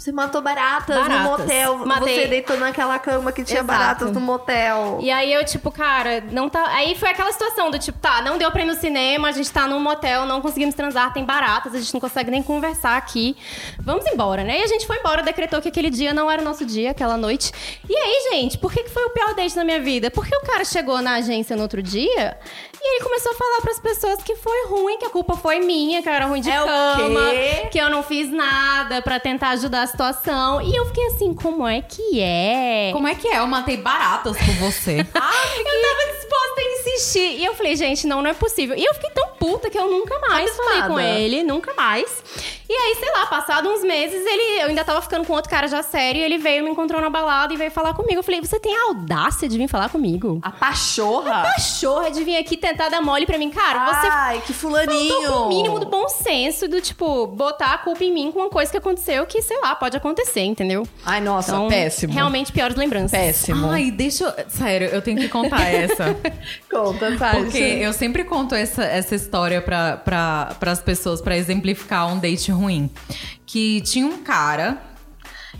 Você 0.00 0.12
matou 0.12 0.40
baratas, 0.40 0.96
no 0.96 1.02
Baratas. 1.02 1.26
motel. 1.26 1.76
Matei. 1.84 2.22
Você 2.22 2.26
deitou 2.28 2.56
naquela 2.56 2.98
cama 2.98 3.30
que 3.32 3.44
tinha 3.44 3.60
Exato. 3.60 3.78
baratas 3.78 4.10
no 4.10 4.18
motel. 4.18 4.98
E 5.02 5.10
aí 5.10 5.30
eu, 5.30 5.44
tipo, 5.44 5.70
cara, 5.70 6.24
não 6.32 6.48
tá. 6.48 6.68
Aí 6.68 6.94
foi 6.94 7.10
aquela 7.10 7.30
situação 7.30 7.70
do 7.70 7.78
tipo, 7.78 7.98
tá, 7.98 8.22
não 8.22 8.38
deu 8.38 8.50
pra 8.50 8.62
ir 8.62 8.64
no 8.64 8.74
cinema, 8.74 9.28
a 9.28 9.32
gente 9.32 9.52
tá 9.52 9.66
num 9.66 9.78
motel, 9.78 10.24
não 10.24 10.40
conseguimos 10.40 10.74
transar, 10.74 11.12
tem 11.12 11.22
baratas, 11.22 11.74
a 11.74 11.78
gente 11.78 11.92
não 11.92 12.00
consegue 12.00 12.30
nem 12.30 12.42
conversar 12.42 12.96
aqui. 12.96 13.36
Vamos 13.78 14.06
embora, 14.06 14.42
né? 14.42 14.60
E 14.60 14.62
a 14.62 14.66
gente 14.68 14.86
foi 14.86 14.96
embora, 14.96 15.22
decretou 15.22 15.60
que 15.60 15.68
aquele 15.68 15.90
dia 15.90 16.14
não 16.14 16.30
era 16.30 16.40
o 16.40 16.44
nosso 16.46 16.64
dia, 16.64 16.92
aquela 16.92 17.18
noite. 17.18 17.52
E 17.86 17.94
aí, 17.94 18.30
gente, 18.32 18.56
por 18.56 18.72
que 18.72 18.84
que 18.84 18.90
foi 18.90 19.04
o 19.04 19.10
pior 19.10 19.34
date 19.34 19.54
na 19.54 19.64
minha 19.64 19.82
vida? 19.82 20.10
Porque 20.10 20.34
o 20.34 20.46
cara 20.46 20.64
chegou 20.64 21.02
na 21.02 21.16
agência 21.16 21.54
no 21.54 21.60
outro 21.60 21.82
dia 21.82 22.38
e 22.82 22.94
ele 22.96 23.04
começou 23.04 23.32
a 23.32 23.34
falar 23.34 23.60
pras 23.60 23.78
pessoas 23.78 24.22
que 24.22 24.34
foi 24.36 24.66
ruim, 24.66 24.98
que 24.98 25.04
a 25.04 25.10
culpa 25.10 25.36
foi 25.36 25.60
minha, 25.60 26.02
que 26.02 26.08
eu 26.08 26.12
era 26.12 26.24
ruim 26.26 26.40
de 26.40 26.50
É 26.50 26.56
cama, 26.56 27.20
que 27.70 27.78
eu 27.78 27.90
não 27.90 28.02
fiz 28.02 28.30
nada 28.30 29.02
pra 29.02 29.20
tentar 29.20 29.50
ajudar 29.50 29.82
a 29.82 29.86
situação. 29.86 30.62
E 30.62 30.74
eu 30.74 30.86
fiquei 30.86 31.06
assim, 31.08 31.34
como 31.34 31.66
é 31.66 31.82
que 31.82 32.20
é? 32.20 32.90
Como 32.92 33.06
é 33.06 33.14
que 33.14 33.28
é? 33.28 33.38
Eu 33.38 33.46
matei 33.46 33.76
baratas 33.76 34.36
por 34.36 34.54
você. 34.54 35.00
Eu 35.00 35.04
tava 35.04 36.12
disposta 36.12 36.60
a 36.60 36.64
insistir. 36.78 37.38
E 37.40 37.44
eu 37.44 37.54
falei, 37.54 37.76
gente, 37.76 38.06
não, 38.06 38.22
não 38.22 38.30
é 38.30 38.34
possível. 38.34 38.76
E 38.76 38.84
eu 38.84 38.94
fiquei 38.94 39.10
tão 39.10 39.28
puta 39.38 39.68
que 39.70 39.78
eu 39.78 39.90
nunca 39.90 40.18
mais 40.20 40.50
falei 40.56 40.78
Abismada. 40.80 40.94
com 40.94 41.00
ele, 41.00 41.42
nunca 41.42 41.74
mais. 41.74 42.22
E 42.70 42.72
aí, 42.72 42.94
sei 43.00 43.10
lá, 43.10 43.26
passado 43.26 43.68
uns 43.68 43.82
meses, 43.82 44.24
ele, 44.24 44.60
eu 44.62 44.68
ainda 44.68 44.84
tava 44.84 45.02
ficando 45.02 45.26
com 45.26 45.32
outro 45.32 45.50
cara 45.50 45.66
já 45.66 45.82
sério, 45.82 46.20
e 46.20 46.22
ele 46.22 46.38
veio, 46.38 46.62
me 46.62 46.70
encontrou 46.70 47.00
na 47.00 47.10
balada 47.10 47.52
e 47.52 47.56
veio 47.56 47.68
falar 47.68 47.94
comigo. 47.94 48.20
Eu 48.20 48.22
falei, 48.22 48.40
você 48.40 48.60
tem 48.60 48.76
a 48.76 48.82
audácia 48.90 49.48
de 49.48 49.58
vir 49.58 49.66
falar 49.66 49.88
comigo? 49.88 50.38
A 50.40 50.52
pachorra. 50.52 51.42
Cachorra 51.42 52.12
de 52.12 52.22
vir 52.22 52.36
aqui 52.36 52.56
tentar 52.56 52.88
dar 52.88 53.00
mole 53.02 53.26
pra 53.26 53.36
mim. 53.36 53.50
Cara, 53.50 53.86
você 53.86 54.06
Ai, 54.08 54.42
que 54.46 54.52
fulaninho. 54.52 55.12
faltou 55.12 55.32
com 55.32 55.46
o 55.46 55.48
mínimo 55.48 55.80
do 55.80 55.86
bom 55.86 56.08
senso, 56.08 56.68
do 56.68 56.80
tipo, 56.80 57.26
botar 57.26 57.74
a 57.74 57.78
culpa 57.78 58.04
em 58.04 58.12
mim 58.14 58.30
com 58.30 58.38
uma 58.38 58.48
coisa 58.50 58.70
que 58.70 58.78
aconteceu 58.78 59.26
que, 59.26 59.42
sei 59.42 59.60
lá, 59.60 59.74
pode 59.74 59.96
acontecer, 59.96 60.42
entendeu? 60.42 60.86
Ai, 61.04 61.20
nossa, 61.20 61.50
Então, 61.50 61.66
péssimo. 61.66 62.12
Realmente 62.12 62.52
piores 62.52 62.76
lembranças. 62.76 63.10
Péssimo. 63.10 63.68
Ai, 63.68 63.90
deixa 63.90 64.22
eu... 64.24 64.44
Sério, 64.48 64.86
eu 64.86 65.02
tenho 65.02 65.18
que 65.18 65.28
contar 65.28 65.66
essa. 65.66 66.16
Conta, 66.70 67.16
Tati. 67.16 67.36
Porque 67.40 67.58
eu 67.58 67.92
sempre 67.92 68.22
conto 68.22 68.54
essa, 68.54 68.84
essa 68.84 69.16
história 69.16 69.60
para 69.60 69.96
pra, 69.96 70.70
as 70.70 70.80
pessoas 70.80 71.20
pra 71.20 71.36
exemplificar 71.36 72.06
um 72.06 72.16
date 72.16 72.52
ruim. 72.52 72.59
Que 73.46 73.80
tinha 73.82 74.06
um 74.06 74.22
cara. 74.22 74.80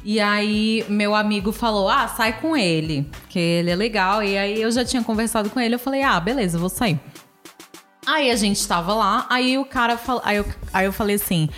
E 0.05 0.20
aí, 0.20 0.84
meu 0.88 1.14
amigo 1.14 1.53
falou: 1.53 1.88
Ah, 1.88 2.09
sai 2.09 2.40
com 2.40 2.57
ele, 2.57 3.09
que 3.28 3.38
ele 3.38 3.70
é 3.70 3.76
legal. 3.76 4.22
E 4.22 4.36
aí, 4.36 4.61
eu 4.61 4.70
já 4.70 4.84
tinha 4.84 5.03
conversado 5.03 5.51
com 5.51 5.61
ele. 5.61 5.74
Eu 5.74 5.78
falei: 5.78 6.03
Ah, 6.03 6.18
beleza, 6.18 6.59
vou 6.59 6.68
sair. 6.68 6.98
Aí 8.07 8.30
a 8.30 8.36
gente 8.36 8.66
tava 8.66 8.94
lá, 8.94 9.26
aí 9.28 9.59
o 9.59 9.64
cara 9.64 9.96
falou. 9.96 10.22
Aí 10.24 10.36
eu, 10.36 10.46
aí 10.72 10.86
eu 10.86 10.92
falei 10.92 11.16
assim: 11.16 11.48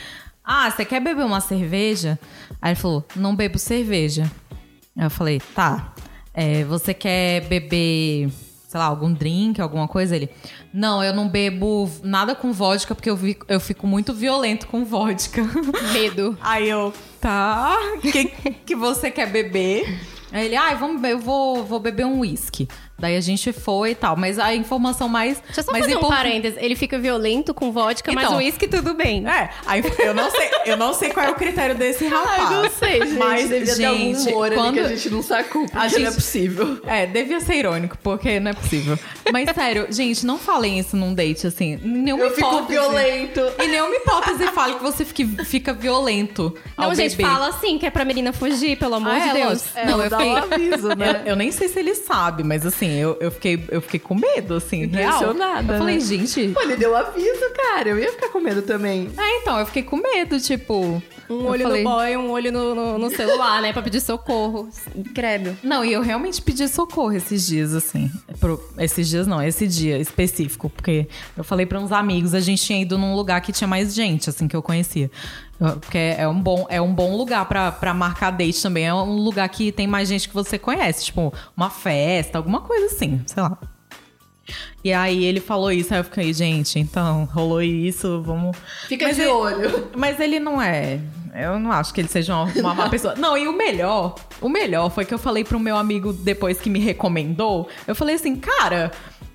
Ah, 0.45 0.71
você 0.71 0.85
quer 0.85 1.01
beber 1.01 1.25
uma 1.25 1.41
cerveja? 1.41 2.19
Aí 2.61 2.73
ele 2.73 2.81
falou: 2.81 3.07
Não 3.15 3.35
bebo 3.35 3.59
cerveja. 3.59 4.31
Aí 4.97 5.05
eu 5.05 5.11
falei: 5.11 5.41
Tá. 5.55 5.95
É, 6.35 6.65
você 6.65 6.95
quer 6.95 7.43
beber, 7.47 8.31
sei 8.73 8.79
lá, 8.81 8.87
algum 8.87 9.13
drink, 9.13 9.61
alguma 9.61 9.87
coisa? 9.87 10.17
Ele: 10.17 10.31
Não, 10.73 11.05
eu 11.05 11.15
não 11.15 11.29
bebo 11.29 11.91
nada 12.03 12.35
com 12.35 12.53
vodka 12.53 12.95
porque 12.95 13.11
eu, 13.11 13.17
vi- 13.17 13.37
eu 13.47 13.61
fico 13.61 13.87
muito 13.87 14.15
violento 14.15 14.67
com 14.67 14.83
vodka. 14.85 15.43
Medo. 15.93 16.37
Aí 16.41 16.69
eu, 16.71 16.93
tá, 17.21 17.77
que, 18.01 18.25
que 18.65 18.75
você 18.75 19.11
quer 19.11 19.31
beber? 19.31 20.01
Aí 20.33 20.47
ele, 20.47 20.57
ai, 20.57 20.75
vamos 20.77 20.97
beber, 21.03 21.13
eu 21.15 21.19
vou, 21.19 21.63
vou 21.63 21.79
beber 21.79 22.07
um 22.07 22.21
uísque. 22.21 22.67
Daí 23.03 23.17
a 23.17 23.21
gente 23.21 23.53
foi 23.53 23.91
e 23.91 23.95
tal. 23.97 24.17
Mas 24.17 24.39
a 24.39 24.55
informação 24.55 25.09
mais. 25.09 25.41
Deixa 25.45 25.61
eu 25.61 25.65
só 25.65 25.73
mais 25.73 25.85
fazer 25.85 25.97
um 25.97 26.09
parênteses. 26.09 26.57
Ele 26.63 26.77
fica 26.77 27.01
violento 27.01 27.53
com 27.53 27.73
vodka, 27.73 28.13
mas 28.13 28.23
Então. 28.25 28.37
o 28.37 28.39
uísque 28.39 28.69
tudo 28.69 28.95
bem. 28.95 29.25
É, 29.29 29.51
eu 29.99 30.15
não 30.15 30.31
sei, 30.31 30.51
eu 30.67 30.77
não 30.77 30.95
sei 30.95 31.11
qual 31.11 31.27
é 31.27 31.31
o 31.31 31.35
critério 31.35 31.75
desse 31.75 32.07
rapaz. 32.09 32.43
Ai, 32.43 32.55
não 32.55 32.71
sei, 32.71 33.01
gente. 33.01 33.13
Mas, 33.19 33.49
Devia 33.49 33.75
ter 33.77 33.85
algum 33.87 33.99
gente, 34.15 34.29
humor 34.33 34.47
ali 34.47 34.55
quando- 34.55 34.75
que 34.75 34.81
a 34.81 34.89
gente 34.89 35.11
não 35.11 35.21
sacou, 35.23 35.63
porque 35.65 35.77
A 35.77 35.81
não 35.81 35.87
é 35.87 35.89
gente- 35.89 36.15
possível. 36.15 36.81
É, 36.87 37.07
devia 37.07 37.41
ser 37.41 37.55
irônico, 37.57 37.99
porque 38.03 38.39
não 38.39 38.53
é 38.53 38.55
possível. 38.55 38.97
Mas 39.33 39.51
sério, 39.53 39.89
gente, 39.91 40.25
não 40.25 40.39
falem 40.39 40.79
isso 40.79 40.97
num 40.97 41.13
date, 41.13 41.45
assim. 41.47 41.81
Nenhuma 41.83 42.23
Eu 42.25 42.31
fico 42.35 42.47
hipótese. 42.49 42.69
violento. 42.71 43.41
Em 43.61 43.69
nenhuma 43.69 43.97
hipótese 43.97 44.47
fale 44.53 44.75
que 44.77 44.83
você 44.83 45.05
fique, 45.05 45.27
fica 45.45 45.73
violento. 45.73 46.57
Não, 46.79 46.87
ao 46.87 46.95
gente, 46.95 47.17
beber. 47.17 47.29
fala 47.31 47.49
assim, 47.49 47.79
que 47.79 47.87
é 47.87 47.91
pra 47.91 48.05
menina 48.05 48.33
fugir, 48.33 48.79
pelo 48.79 48.95
amor 48.95 49.13
Ah, 49.13 49.19
de 49.19 49.29
é, 49.31 49.33
Deus. 49.35 49.65
É, 49.75 49.87
não, 49.87 50.01
eu 50.03 50.09
dá 50.09 50.19
fiquei, 50.19 50.33
um 50.33 50.37
aviso, 50.37 50.89
né? 50.97 51.23
eu, 51.27 51.31
eu 51.33 51.37
nem 51.37 51.51
sei 51.51 51.69
se 51.69 51.79
ele 51.79 51.95
sabe, 51.95 52.43
mas 52.45 52.65
assim, 52.65 52.92
eu, 53.01 53.17
eu, 53.21 53.31
fiquei, 53.31 53.63
eu 53.71 53.81
fiquei 53.81 54.01
com 54.01 54.15
medo, 54.15 54.55
assim, 54.55 54.87
real. 54.87 55.15
Impressionada, 55.23 55.75
Eu 55.75 55.79
falei, 55.79 55.95
né? 55.97 56.01
gente. 56.01 56.49
Pô, 56.49 56.61
ele 56.63 56.77
deu 56.77 56.97
aviso, 56.97 57.51
cara. 57.57 57.89
Eu 57.91 57.99
ia 57.99 58.11
ficar 58.13 58.29
com 58.31 58.41
medo 58.41 58.63
também. 58.63 59.11
Ah, 59.17 59.39
então, 59.41 59.59
eu 59.59 59.67
fiquei 59.67 59.83
com 59.83 59.97
medo, 59.97 60.41
tipo. 60.41 61.03
Um 61.31 61.47
olho 61.47 61.63
falei, 61.63 61.83
no 61.83 61.91
boy, 61.91 62.17
um 62.17 62.31
olho 62.31 62.53
no, 62.53 62.75
no- 62.75 62.99
no 62.99 63.11
celular, 63.11 63.63
né? 63.63 63.73
Pra 63.73 63.81
pedir 63.81 64.01
socorro. 64.03 64.69
Credo. 65.15 65.57
Não, 65.63 65.83
e 65.83 65.93
eu 65.93 66.03
realmente 66.03 66.43
pedi 66.43 66.69
socorro 66.69 67.13
esses 67.13 67.47
dias, 67.47 67.73
assim. 67.73 68.11
Pro- 68.39 68.63
esses 68.79 69.09
dias 69.09 69.27
não, 69.27 69.43
esse 69.43 69.67
dia 69.67 69.99
específico. 69.99 70.69
Porque 70.69 71.07
eu 71.37 71.43
falei 71.45 71.65
pra 71.65 71.81
uns 71.81 71.91
amigos, 71.93 72.35
a 72.35 72.41
gente 72.41 72.63
tinha 72.63 72.81
ido 72.83 72.99
num 72.99 73.15
lugar 73.15 73.41
que 73.41 73.51
tinha 73.53 73.67
mais 73.69 73.95
gente, 73.95 74.29
assim, 74.29 74.47
que 74.47 74.55
eu 74.55 74.63
conhecia. 74.63 75.11
Porque 75.59 75.99
é 76.19 76.27
um 76.27 76.41
bom, 76.41 76.67
é 76.69 76.81
um 76.81 76.93
bom 76.93 77.17
lugar 77.17 77.45
pra, 77.47 77.71
pra 77.71 77.95
marcar 77.95 78.31
date 78.33 78.61
também. 78.61 78.87
É 78.87 78.95
um 78.95 79.17
lugar 79.17 79.49
que 79.49 79.71
tem 79.71 79.87
mais 79.87 80.09
gente 80.09 80.29
que 80.29 80.35
você 80.35 80.59
conhece. 80.59 81.05
Tipo, 81.05 81.33
uma 81.57 81.71
festa, 81.71 82.39
alguma 82.39 82.61
coisa 82.61 82.87
assim, 82.87 83.23
sei 83.27 83.43
lá. 83.43 83.57
E 84.83 84.93
aí 84.93 85.25
ele 85.25 85.39
falou 85.41 85.71
isso, 85.71 85.95
aí 85.95 86.01
eu 86.01 86.05
fiquei, 86.05 86.33
gente, 86.35 86.77
então, 86.79 87.25
rolou 87.33 87.63
isso, 87.63 88.21
vamos. 88.23 88.57
Fica 88.89 89.07
Mas 89.07 89.15
de 89.17 89.23
ele- 89.23 89.31
olho. 89.31 89.89
Mas 89.97 90.19
ele 90.19 90.41
não 90.41 90.61
é. 90.61 90.99
Eu 91.35 91.59
não 91.61 91.71
acho 91.71 91.95
que 91.95 92.01
ele 92.01 92.09
seja 92.09 92.35
uma, 92.35 92.53
uma 92.57 92.75
má 92.75 92.89
pessoa. 92.91 93.15
Não, 93.15 93.39
e 93.39 93.47
o 93.47 93.57
melhor, 93.57 94.17
o 94.41 94.49
melhor 94.49 94.91
foi 94.91 95.05
que 95.05 95.15
eu 95.15 95.19
falei 95.19 95.45
pro 95.45 95.61
meu 95.61 95.77
amigo 95.77 96.13
depois 96.13 96.61
que 96.61 96.69
me 96.69 96.81
recomendou. 96.81 97.69
Eu 97.87 97.95
falei 97.95 98.17
assim, 98.17 98.35
cara. 98.37 98.91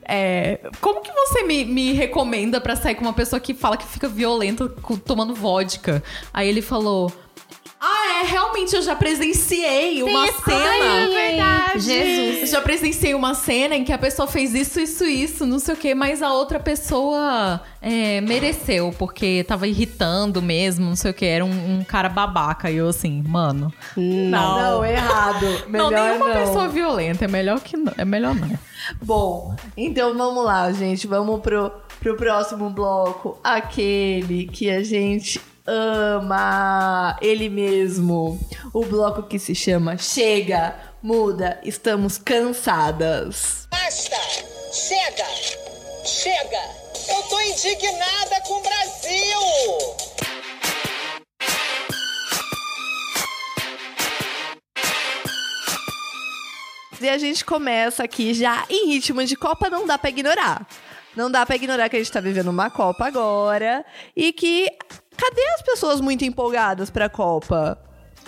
É, 0.07 0.59
como 0.79 1.01
que 1.01 1.11
você 1.11 1.43
me, 1.43 1.65
me 1.65 1.91
recomenda 1.91 2.61
pra 2.61 2.75
sair 2.75 2.95
com 2.95 3.01
uma 3.01 3.13
pessoa 3.13 3.39
que 3.39 3.53
fala 3.53 3.75
que 3.75 3.85
fica 3.85 4.07
violenta 4.07 4.69
tomando 5.05 5.35
vodka? 5.35 6.01
Aí 6.33 6.47
ele 6.47 6.61
falou: 6.61 7.11
Ah, 7.80 8.21
é, 8.21 8.25
realmente 8.25 8.75
eu 8.75 8.82
já 8.82 8.95
presenciei 8.95 10.01
uma 10.01 10.25
esse 10.25 10.41
cena. 10.43 10.69
aí. 10.69 11.13
verdade. 11.13 11.80
Jesus. 11.80 12.41
Eu 12.41 12.47
já 12.47 12.61
presenciei 12.61 13.13
uma 13.13 13.36
cena 13.36 13.75
em 13.75 13.84
que 13.84 13.93
a 13.93 13.97
pessoa 13.97 14.28
fez 14.28 14.55
isso, 14.55 14.80
isso, 14.80 15.05
isso, 15.05 15.45
não 15.45 15.59
sei 15.59 15.75
o 15.75 15.78
quê, 15.78 15.93
mas 15.93 16.23
a 16.23 16.34
outra 16.34 16.59
pessoa 16.59 17.61
é, 17.80 18.19
mereceu, 18.21 18.93
porque 18.97 19.45
tava 19.47 19.67
irritando 19.67 20.41
mesmo, 20.41 20.86
não 20.86 20.95
sei 20.95 21.11
o 21.11 21.13
quê. 21.13 21.25
Era 21.25 21.45
um, 21.45 21.80
um 21.80 21.84
cara 21.84 22.09
babaca. 22.09 22.71
E 22.71 22.78
eu 22.78 22.89
assim, 22.89 23.23
mano. 23.28 23.71
Não. 23.95 24.78
Não, 24.80 24.86
errado. 24.86 25.45
não, 25.69 25.89
Melhor 25.89 25.91
nenhuma 25.91 26.30
não. 26.30 26.36
pessoa 26.36 26.67
violenta. 26.67 27.25
É 27.25 27.28
melhor 27.28 27.59
que 27.59 27.78
não. 27.78 27.93
É 27.95 28.05
melhor 28.05 28.34
não. 28.34 28.57
Bom, 29.03 29.55
então 29.75 30.17
vamos 30.17 30.43
lá, 30.43 30.71
gente. 30.71 31.05
Vamos 31.05 31.41
pro, 31.41 31.71
pro 31.99 32.15
próximo 32.17 32.71
bloco. 32.71 33.39
Aquele 33.43 34.47
que 34.47 34.69
a 34.69 34.84
gente 34.84 35.39
ama. 35.68 37.18
Ele 37.22 37.49
mesmo. 37.49 38.39
O 38.74 38.86
bloco 38.86 39.24
que 39.24 39.38
se 39.38 39.53
chama 39.53 39.97
Chega, 39.97 40.76
Muda, 41.03 41.59
Estamos 41.63 42.18
Cansadas. 42.18 43.68
Basta! 43.70 44.18
Chega! 44.72 45.26
Chega! 46.05 46.61
Eu 47.09 47.22
tô 47.24 47.39
indignada 47.41 48.41
com 48.45 48.53
o 48.55 48.61
Brasil! 48.61 50.07
E 56.99 57.07
a 57.09 57.18
gente 57.18 57.45
começa 57.45 58.03
aqui 58.03 58.34
já 58.34 58.65
em 58.70 58.88
ritmo 58.88 59.24
de 59.24 59.36
Copa, 59.36 59.70
não 59.70 59.86
dá 59.86 59.97
pra 59.97 60.09
ignorar. 60.09 60.68
Não 61.15 61.32
dá 61.32 61.45
pra 61.45 61.55
ignorar 61.55 61.89
que 61.89 61.95
a 61.95 61.99
gente 61.99 62.11
tá 62.11 62.20
vivendo 62.20 62.49
uma 62.49 62.70
Copa 62.70 63.05
agora 63.05 63.86
e 64.15 64.34
que 64.34 64.68
cadê 65.18 65.41
as 65.55 65.61
pessoas 65.61 65.99
muito 66.01 66.24
empolgadas 66.24 66.89
pra 66.89 67.09
Copa? 67.09 67.78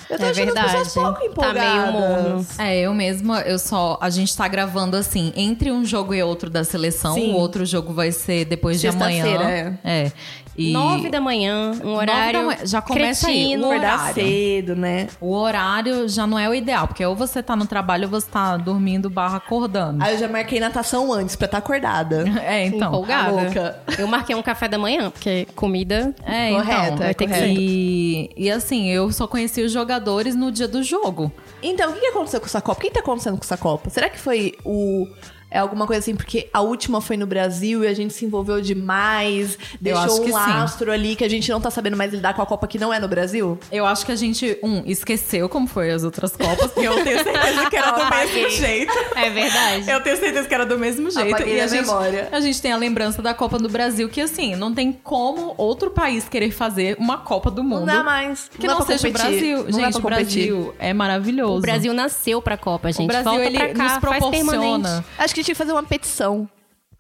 Eu 0.10 0.18
tô 0.18 0.24
É 0.26 0.30
achando 0.30 0.58
as 0.58 0.72
pessoas 0.72 0.94
verdade. 0.94 0.94
pouco 0.94 1.20
Tá 1.20 1.26
empolgadas. 1.26 1.62
meio 1.64 1.92
morno. 1.92 2.48
É, 2.58 2.80
eu 2.80 2.94
mesma, 2.94 3.42
eu 3.42 3.60
só. 3.60 3.98
A 4.02 4.10
gente 4.10 4.36
tá 4.36 4.48
gravando 4.48 4.96
assim, 4.98 5.32
entre 5.36 5.72
um 5.72 5.86
jogo 5.86 6.14
e 6.14 6.24
outro 6.24 6.50
da 6.50 6.64
seleção. 6.64 7.14
Sim. 7.14 7.34
O 7.34 7.36
outro 7.36 7.66
jogo 7.66 7.94
vai 7.94 8.12
ser 8.12 8.46
depois 8.46 8.80
de 8.82 8.88
amanhã. 8.88 9.24
Sexta-feira, 9.24 9.80
É. 9.84 10.12
E 10.60 10.72
Nove 10.74 11.10
da 11.10 11.22
manhã, 11.22 11.72
um 11.84 11.94
horário. 11.96 12.46
manhã, 12.48 12.60
já 12.66 12.82
começa 12.82 13.28
aí, 13.28 13.34
cretino. 13.46 13.68
o 13.68 13.72
Acordar 13.72 13.94
horário. 14.00 14.14
cedo, 14.16 14.76
né? 14.76 15.08
o 15.22 15.34
horário 15.34 16.08
já 16.10 16.28
não 16.28 16.38
é 16.38 16.50
o 16.50 16.54
ideal, 16.54 16.88
porque 16.88 17.06
ou 17.06 17.16
você 17.16 17.42
tá 17.42 17.56
no 17.56 17.66
trabalho 17.66 18.04
ou 18.06 18.10
você 18.10 18.28
tá 18.30 18.58
dormindo 18.58 19.10
barra 19.10 19.38
acordando. 19.38 20.04
Aí 20.04 20.14
eu 20.14 20.20
já 20.20 20.28
marquei 20.28 20.60
natação 20.60 21.12
antes 21.14 21.36
pra 21.36 21.46
estar 21.46 21.58
acordada. 21.60 22.26
É, 22.50 22.66
então. 22.66 22.90
Empolgada. 22.90 23.32
louca. 23.32 23.80
Eu 23.98 24.08
marquei 24.08 24.36
um 24.36 24.42
café 24.42 24.68
da 24.68 24.78
manhã, 24.78 25.10
porque 25.12 25.48
comida. 25.56 26.14
É, 26.26 26.50
Correto, 26.52 26.94
então. 26.96 27.06
é 27.08 27.14
ter 27.14 27.26
que- 27.28 27.34
correto. 27.34 27.60
E, 27.60 28.30
e 28.36 28.50
assim, 28.52 28.88
eu 28.90 29.12
só 29.12 29.28
conheci 29.28 29.62
os 29.62 29.72
jogadores 29.72 30.36
no 30.36 30.52
dia 30.52 30.68
do 30.68 30.82
jogo. 30.84 31.32
Então, 31.62 31.90
o 31.92 31.94
que 31.94 32.00
que 32.02 32.08
aconteceu 32.08 32.40
com 32.40 32.46
essa 32.48 32.62
Copa? 32.62 32.80
O 32.80 32.82
que 32.82 32.92
tá 32.92 33.00
acontecendo 33.02 33.38
com 33.38 33.44
essa 33.44 33.58
Copa? 33.58 33.90
Será 33.90 34.10
que 34.10 34.18
foi 34.20 34.54
o. 34.66 35.08
É 35.52 35.60
alguma 35.60 35.88
coisa 35.88 36.00
assim, 36.00 36.16
porque 36.16 36.50
a 36.54 36.62
última 36.62 37.02
foi 37.02 37.18
no 37.18 37.26
Brasil 37.26 37.84
e 37.84 37.88
a 37.88 37.94
gente 37.94 38.14
se 38.14 38.26
envolveu 38.26 38.62
demais, 38.62 39.58
deixou 39.82 40.22
um 40.22 40.26
que 40.26 40.32
sim. 40.32 40.90
ali 40.92 41.16
que 41.16 41.24
a 41.24 41.30
gente 41.30 41.50
não 41.52 41.60
tá 41.60 41.72
sabendo 41.72 41.98
mais 41.98 42.14
lidar 42.14 42.34
com 42.34 42.42
a 42.42 42.46
Copa 42.46 42.68
que 42.68 42.78
não 42.78 42.94
é 42.94 43.00
no 43.00 43.08
Brasil? 43.08 43.58
Eu 43.72 43.86
acho 43.86 44.06
que 44.06 44.12
a 44.12 44.16
gente, 44.16 44.58
um, 44.64 44.84
esqueceu 44.86 45.50
como 45.50 45.68
foi 45.68 45.92
as 45.92 46.04
outras 46.04 46.32
Copas, 46.36 46.72
porque 46.72 46.88
eu 46.88 47.04
tenho 47.04 47.24
certeza 47.24 47.70
que 47.70 47.76
era 47.76 47.92
do 47.92 48.10
mesmo 48.10 48.50
jeito. 48.50 48.94
É 49.16 49.30
verdade. 49.30 49.90
Eu 49.90 50.02
tenho 50.02 50.18
certeza 50.18 50.48
que 50.48 50.54
era 50.54 50.66
do 50.66 50.78
mesmo 50.78 51.10
jeito. 51.10 51.36
Apaguei 51.36 51.58
e 51.58 51.62
a 51.62 51.66
a 51.66 51.68
gente, 51.68 51.86
memória. 51.86 52.30
a 52.32 52.40
gente 52.40 52.62
tem 52.62 52.72
a 52.72 52.78
lembrança 52.78 53.22
da 53.22 53.34
Copa 53.34 53.58
do 53.58 53.70
Brasil, 53.70 54.08
que 54.10 54.22
assim, 54.22 54.56
não 54.56 54.74
tem 54.74 54.92
como 54.92 55.54
outro 55.58 55.92
país 55.92 56.30
querer 56.30 56.52
fazer 56.52 56.96
uma 57.00 57.18
Copa 57.18 57.50
do 57.50 57.64
Mundo. 57.64 57.80
Não 57.80 57.86
dá 57.86 58.04
mais. 58.04 58.50
Que 58.58 58.68
não, 58.68 58.78
pra 58.78 58.86
seja 58.86 59.08
o 59.08 59.12
competir. 59.12 59.40
Brasil. 59.40 59.64
Não 59.64 59.80
gente, 59.80 59.98
o. 59.98 60.02
Brasil 60.02 60.76
é 60.80 60.94
maravilhoso. 60.94 61.58
O 61.58 61.62
Brasil 61.62 61.94
nasceu 61.94 62.42
pra 62.42 62.58
Copa, 62.58 62.92
gente. 62.92 63.04
O 63.04 63.08
Brasil, 63.08 63.32
Volta 63.32 63.46
ele 63.46 63.58
pra 63.58 63.74
cá, 63.74 63.84
nos 63.84 63.92
faz 63.92 64.00
proporciona 64.00 64.52
permanente. 64.52 65.06
Acho 65.18 65.36
que 65.36 65.39
gente 65.40 65.46
tinha 65.46 65.56
que 65.56 65.58
fazer 65.58 65.72
uma 65.72 65.84
petição. 65.84 66.48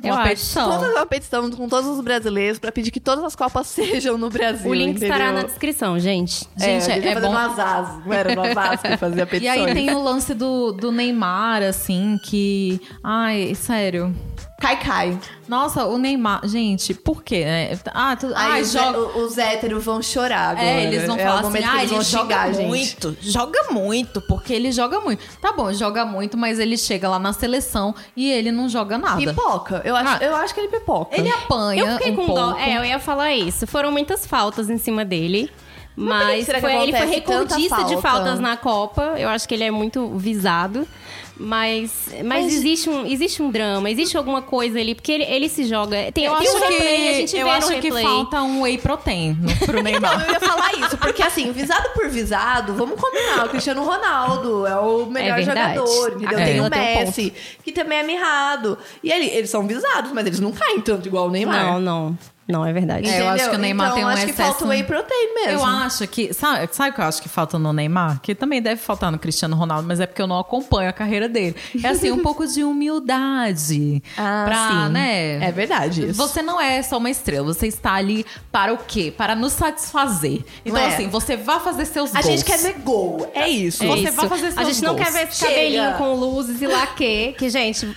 uma 0.04 0.16
acho. 0.20 0.30
petição. 0.30 0.72
Fazer 0.80 0.92
uma 0.94 1.06
petição 1.06 1.52
com 1.52 1.68
todos 1.70 1.90
os 1.90 2.02
brasileiros 2.02 2.58
pra 2.60 2.72
pedir 2.72 2.90
que 2.92 3.00
todas 3.00 3.24
as 3.24 3.36
Copas 3.36 3.68
sejam 3.68 4.18
no 4.18 4.30
Brasil. 4.30 4.70
O 4.70 4.74
link 4.74 4.92
entendeu? 4.98 5.10
estará 5.10 5.32
na 5.32 5.44
descrição, 5.44 6.00
gente. 6.00 6.48
É, 6.60 6.80
Gente, 6.80 7.04
ia 7.06 7.12
é 7.12 7.14
fazer 7.14 7.28
bom- 7.28 7.34
no 7.34 7.38
Azaz. 7.38 8.06
Não 8.06 8.14
era 8.14 8.36
no 8.36 8.42
Azaz 8.42 8.82
que 8.82 8.98
fazia 8.98 9.24
E 9.24 9.26
petições. 9.26 9.66
aí 9.68 9.74
tem 9.74 9.94
o 9.94 10.02
lance 10.04 10.34
do, 10.34 10.72
do 10.72 10.92
Neymar, 10.92 11.62
assim, 11.64 12.18
que. 12.26 12.80
Ai, 13.04 13.54
sério. 13.56 14.16
Cai, 14.60 14.78
cai. 14.78 15.18
Nossa, 15.47 15.86
o 15.86 15.97
Neymar. 15.97 16.41
Gente, 16.45 16.93
por 16.93 17.24
quê? 17.24 17.45
né? 17.45 17.80
Ah, 17.93 18.16
tu, 18.16 18.28
Aí 18.28 18.34
ai, 18.36 18.62
os, 18.62 18.72
joga. 18.74 18.97
hé- 18.97 19.20
os 19.24 19.38
héteros 19.38 19.84
vão 19.86 20.01
chorar 20.01 20.49
agora. 20.49 20.68
É, 20.68 20.84
eles 20.84 21.07
vão 21.07 21.16
é 21.18 21.24
falar 21.24 21.39
assim, 21.39 21.64
ah, 21.64 21.78
eles 21.78 21.91
ele 21.93 22.03
joga 22.03 22.24
xingar 22.24 22.41
a 22.41 22.51
gente. 22.51 22.68
muito, 22.68 23.18
joga 23.22 23.60
muito, 23.72 24.22
porque 24.22 24.53
ele 24.53 24.72
joga 24.72 24.99
muito. 24.99 25.24
Tá 25.41 25.53
bom, 25.53 25.72
joga 25.74 26.05
muito, 26.05 26.38
mas 26.38 26.60
ele 26.60 26.78
chega 26.78 27.07
lá 27.07 27.18
na 27.18 27.32
seleção 27.32 27.95
e 28.18 28.30
ele 28.30 28.51
não 28.51 28.68
joga 28.68 28.97
nada. 28.97 29.18
Pipoca. 29.18 29.82
Eu 29.86 29.95
acho, 29.95 30.22
Ah. 30.22 30.26
eu 30.26 30.36
acho 30.36 30.53
que 30.53 30.60
ele 30.60 30.68
pipoca. 30.68 31.16
Ele 31.18 31.30
apanha 31.30 31.84
Eu 31.86 31.97
fiquei 31.97 32.12
um 32.12 32.16
com 32.18 32.26
pouco. 32.28 32.41
dó. 32.41 32.57
É, 32.60 32.78
eu 32.78 32.84
ia 32.86 32.99
falar 32.99 33.34
isso. 33.34 33.66
Foram 33.66 33.91
muitas 33.91 34.26
faltas 34.28 34.70
em 34.70 34.78
cima 34.78 35.05
dele. 35.05 35.49
Mas 35.95 36.45
que 36.45 36.62
foi- 36.62 36.76
ele 36.76 36.95
foi 36.95 37.05
recordista 37.07 37.84
de 37.84 37.97
falta? 37.97 38.01
faltas 38.01 38.39
na 38.39 38.55
Copa. 38.55 39.16
Eu 39.18 39.28
acho 39.28 39.45
que 39.47 39.53
ele 39.53 39.66
é 39.66 39.72
muito 39.72 40.07
visado. 40.18 40.88
Mas, 41.42 41.92
mas, 42.26 42.44
Mas- 42.44 42.54
existe, 42.54 42.90
um, 42.90 43.06
existe 43.06 43.42
um 43.42 43.50
drama, 43.50 43.90
existe 43.90 44.18
alguma 44.18 44.42
coisa 44.42 44.78
ali, 44.78 44.94
porque 44.94 45.10
ele, 45.14 45.24
ele 45.24 45.48
se 45.48 45.64
joga. 45.64 46.12
Tem, 46.12 46.26
Eu 46.26 46.36
tem 46.36 46.48
acho 46.48 46.58
um 46.58 46.60
replay, 46.60 47.10
a 47.10 47.14
gente 47.14 47.32
que, 47.32 47.38
eu 47.38 47.46
vê 47.46 47.52
acho 47.54 47.74
no 47.74 47.80
que 47.82 47.92
falta 47.92 48.42
um 48.42 48.62
whey 48.62 48.78
protein 48.78 49.38
no- 49.40 49.56
pro 49.66 49.78
Não, 49.78 49.84
Neymar. 49.84 50.26
eu 50.28 50.34
ia 50.34 50.40
falar 50.42 50.74
isso, 50.74 50.98
porque 50.98 51.24
assim, 51.24 51.52
visado 51.54 51.90
por 51.92 52.10
visado, 52.10 52.74
vamos 52.74 53.00
combinar, 53.00 53.46
o 53.46 53.50
Cristiano 53.50 53.86
Ronaldo 53.86 54.68
é 54.68 54.76
o 54.78 55.06
melhor 55.06 55.40
É 55.40 55.44
jogador, 55.44 56.10
entendeu? 56.18 56.38
A 56.40 56.42
Tem 56.44 56.60
o 56.62 56.70
tem 56.70 56.82
um 56.82 57.06
Messi, 57.06 57.34
que 57.64 57.72
também 57.72 58.00
é 58.00 58.04
mirrado. 58.04 58.78
E 59.02 59.10
ele- 59.10 59.28
eles 59.30 59.50
são 59.50 59.66
visados, 59.66 60.12
mas 60.12 60.26
eles 60.26 60.42
não 60.42 60.52
caem 60.52 60.82
tanto 60.82 61.08
igual 61.08 61.28
o 61.28 61.32
Neymar. 61.32 61.66
Não, 61.66 61.80
não. 61.80 62.18
Não, 62.50 62.66
é 62.66 62.74
verdade. 62.74 63.08
É, 63.08 63.22
eu 63.22 63.30
acho 63.30 63.50
que 63.50 63.56
o 63.56 63.60
Neymar 63.60 63.88
então, 63.88 63.95
tem 63.97 64.06
um 64.06 64.08
acho 64.08 64.26
que 64.26 64.34
falta 64.34 64.66
o 64.66 64.68
whey 64.70 64.84
protein 64.84 65.34
mesmo. 65.36 65.52
Eu 65.60 65.66
acho 65.66 66.08
que. 66.08 66.34
Sabe, 66.34 66.68
sabe 66.72 66.89
o 66.89 66.93
que 66.93 67.02
eu 67.02 67.06
acho 67.06 67.22
que 67.22 67.30
falta 67.30 67.60
no 67.60 67.72
Neymar? 67.72 68.20
Que 68.22 68.34
também 68.34 68.62
deve 68.62 68.82
faltar 68.82 69.12
no 69.12 69.20
Cristiano 69.20 69.56
Ronaldo, 69.56 69.88
mas 69.88 70.00
é 70.00 70.06
porque 70.08 70.22
eu 70.22 70.28
não 70.28 70.39
acompanho 70.39 70.89
a 70.89 70.93
carreira 70.93 71.30
dele. 71.30 71.56
É 71.84 71.88
assim, 71.88 72.12
um 72.12 72.20
pouco 72.24 72.47
de 72.47 72.64
humildade. 72.64 74.02
Ah, 74.18 74.43
pra, 74.47 74.68
sim. 74.88 74.91
né? 74.93 75.45
É 75.47 75.52
verdade 75.52 76.08
isso. 76.08 76.14
Você 76.18 76.41
não 76.41 76.60
é 76.60 76.82
só 76.82 76.97
uma 76.97 77.10
estrela, 77.10 77.45
você 77.45 77.68
está 77.68 77.93
ali 77.93 78.26
para 78.52 78.74
o 78.74 78.78
quê? 78.78 79.14
Para 79.16 79.36
nos 79.36 79.54
satisfazer. 79.54 80.43
Então, 80.66 80.80
Não 80.82 80.89
é. 80.89 80.93
assim, 80.93 81.08
você 81.08 81.36
vai 81.38 81.60
fazer 81.60 81.86
seus 81.86 82.10
A 82.16 82.22
gols. 82.22 82.26
gente 82.26 82.45
quer 82.45 82.58
ver 82.58 82.74
gol, 82.80 83.30
é 83.34 83.47
isso. 83.47 83.84
É 83.84 83.88
Você 83.88 84.04
isso. 84.06 84.14
vai 84.14 84.28
fazer 84.30 84.47
A 84.47 84.52
seus 84.52 84.68
gente 84.68 84.84
não 84.84 84.95
gols. 84.95 85.06
quer 85.08 85.14
ver 85.14 85.28
esse 85.28 85.38
Chega. 85.38 85.54
cabelinho 85.54 85.93
com 85.97 86.14
luzes 86.16 86.62
e 86.62 86.68
laque. 86.68 87.36
Que, 87.38 87.50
gente, 87.50 87.88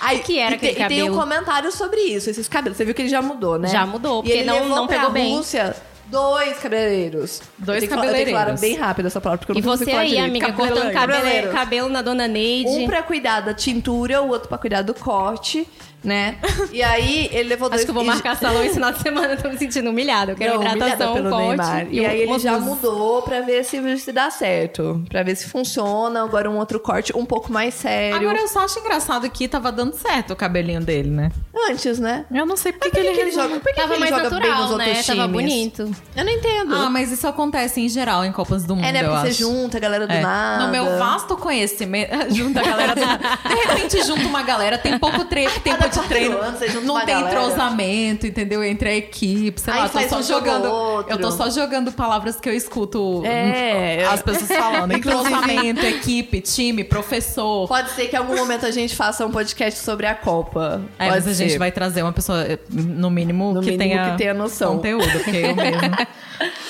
Aí, 0.00 0.18
o 0.18 0.22
que 0.22 0.38
era 0.38 0.54
e 0.54 0.58
tem, 0.58 0.70
aquele 0.70 0.84
e 0.84 0.88
tem 0.88 1.02
um 1.02 1.06
cabelo? 1.14 1.20
comentário 1.22 1.72
sobre 1.72 2.00
isso, 2.00 2.28
esses 2.30 2.48
cabelos. 2.48 2.76
Você 2.76 2.84
viu 2.84 2.94
que 2.94 3.02
ele 3.02 3.08
já 3.08 3.22
mudou, 3.22 3.58
né? 3.58 3.68
Já 3.68 3.86
mudou, 3.86 4.01
E 4.10 4.22
porque 4.22 4.32
ele 4.32 4.44
não- 4.44 4.68
não 4.68 4.86
pegou 4.86 5.10
bem. 5.10 5.34
Rússia 5.36 5.74
dois 6.06 6.58
cabeleireiros. 6.58 7.40
Dois 7.58 7.82
eu 7.82 7.88
que 7.88 7.94
falar- 7.94 8.06
Eu 8.06 8.12
cabeleireiros. 8.12 8.60
bem 8.60 8.76
rápido 8.76 9.06
essa 9.06 9.20
palavra, 9.20 9.38
porque 9.38 9.52
eu 9.52 9.56
E 9.56 9.64
não 9.64 9.70
consigo 9.72 9.90
você 9.90 9.96
aí, 9.96 10.08
direito. 10.10 10.28
amiga, 10.28 10.52
cortando 10.52 10.92
cabelo, 10.92 11.52
cabelo 11.52 11.88
na 11.88 12.02
dona 12.02 12.28
Neide. 12.28 12.68
Um 12.68 12.86
pra 12.86 13.02
cuidar 13.02 13.40
da 13.40 13.54
tintura, 13.54 14.20
o 14.20 14.28
outro 14.28 14.48
pra 14.48 14.58
cuidar 14.58 14.82
do 14.82 14.92
corte, 14.92 15.66
né? 16.02 16.36
E 16.72 16.82
aí 16.82 17.28
ele 17.32 17.48
levou 17.50 17.68
dois... 17.68 17.80
Acho 17.80 17.86
que 17.86 17.90
eu 17.90 17.94
vou 17.94 18.02
e- 18.04 18.06
marcar 18.06 18.36
salão 18.36 18.62
esse 18.62 18.74
final 18.74 18.92
de 18.92 19.00
semana, 19.00 19.34
eu 19.34 19.42
tô 19.42 19.48
me 19.48 19.58
sentindo 19.58 19.90
humilhada. 19.90 20.32
Eu 20.32 20.36
quero 20.36 20.54
Não, 20.58 20.74
hidratação, 20.74 21.14
pelo 21.14 21.30
corte. 21.30 21.46
Neymar. 21.48 21.86
E, 21.90 22.04
aí 22.04 22.20
ele 22.22 22.38
já 22.38 22.58
mudou 22.58 23.22
pra 23.22 23.40
ver 23.40 23.64
se, 23.64 23.98
se 23.98 24.12
dá 24.12 24.30
certo. 24.30 25.02
Pra 25.08 25.22
ver 25.22 25.36
se 25.36 25.48
funciona. 25.48 26.22
Agora 26.24 26.50
um 26.50 26.56
outro 26.58 26.80
corte 26.80 27.12
um 27.16 27.24
pouco 27.24 27.52
mais 27.52 27.74
sério. 27.74 28.16
Agora 28.16 28.38
eu 28.40 28.48
só 28.48 28.60
acho 28.64 28.78
engraçado 28.78 29.28
que 29.30 29.46
tava 29.48 29.70
dando 29.72 29.94
certo 29.94 30.32
o 30.32 30.36
cabelinho 30.36 30.80
dele, 30.80 31.10
né? 31.10 31.30
Antes, 31.70 31.98
né? 31.98 32.24
Eu 32.32 32.44
não 32.46 32.56
sei 32.56 32.72
por 32.72 32.90
que, 32.90 32.98
ele, 32.98 33.08
ele 33.20 33.30
joga? 33.30 33.60
Por 33.60 33.72
que, 33.72 33.74
Tava 33.74 33.88
que 33.88 33.92
ele 33.94 34.00
mais 34.00 34.10
joga 34.10 34.30
natural, 34.30 34.76
né? 34.76 34.84
times? 34.90 35.06
Tava 35.06 35.28
bonito. 35.28 35.90
Eu 36.16 36.24
não 36.24 36.32
entendo. 36.32 36.74
Ah, 36.74 36.90
mas 36.90 37.12
isso 37.12 37.26
acontece 37.26 37.80
em 37.80 37.88
geral 37.88 38.24
em 38.24 38.32
Copas 38.32 38.64
do 38.64 38.74
Mundo, 38.74 38.84
é, 38.84 38.92
né? 38.92 39.04
Porque 39.04 39.20
você 39.20 39.28
acho. 39.28 39.38
junta 39.38 39.76
a 39.76 39.80
galera 39.80 40.06
do 40.06 40.12
É. 40.12 40.20
nada. 40.20 40.64
No 40.66 40.72
meu 40.72 40.98
vasto 40.98 41.36
conhecimento, 41.36 42.10
junta 42.34 42.60
a 42.60 42.64
galera 42.64 42.94
do... 42.94 43.00
De 43.00 43.54
repente 43.66 44.02
junta 44.04 44.22
uma 44.26 44.42
galera, 44.42 44.76
tem 44.78 44.98
pouco 44.98 45.24
tre 45.24 45.48
tempo 45.62 45.88
de 46.00 46.08
treino, 46.08 46.38
anos, 46.38 46.60
não 46.84 47.04
tem 47.04 47.20
entrosamento, 47.20 48.26
entendeu? 48.26 48.62
Entre 48.64 48.88
a 48.88 48.96
equipe, 48.96 49.60
sei 49.60 49.72
Aí 49.72 49.80
lá, 49.80 49.88
tô 49.88 50.00
só 50.08 50.22
jogando, 50.22 50.66
eu 51.08 51.18
tô 51.20 51.30
só 51.30 51.50
jogando 51.50 51.92
palavras 51.92 52.36
que 52.40 52.48
eu 52.48 52.54
escuto 52.54 53.22
É. 53.24 54.04
as 54.06 54.22
pessoas 54.22 54.48
falando, 54.50 54.92
entrosamento, 54.96 55.84
equipe, 55.84 56.40
time, 56.40 56.84
professor. 56.84 57.68
Pode 57.68 57.90
ser 57.90 58.06
que 58.08 58.16
em 58.16 58.18
algum 58.18 58.36
momento 58.36 58.66
a 58.66 58.70
gente 58.70 58.94
faça 58.96 59.24
um 59.26 59.30
podcast 59.30 59.80
sobre 59.80 60.06
a 60.06 60.14
Copa. 60.14 60.82
É, 60.98 61.04
Pode 61.08 61.10
mas 61.10 61.28
a 61.28 61.32
gente 61.32 61.52
ser. 61.52 61.58
vai 61.58 61.70
trazer 61.72 62.02
uma 62.02 62.12
pessoa, 62.12 62.44
no 62.70 63.10
mínimo, 63.10 63.52
No 63.52 63.60
que, 63.60 63.72
mínimo 63.72 63.90
tenha 63.90 64.10
que 64.12 64.18
tenha 64.18 64.34
noção. 64.34 64.76
conteúdo, 64.76 65.06
porque 65.10 65.36
eu 65.36 65.54
mesmo. 65.56 65.82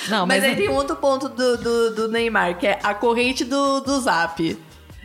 Não, 0.07 0.27
Mas, 0.27 0.41
mas, 0.41 0.51
aí 0.51 0.55
tem 0.55 0.69
um 0.69 0.75
outro 0.75 0.95
ponto 0.97 1.29
do, 1.29 1.57
do, 1.57 1.95
do 1.95 2.07
Neymar, 2.09 2.57
que 2.59 2.67
é 2.67 2.77
a 2.83 2.93
corrente 2.93 3.43
do, 3.43 3.79
do 3.79 3.99
Zap. 4.01 4.57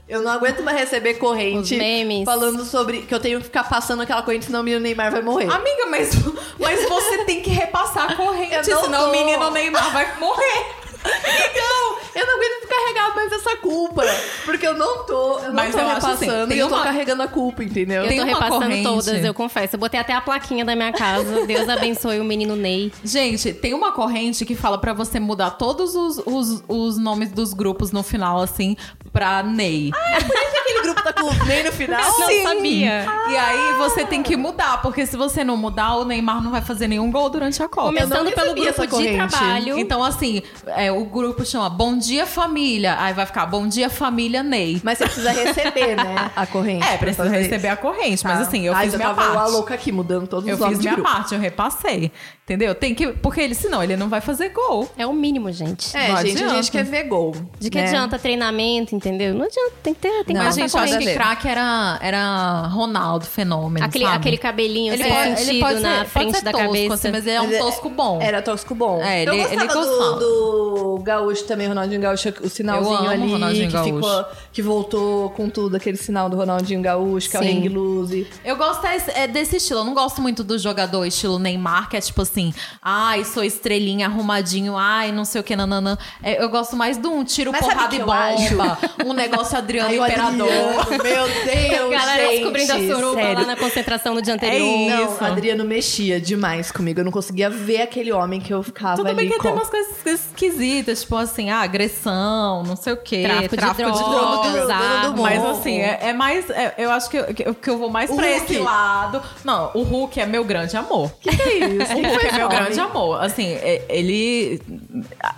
Eu 0.08 0.22
não 0.22 0.32
aguento 0.32 0.62
mais 0.62 0.78
receber 0.78 1.14
corrente 1.14 1.74
Os 1.74 1.78
memes. 1.78 2.24
falando 2.24 2.64
sobre 2.64 3.02
que 3.02 3.14
eu 3.14 3.20
tenho 3.20 3.38
que 3.38 3.44
ficar 3.44 3.64
passando 3.64 4.00
aquela 4.02 4.22
corrente, 4.22 4.46
senão 4.46 4.60
o 4.60 4.62
menino 4.62 4.80
Neymar 4.82 5.12
vai 5.12 5.20
morrer. 5.20 5.50
Amiga, 5.52 5.86
mas, 5.90 6.10
mas 6.58 6.88
você 6.88 7.24
tem 7.24 7.42
que 7.42 7.50
repassar 7.50 8.12
a 8.12 8.16
corrente, 8.16 8.64
senão 8.64 9.02
tô. 9.02 9.08
o 9.08 9.12
menino 9.12 9.50
Neymar 9.50 9.92
vai 9.92 10.18
morrer. 10.18 10.87
Então, 11.04 11.96
eu 12.14 12.26
não 12.26 12.36
aguento 12.36 12.68
carregar 12.68 13.14
mais 13.14 13.32
essa 13.32 13.56
culpa. 13.56 14.02
Porque 14.44 14.66
eu 14.66 14.74
não 14.74 15.04
tô, 15.04 15.38
eu 15.38 15.48
não 15.48 15.54
Mas 15.54 15.72
tô 15.72 15.78
eu 15.78 15.86
acho 15.86 15.94
repassando 16.06 16.42
assim, 16.44 16.54
e 16.54 16.58
eu 16.58 16.68
tô 16.68 16.82
carregando 16.82 17.22
a 17.22 17.28
culpa, 17.28 17.62
entendeu? 17.64 18.02
Eu 18.02 18.08
Tem 18.08 18.18
tô 18.18 18.24
uma 18.24 18.32
repassando 18.34 18.60
corrente. 18.60 18.82
todas, 18.82 19.24
eu 19.24 19.34
confesso. 19.34 19.76
Eu 19.76 19.80
botei 19.80 20.00
até 20.00 20.12
a 20.14 20.20
plaquinha 20.20 20.64
da 20.64 20.74
minha 20.74 20.92
casa. 20.92 21.46
Deus 21.46 21.68
abençoe 21.68 22.18
o 22.20 22.24
menino 22.24 22.56
Ney. 22.56 22.92
Gente, 23.04 23.52
tem 23.52 23.74
uma 23.74 23.92
corrente 23.92 24.44
que 24.44 24.54
fala 24.54 24.78
pra 24.78 24.92
você 24.92 25.20
mudar 25.20 25.50
todos 25.52 25.94
os, 25.94 26.18
os, 26.26 26.62
os 26.68 26.98
nomes 26.98 27.30
dos 27.30 27.52
grupos 27.52 27.92
no 27.92 28.02
final, 28.02 28.40
assim, 28.40 28.76
pra 29.12 29.42
Ney. 29.42 29.90
Aquele 30.16 30.82
grupo 30.82 31.02
tá 31.02 31.12
com 31.12 31.26
o 31.26 31.44
Ney 31.46 31.62
no 31.64 31.72
final. 31.72 32.00
Não 32.18 32.42
sabia. 32.42 33.06
E 33.30 33.36
aí 33.36 33.72
você 33.78 34.04
tem 34.04 34.22
que 34.22 34.36
mudar, 34.36 34.82
porque 34.82 35.06
se 35.06 35.16
você 35.16 35.44
não 35.44 35.56
mudar, 35.56 35.96
o 35.96 36.04
Neymar 36.04 36.42
não 36.42 36.50
vai 36.50 36.62
fazer 36.62 36.88
nenhum 36.88 37.10
gol 37.10 37.28
durante 37.30 37.62
a 37.62 37.68
Copa. 37.68 37.88
Começando 37.88 38.32
pelo 38.32 38.54
grupo 38.54 38.80
de 38.82 38.88
corrente. 38.88 39.28
trabalho. 39.36 39.78
Então, 39.78 40.02
assim, 40.02 40.42
é, 40.66 40.87
o 40.90 41.04
grupo 41.04 41.44
chama 41.44 41.68
Bom 41.70 41.96
Dia 41.98 42.26
Família. 42.26 42.96
Aí 42.98 43.12
vai 43.12 43.26
ficar 43.26 43.46
Bom 43.46 43.66
Dia 43.66 43.88
Família 43.90 44.42
Ney. 44.42 44.80
Mas 44.84 44.98
você 44.98 45.04
precisa 45.04 45.30
receber, 45.32 45.96
né? 45.96 46.30
A 46.36 46.46
corrente. 46.46 46.86
É, 46.86 46.96
precisa 46.96 47.28
receber 47.28 47.68
a 47.68 47.76
corrente, 47.76 48.24
mas 48.24 48.38
Tá. 48.38 48.42
assim, 48.46 48.66
eu 48.66 48.74
Ai, 48.74 48.84
fiz 48.86 48.94
minha 48.94 49.08
tava 49.08 49.20
parte. 49.22 49.36
lá 49.36 49.46
louca 49.46 49.74
aqui, 49.74 49.90
mudando 49.92 50.26
todos 50.26 50.48
Eu 50.48 50.54
os 50.54 50.60
nomes 50.60 50.76
fiz 50.76 50.84
minha 50.84 50.94
grupo. 50.94 51.10
parte, 51.10 51.34
eu 51.34 51.40
repassei. 51.40 52.12
Entendeu? 52.48 52.74
Tem 52.74 52.94
que. 52.94 53.08
Porque 53.08 53.42
ele, 53.42 53.54
senão, 53.54 53.82
ele 53.84 53.94
não 53.94 54.08
vai 54.08 54.22
fazer 54.22 54.48
gol. 54.48 54.88
É 54.96 55.06
o 55.06 55.12
mínimo, 55.12 55.52
gente. 55.52 55.94
É, 55.94 56.08
Não 56.08 56.16
gente, 56.16 56.28
a 56.28 56.32
adianta. 56.46 56.54
gente 56.54 56.70
quer 56.70 56.82
ver 56.82 57.02
gol. 57.04 57.34
De 57.60 57.68
que 57.68 57.76
né? 57.76 57.84
adianta 57.86 58.18
treinamento, 58.18 58.94
entendeu? 58.94 59.34
Não 59.34 59.44
adianta, 59.44 59.72
tem 59.82 59.92
que 59.92 60.00
ter, 60.00 60.08
tem 60.24 60.24
que 60.24 60.32
Não, 60.32 60.40
a 60.40 60.44
passar 60.46 60.60
gente 60.62 60.76
acha 60.78 60.98
que 60.98 61.12
craque 61.12 61.46
era, 61.46 61.98
era 62.00 62.62
Ronaldo, 62.68 63.26
fenômeno. 63.26 63.84
Aquele, 63.84 64.06
sabe? 64.06 64.16
aquele 64.16 64.38
cabelinho 64.38 64.94
ele 64.94 65.02
sem 65.02 65.12
pode, 65.12 65.28
sentido 65.28 65.50
ele 65.50 65.60
pode 65.60 65.80
na 65.80 65.98
ser, 65.98 66.04
frente 66.06 66.24
pode 66.24 66.38
ser 66.38 66.44
da 66.44 66.52
tosco, 66.52 66.66
cabeça. 66.68 66.94
assim, 66.94 67.10
mas 67.10 67.26
ele 67.26 67.36
é 67.36 67.42
um 67.42 67.52
é- 67.52 67.58
tosco 67.58 67.90
bom. 67.90 68.18
Era 68.22 68.40
tosco 68.40 68.74
bom. 68.74 69.02
É, 69.02 69.22
ele- 69.24 69.30
eu 69.30 69.34
ele 69.34 69.66
gostava 69.66 69.74
gostava. 69.86 70.18
do, 70.20 70.87
Gaúcho 71.02 71.44
também, 71.44 71.66
Ronaldinho 71.68 72.00
Gaúcho, 72.00 72.32
o 72.42 72.48
sinalzinho 72.48 73.08
ali, 73.08 73.30
Ronaldinho 73.32 73.66
que 73.68 73.72
Gaúcho. 73.72 73.94
ficou, 73.94 74.24
que 74.52 74.62
voltou 74.62 75.30
com 75.30 75.48
tudo, 75.48 75.76
aquele 75.76 75.96
sinal 75.96 76.28
do 76.28 76.36
Ronaldinho 76.36 76.80
Gaúcho, 76.82 77.30
que 77.30 77.36
é 77.36 77.40
o 77.40 77.42
hang 77.42 77.68
loose. 77.68 78.26
Eu 78.44 78.56
gosto 78.56 78.82
desse, 78.82 79.10
é 79.12 79.26
desse 79.26 79.56
estilo. 79.56 79.80
Eu 79.80 79.84
não 79.84 79.94
gosto 79.94 80.20
muito 80.20 80.42
do 80.44 80.58
jogador 80.58 81.04
estilo 81.04 81.38
Neymar, 81.38 81.88
que 81.88 81.96
é 81.96 82.00
tipo 82.00 82.22
assim, 82.22 82.52
ai, 82.82 83.24
sou 83.24 83.42
estrelinha, 83.44 84.06
arrumadinho, 84.06 84.76
ai, 84.76 85.12
não 85.12 85.24
sei 85.24 85.40
o 85.40 85.44
que, 85.44 85.54
nananã. 85.56 85.96
É, 86.22 86.42
eu 86.42 86.48
gosto 86.48 86.76
mais 86.76 86.96
de 86.96 87.06
um 87.06 87.24
tiro, 87.24 87.52
Mas 87.52 87.60
porrada 87.60 87.92
o 87.92 87.96
e 87.96 87.98
bomba. 88.00 88.78
Um 89.04 89.12
negócio 89.12 89.56
Adriano 89.58 89.88
Ai, 89.90 89.98
o 89.98 90.04
Imperador. 90.06 90.48
Adriano, 90.48 91.02
meu 91.02 91.28
Deus, 91.44 91.90
Galera 91.90 92.22
gente, 92.22 92.34
descobrindo 92.38 92.72
a 92.72 92.76
suruba 92.78 93.14
sério. 93.20 93.40
lá 93.40 93.46
na 93.46 93.56
concentração 93.56 94.14
no 94.14 94.22
dia 94.22 94.32
É 94.32 94.36
anterior. 94.36 95.02
isso. 95.10 95.16
Não, 95.20 95.26
Adriano 95.32 95.64
mexia 95.64 96.20
demais 96.20 96.70
comigo. 96.70 97.00
Eu 97.00 97.04
não 97.04 97.12
conseguia 97.12 97.50
ver 97.50 97.82
aquele 97.82 98.12
homem 98.12 98.40
que 98.40 98.52
eu 98.54 98.62
ficava 98.62 98.96
Tudo 98.96 99.08
ali 99.08 99.16
bem 99.16 99.28
que 99.28 99.36
com... 99.36 99.42
tem 99.42 99.52
umas 99.52 99.68
coisas 99.68 99.92
esquisitas, 100.06 100.87
tipo 100.94 101.16
assim, 101.16 101.50
ah, 101.50 101.60
agressão, 101.60 102.62
não 102.64 102.76
sei 102.76 102.92
o 102.92 102.96
quê. 102.96 103.22
Tráfico 103.48 103.56
de 103.90 103.98
drogas, 104.02 104.52
drogas, 104.52 104.70
armas. 104.70 105.20
Mas 105.20 105.44
assim, 105.44 105.78
é, 105.80 105.98
é 106.08 106.12
mais. 106.12 106.48
é- 106.50 106.74
eu 106.78 106.90
acho 106.90 107.08
que 107.10 107.16
eu, 107.16 107.34
que 107.34 107.48
eu- 107.48 107.54
que 107.54 107.70
eu 107.70 107.78
vou 107.78 107.90
mais 107.90 108.10
O 108.10 108.16
pra 108.16 108.26
Hulk. 108.26 108.44
esse 108.44 108.58
lado. 108.58 109.22
Não, 109.44 109.70
o 109.74 109.82
Hulk 109.82 110.20
é 110.20 110.26
meu 110.26 110.44
grande 110.44 110.76
amor. 110.76 111.10
Que 111.20 111.34
que 111.34 111.42
é 111.42 111.58
isso? 111.66 111.92
O 111.98 112.02
Hulk 112.10 112.26
é 112.26 112.32
meu 112.32 112.48
grande 112.48 112.80
amor. 112.80 113.22
Assim, 113.22 113.46
é- 113.54 113.84
ele. 113.88 114.60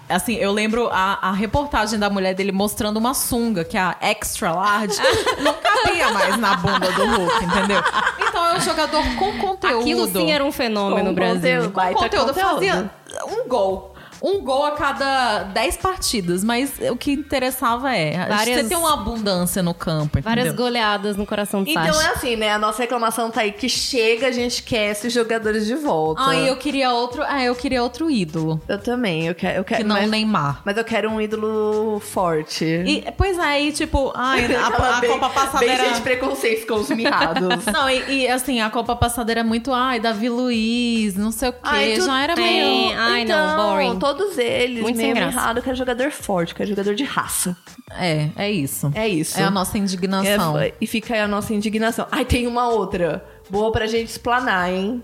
Assim, 0.09 0.35
eu 0.37 0.53
lembro 0.53 0.89
a, 0.93 1.29
a 1.29 1.33
reportagem 1.33 1.99
da 1.99 2.11
mulher 2.11 2.35
dele 2.35 2.53
mostrando 2.53 2.97
uma 2.97 3.15
sunga, 3.15 3.65
que 3.65 3.77
é 3.77 3.81
a 3.81 3.97
extra 4.01 4.53
large, 4.53 4.97
não 5.43 5.55
cabia 5.55 6.11
mais 6.11 6.37
na 6.39 6.57
bunda 6.57 6.91
do 6.93 7.07
Hulk, 7.07 7.45
entendeu? 7.45 7.83
Então 8.29 8.47
é 8.47 8.57
um 8.57 8.61
jogador 8.61 9.03
com 9.17 9.39
conteúdo. 9.39 9.81
Aquilo 9.81 10.07
sim 10.09 10.31
era 10.33 10.45
um 10.45 10.53
fenômeno 10.53 11.11
no 11.11 11.15
Brasil. 11.15 11.41
conteúdo. 11.41 11.71
Baita 11.71 12.01
conteúdo. 12.01 12.27
conteúdo. 12.35 12.55
Fazia 12.55 12.91
um 13.27 13.49
gol. 13.49 13.95
Um 14.23 14.41
gol 14.43 14.65
a 14.67 14.73
cada 14.73 15.45
10 15.45 15.77
partidas, 15.79 16.45
mas 16.45 16.73
o 16.91 16.97
que 16.97 17.13
interessava 17.13 17.95
é 17.95 18.27
Várias- 18.29 18.63
você 18.63 18.69
ter 18.69 18.77
uma 18.77 18.93
abundância 18.95 19.63
no 19.63 19.73
campo. 19.75 20.21
Várias 20.21 20.47
entendeu? 20.49 20.65
goleadas 20.65 21.17
no 21.17 21.25
coração 21.27 21.63
do 21.65 21.71
Então 21.71 22.01
é 22.01 22.07
assim, 22.09 22.37
né? 22.37 22.53
A 22.53 22.59
nossa 22.59 22.83
reclamação 22.83 23.31
tá 23.31 23.41
aí 23.43 23.53
que 23.53 23.69
chega, 23.69 24.27
a 24.29 24.33
gente 24.33 24.63
quer 24.63 24.91
esses 24.93 25.13
jogadores 25.13 25.67
de 25.67 25.75
volta. 25.75 26.23
Ai, 26.23 26.49
eu 26.49 26.57
queria 26.57 26.93
outro. 26.93 27.23
Ah, 27.27 27.43
eu 27.43 27.55
queria 27.55 27.83
outro 27.83 28.11
ídolo. 28.11 28.61
Eu 28.69 28.79
também, 28.79 29.27
eu 29.27 29.35
quero, 29.35 29.59
eu 29.59 29.65
quero 29.65 29.83
Que 29.83 29.87
não 29.89 29.97
o 29.97 30.01
mas, 30.01 30.11
Neymar. 30.11 30.61
mas 30.65 30.77
eu 30.77 30.85
quero 30.85 31.09
um 31.11 31.21
ídolo 31.21 32.01
forte. 32.01 32.65
E, 32.65 33.05
pois 33.17 33.39
é, 33.39 33.43
aí, 33.43 33.73
tipo, 33.73 34.13
ai, 34.15 34.45
a, 34.55 34.67
Aquela 34.69 34.97
a 34.97 35.01
bem- 35.01 35.11
Copa 35.11 35.29
passada 35.31 35.59
bem 35.61 35.71
era. 35.71 35.91
de 35.93 36.01
preconceito 36.01 36.67
com 36.67 36.75
os 36.75 36.89
mirrados. 36.91 37.65
Não, 37.67 37.89
e, 37.89 38.23
e, 38.25 38.29
assim, 38.29 38.61
a 38.61 38.71
Copa 38.71 38.95
passada 38.97 39.31
era 39.33 39.43
muito, 39.45 39.73
ai, 39.73 39.99
Davi 40.01 40.29
Luiz, 40.29 41.15
não 41.17 41.33
sei 41.33 41.49
o 41.49 41.53
quê. 41.53 41.59
Ai, 41.63 42.01
Já 42.01 42.23
era 42.23 42.35
tem- 42.35 42.45
meio. 42.45 42.99
Ai, 42.99 43.25
não, 43.25 43.45
então, 43.55 43.57
boring. 43.71 43.99
Todos 44.11 44.39
eles, 44.39 44.83
Muito 44.83 44.97
sem 44.97 45.13
meio 45.13 45.27
mirrado, 45.27 45.59
eu 45.59 45.63
quero 45.63 45.77
jogador 45.77 46.11
forte, 46.11 46.51
eu 46.51 46.57
quero 46.57 46.71
jogador 46.71 46.95
de 46.95 47.05
raça. 47.05 47.57
É, 47.93 48.29
é 48.37 48.51
isso. 48.51 48.91
É 48.95 49.07
isso. 49.07 49.39
É 49.39 49.45
a 49.45 49.51
nossa 49.51 49.79
indignação. 49.79 50.59
É, 50.59 50.73
e 50.81 50.87
fica 50.87 51.15
aí 51.15 51.21
a 51.21 51.29
nossa 51.29 51.55
indignação. 51.55 52.07
Ai, 52.11 52.25
tem 52.25 52.47
uma 52.47 52.69
outra. 52.69 53.25
Boa 53.49 53.71
pra 53.71 53.87
gente 53.87 54.09
explanar, 54.09 54.71
hein? 54.71 55.03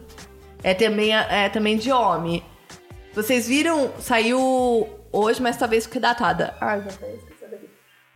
É 0.63 0.75
também, 0.75 1.15
é 1.15 1.49
também 1.49 1.77
de 1.77 1.93
homem. 1.93 2.43
Vocês 3.15 3.47
viram? 3.47 3.93
Saiu 4.01 4.89
hoje, 5.13 5.41
mas 5.41 5.57
talvez 5.57 5.85
fique 5.85 6.01
datada. 6.01 6.55
Ai, 6.61 6.81
já 6.81 6.87
tá 6.87 7.07
esquecendo 7.07 7.17
aqui. 7.17 7.26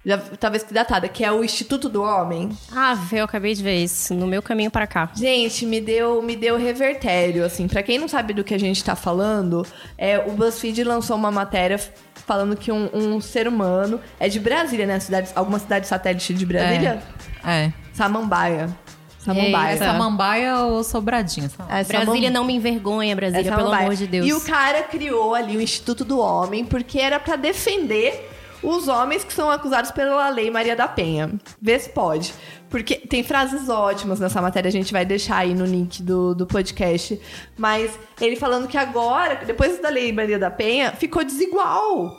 Já, 0.04 0.16
talvez 0.16 0.62
fique 0.62 0.72
datada, 0.72 1.06
que 1.08 1.22
é 1.22 1.30
o 1.30 1.44
Instituto 1.44 1.86
do 1.88 2.02
Homem. 2.02 2.48
Ah, 2.72 2.96
eu 3.12 3.22
acabei 3.24 3.54
de 3.54 3.62
ver 3.62 3.76
isso. 3.84 4.14
No 4.14 4.26
meu 4.26 4.40
caminho 4.40 4.70
pra 4.70 4.86
cá. 4.86 5.10
Gente, 5.14 5.66
me 5.66 5.78
deu, 5.78 6.22
me 6.22 6.34
deu 6.34 6.56
revertério, 6.56 7.44
assim. 7.44 7.68
Pra 7.68 7.82
quem 7.82 7.98
não 7.98 8.08
sabe 8.08 8.32
do 8.32 8.42
que 8.42 8.54
a 8.54 8.58
gente 8.58 8.82
tá 8.82 8.96
falando, 8.96 9.66
é, 9.98 10.18
o 10.18 10.30
BuzzFeed 10.32 10.84
lançou 10.84 11.16
uma 11.16 11.30
matéria 11.30 11.78
falando 12.26 12.56
que 12.56 12.72
um, 12.72 12.88
um 12.94 13.20
ser 13.20 13.46
humano... 13.46 14.00
É 14.18 14.26
de 14.28 14.40
Brasília, 14.40 14.86
né? 14.86 14.98
Cidade, 15.00 15.30
alguma 15.34 15.58
cidade 15.58 15.86
satélite 15.86 16.32
de 16.32 16.46
Brasília? 16.46 17.02
É. 17.44 17.70
Samambaia. 17.92 18.70
Samambaia. 19.18 19.74
É 19.74 19.76
Samambaia 19.76 20.58
ou 20.60 20.82
Sobradinho, 20.82 21.50
sabe? 21.50 21.70
É, 21.70 21.84
Brasília 21.84 22.06
Samam- 22.06 22.30
não 22.32 22.44
me 22.44 22.54
envergonha, 22.54 23.12
é 23.12 23.14
Brasília, 23.14 23.44
pelo 23.44 23.56
Samambaia. 23.56 23.82
amor 23.84 23.96
de 23.96 24.06
Deus. 24.06 24.26
E 24.26 24.32
o 24.32 24.40
cara 24.40 24.82
criou 24.82 25.34
ali 25.34 25.58
o 25.58 25.60
Instituto 25.60 26.06
do 26.06 26.18
Homem 26.18 26.64
porque 26.64 26.98
era 26.98 27.20
pra 27.20 27.36
defender 27.36 28.29
os 28.62 28.88
homens 28.88 29.24
que 29.24 29.32
são 29.32 29.50
acusados 29.50 29.90
pela 29.90 30.28
Lei 30.28 30.50
Maria 30.50 30.76
da 30.76 30.86
Penha. 30.88 31.30
Vê 31.60 31.78
se 31.78 31.88
pode. 31.90 32.32
Porque 32.68 32.94
tem 32.96 33.22
frases 33.24 33.68
ótimas 33.68 34.20
nessa 34.20 34.40
matéria, 34.40 34.68
a 34.68 34.72
gente 34.72 34.92
vai 34.92 35.04
deixar 35.04 35.38
aí 35.38 35.54
no 35.54 35.64
link 35.64 36.02
do, 36.02 36.34
do 36.34 36.46
podcast. 36.46 37.20
Mas 37.58 37.98
ele 38.20 38.36
falando 38.36 38.68
que 38.68 38.78
agora, 38.78 39.36
depois 39.44 39.80
da 39.80 39.88
Lei 39.88 40.12
Maria 40.12 40.38
da 40.38 40.50
Penha, 40.50 40.92
ficou 40.92 41.24
desigual. 41.24 42.16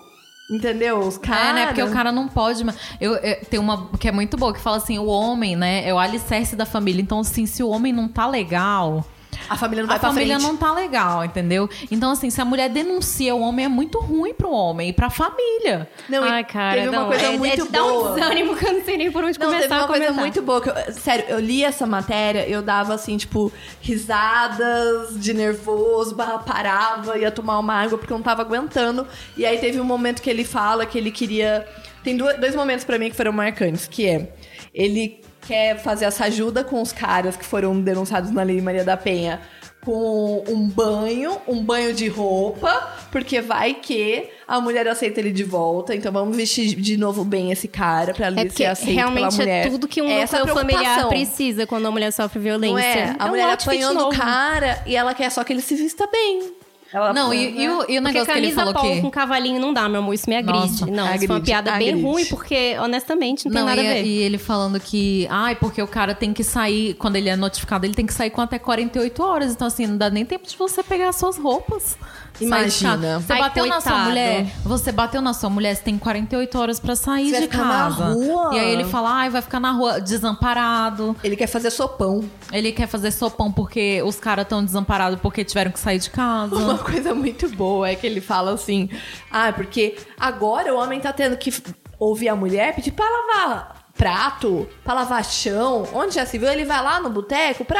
Entendeu? 0.51 0.99
Os 0.99 1.17
caras. 1.17 1.47
É, 1.51 1.53
né? 1.53 1.65
Porque 1.67 1.81
o 1.83 1.91
cara 1.93 2.11
não 2.11 2.27
pode. 2.27 2.61
mas- 2.65 2.75
Eu, 2.99 3.13
eu- 3.15 3.45
tem 3.45 3.57
uma 3.57 3.87
que 3.97 4.09
é 4.09 4.11
muito 4.11 4.35
boa 4.35 4.53
que 4.53 4.59
fala 4.59 4.75
assim: 4.77 4.99
o 4.99 5.05
homem, 5.05 5.55
né? 5.55 5.87
É 5.87 5.93
o 5.93 5.97
alicerce 5.97 6.57
da 6.57 6.65
família. 6.65 7.01
Então, 7.01 7.19
assim, 7.21 7.45
se 7.45 7.63
o 7.63 7.69
homem 7.69 7.93
não 7.93 8.09
tá 8.09 8.27
legal. 8.27 9.05
A 9.51 9.55
família 9.57 9.83
não 9.83 9.87
vai 9.87 9.97
a 9.97 9.99
pra 9.99 10.09
família 10.09 10.35
frente. 10.39 10.47
não 10.49 10.57
tá 10.57 10.73
legal, 10.73 11.23
entendeu? 11.25 11.69
Então, 11.91 12.11
assim, 12.11 12.29
se 12.29 12.39
a 12.41 12.45
mulher 12.45 12.69
denuncia 12.69 13.35
o 13.35 13.41
homem, 13.41 13.65
é 13.65 13.67
muito 13.67 13.99
ruim 13.99 14.33
pro 14.33 14.49
homem 14.51 14.89
e 14.89 14.93
pra 14.93 15.09
família. 15.09 15.89
Não, 16.09 16.23
Ai, 16.23 16.43
cara, 16.43 16.75
teve 16.81 16.89
uma 16.89 16.99
não, 17.01 17.07
coisa 17.07 17.25
é, 17.25 17.37
muito 17.37 17.61
é 17.61 17.63
de 17.65 17.69
dar 17.69 17.81
boa. 17.81 18.11
um 18.11 18.15
desânimo 18.15 18.55
que 18.55 18.65
eu 18.65 18.73
não 18.73 18.83
sei 18.85 18.97
nem 18.97 19.11
por 19.11 19.23
onde 19.23 19.37
Não, 19.39 19.45
começar 19.47 19.61
teve 19.63 19.73
uma 19.75 19.83
a 19.83 19.87
coisa 19.87 20.05
comentar. 20.05 20.21
muito 20.23 20.41
boa. 20.41 20.61
Que 20.61 20.69
eu- 20.69 20.93
sério, 20.93 21.25
eu 21.27 21.39
li 21.39 21.63
essa 21.63 21.85
matéria, 21.85 22.47
eu 22.47 22.61
dava 22.61 22.93
assim, 22.93 23.17
tipo, 23.17 23.51
risadas 23.81 25.19
de 25.19 25.33
nervoso, 25.33 26.15
barra, 26.15 26.39
parava, 26.39 27.17
ia 27.17 27.31
tomar 27.31 27.59
uma 27.59 27.73
água 27.73 27.97
porque 27.97 28.11
eu 28.11 28.17
não 28.17 28.23
tava 28.23 28.41
aguentando. 28.41 29.07
E 29.37 29.45
aí 29.45 29.57
teve 29.57 29.79
um 29.79 29.83
momento 29.83 30.21
que 30.21 30.29
ele 30.29 30.43
fala 30.43 30.85
que 30.85 30.97
ele 30.97 31.11
queria. 31.11 31.67
Tem 32.03 32.17
dois 32.17 32.55
momentos 32.55 32.83
pra 32.83 32.97
mim 32.97 33.09
que 33.09 33.15
foram 33.15 33.31
marcantes, 33.31 33.87
que 33.87 34.07
é 34.07 34.29
ele 34.73 35.21
quer 35.41 35.77
fazer 35.81 36.05
essa 36.05 36.25
ajuda 36.25 36.63
com 36.63 36.81
os 36.81 36.91
caras 36.91 37.35
que 37.35 37.45
foram 37.45 37.79
denunciados 37.81 38.31
na 38.31 38.43
Lei 38.43 38.61
Maria 38.61 38.83
da 38.83 38.95
Penha 38.95 39.39
com 39.83 40.43
um 40.47 40.67
banho, 40.69 41.37
um 41.47 41.63
banho 41.63 41.93
de 41.93 42.07
roupa, 42.07 42.93
porque 43.11 43.41
vai 43.41 43.73
que 43.73 44.29
a 44.47 44.61
mulher 44.61 44.87
aceita 44.87 45.19
ele 45.19 45.31
de 45.31 45.43
volta. 45.43 45.95
Então 45.95 46.11
vamos 46.11 46.37
vestir 46.37 46.75
de 46.75 46.97
novo 46.97 47.23
bem 47.23 47.51
esse 47.51 47.67
cara 47.67 48.13
pra 48.13 48.27
ele 48.27 48.39
É 48.39 48.41
ser 48.43 48.47
porque 48.49 48.65
aceito 48.65 48.93
realmente 48.93 49.37
pela 49.37 49.43
mulher. 49.43 49.65
é 49.65 49.69
tudo 49.69 49.87
que 49.87 50.01
um 50.01 50.07
Essa 50.07 50.39
núcleo 50.39 50.55
familiar 50.55 51.07
precisa 51.07 51.65
quando 51.65 51.87
a 51.87 51.91
mulher 51.91 52.11
sofre 52.11 52.39
violência. 52.39 52.75
Não 52.75 52.79
é? 52.79 53.15
A 53.17 53.25
um 53.25 53.29
mulher 53.29 53.49
apanhando 53.49 54.07
o 54.07 54.09
cara 54.09 54.83
e 54.85 54.95
ela 54.95 55.13
quer 55.15 55.31
só 55.31 55.43
que 55.43 55.51
ele 55.51 55.61
se 55.61 55.75
vista 55.75 56.07
bem. 56.07 56.53
Ela 56.93 57.13
Não, 57.13 57.33
e, 57.33 57.51
né? 57.51 57.61
e 57.61 57.69
o, 57.69 57.71
e 57.71 57.75
o 57.75 57.77
Porque 57.85 57.99
negócio 58.01 58.25
que 58.25 58.31
ele 58.31 58.51
camisa 58.51 58.55
falou 58.55 58.73
polo 58.73 58.95
que... 58.95 59.01
com 59.01 59.09
cavalinho 59.11 59.59
não 59.61 59.73
dá, 59.73 59.87
meu 59.87 60.01
amor. 60.01 60.13
Isso 60.13 60.29
me 60.29 60.35
agride. 60.35 60.59
Nossa, 60.59 60.85
não, 60.87 61.05
isso 61.15 61.17
foi 61.19 61.27
uma 61.27 61.35
agride, 61.35 61.45
piada 61.45 61.71
bem 61.77 61.89
agride. 61.89 62.01
ruim, 62.05 62.25
porque, 62.25 62.75
honestamente, 62.81 63.47
não, 63.47 63.53
Não, 63.53 63.67
tem 63.67 63.75
nada 63.75 63.81
e, 63.81 63.87
a 63.87 63.93
ver. 63.93 64.05
e 64.05 64.17
ele 64.17 64.37
falando 64.37 64.79
que, 64.79 65.25
ai, 65.29 65.55
porque 65.55 65.81
o 65.81 65.87
cara 65.87 66.13
tem 66.13 66.33
que 66.33 66.43
sair, 66.43 66.93
quando 66.95 67.15
ele 67.15 67.29
é 67.29 67.35
notificado, 67.35 67.85
ele 67.85 67.93
tem 67.93 68.05
que 68.05 68.13
sair 68.13 68.29
com 68.29 68.41
até 68.41 68.59
48 68.59 69.23
horas. 69.23 69.51
Então, 69.53 69.67
assim, 69.67 69.87
não 69.87 69.97
dá 69.97 70.09
nem 70.09 70.25
tempo 70.25 70.47
de 70.47 70.57
você 70.57 70.83
pegar 70.83 71.09
as 71.09 71.15
suas 71.15 71.37
roupas. 71.37 71.97
Imagina. 72.45 72.91
casa. 72.97 73.19
Você 73.19 73.33
Ai, 73.33 73.39
bateu 73.39 73.65
na 73.65 73.81
sua 73.81 73.91
coitado. 73.91 74.09
mulher, 74.09 74.45
você 74.63 74.91
bateu 74.91 75.21
na 75.21 75.33
sua 75.33 75.49
mulher, 75.49 75.75
você 75.75 75.83
tem 75.83 75.97
48 75.97 76.59
horas 76.59 76.79
pra 76.79 76.95
sair 76.95 77.25
Você 77.25 77.31
vai 77.31 77.41
de 77.41 77.47
ficar 77.47 77.63
na 77.65 77.73
casa. 77.73 78.05
rua. 78.13 78.49
E 78.53 78.59
aí 78.59 78.71
ele 78.71 78.83
fala, 78.85 79.09
ai, 79.13 79.29
vai 79.29 79.41
ficar 79.41 79.59
na 79.59 79.71
rua 79.71 79.99
desamparado. 80.01 81.15
Ele 81.23 81.35
quer 81.35 81.47
fazer 81.47 81.69
sopão. 81.71 82.23
Ele 82.51 82.71
quer 82.71 82.87
fazer 82.87 83.11
sopão 83.11 83.51
porque 83.51 84.01
os 84.03 84.15
caras 84.19 84.43
estão 84.43 84.63
desamparados 84.63 85.19
porque 85.19 85.43
tiveram 85.43 85.71
que 85.71 85.79
sair 85.79 85.99
de 85.99 86.09
casa. 86.09 86.55
Uma 86.55 86.77
coisa 86.77 87.13
muito 87.13 87.47
boa 87.49 87.89
é 87.89 87.95
que 87.95 88.05
ele 88.07 88.21
fala 88.21 88.53
assim: 88.53 88.89
ah, 89.31 89.51
porque 89.53 89.97
agora 90.19 90.73
o 90.73 90.77
homem 90.77 90.99
tá 90.99 91.11
tendo 91.13 91.37
que 91.37 91.53
ouvir 91.99 92.29
a 92.29 92.35
mulher 92.35 92.73
pedir 92.75 92.91
pra 92.91 93.05
lavar 93.05 93.81
prato, 93.95 94.67
pra 94.83 94.93
lavar 94.93 95.23
chão. 95.23 95.87
Onde 95.93 96.15
já 96.15 96.25
se 96.25 96.37
viu, 96.37 96.49
ele 96.49 96.65
vai 96.65 96.81
lá 96.83 96.99
no 96.99 97.09
boteco 97.09 97.63
pra 97.63 97.79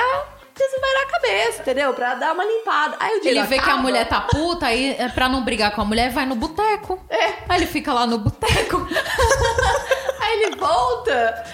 desembairar 0.57 1.03
a 1.03 1.05
cabeça, 1.11 1.61
entendeu? 1.61 1.93
Pra 1.93 2.15
dar 2.15 2.33
uma 2.33 2.43
limpada. 2.43 2.97
Aí 2.99 3.17
o 3.17 3.21
dia 3.21 3.31
Ele 3.31 3.43
vê 3.43 3.55
que 3.55 3.61
a 3.61 3.63
acaba. 3.63 3.81
mulher 3.81 4.07
tá 4.07 4.21
puta, 4.21 4.65
aí 4.67 4.95
é 4.97 5.07
pra 5.09 5.27
não 5.29 5.43
brigar 5.43 5.73
com 5.73 5.81
a 5.81 5.85
mulher, 5.85 6.09
vai 6.11 6.25
no 6.25 6.35
boteco. 6.35 6.99
É. 7.09 7.25
Aí 7.49 7.59
ele 7.59 7.67
fica 7.67 7.93
lá 7.93 8.05
no 8.05 8.17
boteco. 8.17 8.87
Aí 10.21 10.43
ele 10.43 10.55
volta 10.55 11.11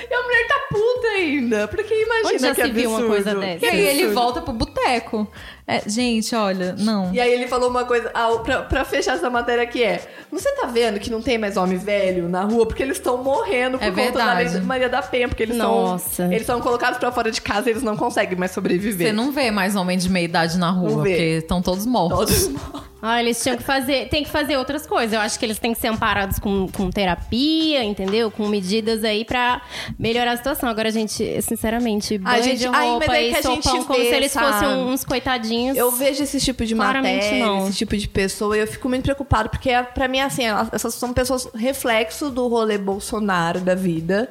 e 0.09 0.13
a 0.13 0.21
mulher 0.23 0.47
tá 0.47 0.59
puta 0.69 1.07
ainda. 1.07 1.67
Porque 1.67 1.93
imagina 1.93 2.27
Onde 2.29 2.37
já 2.39 2.53
que 2.53 2.61
se 2.63 2.71
viu 2.71 2.89
uma 2.89 2.99
absurdo. 2.99 3.13
coisa 3.23 3.35
dessa? 3.39 3.65
E 3.65 3.69
aí 3.69 3.79
ele 3.79 4.01
absurdo. 4.03 4.13
volta 4.13 4.41
pro 4.41 4.53
boteco. 4.53 5.27
É, 5.69 5.81
gente, 5.85 6.33
olha, 6.33 6.75
não. 6.79 7.13
E 7.13 7.19
aí 7.19 7.29
ele 7.33 7.45
falou 7.45 7.69
uma 7.69 7.83
coisa, 7.83 8.09
ah, 8.13 8.29
pra, 8.41 8.61
pra 8.61 8.85
fechar 8.85 9.15
essa 9.17 9.29
matéria 9.29 9.67
que 9.67 9.83
é, 9.83 10.01
você 10.31 10.49
tá 10.55 10.65
vendo 10.65 10.97
que 10.97 11.09
não 11.11 11.21
tem 11.21 11.37
mais 11.37 11.57
homem 11.57 11.77
velho 11.77 12.29
na 12.29 12.43
rua 12.45 12.65
porque 12.65 12.81
eles 12.81 12.95
estão 12.95 13.21
morrendo 13.21 13.77
por 13.77 13.83
É 13.85 13.91
conta 13.91 14.11
da 14.17 14.35
verdade. 14.35 14.53
Lei 14.55 14.61
Maria 14.63 14.87
da 14.87 15.01
Penha, 15.01 15.27
porque 15.27 15.43
eles 15.43 15.57
Nossa. 15.57 16.09
são 16.23 16.31
eles 16.31 16.47
são 16.47 16.61
colocados 16.61 16.97
pra 16.97 17.11
fora 17.11 17.29
de 17.29 17.41
casa 17.41 17.67
e 17.67 17.73
eles 17.73 17.83
não 17.83 17.97
conseguem 17.97 18.37
mais 18.37 18.51
sobreviver. 18.51 19.07
Você 19.07 19.13
não 19.13 19.29
vê 19.33 19.51
mais 19.51 19.75
homem 19.75 19.97
de 19.97 20.09
meia 20.09 20.23
idade 20.23 20.57
na 20.57 20.69
rua, 20.71 20.89
porque 21.03 21.09
estão 21.39 21.61
todos 21.61 21.85
mortos. 21.85 22.47
Todos- 22.47 22.87
Ah, 23.01 23.21
eles 23.21 23.41
tinham 23.43 23.55
que 23.55 23.63
fazer, 23.63 24.09
tem 24.09 24.23
que 24.23 24.29
fazer 24.29 24.57
outras 24.57 24.87
coisas. 24.87 25.13
Eu 25.13 25.19
acho 25.19 25.37
que 25.37 25.45
eles 25.45 25.59
têm 25.59 25.71
que 25.73 25.79
ser 25.79 25.87
amparados 25.87 26.39
com, 26.39 26.67
com 26.67 26.89
terapia, 26.89 27.83
entendeu? 27.83 28.31
Com 28.31 28.47
medidas 28.47 29.03
aí 29.03 29.23
pra 29.23 29.61
melhorar 29.99 30.31
a 30.31 30.37
situação. 30.37 30.67
Agora, 30.67 30.89
gente, 30.89 31.39
sinceramente, 31.43 32.17
banho 32.17 32.43
gente- 32.43 32.57
de 32.59 32.65
roupa 32.65 33.15
é 33.15 33.27
e 33.27 33.29
que 33.31 33.35
a 33.37 33.41
gente 33.41 33.63
sopão 33.63 33.83
como 33.83 33.99
vê, 33.99 34.09
se 34.09 34.15
eles 34.15 34.31
sabe? 34.31 34.51
fossem 34.51 34.67
uns 34.85 35.05
coitadinhos. 35.05 35.77
Eu 35.77 35.91
vejo 35.91 36.23
esse 36.23 36.39
tipo 36.39 36.65
de 36.65 36.73
Claramente 36.73 37.23
matéria, 37.25 37.45
não. 37.45 37.67
esse 37.67 37.77
tipo 37.77 37.95
de 37.95 38.07
pessoa, 38.07 38.57
e 38.57 38.61
eu 38.61 38.67
fico 38.67 38.89
muito 38.89 39.03
preocupado, 39.03 39.49
porque 39.49 39.69
é, 39.69 39.83
pra 39.83 40.07
mim, 40.07 40.19
assim, 40.19 40.43
essas 40.71 40.95
são 40.95 41.13
pessoas 41.13 41.47
reflexo 41.53 42.31
do 42.31 42.47
rolê 42.47 42.79
Bolsonaro 42.79 43.59
da 43.59 43.75
vida, 43.75 44.27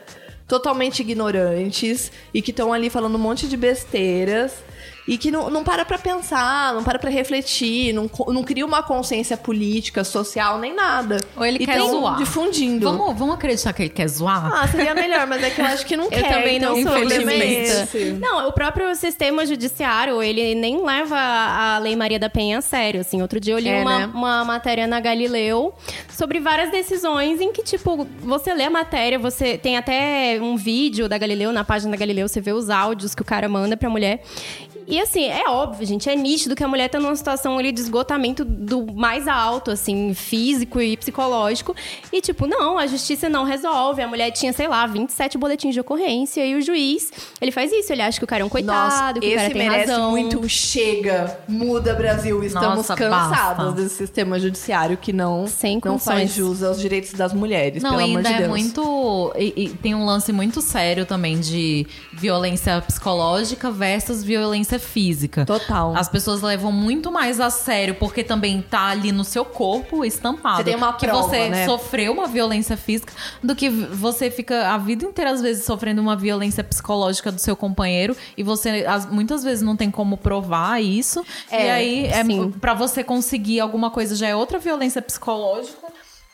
totalmente 0.49 1.01
ignorantes, 1.01 2.11
e 2.35 2.43
que 2.43 2.51
estão 2.51 2.73
ali 2.73 2.91
falando 2.91 3.15
um 3.15 3.19
monte 3.19 3.47
de 3.49 3.57
besteiras. 3.57 4.53
E 5.09 5.17
que 5.17 5.31
não, 5.31 5.49
não 5.49 5.63
para 5.63 5.85
pra 5.85 5.99
pensar, 5.99 6.75
não 6.75 6.83
para 6.83 6.99
pra 6.99 7.09
refletir, 7.09 7.93
não, 7.93 8.11
não 8.29 8.43
cria 8.43 8.67
uma 8.67 8.83
consciência 8.83 9.37
política, 9.37 10.03
social, 10.03 10.59
nem 10.59 10.75
nada. 10.75 11.19
Ou 11.37 11.45
ele 11.47 11.59
e 11.63 11.67
quer 11.67 11.79
zoar. 11.81 12.17
difundindo. 12.17 12.91
Vamos, 12.91 13.17
vamos 13.17 13.35
acreditar 13.37 13.73
que 13.73 13.83
ele 13.85 13.91
quer 13.91 14.09
zoar? 14.09 14.51
Ah, 14.53 14.67
seria 14.67 14.95
melhor, 14.95 15.25
mas 15.29 15.43
é 15.45 15.51
que 15.51 15.61
eu 15.61 15.65
acho 15.65 15.87
que 15.87 15.97
não 15.97 16.05
Eu 16.07 16.11
quer. 16.11 16.29
também 16.29 16.59
não 16.59 16.77
então, 16.77 16.93
sou 16.93 17.03
o 17.03 17.07
problema 17.09 17.33
é 17.33 17.37
otimista. 17.37 17.83
esse. 17.97 18.13
Não, 18.15 18.49
o 18.49 18.53
próprio 18.53 18.95
sistema 18.97 19.47
judiciário, 19.47 20.21
ele 20.21 20.57
nem 20.57 20.85
leva 20.85 21.17
a 21.17 21.79
Lei 21.79 21.95
Maria 21.95 22.19
da 22.19 22.29
Penha 22.29 22.59
a 22.59 22.61
sério, 22.61 23.01
assim. 23.01 23.23
Outro 23.23 23.39
dia 23.39 23.55
eu 23.55 23.59
li 23.61 23.69
É, 23.69 23.81
uma, 23.83 23.99
né? 24.01 24.11
uma 24.13 24.45
matéria 24.45 24.89
na 24.89 24.99
Galileu 24.99 25.73
sobre 26.11 26.41
várias 26.41 26.73
decisões 26.73 27.41
em 27.41 27.53
que, 27.53 27.63
tipo, 27.63 28.09
você 28.21 28.53
lê 28.53 28.65
a 28.65 28.71
matéria, 28.71 29.21
você 29.21 29.57
tem 29.57 29.77
até 29.77 30.39
um 30.43 30.57
vídeo 30.57 31.09
da 31.09 31.17
Galileu, 31.17 31.53
na 31.53 31.63
página 31.63 31.93
da 31.93 31.97
Galileu, 31.97 32.27
você 32.27 32.41
vê 32.41 32.53
os 32.53 32.69
áudios 32.71 33.15
que 33.15 33.23
o 33.23 33.25
cara 33.25 33.49
manda 33.49 33.77
pra 33.77 33.89
mulher. 33.89 34.21
E 34.87 35.01
assim, 35.01 35.25
é 35.27 35.49
óbvio, 35.49 35.85
gente, 35.87 36.09
é 36.09 36.15
nítido 36.15 36.55
que 36.55 36.63
a 36.63 36.69
mulher 36.69 36.89
tá 36.89 37.01
numa 37.01 37.15
situação 37.17 37.59
ali 37.59 37.73
de 37.73 37.81
esgotamento 37.81 38.45
do 38.45 38.87
mais 38.95 39.27
alto, 39.27 39.71
assim, 39.71 40.15
físico 40.15 40.81
e 40.81 40.97
psicológico. 40.97 41.75
E 42.13 42.21
tipo, 42.21 42.47
não, 42.47 42.79
a 42.79 42.87
justiça 42.87 43.29
não 43.29 43.45
resolve. 43.45 44.01
A 44.03 44.07
mulher 44.09 44.31
tinha, 44.31 44.53
sei 44.53 44.69
lá, 44.69 44.87
27 44.87 45.37
boletins 45.37 45.75
de 45.75 45.81
ocorrência 45.81 46.45
e 46.47 46.55
o 46.55 46.63
juiz, 46.63 47.11
ele 47.41 47.51
faz 47.51 47.73
isso, 47.73 47.93
ele 47.93 48.03
acha 48.03 48.19
que 48.19 48.25
o 48.25 48.29
cara 48.29 48.43
é 48.43 48.45
um 48.45 48.49
coitado, 48.49 49.21
que 49.21 49.27
o 49.27 49.35
cara 49.35 49.47
esse 49.47 49.55
tem 49.55 49.69
merece 49.69 49.91
razão. 49.91 50.11
muito 50.11 50.49
chega, 50.49 51.39
muda 51.49 51.95
Brasil. 51.95 52.43
Estamos 52.45 52.77
Nossa, 52.77 52.95
cansados 52.95 53.65
basta. 53.67 53.73
desse 53.83 53.97
sistema 53.97 54.39
judiciário 54.39 54.97
que 54.97 55.13
não, 55.13 55.47
Sem 55.47 55.81
não 55.85 55.99
faz 55.99 56.33
jus 56.35 56.63
aos 56.63 56.81
direitos 56.81 57.13
das 57.13 57.33
mulheres, 57.33 57.83
Não, 57.83 57.91
pelo 57.91 58.03
amor 58.05 58.17
ainda 58.19 58.29
de 58.29 58.35
é 58.35 58.39
Deus. 58.39 58.49
muito. 58.51 59.33
E, 59.37 59.53
e 59.65 59.69
tem 59.71 59.95
um 59.95 60.05
lance 60.05 60.33
muito 60.33 60.61
sério 60.61 61.05
também 61.05 61.41
de 61.41 61.87
violência 62.13 62.81
psicológica 62.83 63.71
versus 63.71 64.23
violência 64.23 64.76
física. 64.79 65.45
Total. 65.45 65.95
As 65.97 66.09
pessoas 66.09 66.43
levam 66.43 66.71
muito 66.73 67.11
mais 67.13 67.41
a 67.41 67.51
sério 67.51 67.95
porque 67.95 68.23
também 68.25 68.63
tá 68.63 68.87
ali 68.87 69.13
no 69.13 69.25
seu 69.25 69.45
corpo 69.45 70.05
estampado. 70.05 70.59
Você 70.59 70.65
tem 70.65 70.77
uma 70.77 70.93
que 70.95 71.07
prova, 71.07 71.29
você 71.29 71.49
né? 71.49 71.65
sofreu 71.67 72.13
uma 72.13 72.27
violência 72.27 72.77
física 72.77 73.13
do 73.43 73.55
que 73.55 73.69
você 73.69 74.31
fica 74.31 74.73
a 74.73 74.79
vida 74.79 75.05
inteira 75.05 75.31
às 75.31 75.41
vezes 75.41 75.65
sofrendo 75.65 76.01
uma 76.01 76.17
violência 76.17 76.63
psicológica 76.65 77.31
do 77.33 77.39
seu 77.41 77.57
companheiro 77.57 78.17
e 78.37 78.43
você 78.43 78.85
as- 78.87 79.07
muitas 79.11 79.43
vezes 79.45 79.63
não 79.63 79.77
tem 79.77 79.91
como 79.91 80.17
provar 80.17 80.83
isso. 80.83 81.25
É, 81.51 81.67
e 81.67 81.71
aí 81.71 82.07
é 82.07 82.23
para 82.61 82.75
você 82.75 83.03
conseguir 83.05 83.61
alguma 83.61 83.91
coisa 83.91 84.15
já 84.17 84.29
é 84.29 84.37
outra 84.37 84.59
violência 84.59 85.01
psicológica. 85.03 85.87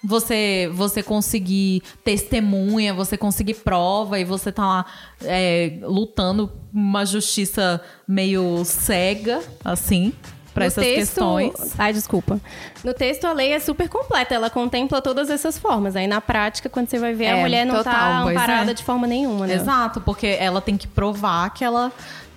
Você, 0.04 0.68
você 0.72 1.02
conseguir 1.02 1.82
testemunha, 2.04 2.92
você 2.92 3.16
conseguir 3.16 3.54
prova 3.54 4.18
e 4.18 4.24
você 4.24 4.50
tá 4.50 4.66
lá 4.66 4.86
é, 5.24 5.78
lutando 5.82 6.50
uma 6.72 7.04
justiça 7.06 7.80
meio 8.08 8.64
cega, 8.64 9.40
assim, 9.64 10.12
pra 10.52 10.64
No 10.64 10.66
essas 10.66 10.84
texto- 10.84 10.98
questões. 11.14 11.74
Ai, 11.78 11.92
desculpa. 11.92 12.40
No 12.82 12.92
texto, 12.92 13.24
a 13.26 13.32
lei 13.32 13.52
é 13.52 13.60
super 13.60 13.88
completa. 13.88 14.34
Ela 14.34 14.50
contempla 14.50 15.00
todas 15.00 15.30
essas 15.30 15.56
formas. 15.56 15.94
Aí, 15.94 16.06
na 16.06 16.20
prática, 16.20 16.68
quando 16.68 16.88
você 16.88 16.98
vai 16.98 17.14
ver, 17.14 17.26
a 17.26 17.36
É, 17.38 17.40
mulher 17.40 17.64
não 17.64 17.76
total, 17.76 17.92
tá 17.94 18.18
amparada 18.30 18.70
é. 18.72 18.74
de 18.74 18.82
forma 18.82 19.06
nenhuma, 19.06 19.46
né? 19.46 19.54
Exato, 19.54 20.00
porque 20.00 20.26
ela 20.26 20.60
tem 20.60 20.76
que 20.76 20.88
provar 20.88 21.50
que 21.54 21.64
ela, 21.64 21.92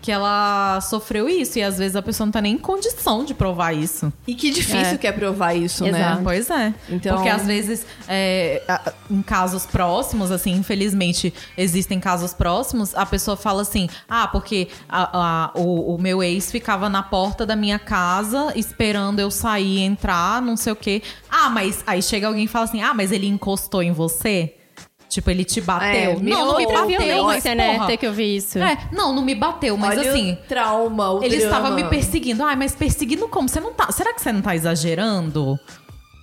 que 0.05 0.11
ela 0.11 0.79
sofreu 0.81 1.27
isso. 1.27 1.57
E 1.57 1.63
às 1.63 1.79
vezes 1.79 1.95
a 1.95 2.01
pessoa 2.01 2.25
não 2.25 2.31
tá 2.31 2.39
nem 2.39 2.53
em 2.53 2.57
condição 2.59 3.25
de 3.25 3.33
provar 3.33 3.73
isso. 3.73 4.13
E 4.27 4.35
que 4.35 4.51
difícil 4.51 4.93
É. 4.93 4.97
que 4.97 5.07
é 5.07 5.11
provar 5.11 5.55
isso, 5.55 5.83
Exato. 5.83 6.15
né? 6.17 6.21
Pois 6.23 6.47
é. 6.51 6.73
Então- 6.87 7.15
Porque 7.15 7.27
às 7.29 7.47
vezes, 7.47 7.83
é, 8.07 8.61
em 9.09 9.23
casos 9.23 9.65
próximos, 9.65 10.29
assim, 10.29 10.51
infelizmente 10.51 11.33
existem 11.57 11.99
casos 11.99 12.35
próximos, 12.35 12.93
a 12.93 13.03
pessoa 13.03 13.35
fala 13.35 13.63
assim: 13.63 13.89
ah, 14.07 14.27
porque 14.27 14.67
a- 14.87 15.09
a- 15.55 15.59
o, 15.59 15.95
o 15.95 15.97
meu 15.99 16.21
ex 16.21 16.51
ficava 16.51 16.87
na 16.87 17.01
porta 17.01 17.43
da 17.43 17.55
minha 17.55 17.79
casa 17.79 18.53
esperando 18.55 19.19
eu 19.19 19.31
sair, 19.31 19.79
entrar, 19.79 20.39
não 20.39 20.55
sei 20.55 20.71
o 20.71 20.75
quê. 20.75 21.01
Ah, 21.27 21.49
mas 21.49 21.83
aí 21.87 22.03
chega 22.03 22.27
alguém 22.27 22.43
e 22.45 22.47
fala 22.47 22.65
assim: 22.65 22.81
ah, 22.83 22.93
mas 22.93 23.11
ele 23.11 23.25
encostou 23.25 23.81
em 23.81 23.91
você? 23.91 24.53
Tipo, 25.09 25.29
ele 25.29 25.43
te 25.45 25.61
bateu? 25.61 26.11
É, 26.11 26.15
me 26.15 26.29
não, 26.31 26.45
não 26.47 26.57
me 26.57 26.65
bateu, 26.65 27.23
mas 27.23 27.43
né? 27.43 27.73
porra. 27.73 27.87
Ter 27.87 27.97
que 27.97 28.07
ouvir 28.07 28.35
isso. 28.37 28.59
É, 28.59 28.77
não, 28.91 29.13
não 29.13 29.21
me 29.21 29.35
bateu, 29.35 29.77
mas 29.77 29.97
Olha 29.97 30.09
assim. 30.09 30.33
o 30.33 30.35
trauma, 30.47 31.11
o 31.11 31.23
Ele 31.23 31.37
drama. 31.37 31.55
estava 31.57 31.75
me 31.75 31.83
perseguindo. 31.85 32.43
Ai, 32.43 32.55
mas 32.55 32.75
perseguindo 32.75 33.27
como? 33.27 33.47
Você 33.47 33.59
não 33.59 33.73
tá. 33.73 33.91
Será 33.91 34.13
que 34.13 34.21
você 34.21 34.31
não 34.31 34.41
tá 34.41 34.55
exagerando? 34.55 35.59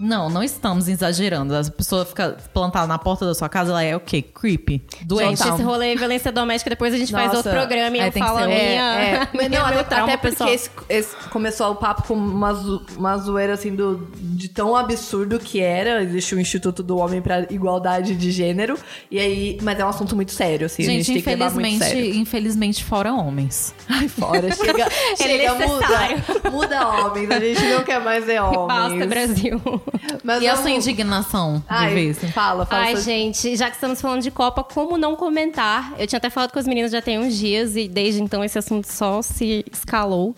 Não, 0.05 0.29
não 0.29 0.43
estamos 0.43 0.89
exagerando. 0.89 1.55
A 1.57 1.63
pessoa 1.65 2.05
fica 2.05 2.37
plantada 2.53 2.87
na 2.89 2.99
porta 2.99 3.25
da 3.25 3.35
sua 3.35 3.49
casa, 3.49 3.71
ela 3.71 3.83
é 3.85 3.95
o 3.95 4.01
quê? 4.01 4.21
Creepy. 4.23 4.83
Doente. 5.03 5.39
Gente, 5.45 5.55
esse 5.55 5.63
rolê 5.63 5.93
de 5.93 5.99
violência 5.99 6.33
doméstica, 6.33 6.71
depois 6.71 6.93
a 6.93 6.97
gente 6.97 7.13
faz 7.13 7.27
Nossa. 7.27 7.37
outro 7.39 7.53
programa 7.53 7.97
e 7.97 8.01
É, 8.01 8.09
eu 8.09 8.13
falo 8.13 8.39
a 8.39 8.47
minha... 8.47 8.59
É, 8.59 9.11
é. 9.15 9.29
Mas 9.35 9.49
não, 9.51 9.65
até, 9.65 9.83
trauma 9.85 10.13
até 10.13 10.17
porque 10.17 10.43
esse, 10.51 10.71
esse 10.89 11.15
começou 11.31 11.71
o 11.71 11.77
papo 11.77 12.03
com 12.09 12.15
uma, 12.15 12.53
zo- 12.53 12.85
uma 12.97 13.17
zoeira 13.17 13.55
assim 13.55 13.75
do, 13.77 14.09
de 14.17 14.49
tão 14.49 14.75
absurdo 14.75 15.39
que 15.39 15.61
era. 15.61 16.03
Existe 16.03 16.35
o 16.35 16.41
Instituto 16.41 16.83
do 16.83 16.99
Homem 16.99 17.23
pra 17.23 17.47
Igualdade 17.51 18.17
de 18.17 18.31
Gênero. 18.33 18.77
E 19.11 19.21
aí, 19.21 19.59
mas 19.63 19.79
é 19.79 19.85
um 19.85 19.89
assunto 19.89 20.17
muito 20.17 20.33
sério, 20.33 20.67
assim. 20.67 20.83
a 20.83 20.87
Gente, 20.87 21.05
gente 21.05 21.15
tem 21.15 21.23
que 21.23 21.31
levar 21.31 21.53
muito 21.55 21.67
infelizmente, 21.69 21.95
sério. 22.05 22.17
infelizmente, 22.21 22.85
fora 22.85 23.13
homens. 23.15 23.73
Ai, 23.89 24.09
fora. 24.09 24.51
Chega, 24.55 24.89
chega 25.17 25.55
necessário. 25.55 26.17
muda. 26.29 26.51
Muda 26.51 26.89
homens. 26.89 27.31
A 27.31 27.39
gente 27.41 27.63
não 27.67 27.85
quer 27.85 28.01
mais 28.01 28.25
ver 28.25 28.41
homens. 28.43 28.67
Basta, 28.67 29.07
Brasil. 29.07 29.61
Mas 30.25 30.43
E 30.43 30.47
a 30.49 30.55
vamos- 30.55 30.61
sua 30.69 30.71
indignação 30.77 31.59
de 31.59 31.65
Ai, 31.69 31.95
ver 31.95 32.11
isso? 32.11 32.27
Fala, 32.29 32.65
fala. 32.67 32.83
Ai, 32.85 32.93
sua- 32.93 33.03
gente, 33.05 33.57
já 33.57 33.69
que 33.69 33.77
estamos 33.77 34.01
falando 34.01 34.23
de 34.23 34.31
Copa, 34.31 34.63
como 34.65 34.97
não 34.97 35.15
comentar? 35.17 35.93
Eu 35.99 36.07
tinha 36.07 36.17
até 36.19 36.31
falado 36.31 36.53
com 36.53 36.59
as 36.59 36.67
meninas 36.67 36.91
já 36.93 37.03
tem 37.03 37.19
uns 37.19 37.37
dias 37.37 37.77
e 37.77 37.89
desde 37.89 38.23
então 38.23 38.43
esse 38.45 38.59
assunto 38.59 38.87
só 38.91 39.21
se 39.23 39.65
escalou. 39.73 40.35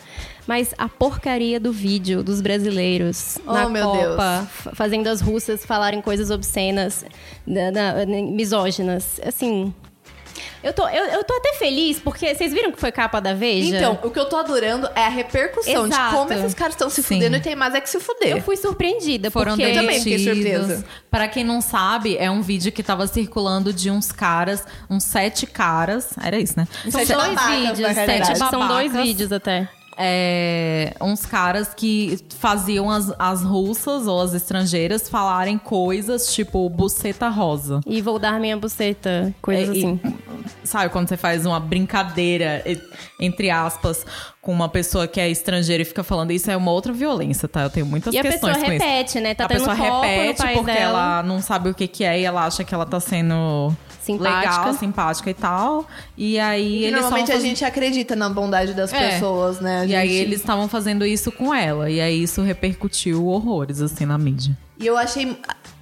Mas 0.47 0.75
a 0.77 0.89
porcaria 0.89 1.59
do 1.59 1.73
vídeo 1.73 2.23
dos 2.23 2.41
brasileiros 2.43 3.39
Oh, 3.47 3.53
na 3.53 3.69
meu 3.69 3.87
Copa, 3.89 4.49
Deus. 4.65 4.75
fazendo 4.77 5.07
as 5.09 5.21
russas 5.23 5.65
falarem 5.65 6.03
coisas 6.03 6.31
obscenas, 6.31 7.05
na- 7.47 7.71
na- 7.71 8.05
misóginas. 8.05 9.21
Assim. 9.27 9.73
Eu 10.63 10.73
tô, 10.73 10.89
eu, 10.89 11.05
eu 11.07 11.25
tô 11.25 11.35
até 11.35 11.55
feliz, 11.55 11.99
porque 11.99 12.35
vocês 12.35 12.53
viram 12.53 12.73
que 12.73 12.81
foi 12.81 12.91
capa 12.91 13.21
da 13.21 13.35
Veja? 13.35 13.77
Então, 13.77 13.99
o 14.03 14.11
que 14.11 14.19
eu 14.19 14.27
tô 14.27 14.37
adorando 14.37 14.89
é 14.95 15.05
a 15.05 15.09
repercussão 15.09 15.89
de 15.89 15.95
Exato. 15.95 16.17
como 16.17 16.33
esses 16.33 16.55
caras 16.55 16.75
estão 16.75 16.89
se 16.91 17.03
Sim. 17.03 17.15
fudendo 17.17 17.37
e 17.37 17.41
tem 17.41 17.55
mais 17.55 17.75
é 17.75 17.81
que 17.81 17.89
se 17.91 18.01
fuder. 18.01 18.31
eu 18.37 18.43
fui 18.43 18.57
surpreendida, 18.57 19.31
Foram 19.31 19.57
porque... 19.57 19.71
Eu 19.71 19.75
também 19.75 19.99
fiquei 19.99 20.19
surpresa. 20.19 20.85
Para 21.11 21.29
quem 21.29 21.45
não 21.45 21.61
sabe, 21.61 22.17
é 22.17 22.31
um 22.31 22.43
vídeo 22.43 22.73
que 22.73 22.83
tava 22.83 23.07
circulando 23.07 23.73
de 23.73 23.91
uns 23.91 24.11
caras, 24.11 24.65
uns 24.91 25.05
sete 25.05 25.47
caras. 25.47 26.11
Era 26.23 26.39
isso, 26.39 26.55
né? 26.57 26.67
São 26.83 26.93
Sete 26.93 27.13
dois 27.13 27.29
babacas, 27.35 27.79
vídeos, 27.79 27.95
sete, 27.95 28.39
são 28.39 28.69
dois 28.69 28.93
babacas. 28.93 29.03
vídeos 29.07 29.33
até. 29.33 29.69
É, 29.97 30.95
uns 31.01 31.25
caras 31.25 31.73
que 31.75 32.19
faziam 32.39 32.91
as, 32.91 33.13
as 33.19 33.43
russas 33.43 34.07
ou 34.07 34.21
as 34.21 34.35
estrangeiras 34.35 35.09
falarem 35.09 35.57
coisas 35.59 36.35
tipo 36.35 36.69
buceta 36.69 37.29
rosa. 37.29 37.81
E 37.87 38.01
vou 38.03 38.19
dar 38.19 38.41
minha 38.41 38.57
buceta, 38.57 39.35
coisas 39.41 39.69
É, 39.71 39.73
e- 39.79 39.85
assim. 39.85 40.01
Sabe, 40.63 40.91
quando 40.91 41.09
você 41.09 41.17
faz 41.17 41.47
uma 41.47 41.59
brincadeira, 41.61 42.63
e- 42.67 42.81
entre 43.21 43.51
aspas, 43.51 44.05
com 44.43 44.53
uma 44.53 44.69
pessoa 44.69 45.07
que 45.07 45.21
é 45.21 45.29
estrangeira 45.31 45.83
e 45.83 45.87
fica 45.87 46.03
falando 46.03 46.33
isso, 46.33 46.51
é 46.51 46.57
uma 46.57 46.71
outra 46.71 46.93
violência, 46.93 47.49
tá? 47.49 47.63
Eu 47.63 47.71
tenho 47.71 47.87
muitas 47.87 48.13
E 48.13 48.19
a 48.19 48.23
questões 48.23 48.53
pessoa 48.57 48.67
com 48.67 48.73
isso. 48.73 48.85
repete, 48.85 49.21
né? 49.21 49.35
Tá 49.35 49.45
a 49.45 49.49
pessoa 49.49 49.75
repete 49.75 50.43
porque 50.55 50.73
dela. 50.73 50.81
ela 50.83 51.23
não 51.23 51.41
sabe 51.41 51.71
o 51.71 51.75
que, 51.75 51.87
que 51.89 52.05
é 52.05 52.21
e 52.21 52.25
ela 52.25 52.45
acha 52.45 52.63
que 52.65 52.75
ela 52.75 52.85
tá 52.85 53.01
sendo 53.01 53.75
Simpática. 54.05 54.39
legal, 54.59 54.75
simpática 54.75 55.31
e 55.31 55.35
tal. 55.35 55.87
E 56.17 56.39
aí 56.39 56.81
E 56.81 56.85
eles 56.85 56.93
normalmente 57.01 57.33
a 57.33 57.39
gente 57.41 57.65
acredita 57.65 58.15
na 58.15 58.29
bondade 58.29 58.75
das 58.75 58.93
É. 58.93 59.11
pessoas, 59.11 59.61
né? 59.61 59.81
A 59.81 59.87
E 59.87 59.95
aí 59.95 60.09
gente- 60.09 60.21
eles 60.23 60.41
estavam 60.41 60.69
fazendo 60.69 61.05
isso 61.07 61.33
com 61.33 61.55
ela. 61.55 61.91
E 61.91 62.01
aí 62.01 62.23
isso 62.23 62.43
repercutiu 62.43 63.27
horrores, 63.27 63.81
assim, 63.81 64.05
na 64.05 64.19
mídia. 64.19 64.57
E 64.79 64.87
eu 64.87 64.97
achei. 64.97 65.37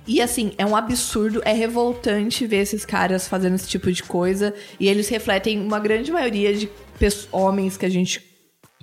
E 0.07 0.21
assim, 0.21 0.53
é 0.59 0.67
um 0.67 0.75
absurdo, 0.75 1.41
é 1.45 1.53
revoltante 1.53 2.47
ver 2.47 2.59
esses 2.59 2.85
caras 2.85 3.29
fazendo 3.29 3.55
esse 3.55 3.69
tipo 3.69 3.91
de 3.93 4.03
coisa. 4.03 4.53
E 4.79 4.89
eles 4.89 5.09
refletem 5.09 5.61
uma 5.61 5.79
grande 5.79 6.11
maioria 6.11 6.55
de 6.55 6.69
homens 7.31 7.77
que 7.77 7.87
a 7.87 7.89
gente 7.89 8.23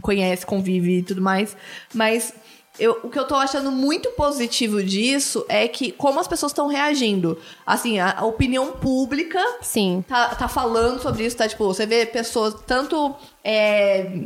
conhece, 0.02 0.45
convive 0.45 0.99
e 0.99 1.03
tudo 1.03 1.22
mais. 1.22 1.56
Mas 1.94 2.34
eu- 2.80 2.99
o 3.03 3.10
que 3.10 3.19
eu 3.19 3.26
tô 3.27 3.35
achando 3.35 3.72
muito 3.72 4.10
positivo 4.11 4.84
disso 4.84 5.45
é 5.49 5.68
que 5.68 5.91
como 5.91 6.19
as 6.19 6.27
pessoas 6.27 6.51
estão 6.51 6.68
reagindo. 6.68 7.38
Assim, 7.65 7.99
a, 7.99 8.15
a 8.19 8.26
opinião 8.26 8.72
pública 8.73 9.39
Sim. 9.61 10.03
tá, 10.07 10.30
tá 10.35 10.47
falando 10.47 11.01
sobre 11.01 11.26
isso, 11.26 11.38
tá? 11.38 11.47
Tipo, 11.47 11.65
você 11.65 11.85
vê 11.85 12.06
pessoas 12.06 12.56
tanto. 12.65 13.14
É, 13.43 14.23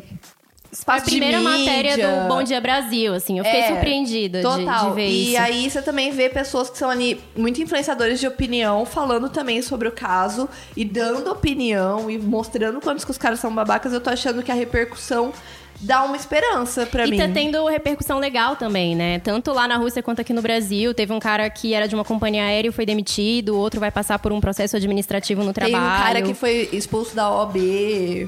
A 0.88 1.00
primeira 1.02 1.38
de 1.38 1.44
matéria 1.44 1.98
do 2.24 2.28
Bom 2.28 2.42
Dia 2.42 2.60
Brasil, 2.60 3.14
assim. 3.14 3.38
Eu 3.38 3.46
fiquei 3.46 3.60
é, 3.60 3.68
surpreendida 3.68 4.40
de, 4.40 4.44
Total. 4.44 4.90
de 4.90 4.96
ver 4.96 5.08
e 5.08 5.30
isso. 5.34 5.42
aí 5.42 5.70
você 5.70 5.82
também 5.84 6.12
vê 6.12 6.30
pessoas 6.30 6.70
que 6.70 6.78
são 6.78 6.90
ali 6.90 7.22
muito 7.36 7.62
influenciadores 7.62 8.20
de 8.20 8.26
opinião 8.28 8.84
falando 8.86 9.30
também 9.30 9.62
sobre 9.62 9.88
o 9.88 9.92
caso 9.92 10.50
e 10.76 10.84
dando 10.84 11.32
opinião 11.32 12.10
e 12.10 12.18
mostrando 12.18 12.82
quantos 12.82 13.06
que 13.06 13.12
os 13.12 13.18
caras 13.20 13.40
são 13.40 13.54
babacas. 13.54 13.94
Eu 13.94 14.02
tô 14.02 14.10
achando 14.10 14.42
que 14.42 14.52
a 14.52 14.56
repercussão 14.56 15.32
dá 15.84 16.04
uma 16.04 16.16
esperança 16.18 16.86
pra 16.86 17.06
E 17.06 17.12
mim. 17.12 17.18
tá 17.18 17.28
tendo 17.28 17.66
repercussão 17.68 18.18
legal 18.20 18.56
também, 18.56 18.96
né? 18.96 19.20
Tanto 19.20 19.52
lá 19.54 19.68
na 19.68 19.76
Rússia 19.78 20.02
quanto 20.02 20.22
aqui 20.22 20.34
no 20.34 20.42
Brasil. 20.42 20.94
Teve 20.94 21.14
um 21.14 21.20
cara 21.20 21.50
que 21.50 21.74
era 21.74 21.88
de 21.88 21.96
uma 21.96 22.04
companhia 22.04 22.44
aérea 22.46 22.70
e 22.70 22.72
foi 22.72 22.86
demitido, 22.86 23.50
o 23.56 23.58
outro 23.58 23.80
vai 23.80 23.92
passar 23.92 24.18
por 24.20 24.32
um 24.32 24.40
processo 24.42 24.76
administrativo 24.76 25.42
no 25.44 25.54
Tem 25.54 25.70
trabalho. 25.72 25.84
um 26.02 26.04
cara 26.04 26.22
que 26.22 26.34
foi 26.34 26.70
expulso 26.74 27.16
da 27.16 27.30
OAB. 27.30 27.58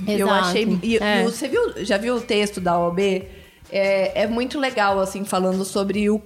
Eu 0.07 0.27
Exato. 0.27 0.45
achei. 0.45 0.79
E, 0.83 0.97
É. 0.97 1.21
e 1.21 1.23
você 1.23 1.47
viu, 1.47 1.73
já 1.85 1.97
viu 1.97 2.15
o 2.15 2.21
texto 2.21 2.59
da 2.61 2.77
OAB? 2.79 2.99
É, 3.71 4.23
é 4.23 4.27
muito 4.27 4.59
legal, 4.59 4.99
assim, 4.99 5.25
falando 5.25 5.65
sobre 5.65 6.09
o. 6.09 6.21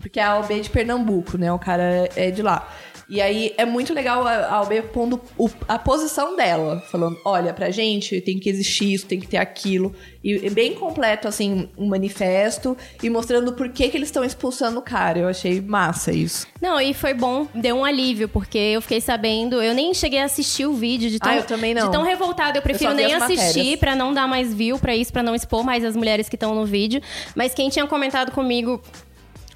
Porque 0.00 0.20
a 0.20 0.36
OAB 0.38 0.52
é 0.52 0.60
de 0.60 0.70
Pernambuco, 0.70 1.36
né? 1.36 1.52
O 1.52 1.58
cara 1.58 2.08
é 2.14 2.30
de 2.30 2.40
lá. 2.40 2.68
E 3.08 3.20
aí 3.22 3.54
é 3.56 3.64
muito 3.64 3.94
legal 3.94 4.26
a 4.26 4.60
a 4.60 4.82
pondo 4.82 5.20
o- 5.38 5.48
a 5.66 5.78
posição 5.78 6.36
dela, 6.36 6.80
falando: 6.90 7.18
olha, 7.24 7.54
pra 7.54 7.70
gente 7.70 8.20
tem 8.20 8.38
que 8.38 8.50
existir 8.50 8.92
isso, 8.92 9.06
tem 9.06 9.18
que 9.18 9.26
ter 9.26 9.38
aquilo. 9.38 9.94
E 10.22 10.46
é 10.46 10.50
bem 10.50 10.74
completo, 10.74 11.26
assim, 11.26 11.68
um 11.78 11.86
manifesto 11.88 12.76
e 13.02 13.08
mostrando 13.08 13.52
por 13.54 13.68
que, 13.70 13.88
que 13.88 13.96
eles 13.96 14.08
estão 14.08 14.22
expulsando 14.24 14.78
o 14.78 14.82
cara. 14.82 15.18
Eu 15.20 15.28
achei 15.28 15.60
massa 15.60 16.12
isso. 16.12 16.46
Não, 16.60 16.78
e 16.80 16.92
foi 16.92 17.14
bom, 17.14 17.46
deu 17.54 17.76
um 17.76 17.84
alívio, 17.84 18.28
porque 18.28 18.58
eu 18.58 18.82
fiquei 18.82 19.00
sabendo, 19.00 19.62
eu 19.62 19.72
nem 19.74 19.94
cheguei 19.94 20.18
a 20.20 20.24
assistir 20.24 20.66
o 20.66 20.74
vídeo 20.74 21.08
de 21.08 21.18
tão, 21.18 21.30
Ah, 21.30 21.36
eu 21.36 21.44
também 21.44 21.72
não. 21.72 21.86
de 21.86 21.92
tão 21.92 22.02
revoltada. 22.02 22.58
Eu 22.58 22.62
prefiro 22.62 22.90
vi 22.90 22.96
nem 23.04 23.14
as 23.14 23.22
assistir 23.22 23.78
pra 23.78 23.94
não 23.94 24.12
dar 24.12 24.26
mais 24.28 24.52
view 24.52 24.78
pra 24.78 24.94
isso, 24.94 25.12
pra 25.12 25.22
não 25.22 25.34
expor 25.34 25.64
mais 25.64 25.82
as 25.84 25.96
mulheres 25.96 26.28
que 26.28 26.36
estão 26.36 26.54
no 26.54 26.66
vídeo. 26.66 27.00
Mas 27.34 27.54
quem 27.54 27.70
tinha 27.70 27.86
comentado 27.86 28.32
comigo 28.32 28.82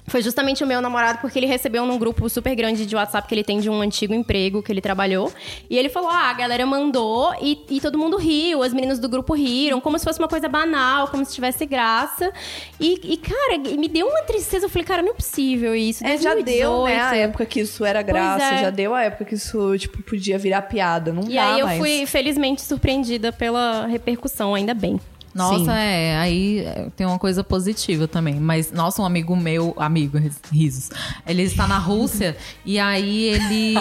foi 0.05 0.21
justamente 0.21 0.63
o 0.63 0.67
meu 0.67 0.81
namorado, 0.81 1.19
porque 1.19 1.39
ele 1.39 1.45
recebeu 1.47 1.85
num 1.85 1.97
grupo 1.97 2.27
super 2.29 2.53
grande 2.55 2.85
de 2.85 2.95
WhatsApp 2.95 3.27
que 3.27 3.33
ele 3.33 3.43
tem 3.43 3.59
de 3.59 3.69
um 3.69 3.81
antigo 3.81 4.13
emprego 4.13 4.61
que 4.61 4.71
ele 4.71 4.81
trabalhou. 4.81 5.31
E 5.69 5.77
ele 5.77 5.89
falou: 5.89 6.09
ah, 6.09 6.29
a 6.29 6.33
galera 6.33 6.65
mandou 6.65 7.33
e, 7.41 7.65
e 7.69 7.79
todo 7.81 7.97
mundo 7.97 8.17
riu, 8.17 8.61
as 8.63 8.73
meninas 8.73 8.99
do 8.99 9.07
grupo 9.07 9.33
riram, 9.33 9.79
como 9.79 9.97
se 9.97 10.03
fosse 10.05 10.19
uma 10.19 10.27
coisa 10.27 10.47
banal, 10.49 11.07
como 11.07 11.23
se 11.25 11.33
tivesse 11.33 11.65
graça. 11.65 12.31
E, 12.79 13.13
e, 13.13 13.17
cara, 13.17 13.57
me 13.77 13.87
deu 13.87 14.07
uma 14.07 14.23
tristeza. 14.23 14.65
Eu 14.65 14.69
falei, 14.69 14.85
cara, 14.85 15.01
não 15.01 15.11
é 15.11 15.13
possível 15.15 15.73
isso. 15.75 16.05
É, 16.05 16.17
já 16.17 16.35
deu, 16.35 16.83
né, 16.85 16.99
a 16.99 17.09
2018. 17.09 17.15
época 17.15 17.45
que 17.45 17.59
isso 17.61 17.85
era 17.85 18.01
graça, 18.01 18.55
é. 18.55 18.61
já 18.61 18.69
deu 18.69 18.93
a 18.93 19.03
época 19.03 19.25
que 19.25 19.35
isso, 19.35 19.77
tipo, 19.77 20.01
podia 20.03 20.37
virar 20.37 20.63
piada, 20.63 21.13
não 21.13 21.23
E 21.23 21.35
dá 21.35 21.53
aí 21.53 21.59
eu 21.59 21.65
mais. 21.65 21.79
fui 21.79 22.05
felizmente 22.05 22.61
surpreendida 22.61 23.31
pela 23.31 23.85
repercussão, 23.87 24.53
ainda 24.53 24.73
bem. 24.73 24.99
Nossa, 25.33 25.65
Sim. 25.65 25.71
é, 25.71 26.17
aí 26.17 26.59
é, 26.59 26.87
tem 26.95 27.07
uma 27.07 27.17
coisa 27.17 27.43
positiva 27.43 28.07
também. 28.07 28.35
Mas, 28.39 28.71
nossa, 28.71 29.01
um 29.01 29.05
amigo 29.05 29.35
meu, 29.35 29.73
amigo, 29.77 30.17
ris- 30.17 30.39
risos, 30.51 30.89
ele 31.25 31.41
está 31.43 31.67
na 31.67 31.77
Rússia 31.79 32.37
e 32.65 32.77
aí 32.79 33.23
ele. 33.25 33.75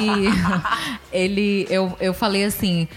ele. 1.12 1.66
Eu, 1.68 1.94
eu 2.00 2.14
falei 2.14 2.44
assim. 2.44 2.88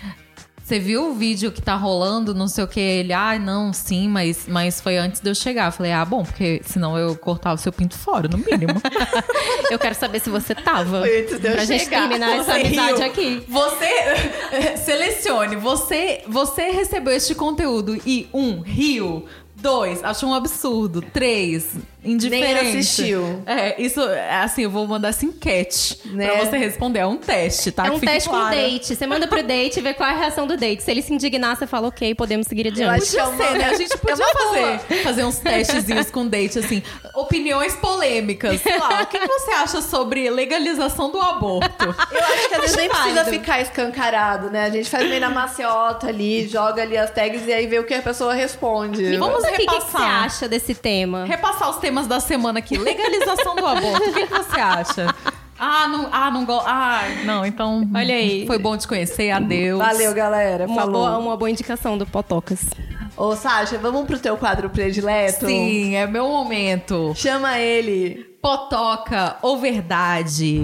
Você 0.66 0.80
viu 0.80 1.12
o 1.12 1.14
vídeo 1.14 1.52
que 1.52 1.62
tá 1.62 1.76
rolando, 1.76 2.34
não 2.34 2.48
sei 2.48 2.64
o 2.64 2.68
que? 2.68 2.80
Ele, 2.80 3.14
ah, 3.14 3.38
não, 3.38 3.72
sim, 3.72 4.10
mas, 4.10 4.48
mas 4.48 4.82
foi 4.82 4.98
antes 4.98 5.22
de 5.22 5.30
eu 5.30 5.36
chegar. 5.36 5.68
Eu 5.68 5.72
falei, 5.72 5.92
ah, 5.92 6.04
bom, 6.04 6.24
porque 6.24 6.60
senão 6.66 6.98
eu 6.98 7.16
cortava 7.16 7.54
o 7.54 7.58
seu 7.60 7.72
pinto 7.72 7.96
fora, 7.96 8.28
no 8.28 8.40
mínimo. 8.40 8.74
Eu 9.70 9.78
quero 9.78 9.94
saber 9.94 10.20
se 10.20 10.30
você 10.30 10.56
tava. 10.56 11.02
Foi 11.02 11.22
antes 11.22 11.40
de 11.40 11.48
eu 11.48 11.54
pra 11.54 11.66
gente 11.66 11.84
chegar. 11.84 12.02
terminar 12.08 12.38
essa 12.38 12.54
amizade 12.54 12.98
riu. 12.98 13.06
aqui. 13.06 13.44
Você 13.48 14.78
selecione. 14.84 15.56
Você, 15.56 16.24
você 16.28 16.72
recebeu 16.72 17.14
este 17.14 17.36
conteúdo 17.36 18.00
e 18.06 18.28
um 18.34 18.62
riu. 18.62 19.26
Dois, 19.56 20.04
achou 20.04 20.30
um 20.30 20.34
absurdo. 20.34 21.02
Três, 21.02 21.76
indiferente. 22.06 22.54
Nem 22.64 22.70
assistiu. 22.80 23.44
É, 23.46 23.82
isso, 23.82 24.02
é 24.02 24.36
assim, 24.42 24.64
eu 24.64 24.70
vou 24.70 24.88
mandar 24.88 25.10
essa 25.10 25.26
enquete 25.26 26.00
Né? 26.06 26.28
pra 26.28 26.46
você 26.46 26.58
responder. 26.58 27.00
É 27.00 27.06
um 27.08 27.18
teste, 27.18 27.72
tá? 27.72 27.88
É 27.88 27.90
um 27.90 27.94
Que 27.96 28.00
fique 28.02 28.12
teste 28.12 28.30
com 28.30 28.36
claro. 28.36 28.56
date. 28.56 28.96
Você 28.96 29.08
manda 29.08 29.28
pro 29.28 29.44
date 29.44 29.78
e 29.80 29.82
vê 29.82 29.94
qual 29.94 30.10
é 30.10 30.14
a 30.14 30.18
reação 30.18 30.48
do 30.48 30.56
date. 30.58 30.84
Se 30.84 30.92
ele 30.92 31.02
se 31.02 31.14
indignar, 31.14 31.56
você 31.56 31.68
fala, 31.68 31.88
ok, 31.88 32.14
podemos 32.16 32.48
seguir 32.48 32.68
adiante. 32.68 33.04
acho 33.04 33.12
que 33.12 33.20
é 33.20 33.24
Podia 33.24 33.36
uma- 33.38 33.52
ser, 33.52 33.58
né? 33.58 33.66
A 33.66 33.74
gente 33.76 33.94
é 33.94 33.98
podia 33.98 34.16
boa. 34.16 34.78
fazer, 34.80 35.04
fazer 35.04 35.24
uns 35.26 35.40
testezinhos 35.40 36.10
com 36.12 36.28
date, 36.28 36.60
assim. 36.60 36.82
Opiniões 37.14 37.76
polêmicas. 37.76 38.62
Sei 38.62 38.78
lá, 38.78 39.04
o 39.04 39.06
que 39.08 39.20
você 39.20 39.52
acha 39.52 39.82
sobre 39.82 40.30
legalização 40.30 41.12
do 41.12 41.22
aborto? 41.22 41.86
Eu 41.86 42.20
acho 42.24 42.50
que 42.50 42.56
às 42.56 42.62
vezes 42.62 42.76
nem 42.78 42.90
precisa 42.90 43.26
ficar 43.26 43.62
escancarado, 43.62 44.50
né? 44.50 44.66
A 44.66 44.70
gente 44.70 44.90
faz 44.90 45.08
meio 45.08 45.22
na 45.22 45.30
maciota 45.30 46.08
ali, 46.08 46.48
joga 46.48 46.82
ali 46.82 46.98
as 46.98 47.10
tags 47.12 47.46
e 47.48 47.54
aí 47.54 47.68
vê 47.68 47.80
o 47.80 47.84
que 47.86 47.94
a 47.94 48.02
pessoa 48.02 48.34
responde. 48.34 49.02
Me 49.04 49.18
Vamos 49.18 49.44
aqui, 49.44 49.54
o 49.54 49.58
que, 49.58 49.66
que 49.66 49.72
você 49.72 49.86
repassar. 49.86 50.24
acha 50.26 50.48
desse 50.48 50.74
tema? 50.76 51.26
Repassar 51.26 51.70
os 51.70 51.78
temas 51.78 51.95
da 52.04 52.20
semana 52.20 52.60
aqui. 52.60 52.78
Legalização 52.78 53.56
do 53.56 53.66
aborto. 53.66 54.10
O 54.10 54.14
que, 54.14 54.28
que 54.28 54.34
você 54.34 54.60
acha? 54.60 55.16
Ah, 55.58 55.88
não, 55.88 56.10
ah, 56.12 56.30
não 56.32 56.46
gosto. 56.46 56.68
Ah, 56.68 57.02
não, 57.24 57.46
então. 57.46 57.90
Olha 57.96 58.14
aí. 58.14 58.46
Foi 58.46 58.58
bom 58.58 58.78
te 58.78 58.88
conhecer. 58.88 59.32
Adeus. 59.32 59.80
Valeu, 59.80 60.14
galera. 60.14 60.66
Uma 60.66 60.82
Falou. 60.82 60.94
boa, 60.94 61.18
uma 61.18 61.38
boa 61.38 61.50
indicação 61.50 61.98
do 61.98 62.06
Potocas. 62.06 62.70
Ô, 63.16 63.34
Sasha, 63.36 63.78
vamos 63.78 64.06
pro 64.06 64.20
teu 64.20 64.36
quadro 64.36 64.70
predileto? 64.70 65.46
Sim, 65.46 65.96
é 65.96 66.06
meu 66.06 66.28
momento. 66.28 67.14
Chama 67.16 67.58
ele. 67.58 68.36
Potoca 68.42 69.38
ou 69.42 69.58
verdade? 69.58 70.62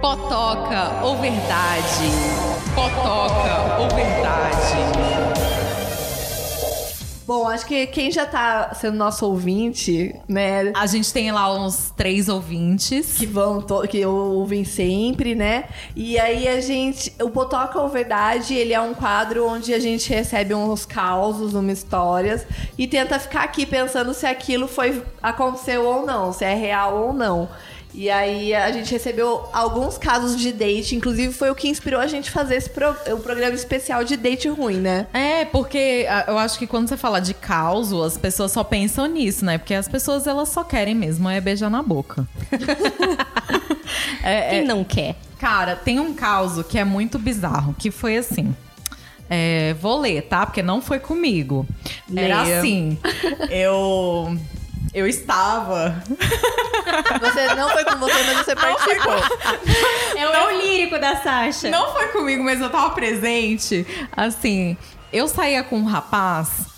Potoca 0.00 1.04
ou 1.04 1.16
verdade? 1.16 2.10
Potoca 2.74 3.80
ou 3.80 3.88
verdade? 3.88 5.41
Bom, 7.32 7.48
acho 7.48 7.64
que 7.64 7.86
quem 7.86 8.10
já 8.10 8.26
tá 8.26 8.74
sendo 8.74 8.98
nosso 8.98 9.24
ouvinte, 9.24 10.14
né? 10.28 10.70
A 10.76 10.86
gente 10.86 11.10
tem 11.14 11.32
lá 11.32 11.50
uns 11.50 11.90
três 11.96 12.28
ouvintes. 12.28 13.16
que 13.16 13.24
vão 13.24 13.64
que 13.88 14.04
ouvem 14.04 14.66
sempre, 14.66 15.34
né? 15.34 15.64
E 15.96 16.18
aí 16.18 16.46
a 16.46 16.60
gente, 16.60 17.10
o 17.22 17.30
Potoca 17.30 17.80
ou 17.80 17.88
Verdade, 17.88 18.52
ele 18.52 18.74
é 18.74 18.80
um 18.82 18.92
quadro 18.92 19.46
onde 19.46 19.72
a 19.72 19.78
gente 19.78 20.12
recebe 20.12 20.52
uns 20.52 20.84
causos, 20.84 21.54
umas 21.54 21.78
histórias 21.78 22.46
e 22.76 22.86
tenta 22.86 23.18
ficar 23.18 23.44
aqui 23.44 23.64
pensando 23.64 24.12
se 24.12 24.26
aquilo 24.26 24.68
foi 24.68 25.02
aconteceu 25.22 25.86
ou 25.86 26.04
não, 26.04 26.34
se 26.34 26.44
é 26.44 26.52
real 26.52 26.98
ou 26.98 27.14
não. 27.14 27.48
E 27.94 28.08
aí 28.08 28.54
a 28.54 28.72
gente 28.72 28.90
recebeu 28.90 29.44
alguns 29.52 29.98
casos 29.98 30.36
de 30.36 30.50
date, 30.50 30.96
inclusive 30.96 31.32
foi 31.32 31.50
o 31.50 31.54
que 31.54 31.68
inspirou 31.68 32.00
a 32.00 32.06
gente 32.06 32.30
fazer 32.30 32.56
esse 32.56 32.70
pro, 32.70 32.90
o 33.12 33.18
programa 33.18 33.54
especial 33.54 34.02
de 34.02 34.16
date 34.16 34.48
ruim, 34.48 34.76
né? 34.78 35.06
É, 35.12 35.44
porque 35.44 36.06
eu 36.26 36.38
acho 36.38 36.58
que 36.58 36.66
quando 36.66 36.88
você 36.88 36.96
fala 36.96 37.20
de 37.20 37.34
caos, 37.34 37.92
as 37.92 38.16
pessoas 38.16 38.50
só 38.52 38.64
pensam 38.64 39.06
nisso, 39.06 39.44
né? 39.44 39.58
Porque 39.58 39.74
as 39.74 39.88
pessoas 39.88 40.26
elas 40.26 40.48
só 40.48 40.64
querem 40.64 40.94
mesmo 40.94 41.28
é 41.28 41.40
beijar 41.40 41.68
na 41.68 41.82
boca. 41.82 42.26
é, 44.22 44.50
Quem 44.50 44.58
é- 44.60 44.64
não 44.64 44.84
quer? 44.84 45.16
Cara, 45.38 45.74
tem 45.76 45.98
um 45.98 46.14
caos 46.14 46.64
que 46.66 46.78
é 46.78 46.84
muito 46.84 47.18
bizarro, 47.18 47.74
que 47.78 47.90
foi 47.90 48.16
assim. 48.16 48.54
É, 49.28 49.74
vou 49.80 50.00
ler, 50.00 50.22
tá? 50.22 50.46
Porque 50.46 50.62
não 50.62 50.80
foi 50.80 50.98
comigo. 50.98 51.66
Era 52.14 52.42
Leia. 52.42 52.58
assim. 52.58 52.98
Eu. 53.50 54.36
Eu 54.94 55.06
estava. 55.06 56.02
Você 57.20 57.54
não 57.54 57.70
foi 57.70 57.84
com 57.84 57.96
você, 57.96 58.22
mas 58.24 58.38
você 58.38 58.54
participou. 58.54 59.14
É 60.16 60.28
o 60.28 60.32
eu 60.32 60.60
lírico 60.60 60.98
da 60.98 61.16
Sasha. 61.22 61.70
Não 61.70 61.92
foi 61.92 62.08
comigo, 62.08 62.44
mas 62.44 62.60
eu 62.60 62.68
tava 62.68 62.90
presente. 62.90 63.86
Assim, 64.14 64.76
eu 65.12 65.26
saía 65.28 65.62
com 65.62 65.78
um 65.78 65.84
rapaz. 65.84 66.72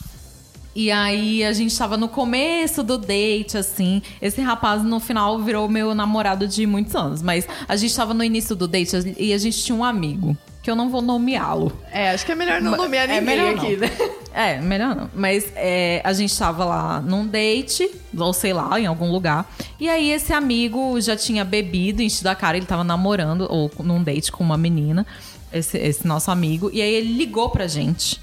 E 0.75 0.91
aí 0.91 1.45
a 1.45 1.53
gente 1.53 1.77
tava 1.79 1.97
no 1.97 2.09
começo 2.09 2.83
do 2.83 2.99
date, 2.99 3.57
assim. 3.57 4.03
Esse 4.21 4.41
rapaz 4.41 4.83
no 4.83 4.99
final 4.99 5.39
virou 5.41 5.69
meu 5.69 5.95
namorado 5.95 6.49
de 6.49 6.67
muitos 6.67 6.95
anos. 6.97 7.23
Mas 7.23 7.47
a 7.69 7.77
gente 7.77 7.95
tava 7.95 8.13
no 8.13 8.25
início 8.25 8.57
do 8.57 8.67
date 8.67 9.15
e 9.17 9.33
a 9.33 9.39
gente 9.39 9.63
tinha 9.63 9.77
um 9.77 9.85
amigo. 9.85 10.37
Que 10.65 10.71
eu 10.71 10.75
não 10.75 10.89
vou 10.89 11.03
nomeá-lo. 11.03 11.79
É, 11.93 12.11
acho 12.11 12.25
que 12.25 12.33
é 12.33 12.35
melhor 12.35 12.61
não 12.61 12.75
nomear 12.77 13.05
é 13.05 13.21
ninguém 13.21 13.37
melhor 13.37 13.55
aqui, 13.55 13.77
não. 13.77 13.81
né? 13.81 13.91
É, 14.35 14.61
melhor 14.61 14.97
não. 14.97 15.09
Mas 15.15 15.47
é, 15.55 16.01
a 16.03 16.13
gente 16.13 16.37
tava 16.37 16.65
lá 16.65 17.01
num 17.01 17.25
date, 17.25 17.89
ou 18.19 18.33
sei 18.33 18.53
lá, 18.53 18.81
em 18.81 18.87
algum 18.87 19.13
lugar. 19.13 19.49
E 19.79 19.89
aí 19.89 20.11
esse 20.11 20.33
amigo 20.33 21.01
já 21.01 21.17
tinha 21.17 21.45
bebido, 21.45 22.03
enchido 22.03 22.29
a 22.29 22.35
cara, 22.35 22.57
ele 22.57 22.67
tava 22.67 22.83
namorando, 22.83 23.47
ou 23.49 23.71
num 23.79 24.03
date 24.03 24.33
com 24.33 24.43
uma 24.43 24.57
menina, 24.57 25.07
esse, 25.53 25.79
esse 25.79 26.05
nosso 26.05 26.33
amigo. 26.33 26.69
E 26.73 26.83
aí 26.83 26.95
ele 26.95 27.13
ligou 27.13 27.49
pra 27.49 27.69
gente 27.69 28.21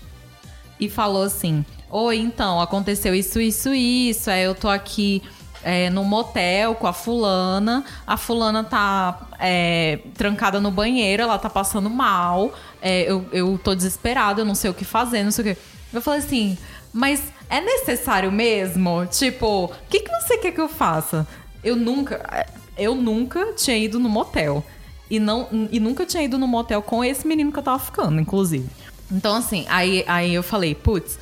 e 0.78 0.90
falou 0.90 1.24
assim: 1.24 1.64
Oi, 1.90 2.18
então, 2.18 2.60
aconteceu 2.60 3.16
isso, 3.16 3.40
isso, 3.40 3.74
isso. 3.74 4.30
Aí 4.30 4.44
eu 4.44 4.56
tô 4.56 4.68
aqui 4.68 5.22
é, 5.64 5.90
no 5.90 6.04
motel 6.04 6.76
com 6.76 6.88
a 6.88 6.94
fulana. 6.94 7.84
A 8.06 8.18
fulana 8.18 8.64
tá 8.64 9.28
é, 9.40 10.00
trancada 10.16 10.60
no 10.60 10.72
banheiro, 10.72 11.24
ela 11.24 11.38
tá 11.38 11.50
passando 11.50 11.90
mal. 11.90 12.54
É, 12.82 13.04
eu, 13.12 13.26
eu 13.32 13.60
tô 13.64 13.76
desesperada, 13.76 14.42
eu 14.42 14.46
não 14.46 14.56
sei 14.56 14.70
o 14.70 14.74
que 14.74 14.86
fazer, 14.86 15.24
não 15.24 15.32
sei 15.32 15.52
o 15.52 15.56
que. 15.56 15.62
Eu 15.94 16.02
falei 16.02 16.20
assim, 16.20 16.58
mas 16.94 17.22
é 17.50 17.62
necessário 17.62 18.32
mesmo? 18.32 19.06
Tipo, 19.08 19.66
o 19.66 19.72
que, 19.90 20.00
que 20.00 20.12
você 20.12 20.38
quer 20.38 20.52
que 20.52 20.62
eu 20.62 20.70
faça? 20.70 21.28
Eu 21.64 21.76
nunca. 21.76 22.48
Eu 22.78 22.96
nunca 22.96 23.54
tinha 23.54 23.78
ido 23.78 24.00
no 24.00 24.10
motel. 24.10 24.64
E, 25.10 25.20
não, 25.20 25.48
e 25.70 25.80
nunca 25.80 26.06
tinha 26.06 26.24
ido 26.24 26.38
no 26.38 26.48
motel 26.48 26.82
com 26.82 27.04
esse 27.04 27.28
menino 27.28 27.52
que 27.52 27.60
eu 27.60 27.64
tava 27.64 27.80
ficando, 27.80 28.20
inclusive. 28.20 28.68
Então, 29.12 29.36
assim, 29.36 29.66
aí, 29.68 30.06
aí 30.08 30.34
eu 30.34 30.42
falei, 30.42 30.74
putz. 30.74 31.20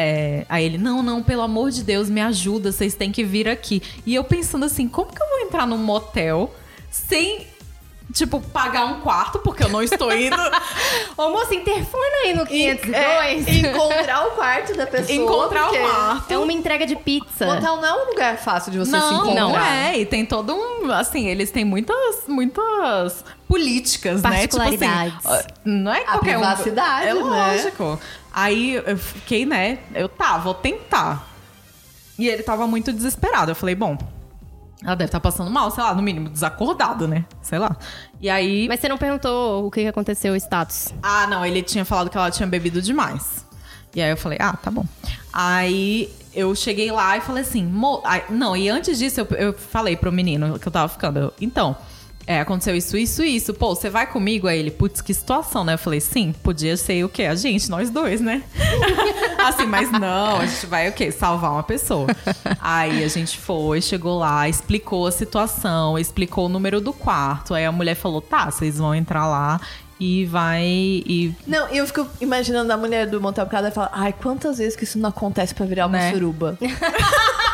É, 0.00 0.46
aí 0.48 0.64
ele, 0.64 0.78
não, 0.78 1.02
não, 1.02 1.22
pelo 1.22 1.42
amor 1.42 1.70
de 1.72 1.82
Deus, 1.82 2.08
me 2.08 2.20
ajuda, 2.20 2.70
vocês 2.70 2.94
têm 2.94 3.10
que 3.10 3.24
vir 3.24 3.48
aqui. 3.48 3.82
E 4.06 4.14
eu 4.14 4.22
pensando 4.22 4.64
assim, 4.64 4.86
como 4.88 5.12
que 5.12 5.20
eu 5.20 5.28
vou 5.28 5.40
entrar 5.40 5.66
num 5.66 5.76
motel 5.78 6.54
sem, 6.90 7.46
tipo, 8.14 8.40
pagar 8.40 8.86
um 8.86 9.00
quarto, 9.00 9.40
porque 9.40 9.64
eu 9.64 9.68
não 9.68 9.82
estou 9.82 10.12
indo. 10.16 10.36
Ô, 11.18 11.30
moça, 11.30 11.52
interfona 11.54 12.16
aí 12.24 12.32
no 12.34 12.46
502. 12.46 12.94
É, 12.94 13.58
encontrar 13.58 14.26
o 14.28 14.30
quarto 14.30 14.76
da 14.76 14.86
pessoa. 14.86 15.16
encontrar 15.16 15.68
o 15.70 15.76
quarto. 15.76 16.30
É 16.32 16.38
uma 16.38 16.52
entrega 16.52 16.86
de 16.86 16.94
pizza. 16.94 17.44
Motel 17.46 17.76
não 17.76 17.84
é 17.86 17.92
um 18.04 18.10
lugar 18.10 18.38
fácil 18.38 18.70
de 18.70 18.78
você 18.78 18.92
se 18.92 18.96
Não, 18.96 19.22
encontrar. 19.24 19.40
não 19.40 19.58
é. 19.60 19.98
E 19.98 20.06
tem 20.06 20.24
todo 20.24 20.54
um. 20.54 20.92
Assim, 20.92 21.26
eles 21.26 21.50
têm 21.50 21.64
muitas, 21.64 22.22
muitas 22.28 23.24
políticas, 23.48 24.22
né? 24.22 24.46
Tipo 24.46 24.62
assim, 24.62 24.78
não 25.64 25.92
é 25.92 26.00
qualquer 26.02 26.36
um. 26.36 26.40
privacidade, 26.40 27.08
É 27.08 27.14
né? 27.14 27.20
Aí 28.38 28.74
eu 28.74 28.96
fiquei, 28.96 29.44
né? 29.44 29.80
Eu 29.92 30.08
tá, 30.08 30.38
vou 30.38 30.54
tentar. 30.54 31.26
E 32.16 32.28
ele 32.28 32.44
tava 32.44 32.68
muito 32.68 32.92
desesperado. 32.92 33.50
Eu 33.50 33.56
falei, 33.56 33.74
bom. 33.74 33.98
Ela 34.80 34.94
deve 34.94 35.08
estar 35.08 35.18
passando 35.18 35.50
mal, 35.50 35.72
sei 35.72 35.82
lá, 35.82 35.92
no 35.92 36.00
mínimo, 36.00 36.28
desacordado, 36.28 37.08
né? 37.08 37.24
Sei 37.42 37.58
lá. 37.58 37.76
E 38.20 38.30
aí. 38.30 38.68
Mas 38.68 38.78
você 38.78 38.88
não 38.88 38.96
perguntou 38.96 39.66
o 39.66 39.70
que 39.72 39.84
aconteceu, 39.88 40.34
o 40.34 40.36
status. 40.36 40.94
Ah, 41.02 41.26
não, 41.26 41.44
ele 41.44 41.62
tinha 41.62 41.84
falado 41.84 42.08
que 42.08 42.16
ela 42.16 42.30
tinha 42.30 42.46
bebido 42.46 42.80
demais. 42.80 43.44
E 43.92 44.00
aí 44.00 44.10
eu 44.10 44.16
falei, 44.16 44.38
ah, 44.40 44.52
tá 44.52 44.70
bom. 44.70 44.84
Aí 45.32 46.08
eu 46.32 46.54
cheguei 46.54 46.92
lá 46.92 47.16
e 47.16 47.20
falei 47.20 47.42
assim, 47.42 47.64
Mo... 47.64 48.00
Não, 48.30 48.56
e 48.56 48.68
antes 48.68 49.00
disso 49.00 49.20
eu, 49.20 49.26
eu 49.36 49.52
falei 49.52 49.96
pro 49.96 50.12
menino 50.12 50.60
que 50.60 50.68
eu 50.68 50.70
tava 50.70 50.88
ficando, 50.88 51.18
eu, 51.18 51.32
então, 51.40 51.76
é, 52.28 52.40
aconteceu 52.40 52.76
isso, 52.76 52.94
isso, 52.94 53.24
isso. 53.24 53.54
Pô, 53.54 53.74
você 53.74 53.88
vai 53.88 54.06
comigo? 54.06 54.46
Aí 54.46 54.58
ele, 54.58 54.70
putz, 54.70 55.00
que 55.00 55.14
situação, 55.14 55.64
né? 55.64 55.72
Eu 55.72 55.78
falei, 55.78 55.98
sim, 55.98 56.34
podia 56.42 56.76
ser 56.76 57.02
o 57.02 57.08
quê? 57.08 57.24
A 57.24 57.34
gente, 57.34 57.70
nós 57.70 57.88
dois, 57.88 58.20
né? 58.20 58.42
assim, 59.42 59.64
mas 59.64 59.90
não, 59.90 60.36
a 60.38 60.44
gente 60.44 60.66
vai 60.66 60.90
o 60.90 60.92
quê? 60.92 61.10
Salvar 61.10 61.52
uma 61.52 61.62
pessoa. 61.62 62.06
Aí 62.60 63.02
a 63.02 63.08
gente 63.08 63.38
foi, 63.38 63.80
chegou 63.80 64.18
lá, 64.18 64.46
explicou 64.46 65.06
a 65.06 65.10
situação, 65.10 65.98
explicou 65.98 66.44
o 66.44 66.48
número 66.50 66.82
do 66.82 66.92
quarto. 66.92 67.54
Aí 67.54 67.64
a 67.64 67.72
mulher 67.72 67.94
falou, 67.94 68.20
tá, 68.20 68.50
vocês 68.50 68.76
vão 68.76 68.94
entrar 68.94 69.26
lá 69.26 69.58
e 69.98 70.26
vai. 70.26 70.62
E 70.66 71.34
Não, 71.46 71.72
e 71.72 71.78
eu 71.78 71.86
fico 71.86 72.06
imaginando 72.20 72.70
a 72.70 72.76
mulher 72.76 73.06
do 73.06 73.22
motel 73.22 73.46
porque 73.46 73.56
ela 73.56 73.70
fala, 73.70 73.90
ai, 73.90 74.12
quantas 74.12 74.58
vezes 74.58 74.76
que 74.76 74.84
isso 74.84 74.98
não 74.98 75.08
acontece 75.08 75.54
pra 75.54 75.64
virar 75.64 75.86
uma 75.86 75.96
Né? 75.96 76.12
suruba? 76.12 76.58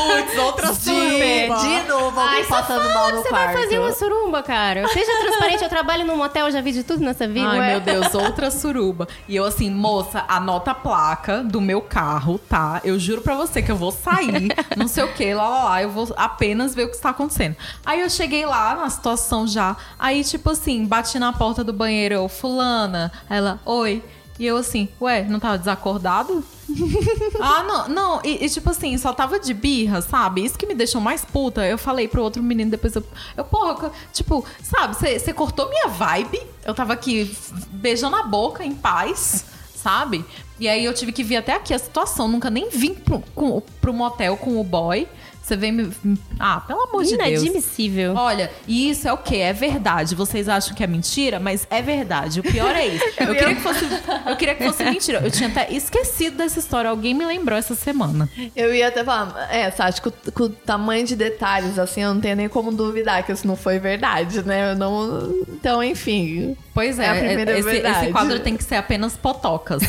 Putz, 0.00 0.38
outra 0.38 0.72
De, 0.72 0.80
de 0.80 1.88
novo, 1.88 2.18
alguém 2.18 2.40
Ai, 2.40 2.44
passando 2.44 2.94
mal 2.94 3.10
no 3.10 3.22
você 3.22 3.28
quarto. 3.28 3.52
vai 3.52 3.62
fazer 3.62 3.78
uma 3.78 3.92
suruba, 3.92 4.42
cara. 4.42 4.88
Seja 4.88 5.12
transparente, 5.20 5.62
eu 5.62 5.68
trabalho 5.68 6.06
num 6.06 6.16
motel, 6.16 6.46
eu 6.46 6.52
já 6.52 6.60
vi 6.60 6.72
de 6.72 6.82
tudo 6.82 7.04
nessa 7.04 7.28
vida. 7.28 7.48
Ai, 7.48 7.58
Ué. 7.58 7.70
meu 7.70 7.80
Deus, 7.80 8.14
outra 8.14 8.50
suruba. 8.50 9.06
E 9.28 9.36
eu 9.36 9.44
assim, 9.44 9.70
moça, 9.70 10.24
anota 10.28 10.70
a 10.70 10.74
placa 10.74 11.42
do 11.42 11.60
meu 11.60 11.80
carro, 11.80 12.38
tá? 12.38 12.80
Eu 12.84 12.98
juro 12.98 13.20
pra 13.20 13.34
você 13.34 13.62
que 13.62 13.70
eu 13.70 13.76
vou 13.76 13.90
sair, 13.92 14.48
não 14.76 14.88
sei 14.88 15.04
o 15.04 15.12
que, 15.12 15.34
lá, 15.34 15.48
lá, 15.48 15.64
lá. 15.64 15.82
Eu 15.82 15.90
vou 15.90 16.08
apenas 16.16 16.74
ver 16.74 16.84
o 16.84 16.88
que 16.88 16.96
está 16.96 17.10
acontecendo. 17.10 17.56
Aí 17.84 18.00
eu 18.00 18.10
cheguei 18.10 18.46
lá 18.46 18.74
na 18.74 18.88
situação 18.88 19.46
já. 19.46 19.76
Aí, 19.98 20.24
tipo 20.24 20.50
assim, 20.50 20.86
bati 20.86 21.18
na 21.18 21.32
porta 21.32 21.62
do 21.62 21.72
banheiro, 21.72 22.14
eu, 22.14 22.28
fulana. 22.28 23.12
Ela, 23.28 23.60
oi. 23.64 24.02
E 24.38 24.46
eu 24.46 24.56
assim, 24.56 24.88
ué, 25.00 25.22
não 25.24 25.38
tava 25.38 25.58
desacordado? 25.58 26.42
ah, 27.40 27.62
não, 27.62 27.88
não. 27.88 28.20
E, 28.24 28.44
e, 28.44 28.48
tipo 28.48 28.70
assim, 28.70 28.96
só 28.98 29.12
tava 29.12 29.38
de 29.38 29.52
birra, 29.54 30.00
sabe? 30.02 30.44
Isso 30.44 30.58
que 30.58 30.66
me 30.66 30.74
deixou 30.74 31.00
mais 31.00 31.24
puta. 31.24 31.66
Eu 31.66 31.78
falei 31.78 32.08
pro 32.08 32.22
outro 32.22 32.42
menino 32.42 32.70
depois, 32.70 32.94
eu, 32.94 33.04
eu 33.36 33.44
porra, 33.44 33.90
tipo, 34.12 34.44
sabe, 34.62 34.94
você 34.96 35.32
cortou 35.32 35.68
minha 35.68 35.88
vibe. 35.88 36.40
Eu 36.64 36.74
tava 36.74 36.92
aqui 36.92 37.34
beijando 37.70 38.16
a 38.16 38.22
boca 38.22 38.64
em 38.64 38.74
paz, 38.74 39.44
sabe? 39.74 40.24
E 40.58 40.68
aí 40.68 40.84
eu 40.84 40.92
tive 40.92 41.10
que 41.12 41.24
vir 41.24 41.36
até 41.36 41.54
aqui 41.54 41.72
a 41.72 41.78
situação. 41.78 42.28
Nunca 42.28 42.50
nem 42.50 42.68
vim 42.68 42.94
pro, 42.94 43.20
com- 43.34 43.62
pro 43.80 43.92
motel 43.92 44.36
com 44.36 44.60
o 44.60 44.64
boy. 44.64 45.08
Você 45.50 45.56
vem 45.56 45.72
me. 45.72 45.90
Ah, 46.38 46.60
pelo 46.60 46.82
amor 46.82 47.02
de 47.02 47.16
Deus. 47.16 47.42
Inadmissível. 47.42 48.14
Olha, 48.14 48.52
e 48.68 48.88
isso 48.88 49.08
é 49.08 49.12
o 49.12 49.18
quê? 49.18 49.38
É 49.38 49.52
verdade. 49.52 50.14
Vocês 50.14 50.48
acham 50.48 50.76
que 50.76 50.84
é 50.84 50.86
mentira, 50.86 51.40
mas 51.40 51.66
é 51.68 51.82
verdade. 51.82 52.38
O 52.38 52.42
pior 52.44 52.72
é 52.74 52.86
isso. 52.86 53.04
Eu 53.18 53.34
queria 53.34 53.54
que 53.56 53.60
fosse, 53.60 53.84
eu 54.28 54.36
queria 54.36 54.54
que 54.54 54.64
fosse 54.64 54.84
mentira. 54.84 55.20
Eu 55.24 55.30
tinha 55.30 55.48
até 55.48 55.72
esquecido 55.72 56.36
dessa 56.36 56.60
história. 56.60 56.88
Alguém 56.88 57.14
me 57.14 57.24
lembrou 57.26 57.58
essa 57.58 57.74
semana. 57.74 58.28
Eu 58.54 58.72
ia 58.72 58.86
até 58.86 59.02
falar, 59.02 59.48
é, 59.50 59.68
Sati, 59.72 60.00
com, 60.00 60.12
com 60.32 60.44
o 60.44 60.48
tamanho 60.50 61.04
de 61.04 61.16
detalhes, 61.16 61.78
assim, 61.80 62.02
eu 62.02 62.14
não 62.14 62.20
tenho 62.20 62.36
nem 62.36 62.48
como 62.48 62.70
duvidar 62.70 63.24
que 63.26 63.32
isso 63.32 63.44
não 63.46 63.56
foi 63.56 63.80
verdade, 63.80 64.42
né? 64.44 64.70
Eu 64.72 64.76
não... 64.76 65.34
Então, 65.48 65.82
enfim, 65.82 66.56
Pois 66.72 66.96
é, 67.00 67.06
É 67.06 67.10
a 67.10 67.14
primeira 67.16 67.58
esse, 67.58 67.68
verdade. 67.68 68.04
esse 68.04 68.12
quadro 68.12 68.38
tem 68.38 68.56
que 68.56 68.62
ser 68.62 68.76
apenas 68.76 69.16
potocas. 69.16 69.82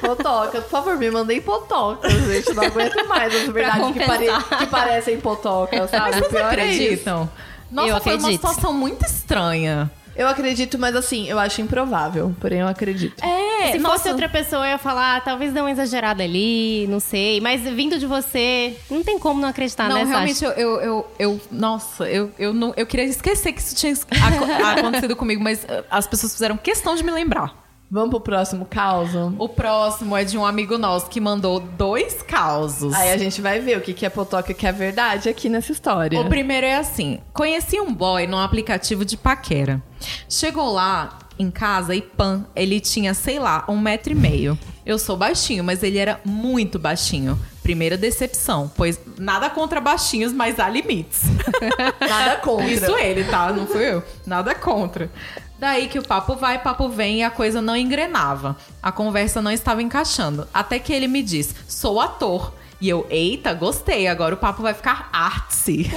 potocas, 0.00 0.62
por 0.64 0.70
favor, 0.70 0.96
me 0.98 1.10
mandem 1.10 1.40
potocas, 1.40 2.12
gente. 2.12 2.52
Não 2.54 2.64
aguento 2.64 3.06
mais 3.08 3.34
as 3.34 3.46
verdades 3.48 3.92
que, 3.92 4.04
pare- 4.04 4.58
que 4.58 4.66
parecem 4.66 4.95
potocas, 5.20 5.90
sabe? 5.90 6.10
Mas 6.10 6.18
vocês 6.20 6.34
é 6.34 6.44
acreditam? 6.44 7.30
Nossa, 7.70 7.88
Eu 7.88 8.00
foi 8.00 8.12
uma 8.14 8.18
acredito. 8.28 8.32
situação 8.48 8.72
muito 8.72 9.04
estranha. 9.04 9.90
Eu 10.14 10.26
acredito, 10.28 10.78
mas 10.78 10.96
assim, 10.96 11.28
eu 11.28 11.38
acho 11.38 11.60
improvável. 11.60 12.34
Porém, 12.40 12.60
eu 12.60 12.66
acredito. 12.68 13.22
É, 13.22 13.72
Se 13.72 13.78
nossa, 13.78 13.96
fosse 13.98 14.08
outra 14.08 14.30
pessoa, 14.30 14.64
eu 14.64 14.70
ia 14.70 14.78
falar, 14.78 15.16
ah, 15.16 15.20
talvez 15.20 15.52
dê 15.52 15.60
uma 15.60 15.70
exagerada 15.70 16.22
ali, 16.22 16.86
não 16.88 16.98
sei. 17.00 17.38
Mas 17.38 17.60
vindo 17.60 17.98
de 17.98 18.06
você, 18.06 18.74
não 18.90 19.02
tem 19.02 19.18
como 19.18 19.38
não 19.42 19.48
acreditar, 19.50 19.88
Não, 19.90 19.96
né, 19.96 20.04
realmente, 20.04 20.42
eu, 20.42 20.52
eu, 20.52 20.80
eu, 20.80 21.06
eu- 21.18 21.40
Nossa, 21.50 22.08
eu, 22.08 22.30
eu, 22.38 22.54
não, 22.54 22.72
eu 22.78 22.86
queria 22.86 23.04
esquecer 23.04 23.52
que 23.52 23.60
isso 23.60 23.74
tinha 23.74 23.92
aco- 23.92 24.46
acontecido 24.80 25.14
comigo, 25.14 25.42
mas 25.44 25.64
uh, 25.64 25.84
as 25.90 26.06
pessoas 26.06 26.32
fizeram 26.32 26.56
questão 26.56 26.94
de 26.94 27.04
me 27.04 27.10
lembrar. 27.10 27.65
Vamos 27.90 28.10
pro 28.10 28.20
próximo 28.20 28.66
caos? 28.66 29.10
O 29.38 29.48
próximo 29.48 30.16
é 30.16 30.24
de 30.24 30.36
um 30.36 30.44
amigo 30.44 30.76
nosso 30.76 31.08
que 31.08 31.20
mandou 31.20 31.60
dois 31.60 32.20
causos. 32.22 32.92
Aí 32.94 33.12
a 33.12 33.16
gente 33.16 33.40
vai 33.40 33.60
ver 33.60 33.78
o 33.78 33.80
que 33.80 33.94
que 33.94 34.04
é 34.04 34.10
potoca 34.10 34.50
e 34.50 34.54
o 34.54 34.56
que 34.56 34.66
é 34.66 34.72
verdade 34.72 35.28
aqui 35.28 35.48
nessa 35.48 35.70
história. 35.70 36.20
O 36.20 36.28
primeiro 36.28 36.66
é 36.66 36.76
assim: 36.76 37.20
conheci 37.32 37.80
um 37.80 37.94
boy 37.94 38.26
num 38.26 38.38
aplicativo 38.38 39.04
de 39.04 39.16
paquera. 39.16 39.80
Chegou 40.28 40.72
lá 40.72 41.18
em 41.38 41.50
casa 41.50 41.94
e 41.94 42.00
pan, 42.00 42.46
ele 42.56 42.80
tinha, 42.80 43.12
sei 43.14 43.38
lá, 43.38 43.64
um 43.68 43.78
metro 43.78 44.12
e 44.12 44.16
meio. 44.16 44.58
Eu 44.84 44.98
sou 44.98 45.16
baixinho, 45.16 45.62
mas 45.62 45.82
ele 45.82 45.98
era 45.98 46.20
muito 46.24 46.78
baixinho. 46.78 47.38
Primeira 47.62 47.96
decepção, 47.96 48.70
pois 48.76 49.00
nada 49.18 49.50
contra 49.50 49.80
baixinhos, 49.80 50.32
mas 50.32 50.60
há 50.60 50.68
limites. 50.68 51.22
Nada 52.00 52.36
contra. 52.36 52.70
Isso 52.70 52.96
ele, 52.96 53.24
tá? 53.24 53.52
Não 53.52 53.66
fui 53.66 53.84
eu. 53.84 54.04
Nada 54.24 54.54
contra. 54.54 55.10
Daí 55.58 55.88
que 55.88 55.98
o 55.98 56.06
papo 56.06 56.36
vai, 56.36 56.58
papo 56.58 56.88
vem 56.88 57.20
e 57.20 57.22
a 57.22 57.30
coisa 57.30 57.62
não 57.62 57.76
engrenava. 57.76 58.56
A 58.82 58.92
conversa 58.92 59.40
não 59.40 59.50
estava 59.50 59.82
encaixando. 59.82 60.46
Até 60.52 60.78
que 60.78 60.92
ele 60.92 61.08
me 61.08 61.22
diz: 61.22 61.54
sou 61.66 62.00
ator. 62.00 62.52
E 62.78 62.88
eu, 62.90 63.06
eita, 63.08 63.54
gostei, 63.54 64.06
agora 64.06 64.34
o 64.34 64.38
papo 64.38 64.60
vai 64.62 64.74
ficar 64.74 65.08
artsy. 65.10 65.90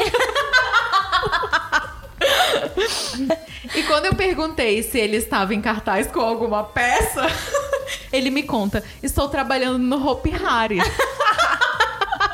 e 3.75 3.83
quando 3.83 4.05
eu 4.05 4.15
perguntei 4.15 4.81
se 4.81 4.97
ele 4.97 5.17
estava 5.17 5.53
em 5.53 5.59
cartaz 5.59 6.07
com 6.07 6.21
alguma 6.21 6.63
peça, 6.63 7.27
ele 8.13 8.29
me 8.29 8.43
conta: 8.43 8.81
estou 9.03 9.27
trabalhando 9.27 9.79
no 9.79 10.07
Hopi 10.07 10.33
Hari. 10.33 10.79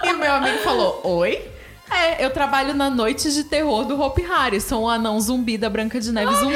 e 0.03 0.13
o 0.13 0.17
meu 0.17 0.31
amigo 0.31 0.59
falou: 0.59 1.01
oi? 1.03 1.54
É, 1.89 2.23
eu 2.25 2.29
trabalho 2.31 2.73
na 2.73 2.89
Noite 2.89 3.31
de 3.31 3.43
Terror 3.43 3.85
do 3.85 3.99
Hopi 4.01 4.23
Hari. 4.25 4.59
Sou 4.59 4.83
um 4.83 4.89
anão 4.89 5.19
zumbi 5.19 5.57
da 5.57 5.69
Branca 5.69 5.99
de 5.99 6.11
Neve 6.11 6.33
zumbi. 6.35 6.55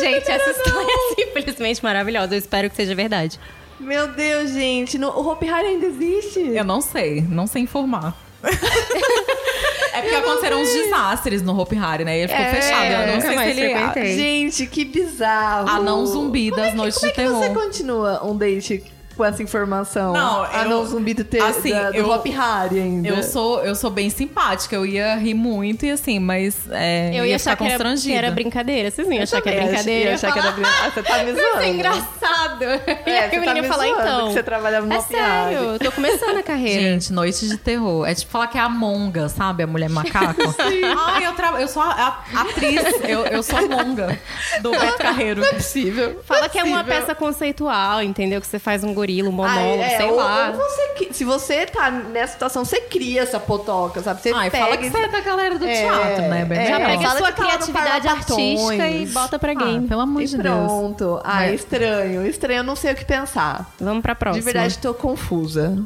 Gente, 0.00 0.30
essa 0.30 0.50
história 0.50 0.88
é 0.92 1.14
simplesmente 1.22 1.82
maravilhosa. 1.82 2.34
Eu 2.34 2.38
espero 2.38 2.68
que 2.68 2.76
seja 2.76 2.94
verdade. 2.94 3.38
Meu 3.78 4.08
Deus, 4.08 4.50
gente. 4.50 4.98
No, 4.98 5.08
o 5.10 5.28
Hopi 5.28 5.48
Hari 5.48 5.66
ainda 5.68 5.86
existe? 5.86 6.40
Eu 6.40 6.64
não 6.64 6.80
sei, 6.80 7.20
não 7.22 7.46
sei 7.46 7.62
informar. 7.62 8.16
é 9.92 10.00
porque 10.02 10.14
aconteceram 10.16 10.60
uns 10.60 10.72
desastres 10.72 11.40
no 11.42 11.58
Hopi 11.58 11.76
Hari, 11.76 12.04
né? 12.04 12.18
Ele 12.18 12.28
ficou 12.28 12.44
É, 12.44 12.54
fechado. 12.54 12.84
Eu 12.84 12.98
não 12.98 13.06
nunca 13.14 13.20
sei 13.22 13.30
se 13.30 13.36
mais 13.36 13.50
ele 13.58 13.60
é 13.66 13.76
frequentei. 13.78 14.16
Gente, 14.16 14.66
que 14.66 14.84
bizarro. 14.84 15.68
anão 15.70 16.04
zumbi 16.06 16.50
Como 16.50 16.60
é 16.60 16.64
das 16.64 16.70
que- 16.72 16.76
noites 16.76 16.98
como 17.00 17.12
de 17.12 17.20
é 17.20 17.22
que 17.24 17.28
terror. 17.30 17.42
você 17.42 17.54
continua 17.54 18.24
um 18.24 18.36
date 18.36 18.84
com 19.14 19.24
essa 19.24 19.42
informação? 19.42 20.12
Não, 20.12 20.44
Anão 20.44 20.80
eu- 20.80 20.86
zumbi 20.86 21.14
do, 21.14 21.24
te, 21.24 21.38
assim, 21.38 21.70
da, 21.70 21.90
do 21.90 21.96
eu- 21.96 22.10
Hopi 22.10 22.34
Hari 22.34 22.78
ainda. 22.80 23.08
Eu 23.08 23.22
sou, 23.22 23.64
eu 23.64 23.74
sou 23.74 23.90
bem 23.90 24.10
simpática, 24.10 24.74
eu 24.76 24.84
ia 24.84 25.14
rir 25.16 25.34
muito 25.34 25.84
e 25.86 25.90
assim, 25.90 26.18
mas 26.18 26.56
é, 26.70 27.10
Eu 27.14 27.24
ia 27.24 27.36
achar 27.36 27.52
ficar 27.52 27.64
que 27.66 27.72
era, 27.72 27.94
que 27.96 28.12
era 28.12 28.30
brincadeira. 28.30 28.90
Vocês 28.90 29.08
iam 29.08 29.22
achar 29.22 29.40
que 29.40 29.48
era 29.48 29.66
brincadeira. 29.66 30.10
ia 30.10 30.14
achar 30.14 30.32
que 30.32 30.38
era 30.38 30.52
falar, 30.52 30.54
brincadeira. 30.54 30.86
Ah, 30.86 30.90
você 30.90 31.02
tá 31.02 31.18
me 31.24 31.30
Isso 31.32 31.40
é 31.40 31.50
zoando. 31.52 31.64
engraçado. 31.66 32.64
e 33.06 33.10
É, 33.10 33.18
aí 33.24 33.30
você 33.30 33.38
o 33.38 33.44
tá 33.44 33.54
menino 33.54 33.62
me 33.62 33.68
fala, 33.68 33.84
zoando 33.86 34.00
então. 34.02 34.26
que 34.28 34.32
você 34.34 34.42
trabalhava 34.42 34.86
no 34.86 34.92
É 34.94 35.00
sério, 35.00 35.58
eu 35.58 35.78
tô 35.78 35.92
começando 35.92 36.38
a 36.38 36.42
carreira. 36.42 36.80
Gente, 36.82 37.12
noite 37.12 37.48
de 37.48 37.56
terror. 37.56 38.06
É 38.06 38.14
tipo 38.14 38.30
falar 38.30 38.46
que 38.48 38.58
é 38.58 38.60
a 38.60 38.68
Monga, 38.68 39.28
sabe? 39.28 39.62
A 39.62 39.66
mulher 39.66 39.88
macaco. 39.90 40.40
Ai, 41.06 41.26
eu, 41.26 41.32
tra... 41.34 41.60
eu 41.60 41.68
sou 41.68 41.82
a, 41.82 42.24
a- 42.34 42.40
atriz, 42.42 42.82
eu, 43.08 43.24
eu 43.26 43.42
sou 43.42 43.58
a 43.58 43.62
Monga 43.62 44.18
do 44.60 44.70
Beto 44.70 44.98
Carreiro. 44.98 45.40
Não 45.40 45.48
é 45.48 45.52
possível. 45.54 46.20
Fala 46.24 46.48
que 46.48 46.58
é 46.58 46.64
uma 46.64 46.82
peça 46.84 47.14
conceitual, 47.14 48.02
entendeu? 48.02 48.40
Que 48.40 48.46
você 48.46 48.58
faz 48.58 48.82
um 48.84 48.92
gorila, 49.04 49.28
um 49.28 49.32
Ah, 49.32 49.36
monólogo, 49.54 49.82
é, 49.82 49.96
sei 49.96 50.06
ou- 50.10 50.16
lá. 50.16 50.50
ou 50.50 50.56
você 50.56 50.84
se 51.12 51.24
você 51.24 51.66
tá 51.66 51.90
nessa 51.90 52.32
situação, 52.32 52.64
você 52.64 52.80
cria 52.80 53.22
essa 53.22 53.38
potoca, 53.38 54.02
sabe? 54.02 54.20
Você 54.22 54.32
Ai, 54.34 54.50
pega 54.50 54.64
fala 54.64 54.76
que 54.76 54.90
você 54.90 54.98
é 54.98 55.08
da 55.08 55.20
galera 55.20 55.58
do 55.58 55.64
É, 55.66 55.82
teatro, 55.82 56.22
né? 56.28 56.44
Bem 56.44 56.58
é. 56.58 56.66
Já 56.66 56.76
pega 56.80 57.08
a 57.08 57.16
sua 57.16 57.32
criatividade 57.32 58.08
artística 58.08 58.88
e 58.88 59.06
bota 59.06 59.38
pra 59.38 59.52
Ah, 59.52 59.54
game. 59.54 59.86
pelo 59.86 60.00
amor 60.00 60.22
E 60.22 60.26
de 60.26 60.36
Deus. 60.38 60.54
pronto. 60.66 61.20
Ah, 61.22 61.46
É. 61.46 61.54
estranho. 61.54 62.26
Estranho, 62.26 62.58
eu 62.60 62.64
não 62.64 62.74
sei 62.76 62.92
o 62.92 62.96
que 62.96 63.04
pensar. 63.04 63.70
Vamos 63.80 64.02
pra 64.02 64.14
próxima. 64.14 64.40
De 64.40 64.44
verdade, 64.52 64.78
tô 64.78 64.92
confusa. 64.94 65.76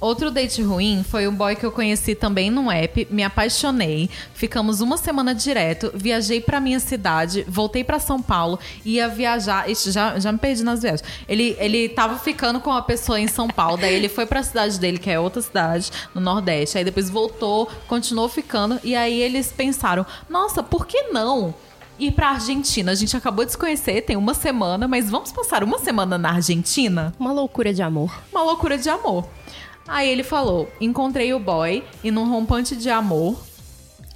Outro 0.00 0.30
date 0.30 0.62
ruim 0.62 1.04
foi 1.08 1.26
um 1.26 1.34
boy 1.34 1.56
que 1.56 1.66
eu 1.66 1.72
conheci 1.72 2.14
também 2.14 2.50
num 2.50 2.70
app, 2.70 3.08
me 3.10 3.24
apaixonei, 3.24 4.08
ficamos 4.32 4.80
uma 4.80 4.96
semana 4.96 5.34
direto, 5.34 5.90
viajei 5.92 6.40
pra 6.40 6.60
minha 6.60 6.78
cidade, 6.78 7.44
voltei 7.48 7.82
pra 7.82 7.98
São 7.98 8.22
Paulo, 8.22 8.60
ia 8.84 9.08
viajar, 9.08 9.68
Ixi, 9.68 9.90
já, 9.90 10.16
já 10.20 10.30
me 10.30 10.38
perdi 10.38 10.62
nas 10.62 10.82
viagens. 10.82 11.02
Ele, 11.28 11.56
ele 11.58 11.88
tava 11.88 12.16
ficando 12.16 12.60
com 12.60 12.70
uma 12.70 12.82
pessoa 12.82 13.18
em 13.18 13.26
São 13.26 13.48
Paulo, 13.48 13.76
daí 13.76 13.92
ele 13.92 14.08
foi 14.08 14.24
pra 14.24 14.40
cidade 14.40 14.78
dele, 14.78 14.98
que 14.98 15.10
é 15.10 15.18
outra 15.18 15.42
cidade, 15.42 15.90
no 16.14 16.20
Nordeste, 16.20 16.78
aí 16.78 16.84
depois 16.84 17.10
voltou, 17.10 17.68
continuou 17.88 18.28
ficando, 18.28 18.78
e 18.84 18.94
aí 18.94 19.20
eles 19.20 19.50
pensaram, 19.50 20.06
nossa, 20.30 20.62
por 20.62 20.86
que 20.86 21.08
não? 21.10 21.52
Ir 21.98 22.12
pra 22.12 22.28
Argentina, 22.30 22.92
a 22.92 22.94
gente 22.94 23.16
acabou 23.16 23.44
de 23.44 23.50
se 23.50 23.58
conhecer, 23.58 24.02
tem 24.02 24.16
uma 24.16 24.32
semana, 24.32 24.86
mas 24.86 25.10
vamos 25.10 25.32
passar 25.32 25.64
uma 25.64 25.80
semana 25.80 26.16
na 26.16 26.34
Argentina? 26.34 27.12
Uma 27.18 27.32
loucura 27.32 27.74
de 27.74 27.82
amor. 27.82 28.16
uma 28.30 28.44
loucura 28.44 28.78
de 28.78 28.88
amor. 28.88 29.28
Aí 29.88 30.08
ele 30.08 30.22
falou: 30.22 30.70
encontrei 30.80 31.32
o 31.32 31.40
boy 31.40 31.82
e 32.04 32.10
num 32.10 32.28
rompante 32.28 32.76
de 32.76 32.90
amor. 32.90 33.48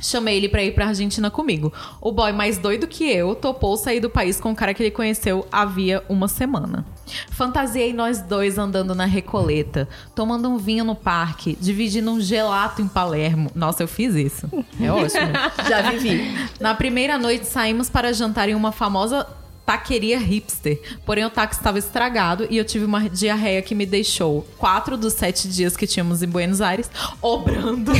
Chamei 0.05 0.36
ele 0.36 0.49
pra 0.49 0.65
ir 0.65 0.74
pra 0.74 0.89
Argentina 0.89 1.31
comigo. 1.31 1.73
O 2.01 2.11
boy, 2.11 2.32
mais 2.32 2.59
doido 2.59 2.89
que 2.89 3.09
eu, 3.09 3.36
topou 3.36 3.77
sair 3.77 4.01
do 4.01 4.11
país 4.11 4.40
com 4.40 4.51
o 4.51 4.55
cara 4.55 4.74
que 4.74 4.82
ele 4.82 4.90
conheceu 4.90 5.47
havia 5.51 6.03
uma 6.09 6.27
semana. 6.27 6.85
Fantasiei 7.31 7.93
nós 7.93 8.20
dois 8.20 8.59
andando 8.59 8.97
na 8.97 9.05
Recoleta, 9.05 9.89
tomando 10.12 10.49
um 10.49 10.59
vinho 10.59 10.82
no 10.82 10.97
parque, 10.97 11.57
dividindo 11.61 12.11
um 12.11 12.20
gelato 12.20 12.82
em 12.82 12.89
Palermo. 12.89 13.49
Nossa, 13.55 13.85
eu 13.85 13.89
fiz 13.89 14.16
isso. 14.16 14.51
É 14.81 14.90
ótimo. 14.90 15.31
Já 15.69 15.82
vivi. 15.82 16.35
Na 16.59 16.74
primeira 16.74 17.16
noite 17.16 17.47
saímos 17.47 17.89
para 17.89 18.12
jantar 18.12 18.49
em 18.49 18.57
uma 18.57 18.73
famosa 18.73 19.24
taqueria 19.65 20.19
hipster. 20.19 20.81
Porém, 21.05 21.25
o 21.25 21.31
táxi 21.31 21.59
estava 21.61 21.79
estragado 21.79 22.47
e 22.51 22.57
eu 22.57 22.65
tive 22.65 22.85
uma 22.85 23.09
diarreia 23.09 23.63
que 23.63 23.75
me 23.75 23.87
deixou 23.87 24.47
quatro 24.59 24.97
dos 24.97 25.15
sete 25.15 25.49
dias 25.49 25.77
que 25.77 25.87
tínhamos 25.87 26.23
em 26.23 26.29
Buenos 26.29 26.61
Aires 26.61 26.91
obrando. 27.21 27.93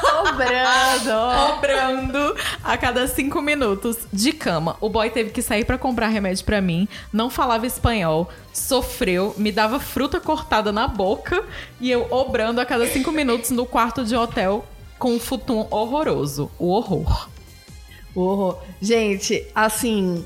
Cobrando. 0.00 1.10
obrando 1.54 2.36
a 2.62 2.76
cada 2.78 3.06
cinco 3.06 3.42
minutos 3.42 3.98
de 4.12 4.32
cama. 4.32 4.76
O 4.80 4.88
boy 4.88 5.10
teve 5.10 5.30
que 5.30 5.42
sair 5.42 5.64
para 5.64 5.76
comprar 5.76 6.08
remédio 6.08 6.44
para 6.44 6.60
mim, 6.60 6.88
não 7.12 7.28
falava 7.28 7.66
espanhol, 7.66 8.30
sofreu, 8.52 9.34
me 9.36 9.52
dava 9.52 9.78
fruta 9.80 10.20
cortada 10.20 10.72
na 10.72 10.86
boca 10.86 11.44
e 11.80 11.90
eu 11.90 12.06
obrando 12.10 12.60
a 12.60 12.64
cada 12.64 12.86
cinco 12.86 13.10
minutos 13.10 13.50
no 13.50 13.66
quarto 13.66 14.04
de 14.04 14.16
hotel 14.16 14.64
com 14.98 15.14
um 15.14 15.20
futum 15.20 15.66
horroroso. 15.70 16.50
O 16.58 16.70
horror. 16.70 17.28
Horror. 18.14 18.58
Gente, 18.80 19.46
assim. 19.54 20.24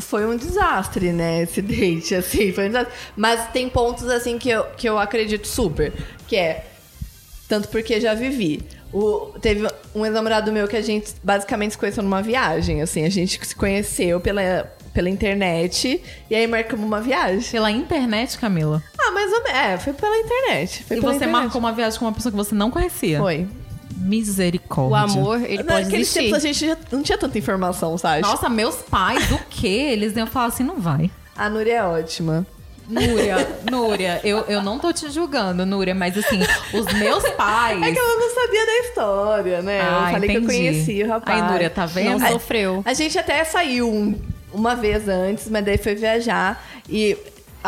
Foi 0.00 0.24
um 0.26 0.36
desastre, 0.36 1.12
né? 1.12 1.42
Esse 1.42 1.60
date, 1.62 2.14
assim. 2.14 2.52
Foi 2.52 2.64
um 2.64 2.68
desastre. 2.68 2.92
Mas 3.16 3.48
tem 3.50 3.68
pontos, 3.68 4.08
assim, 4.08 4.38
que 4.38 4.48
eu, 4.48 4.64
que 4.76 4.88
eu 4.88 4.98
acredito 4.98 5.46
super. 5.46 5.92
Que 6.26 6.36
é. 6.36 6.66
Tanto 7.48 7.68
porque 7.68 8.00
já 8.00 8.14
vivi. 8.14 8.62
O, 8.92 9.32
teve 9.40 9.68
um 9.94 10.04
ex-namorado 10.04 10.50
meu 10.52 10.66
que 10.66 10.76
a 10.76 10.80
gente 10.80 11.12
basicamente 11.22 11.72
se 11.72 11.78
conheceu 11.78 12.02
numa 12.02 12.22
viagem, 12.22 12.82
assim. 12.82 13.04
A 13.04 13.10
gente 13.10 13.38
se 13.46 13.54
conheceu 13.54 14.20
pela, 14.20 14.72
pela 14.92 15.08
internet. 15.10 16.02
E 16.30 16.34
aí 16.34 16.46
marcamos 16.46 16.84
uma 16.84 17.00
viagem. 17.00 17.48
Pela 17.50 17.70
internet, 17.70 18.38
Camila. 18.38 18.82
Ah, 18.98 19.10
menos. 19.12 19.32
É, 19.50 19.76
foi 19.78 19.92
pela 19.92 20.16
internet. 20.16 20.82
Foi 20.84 20.96
E 20.96 21.00
pela 21.00 21.12
você 21.12 21.16
internet. 21.18 21.42
marcou 21.42 21.58
uma 21.60 21.72
viagem 21.72 21.98
com 21.98 22.06
uma 22.06 22.12
pessoa 22.12 22.32
que 22.32 22.36
você 22.36 22.54
não 22.54 22.70
conhecia. 22.70 23.18
Foi. 23.18 23.46
Misericórdia. 23.94 24.92
O 24.92 24.94
amor, 24.94 25.42
ele 25.42 25.62
pode 25.64 25.84
Naqueles 25.84 26.08
existir. 26.08 26.20
tempos 26.20 26.36
a 26.36 26.40
gente 26.40 26.66
já 26.66 26.76
não 26.92 27.02
tinha 27.02 27.18
tanta 27.18 27.36
informação, 27.38 27.96
sabe? 27.98 28.22
Nossa, 28.22 28.48
meus 28.48 28.76
pais, 28.76 29.30
o 29.30 29.38
quê? 29.50 29.66
Eles 29.92 30.16
iam 30.16 30.26
falar 30.26 30.46
assim, 30.46 30.64
não 30.64 30.80
vai. 30.80 31.10
A 31.36 31.48
Núria 31.50 31.74
é 31.74 31.82
ótima. 31.84 32.46
Núria, 32.88 33.36
Núria, 33.68 34.20
eu, 34.22 34.38
eu 34.46 34.62
não 34.62 34.78
tô 34.78 34.92
te 34.92 35.10
julgando, 35.10 35.66
Núria, 35.66 35.92
mas 35.92 36.16
assim, 36.16 36.38
os 36.72 36.86
meus 36.94 37.28
pais. 37.30 37.82
É 37.82 37.90
que 37.92 37.98
ela 37.98 38.16
não 38.16 38.32
sabia 38.32 38.64
da 38.66 38.78
história, 38.88 39.62
né? 39.62 39.80
Ah, 39.80 40.04
eu 40.08 40.12
falei 40.12 40.30
que 40.30 40.36
eu 40.36 40.42
entendi. 40.42 40.56
conhecia 40.70 41.04
o 41.04 41.08
rapaz. 41.08 41.42
Aí, 41.42 41.50
Núria, 41.50 41.68
tá 41.70 41.84
vendo? 41.84 42.18
Não 42.20 42.28
sofreu. 42.28 42.82
A 42.84 42.94
gente 42.94 43.18
até 43.18 43.42
saiu 43.44 43.90
um- 43.92 44.14
uma 44.52 44.76
vez 44.76 45.08
antes, 45.08 45.48
mas 45.50 45.64
daí 45.64 45.76
foi 45.78 45.96
viajar 45.96 46.64
e 46.88 47.16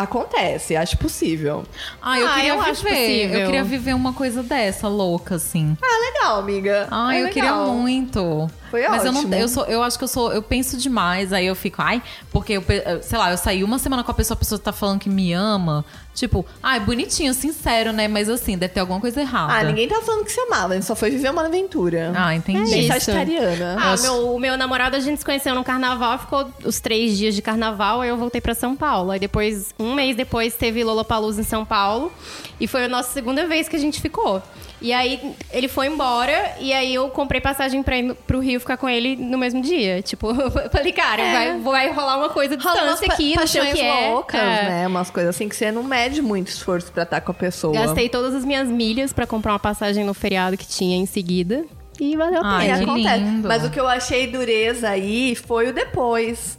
acontece, 0.03 0.77
acho 0.77 0.97
possível. 0.99 1.65
Ah, 2.03 2.19
eu 2.19 2.27
Ah, 2.29 2.35
queria 2.35 2.51
eu 2.55 2.61
acho 2.61 2.83
viver. 2.83 2.97
possível. 2.97 3.39
Eu 3.41 3.47
queria 3.47 3.65
viver 3.65 3.95
uma 3.95 4.13
coisa 4.13 4.43
dessa, 4.43 4.89
louca, 4.89 5.35
assim. 5.37 5.77
Ah, 5.83 6.01
legal, 6.13 6.39
amiga. 6.41 6.89
Ah, 6.91 7.15
É 7.15 7.21
eu 7.21 7.25
legal. 7.25 7.33
queria 7.33 7.55
muito. 7.55 8.51
Foi 8.71 8.87
Mas 8.89 9.05
eu 9.05 9.13
não, 9.13 9.21
ótimo. 9.21 9.35
eu 9.35 9.49
sou, 9.49 9.65
eu 9.65 9.83
acho 9.83 9.99
que 9.99 10.05
eu 10.05 10.09
sou, 10.09 10.33
eu 10.33 10.43
penso 10.43 10.77
demais, 10.77 11.33
aí 11.33 11.47
eu 11.47 11.55
fico, 11.55 11.81
ai, 11.81 12.03
porque 12.31 12.55
eu, 12.55 12.63
sei 13.03 13.19
lá, 13.19 13.31
eu 13.31 13.37
saí 13.37 13.65
uma 13.65 13.79
semana 13.79 14.05
com 14.05 14.11
a 14.11 14.15
pessoa, 14.15 14.35
a 14.35 14.39
pessoa 14.39 14.59
tá 14.59 14.73
falando 14.73 15.01
que 15.01 15.09
me 15.09 15.33
ama, 15.33 15.85
tipo, 16.15 16.45
ai, 16.63 16.81
bonitinho, 16.81 17.33
sincero, 17.33 17.93
né? 17.93 18.09
Mas 18.09 18.29
assim, 18.29 18.59
deve 18.59 18.75
ter 18.75 18.81
alguma 18.81 19.01
coisa 19.01 19.21
errada. 19.21 19.53
Ah, 19.55 19.63
ninguém 19.65 19.89
tá 19.89 20.01
falando 20.03 20.25
que 20.25 20.33
se 20.33 20.41
amava, 20.41 20.73
a 20.73 20.77
gente 20.77 20.87
só 20.87 20.95
foi 20.95 21.11
viver 21.11 21.31
uma 21.31 21.47
aventura. 21.47 22.13
Ah, 22.15 22.35
entendi. 22.35 22.71
Bem 22.71 22.81
isso. 22.81 22.89
sagitariana. 22.89 23.77
Ah, 23.79 23.97
meu, 24.01 24.35
o 24.35 24.39
meu 24.39 24.57
namorado 24.57 24.97
a 24.97 25.01
gente 25.01 25.19
se 25.19 25.25
conheceu 25.25 25.55
no 25.55 25.65
carnaval, 25.65 26.19
ficou 26.19 26.51
os 26.65 26.81
três 26.81 27.17
dias 27.17 27.35
de 27.35 27.43
carnaval, 27.43 28.01
aí 28.01 28.09
eu 28.09 28.17
voltei 28.17 28.41
pra 28.41 28.55
São 28.55 28.77
Paulo. 28.77 29.11
Aí 29.11 29.19
depois, 29.21 29.75
um 29.79 29.95
mês 29.95 30.17
depois, 30.17 30.55
teve 30.55 30.83
Lollapalooza 30.85 31.41
em 31.41 31.45
São 31.45 31.65
Paulo. 31.65 32.13
E 32.61 32.67
foi 32.67 32.85
a 32.85 32.89
nossa 32.89 33.13
segunda 33.13 33.47
vez 33.47 33.69
que 33.69 33.77
a 33.77 33.79
gente 33.79 34.01
ficou. 34.01 34.43
E 34.81 34.93
aí 34.93 35.35
ele 35.53 35.67
foi 35.69 35.87
embora, 35.89 36.55
e 36.61 36.73
aí 36.73 36.95
eu 36.95 37.09
comprei 37.11 37.41
passagem 37.41 37.83
pra 37.83 37.99
ir 37.99 38.15
pro 38.27 38.39
Rio 38.39 38.61
ficar 38.61 38.77
com 38.77 38.89
ele 38.89 39.17
no 39.17 39.37
mesmo 39.37 39.61
dia. 39.61 40.01
Tipo, 40.03 40.29
eu 40.41 40.71
falei, 40.71 40.93
cara, 40.93 41.21
É. 41.23 41.33
vai, 41.33 41.59
vai 41.59 41.93
rolar 41.93 42.17
uma 42.19 42.29
coisa 42.29 42.57
de 42.57 42.63
distância 42.63 43.07
aqui, 43.13 43.35
não 43.37 43.47
sei 43.47 43.61
o 43.61 43.75
que 43.75 43.81
é. 43.81 44.09
loucas, 44.11 44.41
É. 44.41 44.63
né? 44.69 44.87
Umas 44.87 45.11
coisas 45.11 45.35
assim 45.35 45.49
que 45.49 45.57
você 45.57 45.73
não 45.73 45.83
mede 45.83 46.23
muito 46.23 46.49
esforço 46.49 46.93
pra 46.93 47.03
estar 47.03 47.21
com 47.21 47.33
a 47.33 47.35
pessoa. 47.35 47.73
Gastei 47.75 48.09
todas 48.09 48.35
as 48.35 48.45
minhas 48.45 48.69
milhas 48.69 49.13
pra 49.13 49.27
comprar 49.27 49.53
uma 49.53 49.59
passagem 49.59 50.05
no 50.05 50.15
feriado 50.15 50.57
que 50.57 50.67
tinha 50.67 50.97
em 50.97 51.07
seguida. 51.07 51.65
E 52.01 52.17
valeu 52.17 52.41
a 52.45 52.57
Ai, 52.59 52.67
E 52.67 52.71
pena. 52.71 52.79
que 52.79 52.85
acontece. 52.85 53.19
lindo. 53.25 53.49
Mas 53.49 53.65
o 53.65 53.71
que 53.71 53.81
eu 53.81 53.89
achei 53.89 54.27
dureza 54.29 54.89
aí 54.89 55.35
foi 55.35 55.69
o 55.71 55.73
depois. 55.73 56.58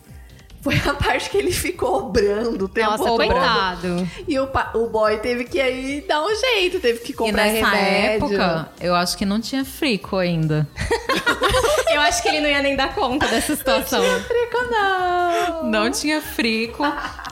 Foi 0.62 0.76
a 0.86 0.94
parte 0.94 1.30
que 1.30 1.38
ele 1.38 1.52
ficou 1.52 1.98
obrando 2.08 2.66
o 2.66 2.70
tempo 2.70 2.92
Nossa, 2.92 3.04
coitado. 3.04 4.08
E 4.28 4.38
o, 4.40 4.50
o 4.76 4.88
boy 4.90 5.18
teve 5.20 5.46
que 5.46 5.60
aí 5.60 6.04
dar 6.08 6.22
um 6.24 6.36
jeito, 6.36 6.80
teve 6.80 7.00
que 7.00 7.12
E 7.12 7.16
comprar 7.16 7.46
nessa 7.46 7.68
remédio. 7.70 8.26
época, 8.26 8.70
eu 8.82 8.94
acho 8.96 9.18
que 9.18 9.26
não 9.26 9.40
tinha 9.40 9.64
frico 9.64 10.18
ainda. 10.18 10.68
Eu 11.92 12.02
acho 12.02 12.22
que 12.22 12.30
ele 12.30 12.40
não 12.40 12.48
ia 12.50 12.62
nem 12.62 12.76
dar 12.76 12.94
conta 12.94 13.28
dessa 13.28 13.56
situação. 13.56 14.02
Frico 14.22 14.58
não. 14.70 15.64
Não 15.66 15.92
tinha 15.92 16.22
frico. 16.22 16.84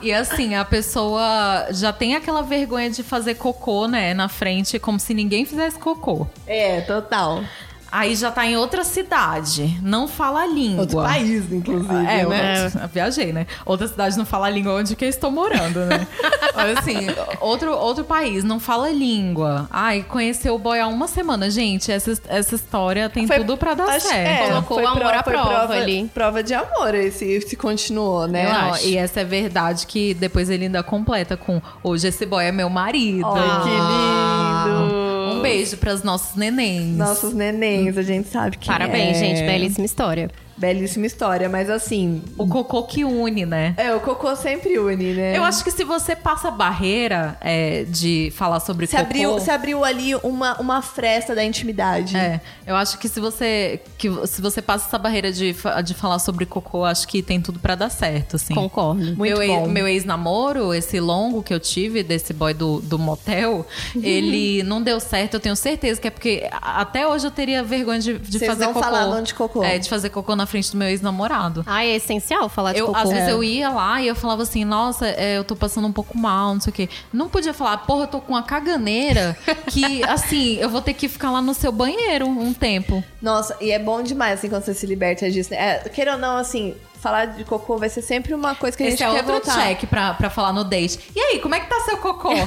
E 0.02 0.12
assim, 0.12 0.56
a 0.56 0.64
pessoa 0.64 1.68
já 1.70 1.92
tem 1.92 2.16
aquela 2.16 2.42
vergonha 2.42 2.90
de 2.90 3.02
fazer 3.04 3.36
cocô, 3.36 3.86
né, 3.86 4.12
na 4.14 4.28
frente, 4.28 4.78
como 4.78 4.98
se 4.98 5.14
ninguém 5.14 5.44
fizesse 5.44 5.78
cocô. 5.78 6.26
É, 6.46 6.80
total. 6.82 7.44
Aí 7.90 8.14
já 8.14 8.30
tá 8.30 8.44
em 8.46 8.56
outra 8.56 8.84
cidade, 8.84 9.78
não 9.82 10.06
fala 10.06 10.42
a 10.42 10.46
língua. 10.46 10.80
Outro 10.82 10.98
país, 11.02 11.50
inclusive, 11.50 11.94
É, 12.06 12.26
né? 12.26 12.70
eu 12.82 12.88
viajei, 12.88 13.32
né? 13.32 13.46
Outra 13.64 13.88
cidade 13.88 14.16
não 14.18 14.26
fala 14.26 14.46
a 14.46 14.50
língua 14.50 14.74
onde 14.74 14.94
que 14.94 15.04
eu 15.04 15.08
estou 15.08 15.30
morando, 15.30 15.80
né? 15.86 16.06
Mas 16.54 16.78
assim, 16.78 17.06
outro, 17.40 17.74
outro 17.76 18.04
país 18.04 18.44
não 18.44 18.60
fala 18.60 18.88
a 18.88 18.92
língua. 18.92 19.66
Ai, 19.70 20.02
conheceu 20.06 20.54
o 20.54 20.58
boy 20.58 20.78
há 20.78 20.86
uma 20.86 21.08
semana. 21.08 21.50
Gente, 21.50 21.90
essa, 21.90 22.12
essa 22.28 22.54
história 22.56 23.08
tem 23.08 23.26
Foi- 23.26 23.38
tudo 23.38 23.56
pra 23.56 23.74
dar 23.74 23.88
acho- 23.88 24.06
certo. 24.08 24.28
é, 24.42 24.48
Colocou 24.48 24.80
o 24.82 24.86
amor 24.86 24.98
pro- 25.00 25.18
à 25.18 25.22
prova 25.22 25.48
prova 25.48 25.74
ali. 25.74 26.10
Prova 26.12 26.42
de 26.42 26.52
amor, 26.54 26.94
esse, 26.94 27.24
esse 27.24 27.56
continuou, 27.56 28.26
né? 28.26 28.50
Acho. 28.50 28.86
E 28.86 28.96
essa 28.96 29.20
é 29.20 29.24
verdade 29.24 29.86
que 29.86 30.12
depois 30.14 30.50
ele 30.50 30.64
ainda 30.64 30.82
completa 30.82 31.36
com 31.36 31.60
hoje 31.82 32.08
esse 32.08 32.26
boy 32.26 32.44
é 32.44 32.52
meu 32.52 32.68
marido. 32.68 33.26
Ai, 33.26 33.62
que 33.62 33.68
lindo. 33.70 35.07
Um 35.38 35.42
beijo 35.42 35.76
pras 35.76 36.02
nossos 36.02 36.36
nenéns. 36.36 36.96
Nossos 36.96 37.32
nenéns, 37.32 37.96
a 37.96 38.02
gente 38.02 38.28
sabe 38.28 38.56
que 38.56 38.66
Parabéns, 38.66 39.16
é. 39.16 39.20
gente. 39.20 39.46
Belíssima 39.46 39.86
história. 39.86 40.30
Belíssima 40.58 41.06
história, 41.06 41.48
mas 41.48 41.70
assim... 41.70 42.22
O 42.36 42.46
cocô 42.48 42.82
que 42.82 43.04
une, 43.04 43.46
né? 43.46 43.74
É, 43.76 43.94
o 43.94 44.00
cocô 44.00 44.34
sempre 44.36 44.78
une, 44.78 45.14
né? 45.14 45.36
Eu 45.36 45.44
acho 45.44 45.62
que 45.62 45.70
se 45.70 45.84
você 45.84 46.16
passa 46.16 46.48
a 46.48 46.50
barreira 46.50 47.36
é, 47.40 47.84
de 47.84 48.32
falar 48.36 48.60
sobre 48.60 48.86
Se 48.86 48.92
cocô... 48.96 49.04
abriu, 49.06 49.40
se 49.40 49.50
abriu 49.50 49.84
ali 49.84 50.14
uma, 50.16 50.60
uma 50.60 50.82
fresta 50.82 51.34
da 51.34 51.44
intimidade. 51.44 52.16
É, 52.16 52.40
eu 52.66 52.74
acho 52.76 52.98
que 52.98 53.08
se 53.08 53.20
você 53.20 53.80
que 53.96 54.08
se 54.26 54.40
você 54.42 54.60
passa 54.60 54.86
essa 54.88 54.98
barreira 54.98 55.30
de, 55.32 55.54
de 55.84 55.94
falar 55.94 56.18
sobre 56.18 56.44
cocô, 56.46 56.84
acho 56.84 57.06
que 57.06 57.22
tem 57.22 57.40
tudo 57.40 57.58
pra 57.58 57.74
dar 57.74 57.88
certo, 57.90 58.36
assim. 58.36 58.54
Concordo. 58.54 59.00
Muito 59.16 59.20
meu, 59.20 59.42
ex- 59.42 59.52
bom. 59.52 59.68
meu 59.68 59.86
ex-namoro, 59.88 60.74
esse 60.74 60.98
longo 61.00 61.42
que 61.42 61.52
eu 61.54 61.60
tive 61.60 62.02
desse 62.02 62.32
boy 62.32 62.52
do, 62.54 62.80
do 62.80 62.98
motel, 62.98 63.66
ele 64.02 64.62
não 64.62 64.82
deu 64.82 64.98
certo, 65.00 65.34
eu 65.34 65.40
tenho 65.40 65.54
certeza 65.56 66.00
que 66.00 66.08
é 66.08 66.10
porque 66.10 66.48
até 66.60 67.06
hoje 67.06 67.26
eu 67.26 67.30
teria 67.30 67.62
vergonha 67.62 67.98
de, 68.00 68.18
de 68.18 68.38
Vocês 68.38 68.50
fazer 68.50 68.64
não 68.66 68.72
cocô. 68.72 68.84
falavam 68.84 69.22
de 69.22 69.34
cocô. 69.34 69.62
É, 69.62 69.78
de 69.78 69.88
fazer 69.88 70.10
cocô 70.10 70.34
na 70.34 70.46
frente 70.48 70.72
do 70.72 70.76
meu 70.78 70.88
ex-namorado. 70.88 71.62
Ah, 71.66 71.84
é 71.84 71.94
essencial 71.96 72.48
falar 72.48 72.72
de 72.72 72.80
Eu, 72.80 72.86
cocô. 72.86 72.98
às 72.98 73.08
vezes 73.10 73.28
É. 73.28 73.32
eu 73.32 73.44
ia 73.44 73.68
lá 73.70 74.02
e 74.02 74.08
eu 74.08 74.16
falava 74.16 74.42
assim, 74.42 74.64
nossa, 74.64 75.06
é, 75.06 75.38
eu 75.38 75.44
tô 75.44 75.54
passando 75.54 75.86
um 75.86 75.92
pouco 75.92 76.18
mal, 76.18 76.54
não 76.54 76.60
sei 76.60 76.70
o 76.70 76.74
quê. 76.74 76.88
Não 77.12 77.28
podia 77.28 77.54
falar, 77.54 77.76
porra, 77.78 78.04
eu 78.04 78.08
tô 78.08 78.20
com 78.20 78.32
uma 78.32 78.42
caganeira 78.42 79.36
que, 79.68 80.02
assim, 80.08 80.56
eu 80.56 80.68
vou 80.68 80.80
ter 80.82 80.94
que 80.94 81.08
ficar 81.08 81.30
lá 81.30 81.40
no 81.40 81.54
seu 81.54 81.70
banheiro 81.70 82.26
um 82.26 82.52
tempo. 82.52 83.02
Nossa, 83.22 83.56
e 83.60 83.70
é 83.70 83.78
bom 83.78 84.02
demais, 84.02 84.38
assim, 84.38 84.48
quando 84.48 84.64
você 84.64 84.74
se 84.74 84.86
liberta 84.86 85.30
disso. 85.30 85.50
né? 85.50 85.56
É, 85.84 85.88
queira 85.88 86.12
ou 86.12 86.18
não, 86.18 86.36
assim, 86.36 86.74
falar 87.00 87.26
de 87.26 87.44
cocô 87.44 87.76
vai 87.78 87.88
ser 87.88 88.02
sempre 88.02 88.34
uma 88.34 88.54
coisa 88.54 88.76
que 88.76 88.82
a 88.82 88.86
gente 88.86 88.94
Esse 88.94 89.04
é 89.04 89.06
quer 89.10 89.16
outro 89.16 89.32
voltar. 89.32 89.54
check 89.68 89.86
pra, 89.88 90.14
pra 90.14 90.28
falar 90.30 90.52
no 90.52 90.64
date. 90.64 90.98
E 91.14 91.20
aí, 91.20 91.38
como 91.40 91.54
é 91.54 91.60
que 91.60 91.66
tá 91.66 91.80
seu 91.80 91.96
cocô? 91.98 92.30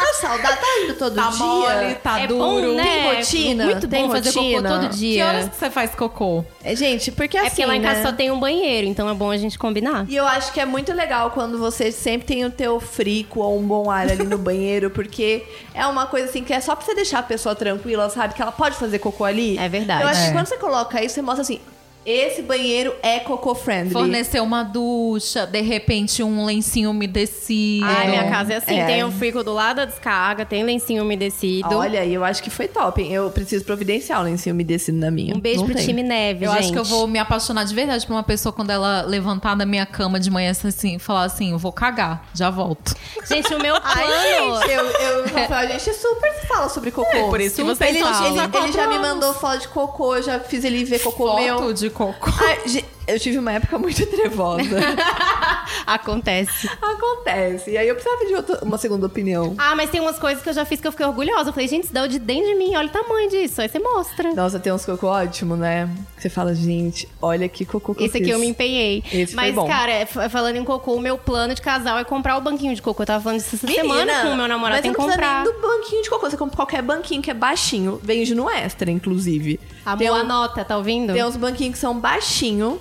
Tá 0.00 0.14
saudade, 0.14 0.60
tá 0.60 0.66
indo 0.84 0.94
todo 0.94 1.14
tá 1.14 1.28
dia? 1.28 1.38
mole, 1.46 1.94
tá 1.96 2.20
é 2.20 2.26
duro? 2.26 2.40
bom, 2.40 2.74
né? 2.74 2.82
Tem 2.82 3.14
rotina? 3.16 3.64
Muito 3.66 3.88
Tem 3.88 4.02
bom 4.06 4.10
fazer 4.12 4.30
rotina? 4.30 4.68
cocô 4.68 4.80
todo 4.80 4.90
Que 4.90 4.96
dia. 4.96 5.26
horas 5.26 5.48
que 5.50 5.56
você 5.56 5.70
faz 5.70 5.94
cocô? 5.94 6.44
É, 6.64 6.74
gente, 6.74 7.12
porque 7.12 7.36
É 7.36 7.40
assim, 7.40 7.50
porque 7.50 7.66
lá 7.66 7.76
em 7.76 7.82
casa 7.82 8.00
né? 8.00 8.06
só 8.06 8.12
tem 8.12 8.30
um 8.30 8.40
banheiro, 8.40 8.86
então 8.86 9.08
é 9.08 9.14
bom 9.14 9.30
a 9.30 9.36
gente 9.36 9.58
combinar. 9.58 10.06
E 10.08 10.16
eu 10.16 10.26
acho 10.26 10.52
que 10.52 10.60
é 10.60 10.64
muito 10.66 10.92
legal 10.92 11.30
quando 11.32 11.58
você 11.58 11.92
sempre 11.92 12.26
tem 12.26 12.44
o 12.44 12.50
teu 12.50 12.80
frico 12.80 13.40
ou 13.40 13.58
um 13.58 13.62
bom 13.62 13.90
ar 13.90 14.10
ali 14.10 14.24
no 14.24 14.36
banheiro, 14.38 14.90
porque 14.90 15.46
é 15.74 15.86
uma 15.86 16.06
coisa 16.06 16.28
assim 16.28 16.42
que 16.44 16.52
é 16.52 16.60
só 16.60 16.74
pra 16.74 16.84
você 16.84 16.94
deixar 16.94 17.18
a 17.20 17.22
pessoa 17.22 17.54
tranquila, 17.54 18.08
sabe? 18.10 18.34
Que 18.34 18.42
ela 18.42 18.52
pode 18.52 18.76
fazer 18.76 18.98
cocô 18.98 19.24
ali. 19.24 19.58
É 19.58 19.68
verdade. 19.68 20.02
Eu 20.02 20.08
acho 20.08 20.22
É. 20.22 20.26
que 20.28 20.32
quando 20.32 20.46
você 20.46 20.56
coloca 20.56 21.02
isso, 21.04 21.14
você 21.14 21.22
mostra 21.22 21.42
assim: 21.42 21.60
esse 22.04 22.42
banheiro 22.42 22.94
é 23.02 23.20
cocô 23.20 23.54
friendly. 23.54 23.92
Fornecer 23.92 24.40
uma 24.40 24.62
ducha, 24.62 25.46
de 25.46 25.60
repente 25.60 26.22
um 26.22 26.44
lencinho 26.44 26.90
umedecido. 26.90 27.84
Ai, 27.86 28.08
minha 28.08 28.28
casa 28.30 28.54
é 28.54 28.56
assim, 28.56 28.78
É. 28.78 28.86
tem 28.86 29.04
o 29.04 29.10
frico 29.10 29.44
do 29.44 29.52
lado 29.52 29.76
da 29.76 29.84
descarga, 29.84 30.44
tem 30.44 30.64
lencinho 30.64 31.02
umedecido. 31.02 31.76
Olha, 31.76 32.04
eu 32.06 32.24
acho 32.24 32.42
que 32.42 32.50
foi 32.50 32.68
top, 32.68 33.02
hein? 33.02 33.12
Eu 33.12 33.30
preciso 33.30 33.64
providenciar 33.64 34.20
o 34.20 34.24
lencinho 34.24 34.54
umedecido 34.54 34.98
na 34.98 35.10
minha. 35.10 35.34
um 35.36 35.40
beijo 35.40 35.60
Não 35.60 35.66
pro 35.66 35.74
tem. 35.76 35.84
time 35.86 36.02
neve, 36.02 36.44
Eu 36.46 36.50
gente. 36.52 36.60
acho 36.60 36.72
que 36.72 36.78
eu 36.78 36.84
vou 36.84 37.06
me 37.06 37.18
apaixonar 37.18 37.64
de 37.64 37.74
verdade 37.74 38.06
por 38.06 38.14
uma 38.14 38.22
pessoa 38.22 38.52
quando 38.52 38.70
ela 38.70 39.02
levantar 39.02 39.54
da 39.54 39.66
minha 39.66 39.84
cama 39.86 40.18
de 40.18 40.30
manhã 40.30 40.50
assim, 40.50 40.98
falar 40.98 41.24
assim, 41.24 41.52
eu 41.52 41.58
vou 41.58 41.72
cagar, 41.72 42.24
já 42.34 42.50
volto. 42.50 42.94
Gente, 43.28 43.54
o 43.54 43.60
meu 43.60 43.74
plano... 43.80 44.00
Ai, 44.00 44.60
gente, 44.62 44.72
eu, 44.72 44.84
eu, 44.86 45.24
Rafael, 45.34 45.68
a 45.68 45.78
gente 45.78 45.92
super 45.94 46.32
fala 46.48 46.68
sobre 46.68 46.90
cocô. 46.90 47.16
É, 47.16 47.28
por 47.28 47.40
isso 47.40 47.56
que 47.56 47.62
Super. 47.62 47.74
vocês 47.76 47.90
ele, 47.96 48.04
falam. 48.04 48.26
ele, 48.26 48.38
ele 48.38 48.48
quatro 48.48 48.72
já 48.72 48.86
me 48.88 48.98
mandou 48.98 49.34
foto 49.34 49.60
de 49.60 49.68
cocô, 49.68 50.16
eu 50.16 50.22
já 50.22 50.40
fiz 50.40 50.64
ele 50.64 50.84
ver 50.84 50.98
cocô 51.00 51.28
Foto 51.28 51.42
meu. 51.42 51.72
de 51.72 51.89
cocô. 51.90 52.30
Ai, 52.44 52.68
ge- 52.68 52.84
eu 53.06 53.18
tive 53.18 53.38
uma 53.38 53.52
época 53.52 53.78
muito 53.78 54.04
trevosa. 54.06 54.62
Acontece. 55.86 56.68
Acontece. 56.80 57.70
E 57.70 57.78
aí 57.78 57.88
eu 57.88 57.94
precisava 57.94 58.24
de 58.26 58.34
outra- 58.34 58.58
uma 58.62 58.78
segunda 58.78 59.06
opinião. 59.06 59.54
Ah, 59.58 59.74
mas 59.74 59.90
tem 59.90 60.00
umas 60.00 60.18
coisas 60.18 60.42
que 60.42 60.48
eu 60.48 60.52
já 60.52 60.64
fiz 60.64 60.80
que 60.80 60.86
eu 60.86 60.92
fiquei 60.92 61.06
orgulhosa. 61.06 61.48
Eu 61.50 61.52
falei, 61.52 61.68
gente, 61.68 61.84
isso 61.84 61.92
deu 61.94 62.06
de 62.06 62.18
dentro 62.18 62.46
de 62.46 62.54
mim, 62.54 62.76
olha 62.76 62.88
o 62.88 62.90
tamanho 62.90 63.28
disso. 63.30 63.60
Aí 63.60 63.68
você 63.68 63.78
mostra. 63.78 64.32
Nossa, 64.34 64.58
tem 64.58 64.72
uns 64.72 64.84
cocô 64.84 65.08
ótimo, 65.08 65.56
né? 65.56 65.88
Você 66.16 66.28
fala, 66.28 66.54
gente, 66.54 67.08
olha 67.20 67.48
que 67.48 67.64
cocô 67.64 67.94
que 67.94 68.04
Esse 68.04 68.16
aqui 68.18 68.26
fiz. 68.26 68.34
eu 68.34 68.38
me 68.38 68.46
empenhei. 68.46 69.02
Esse 69.12 69.34
foi 69.34 69.44
Mas, 69.44 69.54
bom. 69.54 69.66
cara, 69.66 69.90
é, 69.92 70.06
falando 70.06 70.56
em 70.56 70.64
cocô, 70.64 70.94
o 70.94 71.00
meu 71.00 71.16
plano 71.18 71.54
de 71.54 71.62
casal 71.62 71.98
é 71.98 72.04
comprar 72.04 72.36
o 72.36 72.40
banquinho 72.40 72.74
de 72.74 72.82
cocô. 72.82 73.02
Eu 73.02 73.06
tava 73.06 73.22
falando 73.24 73.38
disso 73.40 73.56
essa 73.56 73.66
semana 73.66 74.22
com 74.22 74.28
o 74.28 74.36
meu 74.36 74.48
namorado, 74.48 74.76
mas 74.76 74.82
tem 74.82 74.90
não 74.92 74.94
que 74.98 75.02
precisa 75.04 75.14
comprar. 75.22 75.44
nem 75.44 75.52
do 75.52 75.60
banquinho 75.60 76.02
de 76.02 76.10
cocô. 76.10 76.30
Você 76.30 76.36
compra 76.36 76.56
qualquer 76.56 76.82
banquinho 76.82 77.22
que 77.22 77.30
é 77.30 77.34
baixinho. 77.34 78.00
Vende 78.02 78.34
no 78.34 78.48
extra, 78.50 78.90
inclusive. 78.90 79.58
Amor, 79.84 79.98
Tem 79.98 80.10
um- 80.10 80.14
anota, 80.14 80.64
tá 80.64 80.76
ouvindo? 80.76 81.12
Tem 81.12 81.24
uns 81.24 81.36
banquinhos 81.36 81.72
que 81.74 81.78
são 81.78 81.98
baixinho 81.98 82.80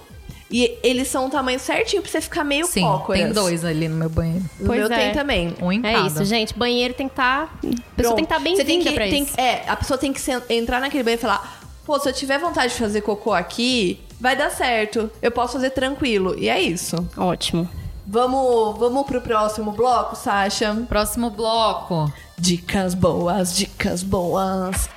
e 0.51 0.77
eles 0.83 1.07
são 1.07 1.25
um 1.25 1.29
tamanho 1.29 1.59
certinho 1.59 2.01
pra 2.01 2.09
você 2.11 2.21
ficar 2.21 2.43
meio 2.43 2.65
Sim, 2.65 2.81
cócoras. 2.81 3.21
tem 3.21 3.31
dois 3.31 3.63
ali 3.63 3.87
no 3.87 3.95
meu 3.95 4.09
banheiro. 4.09 4.43
No 4.59 4.65
Pois 4.65 4.79
meu 4.79 4.91
é. 4.91 4.95
tem 4.97 5.13
também. 5.13 5.55
Um 5.61 5.71
em 5.71 5.79
É 5.85 5.93
cada. 5.93 6.07
isso, 6.07 6.25
gente. 6.25 6.57
Banheiro 6.57 6.93
tem 6.93 7.07
que 7.07 7.13
estar. 7.13 7.43
a 7.43 7.47
pessoa 7.47 7.75
Pronto. 7.95 8.15
tem 8.15 8.25
que 8.25 8.33
estar 8.33 8.39
bem 8.39 8.55
Você 8.55 8.65
tem 8.65 8.77
vinda 8.79 8.89
que- 8.89 8.95
pra 8.95 9.05
tem 9.07 9.23
isso. 9.23 9.39
É, 9.39 9.63
a 9.67 9.75
pessoa 9.75 9.97
tem 9.97 10.11
que 10.11 10.21
entrar 10.49 10.79
naquele 10.79 11.03
banheiro 11.03 11.19
e 11.19 11.21
falar: 11.21 11.61
pô, 11.85 11.99
se 11.99 12.09
eu 12.09 12.13
tiver 12.13 12.39
vontade 12.39 12.73
de 12.73 12.79
fazer 12.79 13.01
cocô 13.01 13.33
aqui, 13.33 13.99
vai 14.19 14.35
dar 14.35 14.49
certo. 14.49 15.09
Eu 15.21 15.31
posso 15.31 15.53
fazer 15.53 15.69
tranquilo. 15.69 16.35
E 16.37 16.49
é 16.49 16.59
isso. 16.59 16.95
Ótimo. 17.17 17.69
Vamos, 18.11 18.79
vamos 18.79 19.05
pro 19.05 19.21
próximo 19.21 19.71
bloco, 19.71 20.15
Sasha? 20.15 20.75
Próximo 20.89 21.29
bloco. 21.29 22.11
Dicas 22.39 22.95
boas, 22.95 23.55
dicas 23.55 24.01
boas. 24.01 24.89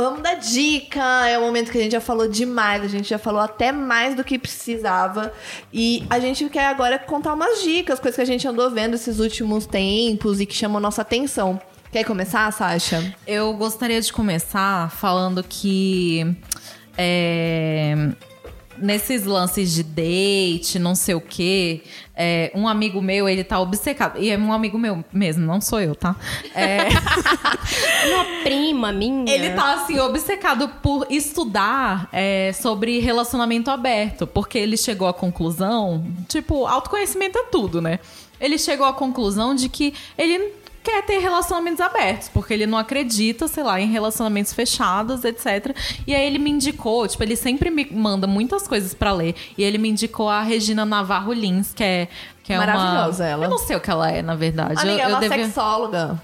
Vamos 0.00 0.22
dar 0.22 0.34
dica. 0.34 1.28
É 1.28 1.38
o 1.38 1.42
momento 1.42 1.70
que 1.70 1.78
a 1.78 1.80
gente 1.82 1.92
já 1.92 2.00
falou 2.00 2.28
demais. 2.28 2.82
A 2.82 2.88
gente 2.88 3.08
já 3.08 3.18
falou 3.18 3.40
até 3.40 3.72
mais 3.72 4.14
do 4.14 4.22
que 4.22 4.38
precisava. 4.38 5.32
E 5.72 6.04
a 6.10 6.18
gente 6.18 6.48
quer 6.48 6.66
agora 6.66 6.98
contar 6.98 7.34
umas 7.34 7.62
dicas, 7.62 7.98
coisas 7.98 8.16
que 8.16 8.22
a 8.22 8.26
gente 8.26 8.46
andou 8.46 8.70
vendo 8.70 8.94
esses 8.94 9.18
últimos 9.18 9.66
tempos 9.66 10.40
e 10.40 10.46
que 10.46 10.54
chamam 10.54 10.80
nossa 10.80 11.02
atenção. 11.02 11.60
Quer 11.90 12.04
começar, 12.04 12.52
Sasha? 12.52 13.14
Eu 13.26 13.54
gostaria 13.54 14.00
de 14.00 14.12
começar 14.12 14.90
falando 14.90 15.42
que 15.42 16.36
é, 16.98 18.10
nesses 18.78 19.24
lances 19.24 19.72
de 19.72 19.82
date, 19.82 20.78
não 20.78 20.94
sei 20.94 21.14
o 21.14 21.20
quê, 21.20 21.82
é, 22.14 22.50
um 22.54 22.66
amigo 22.66 23.02
meu, 23.02 23.28
ele 23.28 23.44
tá 23.44 23.60
obcecado. 23.60 24.18
E 24.18 24.30
é 24.30 24.38
um 24.38 24.52
amigo 24.52 24.78
meu 24.78 25.04
mesmo, 25.12 25.44
não 25.44 25.60
sou 25.60 25.80
eu, 25.80 25.94
tá? 25.94 26.16
É, 26.54 26.88
Uma 28.08 28.42
prima 28.42 28.92
minha. 28.92 29.30
ele 29.30 29.50
tá, 29.50 29.74
assim, 29.74 29.98
obcecado 29.98 30.68
por 30.82 31.06
estudar 31.10 32.08
é, 32.12 32.52
sobre 32.54 32.98
relacionamento 33.00 33.70
aberto. 33.70 34.26
Porque 34.26 34.56
ele 34.58 34.76
chegou 34.76 35.06
à 35.06 35.12
conclusão, 35.12 36.04
tipo, 36.28 36.66
autoconhecimento 36.66 37.38
é 37.38 37.44
tudo, 37.44 37.82
né? 37.82 37.98
Ele 38.40 38.58
chegou 38.58 38.86
à 38.86 38.92
conclusão 38.92 39.54
de 39.54 39.68
que 39.68 39.94
ele 40.16 40.52
quer 40.86 41.02
ter 41.02 41.18
relacionamentos 41.18 41.80
abertos, 41.80 42.28
porque 42.28 42.54
ele 42.54 42.64
não 42.64 42.78
acredita, 42.78 43.48
sei 43.48 43.64
lá, 43.64 43.80
em 43.80 43.88
relacionamentos 43.90 44.52
fechados, 44.52 45.24
etc. 45.24 45.76
E 46.06 46.14
aí 46.14 46.24
ele 46.24 46.38
me 46.38 46.48
indicou, 46.50 47.08
tipo, 47.08 47.20
ele 47.24 47.34
sempre 47.34 47.70
me 47.70 47.84
manda 47.90 48.24
muitas 48.28 48.68
coisas 48.68 48.94
pra 48.94 49.10
ler. 49.12 49.34
E 49.58 49.64
ele 49.64 49.78
me 49.78 49.88
indicou 49.88 50.28
a 50.28 50.42
Regina 50.42 50.84
Navarro 50.84 51.32
Lins, 51.32 51.74
que 51.74 51.82
é 51.82 52.08
que 52.44 52.52
é 52.52 52.58
Maravilhosa 52.58 53.24
uma... 53.24 53.30
ela. 53.30 53.44
Eu 53.46 53.50
não 53.50 53.58
sei 53.58 53.74
o 53.74 53.80
que 53.80 53.90
ela 53.90 54.08
é, 54.08 54.22
na 54.22 54.36
verdade. 54.36 54.78
Amiga, 54.78 54.92
eu, 54.92 54.98
é 55.00 55.04
eu 55.06 55.08
uma 55.08 55.20
devia- 55.20 55.44
sexóloga. 55.46 56.22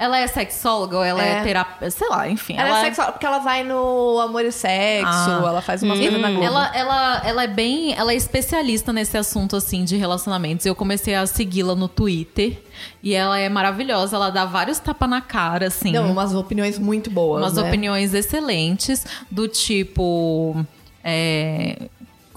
Ela 0.00 0.20
é 0.20 0.28
sexóloga 0.28 0.96
ou 0.98 1.02
ela 1.02 1.20
é, 1.20 1.40
É. 1.40 1.42
terapeuta? 1.42 1.90
Sei 1.90 2.08
lá, 2.08 2.28
enfim. 2.28 2.54
Ela, 2.56 2.78
é 2.78 2.84
sexual, 2.84 3.10
porque 3.10 3.26
ela 3.26 3.40
vai 3.40 3.64
no 3.64 4.20
Amor 4.20 4.44
e 4.44 4.52
Sexo, 4.52 5.08
Ah. 5.08 5.42
ela 5.48 5.60
faz 5.60 5.82
umas 5.82 5.98
coisas 5.98 6.20
na 6.20 6.30
Globo. 6.30 6.44
Ela, 6.44 6.70
ela, 6.72 7.22
ela 7.24 7.42
é 7.42 7.46
bem. 7.48 7.94
Ela 7.94 8.12
é 8.12 8.14
especialista 8.14 8.92
nesse 8.92 9.18
assunto, 9.18 9.56
assim, 9.56 9.84
de 9.84 9.96
relacionamentos. 9.96 10.64
Eu 10.64 10.74
comecei 10.76 11.16
a 11.16 11.26
segui-la 11.26 11.74
no 11.74 11.88
Twitter. 11.88 12.62
E 13.02 13.12
ela 13.12 13.40
é 13.40 13.48
maravilhosa. 13.48 14.14
Ela 14.14 14.30
dá 14.30 14.44
vários 14.44 14.78
tapas 14.78 15.10
na 15.10 15.20
cara, 15.20 15.66
assim. 15.66 15.90
Não, 15.90 16.12
umas 16.12 16.32
opiniões 16.32 16.78
muito 16.78 17.10
boas, 17.10 17.42
umas 17.42 17.54
né? 17.54 17.68
opiniões 17.68 18.14
excelentes, 18.14 19.04
do 19.28 19.48
tipo. 19.48 20.64
é, 21.02 21.88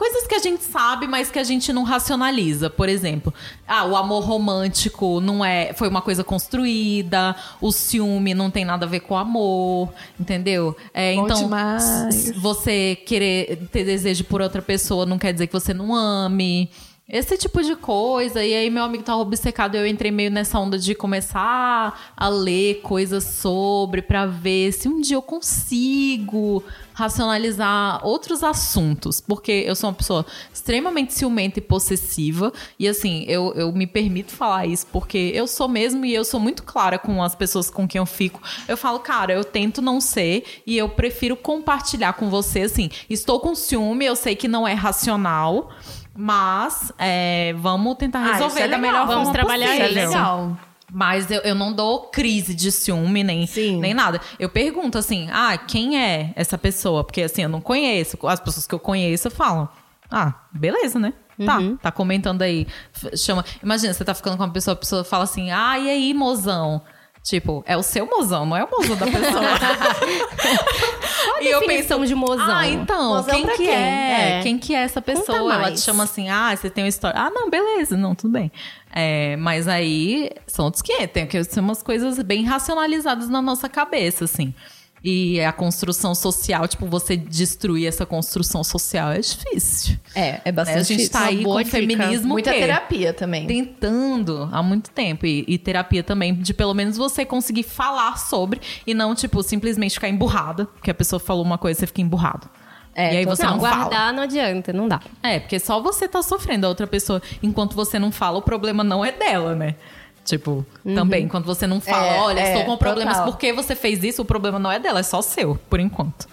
Coisas 0.02 0.26
que 0.26 0.34
a 0.34 0.40
gente 0.40 0.64
sabe, 0.64 1.06
mas 1.06 1.30
que 1.30 1.38
a 1.38 1.44
gente 1.44 1.72
não 1.72 1.84
racionaliza. 1.84 2.72
Por 2.72 2.90
exemplo, 2.90 3.32
ah, 3.68 3.86
o 3.86 3.96
amor 3.96 4.24
romântico 4.24 5.22
não 5.22 5.46
é, 5.46 5.74
foi 5.74 5.88
uma 5.88 6.02
coisa 6.02 6.24
construída, 6.24 7.36
o 7.62 7.72
ciúme 7.72 8.34
não 8.34 8.50
tem 8.50 8.66
nada 8.66 8.88
a 8.88 8.90
ver 8.90 9.02
com 9.02 9.14
o 9.14 9.18
amor, 9.18 9.94
entendeu? 10.20 10.76
É, 10.92 11.14
Bom 11.14 11.26
então, 11.26 11.44
demais. 11.44 12.32
você 12.36 12.96
querer 13.06 13.68
ter 13.72 13.84
desejo 13.84 14.24
por 14.24 14.42
outra 14.42 14.60
pessoa 14.60 15.06
não 15.06 15.20
quer 15.20 15.34
dizer 15.34 15.46
que 15.46 15.54
você 15.54 15.72
não 15.72 15.94
ame. 15.94 16.68
Esse 17.08 17.38
tipo 17.38 17.62
de 17.62 17.76
coisa. 17.76 18.44
E 18.44 18.54
aí, 18.54 18.70
meu 18.70 18.84
amigo 18.84 19.04
tava 19.04 19.20
obcecado. 19.20 19.76
Eu 19.76 19.86
entrei 19.86 20.12
meio 20.12 20.32
nessa 20.32 20.58
onda 20.58 20.80
de 20.80 20.96
começar 20.96 22.14
a 22.16 22.30
ler 22.30 22.76
coisas 22.82 23.24
sobre, 23.26 24.02
pra 24.02 24.26
ver 24.26 24.72
se 24.72 24.88
um 24.88 25.02
dia 25.02 25.18
eu 25.18 25.22
consigo 25.22 26.64
racionalizar 26.94 28.06
outros 28.06 28.44
assuntos. 28.44 29.20
Porque 29.20 29.52
eu 29.52 29.76
sou 29.76 29.90
uma 29.90 29.96
pessoa 29.96 30.26
extremamente 30.54 31.14
ciumenta 31.14 31.60
e 31.60 31.62
possessiva. 31.62 32.54
E 32.80 32.88
assim, 32.88 33.26
eu, 33.28 33.52
eu 33.56 33.74
me 33.74 33.88
permito 33.88 34.32
falar 34.32 34.66
isso 34.68 34.88
porque 34.88 35.32
eu 35.36 35.48
sou 35.48 35.68
mesmo 35.68 36.06
e 36.06 36.14
eu 36.14 36.24
sou 36.24 36.40
muito 36.40 36.64
clara 36.64 36.98
com 36.98 37.22
as 37.22 37.36
pessoas 37.36 37.70
com 37.70 37.86
quem 37.86 38.00
eu 38.00 38.06
fico. 38.06 38.42
Eu 38.70 38.78
falo, 38.78 39.00
cara, 39.00 39.34
eu 39.34 39.44
tento 39.44 39.82
não 39.82 40.00
ser 40.00 40.46
e 40.66 40.78
eu 40.78 40.88
prefiro 40.88 41.36
compartilhar 41.36 42.14
com 42.14 42.30
você, 42.30 42.62
assim, 42.62 42.90
estou 43.10 43.40
com 43.42 43.54
ciúme, 43.54 44.06
eu 44.06 44.16
sei 44.16 44.34
que 44.34 44.48
não 44.48 44.66
é 44.66 44.74
racional. 44.74 45.72
Mas 46.16 46.92
é, 46.98 47.54
vamos 47.58 47.96
tentar 47.96 48.20
Ah, 48.20 48.34
resolver 48.34 48.56
isso 48.56 48.64
é 48.64 48.68
da 48.68 48.78
melhor 48.78 49.08
Vamos 49.08 49.30
forma 49.30 49.34
trabalhar 49.34 49.68
possível. 49.68 49.90
Isso 49.90 50.00
é 50.00 50.06
legal. 50.08 50.58
Mas 50.94 51.32
eu, 51.32 51.40
eu 51.42 51.56
não 51.56 51.72
dou 51.72 52.10
crise 52.10 52.54
de 52.54 52.70
ciúme, 52.70 53.24
nem, 53.24 53.48
Sim. 53.48 53.80
nem 53.80 53.94
nada. 53.94 54.20
Eu 54.38 54.50
pergunto 54.50 54.98
assim, 54.98 55.30
ah, 55.32 55.58
quem 55.58 55.98
é 55.98 56.34
essa 56.36 56.58
pessoa? 56.58 57.04
Porque 57.04 57.22
assim, 57.22 57.44
eu 57.44 57.50
não 57.50 57.62
conheço. 57.62 58.18
As 58.28 58.42
pessoas 58.42 58.68
que 58.68 58.76
eu 58.76 58.80
conheço 58.80 59.32
falam, 59.32 59.70
ah, 60.10 60.34
beleza, 60.52 61.00
né? 61.00 61.14
Tá, 61.46 61.58
tá 61.82 61.92
comentando 61.92 62.42
aí. 62.42 62.68
Chama. 63.16 63.44
Imagina, 63.64 63.94
você 63.94 64.04
tá 64.06 64.14
ficando 64.14 64.38
com 64.38 64.44
uma 64.44 64.52
pessoa, 64.52 64.74
a 64.74 64.78
pessoa 64.78 65.04
fala 65.04 65.24
assim, 65.24 65.50
ah, 65.50 65.80
e 65.80 65.90
aí, 65.90 66.14
mozão? 66.14 66.82
Tipo, 67.24 67.64
é 67.68 67.78
o 67.78 67.84
seu 67.84 68.08
mozão, 68.08 68.48
não 68.48 68.58
é 68.58 68.64
o 68.64 68.70
mozão 68.70 68.96
da 68.96 69.06
pessoa. 69.06 69.44
Qual 71.24 71.38
a 71.38 71.40
definição 71.40 72.04
de 72.04 72.16
mozão? 72.16 72.50
Ah, 72.50 72.68
então, 72.68 73.16
Mozão 73.16 73.36
quem 73.36 73.46
que 73.46 73.58
quem? 73.58 73.70
é? 73.70 74.40
É. 74.40 74.42
Quem 74.42 74.58
que 74.58 74.74
é 74.74 74.80
essa 74.80 75.02
pessoa? 75.02 75.54
Ela 75.54 75.72
te 75.72 75.82
chama 75.82 76.04
assim, 76.04 76.30
ah, 76.30 76.56
você 76.56 76.70
tem 76.70 76.84
uma 76.84 76.90
história. 76.90 77.20
Ah, 77.20 77.30
não, 77.30 77.48
beleza, 77.48 77.96
não, 77.96 78.16
tudo 78.16 78.32
bem. 78.32 78.52
É, 78.92 79.36
mas 79.38 79.68
aí 79.68 80.32
são 80.48 80.66
outros 80.66 80.82
500. 80.82 81.14
Tem 81.14 81.28
que 81.28 81.44
ser 81.44 81.60
umas 81.60 81.84
coisas 81.84 82.18
bem 82.24 82.44
racionalizadas 82.44 83.30
na 83.30 83.42
nossa 83.42 83.70
cabeça, 83.70 84.26
assim. 84.26 84.54
E 85.04 85.42
a 85.42 85.52
construção 85.52 86.14
social, 86.14 86.68
tipo, 86.68 86.86
você 86.86 87.18
destruir 87.18 87.88
essa 87.88 88.06
construção 88.06 88.64
social 88.64 89.12
é 89.12 89.20
difícil. 89.20 89.98
É, 90.14 90.28
é 90.30 90.42
Né? 90.46 90.52
bastante 90.52 90.80
A 90.80 90.84
gente 90.84 91.10
tá 91.10 91.24
aí 91.26 91.44
com 91.44 91.66
feminismo 91.66 92.28
Muita 92.30 92.52
terapia 92.52 93.12
também. 93.12 93.48
tentando 93.48 94.48
há 94.52 94.62
muito 94.62 94.92
tempo. 94.92 95.26
E, 95.26 95.44
e 95.48 95.58
terapia 95.58 96.04
também, 96.04 96.36
de 96.36 96.54
pelo 96.54 96.76
menos 96.76 96.98
você 96.98 97.26
conseguir 97.26 97.64
falar 97.64 98.18
sobre 98.18 98.62
e 98.86 98.94
não, 98.94 99.16
tipo, 99.16 99.42
simplesmente 99.42 99.96
ficar 99.96 100.08
emburrada. 100.10 100.66
Porque 100.66 100.92
a 100.92 100.94
pessoa 100.94 101.20
falou 101.20 101.44
uma 101.44 101.58
coisa 101.58 101.78
e 101.78 101.82
você 101.82 101.88
fica 101.88 102.02
emburrado. 102.02 102.48
É, 102.94 103.14
e 103.14 103.18
aí 103.18 103.26
você 103.26 103.44
não, 103.44 103.52
não, 103.52 103.58
guardar 103.60 103.90
fala. 103.90 104.14
não 104.14 104.24
adianta, 104.24 104.74
não 104.74 104.88
dá. 104.88 105.00
É, 105.24 105.40
porque 105.40 105.58
só 105.60 105.82
você 105.82 106.08
tá 106.08 106.22
sofrendo. 106.22 106.66
A 106.66 106.70
outra 106.70 106.86
pessoa, 106.86 107.22
enquanto 107.42 107.74
você 107.74 107.98
não 107.98 108.12
fala, 108.12 108.38
o 108.38 108.42
problema 108.42 108.84
não 108.84 109.04
é 109.04 109.12
dela, 109.12 109.56
né? 109.56 109.76
Tipo, 110.24 110.66
também, 110.96 111.24
enquanto 111.26 111.46
você 111.46 111.66
não 111.66 111.82
fala, 111.82 112.06
É, 112.06 112.20
olha, 112.22 112.40
é, 112.40 112.48
estou 112.52 112.66
com 112.66 112.78
problemas 112.78 113.18
total. 113.18 113.32
porque 113.32 113.52
você 113.52 113.76
fez 113.76 114.04
isso, 114.04 114.22
o 114.22 114.26
problema 114.26 114.60
não 114.60 114.72
é 114.72 114.78
dela, 114.80 115.00
é 115.00 115.04
só 115.04 115.22
seu, 115.22 115.60
por 115.70 115.80
enquanto. 115.80 116.28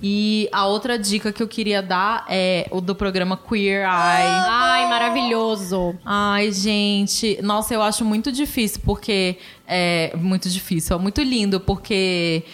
E 0.00 0.48
a 0.52 0.64
outra 0.64 0.96
dica 0.96 1.32
que 1.32 1.42
eu 1.42 1.48
queria 1.48 1.82
dar 1.82 2.24
é 2.28 2.68
o 2.70 2.80
do 2.80 2.94
programa 2.94 3.36
Queer 3.36 3.80
Eye. 3.80 3.88
Ai, 3.88 4.88
maravilhoso. 4.88 5.98
Ai, 6.04 6.52
gente. 6.52 7.36
Nossa, 7.42 7.74
eu 7.74 7.82
acho 7.82 8.04
muito 8.04 8.30
difícil, 8.30 8.80
porque. 8.84 9.36
É 9.66 10.12
muito 10.16 10.48
difícil, 10.48 10.96
é 10.96 11.00
muito 11.00 11.20
lindo, 11.20 11.58
porque. 11.58 12.44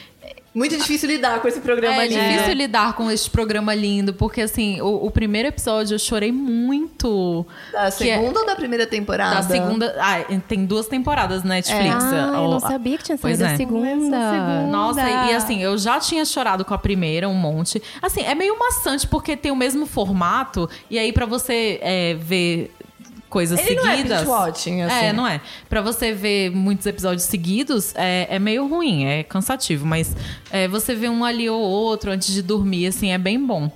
Muito 0.54 0.76
difícil 0.76 1.08
lidar 1.08 1.40
com 1.40 1.48
esse 1.48 1.60
programa 1.60 1.96
É 1.96 2.04
ali. 2.04 2.14
difícil 2.14 2.48
né? 2.48 2.54
lidar 2.54 2.92
com 2.94 3.10
este 3.10 3.28
programa 3.28 3.74
lindo, 3.74 4.14
porque 4.14 4.40
assim, 4.40 4.80
o, 4.80 5.06
o 5.06 5.10
primeiro 5.10 5.48
episódio 5.48 5.94
eu 5.96 5.98
chorei 5.98 6.30
muito. 6.30 7.44
Da 7.72 7.86
é- 7.86 7.90
segunda 7.90 8.38
ou 8.40 8.46
da 8.46 8.54
primeira 8.54 8.86
temporada? 8.86 9.34
Da 9.36 9.42
segunda. 9.42 9.96
Ah, 9.98 10.22
tem 10.46 10.64
duas 10.64 10.86
temporadas 10.86 11.42
na 11.42 11.56
Netflix. 11.56 12.04
Ah, 12.04 12.14
eu 12.14 12.32
não 12.32 12.56
O- 12.56 12.60
sabia 12.60 12.96
que 12.96 13.02
tinha 13.04 13.18
saído 13.18 13.44
a 13.44 13.50
é. 13.50 13.56
segunda. 13.56 14.66
Nossa, 14.70 15.00
e 15.02 15.34
assim, 15.34 15.60
eu 15.62 15.76
já 15.76 15.98
tinha 15.98 16.24
chorado 16.24 16.64
com 16.64 16.72
a 16.72 16.78
primeira 16.78 17.28
um 17.28 17.34
monte. 17.34 17.82
Assim, 18.00 18.20
é 18.22 18.34
meio 18.34 18.56
maçante 18.58 19.06
porque 19.08 19.36
tem 19.36 19.50
o 19.50 19.56
mesmo 19.56 19.86
formato, 19.86 20.68
e 20.88 20.98
aí 20.98 21.12
pra 21.12 21.26
você 21.26 21.78
é, 21.82 22.14
ver 22.14 22.72
coisas 23.34 23.58
Ele 23.58 23.74
não 23.74 23.86
é 23.88 23.96
seguidas. 23.96 24.18
binge-watching, 24.20 24.82
assim. 24.82 25.06
É, 25.06 25.12
não 25.12 25.26
é. 25.26 25.40
Pra 25.68 25.80
você 25.82 26.12
ver 26.12 26.50
muitos 26.52 26.86
episódios 26.86 27.24
seguidos, 27.24 27.92
é, 27.96 28.28
é 28.30 28.38
meio 28.38 28.68
ruim, 28.68 29.04
é 29.06 29.24
cansativo, 29.24 29.84
mas 29.84 30.14
é, 30.52 30.68
você 30.68 30.94
vê 30.94 31.08
um 31.08 31.24
ali 31.24 31.50
ou 31.50 31.60
outro 31.60 32.12
antes 32.12 32.32
de 32.32 32.40
dormir, 32.42 32.86
assim, 32.86 33.10
é 33.10 33.18
bem 33.18 33.44
bom. 33.44 33.68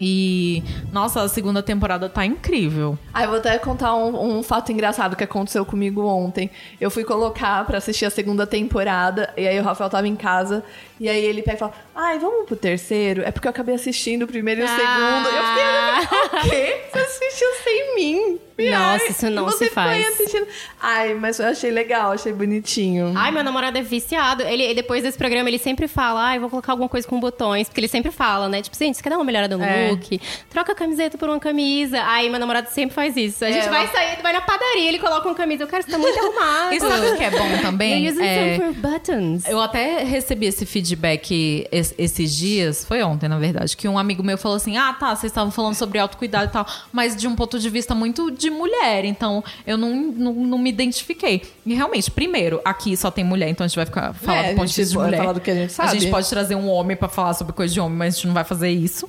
E, 0.00 0.62
nossa, 0.92 1.22
a 1.22 1.28
segunda 1.28 1.60
temporada 1.60 2.08
tá 2.08 2.24
incrível. 2.24 2.96
Ah, 3.12 3.24
eu 3.24 3.30
vou 3.30 3.38
até 3.40 3.58
contar 3.58 3.96
um, 3.96 4.38
um 4.38 4.42
fato 4.44 4.70
engraçado 4.70 5.16
que 5.16 5.24
aconteceu 5.24 5.64
comigo 5.66 6.06
ontem. 6.06 6.48
Eu 6.80 6.88
fui 6.88 7.02
colocar 7.02 7.64
pra 7.66 7.78
assistir 7.78 8.04
a 8.04 8.10
segunda 8.10 8.46
temporada, 8.46 9.34
e 9.36 9.44
aí 9.48 9.58
o 9.58 9.62
Rafael 9.64 9.90
tava 9.90 10.06
em 10.06 10.14
casa, 10.14 10.62
e 11.00 11.08
aí 11.08 11.24
ele 11.24 11.42
pega 11.42 11.56
e 11.56 11.58
fala: 11.58 11.72
Ai, 11.96 12.16
vamos 12.20 12.46
pro 12.46 12.54
terceiro? 12.54 13.22
É 13.24 13.32
porque 13.32 13.48
eu 13.48 13.50
acabei 13.50 13.74
assistindo 13.74 14.22
o 14.22 14.28
primeiro 14.28 14.60
e 14.60 14.64
o 14.64 14.68
Ah. 14.68 14.76
segundo. 14.76 15.28
Eu 15.36 15.42
fiquei, 15.48 16.38
o 16.38 16.50
quê? 16.50 16.80
Você 16.92 16.98
assistiu 17.00 17.48
sem 17.64 17.94
mim? 17.96 18.38
Nossa, 18.58 19.10
isso 19.10 19.30
não 19.30 19.44
você 19.44 19.66
se 19.66 19.70
faz. 19.70 20.06
assistindo. 20.08 20.46
Ai, 20.80 21.14
mas 21.14 21.38
eu 21.38 21.46
achei 21.46 21.70
legal, 21.70 22.12
achei 22.12 22.32
bonitinho. 22.32 23.12
Ai, 23.16 23.30
meu 23.30 23.44
namorado 23.44 23.78
é 23.78 23.82
viciado. 23.82 24.42
Ele, 24.42 24.74
depois 24.74 25.02
desse 25.02 25.16
programa, 25.16 25.48
ele 25.48 25.58
sempre 25.58 25.86
fala, 25.86 26.22
ai, 26.22 26.38
vou 26.38 26.50
colocar 26.50 26.72
alguma 26.72 26.88
coisa 26.88 27.06
com 27.06 27.20
botões. 27.20 27.68
Porque 27.68 27.80
ele 27.80 27.88
sempre 27.88 28.10
fala, 28.10 28.48
né? 28.48 28.60
Tipo, 28.62 28.76
gente, 28.76 28.96
você 28.96 29.02
quer 29.02 29.10
dar 29.10 29.16
uma 29.16 29.24
melhorada 29.24 29.56
no 29.56 29.62
É. 29.64 29.90
look? 29.90 30.20
Troca 30.50 30.72
a 30.72 30.74
camiseta 30.74 31.16
por 31.16 31.28
uma 31.28 31.38
camisa. 31.38 32.02
Aí, 32.04 32.28
meu 32.28 32.40
namorado 32.40 32.68
sempre 32.70 32.94
faz 32.94 33.16
isso. 33.16 33.44
A 33.44 33.48
É, 33.48 33.52
gente 33.52 33.68
vai 33.68 33.86
sair, 33.88 34.20
vai 34.22 34.32
na 34.32 34.40
padaria, 34.40 34.88
ele 34.88 34.98
coloca 34.98 35.26
uma 35.28 35.34
camisa. 35.34 35.62
Eu 35.62 35.68
quero 35.68 35.84
você 35.84 35.90
tá 35.90 35.98
muito 35.98 36.18
arrumado. 36.18 36.74
E 36.74 36.80
sabe 36.80 37.06
o 37.06 37.16
que 37.16 37.24
é 37.24 37.30
bom 37.30 37.48
também? 37.62 38.04
You're 38.04 38.12
using 38.16 38.24
É, 38.26 38.56
some 38.56 38.74
for 38.74 38.90
buttons. 38.90 39.46
Eu 39.46 39.60
até 39.60 40.02
recebi 40.02 40.46
esse 40.46 40.66
feedback 40.66 41.66
es- 41.70 41.94
esses 41.96 42.34
dias, 42.34 42.84
foi 42.84 43.02
ontem, 43.02 43.28
na 43.28 43.38
verdade, 43.38 43.76
que 43.76 43.86
um 43.88 43.98
amigo 43.98 44.22
meu 44.22 44.36
falou 44.38 44.56
assim: 44.56 44.76
ah, 44.76 44.92
tá, 44.98 45.14
vocês 45.14 45.30
estavam 45.30 45.50
falando 45.52 45.74
sobre 45.74 45.98
autocuidado 45.98 46.46
e 46.46 46.52
tal, 46.52 46.66
mas 46.92 47.14
de 47.16 47.26
um 47.28 47.34
ponto 47.36 47.58
de 47.58 47.70
vista 47.70 47.94
muito 47.94 48.30
de 48.30 48.47
mulher, 48.50 49.04
então 49.04 49.42
eu 49.66 49.76
não, 49.76 49.94
não, 49.94 50.32
não 50.32 50.58
me 50.58 50.70
identifiquei. 50.70 51.42
E 51.66 51.74
realmente, 51.74 52.10
primeiro, 52.10 52.60
aqui 52.64 52.96
só 52.96 53.10
tem 53.10 53.24
mulher, 53.24 53.48
então 53.48 53.64
a 53.64 53.68
gente 53.68 53.76
vai 53.76 53.86
ficar 53.86 54.12
falar 54.14 54.38
É, 54.44 54.50
do 54.52 54.56
ponto 54.56 54.68
de 54.68 54.74
vista 54.74 54.90
de 54.90 54.96
vai 54.96 55.06
mulher. 55.06 55.18
falar 55.18 55.32
do 55.32 55.40
que 55.40 55.50
a 55.50 55.54
gente 55.54 55.72
sabe. 55.72 55.90
A 55.90 55.94
gente 56.00 56.10
pode 56.10 56.28
trazer 56.28 56.54
um 56.54 56.68
homem 56.68 56.96
pra 56.96 57.08
falar 57.08 57.34
sobre 57.34 57.52
coisa 57.52 57.72
de 57.72 57.80
homem, 57.80 57.96
mas 57.98 58.14
a 58.14 58.16
gente 58.16 58.26
não 58.26 58.34
vai 58.34 58.44
fazer 58.44 58.70
isso. 58.70 59.08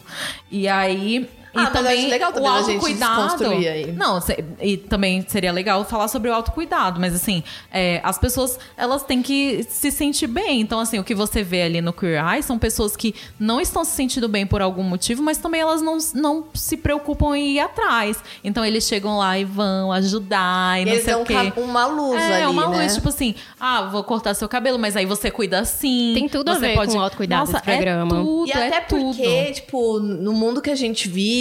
E 0.51 0.67
aí. 0.67 1.29
Ah, 1.53 1.61
e 1.61 1.63
mas 1.63 1.73
também 1.73 2.07
legal 2.07 2.31
também 2.31 2.49
o 2.49 2.53
a 2.53 2.61
gente 2.61 2.75
autocuidado. 2.75 3.45
aí. 3.45 3.91
Não, 3.91 4.21
se- 4.21 4.43
e 4.61 4.77
também 4.77 5.25
seria 5.27 5.51
legal 5.51 5.83
falar 5.83 6.07
sobre 6.07 6.29
o 6.29 6.33
autocuidado, 6.33 6.99
mas 6.99 7.15
assim, 7.15 7.43
é, 7.71 7.99
as 8.03 8.17
pessoas, 8.19 8.59
elas 8.77 9.03
têm 9.03 9.21
que 9.21 9.65
se 9.69 9.91
sentir 9.91 10.27
bem. 10.27 10.61
Então, 10.61 10.79
assim, 10.79 10.99
o 10.99 11.03
que 11.03 11.15
você 11.15 11.41
vê 11.43 11.63
ali 11.63 11.81
no 11.81 11.91
Queer 11.91 12.23
Eye 12.23 12.43
são 12.43 12.59
pessoas 12.59 12.95
que 12.95 13.15
não 13.39 13.59
estão 13.59 13.83
se 13.83 13.91
sentindo 13.91 14.27
bem 14.27 14.45
por 14.45 14.61
algum 14.61 14.83
motivo, 14.83 15.23
mas 15.23 15.37
também 15.39 15.61
elas 15.61 15.81
não, 15.81 15.97
não 16.13 16.45
se 16.53 16.77
preocupam 16.77 17.35
em 17.35 17.53
ir 17.55 17.59
atrás. 17.59 18.17
Então, 18.43 18.63
eles 18.63 18.83
chegam 18.87 19.17
lá 19.17 19.37
e 19.39 19.43
vão 19.43 19.91
ajudar 19.91 20.81
e 20.81 20.85
não 20.85 20.91
Eles 20.91 21.03
sei 21.03 21.13
dão 21.13 21.23
o 21.23 21.25
quê. 21.25 21.53
uma 21.57 21.85
luz 21.87 22.21
é, 22.21 22.43
ali, 22.43 22.45
uma 22.51 22.65
luz, 22.67 22.77
né? 22.77 22.87
tipo 22.89 23.09
assim, 23.09 23.33
ah, 23.59 23.83
vou 23.83 24.03
cortar 24.03 24.33
seu 24.33 24.47
cabelo, 24.47 24.77
mas 24.77 24.95
aí 24.95 25.05
você 25.05 25.31
cuida 25.31 25.59
assim. 25.59 26.11
Tem 26.13 26.29
tudo 26.29 26.49
a 26.51 26.59
ver 26.59 26.75
pode... 26.75 26.91
com 26.91 26.97
o 26.99 27.01
autocuidado 27.01 27.41
Nossa, 27.41 27.53
desse 27.53 27.63
programa. 27.65 28.15
É 28.19 28.23
tudo, 28.23 28.47
E 28.47 28.51
é 28.51 28.67
até 28.67 28.81
tudo. 28.81 29.15
porque, 29.15 29.51
tipo, 29.53 29.99
no 29.99 30.33
mundo 30.33 30.61
que 30.61 30.69
a 30.69 30.75
gente 30.75 31.07
vive, 31.09 31.38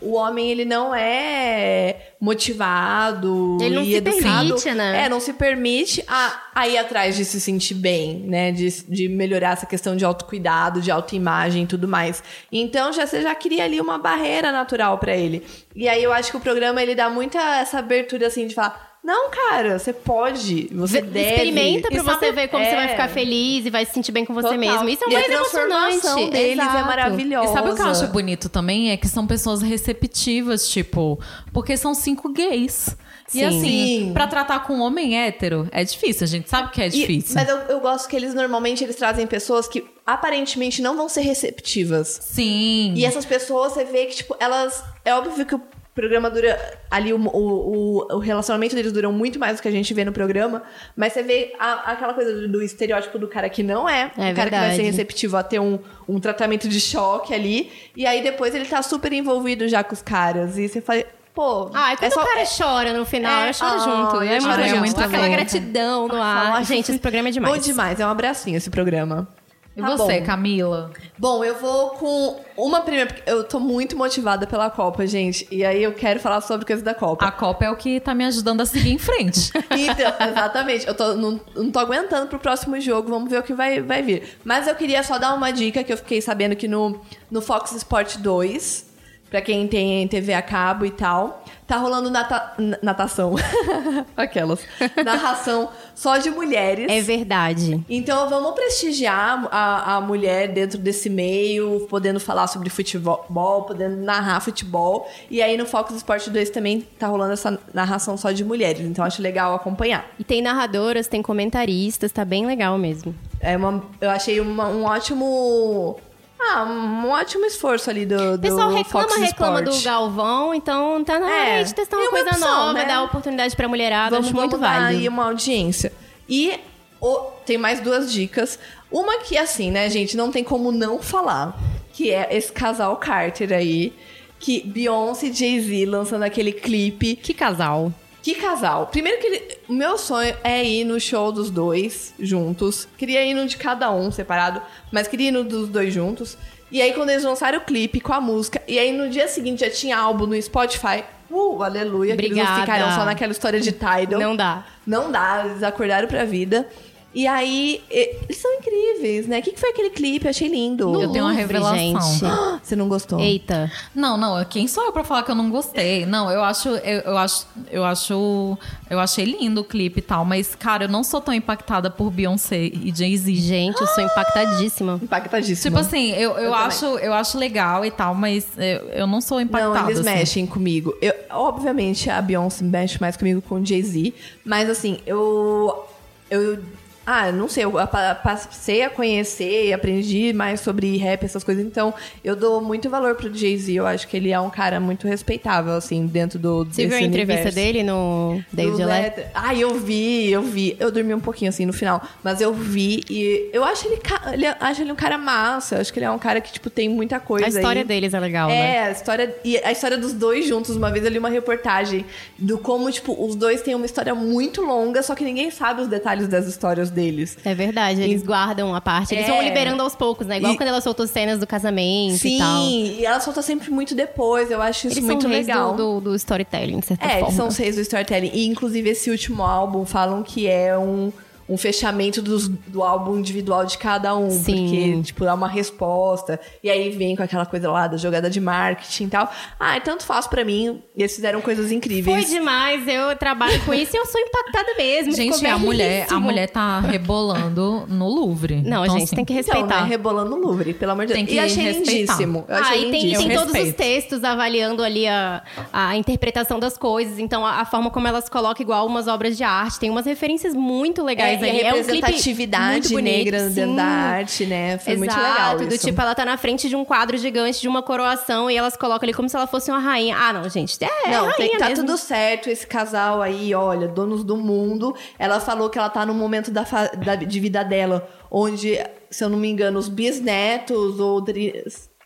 o 0.00 0.14
homem, 0.14 0.50
ele 0.50 0.64
não 0.64 0.94
é 0.94 2.12
motivado 2.20 3.58
Ele 3.60 3.74
não 3.74 3.82
e 3.82 3.86
se 3.86 3.94
educado. 3.94 4.20
permite, 4.22 4.70
né? 4.72 5.04
É, 5.04 5.08
não 5.08 5.20
se 5.20 5.32
permite 5.32 6.04
a, 6.08 6.42
a 6.54 6.68
ir 6.68 6.78
atrás 6.78 7.16
de 7.16 7.24
se 7.24 7.40
sentir 7.40 7.74
bem, 7.74 8.20
né? 8.26 8.52
De, 8.52 8.68
de 8.88 9.08
melhorar 9.08 9.52
essa 9.52 9.66
questão 9.66 9.96
de 9.96 10.04
autocuidado, 10.04 10.80
de 10.80 10.90
autoimagem 10.90 11.64
e 11.64 11.66
tudo 11.66 11.86
mais. 11.86 12.22
Então, 12.50 12.92
já, 12.92 13.06
você 13.06 13.22
já 13.22 13.34
cria 13.34 13.64
ali 13.64 13.80
uma 13.80 13.98
barreira 13.98 14.50
natural 14.50 14.98
pra 14.98 15.16
ele. 15.16 15.44
E 15.74 15.88
aí, 15.88 16.02
eu 16.02 16.12
acho 16.12 16.30
que 16.30 16.36
o 16.36 16.40
programa, 16.40 16.82
ele 16.82 16.94
dá 16.94 17.08
muita 17.10 17.38
essa 17.56 17.78
abertura, 17.78 18.26
assim, 18.26 18.46
de 18.46 18.54
falar... 18.54 18.95
Não, 19.06 19.30
cara, 19.30 19.78
você 19.78 19.92
pode, 19.92 20.68
você 20.72 21.00
Vê- 21.00 21.06
deve. 21.06 21.28
Experimenta 21.30 21.88
pra 21.88 21.96
E 21.96 22.00
você 22.00 22.32
ver 22.32 22.48
como 22.48 22.60
é, 22.64 22.68
você 22.70 22.74
vai 22.74 22.88
ficar 22.88 23.08
feliz 23.08 23.64
e 23.64 23.70
vai 23.70 23.86
se 23.86 23.92
sentir 23.94 24.10
bem 24.10 24.24
com 24.24 24.34
você 24.34 24.48
total. 24.48 24.58
mesmo. 24.58 24.88
Isso 24.88 25.04
é 25.04 25.06
E 25.08 25.14
a 25.14 25.18
mais 25.20 25.26
transformação 25.30 25.90
emocionante. 26.18 26.30
deles 26.32 26.58
é 26.58 26.62
Exato. 26.68 26.86
maravilhosa. 26.86 27.50
E 27.50 27.54
sabe 27.54 27.70
o 27.70 27.74
que 27.76 27.82
eu 27.82 27.86
acho 27.86 28.06
bonito 28.08 28.48
também? 28.48 28.90
É 28.90 28.96
que 28.96 29.06
são 29.06 29.24
pessoas 29.24 29.62
receptivas, 29.62 30.68
tipo, 30.68 31.20
porque 31.52 31.76
são 31.76 31.94
cinco 31.94 32.32
gays. 32.32 32.96
Sim. 33.28 33.40
E 33.40 33.44
assim, 33.44 33.60
Sim. 34.06 34.12
pra 34.12 34.26
tratar 34.26 34.60
com 34.64 34.74
um 34.74 34.80
homem 34.82 35.16
hétero 35.20 35.68
é 35.72 35.82
difícil, 35.84 36.24
a 36.24 36.28
gente 36.28 36.48
sabe 36.48 36.70
que 36.72 36.80
é 36.80 36.86
E- 36.86 36.90
difícil. 36.90 37.34
mas 37.34 37.48
eu, 37.48 37.56
eu 37.68 37.80
gosto 37.80 38.08
que 38.08 38.14
eles 38.16 38.34
normalmente 38.34 38.82
eles 38.84 38.94
trazem 38.96 39.26
pessoas 39.26 39.66
que 39.68 39.84
aparentemente 40.04 40.80
não 40.82 40.96
vão 40.96 41.08
ser 41.08 41.22
receptivas. 41.22 42.18
Sim. 42.22 42.92
E 42.96 43.04
essas 43.04 43.24
pessoas, 43.24 43.72
você 43.72 43.84
vê 43.84 44.06
que, 44.06 44.16
tipo, 44.16 44.36
elas. 44.40 44.82
É 45.04 45.12
óbvio 45.14 45.44
que 45.44 45.54
o 45.56 45.62
programa 45.96 46.30
dura. 46.30 46.56
Ali, 46.88 47.12
o, 47.12 47.18
o, 47.18 48.06
o- 48.14 48.18
relacionamento 48.18 48.76
deles 48.76 48.92
duram 48.92 49.10
muito 49.12 49.36
mais 49.40 49.56
do 49.56 49.62
que 49.62 49.66
a 49.66 49.72
gente 49.72 49.92
vê 49.92 50.04
no 50.04 50.12
programa. 50.12 50.62
Mas 50.94 51.12
você 51.14 51.22
vê 51.24 51.52
a- 51.58 51.90
aquela 51.92 52.14
coisa 52.14 52.32
do, 52.32 52.48
do 52.48 52.62
estereótipo 52.62 53.18
do 53.18 53.26
cara 53.26 53.48
que 53.48 53.64
não 53.64 53.88
é. 53.88 54.12
É 54.16 54.30
o 54.30 54.34
cara 54.36 54.50
que 54.50 54.56
vai 54.56 54.70
ser 54.70 54.76
verdade. 54.76 54.82
receptivo 54.82 55.36
a 55.36 55.42
ter 55.42 55.58
um, 55.58 55.80
um 56.08 56.20
tratamento 56.20 56.68
de 56.68 56.78
choque 56.80 57.34
ali. 57.34 57.72
E 57.96 58.06
aí 58.06 58.22
depois 58.22 58.54
ele 58.54 58.66
tá 58.66 58.80
super 58.82 59.12
envolvido 59.12 59.66
já 59.66 59.82
com 59.82 59.94
os 59.94 60.02
caras. 60.02 60.56
E 60.56 60.68
você 60.68 60.80
fala. 60.80 61.02
Pô. 61.34 61.70
Ah, 61.74 61.92
e 61.92 61.96
quando 61.96 62.04
é 62.04 62.14
só- 62.14 62.22
o 62.22 62.26
cara 62.26 62.44
chora 62.46 62.92
no 62.92 63.04
final, 63.04 63.42
É, 63.42 63.48
eu 63.50 63.54
choro 63.54 63.74
ah, 63.74 63.78
junto. 63.78 64.16
eu 64.16 64.22
É 64.22 64.40
muito 64.40 64.56
legal. 64.60 64.78
muito 64.78 65.00
Aquela 65.02 65.28
gratidão 65.28 66.08
no 66.08 66.22
ar. 66.22 66.52
Ai, 66.56 66.64
Gente, 66.64 66.90
esse 66.90 66.98
programa 67.00 67.28
é 67.28 67.32
demais. 67.32 67.54
Bom 67.54 67.60
demais, 67.60 67.98
é 68.00 68.06
um 68.06 68.10
abracinho 68.10 68.56
esse 68.56 68.70
programa. 68.70 69.28
E 69.76 69.80
Tá 69.82 69.94
você, 69.94 70.20
bom. 70.20 70.26
Camila? 70.26 70.90
Bom, 71.18 71.44
eu 71.44 71.54
vou 71.58 71.90
com 71.90 72.40
uma 72.56 72.80
primeira. 72.80 73.12
porque 73.12 73.30
Eu 73.30 73.44
tô 73.44 73.60
muito 73.60 73.94
motivada 73.96 74.46
pela 74.46 74.70
Copa, 74.70 75.06
gente. 75.06 75.46
E 75.50 75.64
aí 75.64 75.82
eu 75.82 75.92
quero 75.92 76.18
falar 76.18 76.40
sobre 76.40 76.64
coisa 76.64 76.82
da 76.82 76.94
Copa. 76.94 77.26
A 77.26 77.30
Copa 77.30 77.66
é 77.66 77.70
o 77.70 77.76
que 77.76 78.00
tá 78.00 78.14
me 78.14 78.24
ajudando 78.24 78.62
a 78.62 78.66
seguir 78.66 78.92
em 78.92 78.98
frente. 78.98 79.52
Então, 79.76 80.28
exatamente. 80.28 80.86
Eu 80.86 80.94
tô, 80.94 81.14
não, 81.14 81.40
não 81.54 81.70
tô 81.70 81.78
aguentando 81.78 82.26
pro 82.28 82.38
próximo 82.38 82.80
jogo. 82.80 83.10
Vamos 83.10 83.30
ver 83.30 83.40
o 83.40 83.42
que 83.42 83.52
vai, 83.52 83.82
vai 83.82 84.02
vir. 84.02 84.38
Mas 84.42 84.66
eu 84.66 84.74
queria 84.74 85.02
só 85.02 85.18
dar 85.18 85.34
uma 85.34 85.50
dica 85.52 85.84
que 85.84 85.92
eu 85.92 85.96
fiquei 85.98 86.22
sabendo 86.22 86.56
que 86.56 86.66
no, 86.66 86.98
no 87.30 87.42
Fox 87.42 87.72
Sport 87.72 88.16
2, 88.16 88.85
pra 89.30 89.40
quem 89.40 89.66
tem 89.66 90.06
TV 90.08 90.32
a 90.34 90.42
cabo 90.42 90.84
e 90.86 90.90
tal, 90.90 91.42
tá 91.66 91.76
rolando 91.76 92.08
nata, 92.10 92.52
natação. 92.82 93.34
Aquelas. 94.16 94.60
Narração 95.04 95.68
só 95.94 96.16
de 96.18 96.30
mulheres. 96.30 96.86
É 96.90 97.00
verdade. 97.00 97.80
Então 97.88 98.28
vamos 98.28 98.52
prestigiar 98.52 99.46
a, 99.50 99.96
a 99.96 100.00
mulher 100.00 100.48
dentro 100.48 100.78
desse 100.78 101.10
meio, 101.10 101.86
podendo 101.90 102.20
falar 102.20 102.46
sobre 102.46 102.70
futebol, 102.70 103.62
podendo 103.64 103.96
narrar 103.96 104.40
futebol. 104.40 105.08
E 105.30 105.42
aí 105.42 105.56
no 105.56 105.66
Fox 105.66 105.94
Sport 105.96 106.28
2 106.28 106.50
também 106.50 106.80
tá 106.98 107.06
rolando 107.08 107.32
essa 107.32 107.58
narração 107.74 108.16
só 108.16 108.30
de 108.30 108.44
mulheres. 108.44 108.82
Então 108.86 109.04
acho 109.04 109.20
legal 109.20 109.54
acompanhar. 109.54 110.06
E 110.18 110.24
tem 110.24 110.40
narradoras, 110.40 111.08
tem 111.08 111.20
comentaristas, 111.22 112.12
tá 112.12 112.24
bem 112.24 112.46
legal 112.46 112.78
mesmo. 112.78 113.14
É 113.40 113.56
uma, 113.56 113.84
eu 114.00 114.10
achei 114.10 114.40
uma- 114.40 114.68
um 114.68 114.84
ótimo. 114.84 115.98
Ah, 116.38 116.64
um 116.64 117.08
ótimo 117.10 117.44
esforço 117.46 117.88
ali 117.90 118.04
do, 118.06 118.14
O 118.14 118.32
do 118.36 118.40
pessoal 118.42 118.70
reclama, 118.70 119.08
Fox 119.08 119.20
reclama 119.20 119.60
Sport. 119.62 119.78
do 119.78 119.84
Galvão, 119.84 120.54
então 120.54 121.02
tá 121.02 121.18
na 121.18 121.30
É, 121.30 121.54
hora 121.54 121.64
de 121.64 121.74
testar 121.74 121.96
é 121.96 121.98
uma 122.00 122.04
uma 122.04 122.10
coisa 122.10 122.30
opção, 122.30 122.48
nova, 122.66 122.72
né? 122.74 122.84
dar 122.84 123.02
oportunidade 123.02 123.56
pra 123.56 123.66
mulherada, 123.68 124.10
Vamos, 124.10 124.26
acho 124.26 124.36
muito 124.36 124.50
vamos 124.58 124.66
válido. 124.68 125.00
aí 125.00 125.08
uma 125.08 125.24
audiência. 125.26 125.92
E 126.28 126.58
o- 127.00 127.18
tem 127.46 127.56
mais 127.58 127.80
duas 127.80 128.12
dicas. 128.12 128.58
Uma 128.90 129.18
que, 129.20 129.36
assim, 129.36 129.70
né, 129.70 129.88
gente, 129.90 130.16
não 130.16 130.30
tem 130.30 130.44
como 130.44 130.70
não 130.70 131.00
falar. 131.02 131.58
Que 131.92 132.10
é 132.12 132.28
esse 132.36 132.52
casal 132.52 132.96
Carter 132.96 133.52
aí. 133.52 133.92
Que 134.38 134.60
Beyoncé 134.60 135.26
e 135.28 135.32
Jay-Z 135.32 135.86
lançando 135.86 136.22
aquele 136.24 136.52
clipe. 136.52 137.16
Que 137.16 137.32
casal. 137.32 137.90
Que 138.26 138.34
casal. 138.34 138.88
Primeiro 138.88 139.20
que 139.20 139.26
ele, 139.28 139.58
o 139.68 139.72
meu 139.72 139.96
sonho 139.96 140.36
é 140.42 140.64
ir 140.64 140.82
no 140.82 140.98
show 140.98 141.30
dos 141.30 141.48
dois 141.48 142.12
juntos. 142.18 142.88
Queria 142.98 143.24
ir 143.24 143.34
no 143.34 143.46
de 143.46 143.56
cada 143.56 143.88
um 143.92 144.10
separado, 144.10 144.60
mas 144.90 145.06
queria 145.06 145.28
ir 145.28 145.30
no 145.30 145.44
dos 145.44 145.68
dois 145.68 145.94
juntos. 145.94 146.36
E 146.68 146.82
aí 146.82 146.92
quando 146.92 147.10
eles 147.10 147.22
lançaram 147.22 147.58
o 147.58 147.60
clipe 147.60 148.00
com 148.00 148.12
a 148.12 148.20
música, 148.20 148.60
e 148.66 148.80
aí 148.80 148.90
no 148.90 149.08
dia 149.08 149.28
seguinte 149.28 149.60
já 149.60 149.70
tinha 149.70 149.96
álbum 149.96 150.26
no 150.26 150.42
Spotify. 150.42 151.04
Uh, 151.30 151.62
aleluia, 151.62 152.16
que 152.16 152.22
eles 152.22 152.36
não 152.36 152.42
Obrigada. 152.42 152.60
ficaram 152.62 152.96
só 152.96 153.04
naquela 153.04 153.30
história 153.30 153.60
de 153.60 153.70
Tidal. 153.70 154.18
Não 154.18 154.34
dá. 154.34 154.66
Não 154.84 155.12
dá, 155.12 155.44
eles 155.44 155.62
acordaram 155.62 156.08
pra 156.08 156.24
vida. 156.24 156.68
E 157.16 157.26
aí, 157.26 157.82
eles 157.90 158.36
são 158.36 158.52
incríveis, 158.56 159.26
né? 159.26 159.38
O 159.38 159.42
que, 159.42 159.52
que 159.52 159.58
foi 159.58 159.70
aquele 159.70 159.88
clipe? 159.88 160.26
Eu 160.26 160.30
achei 160.30 160.48
lindo. 160.48 160.92
No 160.92 161.00
Eu 161.00 161.10
tenho 161.12 161.24
uma 161.24 161.32
revelação. 161.32 161.78
gente. 161.78 162.20
Você 162.62 162.76
não 162.76 162.90
gostou? 162.90 163.18
Eita. 163.18 163.72
Não, 163.94 164.18
não, 164.18 164.44
quem 164.44 164.68
sou 164.68 164.84
eu 164.84 164.92
pra 164.92 165.02
falar 165.02 165.22
que 165.22 165.30
eu 165.30 165.34
não 165.34 165.48
gostei? 165.48 166.04
Não, 166.04 166.30
eu 166.30 166.44
acho, 166.44 166.68
eu, 166.68 167.00
eu 167.00 167.16
acho, 167.16 167.46
eu 167.70 167.84
acho, 167.86 168.58
eu 168.90 169.00
achei 169.00 169.24
lindo 169.24 169.62
o 169.62 169.64
clipe 169.64 170.00
e 170.00 170.02
tal, 170.02 170.26
mas 170.26 170.54
cara, 170.54 170.84
eu 170.84 170.88
não 170.90 171.02
sou 171.02 171.18
tão 171.22 171.32
impactada 171.32 171.88
por 171.88 172.10
Beyoncé 172.10 172.64
e 172.64 172.92
Jay-Z. 172.94 173.34
Gente, 173.34 173.80
eu 173.80 173.86
sou 173.86 174.04
impactadíssima. 174.04 175.00
Impactadíssimo. 175.02 175.74
Tipo 175.74 175.78
assim, 175.78 176.10
eu, 176.10 176.32
eu, 176.32 176.44
Eu 176.44 176.54
acho, 176.54 176.84
eu 176.84 177.14
acho 177.14 177.38
legal 177.38 177.82
e 177.82 177.90
tal, 177.90 178.14
mas 178.14 178.46
eu, 178.58 178.88
eu 178.90 179.06
não 179.06 179.22
sou 179.22 179.40
impactada. 179.40 179.80
Não, 179.80 179.86
eles 179.88 180.00
assim. 180.00 180.10
mexem 180.10 180.46
comigo. 180.46 180.94
Eu, 181.00 181.14
obviamente, 181.30 182.10
a 182.10 182.20
Beyoncé 182.20 182.62
mexe 182.62 183.00
mais 183.00 183.16
comigo 183.16 183.40
com 183.40 183.54
o 183.54 183.64
Jay-Z, 183.64 184.12
mas 184.44 184.68
assim, 184.68 184.98
eu. 185.06 185.82
Eu. 186.30 186.58
Ah, 187.06 187.30
não 187.30 187.48
sei, 187.48 187.64
eu 187.64 187.70
pa- 187.70 188.14
passei 188.16 188.82
a 188.82 188.90
conhecer 188.90 189.66
e 189.66 189.72
aprendi 189.72 190.32
mais 190.32 190.60
sobre 190.60 190.96
rap, 190.96 191.24
essas 191.24 191.44
coisas, 191.44 191.64
então 191.64 191.94
eu 192.24 192.34
dou 192.34 192.60
muito 192.60 192.90
valor 192.90 193.14
pro 193.14 193.32
Jay-Z. 193.32 193.72
Eu 193.74 193.86
acho 193.86 194.08
que 194.08 194.16
ele 194.16 194.32
é 194.32 194.40
um 194.40 194.50
cara 194.50 194.80
muito 194.80 195.06
respeitável, 195.06 195.74
assim, 195.74 196.06
dentro 196.06 196.38
do. 196.38 196.64
Você 196.64 196.86
viu 196.86 196.96
a 196.96 197.00
entrevista 197.00 197.42
universo. 197.44 197.54
dele 197.54 197.82
no 197.84 198.42
David 198.52 198.72
Letterman? 198.84 199.02
Letter- 199.02 199.26
Ah, 199.34 199.54
eu 199.54 199.74
vi, 199.78 200.30
eu 200.32 200.42
vi. 200.42 200.76
Eu 200.80 200.90
dormi 200.90 201.14
um 201.14 201.20
pouquinho 201.20 201.48
assim 201.48 201.64
no 201.64 201.72
final, 201.72 202.02
mas 202.24 202.40
eu 202.40 202.52
vi 202.52 203.02
e 203.08 203.50
eu 203.52 203.62
acho 203.62 203.86
ele, 203.86 204.00
ele 204.32 204.46
acho 204.58 204.82
ele 204.82 204.90
um 204.92 204.96
cara 204.96 205.16
massa. 205.16 205.76
Eu 205.76 205.80
acho 205.82 205.92
que 205.92 205.98
ele 206.00 206.06
é 206.06 206.10
um 206.10 206.18
cara 206.18 206.40
que 206.40 206.52
tipo 206.52 206.68
tem 206.68 206.88
muita 206.88 207.20
coisa 207.20 207.46
A 207.46 207.48
história 207.48 207.82
aí. 207.82 207.86
deles 207.86 208.14
é 208.14 208.18
legal, 208.20 208.48
né? 208.48 208.76
É, 208.76 208.82
a 208.86 208.90
história 208.90 209.32
e 209.44 209.56
a 209.58 209.70
história 209.70 209.96
dos 209.96 210.12
dois 210.12 210.46
juntos. 210.46 210.74
Uma 210.74 210.90
vez 210.90 211.04
eu 211.04 211.10
li 211.10 211.18
uma 211.18 211.28
reportagem 211.30 212.04
do 212.38 212.58
como 212.58 212.90
tipo 212.90 213.14
os 213.24 213.36
dois 213.36 213.62
têm 213.62 213.74
uma 213.76 213.86
história 213.86 214.14
muito 214.14 214.60
longa, 214.62 215.02
só 215.04 215.14
que 215.14 215.22
ninguém 215.22 215.50
sabe 215.52 215.82
os 215.82 215.88
detalhes 215.88 216.26
das 216.26 216.46
histórias 216.46 216.90
deles. 216.96 217.36
É 217.44 217.54
verdade, 217.54 218.02
eles 218.02 218.22
guardam 218.22 218.74
a 218.74 218.80
parte. 218.80 219.14
Eles 219.14 219.26
É. 219.28 219.30
vão 219.30 219.42
liberando 219.42 219.82
aos 219.82 219.94
poucos, 219.94 220.26
né? 220.26 220.38
Igual 220.38 220.54
E- 220.54 220.56
quando 220.56 220.68
ela 220.70 220.80
soltou 220.80 221.06
cenas 221.06 221.38
do 221.38 221.46
casamento 221.46 222.26
e 222.26 222.38
tal. 222.38 222.62
Sim, 222.64 222.96
e 222.98 223.06
ela 223.06 223.20
solta 223.20 223.42
sempre 223.42 223.70
muito 223.70 223.94
depois. 223.94 224.50
Eu 224.50 224.60
acho 224.60 224.88
isso 224.88 224.98
Eles 224.98 225.04
muito 225.04 225.28
legal. 225.28 225.74
do, 225.74 226.00
do, 226.00 226.10
do 226.10 226.14
storytelling, 226.16 226.80
de 226.80 226.86
certa 226.86 227.04
É, 227.04 227.08
forma. 227.10 227.26
eles 227.26 227.34
são 227.36 227.48
os 227.48 227.56
reis 227.56 227.76
do 227.76 227.82
storytelling. 227.82 228.30
E, 228.32 228.46
inclusive, 228.46 228.90
esse 228.90 229.10
último 229.10 229.42
álbum 229.42 229.84
falam 229.84 230.22
que 230.22 230.46
é 230.48 230.76
um, 230.76 231.12
um 231.48 231.56
fechamento 231.56 232.20
dos- 232.20 232.48
do 232.48 232.82
álbum 232.82 233.16
individual 233.18 233.64
de 233.64 233.78
cada 233.78 234.16
um. 234.16 234.30
Sim. 234.30 234.66
Porque, 234.68 235.02
tipo, 235.02 235.24
é 235.24 235.32
uma 235.32 235.48
resposta. 235.48 236.40
E 236.62 236.68
aí 236.70 236.90
vem 236.90 237.14
com 237.16 237.22
aquela 237.22 237.46
coisa 237.46 237.70
lá 237.70 237.86
da 237.86 237.96
jogada 237.96 238.28
de 238.28 238.40
marketing 238.40 239.04
e 239.04 239.08
tal. 239.08 239.30
Ah, 239.58 239.76
é 239.76 239.80
tanto 239.80 240.04
faz 240.04 240.26
pra 240.26 240.44
mim. 240.44 240.82
E 240.96 241.02
eles 241.02 241.14
fizeram 241.14 241.40
coisas 241.40 241.66
Foi 241.66 241.76
incríveis. 241.76 242.28
demais, 242.28 242.86
eu 242.88 243.16
trabalho 243.16 243.60
com 243.64 243.72
isso 243.72 243.94
e 243.94 243.98
eu 243.98 244.06
sou 244.06 244.20
impactada 244.20 244.74
mesmo. 244.76 245.12
Gente, 245.12 245.46
a 245.46 245.56
mulher, 245.58 246.06
a 246.10 246.18
mulher 246.18 246.48
tá 246.50 246.80
rebolando 246.80 247.84
no 247.88 248.08
Louvre. 248.08 248.56
Não, 248.62 248.84
Então, 248.84 248.94
gente, 248.98 249.04
assim, 249.04 249.16
tem 249.16 249.24
que 249.24 249.32
Então, 249.32 249.54
respeitar. 249.54 249.82
né? 249.82 249.88
Rebolando 249.88 250.30
no 250.30 250.36
Louvre, 250.36 250.74
pelo 250.74 250.92
amor 250.92 251.06
de 251.06 251.12
Tem 251.12 251.24
Deus. 251.24 251.34
que 251.34 251.36
E 251.36 251.44
achei 251.44 251.64
respeitar. 251.64 251.92
lindíssimo. 251.92 252.44
Eu 252.48 252.54
Ah, 252.56 252.60
achei 252.60 252.78
e 252.88 252.90
tem, 252.90 253.02
lindíssimo. 253.02 253.28
tem 253.28 253.36
Eu 253.36 253.46
todos 253.46 253.60
os 253.68 253.74
textos 253.74 254.24
avaliando 254.24 254.82
ali 254.82 255.06
a, 255.06 255.42
a 255.72 255.96
interpretação 255.96 256.58
das 256.58 256.76
coisas. 256.76 257.18
Então, 257.18 257.44
a, 257.46 257.60
a 257.60 257.64
forma 257.64 257.90
como 257.90 258.06
elas 258.08 258.28
colocam 258.28 258.62
igual 258.62 258.86
umas 258.86 259.06
obras 259.08 259.36
de 259.36 259.44
arte. 259.44 259.78
Tem 259.78 259.90
umas 259.90 260.06
referências 260.06 260.54
muito 260.54 261.02
legais 261.04 261.35
É, 261.35 261.35
ali. 261.44 261.60
a 261.62 261.68
É 261.68 261.72
um 261.72 261.76
representatividade 261.76 262.74
muito 262.74 262.88
bonito, 262.90 263.04
negra 263.16 263.48
sim. 263.48 263.54
dentro 263.54 263.76
da 263.76 263.84
arte, 263.84 264.46
né? 264.46 264.78
Foi 264.78 264.96
muito 264.96 265.10
Exato, 265.10 265.28
legal 265.32 265.56
do 265.58 265.74
isso. 265.74 265.86
tipo, 265.86 266.00
ela 266.00 266.14
tá 266.14 266.24
na 266.24 266.36
frente 266.36 266.68
de 266.68 266.76
um 266.76 266.84
quadro 266.84 267.16
gigante 267.18 267.60
de 267.60 267.68
uma 267.68 267.82
coroação 267.82 268.50
e 268.50 268.56
elas 268.56 268.76
colocam 268.76 269.06
ali 269.06 269.14
como 269.14 269.28
se 269.28 269.36
ela 269.36 269.46
fosse 269.46 269.70
uma 269.70 269.78
rainha. 269.80 270.16
Ah, 270.16 270.32
não, 270.32 270.48
gente. 270.48 270.76
É, 270.82 271.10
Não, 271.10 271.28
é 271.30 271.32
tem- 271.34 271.46
rainha 271.46 271.58
tá 271.58 271.68
mesmo. 271.68 271.84
tudo 271.86 271.96
certo. 271.98 272.48
Esse 272.48 272.66
casal 272.66 273.20
aí, 273.22 273.54
olha, 273.54 273.88
donos 273.88 274.24
do 274.24 274.36
mundo. 274.36 274.94
Ela 275.18 275.40
falou 275.40 275.68
que 275.70 275.78
ela 275.78 275.88
tá 275.88 276.04
no 276.06 276.14
momento 276.14 276.50
da, 276.50 276.62
da- 277.04 277.16
de 277.16 277.40
vida 277.40 277.62
dela, 277.64 278.08
onde, 278.30 278.78
se 279.10 279.22
eu 279.24 279.28
não 279.28 279.38
me 279.38 279.48
engano, 279.48 279.78
os 279.78 279.88
bisnetos 279.88 280.98
ou 281.00 281.22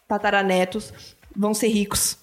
tataranetos 0.09 0.93
vão 1.36 1.55
ser 1.55 1.69
ricos. 1.69 2.19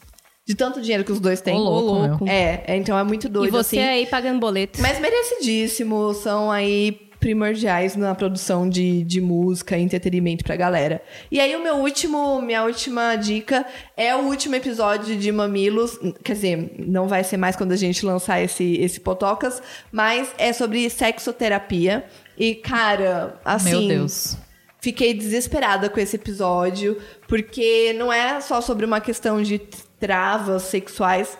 De 0.47 0.55
tanto 0.55 0.79
dinheiro 0.79 1.03
que 1.03 1.11
os 1.11 1.19
dois 1.19 1.41
têm. 1.41 1.55
Ô, 1.55 1.59
louco, 1.59 2.23
meu. 2.23 2.31
É, 2.31 2.63
é, 2.65 2.77
então 2.77 2.97
é 2.97 3.03
muito 3.03 3.27
doido 3.27 3.49
E 3.49 3.51
você 3.51 3.79
assim. 3.79 3.87
aí 3.87 4.05
pagando 4.05 4.39
boleto. 4.39 4.81
Mas 4.81 4.97
merecidíssimo, 4.97 6.13
são 6.13 6.49
aí 6.49 7.07
primordiais 7.19 7.97
na 7.97 8.15
produção 8.15 8.69
de, 8.69 9.03
de 9.03 9.19
música 9.19 9.77
e 9.77 9.81
entretenimento 9.81 10.45
pra 10.45 10.55
galera. 10.55 11.01
E 11.29 11.41
aí 11.41 11.53
o 11.53 11.61
meu 11.61 11.75
último, 11.75 12.41
minha 12.41 12.63
última 12.63 13.15
dica 13.17 13.65
é 13.97 14.15
o 14.15 14.19
último 14.19 14.55
episódio 14.55 15.17
de 15.17 15.31
Mamilos, 15.33 15.99
quer 16.23 16.33
dizer, 16.33 16.75
não 16.79 17.09
vai 17.09 17.25
ser 17.25 17.35
mais 17.35 17.57
quando 17.57 17.73
a 17.73 17.75
gente 17.75 18.05
lançar 18.05 18.39
esse 18.39 18.77
esse 18.77 19.01
Potocas, 19.01 19.61
mas 19.91 20.33
é 20.37 20.53
sobre 20.53 20.89
sexoterapia. 20.89 22.05
E 22.37 22.55
cara, 22.55 23.37
assim, 23.43 23.87
Meu 23.87 23.97
Deus. 23.99 24.37
Fiquei 24.79 25.13
desesperada 25.13 25.89
com 25.89 25.99
esse 25.99 26.15
episódio, 26.15 26.97
porque 27.27 27.93
não 27.97 28.13
é 28.13 28.39
só 28.39 28.61
sobre 28.61 28.85
uma 28.85 29.01
questão 29.01 29.41
de 29.41 29.59
travas 29.99 30.63
sexuais. 30.63 31.37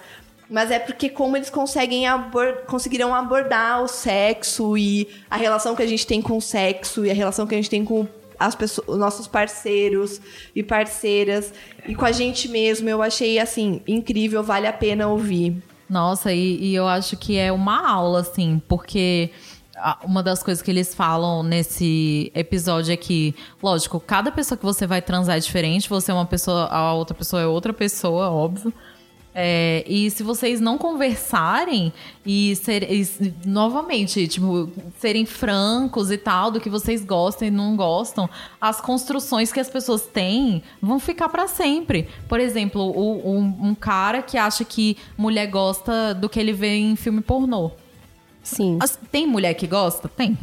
mas 0.50 0.72
é 0.72 0.80
porque 0.80 1.10
como 1.10 1.36
eles 1.36 1.50
conseguem 1.50 2.08
abor 2.08 2.64
conseguiram 2.68 3.14
abordar 3.14 3.84
o 3.84 3.88
sexo 3.88 4.78
e 4.78 5.08
a 5.30 5.36
relação 5.36 5.76
que 5.76 5.84
a 5.84 5.88
gente 5.88 6.08
tem 6.08 6.22
com 6.22 6.38
o 6.38 6.42
sexo 6.42 7.06
e 7.06 7.12
a 7.12 7.14
relação 7.14 7.46
que 7.46 7.54
a 7.54 7.58
gente 7.58 7.70
tem 7.70 7.84
com 7.84 8.08
as 8.40 8.56
pessoas, 8.56 8.88
os 8.88 8.98
nossos 8.98 9.28
parceiros 9.28 10.22
e 10.56 10.62
parceiras 10.64 11.54
e 11.88 11.96
com 11.96 12.06
a 12.06 12.12
gente 12.12 12.48
mesmo. 12.48 12.88
Eu 12.90 13.02
achei 13.02 13.40
assim 13.40 13.82
incrível, 13.88 14.44
vale 14.44 14.68
a 14.68 14.74
pena 14.74 15.08
ouvir. 15.08 15.62
Nossa, 15.90 16.34
e, 16.34 16.58
e 16.62 16.76
eu 16.76 16.86
acho 16.88 17.16
que 17.16 17.38
é 17.38 17.52
uma 17.52 17.90
aula, 17.90 18.20
assim, 18.20 18.62
porque 18.68 19.30
uma 20.04 20.24
das 20.24 20.42
coisas 20.42 20.62
que 20.62 20.72
eles 20.72 20.94
falam 20.96 21.44
nesse 21.44 22.32
episódio 22.34 22.92
é 22.94 22.98
que, 22.98 23.36
lógico, 23.62 24.00
cada 24.00 24.32
pessoa 24.32 24.58
que 24.58 24.66
você 24.66 24.88
vai 24.88 25.02
transar 25.02 25.38
é 25.38 25.40
diferente, 25.40 25.88
você 25.90 26.12
é 26.12 26.14
uma 26.14 26.26
pessoa, 26.26 26.66
a 26.66 26.94
outra 26.94 27.16
pessoa 27.16 27.42
é 27.42 27.46
outra 27.48 27.74
pessoa, 27.74 28.30
óbvio. 28.30 28.74
É, 29.40 29.84
e 29.88 30.10
se 30.10 30.24
vocês 30.24 30.60
não 30.60 30.80
conversarem 30.80 31.94
e, 32.26 32.56
ser, 32.56 32.92
e 32.92 33.08
novamente, 33.46 34.28
tipo, 34.28 34.68
serem 34.98 35.28
francos 35.28 36.10
e 36.10 36.18
tal, 36.18 36.50
do 36.50 36.60
que 36.60 36.72
vocês 36.72 37.06
gostam 37.06 37.48
e 37.48 37.52
não 37.52 37.76
gostam, 37.76 38.28
as 38.60 38.82
construções 38.82 39.54
que 39.54 39.60
as 39.60 39.70
pessoas 39.70 40.02
têm 40.08 40.64
vão 40.82 40.98
ficar 41.00 41.30
pra 41.30 41.48
sempre. 41.48 42.08
Por 42.28 42.40
exemplo, 42.40 42.82
o- 42.82 43.32
um, 43.38 43.70
um 43.70 43.76
cara 43.76 44.24
que 44.24 44.40
acha 44.40 44.66
que 44.66 44.98
mulher 45.16 45.46
gosta 45.46 46.16
do 46.16 46.28
que 46.28 46.40
ele 46.40 46.52
vê 46.52 46.76
em 46.76 46.96
filme 46.96 47.22
pornô. 47.22 47.70
Sim. 48.56 48.78
As- 48.82 48.98
Tem 49.12 49.28
mulher 49.28 49.54
que 49.54 49.68
gosta? 49.68 50.08
Tem. 50.08 50.38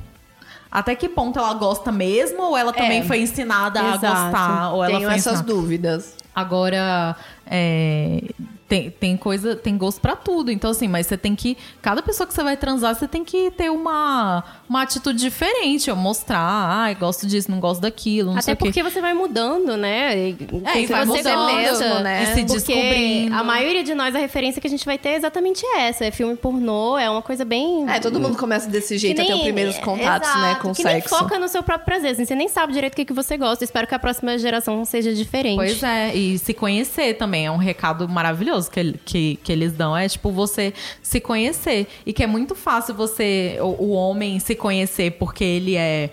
Até 0.71 0.95
que 0.97 1.09
ponto 1.09 1.39
ela 1.39 1.55
gosta 1.55 1.93
mesmo 1.93 2.43
ou 2.43 2.57
ela 2.57 2.73
também 2.73 3.05
foi 3.05 3.21
ensinada 3.21 3.81
a 3.81 3.95
Exato. 3.95 4.23
gostar? 4.25 4.71
Ou 4.73 4.83
ela 4.85 4.97
Tenho 4.97 5.09
foi 5.09 5.19
essas 5.19 5.35
ensinada? 5.35 5.53
dúvidas. 5.53 6.15
Agora, 6.35 7.17
é, 7.47 8.21
tem, 8.69 8.91
tem 8.91 9.17
coisa, 9.17 9.55
tem 9.55 9.77
gosto 9.77 10.01
pra 10.01 10.17
tudo. 10.17 10.51
Então, 10.51 10.71
assim, 10.71 10.89
mas 10.89 11.07
você 11.07 11.17
tem 11.17 11.35
que. 11.35 11.57
Cada 11.83 12.03
pessoa 12.03 12.27
que 12.27 12.33
você 12.35 12.43
vai 12.43 12.57
transar, 12.57 12.95
você 12.95 13.07
tem 13.07 13.23
que 13.25 13.51
ter 13.51 13.71
uma, 13.71 14.43
uma 14.69 14.83
atitude 14.83 15.19
diferente, 15.19 15.91
ou 15.91 15.97
mostrar, 15.97 16.41
ah, 16.41 16.93
gosto 16.95 17.27
disso, 17.27 17.51
não 17.51 17.61
gosto 17.61 17.81
daquilo, 17.83 18.33
não 18.33 18.41
sei 18.41 18.55
Até 18.55 18.65
porque 18.65 18.83
você 18.83 19.01
vai 19.01 19.13
mudando, 19.13 19.77
né? 19.77 20.17
E, 20.31 20.37
É, 20.65 20.81
e 20.81 20.87
se 20.87 20.93
vai 20.93 21.05
você 21.05 21.19
mudando, 21.19 21.69
gosta, 21.69 22.01
né? 22.01 22.23
E 22.23 22.27
se 22.27 22.45
Porque 22.45 22.55
descobrindo. 22.75 23.35
a 23.35 23.45
maioria 23.45 23.85
de 23.85 23.95
nós, 23.95 24.15
a 24.15 24.19
referência 24.19 24.61
que 24.61 24.67
a 24.67 24.71
gente 24.71 24.85
vai 24.87 24.97
ter 24.99 25.11
é 25.11 25.17
exatamente 25.17 25.65
essa. 25.77 26.05
É 26.07 26.11
filme 26.11 26.35
pornô, 26.37 26.97
é 26.99 27.09
uma 27.11 27.23
coisa 27.23 27.45
bem... 27.45 27.89
É, 27.89 28.01
todo 28.01 28.19
mundo 28.19 28.37
começa 28.37 28.69
desse 28.69 28.97
jeito 28.97 29.19
nem- 29.21 29.35
os 29.35 29.43
primeiros 29.43 29.79
contatos, 29.79 30.29
Exato, 30.29 30.41
né, 30.43 30.55
com 30.57 30.71
o 30.71 30.75
sexo. 30.75 31.09
foca 31.11 31.39
no 31.39 31.49
seu 31.49 31.63
próprio 31.63 31.85
prazer. 31.85 32.13
assim, 32.13 32.25
você 32.25 32.35
nem 32.35 32.49
sabe 32.49 32.73
direito 32.73 32.95
o 32.95 32.97
que, 32.97 33.05
que 33.05 33.13
você 33.13 33.37
gosta. 33.37 33.63
Espero 33.63 33.87
que 33.87 33.95
a 33.95 33.99
próxima 33.99 34.39
geração 34.39 34.85
seja 34.85 35.13
diferente. 35.13 35.57
Pois 35.57 35.83
é, 35.83 36.15
e 36.15 36.39
se 36.39 36.55
conhecer 36.55 37.15
também 37.15 37.47
é 37.47 37.51
um 37.51 37.57
recado 37.57 38.09
maravilhoso 38.09 38.54
que, 38.63 38.81
ele- 38.81 39.01
que, 39.05 39.39
que 39.43 39.53
eles 39.53 39.73
dão. 39.73 39.97
É 39.97 40.09
tipo 40.09 40.31
você 40.31 40.73
se 41.03 41.21
conhecer. 41.21 41.87
E 42.07 42.13
que 42.13 42.23
é 42.23 42.27
muito 42.27 42.55
fácil 42.55 42.95
você, 42.95 43.57
o, 43.61 43.85
o 43.85 43.91
homem, 43.91 44.39
se 44.41 44.55
conhecer 44.55 45.13
porque 45.13 45.45
ele 45.45 45.77
é. 45.77 46.11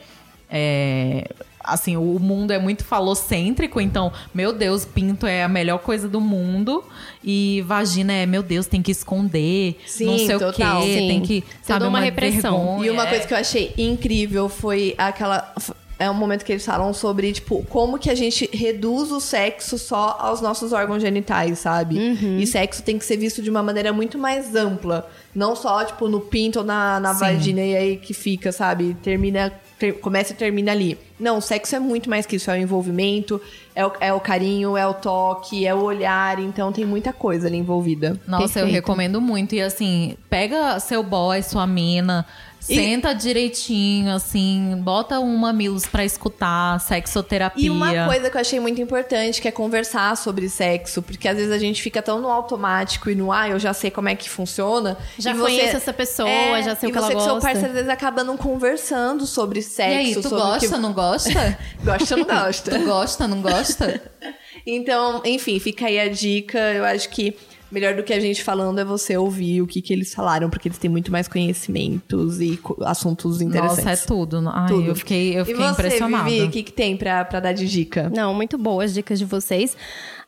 é, 0.50 1.28
assim, 1.64 1.96
o 1.96 2.18
mundo 2.20 2.52
é 2.52 2.58
muito 2.60 2.84
falocêntrico, 2.84 3.80
então, 3.80 4.12
meu 4.34 4.52
Deus, 4.52 4.84
pinto 4.84 5.28
é 5.28 5.44
a 5.44 5.48
melhor 5.48 5.78
coisa 5.80 6.10
do 6.10 6.20
mundo. 6.20 6.84
E 7.24 7.64
vagina 7.68 8.12
é, 8.14 8.26
meu 8.26 8.42
Deus, 8.42 8.66
tem 8.66 8.82
que 8.82 8.92
esconder, 8.92 9.80
Sim, 9.86 10.06
não 10.06 10.18
sei 10.18 10.40
total. 10.40 10.82
o 10.82 10.84
quê, 10.84 10.94
Sim. 10.94 11.08
tem 11.08 11.22
que. 11.22 11.44
Sabe, 11.62 11.84
uma 11.86 11.90
uma 11.90 12.00
repressão. 12.00 12.58
vergonha. 12.58 12.88
E 12.88 12.90
uma 12.90 13.06
coisa 13.06 13.28
que 13.28 13.34
eu 13.34 13.38
achei 13.38 13.74
incrível 13.78 14.50
foi 14.50 14.96
aquela. 14.98 15.54
É 16.02 16.10
um 16.10 16.14
momento 16.14 16.44
que 16.44 16.52
eles 16.52 16.66
falam 16.66 16.94
sobre, 16.94 17.32
tipo, 17.32 17.64
como 17.70 18.00
que 18.00 18.10
a 18.10 18.16
gente 18.16 18.50
reduz 18.52 19.12
o 19.12 19.20
sexo 19.20 19.78
só 19.78 20.18
aos 20.20 20.42
nossos 20.42 20.74
órgãos 20.74 21.02
genitais, 21.02 21.60
sabe? 21.60 21.98
Uhum. 21.98 22.40
E 22.40 22.48
sexo 22.48 22.82
tem 22.82 22.98
que 22.98 23.06
ser 23.06 23.18
visto 23.18 23.42
de 23.42 23.50
uma 23.50 23.62
maneira 23.62 23.94
muito 23.94 24.18
mais 24.18 24.56
ampla. 24.56 25.10
Não 25.36 25.56
só, 25.56 25.84
tipo, 25.86 26.08
no 26.08 26.20
pinto 26.20 26.60
ou 26.60 26.66
na, 26.66 27.00
na 27.00 27.14
Sim. 27.14 27.20
vagina 27.20 27.62
e 27.62 27.76
aí 27.76 27.98
que 27.98 28.14
fica, 28.14 28.52
sabe? 28.52 28.96
Termina. 29.04 29.52
ter- 29.80 29.94
começa 29.94 30.34
e 30.34 30.36
termina 30.36 30.72
ali. 30.72 30.98
Não, 31.20 31.38
o 31.38 31.42
sexo 31.42 31.76
é 31.76 31.80
muito 31.80 32.10
mais 32.10 32.26
que 32.26 32.36
isso. 32.36 32.50
É 32.52 32.56
o 32.56 32.58
envolvimento, 32.58 33.40
é 33.76 33.86
o, 33.86 33.92
é 34.00 34.12
o 34.14 34.20
carinho, 34.20 34.76
é 34.76 34.86
o 34.88 34.94
toque, 34.96 35.66
é 35.68 35.74
o 35.74 35.82
olhar. 35.84 36.40
Então 36.40 36.72
tem 36.72 36.84
muita 36.86 37.14
coisa 37.14 37.48
ali 37.48 37.58
envolvida. 37.58 38.20
Nossa, 38.28 38.44
eu 38.44 38.66
Perfeito. 38.66 38.72
recomendo 38.74 39.22
muito. 39.22 39.54
E 39.56 39.62
assim, 39.62 40.18
pega 40.30 40.80
seu 40.80 41.02
boy, 41.04 41.42
sua 41.44 41.66
mina, 41.68 42.26
E- 42.70 42.76
senta 42.76 43.14
direitinho, 43.14 44.14
assim, 44.14 44.76
bota 44.82 45.20
um 45.20 45.36
mamilos 45.38 45.86
pra 45.86 46.06
escutar, 46.06 46.80
sexoterapia. 46.80 47.66
E 47.66 47.70
uma 47.70 48.06
coisa 48.08 48.30
que 48.30 48.38
eu 48.38 48.42
achei 48.42 48.60
muito 48.60 48.80
importante, 48.82 49.42
que 49.42 49.48
é 49.48 49.52
conversar 49.52 50.16
sobre 50.16 50.48
sexo, 50.48 51.02
porque 51.02 51.28
às 51.28 51.36
vezes 51.38 51.52
a 51.52 51.58
gente 51.58 51.82
fica 51.82 52.02
tão 52.02 52.22
no 52.22 52.30
automático 52.30 53.10
e 53.10 53.16
no 53.16 53.32
ah, 53.32 53.50
eu 53.50 53.58
já 53.60 53.74
sei 53.74 53.90
como 53.90 54.10
é 54.10 54.16
que 54.16 54.30
funciona. 54.30 54.98
Já 55.18 55.34
e 55.34 55.38
conheço 55.38 55.76
essa 55.78 55.92
pessoa, 55.94 56.62
já 56.64 56.76
sei 56.76 56.90
e 56.90 56.92
o 56.92 56.94
que 56.94 56.98
ela 57.00 57.08
você 57.08 57.14
com 57.14 57.20
seu 57.20 57.34
gosta. 57.34 57.48
parceiro 57.48 57.68
às 57.70 57.74
vezes 57.74 57.90
acaba 57.90 58.24
não 58.24 58.38
conversando 58.38 59.26
sobre 59.26 59.60
E 59.60 59.64
sexo. 59.64 59.98
aí, 59.98 60.16
tu 60.22 60.30
gosta, 60.30 60.68
que... 60.70 60.78
não 60.78 60.94
gosta? 60.94 61.58
Gosta 61.84 62.16
ou 62.16 62.20
não 62.26 62.28
gosta? 62.28 62.72
tu 62.72 62.86
gosta, 62.86 63.28
não 63.28 63.42
gosta? 63.42 64.02
Então, 64.66 65.24
enfim, 65.26 65.60
fica 65.60 65.88
aí 65.88 66.00
a 66.00 66.08
dica. 66.08 66.60
Eu 66.60 66.86
acho 66.86 67.10
que 67.10 67.36
melhor 67.72 67.96
do 67.96 68.04
que 68.04 68.14
a 68.14 68.20
gente 68.20 68.44
falando 68.44 68.80
é 68.80 68.86
você 68.86 69.18
ouvir 69.18 69.62
o 69.62 69.68
que, 69.68 69.82
que 69.82 69.92
eles 69.92 70.14
falaram, 70.14 70.50
porque 70.50 70.68
eles 70.68 70.78
têm 70.78 70.90
muito 70.90 71.12
mais 71.12 71.28
conhecimentos 71.28 72.40
e 72.40 72.60
assuntos 72.82 73.42
interessantes. 73.42 73.86
Nossa, 73.86 74.04
é 74.04 74.08
tudo. 74.08 74.44
Ai, 74.48 74.68
Tudo. 74.68 74.88
eu 74.88 74.96
fiquei, 74.96 75.38
eu 75.38 75.44
e 75.44 75.46
fiquei 75.46 75.64
você, 75.64 75.72
impressionada. 75.72 76.30
Vivi, 76.30 76.46
o 76.46 76.52
que, 76.52 76.64
que 76.64 76.72
tem 76.72 76.96
pra, 76.96 77.26
pra 77.26 77.40
dar 77.40 77.54
de 77.54 77.68
dica? 77.68 78.12
Não, 78.14 78.34
muito 78.34 78.58
boas 78.58 78.92
as 78.92 78.94
dicas 78.94 79.18
de 79.20 79.26
vocês. 79.26 79.76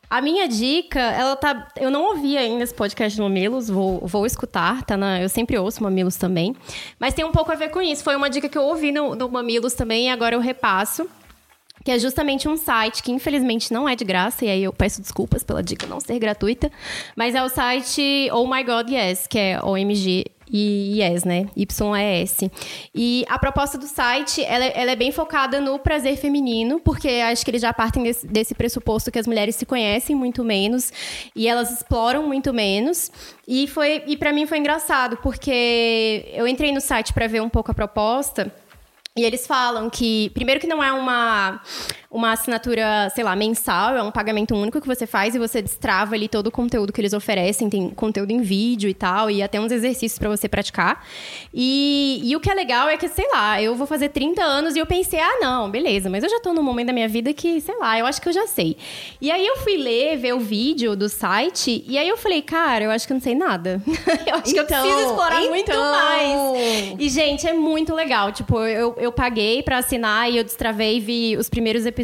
A 0.10 0.22
minha 0.22 0.48
dica, 0.48 1.00
ela 1.00 1.36
tá. 1.36 1.68
Eu 1.80 1.90
não 1.90 2.04
ouvi 2.10 2.38
ainda 2.38 2.64
esse 2.64 2.74
podcast 2.74 3.18
do 3.18 3.24
Mamilos, 3.24 3.68
vou, 3.68 4.00
vou 4.06 4.26
escutar, 4.26 4.84
tá? 4.84 4.96
Na, 4.96 5.22
eu 5.22 5.30
sempre 5.30 5.58
ouço 5.58 5.82
Mamilos 5.82 6.16
também. 6.18 6.56
Mas 7.00 7.14
tem 7.14 7.26
um 7.26 7.32
pouco 7.32 7.52
a 7.52 7.56
ver 7.56 7.70
com 7.70 7.82
isso. 7.82 8.04
Foi 8.04 8.16
uma 8.16 8.30
dica 8.30 8.48
que 8.48 8.58
eu 8.58 8.64
ouvi 8.64 8.92
no, 8.92 9.16
no 9.16 9.30
Mamilos 9.30 9.74
também 9.74 10.08
e 10.08 10.10
agora 10.10 10.36
eu 10.36 10.40
repasso. 10.40 11.08
Que 11.84 11.92
é 11.92 12.00
justamente 12.00 12.48
um 12.48 12.56
site 12.56 13.04
que 13.04 13.12
infelizmente 13.12 13.74
não 13.74 13.88
é 13.90 13.96
de 13.96 14.06
graça, 14.06 14.46
e 14.46 14.50
aí 14.50 14.64
eu 14.64 14.72
peço 14.74 15.02
desculpas 15.02 15.44
pela 15.44 15.62
dica 15.62 15.86
não 15.86 16.00
ser 16.00 16.18
gratuita. 16.20 16.72
Mas 17.16 17.36
é 17.36 17.44
o 17.44 17.50
site 17.50 18.30
Oh 18.32 18.48
My 18.48 18.64
God 18.64 18.90
Yes, 18.90 19.28
que 19.28 19.38
é 19.38 19.60
OMG 19.62 20.26
e 20.56 21.02
Yes, 21.02 21.24
né? 21.24 21.48
YES. 21.58 22.38
E 22.94 23.26
a 23.28 23.40
proposta 23.40 23.78
do 23.78 23.88
site, 23.88 24.44
ela, 24.44 24.64
é- 24.66 24.74
ela 24.76 24.92
é 24.92 24.96
bem 24.96 25.12
focada 25.12 25.60
no 25.60 25.80
prazer 25.80 26.16
feminino, 26.16 26.80
porque 26.80 27.10
acho 27.10 27.44
que 27.44 27.50
eles 27.52 27.62
já 27.62 27.74
partem 27.74 28.04
desse, 28.04 28.28
desse 28.28 28.54
pressuposto 28.54 29.12
que 29.12 29.18
as 29.18 29.26
mulheres 29.26 29.56
se 29.56 29.66
conhecem 29.66 30.16
muito 30.16 30.44
menos 30.44 30.92
e 31.36 31.48
elas 31.48 31.72
exploram 31.72 32.28
muito 32.28 32.54
menos. 32.54 33.12
E 33.48 33.68
foi 33.68 34.04
e 34.06 34.16
para 34.16 34.32
mim 34.32 34.46
foi 34.46 34.60
engraçado, 34.60 35.18
porque 35.24 36.26
eu 36.34 36.48
entrei 36.48 36.72
no 36.72 36.80
site 36.82 37.14
para 37.14 37.26
ver 37.28 37.42
um 37.42 37.50
pouco 37.50 37.72
a 37.72 37.74
proposta. 37.74 38.54
E 39.16 39.24
eles 39.24 39.46
falam 39.46 39.92
que, 39.92 40.32
primeiro 40.32 40.60
que 40.60 40.66
não 40.66 40.84
é 40.84 40.92
uma, 40.92 41.62
uma 42.14 42.32
assinatura, 42.32 43.10
sei 43.16 43.24
lá, 43.24 43.36
mensal, 43.36 43.98
é 43.98 44.04
um 44.04 44.12
pagamento 44.12 44.56
único 44.56 44.80
que 44.80 44.86
você 44.88 45.08
faz 45.08 45.34
e 45.34 45.40
você 45.40 45.64
destrava 45.64 46.14
ali 46.14 46.28
todo 46.28 46.48
o 46.48 46.52
conteúdo 46.52 46.94
que 46.94 47.02
eles 47.02 47.12
oferecem, 47.12 47.68
tem 47.70 47.90
conteúdo 47.90 48.30
em 48.32 48.40
vídeo 48.42 48.88
e 48.88 48.94
tal, 48.94 49.32
e 49.32 49.42
até 49.42 49.60
uns 49.60 49.72
exercícios 49.72 50.20
pra 50.20 50.30
você 50.30 50.48
praticar. 50.48 51.04
E, 51.52 52.22
e 52.24 52.36
o 52.36 52.40
que 52.40 52.52
é 52.52 52.54
legal 52.54 52.88
é 52.88 52.98
que, 52.98 53.08
sei 53.10 53.28
lá, 53.34 53.60
eu 53.60 53.74
vou 53.76 53.88
fazer 53.88 54.10
30 54.10 54.44
anos 54.44 54.76
e 54.76 54.80
eu 54.80 54.86
pensei, 54.86 55.20
ah, 55.20 55.40
não, 55.42 55.72
beleza, 55.72 56.08
mas 56.08 56.24
eu 56.24 56.30
já 56.30 56.40
tô 56.40 56.54
num 56.54 56.62
momento 56.62 56.88
da 56.88 56.94
minha 56.94 57.08
vida 57.08 57.34
que, 57.34 57.60
sei 57.60 57.76
lá, 57.80 57.98
eu 57.98 58.06
acho 58.06 58.22
que 58.22 58.30
eu 58.30 58.34
já 58.34 58.46
sei. 58.46 58.78
E 59.20 59.32
aí 59.32 59.46
eu 59.46 59.58
fui 59.58 59.76
ler, 59.78 60.16
ver 60.18 60.34
o 60.34 60.40
vídeo 60.40 60.96
do 60.96 61.10
site, 61.10 61.84
e 61.88 61.98
aí 61.98 62.08
eu 62.08 62.16
falei, 62.16 62.44
cara, 62.44 62.86
eu 62.86 62.92
acho 62.92 63.08
que 63.08 63.14
eu 63.14 63.16
não 63.16 63.22
sei 63.22 63.34
nada. 63.34 63.82
eu 64.28 64.36
acho 64.36 64.54
que 64.54 64.60
eu 64.60 64.64
Então, 64.64 64.82
preciso 64.84 65.10
explorar 65.10 65.42
muito 65.42 65.72
então. 65.72 65.92
mais. 65.92 66.96
E, 67.00 67.10
gente, 67.10 67.48
é 67.48 67.54
muito 67.54 67.96
legal. 67.96 68.32
Tipo, 68.32 68.60
eu, 68.60 68.94
eu 69.00 69.12
paguei 69.12 69.64
pra 69.64 69.80
assinar 69.80 70.32
e 70.32 70.38
eu 70.38 70.44
destravei 70.44 70.98
e 70.98 71.00
vi 71.00 71.38
os 71.38 71.50
primeiros 71.50 71.86
episódios. 71.88 72.03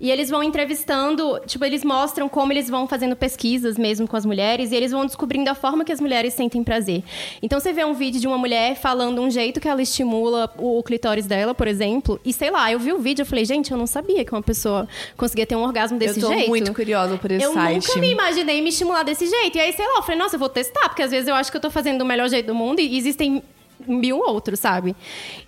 E 0.00 0.10
eles 0.10 0.30
vão 0.30 0.42
entrevistando, 0.42 1.40
tipo, 1.46 1.64
eles 1.64 1.84
mostram 1.84 2.28
como 2.28 2.52
eles 2.52 2.68
vão 2.68 2.86
fazendo 2.86 3.14
pesquisas 3.16 3.76
mesmo 3.78 4.06
com 4.06 4.16
as 4.16 4.24
mulheres 4.24 4.72
e 4.72 4.76
eles 4.76 4.92
vão 4.92 5.04
descobrindo 5.06 5.50
a 5.50 5.54
forma 5.54 5.84
que 5.84 5.92
as 5.92 6.00
mulheres 6.00 6.34
sentem 6.34 6.62
prazer. 6.62 7.02
Então 7.42 7.58
você 7.58 7.72
vê 7.72 7.84
um 7.84 7.94
vídeo 7.94 8.20
de 8.20 8.26
uma 8.26 8.38
mulher 8.38 8.76
falando 8.76 9.20
um 9.20 9.30
jeito 9.30 9.60
que 9.60 9.68
ela 9.68 9.82
estimula 9.82 10.52
o 10.58 10.82
clitóris 10.82 11.26
dela, 11.26 11.54
por 11.54 11.66
exemplo, 11.66 12.20
e 12.24 12.32
sei 12.32 12.50
lá, 12.50 12.70
eu 12.70 12.78
vi 12.78 12.92
o 12.92 12.98
vídeo 12.98 13.22
e 13.22 13.26
falei, 13.26 13.44
gente, 13.44 13.70
eu 13.72 13.78
não 13.78 13.86
sabia 13.86 14.24
que 14.24 14.32
uma 14.32 14.42
pessoa 14.42 14.88
conseguia 15.16 15.46
ter 15.46 15.56
um 15.56 15.62
orgasmo 15.62 15.98
desse 15.98 16.20
eu 16.20 16.28
tô 16.28 16.32
jeito. 16.34 16.48
muito 16.48 16.72
curiosa 16.72 17.16
por 17.16 17.30
esse 17.30 17.44
Eu 17.44 17.52
site. 17.52 17.86
nunca 17.88 18.00
me 18.00 18.10
imaginei 18.10 18.60
me 18.60 18.68
estimular 18.70 19.02
desse 19.02 19.26
jeito. 19.26 19.56
E 19.56 19.60
aí, 19.60 19.72
sei 19.72 19.86
lá, 19.86 19.96
eu 19.96 20.02
falei, 20.02 20.18
nossa, 20.18 20.36
eu 20.36 20.40
vou 20.40 20.48
testar, 20.48 20.88
porque 20.88 21.02
às 21.02 21.10
vezes 21.10 21.28
eu 21.28 21.34
acho 21.34 21.50
que 21.50 21.56
eu 21.56 21.60
tô 21.60 21.70
fazendo 21.70 21.98
do 21.98 22.04
melhor 22.04 22.28
jeito 22.28 22.46
do 22.46 22.54
mundo 22.54 22.80
e 22.80 22.96
existem 22.96 23.42
mil 23.86 24.18
outros, 24.18 24.58
sabe? 24.60 24.94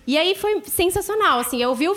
E 0.05 0.17
aí 0.17 0.35
foi 0.35 0.61
sensacional, 0.65 1.39
assim, 1.39 1.61
eu 1.61 1.73
vi 1.73 1.87
o, 1.87 1.93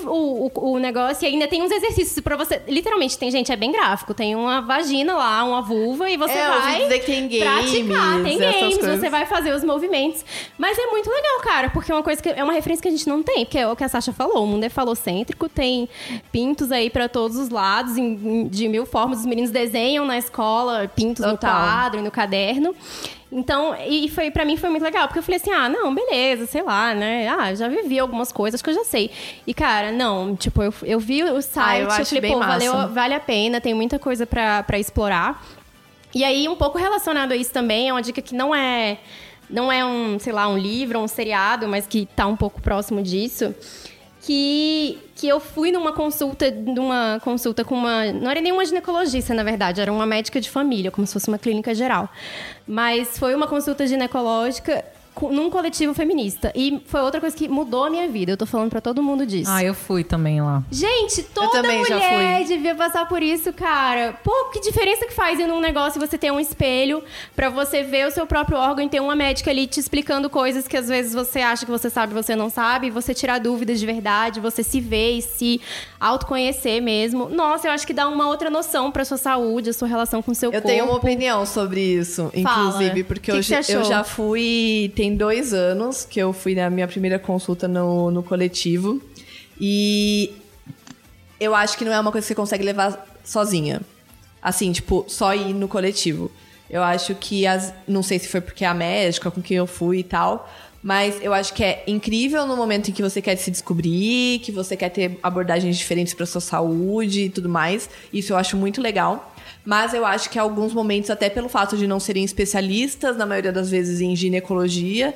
o, 0.54 0.72
o 0.74 0.78
negócio 0.78 1.24
e 1.24 1.26
ainda 1.26 1.48
tem 1.48 1.62
uns 1.62 1.70
exercícios 1.70 2.20
pra 2.20 2.36
você. 2.36 2.62
Literalmente, 2.68 3.18
tem 3.18 3.30
gente, 3.30 3.50
é 3.50 3.56
bem 3.56 3.72
gráfico, 3.72 4.14
tem 4.14 4.34
uma 4.36 4.60
vagina 4.60 5.14
lá, 5.14 5.42
uma 5.44 5.60
vulva, 5.62 6.08
e 6.08 6.16
você 6.16 6.32
É, 6.34 6.48
vai. 6.48 6.82
dizer 6.82 6.98
que 7.00 7.06
tem 7.06 7.22
games, 7.28 7.38
praticar, 7.42 8.22
tem 8.22 8.38
games, 8.38 8.76
coisas. 8.78 9.00
você 9.00 9.08
vai 9.10 9.26
fazer 9.26 9.52
os 9.54 9.64
movimentos. 9.64 10.24
Mas 10.56 10.78
é 10.78 10.86
muito 10.86 11.10
legal, 11.10 11.40
cara, 11.42 11.70
porque 11.70 11.90
é 11.90 11.94
uma 11.94 12.02
coisa 12.02 12.22
que 12.22 12.28
é 12.28 12.44
uma 12.44 12.52
referência 12.52 12.82
que 12.82 12.88
a 12.88 12.92
gente 12.92 13.08
não 13.08 13.22
tem, 13.22 13.44
porque 13.44 13.58
é 13.58 13.66
o 13.68 13.74
que 13.74 13.82
a 13.84 13.88
Sasha 13.88 14.12
falou, 14.12 14.44
o 14.44 14.46
mundo 14.46 14.62
é 14.64 14.68
falocêntrico, 14.68 15.48
tem 15.48 15.88
pintos 16.30 16.70
aí 16.70 16.88
pra 16.90 17.08
todos 17.08 17.36
os 17.36 17.48
lados, 17.48 17.96
em- 17.96 18.04
em- 18.14 18.48
de 18.48 18.68
mil 18.68 18.86
formas. 18.86 19.20
Os 19.20 19.26
meninos 19.26 19.50
desenham 19.50 20.04
na 20.04 20.16
escola 20.18 20.90
pintos 20.94 21.24
no 21.24 21.32
Total. 21.32 21.50
quadro, 21.50 22.02
no 22.02 22.10
caderno. 22.10 22.74
Então, 23.30 23.74
e 23.88 24.08
foi 24.08 24.30
para 24.30 24.44
mim 24.44 24.56
foi 24.56 24.70
muito 24.70 24.82
legal, 24.84 25.08
porque 25.08 25.18
eu 25.18 25.22
falei 25.22 25.36
assim: 25.40 25.50
"Ah, 25.50 25.68
não, 25.68 25.94
beleza, 25.94 26.46
sei 26.46 26.62
lá, 26.62 26.94
né? 26.94 27.28
Ah, 27.28 27.52
já 27.54 27.68
vivi 27.68 27.98
algumas 27.98 28.30
coisas 28.30 28.62
que 28.62 28.70
eu 28.70 28.74
já 28.74 28.84
sei". 28.84 29.10
E 29.46 29.52
cara, 29.52 29.90
não, 29.90 30.36
tipo, 30.36 30.62
eu, 30.62 30.72
eu 30.84 31.00
vi 31.00 31.24
o 31.24 31.42
site, 31.42 31.68
Ah, 31.68 31.78
eu 31.78 31.84
eu, 32.00 32.06
falei, 32.06 32.30
pô, 32.30 32.38
valeu, 32.38 32.88
vale 32.88 33.14
a 33.14 33.20
pena, 33.20 33.60
tem 33.60 33.74
muita 33.74 33.98
coisa 33.98 34.26
pra 34.26 34.62
pra 34.62 34.78
explorar. 34.78 35.44
E 36.14 36.24
aí, 36.24 36.48
um 36.48 36.56
pouco 36.56 36.78
relacionado 36.78 37.32
a 37.32 37.36
isso 37.36 37.52
também, 37.52 37.88
é 37.88 37.92
uma 37.92 38.00
dica 38.00 38.22
que 38.22 38.34
não 38.34 38.54
é 38.54 38.98
não 39.50 39.70
é 39.70 39.84
um, 39.84 40.18
sei 40.18 40.32
lá, 40.32 40.48
um 40.48 40.58
livro, 40.58 40.98
um 40.98 41.08
seriado, 41.08 41.68
mas 41.68 41.86
que 41.86 42.06
tá 42.16 42.26
um 42.26 42.36
pouco 42.36 42.60
próximo 42.60 43.02
disso. 43.02 43.54
Que, 44.26 44.98
que 45.14 45.28
eu 45.28 45.38
fui 45.38 45.70
numa 45.70 45.92
consulta, 45.92 46.50
numa 46.50 47.20
consulta 47.22 47.64
com 47.64 47.76
uma. 47.76 48.12
Não 48.12 48.28
era 48.28 48.40
nenhuma 48.40 48.64
ginecologista, 48.64 49.32
na 49.32 49.44
verdade, 49.44 49.80
era 49.80 49.92
uma 49.92 50.04
médica 50.04 50.40
de 50.40 50.50
família, 50.50 50.90
como 50.90 51.06
se 51.06 51.12
fosse 51.12 51.28
uma 51.28 51.38
clínica 51.38 51.72
geral. 51.72 52.08
Mas 52.66 53.16
foi 53.16 53.36
uma 53.36 53.46
consulta 53.46 53.86
ginecológica 53.86 54.84
num 55.30 55.48
coletivo 55.50 55.94
feminista. 55.94 56.52
E 56.54 56.80
foi 56.86 57.00
outra 57.00 57.20
coisa 57.20 57.34
que 57.36 57.48
mudou 57.48 57.84
a 57.84 57.90
minha 57.90 58.08
vida. 58.08 58.32
Eu 58.32 58.36
tô 58.36 58.46
falando 58.46 58.70
pra 58.70 58.80
todo 58.80 59.02
mundo 59.02 59.24
disso. 59.26 59.50
Ah, 59.50 59.62
eu 59.64 59.74
fui 59.74 60.04
também 60.04 60.40
lá. 60.40 60.62
Gente, 60.70 61.22
toda 61.22 61.62
mulher 61.62 62.44
devia 62.44 62.74
passar 62.74 63.08
por 63.08 63.22
isso, 63.22 63.52
cara. 63.52 64.14
Pô, 64.22 64.50
que 64.52 64.60
diferença 64.60 65.06
que 65.06 65.14
faz 65.14 65.38
em 65.40 65.44
um 65.50 65.60
negócio 65.60 66.00
você 66.00 66.16
ter 66.18 66.30
um 66.32 66.40
espelho 66.40 67.02
pra 67.34 67.48
você 67.48 67.82
ver 67.82 68.06
o 68.06 68.10
seu 68.10 68.26
próprio 68.26 68.58
órgão 68.58 68.84
e 68.84 68.88
ter 68.88 69.00
uma 69.00 69.14
médica 69.14 69.50
ali 69.50 69.66
te 69.66 69.80
explicando 69.80 70.28
coisas 70.28 70.66
que 70.68 70.76
às 70.76 70.88
vezes 70.88 71.12
você 71.14 71.40
acha 71.40 71.64
que 71.64 71.70
você 71.70 71.88
sabe 71.88 72.12
e 72.12 72.14
você 72.14 72.36
não 72.36 72.50
sabe, 72.50 72.90
você 72.90 73.14
tirar 73.14 73.38
dúvidas 73.38 73.80
de 73.80 73.86
verdade, 73.86 74.40
você 74.40 74.62
se 74.62 74.80
ver 74.80 75.18
e 75.18 75.22
se 75.22 75.60
autoconhecer 75.98 76.80
mesmo. 76.80 77.28
Nossa, 77.28 77.68
eu 77.68 77.72
acho 77.72 77.86
que 77.86 77.92
dá 77.92 78.08
uma 78.08 78.28
outra 78.28 78.50
noção 78.50 78.90
pra 78.90 79.04
sua 79.04 79.16
saúde, 79.16 79.70
a 79.70 79.72
sua 79.72 79.88
relação 79.88 80.22
com 80.22 80.32
o 80.32 80.34
seu 80.34 80.48
Eu 80.50 80.54
corpo. 80.60 80.68
tenho 80.68 80.84
uma 80.84 80.94
opinião 80.96 81.44
sobre 81.46 81.80
isso, 81.80 82.30
Fala. 82.42 82.68
inclusive, 82.68 83.04
porque 83.04 83.32
Que 83.32 83.54
eu, 83.54 83.62
que 83.62 83.72
eu 83.72 83.84
já 83.84 84.04
fui. 84.04 84.92
Tem 85.06 85.14
dois 85.14 85.54
anos 85.54 86.04
que 86.04 86.18
eu 86.18 86.32
fui 86.32 86.56
na 86.56 86.68
minha 86.68 86.88
primeira 86.88 87.16
consulta 87.16 87.68
no, 87.68 88.10
no 88.10 88.24
coletivo. 88.24 89.00
E 89.60 90.32
eu 91.38 91.54
acho 91.54 91.78
que 91.78 91.84
não 91.84 91.92
é 91.92 92.00
uma 92.00 92.10
coisa 92.10 92.24
que 92.24 92.28
você 92.28 92.34
consegue 92.34 92.64
levar 92.64 93.06
sozinha. 93.22 93.82
Assim, 94.42 94.72
tipo, 94.72 95.04
só 95.06 95.32
ir 95.32 95.54
no 95.54 95.68
coletivo. 95.68 96.28
Eu 96.68 96.82
acho 96.82 97.14
que 97.14 97.46
as. 97.46 97.72
Não 97.86 98.02
sei 98.02 98.18
se 98.18 98.26
foi 98.26 98.40
porque 98.40 98.64
é 98.64 98.66
a 98.66 98.74
médica 98.74 99.30
com 99.30 99.40
quem 99.40 99.56
eu 99.56 99.66
fui 99.68 99.98
e 100.00 100.02
tal. 100.02 100.52
Mas 100.82 101.22
eu 101.22 101.32
acho 101.32 101.54
que 101.54 101.62
é 101.62 101.84
incrível 101.86 102.44
no 102.44 102.56
momento 102.56 102.88
em 102.88 102.92
que 102.92 103.00
você 103.00 103.22
quer 103.22 103.36
se 103.36 103.48
descobrir, 103.48 104.40
que 104.40 104.50
você 104.50 104.76
quer 104.76 104.88
ter 104.88 105.20
abordagens 105.22 105.78
diferentes 105.78 106.14
para 106.14 106.26
sua 106.26 106.40
saúde 106.40 107.26
e 107.26 107.30
tudo 107.30 107.48
mais. 107.48 107.88
Isso 108.12 108.32
eu 108.32 108.36
acho 108.36 108.56
muito 108.56 108.82
legal. 108.82 109.32
Mas 109.64 109.94
eu 109.94 110.04
acho 110.04 110.30
que 110.30 110.38
alguns 110.38 110.72
momentos, 110.72 111.10
até 111.10 111.28
pelo 111.28 111.48
fato 111.48 111.76
de 111.76 111.86
não 111.86 112.00
serem 112.00 112.24
especialistas, 112.24 113.16
na 113.16 113.26
maioria 113.26 113.52
das 113.52 113.70
vezes 113.70 114.00
em 114.00 114.14
ginecologia, 114.14 115.14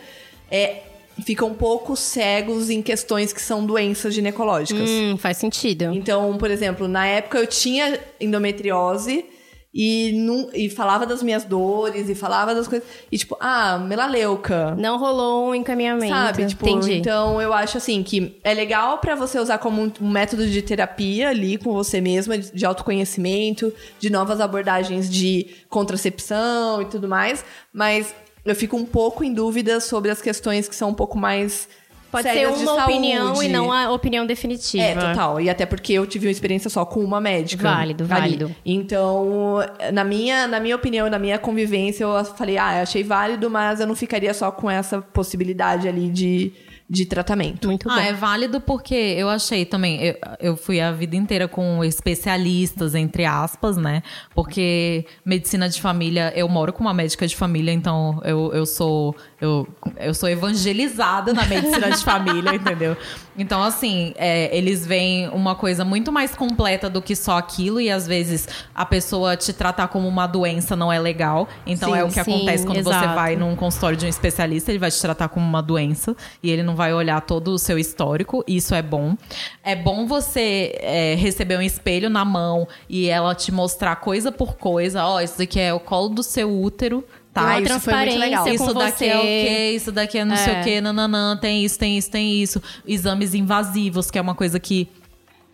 é, 0.50 0.82
ficam 1.24 1.48
um 1.48 1.54
pouco 1.54 1.96
cegos 1.96 2.70
em 2.70 2.82
questões 2.82 3.32
que 3.32 3.40
são 3.40 3.64
doenças 3.64 4.14
ginecológicas. 4.14 4.88
Hum, 4.88 5.16
faz 5.16 5.36
sentido. 5.36 5.92
Então, 5.94 6.36
por 6.38 6.50
exemplo, 6.50 6.88
na 6.88 7.06
época 7.06 7.38
eu 7.38 7.46
tinha 7.46 7.98
endometriose 8.20 9.24
e, 9.72 10.12
não, 10.12 10.50
e 10.52 10.68
falava 10.68 11.06
das 11.06 11.22
minhas 11.22 11.44
dores 11.44 12.08
e 12.08 12.14
falava 12.14 12.54
das 12.54 12.66
coisas. 12.66 12.86
E 13.10 13.16
tipo, 13.16 13.36
ah, 13.38 13.78
melaleuca. 13.78 14.74
Não 14.76 14.98
rolou 14.98 15.50
um 15.50 15.54
encaminhamento. 15.54 16.12
Sabe? 16.12 16.46
Tipo, 16.46 16.68
Entendi. 16.68 16.94
então 16.94 17.40
eu 17.40 17.52
acho 17.52 17.78
assim 17.78 18.02
que 18.02 18.38
é 18.42 18.52
legal 18.52 18.98
pra 18.98 19.14
você 19.14 19.38
usar 19.38 19.58
como 19.58 19.80
um, 19.80 20.10
método 20.10 20.46
de 20.46 20.60
terapia 20.60 21.28
ali 21.28 21.56
com 21.56 21.72
você 21.72 22.00
mesma, 22.00 22.36
de, 22.36 22.52
de 22.52 22.66
autoconhecimento, 22.66 23.72
de 23.98 24.10
novas 24.10 24.40
abordagens 24.40 25.08
de 25.08 25.46
contracepção 25.68 26.82
e 26.82 26.86
tudo 26.86 27.08
mais, 27.08 27.44
mas 27.72 28.12
eu 28.44 28.56
fico 28.56 28.76
um 28.76 28.84
pouco 28.84 29.22
em 29.22 29.32
dúvida 29.32 29.78
sobre 29.78 30.10
as 30.10 30.20
questões 30.20 30.68
que 30.68 30.74
são 30.74 30.90
um 30.90 30.94
pouco 30.94 31.16
mais 31.16 31.68
Pode 32.10 32.28
ser 32.30 32.48
uma 32.48 32.84
opinião 32.84 33.42
e 33.42 33.48
não 33.48 33.72
a 33.72 33.90
opinião 33.92 34.26
definitiva. 34.26 34.82
É, 34.82 34.94
total. 34.94 35.40
E 35.40 35.48
até 35.48 35.64
porque 35.64 35.92
eu 35.92 36.06
tive 36.06 36.26
uma 36.26 36.32
experiência 36.32 36.68
só 36.68 36.84
com 36.84 37.00
uma 37.00 37.20
médica. 37.20 37.62
Válido, 37.62 38.04
ali. 38.04 38.12
válido. 38.12 38.56
Então, 38.64 39.58
na 39.92 40.02
minha, 40.02 40.46
na 40.46 40.58
minha 40.58 40.74
opinião, 40.74 41.08
na 41.08 41.18
minha 41.18 41.38
convivência, 41.38 42.04
eu 42.04 42.24
falei, 42.24 42.58
ah, 42.58 42.78
eu 42.78 42.82
achei 42.82 43.04
válido, 43.04 43.48
mas 43.48 43.80
eu 43.80 43.86
não 43.86 43.94
ficaria 43.94 44.34
só 44.34 44.50
com 44.50 44.70
essa 44.70 45.00
possibilidade 45.00 45.86
ali 45.86 46.08
de, 46.10 46.52
de 46.90 47.06
tratamento. 47.06 47.68
Muito 47.68 47.88
bom. 47.88 47.94
Ah, 47.94 48.02
é 48.02 48.12
válido 48.12 48.60
porque 48.60 48.94
eu 48.94 49.28
achei 49.28 49.64
também. 49.64 50.02
Eu, 50.02 50.16
eu 50.40 50.56
fui 50.56 50.80
a 50.80 50.90
vida 50.90 51.14
inteira 51.14 51.46
com 51.46 51.84
especialistas, 51.84 52.96
entre 52.96 53.24
aspas, 53.24 53.76
né? 53.76 54.02
Porque 54.34 55.06
medicina 55.24 55.68
de 55.68 55.80
família, 55.80 56.32
eu 56.34 56.48
moro 56.48 56.72
com 56.72 56.80
uma 56.80 56.92
médica 56.92 57.28
de 57.28 57.36
família, 57.36 57.70
então 57.70 58.20
eu, 58.24 58.52
eu 58.52 58.66
sou. 58.66 59.14
Eu, 59.40 59.68
eu 59.98 60.12
sou 60.12 60.28
evangelizada 60.28 61.32
na 61.32 61.46
medicina 61.46 61.90
de 61.90 62.02
família, 62.02 62.52
entendeu? 62.56 62.96
Então, 63.36 63.62
assim, 63.62 64.12
é, 64.16 64.56
eles 64.56 64.86
veem 64.86 65.28
uma 65.28 65.54
coisa 65.54 65.84
muito 65.84 66.10
mais 66.10 66.34
completa 66.34 66.90
do 66.90 67.00
que 67.00 67.14
só 67.14 67.38
aquilo, 67.38 67.80
e 67.80 67.90
às 67.90 68.06
vezes 68.06 68.48
a 68.74 68.84
pessoa 68.84 69.36
te 69.36 69.52
tratar 69.52 69.88
como 69.88 70.08
uma 70.08 70.26
doença 70.26 70.74
não 70.74 70.92
é 70.92 70.98
legal. 70.98 71.48
Então 71.66 71.92
Sim, 71.92 71.98
é 71.98 72.04
o 72.04 72.08
que 72.08 72.14
sim, 72.14 72.20
acontece 72.20 72.66
quando 72.66 72.82
você 72.82 72.90
exato. 72.90 73.14
vai 73.14 73.36
num 73.36 73.54
consultório 73.54 73.96
de 73.96 74.06
um 74.06 74.08
especialista, 74.08 74.70
ele 74.70 74.78
vai 74.78 74.90
te 74.90 75.00
tratar 75.00 75.28
como 75.28 75.46
uma 75.46 75.62
doença 75.62 76.16
e 76.42 76.50
ele 76.50 76.62
não 76.62 76.74
vai 76.74 76.92
olhar 76.92 77.20
todo 77.20 77.48
o 77.48 77.58
seu 77.58 77.78
histórico. 77.78 78.44
Isso 78.46 78.74
é 78.74 78.82
bom. 78.82 79.16
É 79.62 79.76
bom 79.76 80.06
você 80.06 80.74
é, 80.80 81.14
receber 81.14 81.56
um 81.56 81.62
espelho 81.62 82.10
na 82.10 82.24
mão 82.24 82.66
e 82.88 83.08
ela 83.08 83.34
te 83.34 83.52
mostrar 83.52 83.96
coisa 83.96 84.32
por 84.32 84.56
coisa. 84.56 85.04
Ó, 85.04 85.20
isso 85.20 85.38
daqui 85.38 85.60
é 85.60 85.72
o 85.72 85.80
colo 85.80 86.08
do 86.08 86.22
seu 86.22 86.50
útero. 86.50 87.04
Tá, 87.32 87.42
Uma 87.42 87.60
isso 87.60 87.80
foi 87.80 87.94
muito 87.94 88.18
legal. 88.18 88.48
isso 88.48 88.74
daqui 88.74 88.96
você. 88.98 89.06
é 89.06 89.18
o 89.18 89.22
quê? 89.22 89.72
Isso 89.76 89.92
daqui 89.92 90.18
é 90.18 90.24
não 90.24 90.36
sei 90.36 90.52
É. 90.54 90.60
o 90.60 90.64
quê, 90.64 90.80
nananã, 90.80 91.36
tem 91.36 91.64
isso, 91.64 91.78
tem 91.78 91.96
isso, 91.96 92.10
tem 92.10 92.42
isso. 92.42 92.60
Exames 92.86 93.34
invasivos, 93.34 94.10
que 94.10 94.18
é 94.18 94.20
uma 94.20 94.34
coisa 94.34 94.58
que 94.58 94.88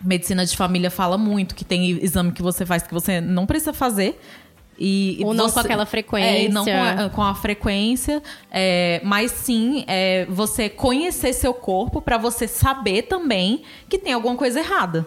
medicina 0.03 0.45
de 0.47 0.57
família 0.57 0.91
fala 0.91 1.19
muito, 1.19 1.55
que 1.55 1.65
tem 1.65 1.91
exame 2.03 2.33
que 2.33 2.43
você 2.43 2.65
faz 2.65 2.83
que 2.83 2.95
você 2.95 3.21
não 3.21 3.45
precisa 3.47 3.73
fazer. 3.75 4.19
E, 4.79 5.19
Ou 5.25 5.33
não 5.33 5.49
você- 5.49 5.55
com 5.55 5.61
aquela 5.61 5.87
frequência. 5.87 6.47
É, 6.47 6.49
não 6.51 6.65
com 6.65 6.71
a, 6.83 7.09
com 7.11 7.23
a 7.23 7.35
frequência. 7.35 8.23
é, 8.51 9.01
mas 9.05 9.31
sim, 9.33 9.85
é, 9.87 10.27
você 10.29 10.69
conhecer 10.69 11.33
seu 11.33 11.55
corpo 11.55 12.01
pra 12.03 12.19
você 12.19 12.47
saber 12.47 13.03
também 13.03 13.63
que 13.89 13.99
tem 13.99 14.13
alguma 14.13 14.37
coisa 14.37 14.61
errada. 14.61 15.07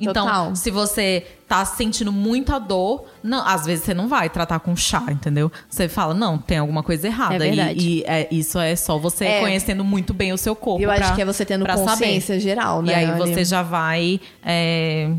Então, 0.00 0.26
Total. 0.26 0.54
se 0.56 0.70
você 0.70 1.26
tá 1.48 1.64
sentindo 1.64 2.12
muita 2.12 2.58
dor, 2.58 3.06
não, 3.22 3.44
às 3.46 3.66
vezes 3.66 3.84
você 3.84 3.92
não 3.94 4.06
vai 4.06 4.28
tratar 4.30 4.60
com 4.60 4.76
chá, 4.76 5.02
entendeu? 5.10 5.50
Você 5.68 5.88
fala, 5.88 6.14
não, 6.14 6.38
tem 6.38 6.58
alguma 6.58 6.82
coisa 6.82 7.06
errada. 7.08 7.44
É. 7.46 7.72
E, 7.74 8.00
e, 8.00 8.04
é, 8.06 8.28
isso 8.30 8.58
é 8.58 8.76
só 8.76 8.96
você 8.98 9.24
É. 9.24 9.40
conhecendo 9.40 9.82
muito 9.82 10.14
bem 10.14 10.32
o 10.32 10.38
seu 10.38 10.54
corpo. 10.54 10.82
Eu 10.82 10.90
acho 10.90 11.00
pra- 11.02 11.14
que 11.16 11.22
é 11.22 11.24
você 11.24 11.44
tendo 11.44 11.64
pra 11.64 11.76
saber. 11.76 11.90
consciência 11.90 12.38
geral, 12.38 12.80
né? 12.82 12.92
E 12.92 12.94
aí 12.94 13.18
você 13.18 13.44
já 13.44 13.62
vai 13.62 14.20
é, 14.44 15.10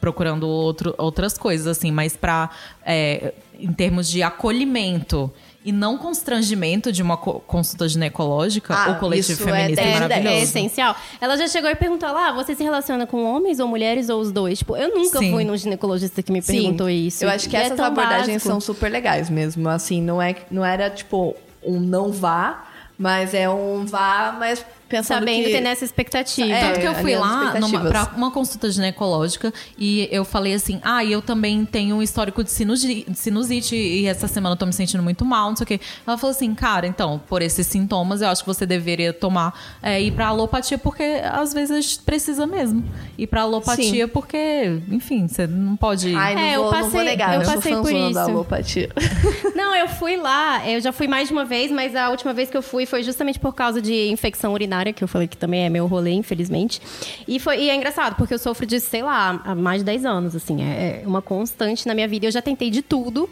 procurando 0.00 0.48
outro, 0.48 0.94
outras 0.98 1.36
coisas, 1.38 1.66
assim, 1.66 1.92
mas 1.92 2.16
pra. 2.16 2.50
é, 2.84 3.32
em 3.58 3.72
termos 3.72 4.08
de 4.08 4.22
acolhimento 4.22 5.30
e 5.64 5.72
não 5.72 5.98
constrangimento 5.98 6.90
de 6.90 7.02
uma 7.02 7.16
co- 7.16 7.40
consulta 7.46 7.86
ginecológica, 7.88 8.74
Ah, 8.74 8.92
o 8.92 8.98
coletivo 8.98 9.32
isso 9.32 9.42
é 9.42 9.52
feminista 9.52 9.80
é, 9.82 9.84
10 9.84 9.92
de 9.94 9.98
10. 10.00 10.00
maravilhoso. 10.08 10.36
É 10.36 10.42
essencial. 10.42 10.96
Ela 11.20 11.36
já 11.36 11.48
chegou 11.48 11.68
e 11.70 11.74
perguntou 11.74 12.10
lá, 12.12 12.32
você 12.32 12.54
se 12.54 12.62
relaciona 12.62 13.06
com 13.06 13.22
homens 13.24 13.60
ou 13.60 13.68
mulheres 13.68 14.08
ou 14.08 14.20
os 14.20 14.32
dois? 14.32 14.60
Tipo, 14.60 14.76
eu 14.76 14.94
nunca 14.96 15.18
Sim. 15.18 15.32
fui 15.32 15.44
num 15.44 15.56
ginecologista 15.56 16.22
que 16.22 16.32
me 16.32 16.40
Sim. 16.40 16.52
perguntou 16.62 16.88
isso. 16.88 17.24
Eu 17.24 17.28
acho 17.30 17.48
que 17.48 17.56
E 17.56 17.58
é 17.58 17.64
essas 17.64 17.76
tão 17.76 17.84
abordagens 17.84 18.26
básico. 18.28 18.48
são 18.48 18.60
super 18.60 18.90
legais 18.90 19.28
mesmo. 19.28 19.68
Assim, 19.68 20.00
não, 20.00 20.20
é, 20.20 20.34
não 20.50 20.64
era 20.64 20.88
tipo 20.88 21.36
um 21.62 21.78
não 21.78 22.10
vá, 22.10 22.64
mas 22.98 23.34
é 23.34 23.48
um 23.48 23.84
vá, 23.84 24.34
mas 24.38 24.64
pensando 24.90 25.20
Sabendo 25.20 25.44
que... 25.44 25.52
ter 25.52 25.60
nessa 25.60 25.84
expectativa. 25.84 26.52
É, 26.52 26.60
Tanto 26.68 26.80
que 26.80 26.86
eu 26.86 26.94
fui 26.96 27.14
lá 27.16 27.58
numa, 27.58 27.80
pra 27.88 28.10
uma 28.16 28.30
consulta 28.30 28.70
ginecológica 28.70 29.52
e 29.78 30.08
eu 30.10 30.24
falei 30.24 30.52
assim: 30.54 30.80
ah, 30.82 31.02
e 31.04 31.12
eu 31.12 31.22
também 31.22 31.64
tenho 31.64 31.96
um 31.96 32.02
histórico 32.02 32.42
de 32.44 32.50
sinusi- 32.50 33.04
de 33.08 33.18
sinusite 33.18 33.74
e 33.76 34.06
essa 34.06 34.26
semana 34.28 34.54
eu 34.54 34.58
tô 34.58 34.66
me 34.66 34.72
sentindo 34.72 35.02
muito 35.02 35.24
mal, 35.24 35.48
não 35.50 35.56
sei 35.56 35.64
o 35.64 35.66
quê. 35.66 35.80
Ela 36.06 36.18
falou 36.18 36.34
assim: 36.34 36.54
cara, 36.54 36.86
então, 36.86 37.20
por 37.28 37.40
esses 37.40 37.66
sintomas, 37.66 38.20
eu 38.20 38.28
acho 38.28 38.42
que 38.42 38.48
você 38.48 38.66
deveria 38.66 39.12
tomar, 39.12 39.58
é, 39.82 40.00
ir 40.02 40.10
pra 40.12 40.26
alopatia, 40.26 40.76
porque 40.76 41.02
às 41.24 41.54
vezes 41.54 41.70
a 41.70 41.80
gente 41.80 42.00
precisa 42.00 42.46
mesmo. 42.46 42.84
Ir 43.16 43.26
pra 43.28 43.42
alopatia, 43.42 44.08
porque, 44.08 44.80
enfim, 44.90 45.28
você 45.28 45.46
não 45.46 45.76
pode. 45.76 46.14
Ai, 46.14 46.34
não, 46.34 46.42
É, 46.42 46.56
eu 46.56 46.62
vou, 46.64 46.72
não 46.72 46.80
vou 46.80 46.90
passei- 46.90 47.04
negar, 47.04 47.34
eu 47.34 47.40
eu, 47.40 47.44
sou 47.46 47.54
passei 47.54 47.74
por 47.76 47.92
da 47.92 48.08
isso. 48.10 48.18
alopatia. 48.18 48.90
Não, 49.54 49.74
eu 49.76 49.88
fui 49.88 50.16
lá, 50.16 50.66
eu 50.68 50.80
já 50.80 50.90
fui 50.92 51.06
mais 51.06 51.28
de 51.28 51.34
uma 51.34 51.44
vez, 51.44 51.70
mas 51.70 51.94
a 51.94 52.08
última 52.08 52.32
vez 52.32 52.48
que 52.50 52.56
eu 52.56 52.62
fui 52.62 52.86
foi 52.86 53.02
justamente 53.02 53.38
por 53.38 53.54
causa 53.54 53.80
de 53.82 54.08
infecção 54.10 54.52
urinária, 54.52 54.79
que 54.92 55.02
eu 55.04 55.08
falei 55.08 55.28
que 55.28 55.36
também 55.36 55.64
é 55.64 55.68
meu 55.68 55.86
rolê, 55.86 56.12
infelizmente. 56.12 56.80
E, 57.28 57.38
foi, 57.38 57.60
e 57.62 57.70
é 57.70 57.74
engraçado, 57.74 58.16
porque 58.16 58.32
eu 58.34 58.38
sofro 58.38 58.64
disso, 58.66 58.88
sei 58.90 59.02
lá, 59.02 59.40
há 59.44 59.54
mais 59.54 59.80
de 59.80 59.84
10 59.84 60.04
anos, 60.04 60.34
assim, 60.36 60.62
é 60.62 61.02
é 61.02 61.06
uma 61.06 61.20
constante 61.22 61.86
na 61.86 61.94
minha 61.94 62.08
vida. 62.08 62.26
Eu 62.26 62.30
já 62.32 62.40
tentei 62.42 62.70
de 62.70 62.80
tudo. 62.82 63.28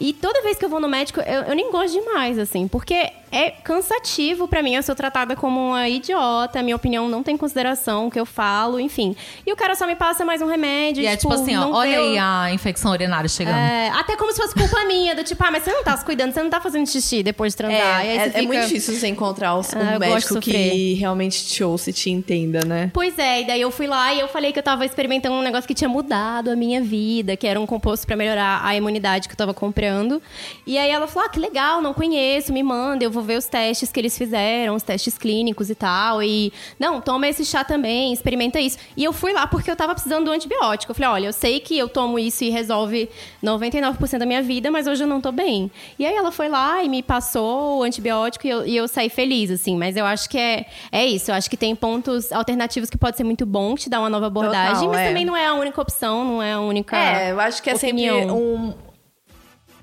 E 0.00 0.12
toda 0.12 0.40
vez 0.42 0.56
que 0.56 0.64
eu 0.64 0.68
vou 0.68 0.80
no 0.80 0.88
médico, 0.88 1.20
eu, 1.20 1.42
eu 1.42 1.54
nem 1.54 1.70
gosto 1.70 1.92
demais, 1.92 2.38
assim, 2.38 2.68
porque 2.68 3.10
é 3.30 3.50
cansativo 3.50 4.46
pra 4.46 4.62
mim. 4.62 4.74
Eu 4.74 4.82
sou 4.82 4.94
tratada 4.94 5.34
como 5.34 5.58
uma 5.70 5.88
idiota, 5.88 6.62
minha 6.62 6.76
opinião 6.76 7.08
não 7.08 7.22
tem 7.22 7.36
consideração 7.36 8.06
o 8.06 8.10
que 8.10 8.20
eu 8.20 8.26
falo, 8.26 8.78
enfim. 8.78 9.16
E 9.46 9.52
o 9.52 9.56
cara 9.56 9.74
só 9.74 9.86
me 9.86 9.96
passa 9.96 10.24
mais 10.24 10.40
um 10.42 10.46
remédio. 10.46 11.02
E 11.02 11.06
é 11.06 11.16
tipo 11.16 11.32
assim, 11.32 11.56
ó, 11.56 11.70
olha 11.72 12.00
o- 12.00 12.04
aí 12.10 12.18
a 12.18 12.52
infecção 12.52 12.92
urinária 12.92 13.28
chegando. 13.28 13.56
É, 13.56 13.88
até 13.90 14.16
como 14.16 14.32
se 14.32 14.40
fosse 14.40 14.54
culpa 14.54 14.84
minha, 14.86 15.14
do 15.14 15.24
tipo, 15.24 15.42
ah, 15.44 15.50
mas 15.50 15.62
você 15.64 15.72
não 15.72 15.82
tá 15.82 15.96
se 15.96 16.04
cuidando, 16.04 16.32
você 16.32 16.42
não 16.42 16.50
tá 16.50 16.60
fazendo 16.60 16.86
xixi 16.86 17.22
depois 17.22 17.52
de 17.52 17.56
transar. 17.56 17.80
É, 17.80 18.06
E 18.06 18.08
aí 18.10 18.16
é, 18.16 18.20
você 18.20 18.28
é 18.28 18.30
fica- 18.32 18.42
muito 18.46 18.62
difícil 18.66 18.94
você 18.94 19.08
encontrar 19.08 19.54
um, 19.54 19.58
Ah, 19.58 19.60
um 19.60 19.98
gosto 19.98 20.34
médico 20.34 20.40
de 20.40 20.91
realmente 20.94 21.46
te 21.46 21.62
ouça 21.62 21.90
e 21.90 21.92
te 21.92 22.10
entenda, 22.10 22.64
né? 22.64 22.90
Pois 22.92 23.18
é, 23.18 23.42
e 23.42 23.46
daí 23.46 23.60
eu 23.60 23.70
fui 23.70 23.86
lá 23.86 24.12
e 24.12 24.20
eu 24.20 24.28
falei 24.28 24.52
que 24.52 24.58
eu 24.58 24.62
tava 24.62 24.84
experimentando 24.84 25.34
um 25.34 25.42
negócio 25.42 25.66
que 25.66 25.74
tinha 25.74 25.88
mudado 25.88 26.50
a 26.50 26.56
minha 26.56 26.80
vida, 26.80 27.36
que 27.36 27.46
era 27.46 27.60
um 27.60 27.66
composto 27.66 28.06
pra 28.06 28.16
melhorar 28.16 28.60
a 28.64 28.74
imunidade 28.74 29.28
que 29.28 29.34
eu 29.34 29.38
tava 29.38 29.54
comprando. 29.54 30.22
E 30.66 30.78
aí 30.78 30.90
ela 30.90 31.06
falou: 31.06 31.28
ah, 31.28 31.30
que 31.30 31.38
legal, 31.38 31.80
não 31.80 31.94
conheço, 31.94 32.52
me 32.52 32.62
manda, 32.62 33.04
eu 33.04 33.10
vou 33.10 33.22
ver 33.22 33.38
os 33.38 33.46
testes 33.46 33.90
que 33.90 34.00
eles 34.00 34.16
fizeram, 34.16 34.74
os 34.74 34.82
testes 34.82 35.16
clínicos 35.18 35.70
e 35.70 35.74
tal. 35.74 36.22
E, 36.22 36.52
não, 36.78 37.00
toma 37.00 37.28
esse 37.28 37.44
chá 37.44 37.64
também, 37.64 38.12
experimenta 38.12 38.60
isso. 38.60 38.78
E 38.96 39.04
eu 39.04 39.12
fui 39.12 39.32
lá 39.32 39.46
porque 39.46 39.70
eu 39.70 39.76
tava 39.76 39.94
precisando 39.94 40.26
do 40.26 40.30
antibiótico. 40.30 40.90
Eu 40.90 40.94
falei: 40.94 41.10
olha, 41.10 41.26
eu 41.26 41.32
sei 41.32 41.60
que 41.60 41.76
eu 41.78 41.88
tomo 41.88 42.18
isso 42.18 42.44
e 42.44 42.50
resolve 42.50 43.08
99% 43.42 44.18
da 44.18 44.26
minha 44.26 44.42
vida, 44.42 44.70
mas 44.70 44.86
hoje 44.86 45.04
eu 45.04 45.08
não 45.08 45.20
tô 45.20 45.32
bem. 45.32 45.70
E 45.98 46.06
aí 46.06 46.14
ela 46.14 46.32
foi 46.32 46.48
lá 46.48 46.82
e 46.82 46.88
me 46.88 47.02
passou 47.02 47.78
o 47.78 47.82
antibiótico 47.82 48.46
e 48.46 48.50
eu, 48.50 48.66
e 48.66 48.76
eu 48.76 48.88
saí 48.88 49.08
feliz, 49.08 49.50
assim. 49.50 49.76
Mas 49.76 49.96
eu 49.96 50.04
acho 50.04 50.28
que 50.28 50.38
é, 50.38 50.66
é 50.90 51.04
isso. 51.06 51.30
Eu 51.30 51.34
acho 51.34 51.48
que 51.48 51.56
tem 51.56 51.74
pontos 51.76 52.32
alternativos 52.32 52.88
que 52.90 52.98
pode 52.98 53.16
ser 53.16 53.24
muito 53.24 53.44
bom, 53.46 53.74
te 53.74 53.88
dar 53.88 54.00
uma 54.00 54.10
nova 54.10 54.26
abordagem, 54.26 54.74
Total, 54.74 54.88
mas 54.90 55.00
é. 55.00 55.08
também 55.08 55.24
não 55.24 55.36
é 55.36 55.46
a 55.46 55.54
única 55.54 55.80
opção, 55.80 56.24
não 56.24 56.42
é 56.42 56.52
a 56.52 56.60
única. 56.60 56.96
É, 56.96 57.30
eu 57.32 57.40
acho 57.40 57.62
que 57.62 57.70
é 57.70 57.74
opinião. 57.74 58.16
sempre 58.20 58.32
um. 58.34 58.74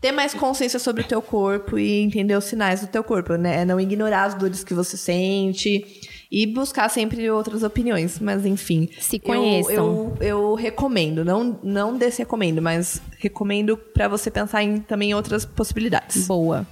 Ter 0.01 0.13
mais 0.13 0.34
consciência 0.34 0.80
sobre 0.80 1.01
o 1.01 1.05
teu 1.05 1.21
corpo 1.21 1.77
e 1.77 2.01
entender 2.01 2.34
os 2.34 2.45
sinais 2.45 2.80
do 2.80 2.88
teu 2.88 3.03
corpo, 3.03 3.35
né? 3.35 3.65
Não 3.65 3.77
ignorar 3.81 4.23
as 4.23 4.34
dores 4.34 4.63
que 4.63 4.73
você 4.73 4.95
sente 4.95 5.85
e 6.31 6.47
buscar 6.47 6.88
sempre 6.89 7.30
outras 7.30 7.63
opiniões. 7.63 8.17
Mas 8.17 8.45
enfim. 8.45 8.88
Se 8.97 9.17
eu- 9.17 9.21
conheçam. 9.21 9.73
Eu, 9.76 10.17
eu, 10.21 10.53
recomendo, 10.55 11.26
não, 11.26 11.59
não 11.61 11.97
desrecomendo, 11.97 12.61
mas 12.61 13.01
recomendo 13.17 13.76
pra 13.76 14.07
você 14.07 14.31
pensar 14.31 14.63
em 14.63 14.80
também 14.80 15.13
outras 15.13 15.43
possibilidades. 15.43 16.27
Boa. 16.27 16.65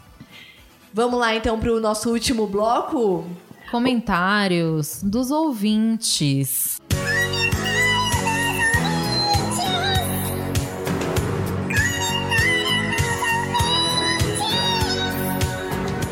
Vamos 0.94 1.20
lá 1.20 1.36
então 1.36 1.60
pro 1.60 1.82
nosso 1.82 2.10
último 2.10 2.48
bloco. 2.48 3.26
Comentários 3.70 5.02
dos 5.04 5.30
ouvintes. 5.30 6.78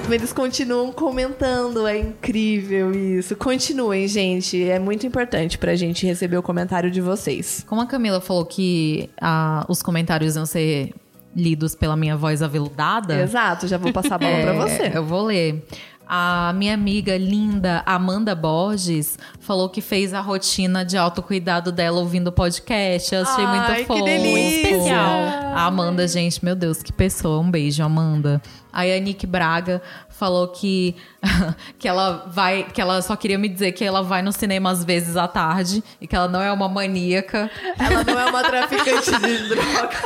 Eles 0.10 0.32
continuam 0.32 0.91
comentando, 0.91 1.88
é 1.88 1.98
incrível 1.98 2.91
isso. 2.94 3.36
Continuem, 3.36 4.07
gente. 4.07 4.64
É 4.64 4.77
muito 4.77 5.06
importante 5.07 5.57
pra 5.57 5.76
gente 5.76 6.06
receber 6.06 6.38
o 6.38 6.44
comentário 6.44 6.91
de 6.91 7.02
vocês. 7.02 7.65
Como 7.68 7.82
a 7.82 7.86
Camila 7.88 8.22
falou 8.22 8.45
que 8.45 9.10
ah, 9.19 9.65
os 9.68 9.82
comentários 9.82 10.36
iam 10.36 10.45
ser 10.45 10.94
lidos 11.36 11.76
pela 11.76 11.98
minha 11.98 12.15
voz 12.15 12.41
aveludada. 12.41 13.19
Exato, 13.22 13.68
já 13.68 13.77
vou 13.77 13.91
passar 13.91 14.15
a 14.15 14.18
bola 14.19 14.41
pra 14.41 14.53
É, 14.53 14.56
você. 14.56 14.91
Eu 14.98 15.03
vou 15.03 15.23
ler. 15.26 15.65
A 16.07 16.53
minha 16.53 16.73
amiga 16.73 17.18
linda 17.18 17.82
Amanda 17.86 18.36
Borges 18.36 19.18
falou 19.40 19.68
que 19.69 19.82
fez 19.82 20.14
a 20.14 20.22
rotina 20.22 20.86
de 20.86 20.98
autocuidado 20.98 21.72
dela 21.72 21.99
ouvindo 21.99 22.32
podcast. 22.32 23.14
Eu 23.14 23.23
achei 23.23 23.44
Ai, 23.44 23.77
muito 23.77 23.94
que 23.94 24.02
delícia! 24.03 24.69
Especial. 24.69 25.19
A 25.56 25.65
Amanda, 25.65 26.07
gente, 26.07 26.44
meu 26.45 26.56
Deus, 26.56 26.84
que 26.84 26.94
pessoa. 26.94 27.40
Um 27.40 27.49
beijo, 27.49 27.82
Amanda. 27.84 28.41
Aí 28.72 28.95
a 28.95 28.99
Nick 28.99 29.26
Braga 29.26 29.82
falou 30.10 30.49
que, 30.49 30.95
que 31.80 31.88
ela 31.88 32.26
vai. 32.27 32.64
que 32.64 32.80
ela 32.80 33.02
só 33.02 33.15
queria 33.15 33.38
me 33.38 33.49
dizer 33.49 33.72
que 33.72 33.84
ela 33.84 34.03
vai 34.03 34.22
no 34.22 34.32
cinema 34.32 34.69
às 34.69 34.84
vezes 34.84 35.18
à 35.18 35.27
tarde 35.27 35.84
e 35.99 36.06
que 36.06 36.15
ela 36.15 36.27
não 36.27 36.41
é 36.41 36.52
uma 36.52 36.69
maníaca. 36.69 37.49
Ela 37.80 38.03
não 38.03 38.19
é 38.19 38.26
uma 38.26 38.44
traficante 38.44 39.11
de 39.11 39.49
drogas. 39.49 40.06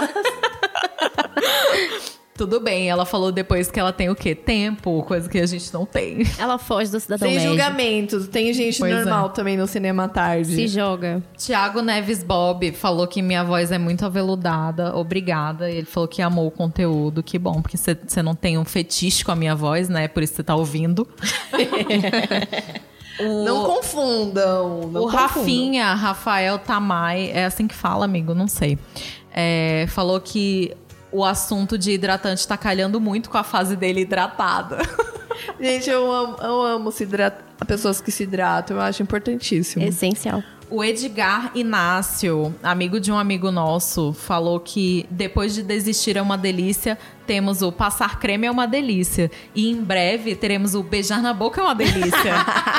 Tudo 2.39 2.61
bem, 2.61 2.89
ela 2.89 3.05
falou 3.05 3.33
depois 3.33 3.69
que 3.69 3.77
ela 3.77 3.91
tem 3.91 4.09
o 4.09 4.15
quê? 4.15 4.33
Tempo, 4.33 5.03
coisa 5.03 5.27
que 5.27 5.37
a 5.37 5.45
gente 5.45 5.73
não 5.73 5.85
tem. 5.85 6.19
Ela 6.39 6.57
foge 6.57 6.89
do 6.89 6.97
cidadão 6.97 7.27
Sem 7.27 7.35
médio. 7.35 7.49
julgamentos. 7.49 8.29
Tem 8.29 8.53
gente 8.53 8.79
Pois 8.79 8.93
é. 8.93 8.95
normal 8.95 9.31
também 9.31 9.57
no 9.57 9.67
cinema 9.67 10.05
à 10.05 10.07
tarde. 10.07 10.55
Se 10.55 10.65
joga. 10.69 11.21
Tiago 11.35 11.81
Neves 11.81 12.23
Bob 12.23 12.71
falou 12.71 13.05
que 13.07 13.21
minha 13.21 13.43
voz 13.43 13.73
é 13.73 13.77
muito 13.77 14.05
aveludada, 14.05 14.95
obrigada. 14.95 15.69
E 15.69 15.79
ele 15.79 15.85
falou 15.85 16.07
que 16.07 16.21
amou 16.21 16.47
o 16.47 16.51
conteúdo, 16.51 17.21
que 17.21 17.37
bom, 17.37 17.61
porque 17.61 17.75
você 17.75 18.23
não 18.23 18.33
tem 18.33 18.57
um 18.57 18.63
fetiche 18.63 19.25
com 19.25 19.33
a 19.33 19.35
minha 19.35 19.53
voz, 19.53 19.89
né? 19.89 20.07
Por 20.07 20.23
isso 20.23 20.35
você 20.35 20.43
tá 20.43 20.55
ouvindo. 20.55 21.05
o, 23.19 23.43
Não 23.43 23.65
confundam. 23.65 24.89
Não 24.89 25.01
o 25.01 25.11
confundam. 25.11 25.27
Rafinha, 25.27 25.93
Rafael 25.93 26.57
Tamai, 26.57 27.31
é 27.33 27.43
assim 27.43 27.67
que 27.67 27.75
fala, 27.75 28.05
amigo, 28.05 28.33
não 28.33 28.47
sei. 28.47 28.79
É, 29.33 29.87
falou 29.89 30.21
que 30.21 30.73
o 31.11 31.23
assunto 31.25 31.77
de 31.77 31.91
hidratante 31.91 32.47
tá 32.47 32.57
calhando 32.57 32.99
muito 32.99 33.29
com 33.29 33.37
a 33.37 33.43
fase 33.43 33.75
dele 33.75 34.01
hidratada. 34.01 34.77
Gente, 35.59 35.89
eu 35.89 36.11
amo, 36.11 36.37
eu 36.41 36.61
amo 36.61 36.91
se 36.91 37.03
hidratar. 37.03 37.45
Pessoas 37.65 38.01
que 38.01 38.11
se 38.11 38.23
hidratam, 38.23 38.77
eu 38.77 38.81
acho 38.81 39.03
importantíssimo. 39.03 39.83
Essencial. 39.85 40.41
O 40.71 40.83
Edgar 40.83 41.51
Inácio, 41.55 42.53
amigo 42.61 42.99
de 42.99 43.11
um 43.11 43.17
amigo 43.17 43.51
nosso, 43.51 44.13
falou 44.13 44.59
que 44.59 45.05
depois 45.09 45.55
de 45.55 45.63
desistir 45.63 46.15
é 46.15 46.21
uma 46.21 46.37
delícia, 46.37 46.97
temos 47.25 47.63
o 47.63 47.71
passar 47.71 48.19
creme 48.19 48.45
é 48.45 48.51
uma 48.51 48.67
delícia. 48.67 49.31
E 49.55 49.69
em 49.69 49.81
breve 49.81 50.35
teremos 50.35 50.75
o 50.75 50.83
beijar 50.83 51.23
na 51.23 51.33
boca 51.33 51.59
é 51.59 51.63
uma 51.63 51.73
delícia. 51.73 52.33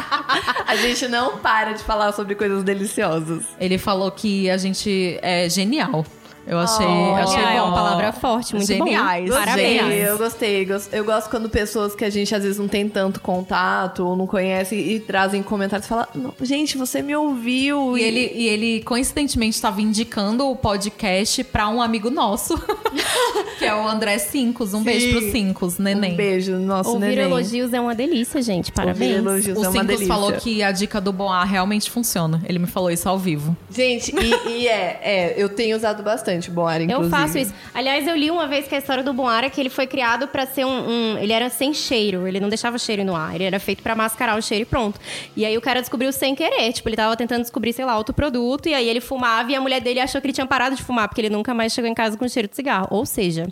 A 0.67 0.77
gente 0.77 1.09
não 1.09 1.39
para 1.39 1.73
de 1.73 1.83
falar 1.83 2.13
sobre 2.13 2.37
coisas 2.37 2.63
deliciosas. 2.63 3.43
Ele 3.59 3.77
falou 3.77 4.09
que 4.13 4.49
a 4.49 4.57
gente 4.57 5.19
é 5.21 5.49
genial. 5.49 6.07
Eu 6.47 6.59
achei, 6.59 6.87
Olha, 6.87 7.23
achei 7.25 7.43
é 7.43 7.61
bom. 7.61 7.67
uma 7.69 7.73
palavra 7.75 8.13
forte, 8.13 8.55
muito 8.57 8.67
bom. 8.77 8.85
Geniais. 8.87 9.31
Parabéns. 9.31 9.81
Gostei, 9.83 10.09
eu 10.09 10.19
gostei. 10.19 10.65
Gos- 10.65 10.89
Eu 10.93 11.05
gosto 11.05 11.31
quando 11.31 11.49
pessoas 11.49 11.95
que 11.95 12.05
a 12.05 12.11
gente 12.11 12.35
às 12.35 12.43
vezes 12.43 12.59
não 12.59 12.67
tem 12.67 12.89
tanto 12.89 13.21
contato 13.21 14.07
ou 14.07 14.17
não 14.17 14.27
conhece 14.27 14.75
e 14.75 14.99
trazem 14.99 15.43
comentários 15.43 15.87
e 15.87 15.89
falam: 15.89 16.07
"Não, 16.15 16.35
Gente, 16.43 16.77
você 16.77 17.03
me 17.03 17.15
ouviu. 17.15 17.97
E 17.97 18.03
ele, 18.03 18.33
e 18.35 18.49
ele 18.49 18.83
coincidentemente 18.83 19.55
estava 19.57 19.81
indicando 19.81 20.49
o 20.49 20.57
podcast 20.57 21.45
pra 21.45 21.69
um 21.69 21.81
amigo 21.81 22.11
nosso, 22.11 22.55
que 23.59 23.65
é 23.65 23.75
o 23.75 23.87
André 23.87 24.19
Cincos. 24.19 24.75
Um 24.75 24.83
beijo 24.83 25.11
pro 25.11 25.31
Cincos, 25.31 25.79
neném. 25.79 26.13
Um 26.15 26.17
beijo, 26.17 26.53
nosso 26.59 26.91
Ouvir 26.91 27.07
neném. 27.11 27.25
elogios 27.25 27.73
é 27.73 27.81
uma 27.81 27.95
delícia, 27.95 28.41
gente. 28.43 28.73
Parabéns. 28.73 29.17
Ouvir 29.19 29.29
elogios 29.29 29.59
O 29.59 29.65
é 29.65 29.69
uma 29.69 29.73
Cincos 29.73 29.87
delícia. 29.89 30.07
falou 30.15 30.33
que 30.33 30.63
a 30.63 30.73
dica 30.73 31.01
do 31.01 31.13
Boa 31.13 31.45
realmente 31.45 31.91
funciona. 31.91 32.43
Ele 32.49 32.59
me 32.59 32.67
falou 32.67 32.91
isso 32.91 33.09
ao 33.09 33.19
vivo. 33.19 33.57
Gente, 33.71 34.13
e, 34.17 34.51
e 34.63 34.69
é, 34.69 35.01
é, 35.03 35.35
eu 35.37 35.49
tenho 35.49 35.77
usado 35.77 36.03
bastante 36.03 36.30
o 36.39 36.51
Boar, 36.53 36.81
inclusive. 36.81 37.05
Eu 37.07 37.11
faço 37.11 37.39
isso. 37.39 37.53
Aliás, 37.75 38.07
eu 38.07 38.15
li 38.17 38.31
uma 38.31 38.47
vez 38.47 38.67
que 38.69 38.75
a 38.75 38.79
história 38.79 39.03
do 39.03 39.13
Boara 39.13 39.47
é 39.47 39.51
que 39.51 39.61
ele 39.61 39.71
foi 39.71 39.87
criado 39.87 40.29
pra 40.29 40.47
ser 40.47 40.65
um, 40.65 40.89
um- 41.15 41.19
Ele 41.19 41.33
era 41.33 41.49
sem 41.51 41.75
cheiro, 41.75 42.27
ele 42.27 42.39
não 42.41 42.49
deixava 42.49 42.79
cheiro 42.79 43.05
no 43.05 43.15
ar. 43.17 43.35
Ele 43.35 43.45
era 43.45 43.59
feito 43.59 43.83
pra 43.83 43.95
mascarar 43.95 44.39
o 44.39 44.43
cheiro 44.43 44.63
e 44.63 44.65
pronto. 44.67 44.99
E 45.37 45.45
aí 45.45 45.57
o 45.57 45.61
cara 45.61 45.81
descobriu 45.81 46.13
sem 46.13 46.35
querer. 46.35 46.73
Tipo, 46.73 46.89
ele 46.89 46.97
tava 46.97 47.17
tentando 47.17 47.43
descobrir, 47.43 47.73
sei 47.73 47.85
lá, 47.85 47.97
outro 47.99 48.15
produto. 48.15 48.69
E 48.69 48.75
aí 48.75 48.89
ele 48.89 49.01
fumava 49.01 49.51
e 49.51 49.55
a 49.55 49.61
mulher 49.61 49.81
dele 49.81 50.01
achou 50.01 50.21
que 50.21 50.27
ele 50.27 50.35
tinha 50.35 50.47
parado 50.47 50.77
de 50.77 50.83
fumar, 50.83 51.09
porque 51.09 51.21
ele 51.21 51.31
nunca 51.31 51.53
mais 51.55 51.73
chegou 51.73 51.91
em 51.91 51.95
casa 51.95 52.17
com 52.17 52.29
cheiro 52.29 52.49
de 52.49 52.57
cigarro. 52.57 52.87
Ou 52.91 53.05
seja, 53.07 53.49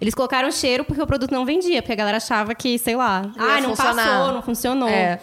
eles 0.00 0.14
colocaram 0.14 0.50
cheiro 0.50 0.84
porque 0.84 1.00
o 1.02 1.06
produto 1.06 1.30
não 1.32 1.44
vendia, 1.44 1.80
porque 1.82 1.92
a 1.92 1.96
galera 1.96 2.16
achava 2.18 2.54
que, 2.54 2.78
sei 2.78 2.96
lá, 2.96 3.30
ah, 3.38 3.60
não 3.60 3.70
funcionar." 3.70 3.94
passou, 4.18 4.32
não 4.34 4.42
funcionou. 4.42 4.88
É, 4.88 5.18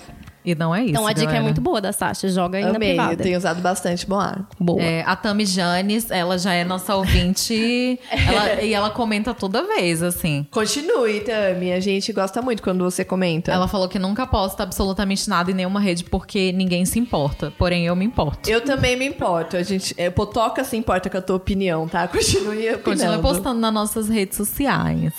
E 0.45 0.53
não 0.55 0.73
é 0.75 0.81
isso. 0.81 0.91
Então 0.91 1.07
a 1.07 1.11
dica 1.11 1.23
é 1.23 1.25
galera. 1.27 1.43
muito 1.43 1.59
boa 1.61 1.81
da 1.81 1.91
Sasha. 1.91 2.29
Joga 2.29 2.57
aí 2.57 2.63
na 2.63 2.69
amei. 2.75 2.91
Eu 2.91 2.95
privada. 2.95 3.23
tenho 3.23 3.37
usado 3.37 3.61
bastante 3.61 4.05
Boar. 4.07 4.47
Boa. 4.59 4.81
É, 4.81 5.03
a 5.05 5.15
Tami 5.15 5.45
Janes, 5.45 6.11
ela 6.11 6.37
já 6.37 6.53
é 6.53 6.63
nossa 6.63 6.95
ouvinte. 6.95 7.99
ela- 8.11 8.61
e 8.61 8.73
ela 8.73 8.89
comenta 8.89 9.33
toda 9.33 9.63
vez, 9.63 10.03
assim. 10.03 10.45
Continue, 10.51 11.21
Tami. 11.21 11.71
A 11.73 11.79
gente 11.79 12.13
gosta 12.13 12.41
muito 12.41 12.61
quando 12.61 12.83
você 12.83 13.03
comenta. 13.03 13.51
Ela 13.51 13.67
falou 13.67 13.87
que 13.87 13.97
nunca 13.97 14.27
posta 14.27 14.63
absolutamente 14.63 15.27
nada 15.29 15.49
em 15.51 15.53
nenhuma 15.53 15.79
rede 15.79 16.03
porque 16.03 16.51
ninguém 16.51 16.85
se 16.85 16.99
importa. 16.99 17.51
Porém, 17.57 17.85
eu 17.85 17.95
me 17.95 18.05
importo. 18.05 18.49
Eu 18.49 18.61
também 18.61 18.95
me 18.95 19.05
importo. 19.07 19.57
A 19.57 19.63
gente, 19.63 19.93
é, 19.97 20.09
Potoca 20.09 20.63
se 20.63 20.77
importa 20.77 21.09
com 21.09 21.17
a 21.17 21.21
tua 21.21 21.35
opinião, 21.37 21.87
tá? 21.87 22.07
Continue 22.09 22.69
opinando. 22.69 22.79
Continua 22.83 23.19
postando 23.19 23.59
nas 23.59 23.73
nossas 23.73 24.07
redes 24.09 24.37
sociais. 24.37 25.13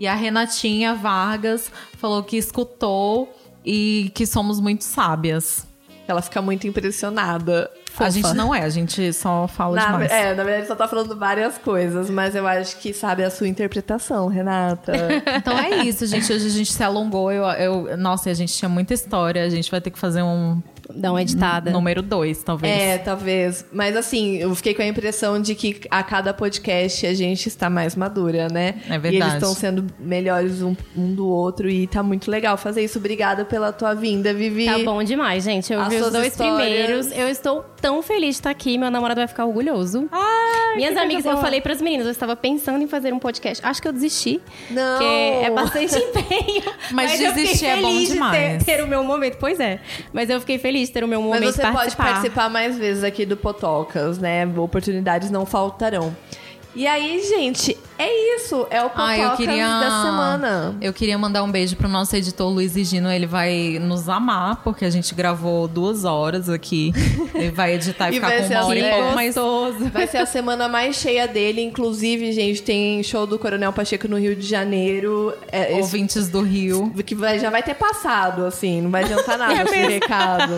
E 0.00 0.06
a 0.06 0.14
Renatinha 0.14 0.94
Vargas 0.94 1.72
falou 1.96 2.22
que 2.22 2.36
escutou 2.36 3.28
e 3.70 4.10
que 4.14 4.24
somos 4.24 4.58
muito 4.60 4.82
sábias. 4.82 5.66
Ela 6.06 6.22
fica 6.22 6.40
muito 6.40 6.66
impressionada. 6.66 7.70
A 7.98 8.08
gente 8.08 8.32
não 8.32 8.54
é, 8.54 8.62
a 8.62 8.68
gente 8.70 9.12
só 9.12 9.46
fala 9.46 9.76
Na, 9.76 9.86
demais. 9.86 10.10
é, 10.10 10.34
na 10.34 10.42
verdade, 10.42 10.68
só 10.68 10.74
tá 10.74 10.88
falando 10.88 11.14
várias 11.18 11.58
coisas, 11.58 12.08
mas 12.08 12.34
eu 12.34 12.46
acho 12.46 12.78
que 12.78 12.94
sabe 12.94 13.22
a 13.22 13.30
sua 13.30 13.46
interpretação, 13.46 14.26
Renata. 14.26 14.92
Então 15.36 15.58
é 15.58 15.84
isso, 15.84 16.06
gente. 16.06 16.32
Hoje 16.32 16.46
a 16.46 16.50
gente 16.50 16.72
se 16.72 16.82
alongou. 16.82 17.30
Eu, 17.30 17.44
eu, 17.44 17.96
nossa, 17.98 18.30
a 18.30 18.34
gente 18.34 18.54
tinha 18.54 18.70
muita 18.70 18.94
história. 18.94 19.44
A 19.44 19.50
gente 19.50 19.70
vai 19.70 19.82
ter 19.82 19.90
que 19.90 19.98
fazer 19.98 20.22
um, 20.22 20.62
dar 20.94 21.12
uma 21.12 21.22
editada. 21.22 21.70
Número 21.70 22.02
dois, 22.02 22.42
talvez. 22.42 22.72
É, 22.80 22.98
talvez. 22.98 23.64
Mas 23.72 23.96
assim, 23.96 24.36
eu 24.36 24.54
fiquei 24.54 24.74
com 24.74 24.82
a 24.82 24.86
impressão 24.86 25.40
de 25.40 25.54
que 25.54 25.80
a 25.90 26.02
cada 26.02 26.32
podcast 26.32 27.06
a 27.06 27.14
gente 27.14 27.46
está 27.48 27.68
mais 27.68 27.94
madura, 27.94 28.48
né? 28.48 28.76
É 28.88 28.94
E 28.94 28.98
verdade. 28.98 29.16
eles 29.16 29.32
estão 29.34 29.54
sendo 29.54 29.86
melhores 29.98 30.62
um, 30.62 30.74
um 30.96 31.14
do 31.14 31.26
outro 31.28 31.68
e 31.68 31.86
tá 31.86 32.02
muito 32.02 32.30
legal 32.30 32.56
fazer 32.56 32.82
isso. 32.84 32.98
Obrigada 32.98 33.44
pela 33.44 33.72
tua 33.72 33.94
vinda, 33.94 34.32
Vivi. 34.32 34.66
Tá 34.66 34.78
bom 34.78 35.02
demais, 35.02 35.44
gente. 35.44 35.72
Eu 35.72 35.80
As 35.80 35.88
vi 35.88 35.96
os 35.96 36.10
dois 36.12 36.28
histórias. 36.28 36.56
primeiros. 36.56 37.12
Eu 37.12 37.28
estou 37.28 37.64
tão 37.80 38.02
feliz 38.02 38.36
de 38.36 38.40
estar 38.40 38.50
aqui. 38.50 38.78
Meu 38.78 38.90
namorado 38.90 39.20
vai 39.20 39.28
ficar 39.28 39.44
orgulhoso. 39.46 40.08
Ai, 40.10 40.76
Minhas 40.76 40.96
amigas, 40.96 41.24
eu 41.24 41.36
falei 41.38 41.60
pras 41.60 41.80
meninas, 41.82 42.06
eu 42.06 42.12
estava 42.12 42.34
pensando 42.34 42.82
em 42.82 42.88
fazer 42.88 43.12
um 43.12 43.18
podcast. 43.18 43.64
Acho 43.64 43.80
que 43.82 43.88
eu 43.88 43.92
desisti. 43.92 44.40
Não. 44.70 44.98
Porque 44.98 45.04
é 45.44 45.50
bastante 45.50 45.94
empenho. 45.98 46.62
Mas 46.92 47.12
fiquei 47.12 47.32
desistir 47.32 47.66
é 47.66 47.76
bom 47.76 47.88
feliz 47.88 48.06
de 48.08 48.14
demais. 48.14 48.64
ter, 48.64 48.76
ter 48.76 48.82
o 48.82 48.86
meu 48.88 49.04
momento. 49.04 49.36
Pois 49.38 49.60
é. 49.60 49.80
Mas 50.12 50.30
eu 50.30 50.40
fiquei 50.40 50.58
feliz 50.58 50.77
de 50.84 50.90
ter 50.92 51.04
o 51.04 51.08
meu 51.08 51.20
momento 51.22 51.44
Mas 51.44 51.54
você 51.54 51.62
de 51.62 51.66
pode 51.68 51.76
participar. 51.96 52.04
participar 52.04 52.48
mais 52.50 52.78
vezes 52.78 53.04
aqui 53.04 53.24
do 53.26 53.36
Potocas, 53.36 54.18
né? 54.18 54.46
Oportunidades 54.56 55.30
não 55.30 55.44
faltarão. 55.46 56.14
E 56.74 56.86
aí, 56.86 57.20
gente, 57.26 57.76
é 57.98 58.36
isso. 58.36 58.66
É 58.70 58.80
o 58.84 58.90
Potocas 58.90 59.08
Ah, 59.10 59.18
eu 59.18 59.36
queria. 59.36 59.66
da 59.66 60.02
semana. 60.02 60.76
Eu 60.80 60.92
queria 60.92 61.18
mandar 61.18 61.42
um 61.42 61.50
beijo 61.50 61.74
pro 61.74 61.88
nosso 61.88 62.14
editor 62.14 62.48
Luiz 62.48 62.76
e 62.76 62.84
Gino. 62.84 63.10
Ele 63.10 63.26
vai 63.26 63.78
nos 63.80 64.08
amar, 64.08 64.62
porque 64.62 64.84
a 64.84 64.90
gente 64.90 65.12
gravou 65.14 65.66
duas 65.66 66.04
horas 66.04 66.48
aqui. 66.48 66.92
Ele 67.34 67.50
vai 67.50 67.74
editar 67.74 68.08
e, 68.10 68.12
E 68.12 68.14
ficar 68.14 68.30
com 68.38 68.46
uma 68.46 68.64
hora 68.66 68.78
e 68.78 68.84
assim, 68.88 69.00
pouco, 69.00 69.14
mas. 69.14 69.34
Vai 69.92 70.06
ser 70.06 70.18
a 70.18 70.26
semana 70.26 70.68
mais 70.68 70.96
cheia 70.96 71.26
dele. 71.26 71.62
Inclusive, 71.62 72.32
gente, 72.32 72.62
tem 72.62 73.02
show 73.02 73.26
do 73.26 73.38
Coronel 73.38 73.72
Pacheco 73.72 74.06
no 74.06 74.16
Rio 74.18 74.36
de 74.36 74.46
Janeiro. 74.46 75.34
É, 75.50 75.72
esse- 75.72 75.80
Ouvintes 75.80 76.28
do 76.28 76.42
Rio. 76.42 76.92
que 77.04 77.14
vai- 77.14 77.38
já 77.40 77.50
vai 77.50 77.62
ter 77.62 77.74
passado, 77.74 78.44
assim. 78.44 78.82
Não 78.82 78.90
vai 78.90 79.02
adiantar 79.04 79.36
nada 79.38 79.54
É 79.58 79.62
esse 79.64 79.72
mesmo. 79.76 79.90
recado. 79.90 80.52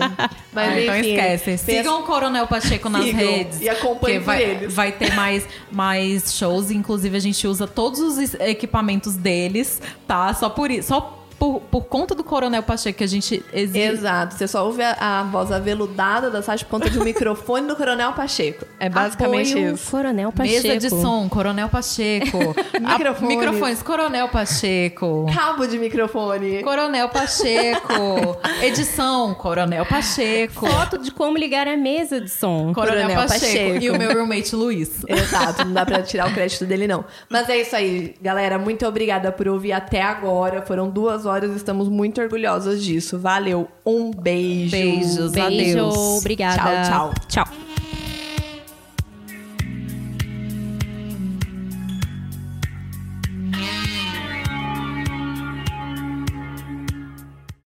Mas, 0.53 0.69
Ah, 0.73 0.81
então 0.81 0.97
enfim, 0.99 1.09
esquece. 1.15 1.43
pensa- 1.45 1.65
Sigam 1.71 2.01
o 2.01 2.03
Coronel 2.03 2.45
Pacheco 2.45 2.89
nas 2.89 3.05
Sigam 3.05 3.19
redes. 3.19 3.61
e 3.61 3.69
acompanhem 3.69 4.19
vai, 4.19 4.43
eles. 4.43 4.73
vai 4.73 4.91
ter 4.91 5.13
mais, 5.13 5.45
mais 5.71 6.00
shows. 6.37 6.71
Inclusive, 6.71 7.15
a 7.15 7.19
gente 7.19 7.47
usa 7.47 7.67
todos 7.67 7.99
os 7.99 8.33
equipamentos 8.35 9.15
deles, 9.15 9.81
tá? 10.07 10.33
Só 10.33 10.49
por 10.49 10.71
isso. 10.71 10.89
Só 10.89 11.20
por, 11.41 11.59
por 11.71 11.85
conta 11.85 12.13
do 12.13 12.23
Coronel 12.23 12.61
Pacheco 12.61 12.99
que 12.99 13.03
a 13.03 13.07
gente 13.07 13.43
exige. 13.51 13.79
Exato. 13.79 14.35
Você 14.35 14.47
só 14.47 14.63
ouve 14.63 14.83
a, 14.83 14.95
a 14.99 15.23
voz 15.23 15.51
aveludada 15.51 16.29
da 16.29 16.43
Sasha 16.43 16.63
por 16.63 16.69
conta 16.69 16.87
de 16.87 16.99
um 16.99 17.03
microfone 17.03 17.65
do 17.67 17.75
Coronel 17.75 18.13
Pacheco. 18.13 18.63
É 18.79 18.87
basicamente 18.87 19.49
Apoio 19.53 19.73
isso. 19.73 19.89
Coronel 19.89 20.31
Pacheco. 20.31 20.67
Mesa 20.67 20.77
de 20.77 20.89
som, 20.91 21.27
Coronel 21.27 21.67
Pacheco. 21.67 22.37
A- 22.85 22.91
Microfones. 22.93 23.35
microfones, 23.35 23.81
Coronel 23.81 24.29
Pacheco. 24.29 25.25
Cabo 25.33 25.65
de 25.65 25.79
microfone. 25.79 26.61
Coronel 26.61 27.09
Pacheco. 27.09 28.37
Edição, 28.61 29.33
Coronel 29.33 29.83
Pacheco. 29.87 30.67
Foto 30.67 30.99
de 30.99 31.09
como 31.09 31.37
ligar 31.39 31.67
a 31.67 31.75
mesa 31.75 32.21
de 32.21 32.29
som. 32.29 32.71
Coronel, 32.71 33.07
Coronel 33.07 33.27
Pacheco. 33.27 33.45
Pacheco. 33.45 33.83
E 33.83 33.89
o 33.89 33.97
meu 33.97 34.13
roommate 34.13 34.55
Luiz. 34.55 35.01
Exato, 35.07 35.65
não 35.65 35.73
dá 35.73 35.85
pra 35.87 36.03
tirar 36.03 36.29
o 36.29 36.33
crédito 36.35 36.67
dele, 36.67 36.87
não. 36.87 37.03
Mas 37.27 37.49
é 37.49 37.57
isso 37.57 37.75
aí, 37.75 38.13
galera. 38.21 38.59
Muito 38.59 38.85
obrigada 38.85 39.31
por 39.31 39.47
ouvir 39.47 39.71
até 39.71 40.03
agora. 40.03 40.61
Foram 40.61 40.87
duas 40.87 41.25
horas, 41.25 41.30
estamos 41.55 41.87
muito 41.89 42.21
orgulhosos 42.21 42.83
disso. 42.83 43.17
Valeu, 43.19 43.67
um 43.85 44.11
beijo. 44.11 44.71
Beijos, 44.71 45.31
Beijo, 45.31 45.79
adeus. 45.85 45.95
obrigada. 46.19 46.83
Tchau, 46.83 47.11
tchau. 47.27 47.45
Tchau. 47.45 47.60